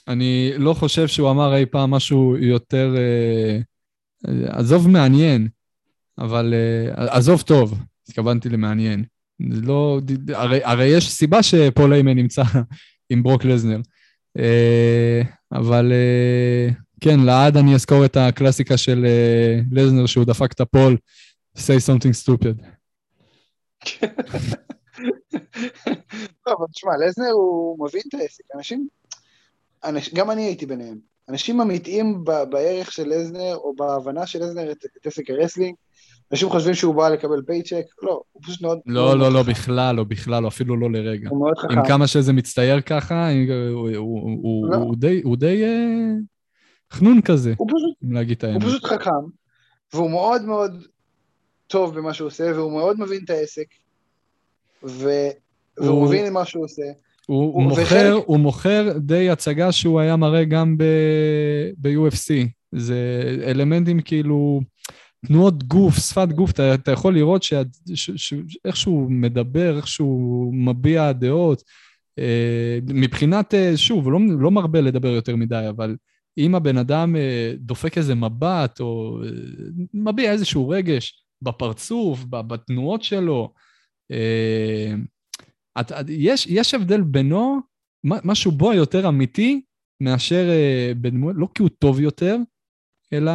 אני 0.07 0.53
לא 0.57 0.73
חושב 0.73 1.07
שהוא 1.07 1.31
אמר 1.31 1.55
אי 1.55 1.65
פעם 1.65 1.91
משהו 1.91 2.37
יותר... 2.37 2.95
אה, 2.97 3.59
אה, 4.27 4.59
עזוב 4.59 4.87
מעניין, 4.87 5.47
אבל 6.17 6.53
אה, 6.53 7.17
עזוב 7.17 7.41
טוב, 7.41 7.79
התכוונתי 8.09 8.49
למעניין. 8.49 9.03
זה 9.53 9.61
לא... 9.61 9.99
הרי, 10.33 10.59
הרי 10.63 10.85
יש 10.85 11.11
סיבה 11.11 11.43
שפול 11.43 11.93
היימן 11.93 12.15
נמצא 12.15 12.43
עם 13.09 13.23
ברוק 13.23 13.45
לזנר. 13.45 13.79
אה, 14.39 15.21
אבל 15.51 15.91
אה, 15.91 16.69
כן, 17.01 17.19
לעד 17.19 17.57
אני 17.57 17.75
אזכור 17.75 18.05
את 18.05 18.17
הקלאסיקה 18.17 18.77
של 18.77 19.05
אה, 19.05 19.59
לזנר 19.71 20.05
שהוא 20.05 20.25
דפק 20.25 20.51
את 20.51 20.61
ה 20.61 20.67
Paul, 20.67 20.97
say 21.57 21.79
something 21.87 22.13
stupid. 22.23 22.65
לא, 26.47 26.55
אבל 26.59 26.65
תשמע, 26.73 26.91
לזנר 27.07 27.31
הוא 27.31 27.85
מבין 27.87 28.01
את 28.09 28.13
העסק. 28.13 28.43
אנשים, 28.55 28.87
אנש, 29.83 30.13
גם 30.13 30.31
אני 30.31 30.41
הייתי 30.43 30.65
ביניהם. 30.65 30.97
אנשים 31.29 31.61
אמיתיים 31.61 32.23
ב, 32.23 32.31
בערך 32.49 32.91
של 32.91 33.07
לזנר, 33.09 33.55
או 33.55 33.75
בהבנה 33.75 34.27
של 34.27 34.43
לזנר 34.43 34.71
את, 34.71 34.85
את 35.01 35.07
עסק 35.07 35.29
ה 35.29 35.33
wrestling, 35.33 35.75
אנשים 36.31 36.49
חושבים 36.49 36.73
שהוא 36.73 36.95
בא 36.95 37.09
לקבל 37.09 37.41
פייצ'ק, 37.47 37.85
לא, 38.01 38.21
הוא 38.31 38.41
פשוט 38.43 38.61
מאוד... 38.61 38.79
לא, 38.85 39.03
מאוד 39.05 39.17
לא, 39.19 39.31
לא. 39.31 39.43
בכלל 39.43 39.95
לא, 39.95 40.03
בכלל 40.03 40.43
לא, 40.43 40.47
אפילו 40.47 40.77
לא 40.77 40.91
לרגע. 40.91 41.29
הוא 41.29 41.39
מאוד 41.39 41.57
חכם. 41.57 41.79
עם 41.79 41.87
כמה 41.87 42.07
שזה 42.07 42.33
מצטייר 42.33 42.81
ככה, 42.81 43.29
הוא- 43.71 43.89
הוא- 43.95 44.39
הוא 44.41 44.67
לא. 44.71 44.75
הוא 44.77 44.95
די- 44.95 45.21
הוא 45.23 45.37
די 45.37 45.63
אה, 45.63 46.11
חנון 46.91 47.21
כזה, 47.21 47.53
הוא 47.57 47.67
פשוט, 47.67 48.03
אם 48.03 48.13
להגיד 48.13 48.37
את 48.37 48.43
הוא 48.43 48.51
האמת. 48.53 48.63
פשוט 48.63 48.83
חכם, 48.83 49.11
והוא 49.93 50.11
מאוד 50.11 50.41
מאוד 50.41 50.83
טוב 51.67 51.95
במה 51.97 52.13
שהוא 52.13 52.27
עושה, 52.27 52.51
והוא 52.55 52.71
מאוד 52.71 52.99
מבין 52.99 53.21
את 53.25 53.29
העסק, 53.29 53.67
ו... 54.83 55.09
והוא 55.77 55.89
הוא- 55.99 56.05
מבין 56.07 56.33
מה 56.33 56.45
שהוא 56.45 56.63
עושה. 56.63 56.83
הוא, 57.27 57.53
הוא, 57.53 57.63
מוכר, 57.63 57.81
וחלק- 57.81 58.23
הוא 58.25 58.37
מוכר 58.39 58.93
די 58.99 59.29
הצגה 59.29 59.71
שהוא 59.71 59.99
היה 59.99 60.15
מראה 60.15 60.43
גם 60.43 60.77
ב-UFC. 60.77 62.33
זה 62.71 62.95
אלמנטים 63.45 63.99
כאילו, 64.01 64.61
תנועות 65.27 65.63
גוף, 65.63 65.95
שפת 65.99 66.27
גוף, 66.31 66.51
אתה, 66.51 66.73
אתה 66.73 66.91
יכול 66.91 67.13
לראות 67.13 67.43
שה, 67.43 67.61
ש, 67.93 68.11
ש, 68.15 68.33
איך 68.65 68.75
שהוא 68.77 69.11
מדבר, 69.11 69.77
איך 69.77 69.87
שהוא 69.87 70.53
מביע 70.53 71.11
דעות. 71.11 71.61
אה, 72.19 72.79
מבחינת, 72.87 73.53
אה, 73.53 73.77
שוב, 73.77 74.11
לא, 74.11 74.19
לא 74.39 74.51
מרבה 74.51 74.81
לדבר 74.81 75.09
יותר 75.09 75.35
מדי, 75.35 75.65
אבל 75.69 75.95
אם 76.37 76.55
הבן 76.55 76.77
אדם 76.77 77.15
אה, 77.15 77.53
דופק 77.57 77.97
איזה 77.97 78.15
מבט, 78.15 78.79
או 78.79 79.19
אה, 79.23 79.29
מביע 79.93 80.31
איזשהו 80.31 80.69
רגש 80.69 81.23
בפרצוף, 81.41 82.25
בתנועות 82.29 83.03
שלו, 83.03 83.53
אה, 84.11 84.93
את, 85.79 85.91
את, 85.91 86.05
יש, 86.09 86.47
יש 86.47 86.73
הבדל 86.73 87.01
בינו, 87.01 87.59
משהו 88.03 88.51
בו 88.51 88.73
יותר 88.73 89.07
אמיתי 89.07 89.61
מאשר 90.01 90.49
אה, 90.49 90.91
בדמות, 91.01 91.35
לא 91.37 91.47
כי 91.55 91.61
הוא 91.61 91.69
טוב 91.79 91.99
יותר, 91.99 92.37
אלא 93.13 93.31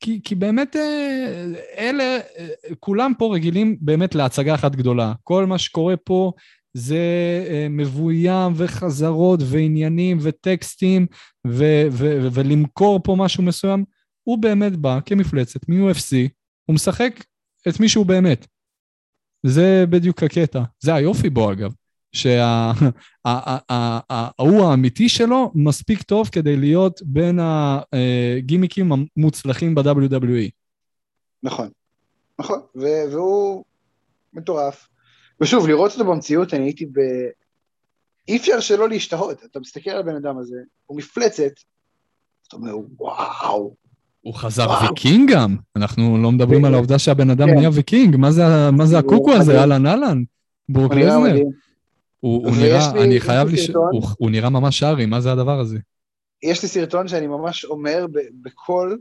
כי, 0.00 0.20
כי 0.24 0.34
באמת 0.34 0.76
אה, 0.76 1.52
אלה, 1.78 2.18
אה, 2.38 2.48
כולם 2.80 3.12
פה 3.18 3.34
רגילים 3.34 3.76
באמת 3.80 4.14
להצגה 4.14 4.54
אחת 4.54 4.76
גדולה. 4.76 5.12
כל 5.24 5.46
מה 5.46 5.58
שקורה 5.58 5.96
פה 5.96 6.32
זה 6.76 6.98
מבוים 7.70 8.52
וחזרות 8.56 9.40
ועניינים 9.44 10.18
וטקסטים 10.20 11.06
ו, 11.46 11.64
ו, 11.90 12.18
ו, 12.22 12.28
ולמכור 12.32 13.00
פה 13.04 13.16
משהו 13.18 13.42
מסוים. 13.42 13.84
הוא 14.22 14.38
באמת 14.38 14.76
בא 14.76 14.98
כמפלצת 15.06 15.68
מ-UFC, 15.68 16.28
הוא 16.66 16.74
משחק 16.74 17.24
את 17.68 17.80
מי 17.80 17.88
שהוא 17.88 18.06
באמת. 18.06 18.46
זה 19.42 19.84
בדיוק 19.90 20.22
הקטע. 20.22 20.62
זה 20.80 20.94
היופי 20.94 21.30
בו, 21.30 21.52
אגב. 21.52 21.72
שההוא 22.12 22.40
האמיתי 24.70 25.08
שלו 25.08 25.52
מספיק 25.54 26.02
טוב 26.02 26.28
כדי 26.32 26.56
להיות 26.56 27.00
בין 27.02 27.38
הגימיקים 27.42 28.92
המוצלחים 28.92 29.74
ב-WWE. 29.74 30.50
נכון, 31.42 31.68
נכון, 32.38 32.60
והוא 32.74 33.64
מטורף. 34.32 34.88
ושוב, 35.40 35.68
לראות 35.68 35.92
אותו 35.92 36.04
במציאות, 36.04 36.54
אני 36.54 36.64
הייתי 36.64 36.86
ב... 36.86 36.98
אי 38.28 38.36
אפשר 38.36 38.60
שלא 38.60 38.88
להשתהות, 38.88 39.44
אתה 39.44 39.60
מסתכל 39.60 39.90
על 39.90 39.98
הבן 39.98 40.16
אדם 40.16 40.38
הזה, 40.38 40.56
הוא 40.86 40.98
מפלצת, 40.98 41.52
אתה 42.48 42.56
אומר, 42.56 42.74
וואו, 42.98 43.76
הוא 44.20 44.34
חזר. 44.34 44.66
ויקינג 44.82 45.30
גם. 45.32 45.56
אנחנו 45.76 46.18
לא 46.22 46.32
מדברים 46.32 46.60
כן. 46.60 46.64
על 46.66 46.74
העובדה 46.74 46.98
שהבן 46.98 47.30
אדם 47.30 47.48
כן. 47.48 47.54
נהיה 47.54 47.70
ויקינג. 47.72 48.16
מה 48.16 48.30
זה 48.86 48.98
הקוקו 48.98 49.32
הזה? 49.32 49.60
אהלן 49.60 49.86
אהלן. 49.86 50.22
ברוק 50.68 50.94
לזנר. 50.94 51.36
הוא 52.20 52.56
נראה, 52.56 52.90
אני 52.90 53.20
חייב 53.20 53.48
לי 53.48 53.54
לש... 53.54 53.66
סרטון. 53.66 53.90
הוא- 54.18 54.30
נראה 54.30 54.50
ממש 54.50 54.82
ארי, 54.82 55.06
מה 55.06 55.20
זה 55.20 55.32
הדבר 55.32 55.60
הזה? 55.60 55.78
יש 56.42 56.62
לי 56.62 56.68
סרטון 56.68 57.08
שאני 57.08 57.26
ממש 57.26 57.64
אומר 57.64 58.06
בקול, 58.42 58.98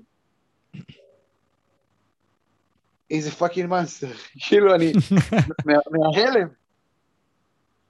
איזה 3.11 3.31
fucking 3.31 3.69
monster, 3.69 4.07
כאילו 4.47 4.75
אני, 4.75 4.91
מה- 5.65 5.73
מההלם, 5.91 6.47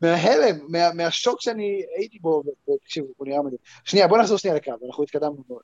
מההלם, 0.01 0.55
מה- 0.69 0.93
מהשוק 0.93 1.41
שאני 1.41 1.81
הייתי 1.97 2.19
בו, 2.19 2.43
ו- 2.45 2.71
ותקשיבו, 2.73 3.07
הוא 3.17 3.27
נראה 3.27 3.41
מדהים. 3.41 3.57
שנייה, 3.83 4.07
בוא 4.07 4.17
נחזור 4.17 4.37
שנייה 4.37 4.55
לקרב, 4.55 4.77
אנחנו 4.87 5.03
התקדמנו 5.03 5.43
מאוד. 5.49 5.61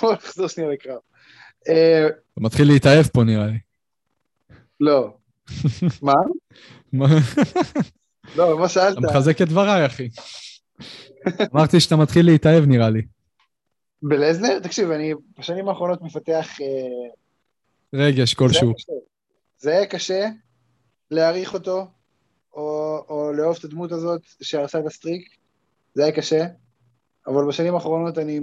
בוא 0.00 0.12
נחזור 0.12 0.48
שנייה 0.48 0.70
לקרב. 0.70 0.98
אה, 1.68 2.06
הוא 2.34 2.44
מתחיל 2.44 2.68
להתאהב 2.68 3.06
פה 3.06 3.24
נראה 3.24 3.46
לי. 3.46 3.58
לא. 4.80 5.16
מה? 6.02 6.12
לא, 8.36 8.58
מה 8.58 8.68
שאלת? 8.68 8.98
אתה 8.98 9.06
מחזק 9.06 9.42
את 9.42 9.48
דבריי, 9.48 9.86
אחי. 9.86 10.08
אמרתי 11.54 11.80
שאתה 11.80 11.96
מתחיל 11.96 12.26
להתאהב 12.26 12.64
נראה 12.64 12.90
לי. 12.90 13.02
בלזנר? 14.02 14.60
תקשיב, 14.62 14.90
אני 14.90 15.14
בשנים 15.38 15.68
האחרונות 15.68 16.02
מפתח... 16.02 16.60
אה, 16.60 17.08
רגש 17.94 18.34
כלשהו. 18.34 18.72
זה 19.58 19.70
היה 19.70 19.86
קשה 19.86 20.28
להעריך 21.10 21.54
אותו, 21.54 21.86
או, 22.54 22.98
או 23.08 23.32
לאהוב 23.32 23.56
את 23.58 23.64
הדמות 23.64 23.92
הזאת 23.92 24.20
שהרסה 24.40 24.80
את 24.80 24.86
הסטריק, 24.86 25.36
זה 25.94 26.02
היה 26.02 26.12
קשה, 26.12 26.46
אבל 27.26 27.48
בשנים 27.48 27.74
האחרונות 27.74 28.18
אני 28.18 28.40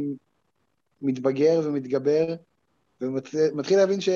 מתבגר 1.04 1.62
ומתגבר, 1.64 2.36
ומתחיל 3.02 3.78
להבין 3.78 4.02
ש, 4.02 4.10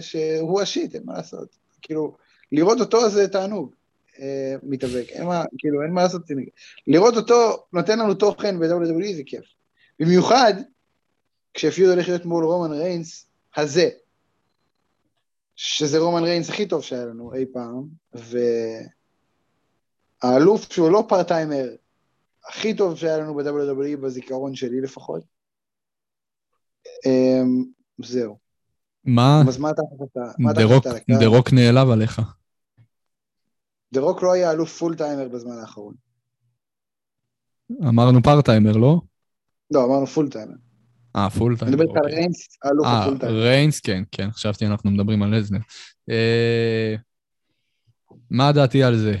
שהוא 0.00 0.60
השיט, 0.60 0.94
אין 0.94 1.02
מה 1.04 1.12
לעשות. 1.12 1.48
כאילו, 1.82 2.16
לראות 2.52 2.80
אותו 2.80 3.10
זה 3.10 3.28
תענוג, 3.28 3.74
אה, 4.20 4.54
מתאבק, 4.62 5.06
אין 5.08 5.26
מה, 5.26 5.44
כאילו, 5.58 5.82
אין 5.82 5.90
מה 5.90 6.02
לעשות. 6.02 6.22
לראות 6.86 7.16
אותו 7.16 7.64
נותן 7.72 7.98
לנו 7.98 8.14
תוכן 8.14 8.58
ב-WWE 8.58 9.14
זה 9.16 9.22
כיף. 9.26 9.44
במיוחד 10.00 10.54
כשפיוד 11.54 11.90
הולך 11.90 12.08
להיות 12.08 12.24
מול 12.24 12.44
רומן 12.44 12.72
ריינס 12.72 13.26
הזה, 13.56 13.88
שזה 15.56 15.98
רומן 15.98 16.22
ריינס 16.22 16.50
הכי 16.50 16.66
טוב 16.66 16.82
שהיה 16.82 17.04
לנו 17.04 17.34
אי 17.34 17.44
פעם, 17.52 17.84
והאלוף 20.22 20.72
שהוא 20.72 20.90
לא 20.90 21.04
part 21.08 21.32
timer, 21.32 21.68
הכי 22.48 22.74
טוב 22.74 22.96
שהיה 22.96 23.18
לנו 23.18 23.34
ב-WWE 23.34 23.96
בזיכרון 23.96 24.54
שלי 24.54 24.80
לפחות. 24.80 25.31
אמ, 27.06 27.64
זהו. 28.04 28.38
מה? 29.04 29.42
אז 29.48 29.58
מה 29.58 29.70
אתה 29.70 29.82
חשבת? 29.94 30.16
על 30.16 30.96
הקרב? 30.96 31.20
דה-רוק 31.20 31.52
נעלב 31.52 31.90
עליך. 31.90 32.20
דה 33.92 34.00
רוק 34.00 34.22
לא 34.22 34.32
היה 34.32 34.50
אלוף 34.50 34.78
full 34.78 34.96
timer 34.96 35.28
בזמן 35.28 35.58
האחרון. 35.60 35.94
אמרנו 37.88 38.22
part 38.22 38.42
timer, 38.42 38.72
לא? 38.72 39.00
לא, 39.70 39.84
אמרנו 39.84 40.06
full 40.06 40.28
timer. 40.28 40.54
אה, 41.16 41.30
full 41.30 41.52
אני 41.52 41.58
טיימר. 41.58 41.72
מדבר 41.72 41.84
איתך 41.84 41.96
על 41.96 42.02
אוקיי. 42.04 42.18
ריינס, 42.18 42.48
האלוף 42.64 42.86
אה, 42.86 43.02
ה 43.04 43.07
full 43.07 43.18
timer. 43.18 43.42
ריינס, 43.42 43.80
כן, 43.80 44.02
כן, 44.12 44.30
חשבתי 44.30 44.66
אנחנו 44.66 44.90
מדברים 44.90 45.22
על 45.22 45.36
לזנר. 45.38 45.58
אה, 46.10 46.94
מה 48.30 48.52
דעתי 48.52 48.82
על 48.82 48.98
זה? 48.98 49.14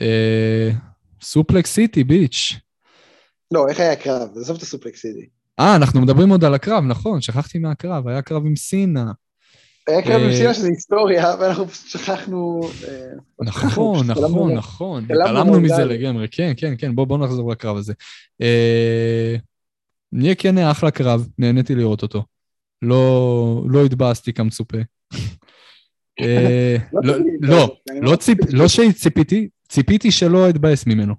אה, 0.00 0.70
סופלקס 1.22 1.74
סיטי, 1.74 2.04
ביץ'. 2.04 2.52
לא, 3.50 3.68
איך 3.68 3.80
היה 3.80 3.92
הקרב? 3.92 4.28
עזוב 4.36 4.56
את 4.56 4.62
הסופלקסידי. 4.62 5.28
אה, 5.62 5.76
אנחנו 5.76 6.00
מדברים 6.00 6.30
עוד 6.30 6.44
על 6.44 6.54
הקרב, 6.54 6.84
נכון, 6.84 7.20
שכחתי 7.20 7.58
מהקרב, 7.58 8.08
היה 8.08 8.22
קרב 8.22 8.46
עם 8.46 8.56
סינה. 8.56 9.12
היה 9.88 10.02
קרב 10.02 10.20
אה, 10.20 10.26
עם 10.26 10.32
סינה 10.32 10.54
שזה 10.54 10.68
היסטוריה, 10.68 11.34
ואנחנו 11.40 11.68
פשוט 11.68 11.86
שכחנו... 11.86 12.60
אה, 12.88 13.06
נכון, 13.40 14.06
נכון, 14.06 14.54
נכון, 14.54 15.04
התעלמנו 15.04 15.30
התעלמנו 15.30 15.60
מזה 15.60 15.84
לגמרי, 15.84 16.28
כן, 16.30 16.52
כן, 16.56 16.74
כן, 16.78 16.94
בוא, 16.94 17.04
בוא 17.04 17.18
נחזור 17.18 17.52
לקרב 17.52 17.76
הזה. 17.76 17.92
אה, 18.42 19.36
נהיה 20.12 20.34
כן, 20.34 20.58
אחלה 20.58 20.90
קרב, 20.90 21.28
נהניתי 21.38 21.74
לראות 21.74 22.02
אותו. 22.02 22.24
לא, 22.82 23.64
לא 23.68 23.84
התבאסתי 23.84 24.32
כמצופה. 24.32 24.78
אה, 26.20 26.76
לא, 26.92 27.14
ציפיתי 27.18 27.36
לא, 27.40 27.76
לא. 27.90 28.16
ציפיתי. 28.16 28.56
לא 28.56 28.68
שציפיתי, 28.68 29.48
ציפיתי 29.68 30.10
שלא 30.10 30.48
אתבאס 30.48 30.86
ממנו. 30.86 31.14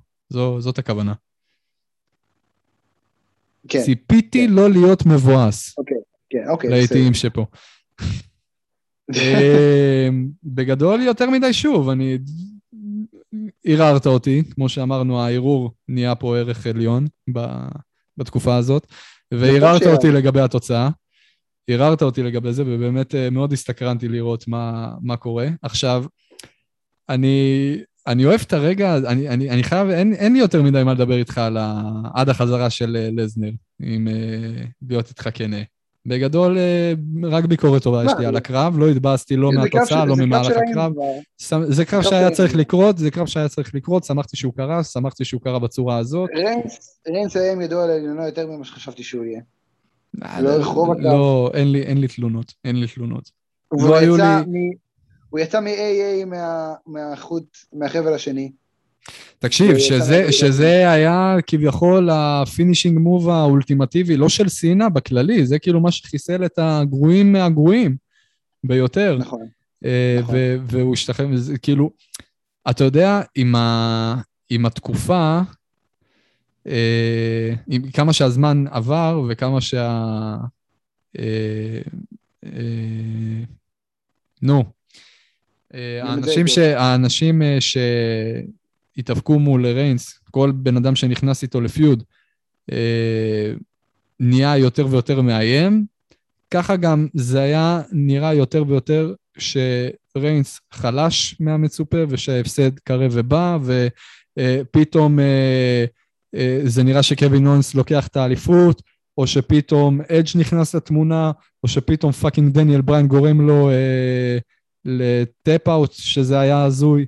זאת 0.59 0.79
הכוונה. 0.79 1.13
כן, 3.67 3.81
ציפיתי 3.81 4.47
כן. 4.47 4.53
לא 4.53 4.69
להיות 4.69 5.05
מבואס, 5.05 5.75
כן, 6.29 6.49
אוקיי. 6.49 6.69
לאיטיים 6.69 7.13
שפה. 7.13 7.45
אה, 9.15 10.09
בגדול 10.43 11.01
יותר 11.01 11.29
מדי 11.29 11.53
שוב, 11.53 11.89
אני... 11.89 12.17
ערערת 13.65 14.07
אותי, 14.07 14.43
כמו 14.55 14.69
שאמרנו, 14.69 15.21
הערעור 15.21 15.71
נהיה 15.87 16.15
פה 16.15 16.37
ערך 16.37 16.67
עליון 16.67 17.07
ב- 17.33 17.67
בתקופה 18.17 18.55
הזאת, 18.55 18.87
וערערת 19.33 19.81
אותי 19.87 20.11
לגבי 20.11 20.41
התוצאה. 20.41 20.89
ערערת 21.67 22.01
אותי 22.01 22.23
לגבי 22.23 22.53
זה, 22.53 22.63
ובאמת 22.65 23.15
אה, 23.15 23.29
מאוד 23.29 23.53
הסתקרנתי 23.53 24.07
לראות 24.07 24.47
מה, 24.47 24.93
מה 25.01 25.17
קורה. 25.17 25.47
עכשיו, 25.61 26.05
אני, 27.09 27.77
אני 28.07 28.25
אוהב 28.25 28.41
את 28.47 28.53
הרגע, 28.53 28.97
אני, 28.97 29.29
אני, 29.29 29.49
אני 29.49 29.63
חייב, 29.63 29.89
אין, 29.89 30.13
אין 30.13 30.33
לי 30.33 30.39
יותר 30.39 30.61
מדי 30.61 30.83
מה 30.83 30.93
לדבר 30.93 31.17
איתך 31.17 31.37
על 31.37 31.57
ה, 31.57 31.91
עד 32.13 32.29
החזרה 32.29 32.69
של 32.69 32.97
אה, 32.99 33.09
לזנר, 33.15 33.51
אם 33.83 34.07
אה, 34.07 34.63
להיות 34.89 35.09
איתך 35.09 35.29
כנה. 35.33 35.57
בגדול, 36.05 36.57
אה, 36.57 36.93
רק 37.23 37.45
ביקורת 37.45 37.83
טובה 37.83 38.05
יש 38.05 38.11
לי 38.19 38.25
על 38.25 38.35
הקרב, 38.35 38.77
לא 38.77 38.89
התבאסתי 38.89 39.35
לא 39.35 39.51
מהתוצאה, 39.51 40.05
לא 40.05 40.15
ממהלך 40.15 40.53
הקרב. 40.69 40.93
זה 41.63 41.85
קרב 41.85 42.03
שהיה. 42.03 42.31
צריך 42.31 42.55
לקרות, 42.55 42.97
זה 42.97 43.11
קרב 43.11 43.27
שהיה 43.27 43.49
צריך 43.49 43.75
לקרות, 43.75 44.03
שמחתי 44.03 44.37
שהוא 44.37 44.53
קרה, 44.53 44.83
שמחתי 44.83 45.25
שהוא 45.25 45.41
קרה 45.41 45.59
בצורה 45.59 45.97
הזאת. 45.97 46.29
ריינס, 46.35 46.99
ריינס 47.07 47.37
היה 47.37 47.51
עם 47.51 47.61
ידו 47.61 47.81
על 47.81 47.89
עליונו 47.89 48.25
יותר 48.25 48.47
ממה 48.47 48.65
שחשבתי 48.65 49.03
שהוא 49.03 49.25
יהיה. 49.25 49.41
לאורך 50.41 50.67
רוב 50.67 50.91
הקרב. 50.91 51.03
לא, 51.03 51.51
אין 51.53 51.97
לי, 51.97 52.07
תלונות, 52.07 52.53
אין 52.65 52.75
לי 52.75 52.87
תלונות. 52.87 53.31
והוא 53.71 53.89
לא 53.89 54.01
יצא 54.01 54.41
הוא 55.33 55.39
יצא 55.39 55.59
מ-AA 55.59 56.25
מה- 56.25 56.73
מהחוט, 56.87 57.57
מהחבל 57.73 58.13
השני. 58.13 58.51
תקשיב, 59.39 59.77
שזה. 59.77 60.31
שזה 60.31 60.91
היה 60.91 61.35
כביכול 61.47 62.09
ה 62.11 62.20
finishing 62.20 62.99
move 62.99 63.29
האולטימטיבי, 63.29 64.17
לא 64.17 64.29
של 64.29 64.49
סינה 64.49 64.89
בכללי, 64.89 65.45
זה 65.45 65.59
כאילו 65.59 65.79
מה 65.79 65.91
שחיסל 65.91 66.45
את 66.45 66.51
הגרועים 66.57 67.33
מהגרועים 67.33 67.95
ביותר. 68.63 69.17
נכון. 69.19 69.47
אה, 69.85 70.17
נכון. 70.21 70.35
והוא 70.67 70.93
השתחרר, 70.93 71.27
כאילו, 71.61 71.91
אתה 72.69 72.83
יודע, 72.83 73.21
עם, 73.35 73.55
ה, 73.55 74.15
עם 74.49 74.65
התקופה, 74.65 75.41
אה, 76.67 77.53
עם 77.67 77.91
כמה 77.91 78.13
שהזמן 78.13 78.65
עבר 78.71 79.21
וכמה 79.29 79.61
שה... 79.61 80.37
אה, 81.19 81.81
אה, 82.45 83.43
נו, 84.41 84.63
האנשים. 85.73 86.47
ש, 86.47 86.57
האנשים 86.57 87.41
אה, 87.41 87.57
שהתאבקו 88.95 89.39
מול 89.39 89.65
ריינס, 89.65 90.19
כל 90.31 90.51
בן 90.55 90.77
אדם 90.77 90.95
שנכנס 90.95 91.43
איתו 91.43 91.61
לפיוד, 91.61 92.03
אה, 92.71 93.53
נהיה 94.19 94.57
יותר 94.57 94.87
ויותר 94.87 95.21
מאיים, 95.21 95.85
ככה 96.51 96.75
גם 96.75 97.07
זה 97.13 97.41
היה 97.41 97.81
נראה 97.91 98.33
יותר 98.33 98.63
ויותר 98.67 99.13
שריינס 99.37 100.61
חלש 100.71 101.35
מהמצופה 101.39 101.97
ושההפסד 102.09 102.79
קרב 102.79 103.11
ובא, 103.13 103.57
ופתאום 104.37 105.19
אה, 105.19 105.85
אה, 106.35 106.59
זה 106.63 106.83
נראה 106.83 107.03
שקווין 107.03 107.47
אונס 107.47 107.75
לוקח 107.75 108.07
את 108.07 108.17
האליפות, 108.17 108.81
או 109.17 109.27
שפתאום 109.27 110.01
אדג' 110.01 110.27
נכנס 110.35 110.75
לתמונה, 110.75 111.31
או 111.63 111.67
שפתאום 111.67 112.11
fucking 112.11 112.53
דניאל 112.53 112.81
בריין 112.81 113.07
גורם 113.07 113.47
לו 113.47 113.69
אה, 113.69 114.37
ל 114.85 115.06
tap 115.06 115.67
out, 115.67 115.91
שזה 115.91 116.39
היה 116.39 116.63
הזוי. 116.63 117.05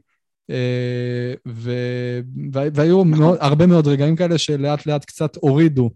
אה, 0.49 1.33
ו- 1.47 2.19
וה- 2.51 2.67
והיו 2.73 3.05
מאוד, 3.05 3.37
הרבה 3.41 3.67
מאוד 3.67 3.87
רגעים 3.87 4.15
כאלה 4.15 4.37
שלאט 4.37 4.85
לאט 4.85 5.05
קצת 5.05 5.35
הורידו 5.35 5.89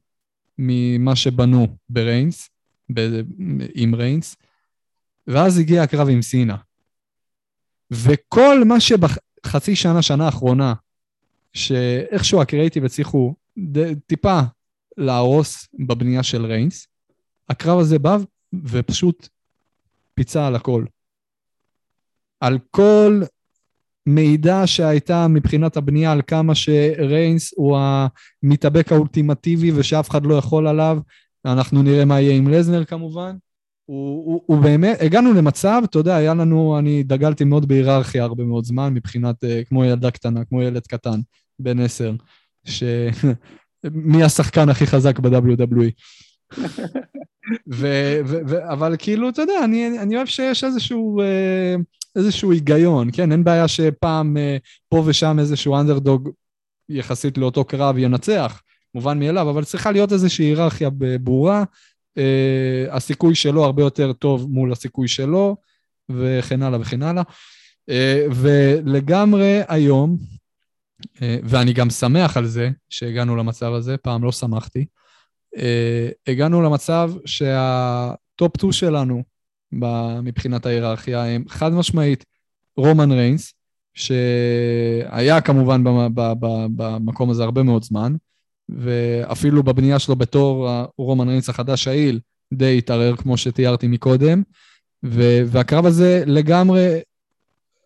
ממה 0.57 1.15
שבנו 1.15 1.67
בריינס, 1.89 2.49
ב- 2.93 3.21
עם 3.75 3.95
ריינס, 3.95 4.35
ואז 5.27 5.57
הגיע 5.57 5.83
הקרב 5.83 6.09
עם 6.09 6.21
סינה. 6.21 6.55
וכל 7.91 8.63
מה 8.65 8.79
שבחצי 8.79 9.75
שנה, 9.75 10.01
שנה 10.01 10.25
האחרונה, 10.25 10.73
שאיכשהו 11.53 12.41
הקריאיטיב 12.41 12.85
הצליחו 12.85 13.33
ד- 13.59 13.99
טיפה 13.99 14.39
להרוס 14.97 15.67
בבנייה 15.79 16.23
של 16.23 16.45
ריינס, 16.45 16.87
הקרב 17.49 17.79
הזה 17.79 17.99
בא 17.99 18.17
ופשוט 18.63 19.27
פיצה 20.13 20.47
על 20.47 20.55
הכל. 20.55 20.85
על 22.39 22.57
כל 22.71 23.21
מידע 24.05 24.61
שהייתה 24.65 25.27
מבחינת 25.27 25.77
הבנייה 25.77 26.11
על 26.11 26.21
כמה 26.27 26.55
שריינס 26.55 27.53
הוא 27.55 27.77
המתאבק 28.43 28.91
האולטימטיבי 28.91 29.71
ושאף 29.75 30.09
אחד 30.09 30.25
לא 30.25 30.35
יכול 30.35 30.67
עליו, 30.67 30.99
אנחנו 31.45 31.83
נראה 31.83 32.05
מה 32.05 32.21
יהיה 32.21 32.35
עם 32.35 32.47
לזנר 32.47 32.85
כמובן. 32.85 33.35
הוא, 33.85 34.25
הוא, 34.25 34.41
הוא 34.45 34.57
באמת, 34.57 35.01
הגענו 35.01 35.33
למצב, 35.33 35.81
אתה 35.85 35.99
יודע, 35.99 36.15
היה 36.15 36.33
לנו, 36.33 36.79
אני 36.79 37.03
דגלתי 37.03 37.43
מאוד 37.43 37.67
בהיררכיה 37.67 38.23
הרבה 38.23 38.43
מאוד 38.43 38.65
זמן, 38.65 38.93
מבחינת, 38.93 39.43
אה, 39.43 39.61
כמו 39.63 39.85
ילדה 39.85 40.11
קטנה, 40.11 40.45
כמו 40.45 40.61
ילד 40.61 40.87
קטן, 40.87 41.19
בן 41.59 41.79
עשר, 41.79 42.13
ש... 42.65 42.83
מי 43.91 44.23
השחקן 44.23 44.69
הכי 44.69 44.87
חזק 44.87 45.19
ב-WWE. 45.19 45.91
ו- 47.73 48.19
ו- 48.25 48.41
ו- 48.47 48.71
אבל 48.73 48.95
כאילו, 48.99 49.29
אתה 49.29 49.41
יודע, 49.41 49.63
אני, 49.63 49.99
אני 49.99 50.15
אוהב 50.15 50.27
שיש 50.27 50.63
איזשהו, 50.63 51.21
אה, 51.21 51.75
איזשהו 52.19 52.51
היגיון, 52.51 53.09
כן? 53.13 53.31
אין 53.31 53.43
בעיה 53.43 53.67
שפעם 53.67 54.37
אה, 54.37 54.57
פה 54.89 55.03
ושם 55.05 55.39
איזשהו 55.39 55.79
אנדרדוג 55.79 56.29
יחסית 56.89 57.37
לאותו 57.37 57.63
קרב 57.63 57.97
ינצח, 57.97 58.61
מובן 58.95 59.19
מאליו, 59.19 59.49
אבל 59.49 59.63
צריכה 59.63 59.91
להיות 59.91 60.13
איזושהי 60.13 60.45
היררכיה 60.45 60.89
ברורה. 61.21 61.63
אה, 62.17 62.85
הסיכוי 62.89 63.35
שלו 63.35 63.63
הרבה 63.63 63.83
יותר 63.83 64.13
טוב 64.13 64.47
מול 64.49 64.71
הסיכוי 64.71 65.07
שלו, 65.07 65.55
וכן 66.09 66.61
הלאה 66.61 66.79
וכן 66.81 67.03
הלאה. 67.03 67.23
אה, 67.89 68.25
ולגמרי 68.35 69.61
היום, 69.67 70.17
אה, 71.21 71.37
ואני 71.43 71.73
גם 71.73 71.89
שמח 71.89 72.37
על 72.37 72.45
זה 72.45 72.69
שהגענו 72.89 73.35
למצב 73.35 73.73
הזה, 73.73 73.97
פעם 73.97 74.23
לא 74.23 74.31
שמחתי, 74.31 74.85
אה, 75.57 76.09
הגענו 76.27 76.61
למצב 76.61 77.11
שה 77.25 77.91
top 77.91 78.57
2 78.57 78.71
שלנו 78.71 79.23
מבחינת 80.23 80.65
ההיררכיה 80.65 81.25
הם 81.25 81.43
חד 81.47 81.73
משמעית 81.73 82.25
רומן 82.77 83.11
ריינס, 83.11 83.53
שהיה 83.93 85.41
כמובן 85.41 85.81
במקום 86.75 87.29
הזה 87.29 87.43
הרבה 87.43 87.63
מאוד 87.63 87.83
זמן, 87.83 88.15
ואפילו 88.69 89.63
בבנייה 89.63 89.99
שלו 89.99 90.15
בתור 90.15 90.69
רומן 90.97 91.29
ריינס 91.29 91.49
החדש 91.49 91.87
העיל 91.87 92.19
די 92.53 92.77
התערער 92.77 93.15
כמו 93.15 93.37
שתיארתי 93.37 93.87
מקודם, 93.87 94.43
ו- 95.05 95.41
והקרב 95.45 95.85
הזה 95.85 96.23
לגמרי 96.25 96.99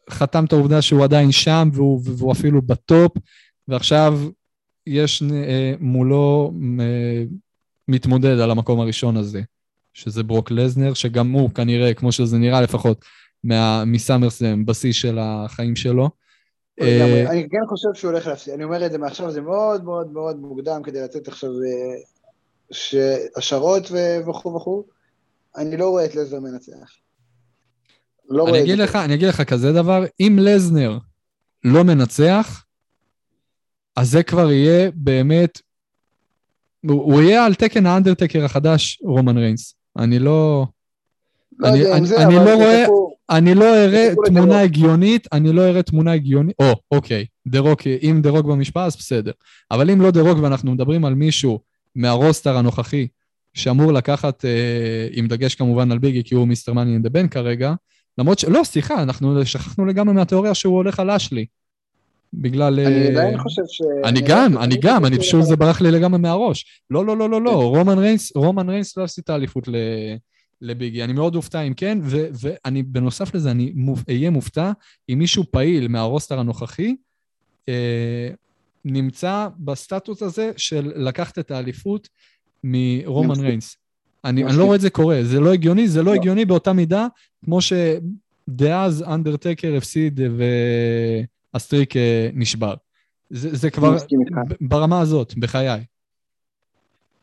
חתם 0.10 0.46
את 0.46 0.54
העובדה 0.54 0.82
שהוא 0.82 1.04
עדיין 1.04 1.32
שם 1.32 1.70
והוא, 1.74 2.02
והוא 2.04 2.32
אפילו 2.32 2.62
בטופ, 2.62 3.12
ועכשיו 3.68 4.20
יש 4.88 5.24
אה, 5.24 5.74
מולו 5.80 6.54
אה, 6.80 7.24
מתמודד 7.88 8.40
על 8.40 8.52
המקום 8.52 8.80
הראשון 8.80 9.18
הזה, 9.18 9.42
שזה 9.94 10.24
ברוק 10.24 10.52
לזנר, 10.52 10.94
שגם 10.94 11.32
הוא 11.32 11.50
כנראה, 11.50 11.94
כמו 11.94 12.12
שזה 12.12 12.38
נראה 12.38 12.62
לפחות, 12.62 13.06
מסאמרסלאם, 13.86 14.66
בשיא 14.66 14.92
של 14.92 15.18
החיים 15.22 15.76
שלו. 15.76 16.10
אה. 16.82 17.32
אני 17.32 17.48
כן 17.50 17.58
חושב 17.70 17.88
שהוא 17.94 18.12
הולך 18.12 18.28
להפסיד, 18.28 18.54
אני 18.54 18.64
אומר 18.64 18.86
את 18.86 18.92
זה 18.92 18.98
מעכשיו, 18.98 19.32
זה 19.32 19.42
מאוד 19.42 19.84
מאוד 19.84 20.12
מאוד 20.12 20.40
מוקדם 20.40 20.84
כדי 20.84 21.02
לתת 21.02 21.28
עכשיו 21.28 21.50
אה, 21.50 23.18
השערות 23.38 23.92
וכו' 24.28 24.56
וכו'. 24.56 24.84
אני 25.58 25.78
לא 25.78 25.90
רואה 25.90 26.06
את 26.06 26.16
לזנר 26.16 26.40
מנצח. 26.40 26.96
לא 28.30 28.48
אני 28.50 28.62
אגיד. 28.62 28.78
לך, 28.78 28.96
אני 28.96 29.14
אגיד 29.14 29.28
לך 29.28 29.42
כזה 29.42 29.72
דבר, 29.72 30.04
אם 30.20 30.38
לזנר 30.42 30.98
לא 31.64 31.84
מנצח, 31.84 32.66
אז 33.96 34.10
זה 34.12 34.24
כבר 34.24 34.52
יהיה 34.52 34.92
באמת, 34.94 35.62
הוא 36.90 37.22
יהיה 37.22 37.46
על 37.46 37.56
תקן 37.56 37.86
האנדרטקר 37.86 38.46
החדש, 38.46 39.02
רומן 39.04 39.38
ריינס. 39.38 39.76
אני 39.98 40.20
לא... 40.20 40.66
לא 41.60 41.68
אני- 41.70 41.92
אני- 41.94 42.06
זה, 42.06 42.26
אני 42.28 42.36
לא 42.36 42.54
רואה- 42.56 42.82
תחכו. 42.84 43.14
אני 43.30 43.56
לא 43.56 43.76
אראה 43.76 44.10
תמונה. 44.26 44.62
הגיונית, 44.62 45.28
אני 45.32 45.54
לא 45.54 45.62
אראה 45.62 45.84
תמונה 45.84 46.12
הגיונית, 46.12 46.56
או, 46.60 46.74
אוקיי, 46.92 47.26
דה 47.48 47.60
רוק, 47.60 47.82
אם 47.88 48.20
דה 48.24 48.30
רוק 48.30 48.46
במשפט, 48.46 48.82
אז 48.82 48.96
בסדר. 48.96 49.32
אבל 49.72 49.90
אם 49.90 50.02
לא 50.02 50.12
דה 50.12 50.22
רוק 50.22 50.38
ואנחנו 50.42 50.72
מדברים 50.72 51.06
על 51.06 51.16
מישהו 51.16 51.60
מה 51.96 52.11
roster 52.11 52.58
הנוכחי, 52.58 53.08
שאמור 53.54 53.94
לקחת, 53.94 54.46
אה, 54.46 54.50
עם 55.12 55.28
דגש 55.28 55.56
כמובן 55.56 55.92
על 55.92 55.98
ביגי, 55.98 56.24
כי 56.24 56.36
הוא 56.36 56.48
Mr. 56.48 56.74
Money 56.74 56.92
in 56.92 57.00
the 57.00 57.10
Bank 57.10 57.28
כרגע, 57.28 57.74
למרות 58.18 58.40
ש... 58.40 58.46
לא, 58.46 58.62
סליחה, 58.64 59.04
אנחנו 59.04 59.46
שכחנו 59.46 59.86
לגמרי 59.86 60.14
מהתיאוריה 60.14 60.54
שהוא 60.54 60.76
הולך 60.76 61.00
על 61.00 61.10
אשלי. 61.12 61.46
בגלל... 62.34 62.80
אני 62.80 63.06
אה, 63.06 63.10
עדיין 63.10 63.38
חושב 63.38 63.62
ש... 63.68 63.82
אני 64.04 64.22
גם, 64.22 64.58
אני 64.58 64.76
גם, 64.82 65.06
אני 65.06 65.20
פשוט 65.20 65.44
זה 65.44 65.56
ברח 65.56 65.82
לי 65.82 65.92
לגמרי 65.92 66.20
מהראש. 66.20 66.82
לא, 66.90 67.06
לא, 67.06 67.18
לא, 67.18 67.30
לא, 67.30 67.38
כן. 67.38 67.44
לא, 67.44 67.52
רומן 67.52 68.00
ריינס, 68.00 68.36
רומן 68.36 68.70
ריינס 68.70 68.98
לא 68.98 69.04
יפסיד 69.04 69.30
אליפות 69.30 69.68
ל... 69.68 69.76
לביגי. 70.62 71.04
אני 71.04 71.14
מאוד 71.14 71.36
אופתע 71.36 71.62
אם 71.62 71.74
כן, 71.74 72.00
ו- 72.04 72.28
ואני, 72.42 72.84
בנוסף 72.84 73.36
לזה, 73.36 73.52
אני 73.52 73.74
אהיה 74.10 74.30
מופתע 74.30 74.72
אם 75.10 75.20
מישהו 75.20 75.44
פעיל 75.52 75.88
מה 75.88 76.01
roster 76.01 76.40
הנוכחי 76.40 76.96
אה, 77.70 78.30
נמצא 78.86 79.48
בסטטוס 79.60 80.22
הזה 80.22 80.52
של 80.58 80.92
לקחת 80.96 81.40
את 81.40 81.52
האליפות 81.52 82.10
מרומן. 82.64 83.40
ריינס. 83.40 83.78
אני, 84.26 84.44
אני. 84.44 84.58
לא 84.58 84.64
רואה 84.66 84.76
את 84.76 84.82
זה 84.82 84.90
קורה, 84.90 85.20
זה 85.24 85.40
לא 85.40 85.54
הגיוני, 85.54 85.88
זה 85.88 86.04
לא 86.04 86.12
לא. 86.12 86.16
הגיוני 86.16 86.46
באותה 86.46 86.74
מידה 86.74 87.08
כמו 87.46 87.60
שדה 87.62 89.04
אנדרטקר 89.04 89.76
הפסיד 89.78 90.20
וה 90.20 90.48
streak 90.48 91.33
אה, 91.96 92.30
נשבר. 92.34 92.74
זה, 93.30 93.56
זה 93.56 93.70
כבר 93.70 93.96
ברמה 94.62 95.02
הזאת, 95.02 95.34
בחיי. 95.38 95.70
אני 95.70 95.84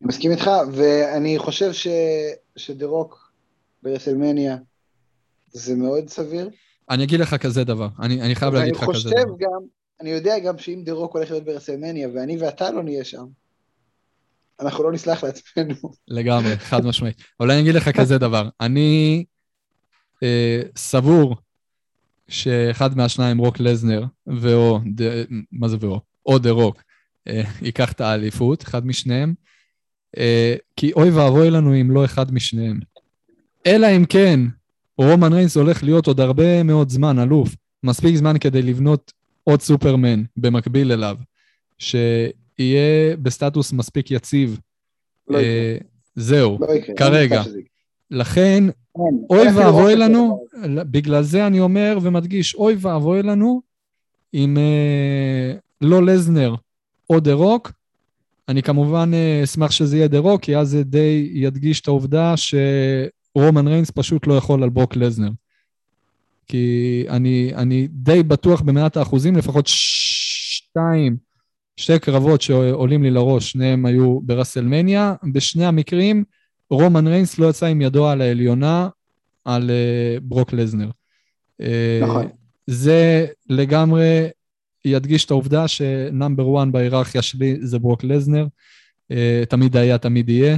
מסכים 0.00 0.30
איתך, 0.30 0.50
ואני 0.72 1.38
חושב 1.38 1.72
ש... 1.72 1.86
שדה 2.56 2.86
רוק 2.86 3.32
ברסלמניה 3.82 4.56
זה 5.52 5.74
מאוד 5.74 6.08
סביר. 6.08 6.50
אני 6.90 7.04
אגיד 7.04 7.20
לך 7.20 7.34
כזה 7.34 7.64
דבר, 7.64 7.88
אני, 8.00 8.22
אני 8.22 8.34
חייב 8.34 8.54
להגיד 8.54 8.76
לך 8.76 8.82
ואני 8.82 8.94
כזה 8.94 9.08
חושב 9.08 9.24
דבר. 9.24 9.34
גם, 9.38 9.60
אני 10.00 10.10
יודע 10.10 10.38
גם 10.38 10.58
שאם 10.58 10.82
דה 10.84 10.92
רוק 10.92 11.16
הולך 11.16 11.30
להיות 11.30 11.44
ברסלמניה, 11.44 12.08
ואני 12.14 12.38
ואתה 12.38 12.70
לא 12.70 12.82
נהיה 12.82 13.04
שם, 13.04 13.26
אנחנו 14.60 14.84
לא 14.84 14.92
נסלח 14.92 15.24
לעצמנו. 15.24 15.74
לגמרי, 16.08 16.58
חד 16.58 16.84
משמעית. 16.84 17.16
אבל 17.40 17.50
אני 17.50 17.60
אגיד 17.60 17.74
לך 17.74 17.88
כזה 17.88 18.18
דבר, 18.26 18.48
אני 18.60 19.24
אה, 20.22 20.62
סבור 20.76 21.36
שאחד 22.30 22.96
מהשניים, 22.96 23.38
רוק 23.38 23.60
לזנר, 23.60 24.04
ואו, 24.26 24.78
ד- 24.94 25.24
מה 25.52 25.68
זה 25.68 25.76
ואו? 25.80 26.00
או 26.26 26.38
דה 26.38 26.50
רוק, 26.50 26.82
אה, 27.28 27.42
ייקח 27.62 27.92
את 27.92 28.00
האליפות, 28.00 28.62
אחד 28.62 28.86
משניהם, 28.86 29.34
אה, 30.18 30.54
כי 30.76 30.92
אוי 30.92 31.10
ואבוי 31.10 31.50
לנו 31.50 31.80
אם 31.80 31.90
לא 31.90 32.04
אחד 32.04 32.34
משניהם. 32.34 32.80
אלא 33.66 33.86
אם 33.96 34.04
כן, 34.04 34.40
רומן 34.98 35.32
ריינס 35.32 35.56
הולך 35.56 35.82
להיות 35.82 36.06
עוד 36.06 36.20
הרבה 36.20 36.62
מאוד 36.62 36.88
זמן 36.88 37.18
אלוף, 37.18 37.56
מספיק 37.82 38.16
זמן 38.16 38.38
כדי 38.38 38.62
לבנות 38.62 39.12
עוד 39.44 39.60
סופרמן 39.60 40.22
במקביל 40.36 40.92
אליו, 40.92 41.16
שיהיה 41.78 43.16
בסטטוס 43.22 43.72
מספיק 43.72 44.10
יציב. 44.10 44.60
לא. 45.28 45.38
אה, 45.38 45.76
זהו. 46.14 46.58
לא. 46.60 46.66
כרגע. 46.96 47.42
לכן, 48.10 48.64
אין. 48.98 49.24
אוי 49.30 49.48
ואבוי 49.56 49.96
לנו. 49.96 50.46
בגלל 50.66 51.22
זה 51.22 51.46
אני 51.46 51.60
אומר 51.60 51.98
ומדגיש, 52.02 52.54
אוי 52.54 52.76
ואבוי 52.80 53.22
לנו 53.22 53.62
אם 54.34 54.58
אה, 54.58 55.52
לא 55.80 56.02
לזנר 56.02 56.54
או 57.10 57.20
דה 57.20 57.32
רוק. 57.32 57.72
אני 58.48 58.62
כמובן 58.62 59.10
אה, 59.14 59.40
אשמח 59.44 59.70
שזה 59.70 59.96
יהיה 59.96 60.08
דה 60.08 60.18
רוק, 60.18 60.42
כי 60.42 60.56
אז 60.56 60.68
זה 60.68 60.84
די 60.84 61.30
ידגיש 61.34 61.80
את 61.80 61.88
העובדה 61.88 62.34
שרומן 62.36 63.68
ריינס 63.68 63.90
פשוט 63.90 64.26
לא 64.26 64.34
יכול 64.34 64.62
על 64.62 64.68
ברוק 64.68 64.96
לזנר. 64.96 65.30
כי 66.46 67.04
אני, 67.08 67.52
אני 67.54 67.88
די 67.90 68.22
בטוח 68.22 68.60
במאת 68.60 68.96
האחוזים, 68.96 69.36
לפחות 69.36 69.64
שתיים, 69.66 71.16
שתי 71.76 71.98
קרבות 71.98 72.40
שעולים 72.42 73.02
לי 73.02 73.10
לראש, 73.10 73.50
שניהם 73.50 73.86
היו 73.86 74.20
ברסלמניה. 74.20 75.14
בשני 75.32 75.64
המקרים, 75.64 76.24
רומן 76.70 77.06
ריינס 77.06 77.38
לא 77.38 77.50
יצא 77.50 77.66
עם 77.66 77.80
ידו 77.80 78.08
על 78.08 78.20
העליונה 78.20 78.88
על 79.44 79.70
אה, 79.70 80.20
ברוק 80.22 80.52
לזנר. 80.52 80.90
אה, 81.60 82.00
נכון. 82.02 82.28
זה 82.66 83.26
לגמרי 83.48 84.28
ידגיש 84.84 85.24
את 85.24 85.30
העובדה 85.30 85.68
שנאמבר 85.68 86.62
1 86.62 86.68
בהיררכיה 86.68 87.22
שלי 87.22 87.56
זה 87.60 87.78
ברוק 87.78 88.04
לזנר. 88.04 88.46
uh, 89.12 89.14
תמיד 89.48 89.76
היה, 89.76 89.98
תמיד 89.98 90.28
יהיה. 90.28 90.56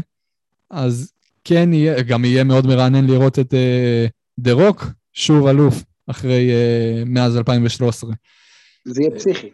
אז 0.71 1.13
כן 1.45 1.73
יהיה, 1.73 2.03
גם 2.03 2.25
יהיה 2.25 2.45
מאוד 2.45 2.67
מרענן 2.67 3.07
לראות 3.07 3.39
את 3.39 3.55
דה 4.39 4.53
רוק, 4.53 4.87
שוב 5.13 5.47
אלוף, 5.47 5.85
אחרי, 6.07 6.51
uh, 6.51 7.09
מאז 7.09 7.37
2013. 7.37 8.11
זה 8.85 9.03
יהיה 9.03 9.15
פסיכי. 9.15 9.51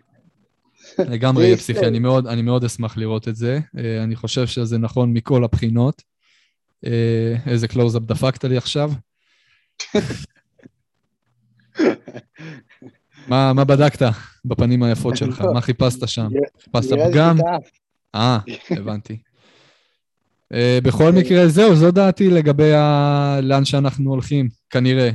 לגמרי 0.98 1.44
יהיה. 1.44 1.56
פסיכי, 1.56 1.86
אני 1.86 1.98
מאוד, 1.98 2.26
אני 2.26 2.42
מאוד 2.42 2.64
אשמח 2.64 2.96
לראות 2.96 3.28
את 3.28 3.36
זה. 3.36 3.60
אני 4.02 4.16
חושב 4.16 4.46
שזה 4.46 4.78
נכון 4.78 5.12
מכל 5.12 5.44
הבחינות. 5.44 6.02
אה, 6.86 7.36
איזה 7.46 7.68
קלוז-אפ 7.68 8.02
דפקת 8.02 8.44
לי 8.44 8.56
עכשיו. 8.56 8.92
מה, 13.28 13.52
מה 13.52 13.64
בדקת 13.64 14.06
בפנים 14.44 14.82
היפות 14.82 15.16
שלך? 15.16 15.40
מה 15.54 15.60
חיפשת 15.60 16.08
שם? 16.08 16.28
חיפשת 16.64 16.90
פגם? 17.10 17.36
אה, 18.14 18.38
הבנתי. 18.70 19.18
אה, 20.52 20.78
בכל 20.82 21.12
מקרה, 21.12 21.48
זהו, 21.48 21.76
זו 21.76 21.90
דעתי 21.90 22.30
לגבי 22.30 22.72
ה... 22.74 23.38
לאן 23.42 23.64
שאנחנו 23.64 24.10
הולכים, 24.10 24.48
כנראה, 24.70 25.10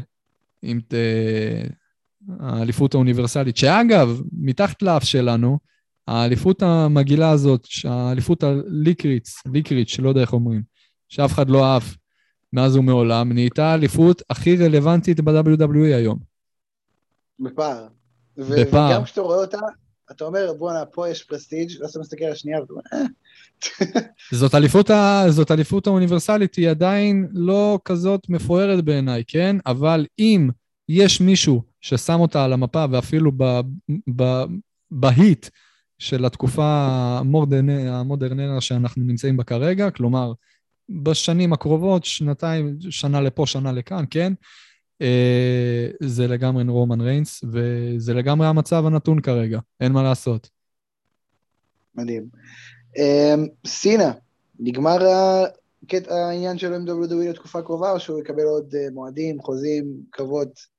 עם 0.62 0.80
ת- 0.88 0.94
האליפות 2.40 2.94
האוניברסלית. 2.94 3.58
שאגב, 3.58 4.22
מתחת 4.40 4.82
לאף 4.82 5.04
שלנו, 5.04 5.60
האליפות 6.08 6.62
המגעילה 6.64 7.30
הזאת, 7.30 7.68
האליפות 7.86 8.44
הליקריץ, 8.44 9.34
ליקריץ', 9.54 10.00
לא 10.00 10.10
יודע 10.10 10.22
איך 10.22 10.34
אומרים, 10.34 10.62
שאף 11.14 11.34
אחד 11.34 11.50
לא 11.50 11.66
אהב 11.66 11.84
מאז 12.54 12.76
ומעולם, 12.76 13.32
נהייתה 13.34 13.66
האליפות 13.66 14.22
הכי 14.30 14.58
רלוונטית 14.58 15.20
ב-WWE 15.20 15.96
היום. 15.96 16.20
בפער. 17.40 17.88
ו- 18.38 18.62
בפער. 18.62 18.92
וגם 18.92 19.04
כשאתה 19.04 19.22
רואה 19.22 19.38
אותה, 19.38 19.58
אתה 20.12 20.26
אומר, 20.26 20.54
בואנה, 20.58 20.86
פה 20.86 21.10
יש 21.10 21.24
פרסטיג', 21.24 21.72
ואז 21.82 21.90
אתה 21.90 22.00
מסתכל 22.00 22.26
על 22.26 22.32
השנייה, 22.32 22.60
ואתה 22.62 22.74
אומר, 22.74 22.84
אה, 22.94 24.02
זאת 24.32 24.56
אליפות, 24.56 24.90
ה... 24.90 25.26
זאת 25.30 25.52
אליפות 25.52 25.88
האוניברסלית, 25.88 26.56
היא 26.56 26.70
עדיין 26.70 27.28
לא 27.34 27.80
כזאת 27.86 28.30
מפוארת 28.30 28.86
בעיניי, 28.86 29.24
כן? 29.28 29.56
אבל 29.66 30.06
אם 30.20 30.50
יש 30.90 31.22
מישהו 31.22 31.64
ששם 31.82 32.20
אותה 32.20 32.46
על 32.46 32.54
המפה, 32.54 32.86
ואפילו 32.92 33.32
ב... 33.38 33.44
ב... 34.16 34.44
בהיט 34.92 35.50
של 36.00 36.26
התקופה 36.26 36.66
המודרנ... 37.20 37.70
המודרנרה 37.70 38.62
שאנחנו 38.62 39.04
נמצאים 39.04 39.38
בה 39.38 39.44
כרגע, 39.44 39.90
כלומר, 39.92 40.34
בשנים 40.90 41.54
הקרובות, 41.54 42.06
שנתיים, 42.06 42.78
שנה 42.90 43.22
לפה, 43.22 43.46
שנה 43.46 43.72
לכאן, 43.72 44.04
כן? 44.10 44.34
אה, 45.02 45.88
זה 46.04 46.28
לגמרי 46.28 46.64
רומן 46.68 47.02
ריינס, 47.02 47.44
וזה 47.52 48.14
לגמרי 48.14 48.48
המצב 48.48 48.86
הנתון 48.86 49.22
כרגע, 49.22 49.60
אין 49.82 49.92
מה 49.92 50.04
לעשות. 50.04 50.50
מדהים. 51.96 52.24
אמ, 52.98 53.48
סינה, 53.68 54.12
נגמר 54.60 54.98
הקטע- 55.84 56.14
העניין 56.14 56.58
שלו 56.58 56.76
עם 56.76 56.86
WWE 56.88 57.30
לתקופה 57.30 57.62
קרובה, 57.62 57.92
או 57.92 58.00
שהוא 58.00 58.20
יקבל 58.20 58.44
עוד 58.44 58.76
אה, 58.76 58.88
מועדים, 58.94 59.42
חוזים, 59.42 59.86
קרבות? 60.10 60.74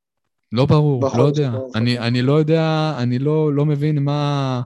לא 0.53 0.67
ברור, 0.67 1.05
לא 1.19 1.23
יודע. 1.23 1.53
אני. 1.75 1.99
אני 1.99 2.23
לא 2.23 2.33
יודע, 2.33 2.95
אני 2.99 3.19
לא, 3.19 3.55
לא 3.55 3.67
מבין 3.67 3.99
מה, 4.03 4.63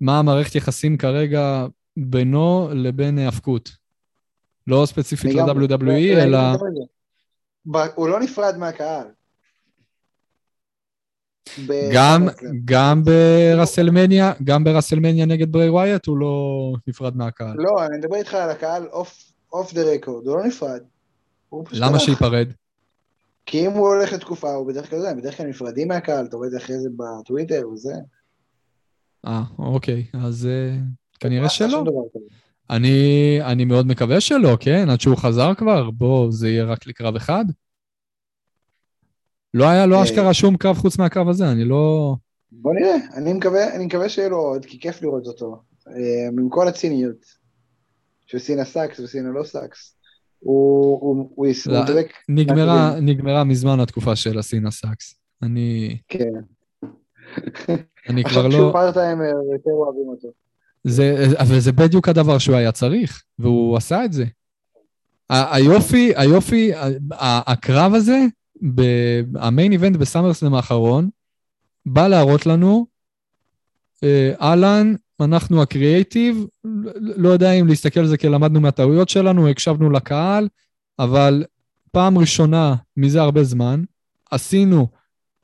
מה 0.00 0.18
המערכת 0.18 0.54
יחסים 0.54 0.96
כרגע 0.96 1.66
בינו 1.96 2.68
לבין 2.74 3.18
ההיאבקות. 3.18 3.83
לא 4.66 4.86
ספציפית. 4.86 5.34
ל-WWE, 5.34 6.22
אלא... 6.22 6.38
הוא 7.94 8.08
לא 8.08 8.20
נפרד 8.20 8.56
מהקהל. 8.56 9.06
גם. 11.92 12.28
גם 12.64 13.02
ברסלמניה, 13.04 14.32
גם 14.44 14.64
ברסלמניה 14.64 15.26
נגד 15.26 15.52
ברי 15.52 15.68
ווייט 15.68 16.06
הוא 16.06 16.18
לא 16.18 16.72
נפרד 16.86 17.16
מהקהל. 17.16 17.56
לא, 17.56 17.86
אני 17.86 17.98
מדבר 17.98 18.16
איתך 18.16 18.34
על 18.34 18.50
הקהל 18.50 18.86
off 19.52 19.72
the 19.72 19.82
record, 19.82 20.26
הוא 20.26 20.36
לא 20.36 20.44
נפרד. 20.44 20.80
הוא 21.48 21.64
למה. 21.72 21.98
שייפרד? 21.98 22.48
כי 23.46 23.66
אם 23.66 23.70
הוא 23.70 23.88
הולך 23.88 24.12
לתקופה, 24.12 24.52
הוא 24.52 24.66
בדרך 24.66 24.90
כלל, 24.90 25.06
הם 25.06 25.20
בדרך 25.20 25.36
כלל 25.36 25.46
נפרדים 25.46 25.88
מהקהל, 25.88 26.26
אתה 26.26 26.36
רואה 26.36 26.46
את 26.46 26.52
זה 26.52 26.58
אחרי 26.58 26.78
זה 26.78 26.88
בטוויטר 26.96 27.68
וזה. 27.68 27.94
אה, 29.26 29.42
אוקיי, 29.58 30.04
אז 30.24 30.46
אה, 30.46 30.76
כנראה 31.20 31.46
עשה 31.46 31.68
שלא. 31.68 31.84
אני, 32.70 33.38
אני 33.42 33.64
מאוד 33.64 33.86
מקווה 33.86 34.20
שלא, 34.20 34.56
כן? 34.60 34.88
עד 34.90 35.00
שהוא 35.00 35.16
חזר 35.16 35.54
כבר, 35.54 35.90
בוא, 35.90 36.30
זה 36.30 36.48
יהיה 36.48 36.64
רק 36.64 36.86
לקרב 36.86 37.16
אחד. 37.16 37.44
לא 39.54 39.68
היה 39.68 39.86
לו 39.86 39.96
אה. 39.96 40.02
אשכרה 40.02 40.34
שום 40.34 40.56
קרב 40.56 40.76
חוץ 40.76 40.98
מהקרב 40.98 41.28
הזה, 41.28 41.50
אני 41.50 41.64
לא... 41.64 42.14
בוא 42.52 42.74
נראה, 42.74 42.96
אני 43.16 43.32
מקווה, 43.32 43.74
אני 43.76 43.86
מקווה 43.86 44.08
שיהיה 44.08 44.28
לו 44.28 44.36
עוד, 44.36 44.64
כי 44.64 44.80
כיף 44.80 45.02
לראות 45.02 45.26
אותו. 45.26 45.62
אה, 45.88 46.28
עם 46.28 46.48
כל 46.48 46.68
הציניות. 46.68 47.44
שסינה 48.26 48.64
sucks 48.64 49.00
וסינה 49.00 49.28
לא 49.30 49.44
sucks. 49.44 49.96
הוא, 50.40 51.00
הוא, 51.00 51.30
הוא, 51.34 51.46
יס- 51.46 51.66
לא. 51.66 51.80
נגמרה, 52.28 53.00
נגמרה 53.00 53.44
מזמן 53.44 53.80
התקופה 53.80 54.16
של 54.16 54.38
הסינה 54.38 54.70
sucks. 54.70 55.14
אני, 55.42 55.98
כן. 56.08 56.32
אני 58.08 58.24
כבר 58.24 58.30
עכשיו 58.30 58.50
כשהוא 58.50 58.66
לא... 58.66 58.72
פארטיימר, 58.72 59.32
יותר 59.52 59.70
אוהבים 59.70 60.08
אותו. 60.08 60.28
זה, 60.84 61.26
אבל 61.38 61.58
זה 61.60 61.72
בדיוק 61.72 62.08
הדבר 62.08 62.38
שהוא 62.38 62.56
היה 62.56 62.72
צריך, 62.72 63.22
והוא 63.38 63.76
עשה 63.76 64.04
את 64.04 64.12
זה. 64.12 64.24
היופי, 65.30 66.12
היופי, 66.16 66.70
הקרב 67.20 67.94
הזה, 67.94 68.24
המיין 69.34 69.72
איבנט 69.72 69.96
בסאמרסלם 69.96 70.54
האחרון, 70.54 71.10
בא 71.86 72.08
להראות 72.08 72.46
לנו, 72.46 72.86
אה, 74.04 74.32
אהלן, 74.40 74.94
אנחנו 75.20 75.62
הקריאייטיב, 75.62 76.46
לא 76.94 77.28
יודע 77.28 77.52
אם 77.52 77.66
להסתכל 77.66 78.00
על 78.00 78.06
זה 78.06 78.16
כי 78.16 78.28
למדנו 78.28 78.60
מהטעויות 78.60 79.08
שלנו, 79.08 79.48
הקשבנו 79.48 79.90
לקהל, 79.90 80.48
אבל 80.98 81.44
פעם 81.92 82.18
ראשונה 82.18 82.74
מזה 82.96 83.22
הרבה 83.22 83.44
זמן, 83.44 83.84
עשינו 84.30 84.88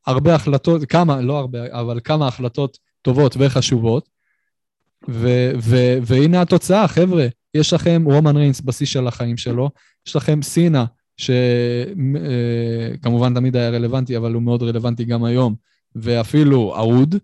הרבה 0.06 0.34
החלטות, 0.34 0.84
כמה, 0.84 1.20
לא 1.20 1.38
הרבה, 1.38 1.80
אבל 1.80 2.00
כמה 2.04 2.28
החלטות 2.28 2.78
טובות 3.02 3.36
וחשובות, 3.38 4.08
ו- 5.10 5.50
ו- 5.58 5.98
והנה 6.02 6.42
התוצאה, 6.42 6.88
חבר'ה. 6.88 7.26
יש 7.54 7.72
לכם 7.72 8.02
רומן 8.04 8.36
ריינס 8.36 8.60
בשיא 8.60 8.86
של 8.86 9.06
החיים 9.06 9.36
שלו, 9.36 9.70
יש 10.06 10.16
לכם 10.16 10.42
סינה, 10.42 10.84
שכמובן 11.16 13.34
תמיד 13.34 13.56
היה 13.56 13.70
רלוונטי, 13.70 14.16
אבל 14.16 14.34
הוא 14.34 14.42
מאוד 14.42 14.62
רלוונטי 14.62 15.04
גם 15.04 15.24
היום, 15.24 15.54
ואפילו 15.94 16.76
אהוד, 16.76 17.14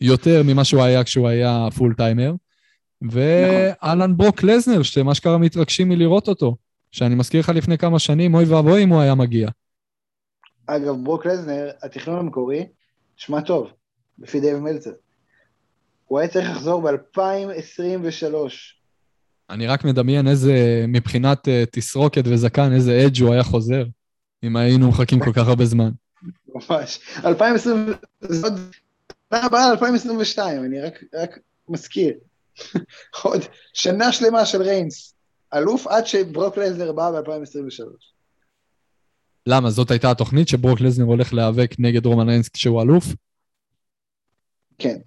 יותר 0.00 0.42
ממה 0.44 0.64
שהוא 0.64 0.82
היה 0.82 1.04
כשהוא 1.04 1.28
היה 1.28 1.68
פול 1.76 1.94
טיימר. 1.94 2.34
ועל 3.10 4.16
ברוק 4.16 4.42
לסנר, 4.42 4.82
שמה 4.82 5.14
שקרה 5.14 5.38
מתרגשים 5.38 5.88
מלראות 5.88 6.28
אותו, 6.28 6.56
שאני 6.92 7.14
מזכיר 7.14 7.40
לך 7.40 7.48
לפני 7.48 7.78
כמה 7.78 7.98
שנים, 7.98 8.34
אוי 8.34 8.44
ואבוי 8.44 8.84
אם 8.84 8.88
הוא 8.88 9.00
היה 9.00 9.14
מגיע. 9.14 9.48
אגב, 10.66 10.94
ברוק 11.04 11.26
לסנר, 11.26 11.70
התכנון 11.82 12.18
המקורי, 12.18 12.66
שמע 13.16 13.40
טוב, 13.40 13.70
לפי 14.18 14.40
דייב 14.40 14.58
מלצר. 14.58 14.90
הוא 16.08 16.18
היה 16.18 16.28
צריך 16.28 16.50
לחזור 16.50 16.82
ב-2023. 16.82 18.34
אני 19.50 19.66
רק 19.66 19.84
מדמיין 19.84 20.28
איזה, 20.28 20.84
מבחינת 20.88 21.48
uh, 21.48 21.50
תסרוקת 21.70 22.22
וזקן, 22.26 22.72
איזה 22.72 23.02
אדג' 23.06 23.22
הוא 23.22 23.32
היה 23.32 23.42
חוזר, 23.42 23.84
אם 24.44 24.56
היינו 24.56 24.88
מחכים 24.88 25.20
כל 25.20 25.32
כך 25.32 25.48
הרבה 25.48 25.64
זמן. 25.64 25.90
ממש. 26.48 27.00
2020, 27.24 27.86
זאת 28.20 28.52
שנה 29.28 29.44
הבאה 29.44 29.70
2022, 29.70 30.64
אני 30.64 30.80
רק, 30.80 30.94
רק 31.14 31.38
מזכיר. 31.68 32.14
עוד 33.22 33.40
שנה 33.74 34.12
שלמה 34.12 34.46
של 34.46 34.62
ריינס. 34.62 35.14
אלוף 35.54 35.86
עד 35.86 36.06
שברוק 36.06 36.56
לסנר 36.56 36.92
בא 36.92 37.10
ב-2023. 37.10 37.84
למה? 39.46 39.70
זאת 39.70 39.90
הייתה 39.90 40.10
התוכנית 40.10 40.48
שברוק 40.48 40.80
לסנר 40.80 41.06
הולך 41.06 41.34
להיאבק 41.34 41.70
נגד 41.78 42.06
רומן 42.06 42.28
ריינס 42.28 42.48
כשהוא 42.48 42.82
אלוף? 42.82 43.04
כן. 44.78 44.98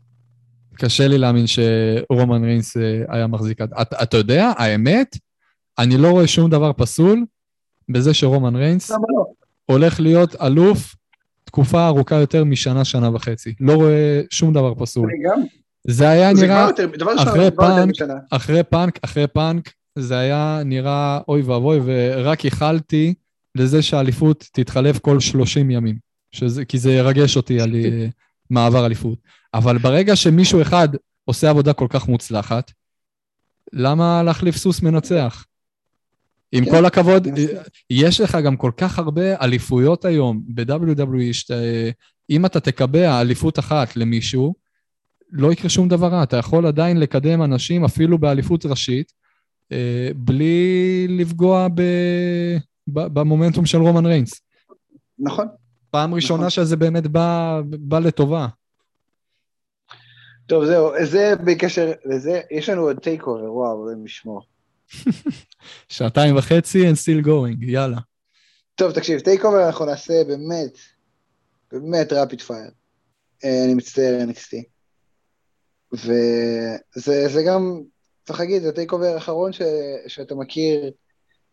קשה 0.81 1.07
לי 1.07 1.17
להאמין 1.17 1.45
שרומן 1.47 2.43
ריינס 2.43 2.77
אה, 2.77 3.03
היה 3.09 3.27
מחזיק... 3.27 3.61
אתה 3.61 4.03
את 4.03 4.13
יודע, 4.13 4.51
האמת, 4.57 5.17
אני 5.79 5.97
לא 5.97 6.11
רואה 6.11 6.27
שום 6.27 6.49
דבר 6.49 6.71
פסול 6.73 7.25
בזה 7.89 8.13
שרומן 8.13 8.55
ריינס 8.55 8.91
לא? 8.91 8.97
הולך 9.65 9.99
להיות 9.99 10.35
אלוף 10.35 10.95
תקופה 11.43 11.87
ארוכה 11.87 12.15
יותר 12.15 12.43
משנה, 12.43 12.85
שנה 12.85 13.15
וחצי. 13.15 13.53
לא 13.59 13.73
רואה 13.73 14.21
שום 14.29 14.53
דבר 14.53 14.73
פסול. 14.75 15.09
אני 15.09 15.23
גם. 15.23 15.41
זה 15.87 16.09
היה 16.09 16.35
זה 16.35 16.45
נראה, 16.45 16.67
יותר, 16.67 16.87
אחרי 17.17 17.45
יותר 17.45 17.55
פאנק. 17.57 17.95
אחרי 18.31 18.63
פאנק, 18.63 18.99
אחרי 19.01 19.27
פאנק, 19.27 19.73
זה 19.95 20.17
היה 20.17 20.61
נראה 20.65 21.19
אוי 21.27 21.41
ואבוי, 21.41 21.79
ורק 21.85 22.45
ייחלתי 22.45 23.13
לזה 23.55 23.81
שהאליפות 23.81 24.45
תתחלף 24.53 24.99
כל 24.99 25.19
30 25.19 25.71
ימים. 25.71 25.95
שזה, 26.31 26.65
כי 26.65 26.77
זה 26.77 26.91
ירגש 26.91 27.37
אותי 27.37 27.61
על 27.61 27.75
אה, 27.75 28.07
מעבר 28.51 28.85
אליפות. 28.85 29.19
אבל 29.53 29.77
ברגע 29.77 30.15
שמישהו 30.15 30.61
אחד 30.61 30.89
עושה 31.25 31.49
עבודה 31.49 31.73
כל 31.73 31.87
כך 31.89 32.07
מוצלחת, 32.07 32.71
למה 33.73 34.23
להחליף 34.23 34.55
סוס 34.55 34.81
מנצח? 34.81 35.45
עם 36.51 36.65
כן, 36.65 36.71
כל 36.71 36.85
הכבוד. 36.85 37.27
יש 37.89 38.21
לך 38.21 38.37
גם 38.45 38.57
כל 38.57 38.71
כך 38.77 38.99
הרבה 38.99 39.41
אליפויות 39.41 40.05
היום 40.05 40.43
ב-WWE, 40.47 41.33
שאתה- 41.33 41.53
אם 42.29 42.45
אתה 42.45 42.59
תקבע 42.59 43.21
אליפות 43.21 43.59
אחת 43.59 43.95
למישהו, 43.95 44.53
לא 45.31 45.53
יקרה 45.53 45.69
שום 45.69 45.87
דבר 45.89 46.07
רע. 46.07 46.23
אתה 46.23 46.37
יכול 46.37 46.65
עדיין 46.65 46.99
לקדם 46.99 47.41
אנשים, 47.43 47.83
אפילו 47.85 48.17
באליפות 48.17 48.65
ראשית, 48.65 49.11
אה, 49.71 50.09
בלי 50.15 51.05
לפגוע. 51.09 51.67
ב- 51.75 52.57
במומנטום 52.93 53.65
של 53.65 53.77
רומן 53.77 54.05
ריינס. 54.05 54.41
נכון. 55.19 55.47
פעם 55.91 56.13
ראשונה 56.13 56.39
נכון. 56.39 56.49
שזה 56.49 56.77
באמת 56.77 57.07
בא, 57.07 57.61
בא 57.65 57.99
לטובה. 57.99 58.47
טוב, 60.47 60.65
זהו, 60.65 60.91
זה 61.03 61.33
בקשר 61.45 61.91
לזה, 62.05 62.41
יש 62.51 62.69
לנו 62.69 62.81
עוד 62.81 62.99
טייק 62.99 63.27
אובר, 63.27 63.53
וואו, 63.53 63.83
אלוהים 63.83 64.05
ישמור. 64.05 64.41
שעתיים 65.89 66.37
וחצי 66.37 66.89
and 66.89 66.93
still 66.93 67.25
going, 67.25 67.65
יאללה. 67.71 67.97
טוב, 68.75 68.91
תקשיב, 68.91 69.19
טייק 69.19 69.45
אובר 69.45 69.67
אנחנו 69.67 69.85
נעשה 69.85 70.23
באמת, 70.23 70.77
באמת 71.71 72.13
rapid 72.13 72.41
fire. 72.41 72.71
אני 73.43 73.73
מצטער, 73.73 74.19
NXT. 74.29 74.63
וזה 75.93 77.27
זה 77.27 77.43
גם, 77.47 77.81
צריך 78.25 78.39
להגיד, 78.39 78.61
זה 78.61 78.71
טייק 78.71 78.91
אובר 78.91 79.13
האחרון 79.13 79.53
ש, 79.53 79.61
שאתה 80.07 80.35
מכיר 80.35 80.91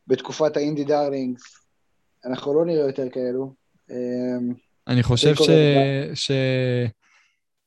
בתקופת 0.07 0.57
האינדי 0.57 0.85
darlings. 0.85 1.43
אנחנו 2.25 2.55
לא 2.55 2.65
נראה 2.65 2.87
יותר 2.87 3.09
כאלו. 3.11 3.55
אמ, 3.91 4.53
אני 4.89 5.03
חושב 5.03 5.35
ש... 5.35 5.39
קורה 5.39 5.55
ש... 6.15 6.31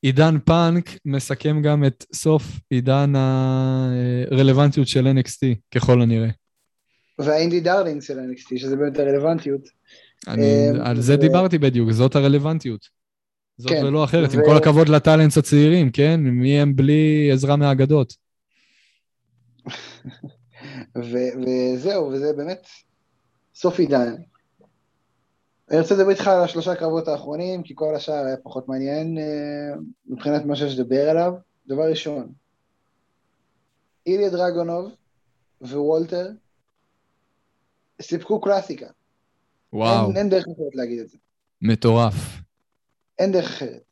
עידן 0.01 0.39
פאנק 0.45 0.89
מסכם 1.05 1.61
גם 1.61 1.85
את 1.85 2.05
סוף 2.13 2.43
עידן 2.69 3.13
הרלוונטיות 3.15 4.87
של 4.87 5.07
NXT, 5.07 5.55
ככל 5.75 6.01
הנראה. 6.01 6.29
והאינדי 7.19 7.59
דארלינגס 7.59 8.07
של 8.07 8.19
NXT, 8.19 8.59
שזה 8.59 8.75
באמת 8.75 8.99
הרלוונטיות. 8.99 9.61
אני, 10.27 10.69
אמ, 10.69 10.81
על 10.81 11.01
זה 11.01 11.13
ו- 11.13 11.17
דיברתי 11.17 11.57
בדיוק, 11.57 11.91
זאת 11.91 12.15
הרלוונטיות. 12.15 12.87
זאת 13.57 13.71
כן, 13.71 13.85
ולא 13.85 14.03
אחרת, 14.03 14.33
עם 14.33 14.39
ו- 14.39 14.43
כל 14.45 14.57
הכבוד 14.57 14.89
לטאלנטס 14.89 15.37
הצעירים, 15.37 15.89
כן? 15.91 16.19
מי 16.19 16.59
הם 16.59 16.75
בלי 16.75 17.29
עזרה 17.33 17.55
מהאגדות? 17.55 18.13
ו- 20.97 21.33
וזהו, 21.41 22.07
וזה 22.07 22.33
באמת 22.37 22.67
סוף 23.55 23.79
עידן. 23.79 24.15
אני 25.71 25.79
רוצה 25.79 25.95
לדבר 25.95 26.09
איתך 26.09 26.27
על 26.27 26.43
השלושה 26.43 26.75
קרבות 26.75 27.07
האחרונים, 27.07 27.63
כי 27.63 27.73
כל 27.75 27.95
השאר 27.95 28.25
היה 28.25 28.37
פחות 28.37 28.67
מעניין 28.67 29.17
אה, 29.17 29.73
מבחינת 30.05 30.45
מה 30.45 30.55
שיש 30.55 30.79
לדבר 30.79 31.09
עליו. 31.09 31.33
דבר 31.67 31.89
ראשון, 31.89 32.33
איליה 34.05 34.29
דרגונוב 34.29 34.91
ווולטר 35.61 36.29
סיפקו 38.01 38.41
קלאסיקה. 38.41 38.87
וואו, 39.73 40.07
אין, 40.07 40.17
אין 40.17 40.29
דרך 40.29 40.43
אחרת 40.43 40.75
להגיד 40.75 40.99
את 40.99 41.09
זה. 41.09 41.17
מטורף. 41.61 42.13
אין 43.19 43.31
דרך 43.31 43.45
אחרת. 43.45 43.83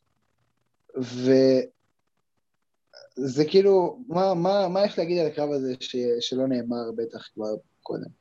וזה 3.17 3.45
כאילו, 3.47 3.99
מה, 4.07 4.33
מה, 4.33 4.67
מה 4.67 4.85
יש 4.85 4.97
להגיד 4.97 5.17
על 5.17 5.27
הקרב 5.27 5.51
הזה 5.51 5.73
ש, 5.79 5.95
שלא 6.19 6.47
נאמר 6.47 6.91
בטח 6.95 7.27
כבר 7.33 7.55
קודם? 7.83 8.18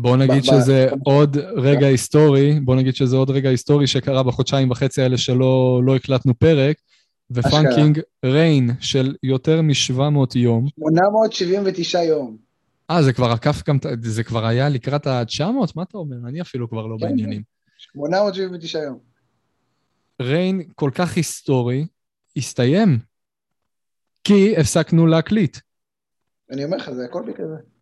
בוא 0.00 0.16
נגיד 0.16 0.42
ב- 0.42 0.44
שזה 0.44 0.86
ב- 0.92 0.94
עוד 1.04 1.36
רגע 1.36 1.86
היסטורי, 1.86 2.60
בוא 2.60 2.76
נגיד 2.76 2.94
שזה 2.94 3.16
עוד 3.16 3.30
רגע 3.30 3.48
היסטורי 3.48 3.86
שקרה 3.86 4.22
בחודשיים 4.22 4.70
וחצי 4.70 5.02
האלה 5.02 5.18
שלא 5.18 5.80
לא 5.84 5.96
הקלטנו 5.96 6.38
פרק, 6.38 6.76
ופאקינג 7.30 8.00
reign 8.24 8.70
של 8.80 9.14
יותר 9.22 9.62
מ-700 9.62 10.38
יום. 10.38 10.68
879 10.78 12.02
יום. 12.02 12.36
אה, 12.90 13.02
זה 13.02 13.12
כבר 13.12 13.30
עקף 13.30 13.62
גם, 13.68 13.78
זה 14.02 14.24
כבר 14.24 14.46
היה 14.46 14.68
לקראת 14.68 15.06
ה-900? 15.06 15.42
מה 15.76 15.82
אתה 15.82 15.98
אומר? 15.98 16.16
אני 16.28 16.40
אפילו 16.40 16.68
כבר 16.68 16.86
לא 16.86 16.96
כן. 17.00 17.06
בעניינים. 17.06 17.42
879 17.78 18.78
יום. 18.78 18.98
reign 20.22 20.62
כל 20.74 20.90
כך 20.94 21.16
היסטורי, 21.16 21.86
הסתיים. 22.36 22.98
כי 24.24 24.56
הפסקנו 24.56 25.06
להקליט. 25.06 25.58
אני 26.50 26.64
אומר 26.64 26.76
לך, 26.76 26.90
זה 26.90 27.04
הכל 27.04 27.22
בגלל 27.22 27.46
זה. 27.48 27.75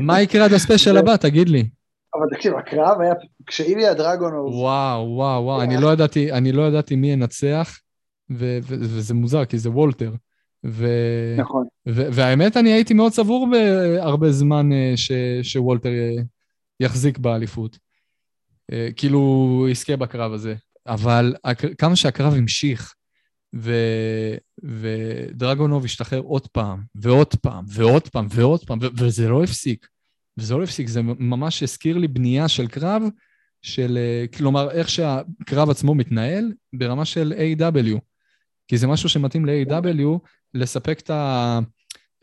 מה 0.00 0.20
יקרה 0.22 0.44
עד 0.44 0.52
הספיישל 0.52 0.96
הבא, 0.96 1.16
תגיד 1.16 1.48
לי. 1.48 1.68
אבל 2.14 2.26
תקשיב, 2.36 2.52
הקרב 2.54 3.00
היה, 3.00 3.12
כשאיליה 3.46 3.94
דרגונוב, 3.94 4.54
וואו, 4.54 5.06
וואו, 5.08 5.42
וואו, 5.44 5.62
אני 5.62 5.76
לא 5.76 5.92
ידעתי, 5.92 6.32
אני 6.32 6.52
לא 6.52 6.62
ידעתי 6.62 6.96
מי 6.96 7.10
ינצח, 7.12 7.78
ו- 8.30 8.58
ו- 8.62 8.76
וזה 8.80 9.14
מוזר, 9.14 9.44
כי 9.44 9.58
זה 9.58 9.70
וולטר. 9.70 10.12
ו- 10.66 11.34
נכון, 11.38 11.66
ו- 11.88 12.06
והאמת, 12.12 12.56
אני 12.56 12.72
הייתי 12.72 12.94
מאוד 12.94 13.12
סבור 13.12 13.48
בהרבה 13.52 14.32
זמן 14.32 14.72
אה, 14.72 14.92
ש- 14.96 15.12
שוולטר 15.42 15.88
אה, 15.88 16.22
יחזיק 16.80 17.18
באליפות. 17.18 17.78
אה, 18.72 18.88
כאילו, 18.96 19.20
יזכה 19.70 19.96
בקרב 19.96 20.32
הזה. 20.32 20.54
אבל 20.86 21.34
הק- 21.44 21.78
כמה 21.78 21.96
שהקרב 21.96 22.34
המשיך, 22.34 22.94
ו- 23.54 24.36
ודרגונוב 24.62 25.84
השתחרר 25.84 26.18
עוד 26.18 26.46
פעם, 26.46 26.82
ועוד 26.94 27.34
פעם, 27.34 27.64
ועוד 27.68 28.08
פעם, 28.08 28.26
ועוד 28.30 28.64
פעם, 28.64 28.78
ו- 28.82 28.86
וזה 28.98 29.28
לא 29.28 29.44
הפסיק. 29.44 29.86
וזה 30.38 30.54
לא 30.54 30.62
הפסיק, 30.62 30.88
זה 30.88 31.02
ממש 31.02 31.62
הזכיר 31.62 31.98
לי 31.98 32.08
בנייה 32.08 32.48
של 32.48 32.68
קרב, 32.68 33.02
של, 33.62 33.98
אה, 33.98 34.24
כלומר, 34.36 34.70
איך 34.70 34.88
שהקרב 34.88 35.70
עצמו 35.70 35.94
מתנהל 35.94 36.52
ברמה 36.72 37.04
של 37.04 37.32
A.W. 37.36 37.98
כי 38.68 38.78
זה 38.78 38.86
משהו 38.86 39.08
שמתאים 39.08 39.46
ל-A.W. 39.46 40.18
לספק 40.54 41.00
את 41.00 41.10
ה... 41.10 41.58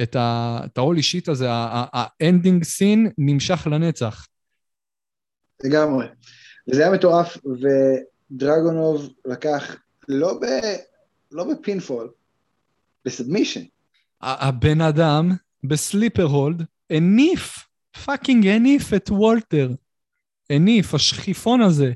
את 0.02 0.16
ה... 0.16 0.60
את 0.66 0.78
ה-all 0.78 0.98
אישית 0.98 1.28
הזה, 1.28 1.48
האנדינג 1.52 2.64
סין 2.64 3.12
נמשך 3.18 3.68
לנצח. 3.72 4.28
לגמרי. 5.64 6.06
וזה 6.68 6.82
היה 6.82 6.92
מטורף, 6.92 7.38
ודרגונוב 8.32 9.10
לקח, 9.26 9.76
לא, 10.08 10.40
ב, 10.42 10.46
לא 11.32 11.54
בפינפול, 11.54 12.10
בסאבמישן. 13.06 13.62
ה- 14.22 14.48
הבן 14.48 14.82
אדם 14.82 15.32
ב 15.64 15.71
sleeper 15.71 16.24
hold 16.24 16.66
הניף, 16.90 17.68
פאקינג 18.06 18.48
הניף 18.48 18.94
את 18.94 19.10
וולטר. 19.10 19.72
הניף, 20.50 20.94
השכיפון 20.94 21.62
הזה. 21.62 21.92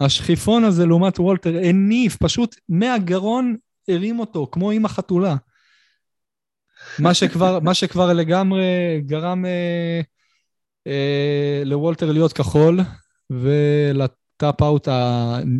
השכיפון 0.00 0.64
הזה 0.64 0.86
לעומת 0.86 1.18
וולטר 1.18 1.58
הניף, 1.68 2.16
פשוט 2.16 2.56
מהגרון 2.68 3.56
הרים 3.88 4.18
אותו, 4.18 4.48
כמו 4.52 4.70
עם 4.70 4.84
החתולה. 4.84 5.36
מה 6.98 7.14
שכבר, 7.14 7.60
מה 7.60 7.74
שכבר 7.74 8.12
לגמרי 8.12 8.62
גרם 9.06 9.46
אה, 9.46 10.00
אה, 10.86 11.62
לוולטר 11.64 12.12
להיות 12.12 12.32
כחול, 12.32 12.80
ול 14.42 14.50
tap 14.50 14.62
out, 14.62 14.88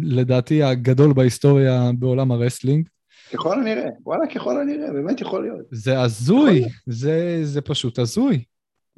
לדעתי, 0.03 0.63
הגדול 0.63 1.13
בהיסטוריה 1.13 1.91
בעולם 1.99 2.33
ה 2.33 2.38
wrestling. 2.38 2.89
ככל 3.33 3.61
הנראה, 3.61 3.89
וואלה, 4.07 4.27
ככל 4.35 4.61
הנראה, 4.61 4.93
באמת 4.93 5.21
יכול 5.21 5.43
להיות. 5.43 5.61
זה 5.71 6.01
הזוי, 6.01 6.65
זה, 6.87 7.41
זה 7.43 7.61
פשוט 7.61 7.99
הזוי. 7.99 8.45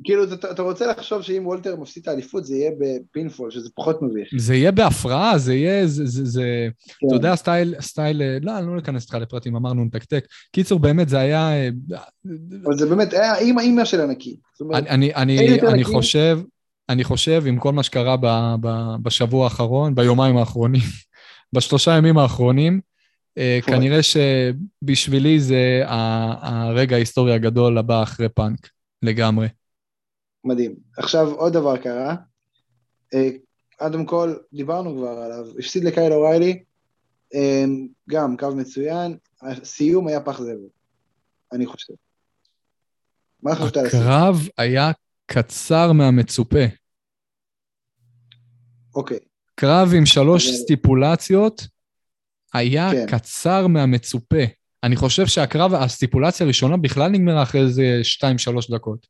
כאילו, 0.04 0.24
אתה, 0.32 0.50
אתה 0.50 0.62
רוצה 0.62 0.86
לחשוב 0.86 1.22
שאם 1.22 1.46
וולטר 1.46 1.76
מפסיד 1.76 2.02
את 2.02 2.08
האליפות, 2.08 2.44
זה 2.44 2.56
יהיה 2.56 2.70
ב 2.78 2.86
pinfall, 2.86 3.50
שזה 3.50 3.70
פחות 3.74 4.02
מביך. 4.02 4.28
זה 4.36 4.54
יהיה 4.54 4.72
בהפרעה, 4.72 5.38
זה 5.38 5.54
יהיה, 5.54 5.86
זה, 5.86 6.06
זה, 6.06 6.24
זה 6.24 6.68
כן. 6.98 7.06
אתה 7.06 7.16
יודע, 7.16 7.36
סטייל, 7.36 7.74
סטייל, 7.80 8.22
לא, 8.42 8.58
אני 8.58 8.66
לא 8.66 8.78
אכנס 8.78 9.02
איתך 9.02 9.14
לפרטים, 9.14 9.56
אמרנו 9.56 9.84
נתקתק. 9.84 10.24
קיצור, 10.52 10.78
באמת, 10.78 11.08
זה 11.08 11.18
היה... 11.18 11.52
אה, 11.52 11.68
אבל 12.64 12.76
זה 12.78 12.86
באמת 12.86 13.12
היה 13.12 13.38
אימא 13.38 13.60
אימא 13.60 13.84
של 13.84 14.00
אומרת, 14.60 14.86
אני, 14.86 15.14
אני, 15.14 15.38
אני, 15.38 15.60
אני? 15.68 15.84
חושב, 15.84 16.38
אני 16.88 17.04
חושב, 17.04 17.42
עם 17.46 17.58
כל 17.58 17.72
מה 17.72 17.82
שקרה 17.82 18.16
ב, 18.16 18.26
ב, 18.60 18.68
בשבוע 19.02 19.44
האחרון, 19.44 19.94
ביומיים 19.94 20.36
האחרונים, 20.36 20.80
בשלושה 21.54 21.96
ימים 21.96 22.18
האחרונים, 22.18 22.80
אה. 23.38 23.58
כנראה 23.66 24.00
שבשבילי 24.02 25.40
זה 25.40 25.82
הרגע 25.86 26.96
ההיסטורי 26.96 27.34
הגדול 27.34 27.78
הבא 27.78 28.02
אחרי 28.02 28.28
פאנק, 28.28 28.68
לגמרי. 29.02 29.48
מדהים. 30.44 30.74
עכשיו 30.96 31.32
עוד 31.32 31.52
דבר 31.52 31.76
קרה, 31.76 32.14
אה, 33.14 33.28
אדם 33.78 34.06
קול, 34.06 34.38
דיברנו 34.52 34.96
כבר 34.96 35.08
עליו, 35.08 35.46
הפסיד 35.58 35.84
לקייל 35.84 36.12
אוריילי, 36.12 36.62
אה, 37.34 37.64
גם 38.10 38.36
קו 38.36 38.54
מצוין, 38.56 39.16
הסיום 39.42 40.08
היה 40.08 40.20
פח 40.20 40.40
זבל, 40.40 40.68
אני 41.52 41.66
חושב. 41.66 41.94
מה 43.42 43.54
חשבת 43.54 43.76
על 43.76 43.86
הסיום? 43.86 44.02
הקרב 44.02 44.48
היה 44.58 44.90
קצר 45.26 45.92
מהמצופה. 45.92 46.64
אוקיי, 48.94 49.18
קרב 49.54 49.88
עם 49.96 50.06
שלוש 50.06 50.46
אבל- 50.48 50.56
סטיפולציות 50.56 51.66
היה 52.54 52.90
כן. 52.92 53.06
קצר 53.06 53.66
מהמצופה. 53.66 54.42
אני 54.84 54.96
חושב 54.96 55.26
שהקרב, 55.26 55.74
הסטיפולציה 55.74 56.44
הראשונה 56.44 56.76
בכלל 56.76 57.08
נגמרה 57.10 57.42
אחרי 57.42 57.60
איזה 57.60 58.00
שתיים, 58.02 58.38
שלוש 58.38 58.70
דקות. 58.70 59.06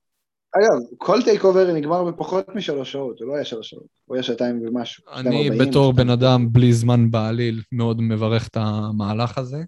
אגב, 0.57 0.83
כל 0.99 1.23
טייק 1.23 1.45
אובר 1.45 1.73
נגמר 1.73 2.05
בפחות 2.05 2.49
משלוש 2.55 2.93
שעות, 2.93 3.21
הוא 3.21 3.29
לא 3.29 3.35
היה 3.35 3.45
שלוש 3.45 3.71
שעות, 3.71 3.87
הוא 4.05 4.17
היה 4.17 4.23
שעתיים 4.23 4.63
ומשהו. 4.67 5.05
אני 5.13 5.49
2:40, 5.51 5.53
בתור 5.69 5.93
בן 5.93 6.09
2:40. 6.09 6.13
אדם 6.13 6.53
בלי 6.53 6.73
זמן 6.73 7.11
בעליל 7.11 7.63
מאוד 7.73 8.01
מברך 8.03 8.49
את 8.49 8.57
המהלך 8.61 9.39
הזה. 9.39 9.65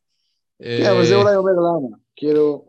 כן, 0.63 0.91
אבל 0.91 1.07
זה 1.07 1.15
אה, 1.15 1.21
אולי 1.23 1.37
אומר 1.37 1.53
למה, 1.53 1.97
כאילו, 2.17 2.68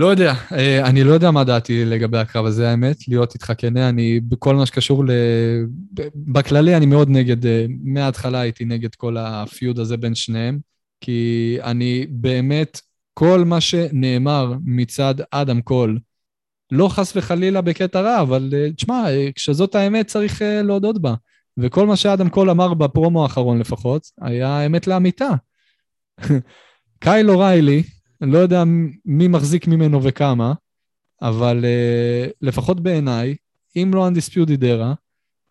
לא 0.00 0.06
יודע, 0.06 0.34
אה, 0.52 0.86
אני 0.86 1.04
לא 1.04 1.12
יודע 1.12 1.30
מה 1.30 1.44
דעתי 1.44 1.84
לגבי 1.84 2.18
הקרב 2.18 2.46
הזה, 2.46 2.70
האמת, 2.70 3.08
להיות 3.08 3.34
איתך 3.34 3.52
כנה, 3.58 3.88
אני 3.88 4.20
בכל 4.20 4.54
מה 4.54 4.66
שקשור 4.66 5.04
ל... 5.04 5.10
בכללי 6.14 6.76
אני 6.76 6.86
מאוד 6.86 7.08
נגד, 7.10 7.46
אה, 7.46 7.66
מההתחלה 7.84 8.40
הייתי 8.40 8.64
נגד 8.64 8.94
כל 8.94 9.16
ה 9.16 9.28
feud 9.28 9.78
הזה 9.78 9.96
בין 9.96 10.14
שניהם, 10.14 10.58
כי 11.00 11.58
אני 11.62 12.06
באמת, 12.10 12.80
כל 13.14 13.44
מה 13.44 13.60
שנאמר 13.60 14.54
מצד 14.64 15.14
אדם 15.30 15.60
קול, 15.60 15.98
לא 16.72 16.88
חס 16.88 17.16
וחלילה 17.16 17.60
בקטע 17.60 18.00
רע, 18.00 18.20
אבל 18.20 18.50
אה, 18.52 18.72
תשמע, 18.72 19.04
כשזאת 19.34 19.74
האמת 19.74 20.06
צריך 20.06 20.42
להודות 20.64 21.02
בה. 21.02 21.14
וכל 21.58 21.86
מה 21.86 21.96
שאדם 21.96 22.28
קול 22.28 22.50
אמר 22.50 22.74
בפרומו 22.74 23.22
האחרון 23.22 23.58
לפחות, 23.58 24.06
היה 24.20 24.66
אמת 24.66 24.86
לאמיתה. 24.86 25.30
קייל 27.04 27.30
אוריילי, 27.30 27.82
אני 28.22 28.32
לא 28.32 28.38
יודע 28.38 28.62
מי 29.04 29.28
מחזיק 29.28 29.66
ממנו 29.66 30.02
וכמה, 30.02 30.54
אבל 31.22 31.64
uh, 31.64 32.32
לפחות 32.42 32.80
בעיניי, 32.80 33.36
אם 33.76 33.90
לא 33.94 34.08
Undisputed 34.08 34.62
Era, 34.62 34.94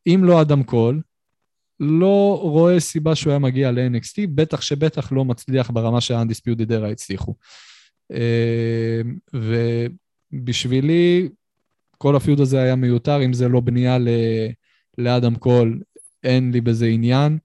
אם 0.07 0.23
לא 0.23 0.41
אדם 0.41 0.63
קול, 0.63 1.01
לא 1.79 2.39
רואה 2.41 2.79
סיבה 2.79 3.15
שהוא 3.15 3.31
היה 3.31 3.39
מגיע 3.39 3.71
ל-NXT, 3.71 4.27
בטח 4.35 4.61
שבטח 4.61 5.11
לא 5.11 5.25
מצליח 5.25 5.69
ברמה 5.69 6.01
שה-Undisputed 6.01 6.69
Era 6.69 6.85
הצליחו. 6.91 7.35
Uh, 8.13 9.35
ובשבילי, 10.33 11.29
כל 11.97 12.15
הפיוד 12.15 12.39
הזה 12.39 12.61
היה 12.61 12.75
מיותר, 12.75 13.25
אם 13.25 13.33
זה 13.33 13.47
לא 13.47 13.59
בנייה 13.59 13.97
ל- 13.97 14.49
לאדם 14.97 15.35
קול, 15.35 15.81
אין 16.23 16.51
לי 16.51 16.61
בזה 16.61 16.85
עניין. 16.85 17.37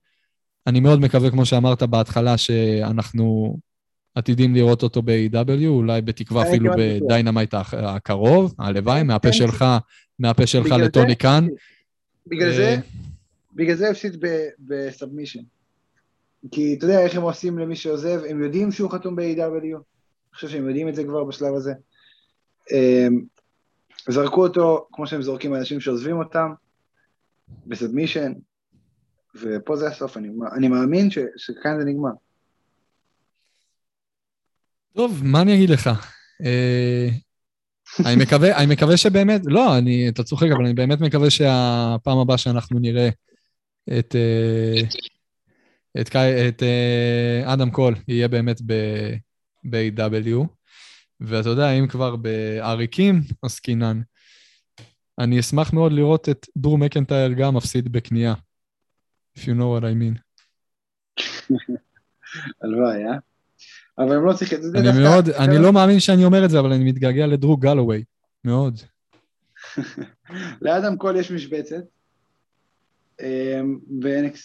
אני 0.67 0.81
מאוד 0.81 1.01
מקווה, 1.01 1.31
כמו 1.31 1.47
שאמרת 1.47 1.83
בהתחלה, 1.83 2.39
שאנחנו 2.39 3.57
עתידים 4.15 4.55
לראות 4.55 4.83
אותו 4.83 5.03
ב-AEW, 5.03 5.67
אולי 5.67 6.03
בתקווה 6.03 6.43
אני 6.43 6.51
אפילו 6.51 6.71
בטוח. 6.71 7.03
ב 7.03 7.09
Dynamite 7.09 7.55
הקרוב, 7.73 8.55
הלוואי, 8.59 9.03
מהפה 9.03 9.29
כן, 9.29 9.33
שלך, 9.33 9.65
מהפה 10.19 10.47
שלך 10.47 10.67
לטוני 10.67 11.15
קאן. 11.15 11.49
בגלל 12.27 12.49
אה, 12.49 12.57
זה, 12.57 12.77
בגלל 13.55 13.77
זה 13.77 13.91
הפסיד 13.91 14.25
ב 14.59 14.66
submission. 14.66 15.43
כי 16.51 16.75
אתה 16.79 16.85
יודע 16.85 17.03
איך 17.03 17.17
הם 17.17 17.23
עושים 17.23 17.59
למי 17.59 17.77
שעוזב, 17.77 18.21
הם 18.29 18.43
יודעים 18.43 18.73
שהוא 18.73 18.91
חתום 18.91 19.17
ב-AEW, 19.17 19.43
אני 19.65 19.75
חושב 20.35 20.49
שהם 20.49 20.69
יודעים 20.69 20.89
את 20.89 20.95
זה 20.95 21.05
כבר 21.05 21.25
בשלב 21.25 21.55
הזה. 21.55 21.73
אמ, 22.73 23.25
זרקו 24.09 24.43
אותו, 24.43 24.89
כמו 24.93 25.07
שהם 25.07 25.23
זורקים 25.23 25.55
אנשים 25.55 25.81
שעוזבים 25.81 26.17
אותם, 26.17 26.53
ב 27.67 27.72
submission, 27.72 28.33
ופה 29.41 29.77
זה 29.77 29.89
הסוף, 29.89 30.17
אני, 30.17 30.29
אני 30.57 30.69
מאמין 30.69 31.11
ש, 31.11 31.19
שכאן 31.37 31.79
זה 31.79 31.85
נגמר. 31.85 32.11
טוב, 34.97 35.21
מה 35.25 35.43
אני 35.43 35.55
אגיד 35.55 35.71
לך? 35.71 35.91
אה, 36.45 37.09
אני 38.07 38.23
מקווה, 38.25 38.57
אני 38.59 38.75
מקווה 38.75 38.97
שבאמת, 38.97 39.41
לא, 39.45 39.79
אני, 39.79 40.09
אתה 40.09 40.23
צוחק, 40.23 40.47
אבל 40.55 40.65
אני 40.65 40.75
באמת 40.75 41.01
מקווה 41.01 41.31
שהפעם 41.31 42.19
הבאה 42.19 42.39
שאנחנו 42.39 42.79
נראה 42.79 43.09
את, 43.99 44.15
אה, 44.17 44.81
את, 46.01 46.09
קאי- 46.09 46.49
את 46.49 46.63
אה, 46.63 47.53
אדם 47.55 47.71
קול 47.71 47.95
יהיה 48.09 48.29
באמת 48.29 48.61
ב-AW, 49.65 50.47
ואתה 51.21 51.49
יודע, 51.49 51.71
אם 51.71 51.87
כבר 51.89 52.17
בעריקים 52.17 53.21
עסקינן, 53.43 54.01
אני 55.19 55.41
אשמח 55.41 55.73
מאוד 55.73 55.93
לראות 55.93 56.29
את 56.29 56.47
דרו 56.57 56.79
מקנטייר 56.79 57.33
גם 57.33 57.57
מפסיד 57.57 57.93
בקנייה. 57.93 58.35
If 59.39 59.41
you 59.41 59.53
know 59.59 59.81
what 59.81 59.83
I 59.83 59.95
mean. 60.01 60.19
הלוואי, 62.63 63.05
אה? 63.07 63.34
אבל 63.99 64.17
הם 64.17 64.25
לא 64.25 64.33
צריכים, 64.33 64.63
זה 64.63 64.79
אני 64.79 65.03
מאוד, 65.03 65.29
אני 65.29 65.59
לא 65.59 65.73
מאמין 65.73 66.01
שאני 66.01 66.25
אומר 66.25 66.45
את 66.45 66.51
זה, 66.51 66.61
אבל 66.61 66.73
אני 66.73 66.85
מתגעגע 66.85 67.27
לדרו 67.27 67.57
גלווי. 67.57 68.05
מאוד. 68.45 68.81
לאדם 70.63 70.97
קול 70.97 71.17
יש 71.17 71.31
משבצת, 71.31 71.85
אמ, 73.21 73.79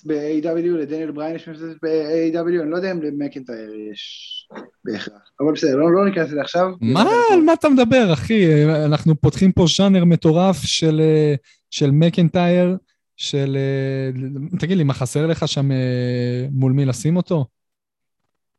ב-AW, 0.05 0.77
לדניאל 0.77 1.11
בריין 1.11 1.35
יש 1.35 1.49
משבצת 1.49 1.75
ב-AW, 1.83 2.61
אני 2.61 2.71
לא 2.71 2.75
יודע 2.75 2.91
אם 2.91 3.01
למקנטייר 3.01 3.73
יש 3.91 4.47
בהכרח, 4.85 5.31
אבל 5.39 5.53
בסדר, 5.53 5.75
לא 5.75 5.91
לא 5.91 6.05
ניכנס 6.05 6.31
לזה 6.31 6.41
עכשיו. 6.41 6.67
מה? 6.81 7.05
על 7.33 7.41
מה 7.41 7.53
אתה 7.53 7.69
מדבר, 7.69 8.13
אחי? 8.13 8.65
אנחנו 8.85 9.21
פותחים 9.21 9.51
פה 9.51 9.65
ז'אנר 9.77 10.05
מטורף 10.05 10.57
של, 10.63 11.01
אה, 11.01 11.35
של 11.71 11.91
מקנטייר, 11.91 12.77
של... 13.17 13.57
אה, 13.57 14.57
תגיד 14.59 14.77
לי, 14.77 14.83
מה 14.83 14.93
חסר 14.93 15.27
לך 15.27 15.47
שם 15.47 15.71
אה, 15.71 16.47
מול 16.51 16.71
מי 16.71 16.85
לשים 16.85 17.17
אותו? 17.17 17.45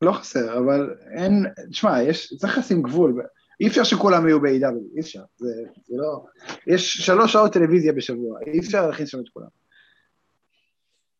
לא 0.02 0.12
חסר, 0.12 0.58
אבל 0.58 0.94
אין, 1.16 1.46
תשמע, 1.70 2.02
יש, 2.02 2.34
צריך 2.38 2.58
לשים 2.58 2.82
גבול, 2.82 3.22
אי 3.60 3.66
אפשר 3.66 3.84
שכולם 3.84 4.28
יהיו 4.28 4.40
ב-AW, 4.40 4.96
אי 4.96 5.00
אפשר, 5.00 5.22
זה, 5.36 5.54
זה 5.86 5.96
לא, 5.96 6.24
יש 6.66 6.92
שלוש 6.96 7.32
שעות 7.32 7.52
טלוויזיה 7.52 7.92
בשבוע, 7.92 8.38
אי 8.46 8.58
אפשר 8.58 8.86
להכניס 8.86 9.08
שם 9.08 9.18
את 9.18 9.28
כולם. 9.32 9.46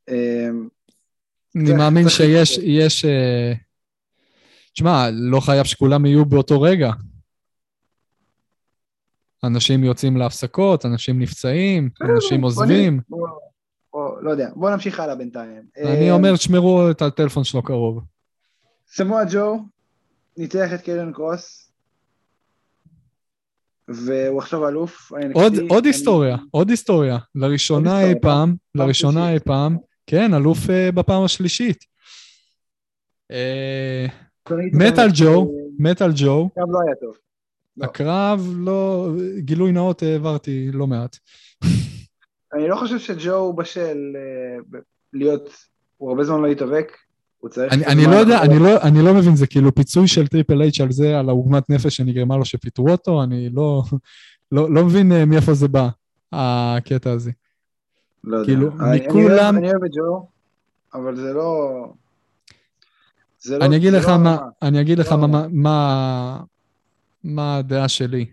אמ, 0.09 0.69
אני 1.57 1.73
מאמין 1.73 2.09
שיש... 2.09 2.59
יש, 2.63 3.05
אה, 3.05 3.53
תשמע, 4.73 5.09
לא 5.13 5.41
חייב 5.41 5.65
שכולם 5.65 6.07
יהיו 6.07 6.25
באותו 6.25 6.61
רגע. 6.61 6.91
אנשים 9.45 9.85
יוצאים 9.85 10.17
להפסקות, 10.17 10.87
אנשים 10.87 11.19
נפצעים, 11.19 11.91
אנשים 12.03 12.43
עוזבים. 12.43 13.01
לא 14.23 14.31
יודע, 14.31 14.51
בוא 14.57 14.71
נמשיך 14.71 15.01
הלאה 15.01 15.15
בינתיים. 15.15 15.63
אני 15.77 16.11
אמ, 16.11 16.15
אומר, 16.15 16.37
תשמרו 16.37 16.91
את 16.91 17.03
הטלפון 17.03 17.45
שלו 17.45 17.63
קרוב. 17.63 18.01
סמואל 18.91 19.25
ג'ו 19.33 19.59
ניצח 20.37 20.75
את 20.75 20.81
קלן 20.81 21.13
קרוס, 21.13 21.73
והוא 23.89 24.39
עכשיו 24.39 24.69
אלוף. 24.69 25.13
עוד, 25.33 25.53
עוד 25.69 25.85
היסטוריה, 25.85 26.37
עוד 26.51 26.71
היסטוריה. 26.71 27.19
לראשונה 27.35 28.03
אי 28.03 28.15
פעם, 28.23 28.55
לראשונה. 28.75 29.33
אי 29.33 29.39
פעם, 29.39 29.77
כן, 30.07 30.35
אלוף 30.35 30.59
אה, 30.59 30.93
בפעם 30.95 31.25
השלישית. 31.25 31.85
אה, 33.31 34.07
אה, 34.51 35.07
ג'ו, 35.15 35.53
מת 35.79 36.03
על 36.03 36.13
ג'ו. 36.15 36.51
הקרב 36.53 36.71
לא 36.71 36.79
היה 36.87 36.95
טוב. 36.95 37.17
לא. 37.77 37.85
הקרב, 37.85 38.41
לא, 38.57 39.09
גילוי 39.39 39.73
נאות 39.73 40.03
העברתי 40.03 40.71
לא 40.73 40.87
מעט. 40.87 41.17
אני 42.55 42.69
לא 42.69 42.77
חושב 42.77 42.99
שג'ו 42.99 43.53
בשל 43.53 44.13
אה, 44.17 44.79
להיות, 45.13 45.51
הוא 45.97 46.11
הרבה 46.11 46.25
זמן 46.25 46.41
לא 46.41 46.47
התאבק, 46.47 46.97
הוא 47.41 47.51
צריך... 47.51 47.73
אני, 47.73 47.83
את 47.83 47.89
אני 47.89 48.05
לא 48.07 48.17
יודע. 48.17 48.43
אני 48.43 48.59
לא, 48.59 48.83
אני 48.83 49.03
לא 49.03 49.15
מבין, 49.15 49.37
זה 49.37 49.47
כאילו 49.47 49.75
פיצוי 49.75 50.09
של 50.09 50.27
Triple 50.27 50.63
H 50.63 50.81
על 50.81 50.93
זה, 50.93 51.19
על 51.19 51.29
העוגמת 51.29 51.71
נפש 51.71 51.97
שנגרמה 51.97 52.37
לו 52.37 52.45
שפיטרו 52.45 52.91
אותו, 52.91 53.23
אני 53.23 53.51
לא, 53.53 53.83
לא, 54.53 54.75
לא 54.75 54.85
מבין 54.85 55.13
אה, 55.13 55.25
מאיפה 55.25 55.55
זה 55.55 55.69
בא, 55.69 55.89
הקטע 56.33 57.11
הזה. 57.13 57.31
לא 58.25 58.37
יודע. 58.37 58.47
כאילו, 58.47 58.71
אני- 58.81 59.07
מכולם- 59.07 59.57
אני 59.57 59.71
אוהב 59.71 59.85
את 59.85 59.91
ג'ו, 59.97 60.27
אבל 60.95 61.17
זה 61.17 61.33
לא... 61.33 61.71
זה 63.41 63.59
לא... 63.59 63.65
אני 63.65 63.77
אגיד 63.77 63.93
לך 63.93 64.09
לא 64.09 64.19
מה. 64.19 64.37
אני 64.63 64.81
אגיד 64.81 64.99
לך 64.99 65.13
לא. 65.13 65.19
מה, 65.29 65.47
מה, 65.53 66.41
מה 67.25 67.57
הדעה 67.57 67.89
שלי. 67.89 68.27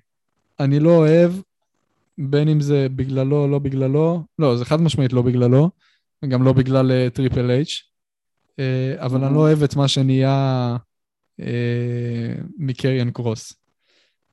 אני 0.60 0.80
לא 0.80 0.90
אוהב, 0.90 1.32
בין 2.18 2.48
אם 2.50 2.61
זה 2.61 2.88
בגללו 2.95 3.44
או 3.44 3.48
לא 3.48 3.60
בגללו, 3.60 4.24
לא, 4.40 4.58
זה 4.58 4.66
חד 4.66 4.82
משמעית 4.82 5.14
לא 5.14 5.22
בגללו, 5.22 5.69
גם 6.27 6.44
לא 6.44 6.53
בגלל 6.53 6.92
אה, 6.92 7.08
Triple 7.14 7.50
H, 7.51 7.84
אבל 8.98 9.24
אני 9.24 9.34
לא 9.34 9.40
אוהב 9.40 9.64
את 9.64 9.76
מה 9.76 9.88
שנהיה 9.88 10.77
אה, 11.40 12.36
מקריאן 12.58 13.11
קרוס. 13.11 13.53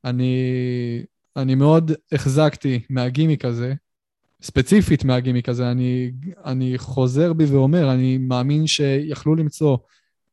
אני, 0.05 0.36
אני 1.36 1.55
מאוד 1.55 1.93
החזקתי 2.12 2.81
מהגימיק 2.91 3.44
הזה, 3.44 3.75
ספציפית 4.43 5.05
מהגימיק 5.05 5.49
הזה, 5.49 5.70
אני, 5.70 6.12
אני 6.44 6.78
חוזר 6.78 7.33
בי 7.33 7.44
ואומר, 7.44 7.93
אני 7.93 8.19
מאמין 8.19 8.67
שיכלו 8.67 9.35
למצוא 9.35 9.77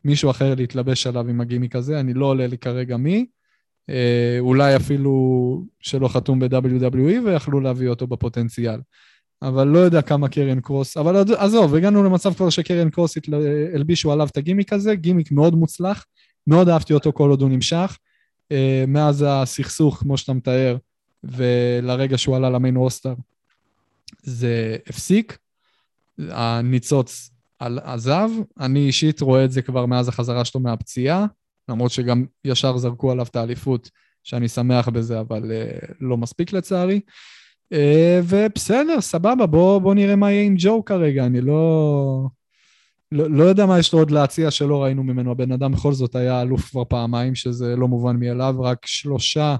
מישהו 0.06 0.32
אחר 0.32 0.56
להתלבש 0.56 1.08
עליו 1.08 1.28
עם 1.28 1.42
הגימיק 1.42 1.76
הזה, 1.76 2.00
אני 2.00 2.14
לא 2.14 2.26
עולה 2.26 2.48
לי 2.48 2.58
כרגע 2.58 2.98
מי, 2.98 3.26
אה, 3.90 4.38
אולי 4.40 4.76
אפילו 4.76 5.66
שלא 5.80 6.08
חתום 6.08 6.40
ב-WWE 6.40 7.26
ויכלו 7.26 7.60
להביא 7.60 7.90
אותו 7.90 8.08
בפוטנציאל. 8.08 8.80
אבל 9.42 9.68
לא 9.68 9.80
יודע 9.80 10.02
כמה 10.02 10.30
קרן 10.30 10.62
קרוס, 10.62 10.98
אבל 10.98 11.16
עזוב, 11.38 11.76
הגענו 11.76 12.04
למצב 12.04 12.34
כבר 12.34 12.50
שקרן 12.50 12.90
קרוס 12.90 13.18
הלבישו 13.74 14.12
עליו 14.12 14.28
את 14.28 14.38
הגימיק 14.38 14.74
הזה, 14.74 14.96
גימיק 14.96 15.32
מאוד 15.32 15.56
מוצלח, 15.56 16.06
מאוד 16.48 16.70
אהבתי 16.70 16.94
אותו 16.94 17.14
כל 17.14 17.30
עוד 17.30 17.42
הוא 17.42 17.50
נמשך. 17.50 17.98
אה, 18.52 18.84
מאז 18.88 19.26
הסכסוך, 19.28 19.98
כמו 19.98 20.18
שאתה 20.18 20.34
מתאר, 20.34 20.78
ולרגע 21.24 22.18
שהוא 22.18 22.36
עלה 22.36 22.50
למיין 22.50 22.76
רוסטר, 22.76 23.14
זה 24.24 24.78
הפסיק. 24.88 25.38
הניצוץ 26.30 27.30
עזב, 27.60 28.30
אני 28.60 28.80
אישית 28.80 29.22
רואה 29.22 29.46
את 29.46 29.52
זה 29.52 29.62
כבר 29.62 29.86
מאז 29.86 30.08
החזרה 30.08 30.46
שלו 30.46 30.62
מהפציעה, 30.62 31.26
למרות 31.70 31.92
שגם 31.92 32.26
ישר 32.46 32.78
זרקו 32.78 33.12
עליו 33.12 33.26
את 33.26 33.36
האליפות, 33.36 33.90
שאני 34.24 34.48
שמח 34.48 34.90
בזה, 34.90 35.20
אבל 35.20 35.44
uh, 35.44 35.94
לא 36.00 36.18
מספיק 36.18 36.54
לצערי. 36.54 37.00
Uh, 37.74 37.76
ובסדר, 38.24 39.02
סבבה, 39.02 39.46
בוא, 39.46 39.80
בוא 39.80 39.94
נראה 39.94 40.16
מה 40.16 40.32
יהיה 40.32 40.44
עם 40.44 40.56
ג'ו 40.58 40.86
כרגע, 40.86 41.26
אני 41.26 41.42
לא... 41.42 42.28
לא, 43.12 43.30
לא 43.30 43.44
יודע 43.44 43.66
מה 43.66 43.80
יש 43.80 43.94
לו 43.94 44.00
עוד 44.00 44.12
להציע 44.12 44.52
שלא 44.52 44.84
ראינו 44.84 45.04
ממנו. 45.04 45.32
הבן 45.32 45.52
אדם 45.52 45.72
בכל 45.72 45.94
זאת 45.94 46.16
היה 46.16 46.42
אלוף 46.42 46.70
כבר 46.70 46.86
פעמיים, 46.86 47.36
שזה 47.36 47.76
לא 47.76 47.88
מובן 47.88 48.20
מאליו, 48.20 48.56
רק 48.60 48.86
שלושה 48.86 49.56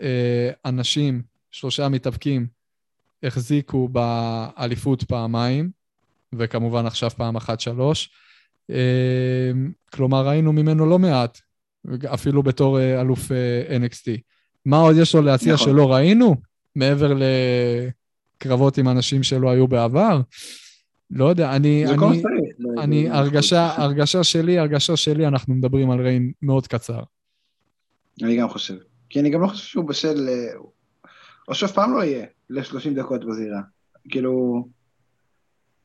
אה, 0.00 0.50
אנשים, 0.64 1.22
שלושה 1.50 1.88
מתאבקים, 1.88 2.46
החזיקו 3.22 3.88
באליפות 3.88 5.02
פעמיים, 5.02 5.70
וכמובן 6.32 6.86
עכשיו 6.86 7.10
פעם 7.10 7.36
אחת 7.36 7.60
שלוש. 7.60 8.10
אה, 8.70 9.52
כלומר, 9.92 10.28
ראינו 10.28 10.52
ממנו 10.52 10.86
לא 10.86 10.98
מעט, 10.98 11.38
אפילו 12.06 12.42
בתור 12.42 12.80
אה, 12.80 13.00
אלוף 13.00 13.32
אה, 13.32 13.76
NXT. 13.76 14.20
מה 14.64 14.76
עוד 14.76 14.96
יש 14.96 15.14
לו 15.14 15.22
להציע 15.22 15.54
נכון. 15.54 15.66
שלא 15.66 15.92
ראינו, 15.92 16.36
מעבר 16.76 17.12
לקרבות 18.40 18.78
עם 18.78 18.88
אנשים 18.88 19.22
שלא 19.22 19.50
היו 19.50 19.68
בעבר? 19.68 20.20
לא 21.10 21.24
יודע, 21.24 21.56
אני... 21.56 21.82
זה 21.86 21.92
אני... 21.92 21.98
כל 21.98 22.14
שצריך. 22.14 22.78
אני, 22.78 23.10
הרגשה, 23.10 23.74
הרגשה 23.76 24.24
שלי, 24.24 24.58
הרגשה 24.58 24.96
שלי, 24.96 25.26
אנחנו 25.26 25.54
מדברים 25.54 25.90
על 25.90 26.00
ריין 26.00 26.32
מאוד 26.42 26.66
קצר. 26.66 27.02
אני 28.22 28.36
גם 28.36 28.48
חושב. 28.48 28.76
כי 29.08 29.20
אני 29.20 29.30
גם 29.30 29.42
לא 29.42 29.46
חושב 29.46 29.64
שהוא 29.64 29.88
בשל... 29.88 30.28
או 31.48 31.54
שאף 31.54 31.72
פעם 31.72 31.94
לא 31.94 32.04
יהיה 32.04 32.26
ל-30 32.50 32.94
דקות 32.96 33.24
בזירה. 33.24 33.60
כאילו... 34.08 34.64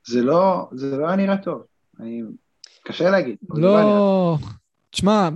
זה 0.07 0.21
לא... 0.21 0.69
זה 0.71 0.97
לא 0.97 1.07
היה 1.07 1.15
נראה 1.15 1.37
טוב. 1.37 1.63
אני... 1.99 2.21
קשה 2.83 3.09
להגיד. 3.09 3.35
טוב. 3.47 3.59
לא... 3.59 4.37
תשמע, 4.89 5.29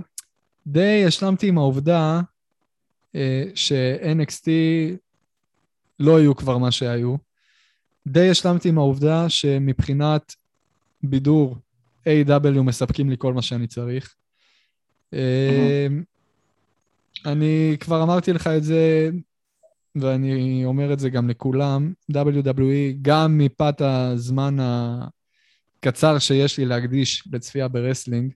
די 0.66 1.04
השלמתי 1.06 1.48
עם 1.48 1.58
העובדה 1.58 2.20
אה, 3.14 3.44
ש-NXT 3.54 4.48
לא 6.00 6.20
יהיו 6.20 6.36
כבר 6.36 6.58
מה 6.58 6.70
שהיו. 6.70 7.16
די 8.06 8.30
השלמתי 8.30 8.68
עם 8.68 8.78
העובדה 8.78 9.28
שמבחינת 9.28 10.34
בידור, 11.02 11.56
AEW 12.08 12.62
מספקים 12.62 13.10
לי 13.10 13.16
כל 13.18 13.34
מה 13.34 13.42
שאני 13.42 13.66
צריך. 13.66 14.14
אה, 15.14 15.86
אני 17.26 17.76
כבר 17.80 18.02
אמרתי 18.02 18.32
לך 18.32 18.46
את 18.46 18.64
זה, 18.64 19.10
ואני 19.96 20.64
אומר 20.64 20.92
את 20.92 20.98
זה 20.98 21.10
גם 21.10 21.30
לכולם, 21.30 21.92
WWE, 22.12 22.96
גם 23.02 23.38
מפאת 23.38 23.80
הזמן 23.80 24.56
הקצר 24.60 26.18
שיש 26.18 26.58
לי 26.58 26.64
להקדיש 26.64 27.28
לצפייה 27.32 27.68
ב 27.68 27.74
wrestling, 27.74 28.32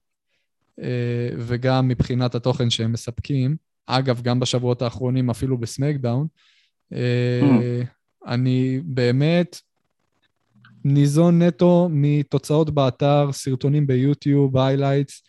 אה, 0.83 1.29
וגם 1.39 1.89
מבחינת 1.89 2.35
התוכן 2.35 2.71
שהם 2.71 2.93
מספקים, 2.93 3.57
אגב, 3.87 4.23
גם 4.23 4.41
בשבועות 4.41 4.83
האחרונים, 4.83 5.31
אפילו 5.31 5.59
ב 5.59 5.65
SmackDown, 5.65 6.27
אני 8.27 8.81
באמת 8.85 9.61
ניזון 10.85 11.43
נטו 11.43 11.89
מתוצאות 11.91 12.71
באתר, 12.71 13.29
סרטונים 13.33 13.87
ביוטיוב, 13.87 14.57
highlights. 14.59 15.23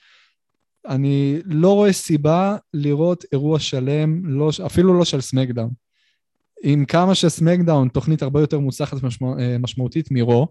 אני 0.88 1.40
לא 1.46 1.74
רואה 1.74 1.94
סיבה 1.94 2.58
לראות 2.74 3.26
אירוע 3.32 3.60
שלם, 3.60 4.26
לא, 4.26 4.50
אפילו 4.66 4.98
לא 4.98 5.06
של 5.06 5.22
SmackDown. 5.22 5.70
עם 6.64 6.86
כמה 6.86 7.16
ש 7.16 7.29
SmackDown 7.29 7.88
תוכנית 7.88 8.22
הרבה 8.22 8.42
יותר 8.42 8.60
מוצלחת 8.60 9.04
משמע, 9.04 9.28
אה, 9.40 9.58
משמעותית 9.58 10.08
מ 10.12 10.19
Raw, 10.19 10.48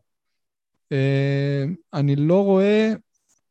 אה, 0.92 1.64
אני 1.94 2.16
לא 2.16 2.44
רואה... 2.44 2.92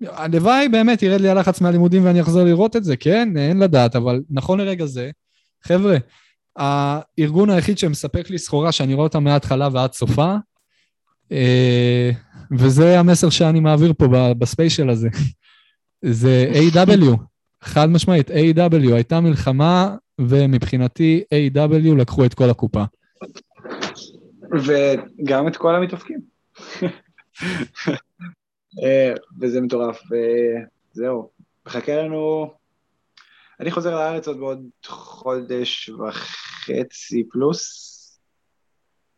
הלוואי 0.01 0.69
באמת 0.69 1.03
ירד 1.03 1.22
לי 1.22 1.30
הלחץ 1.30 1.61
מהלימודים 1.61 2.06
ואני 2.06 2.22
אחזור 2.22 2.43
לראות 2.43 2.75
את 2.75 2.83
זה, 2.83 2.98
כן? 2.98 3.38
אין 3.38 3.59
לדעת, 3.59 3.95
אבל 3.95 4.22
נכון 4.30 4.59
לרגע 4.59 4.85
זה, 4.85 5.11
חבר'ה, 5.64 5.98
הארגון 6.56 7.49
היחיד 7.49 7.77
שמספק 7.77 8.30
לי 8.30 8.38
סחורה 8.38 8.72
שאני 8.72 8.93
רואה 8.93 9.03
אותה 9.03 9.19
מההתחלה 9.19 9.69
ועד 9.72 9.93
סופה, 9.93 10.35
אה, 11.32 12.11
וזה 12.51 12.99
המסר 12.99 13.30
שאני 13.30 13.59
מעביר 13.59 13.93
פה 13.93 14.33
בספיישל 14.38 14.90
הזה. 14.90 15.09
זה 16.01 16.51
A.W, 16.53 17.17
חד 17.61 17.90
משמעית, 17.90 18.32
A.W, 18.32 18.93
הייתה 18.93 19.19
מלחמה, 19.19 19.95
ומבחינתי 20.19 21.23
A.W 21.33 21.95
לקחו 21.95 22.25
את 22.25 22.33
כל 22.33 22.49
הקופה. 22.49 22.83
וגם 24.53 25.48
את 25.48 25.57
כל 25.57 25.75
המתאפקים. 25.75 26.19
אה, 28.83 29.14
וזה 29.41 29.61
מטורף. 29.61 30.01
אה, 30.14 30.61
זהו, 30.93 31.30
מחכה 31.65 31.95
לנו... 31.95 32.51
אני 33.59 33.72
חוזר 33.72 33.95
לארץ 33.95 34.27
עוד 34.27 34.40
בעוד 34.40 34.69
חודש 34.85 35.90
וחצי 35.90 37.23
פלוס 37.32 37.90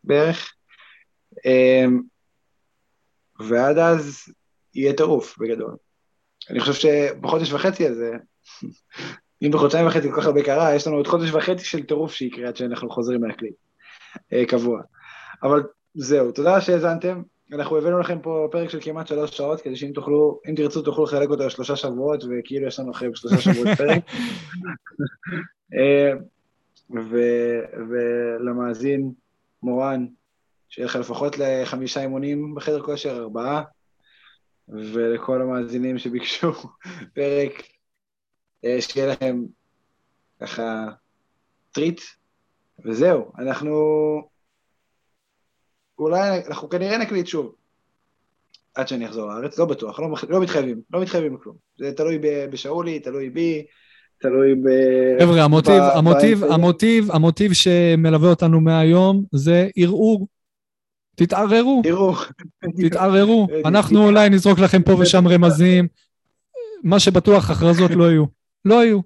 בערך. 0.04 0.54
אה, 1.46 1.84
ועד 3.40 3.78
אז 3.78 4.24
יהיה 4.74 4.92
טירוף 4.92 5.38
בגדול. 5.38 5.76
אני 6.50 6.60
חושב 6.60 6.72
שבחודש 6.72 7.52
וחצי 7.52 7.86
הזה, 7.86 8.12
אם 9.42 9.50
בחודשיים 9.52 9.86
וחצי 9.86 10.10
כל 10.10 10.20
כך 10.20 10.26
הרבה 10.26 10.42
קרה, 10.42 10.74
יש 10.74 10.86
לנו 10.86 10.96
עוד 10.96 11.06
חודש 11.06 11.30
וחצי 11.30 11.64
של 11.64 11.82
טירוף 11.82 12.12
שיקרה 12.12 12.48
עד 12.48 12.56
שאנחנו 12.56 12.90
חוזרים 12.90 13.24
להקליט, 13.24 13.54
אה, 14.32 14.46
קבוע. 14.46 14.82
אבל 15.42 15.62
זהו, 15.94 16.32
תודה 16.32 16.60
שהאזנתם. 16.60 17.22
אנחנו 17.52 17.78
הבאנו 17.78 17.98
לכם 17.98 18.18
פה 18.22 18.48
פרק 18.52 18.70
של 18.70 18.78
כמעט 18.80 19.06
שלוש 19.06 19.30
שעות, 19.30 19.60
כדי 19.60 19.76
שאם 19.76 19.92
תוכלו, 19.94 20.40
אם 20.48 20.54
תרצו 20.54 20.82
תוכלו 20.82 21.04
לחלק 21.04 21.28
אותו 21.30 21.46
לשלושה 21.46 21.76
שבועות, 21.76 22.24
וכאילו 22.24 22.66
יש 22.66 22.78
לנו 22.78 22.90
אחרי 22.90 23.08
שלושה 23.14 23.40
שבועות 23.40 23.68
פרק. 23.78 24.02
אה, 25.74 26.12
ו- 27.10 27.64
ולמאזין, 27.88 29.12
מורן, 29.62 30.06
שיהיה 30.68 30.86
לך 30.86 30.96
לפחות 30.96 31.38
לחמישה 31.38 32.00
אימונים 32.00 32.54
בחדר 32.54 32.82
כושר, 32.82 33.16
ארבעה, 33.16 33.62
ולכל 34.68 35.42
המאזינים 35.42 35.98
שביקשו 35.98 36.52
פרק, 37.14 37.62
אה, 38.64 38.76
שיהיה 38.80 39.12
לכם 39.12 39.42
ככה 40.40 40.86
treat, 41.72 42.00
וזהו, 42.84 43.32
אנחנו 43.38 43.72
אולי, 45.98 46.40
אנחנו 46.48 46.68
כנראה 46.68 46.98
נקליט 46.98 47.26
שוב, 47.26 47.54
עד 48.74 48.88
שאני 48.88 49.06
אחזור 49.06 49.28
לארץ, 49.28 49.58
לא 49.58 49.64
בטוח, 49.64 50.00
לא, 50.00 50.08
לא 50.28 50.40
מתחייבים, 50.40 50.80
לא 50.90 51.00
מתחייבים 51.00 51.34
בכלום. 51.34 51.56
זה 51.78 51.92
תלוי 51.92 52.18
ב- 52.18 52.46
בשאולי, 52.50 53.00
תלוי 53.00 53.30
בי, 53.30 53.66
תלוי 54.18 54.54
ב... 54.54 54.68
חבר'ה, 55.22 55.44
המוטיב, 55.44 55.74
ב- 55.74 55.96
המוטיב, 55.96 56.38
באמצעים. 56.38 56.52
המוטיב, 56.52 57.10
המוטיב 57.10 57.52
שמלווה 57.52 58.30
אותנו 58.30 58.60
מהיום 58.60 59.24
זה 59.32 59.68
ערעור. 59.76 60.28
תתערערו, 61.14 61.82
תתערערו. 62.82 63.46
אנחנו 63.68 64.06
אולי 64.06 64.30
נזרוק 64.30 64.58
לכם 64.58 64.82
פה 64.82 64.92
ושם 65.00 65.28
רמזים. 65.32 65.88
מה 66.82 67.00
שבטוח, 67.00 67.50
הכרזות 67.50 67.90
לא 67.90 68.04
יהיו. 68.10 68.24
לא 68.64 68.84
יהיו. 68.84 69.00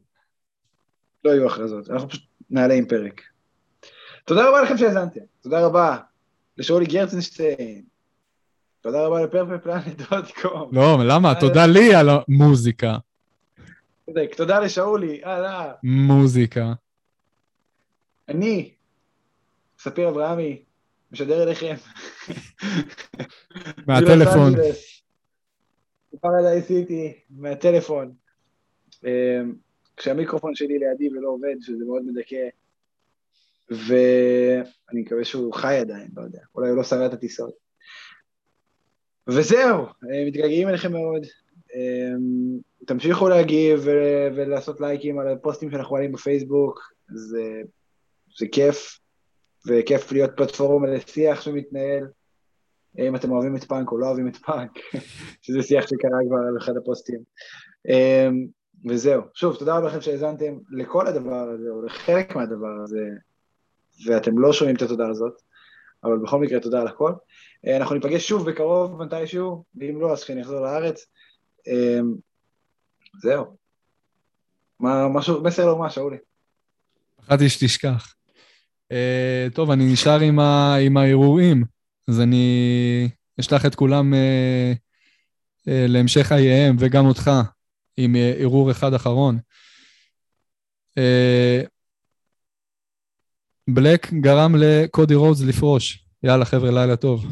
לא 1.24 1.30
יהיו 1.30 1.46
הכרזות, 1.46 1.90
אנחנו 1.90 2.08
פשוט 2.08 2.22
נעלה 2.50 2.74
עם 2.74 2.86
פרק. 2.86 3.22
תודה 4.24 4.48
רבה 4.48 4.62
לכם 4.62 4.76
שהאזנתם, 4.78 5.20
תודה 5.42 5.66
רבה 5.66 5.96
לשאולי 6.60 6.86
גרצנשטיין, 6.86 7.82
תודה 8.80 9.06
רבה 9.06 9.22
לפרפפלנט.קום. 9.24 10.70
לא, 10.72 10.98
למה? 11.08 11.34
תודה 11.40 11.66
לי 11.66 11.94
על 11.94 12.08
המוזיקה. 12.10 12.96
צודק, 14.06 14.34
תודה 14.36 14.60
לשאולי, 14.60 15.20
הלאה. 15.24 15.72
מוזיקה. 15.82 16.72
אני, 18.28 18.70
ספיר 19.78 20.08
אברהמי, 20.08 20.62
משדר 21.12 21.42
אליכם. 21.42 21.74
מהטלפון. 23.86 24.52
פרדייס 26.20 26.64
סיטי, 26.66 27.12
מהטלפון. 27.30 28.12
אמ, 29.04 29.54
כשהמיקרופון 29.96 30.54
שלי 30.54 30.78
לידי 30.78 31.16
ולא 31.16 31.28
עובד, 31.28 31.54
שזה 31.60 31.84
מאוד 31.84 32.02
מדכא. 32.06 32.48
ואני 33.70 35.00
מקווה 35.00 35.24
שהוא 35.24 35.54
חי 35.54 35.76
עדיין, 35.76 36.08
לא 36.16 36.22
יודע. 36.22 36.40
אולי 36.54 36.68
הוא 36.68 36.76
לא 36.76 36.82
שרד 36.82 37.08
את 37.08 37.12
הטיסות. 37.12 37.54
וזהו, 39.28 39.86
אה, 39.86 40.24
מתגעגעים 40.26 40.68
אליכם 40.68 40.92
מאוד. 40.92 41.26
אמ, 41.74 42.58
תמשיכו 42.86 43.28
להגיב 43.28 43.80
ולעשות 44.36 44.80
לייקים 44.80 45.18
על 45.18 45.28
הפוסטים 45.28 45.70
שאנחנו 45.70 45.94
מעלים 45.94 46.12
בפייסבוק, 46.12 46.80
זה, 47.08 47.62
זה 48.38 48.46
כיף, 48.52 48.98
וכיף 49.68 50.12
להיות 50.12 50.30
פלטפורמה 50.36 50.88
לשיח 50.88 51.40
שמתנהל. 51.40 52.06
אם 52.98 53.16
אתם 53.16 53.30
אוהבים 53.30 53.56
את 53.56 53.64
פאנק 53.64 53.92
או 53.92 53.98
לא 53.98 54.06
אוהבים 54.06 54.28
את 54.28 54.36
פאנק, 54.36 54.70
שזה 55.42 55.62
שיח 55.62 55.86
שקרה 55.86 56.18
כבר 56.28 56.38
על 56.48 56.58
אחד 56.58 56.76
הפוסטים. 56.76 57.20
וזהו. 58.88 59.22
שוב, 59.34 59.56
תודה 59.56 59.76
רבה 59.76 59.86
לכם 59.86 60.00
שהאזנתם 60.00 60.58
לכל 60.70 61.06
הדבר 61.06 61.48
הזה, 61.50 61.70
או 61.70 61.82
לחלק 61.82 62.36
מהדבר 62.36 62.82
הזה, 62.84 63.08
ואתם 64.06 64.38
לא 64.38 64.52
שומעים 64.52 64.76
את 64.76 64.82
התודה 64.82 65.08
הזאת, 65.08 65.32
אבל 66.04 66.18
בכל 66.18 66.40
מקרה 66.40 66.60
תודה 66.60 66.80
על 66.80 66.88
הכל. 66.88 67.12
אה, 67.66 67.76
אנחנו 67.76 67.94
ניפגש 67.94 68.28
שוב 68.28 68.50
בקרוב 68.50 69.02
מתישהו, 69.02 69.64
ואם 69.74 70.00
לא, 70.00 70.12
אז 70.12 70.24
כשאני 70.24 70.42
אחזור 70.42 70.60
לארץ. 70.60 71.06
אמ, 71.66 72.14
זהו. 73.22 73.56
מה, 74.80 75.08
משהו, 75.08 75.42
מסר 75.42 75.66
לא 75.66 75.88
שאולי. 75.88 76.16
פחדתי 77.16 77.48
שתשכח. 77.48 78.14
Uh, 78.92 79.54
טוב, 79.54 79.70
אני 79.70 79.92
נשאר 79.92 80.20
עם, 80.20 80.38
ה, 80.38 80.74
עם 80.74 80.96
הערעורים, 80.96 81.64
אז 82.08 82.20
אני 82.20 83.08
אשלח 83.40 83.66
את 83.66 83.74
כולם 83.74 84.14
uh, 84.14 84.76
uh, 85.66 85.70
להמשך 85.88 86.22
חייהם, 86.22 86.76
וגם 86.78 87.06
אותך, 87.06 87.30
עם 87.96 88.16
ערעור 88.38 88.70
אחד 88.70 88.94
אחרון. 88.94 89.38
בלק 93.74 94.12
גרם 94.12 94.54
לקודי 94.58 95.14
רודס 95.14 95.40
לפרוש. 95.42 96.04
יאללה, 96.22 96.44
חבר'ה, 96.44 96.70
לילה 96.70 96.96
טוב. 96.96 97.24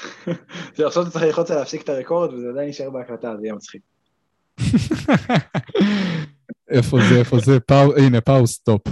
זה 0.76 0.86
עכשיו 0.86 1.02
אתה 1.02 1.10
צריך 1.10 1.24
ללחוץ 1.24 1.50
להפסיק 1.50 1.82
את 1.82 1.88
הרקורד, 1.88 2.34
וזה 2.34 2.48
עדיין 2.50 2.66
יישאר 2.66 2.90
בהקלטה, 2.90 3.36
זה 3.36 3.46
יהיה 3.46 3.54
מצחיק. 3.54 3.82
איפה 6.70 6.98
זה, 7.08 7.18
איפה 7.18 7.38
זה? 7.38 7.58
הנה, 7.96 8.20
פאוס 8.20 8.52
סטופ. 8.52 8.82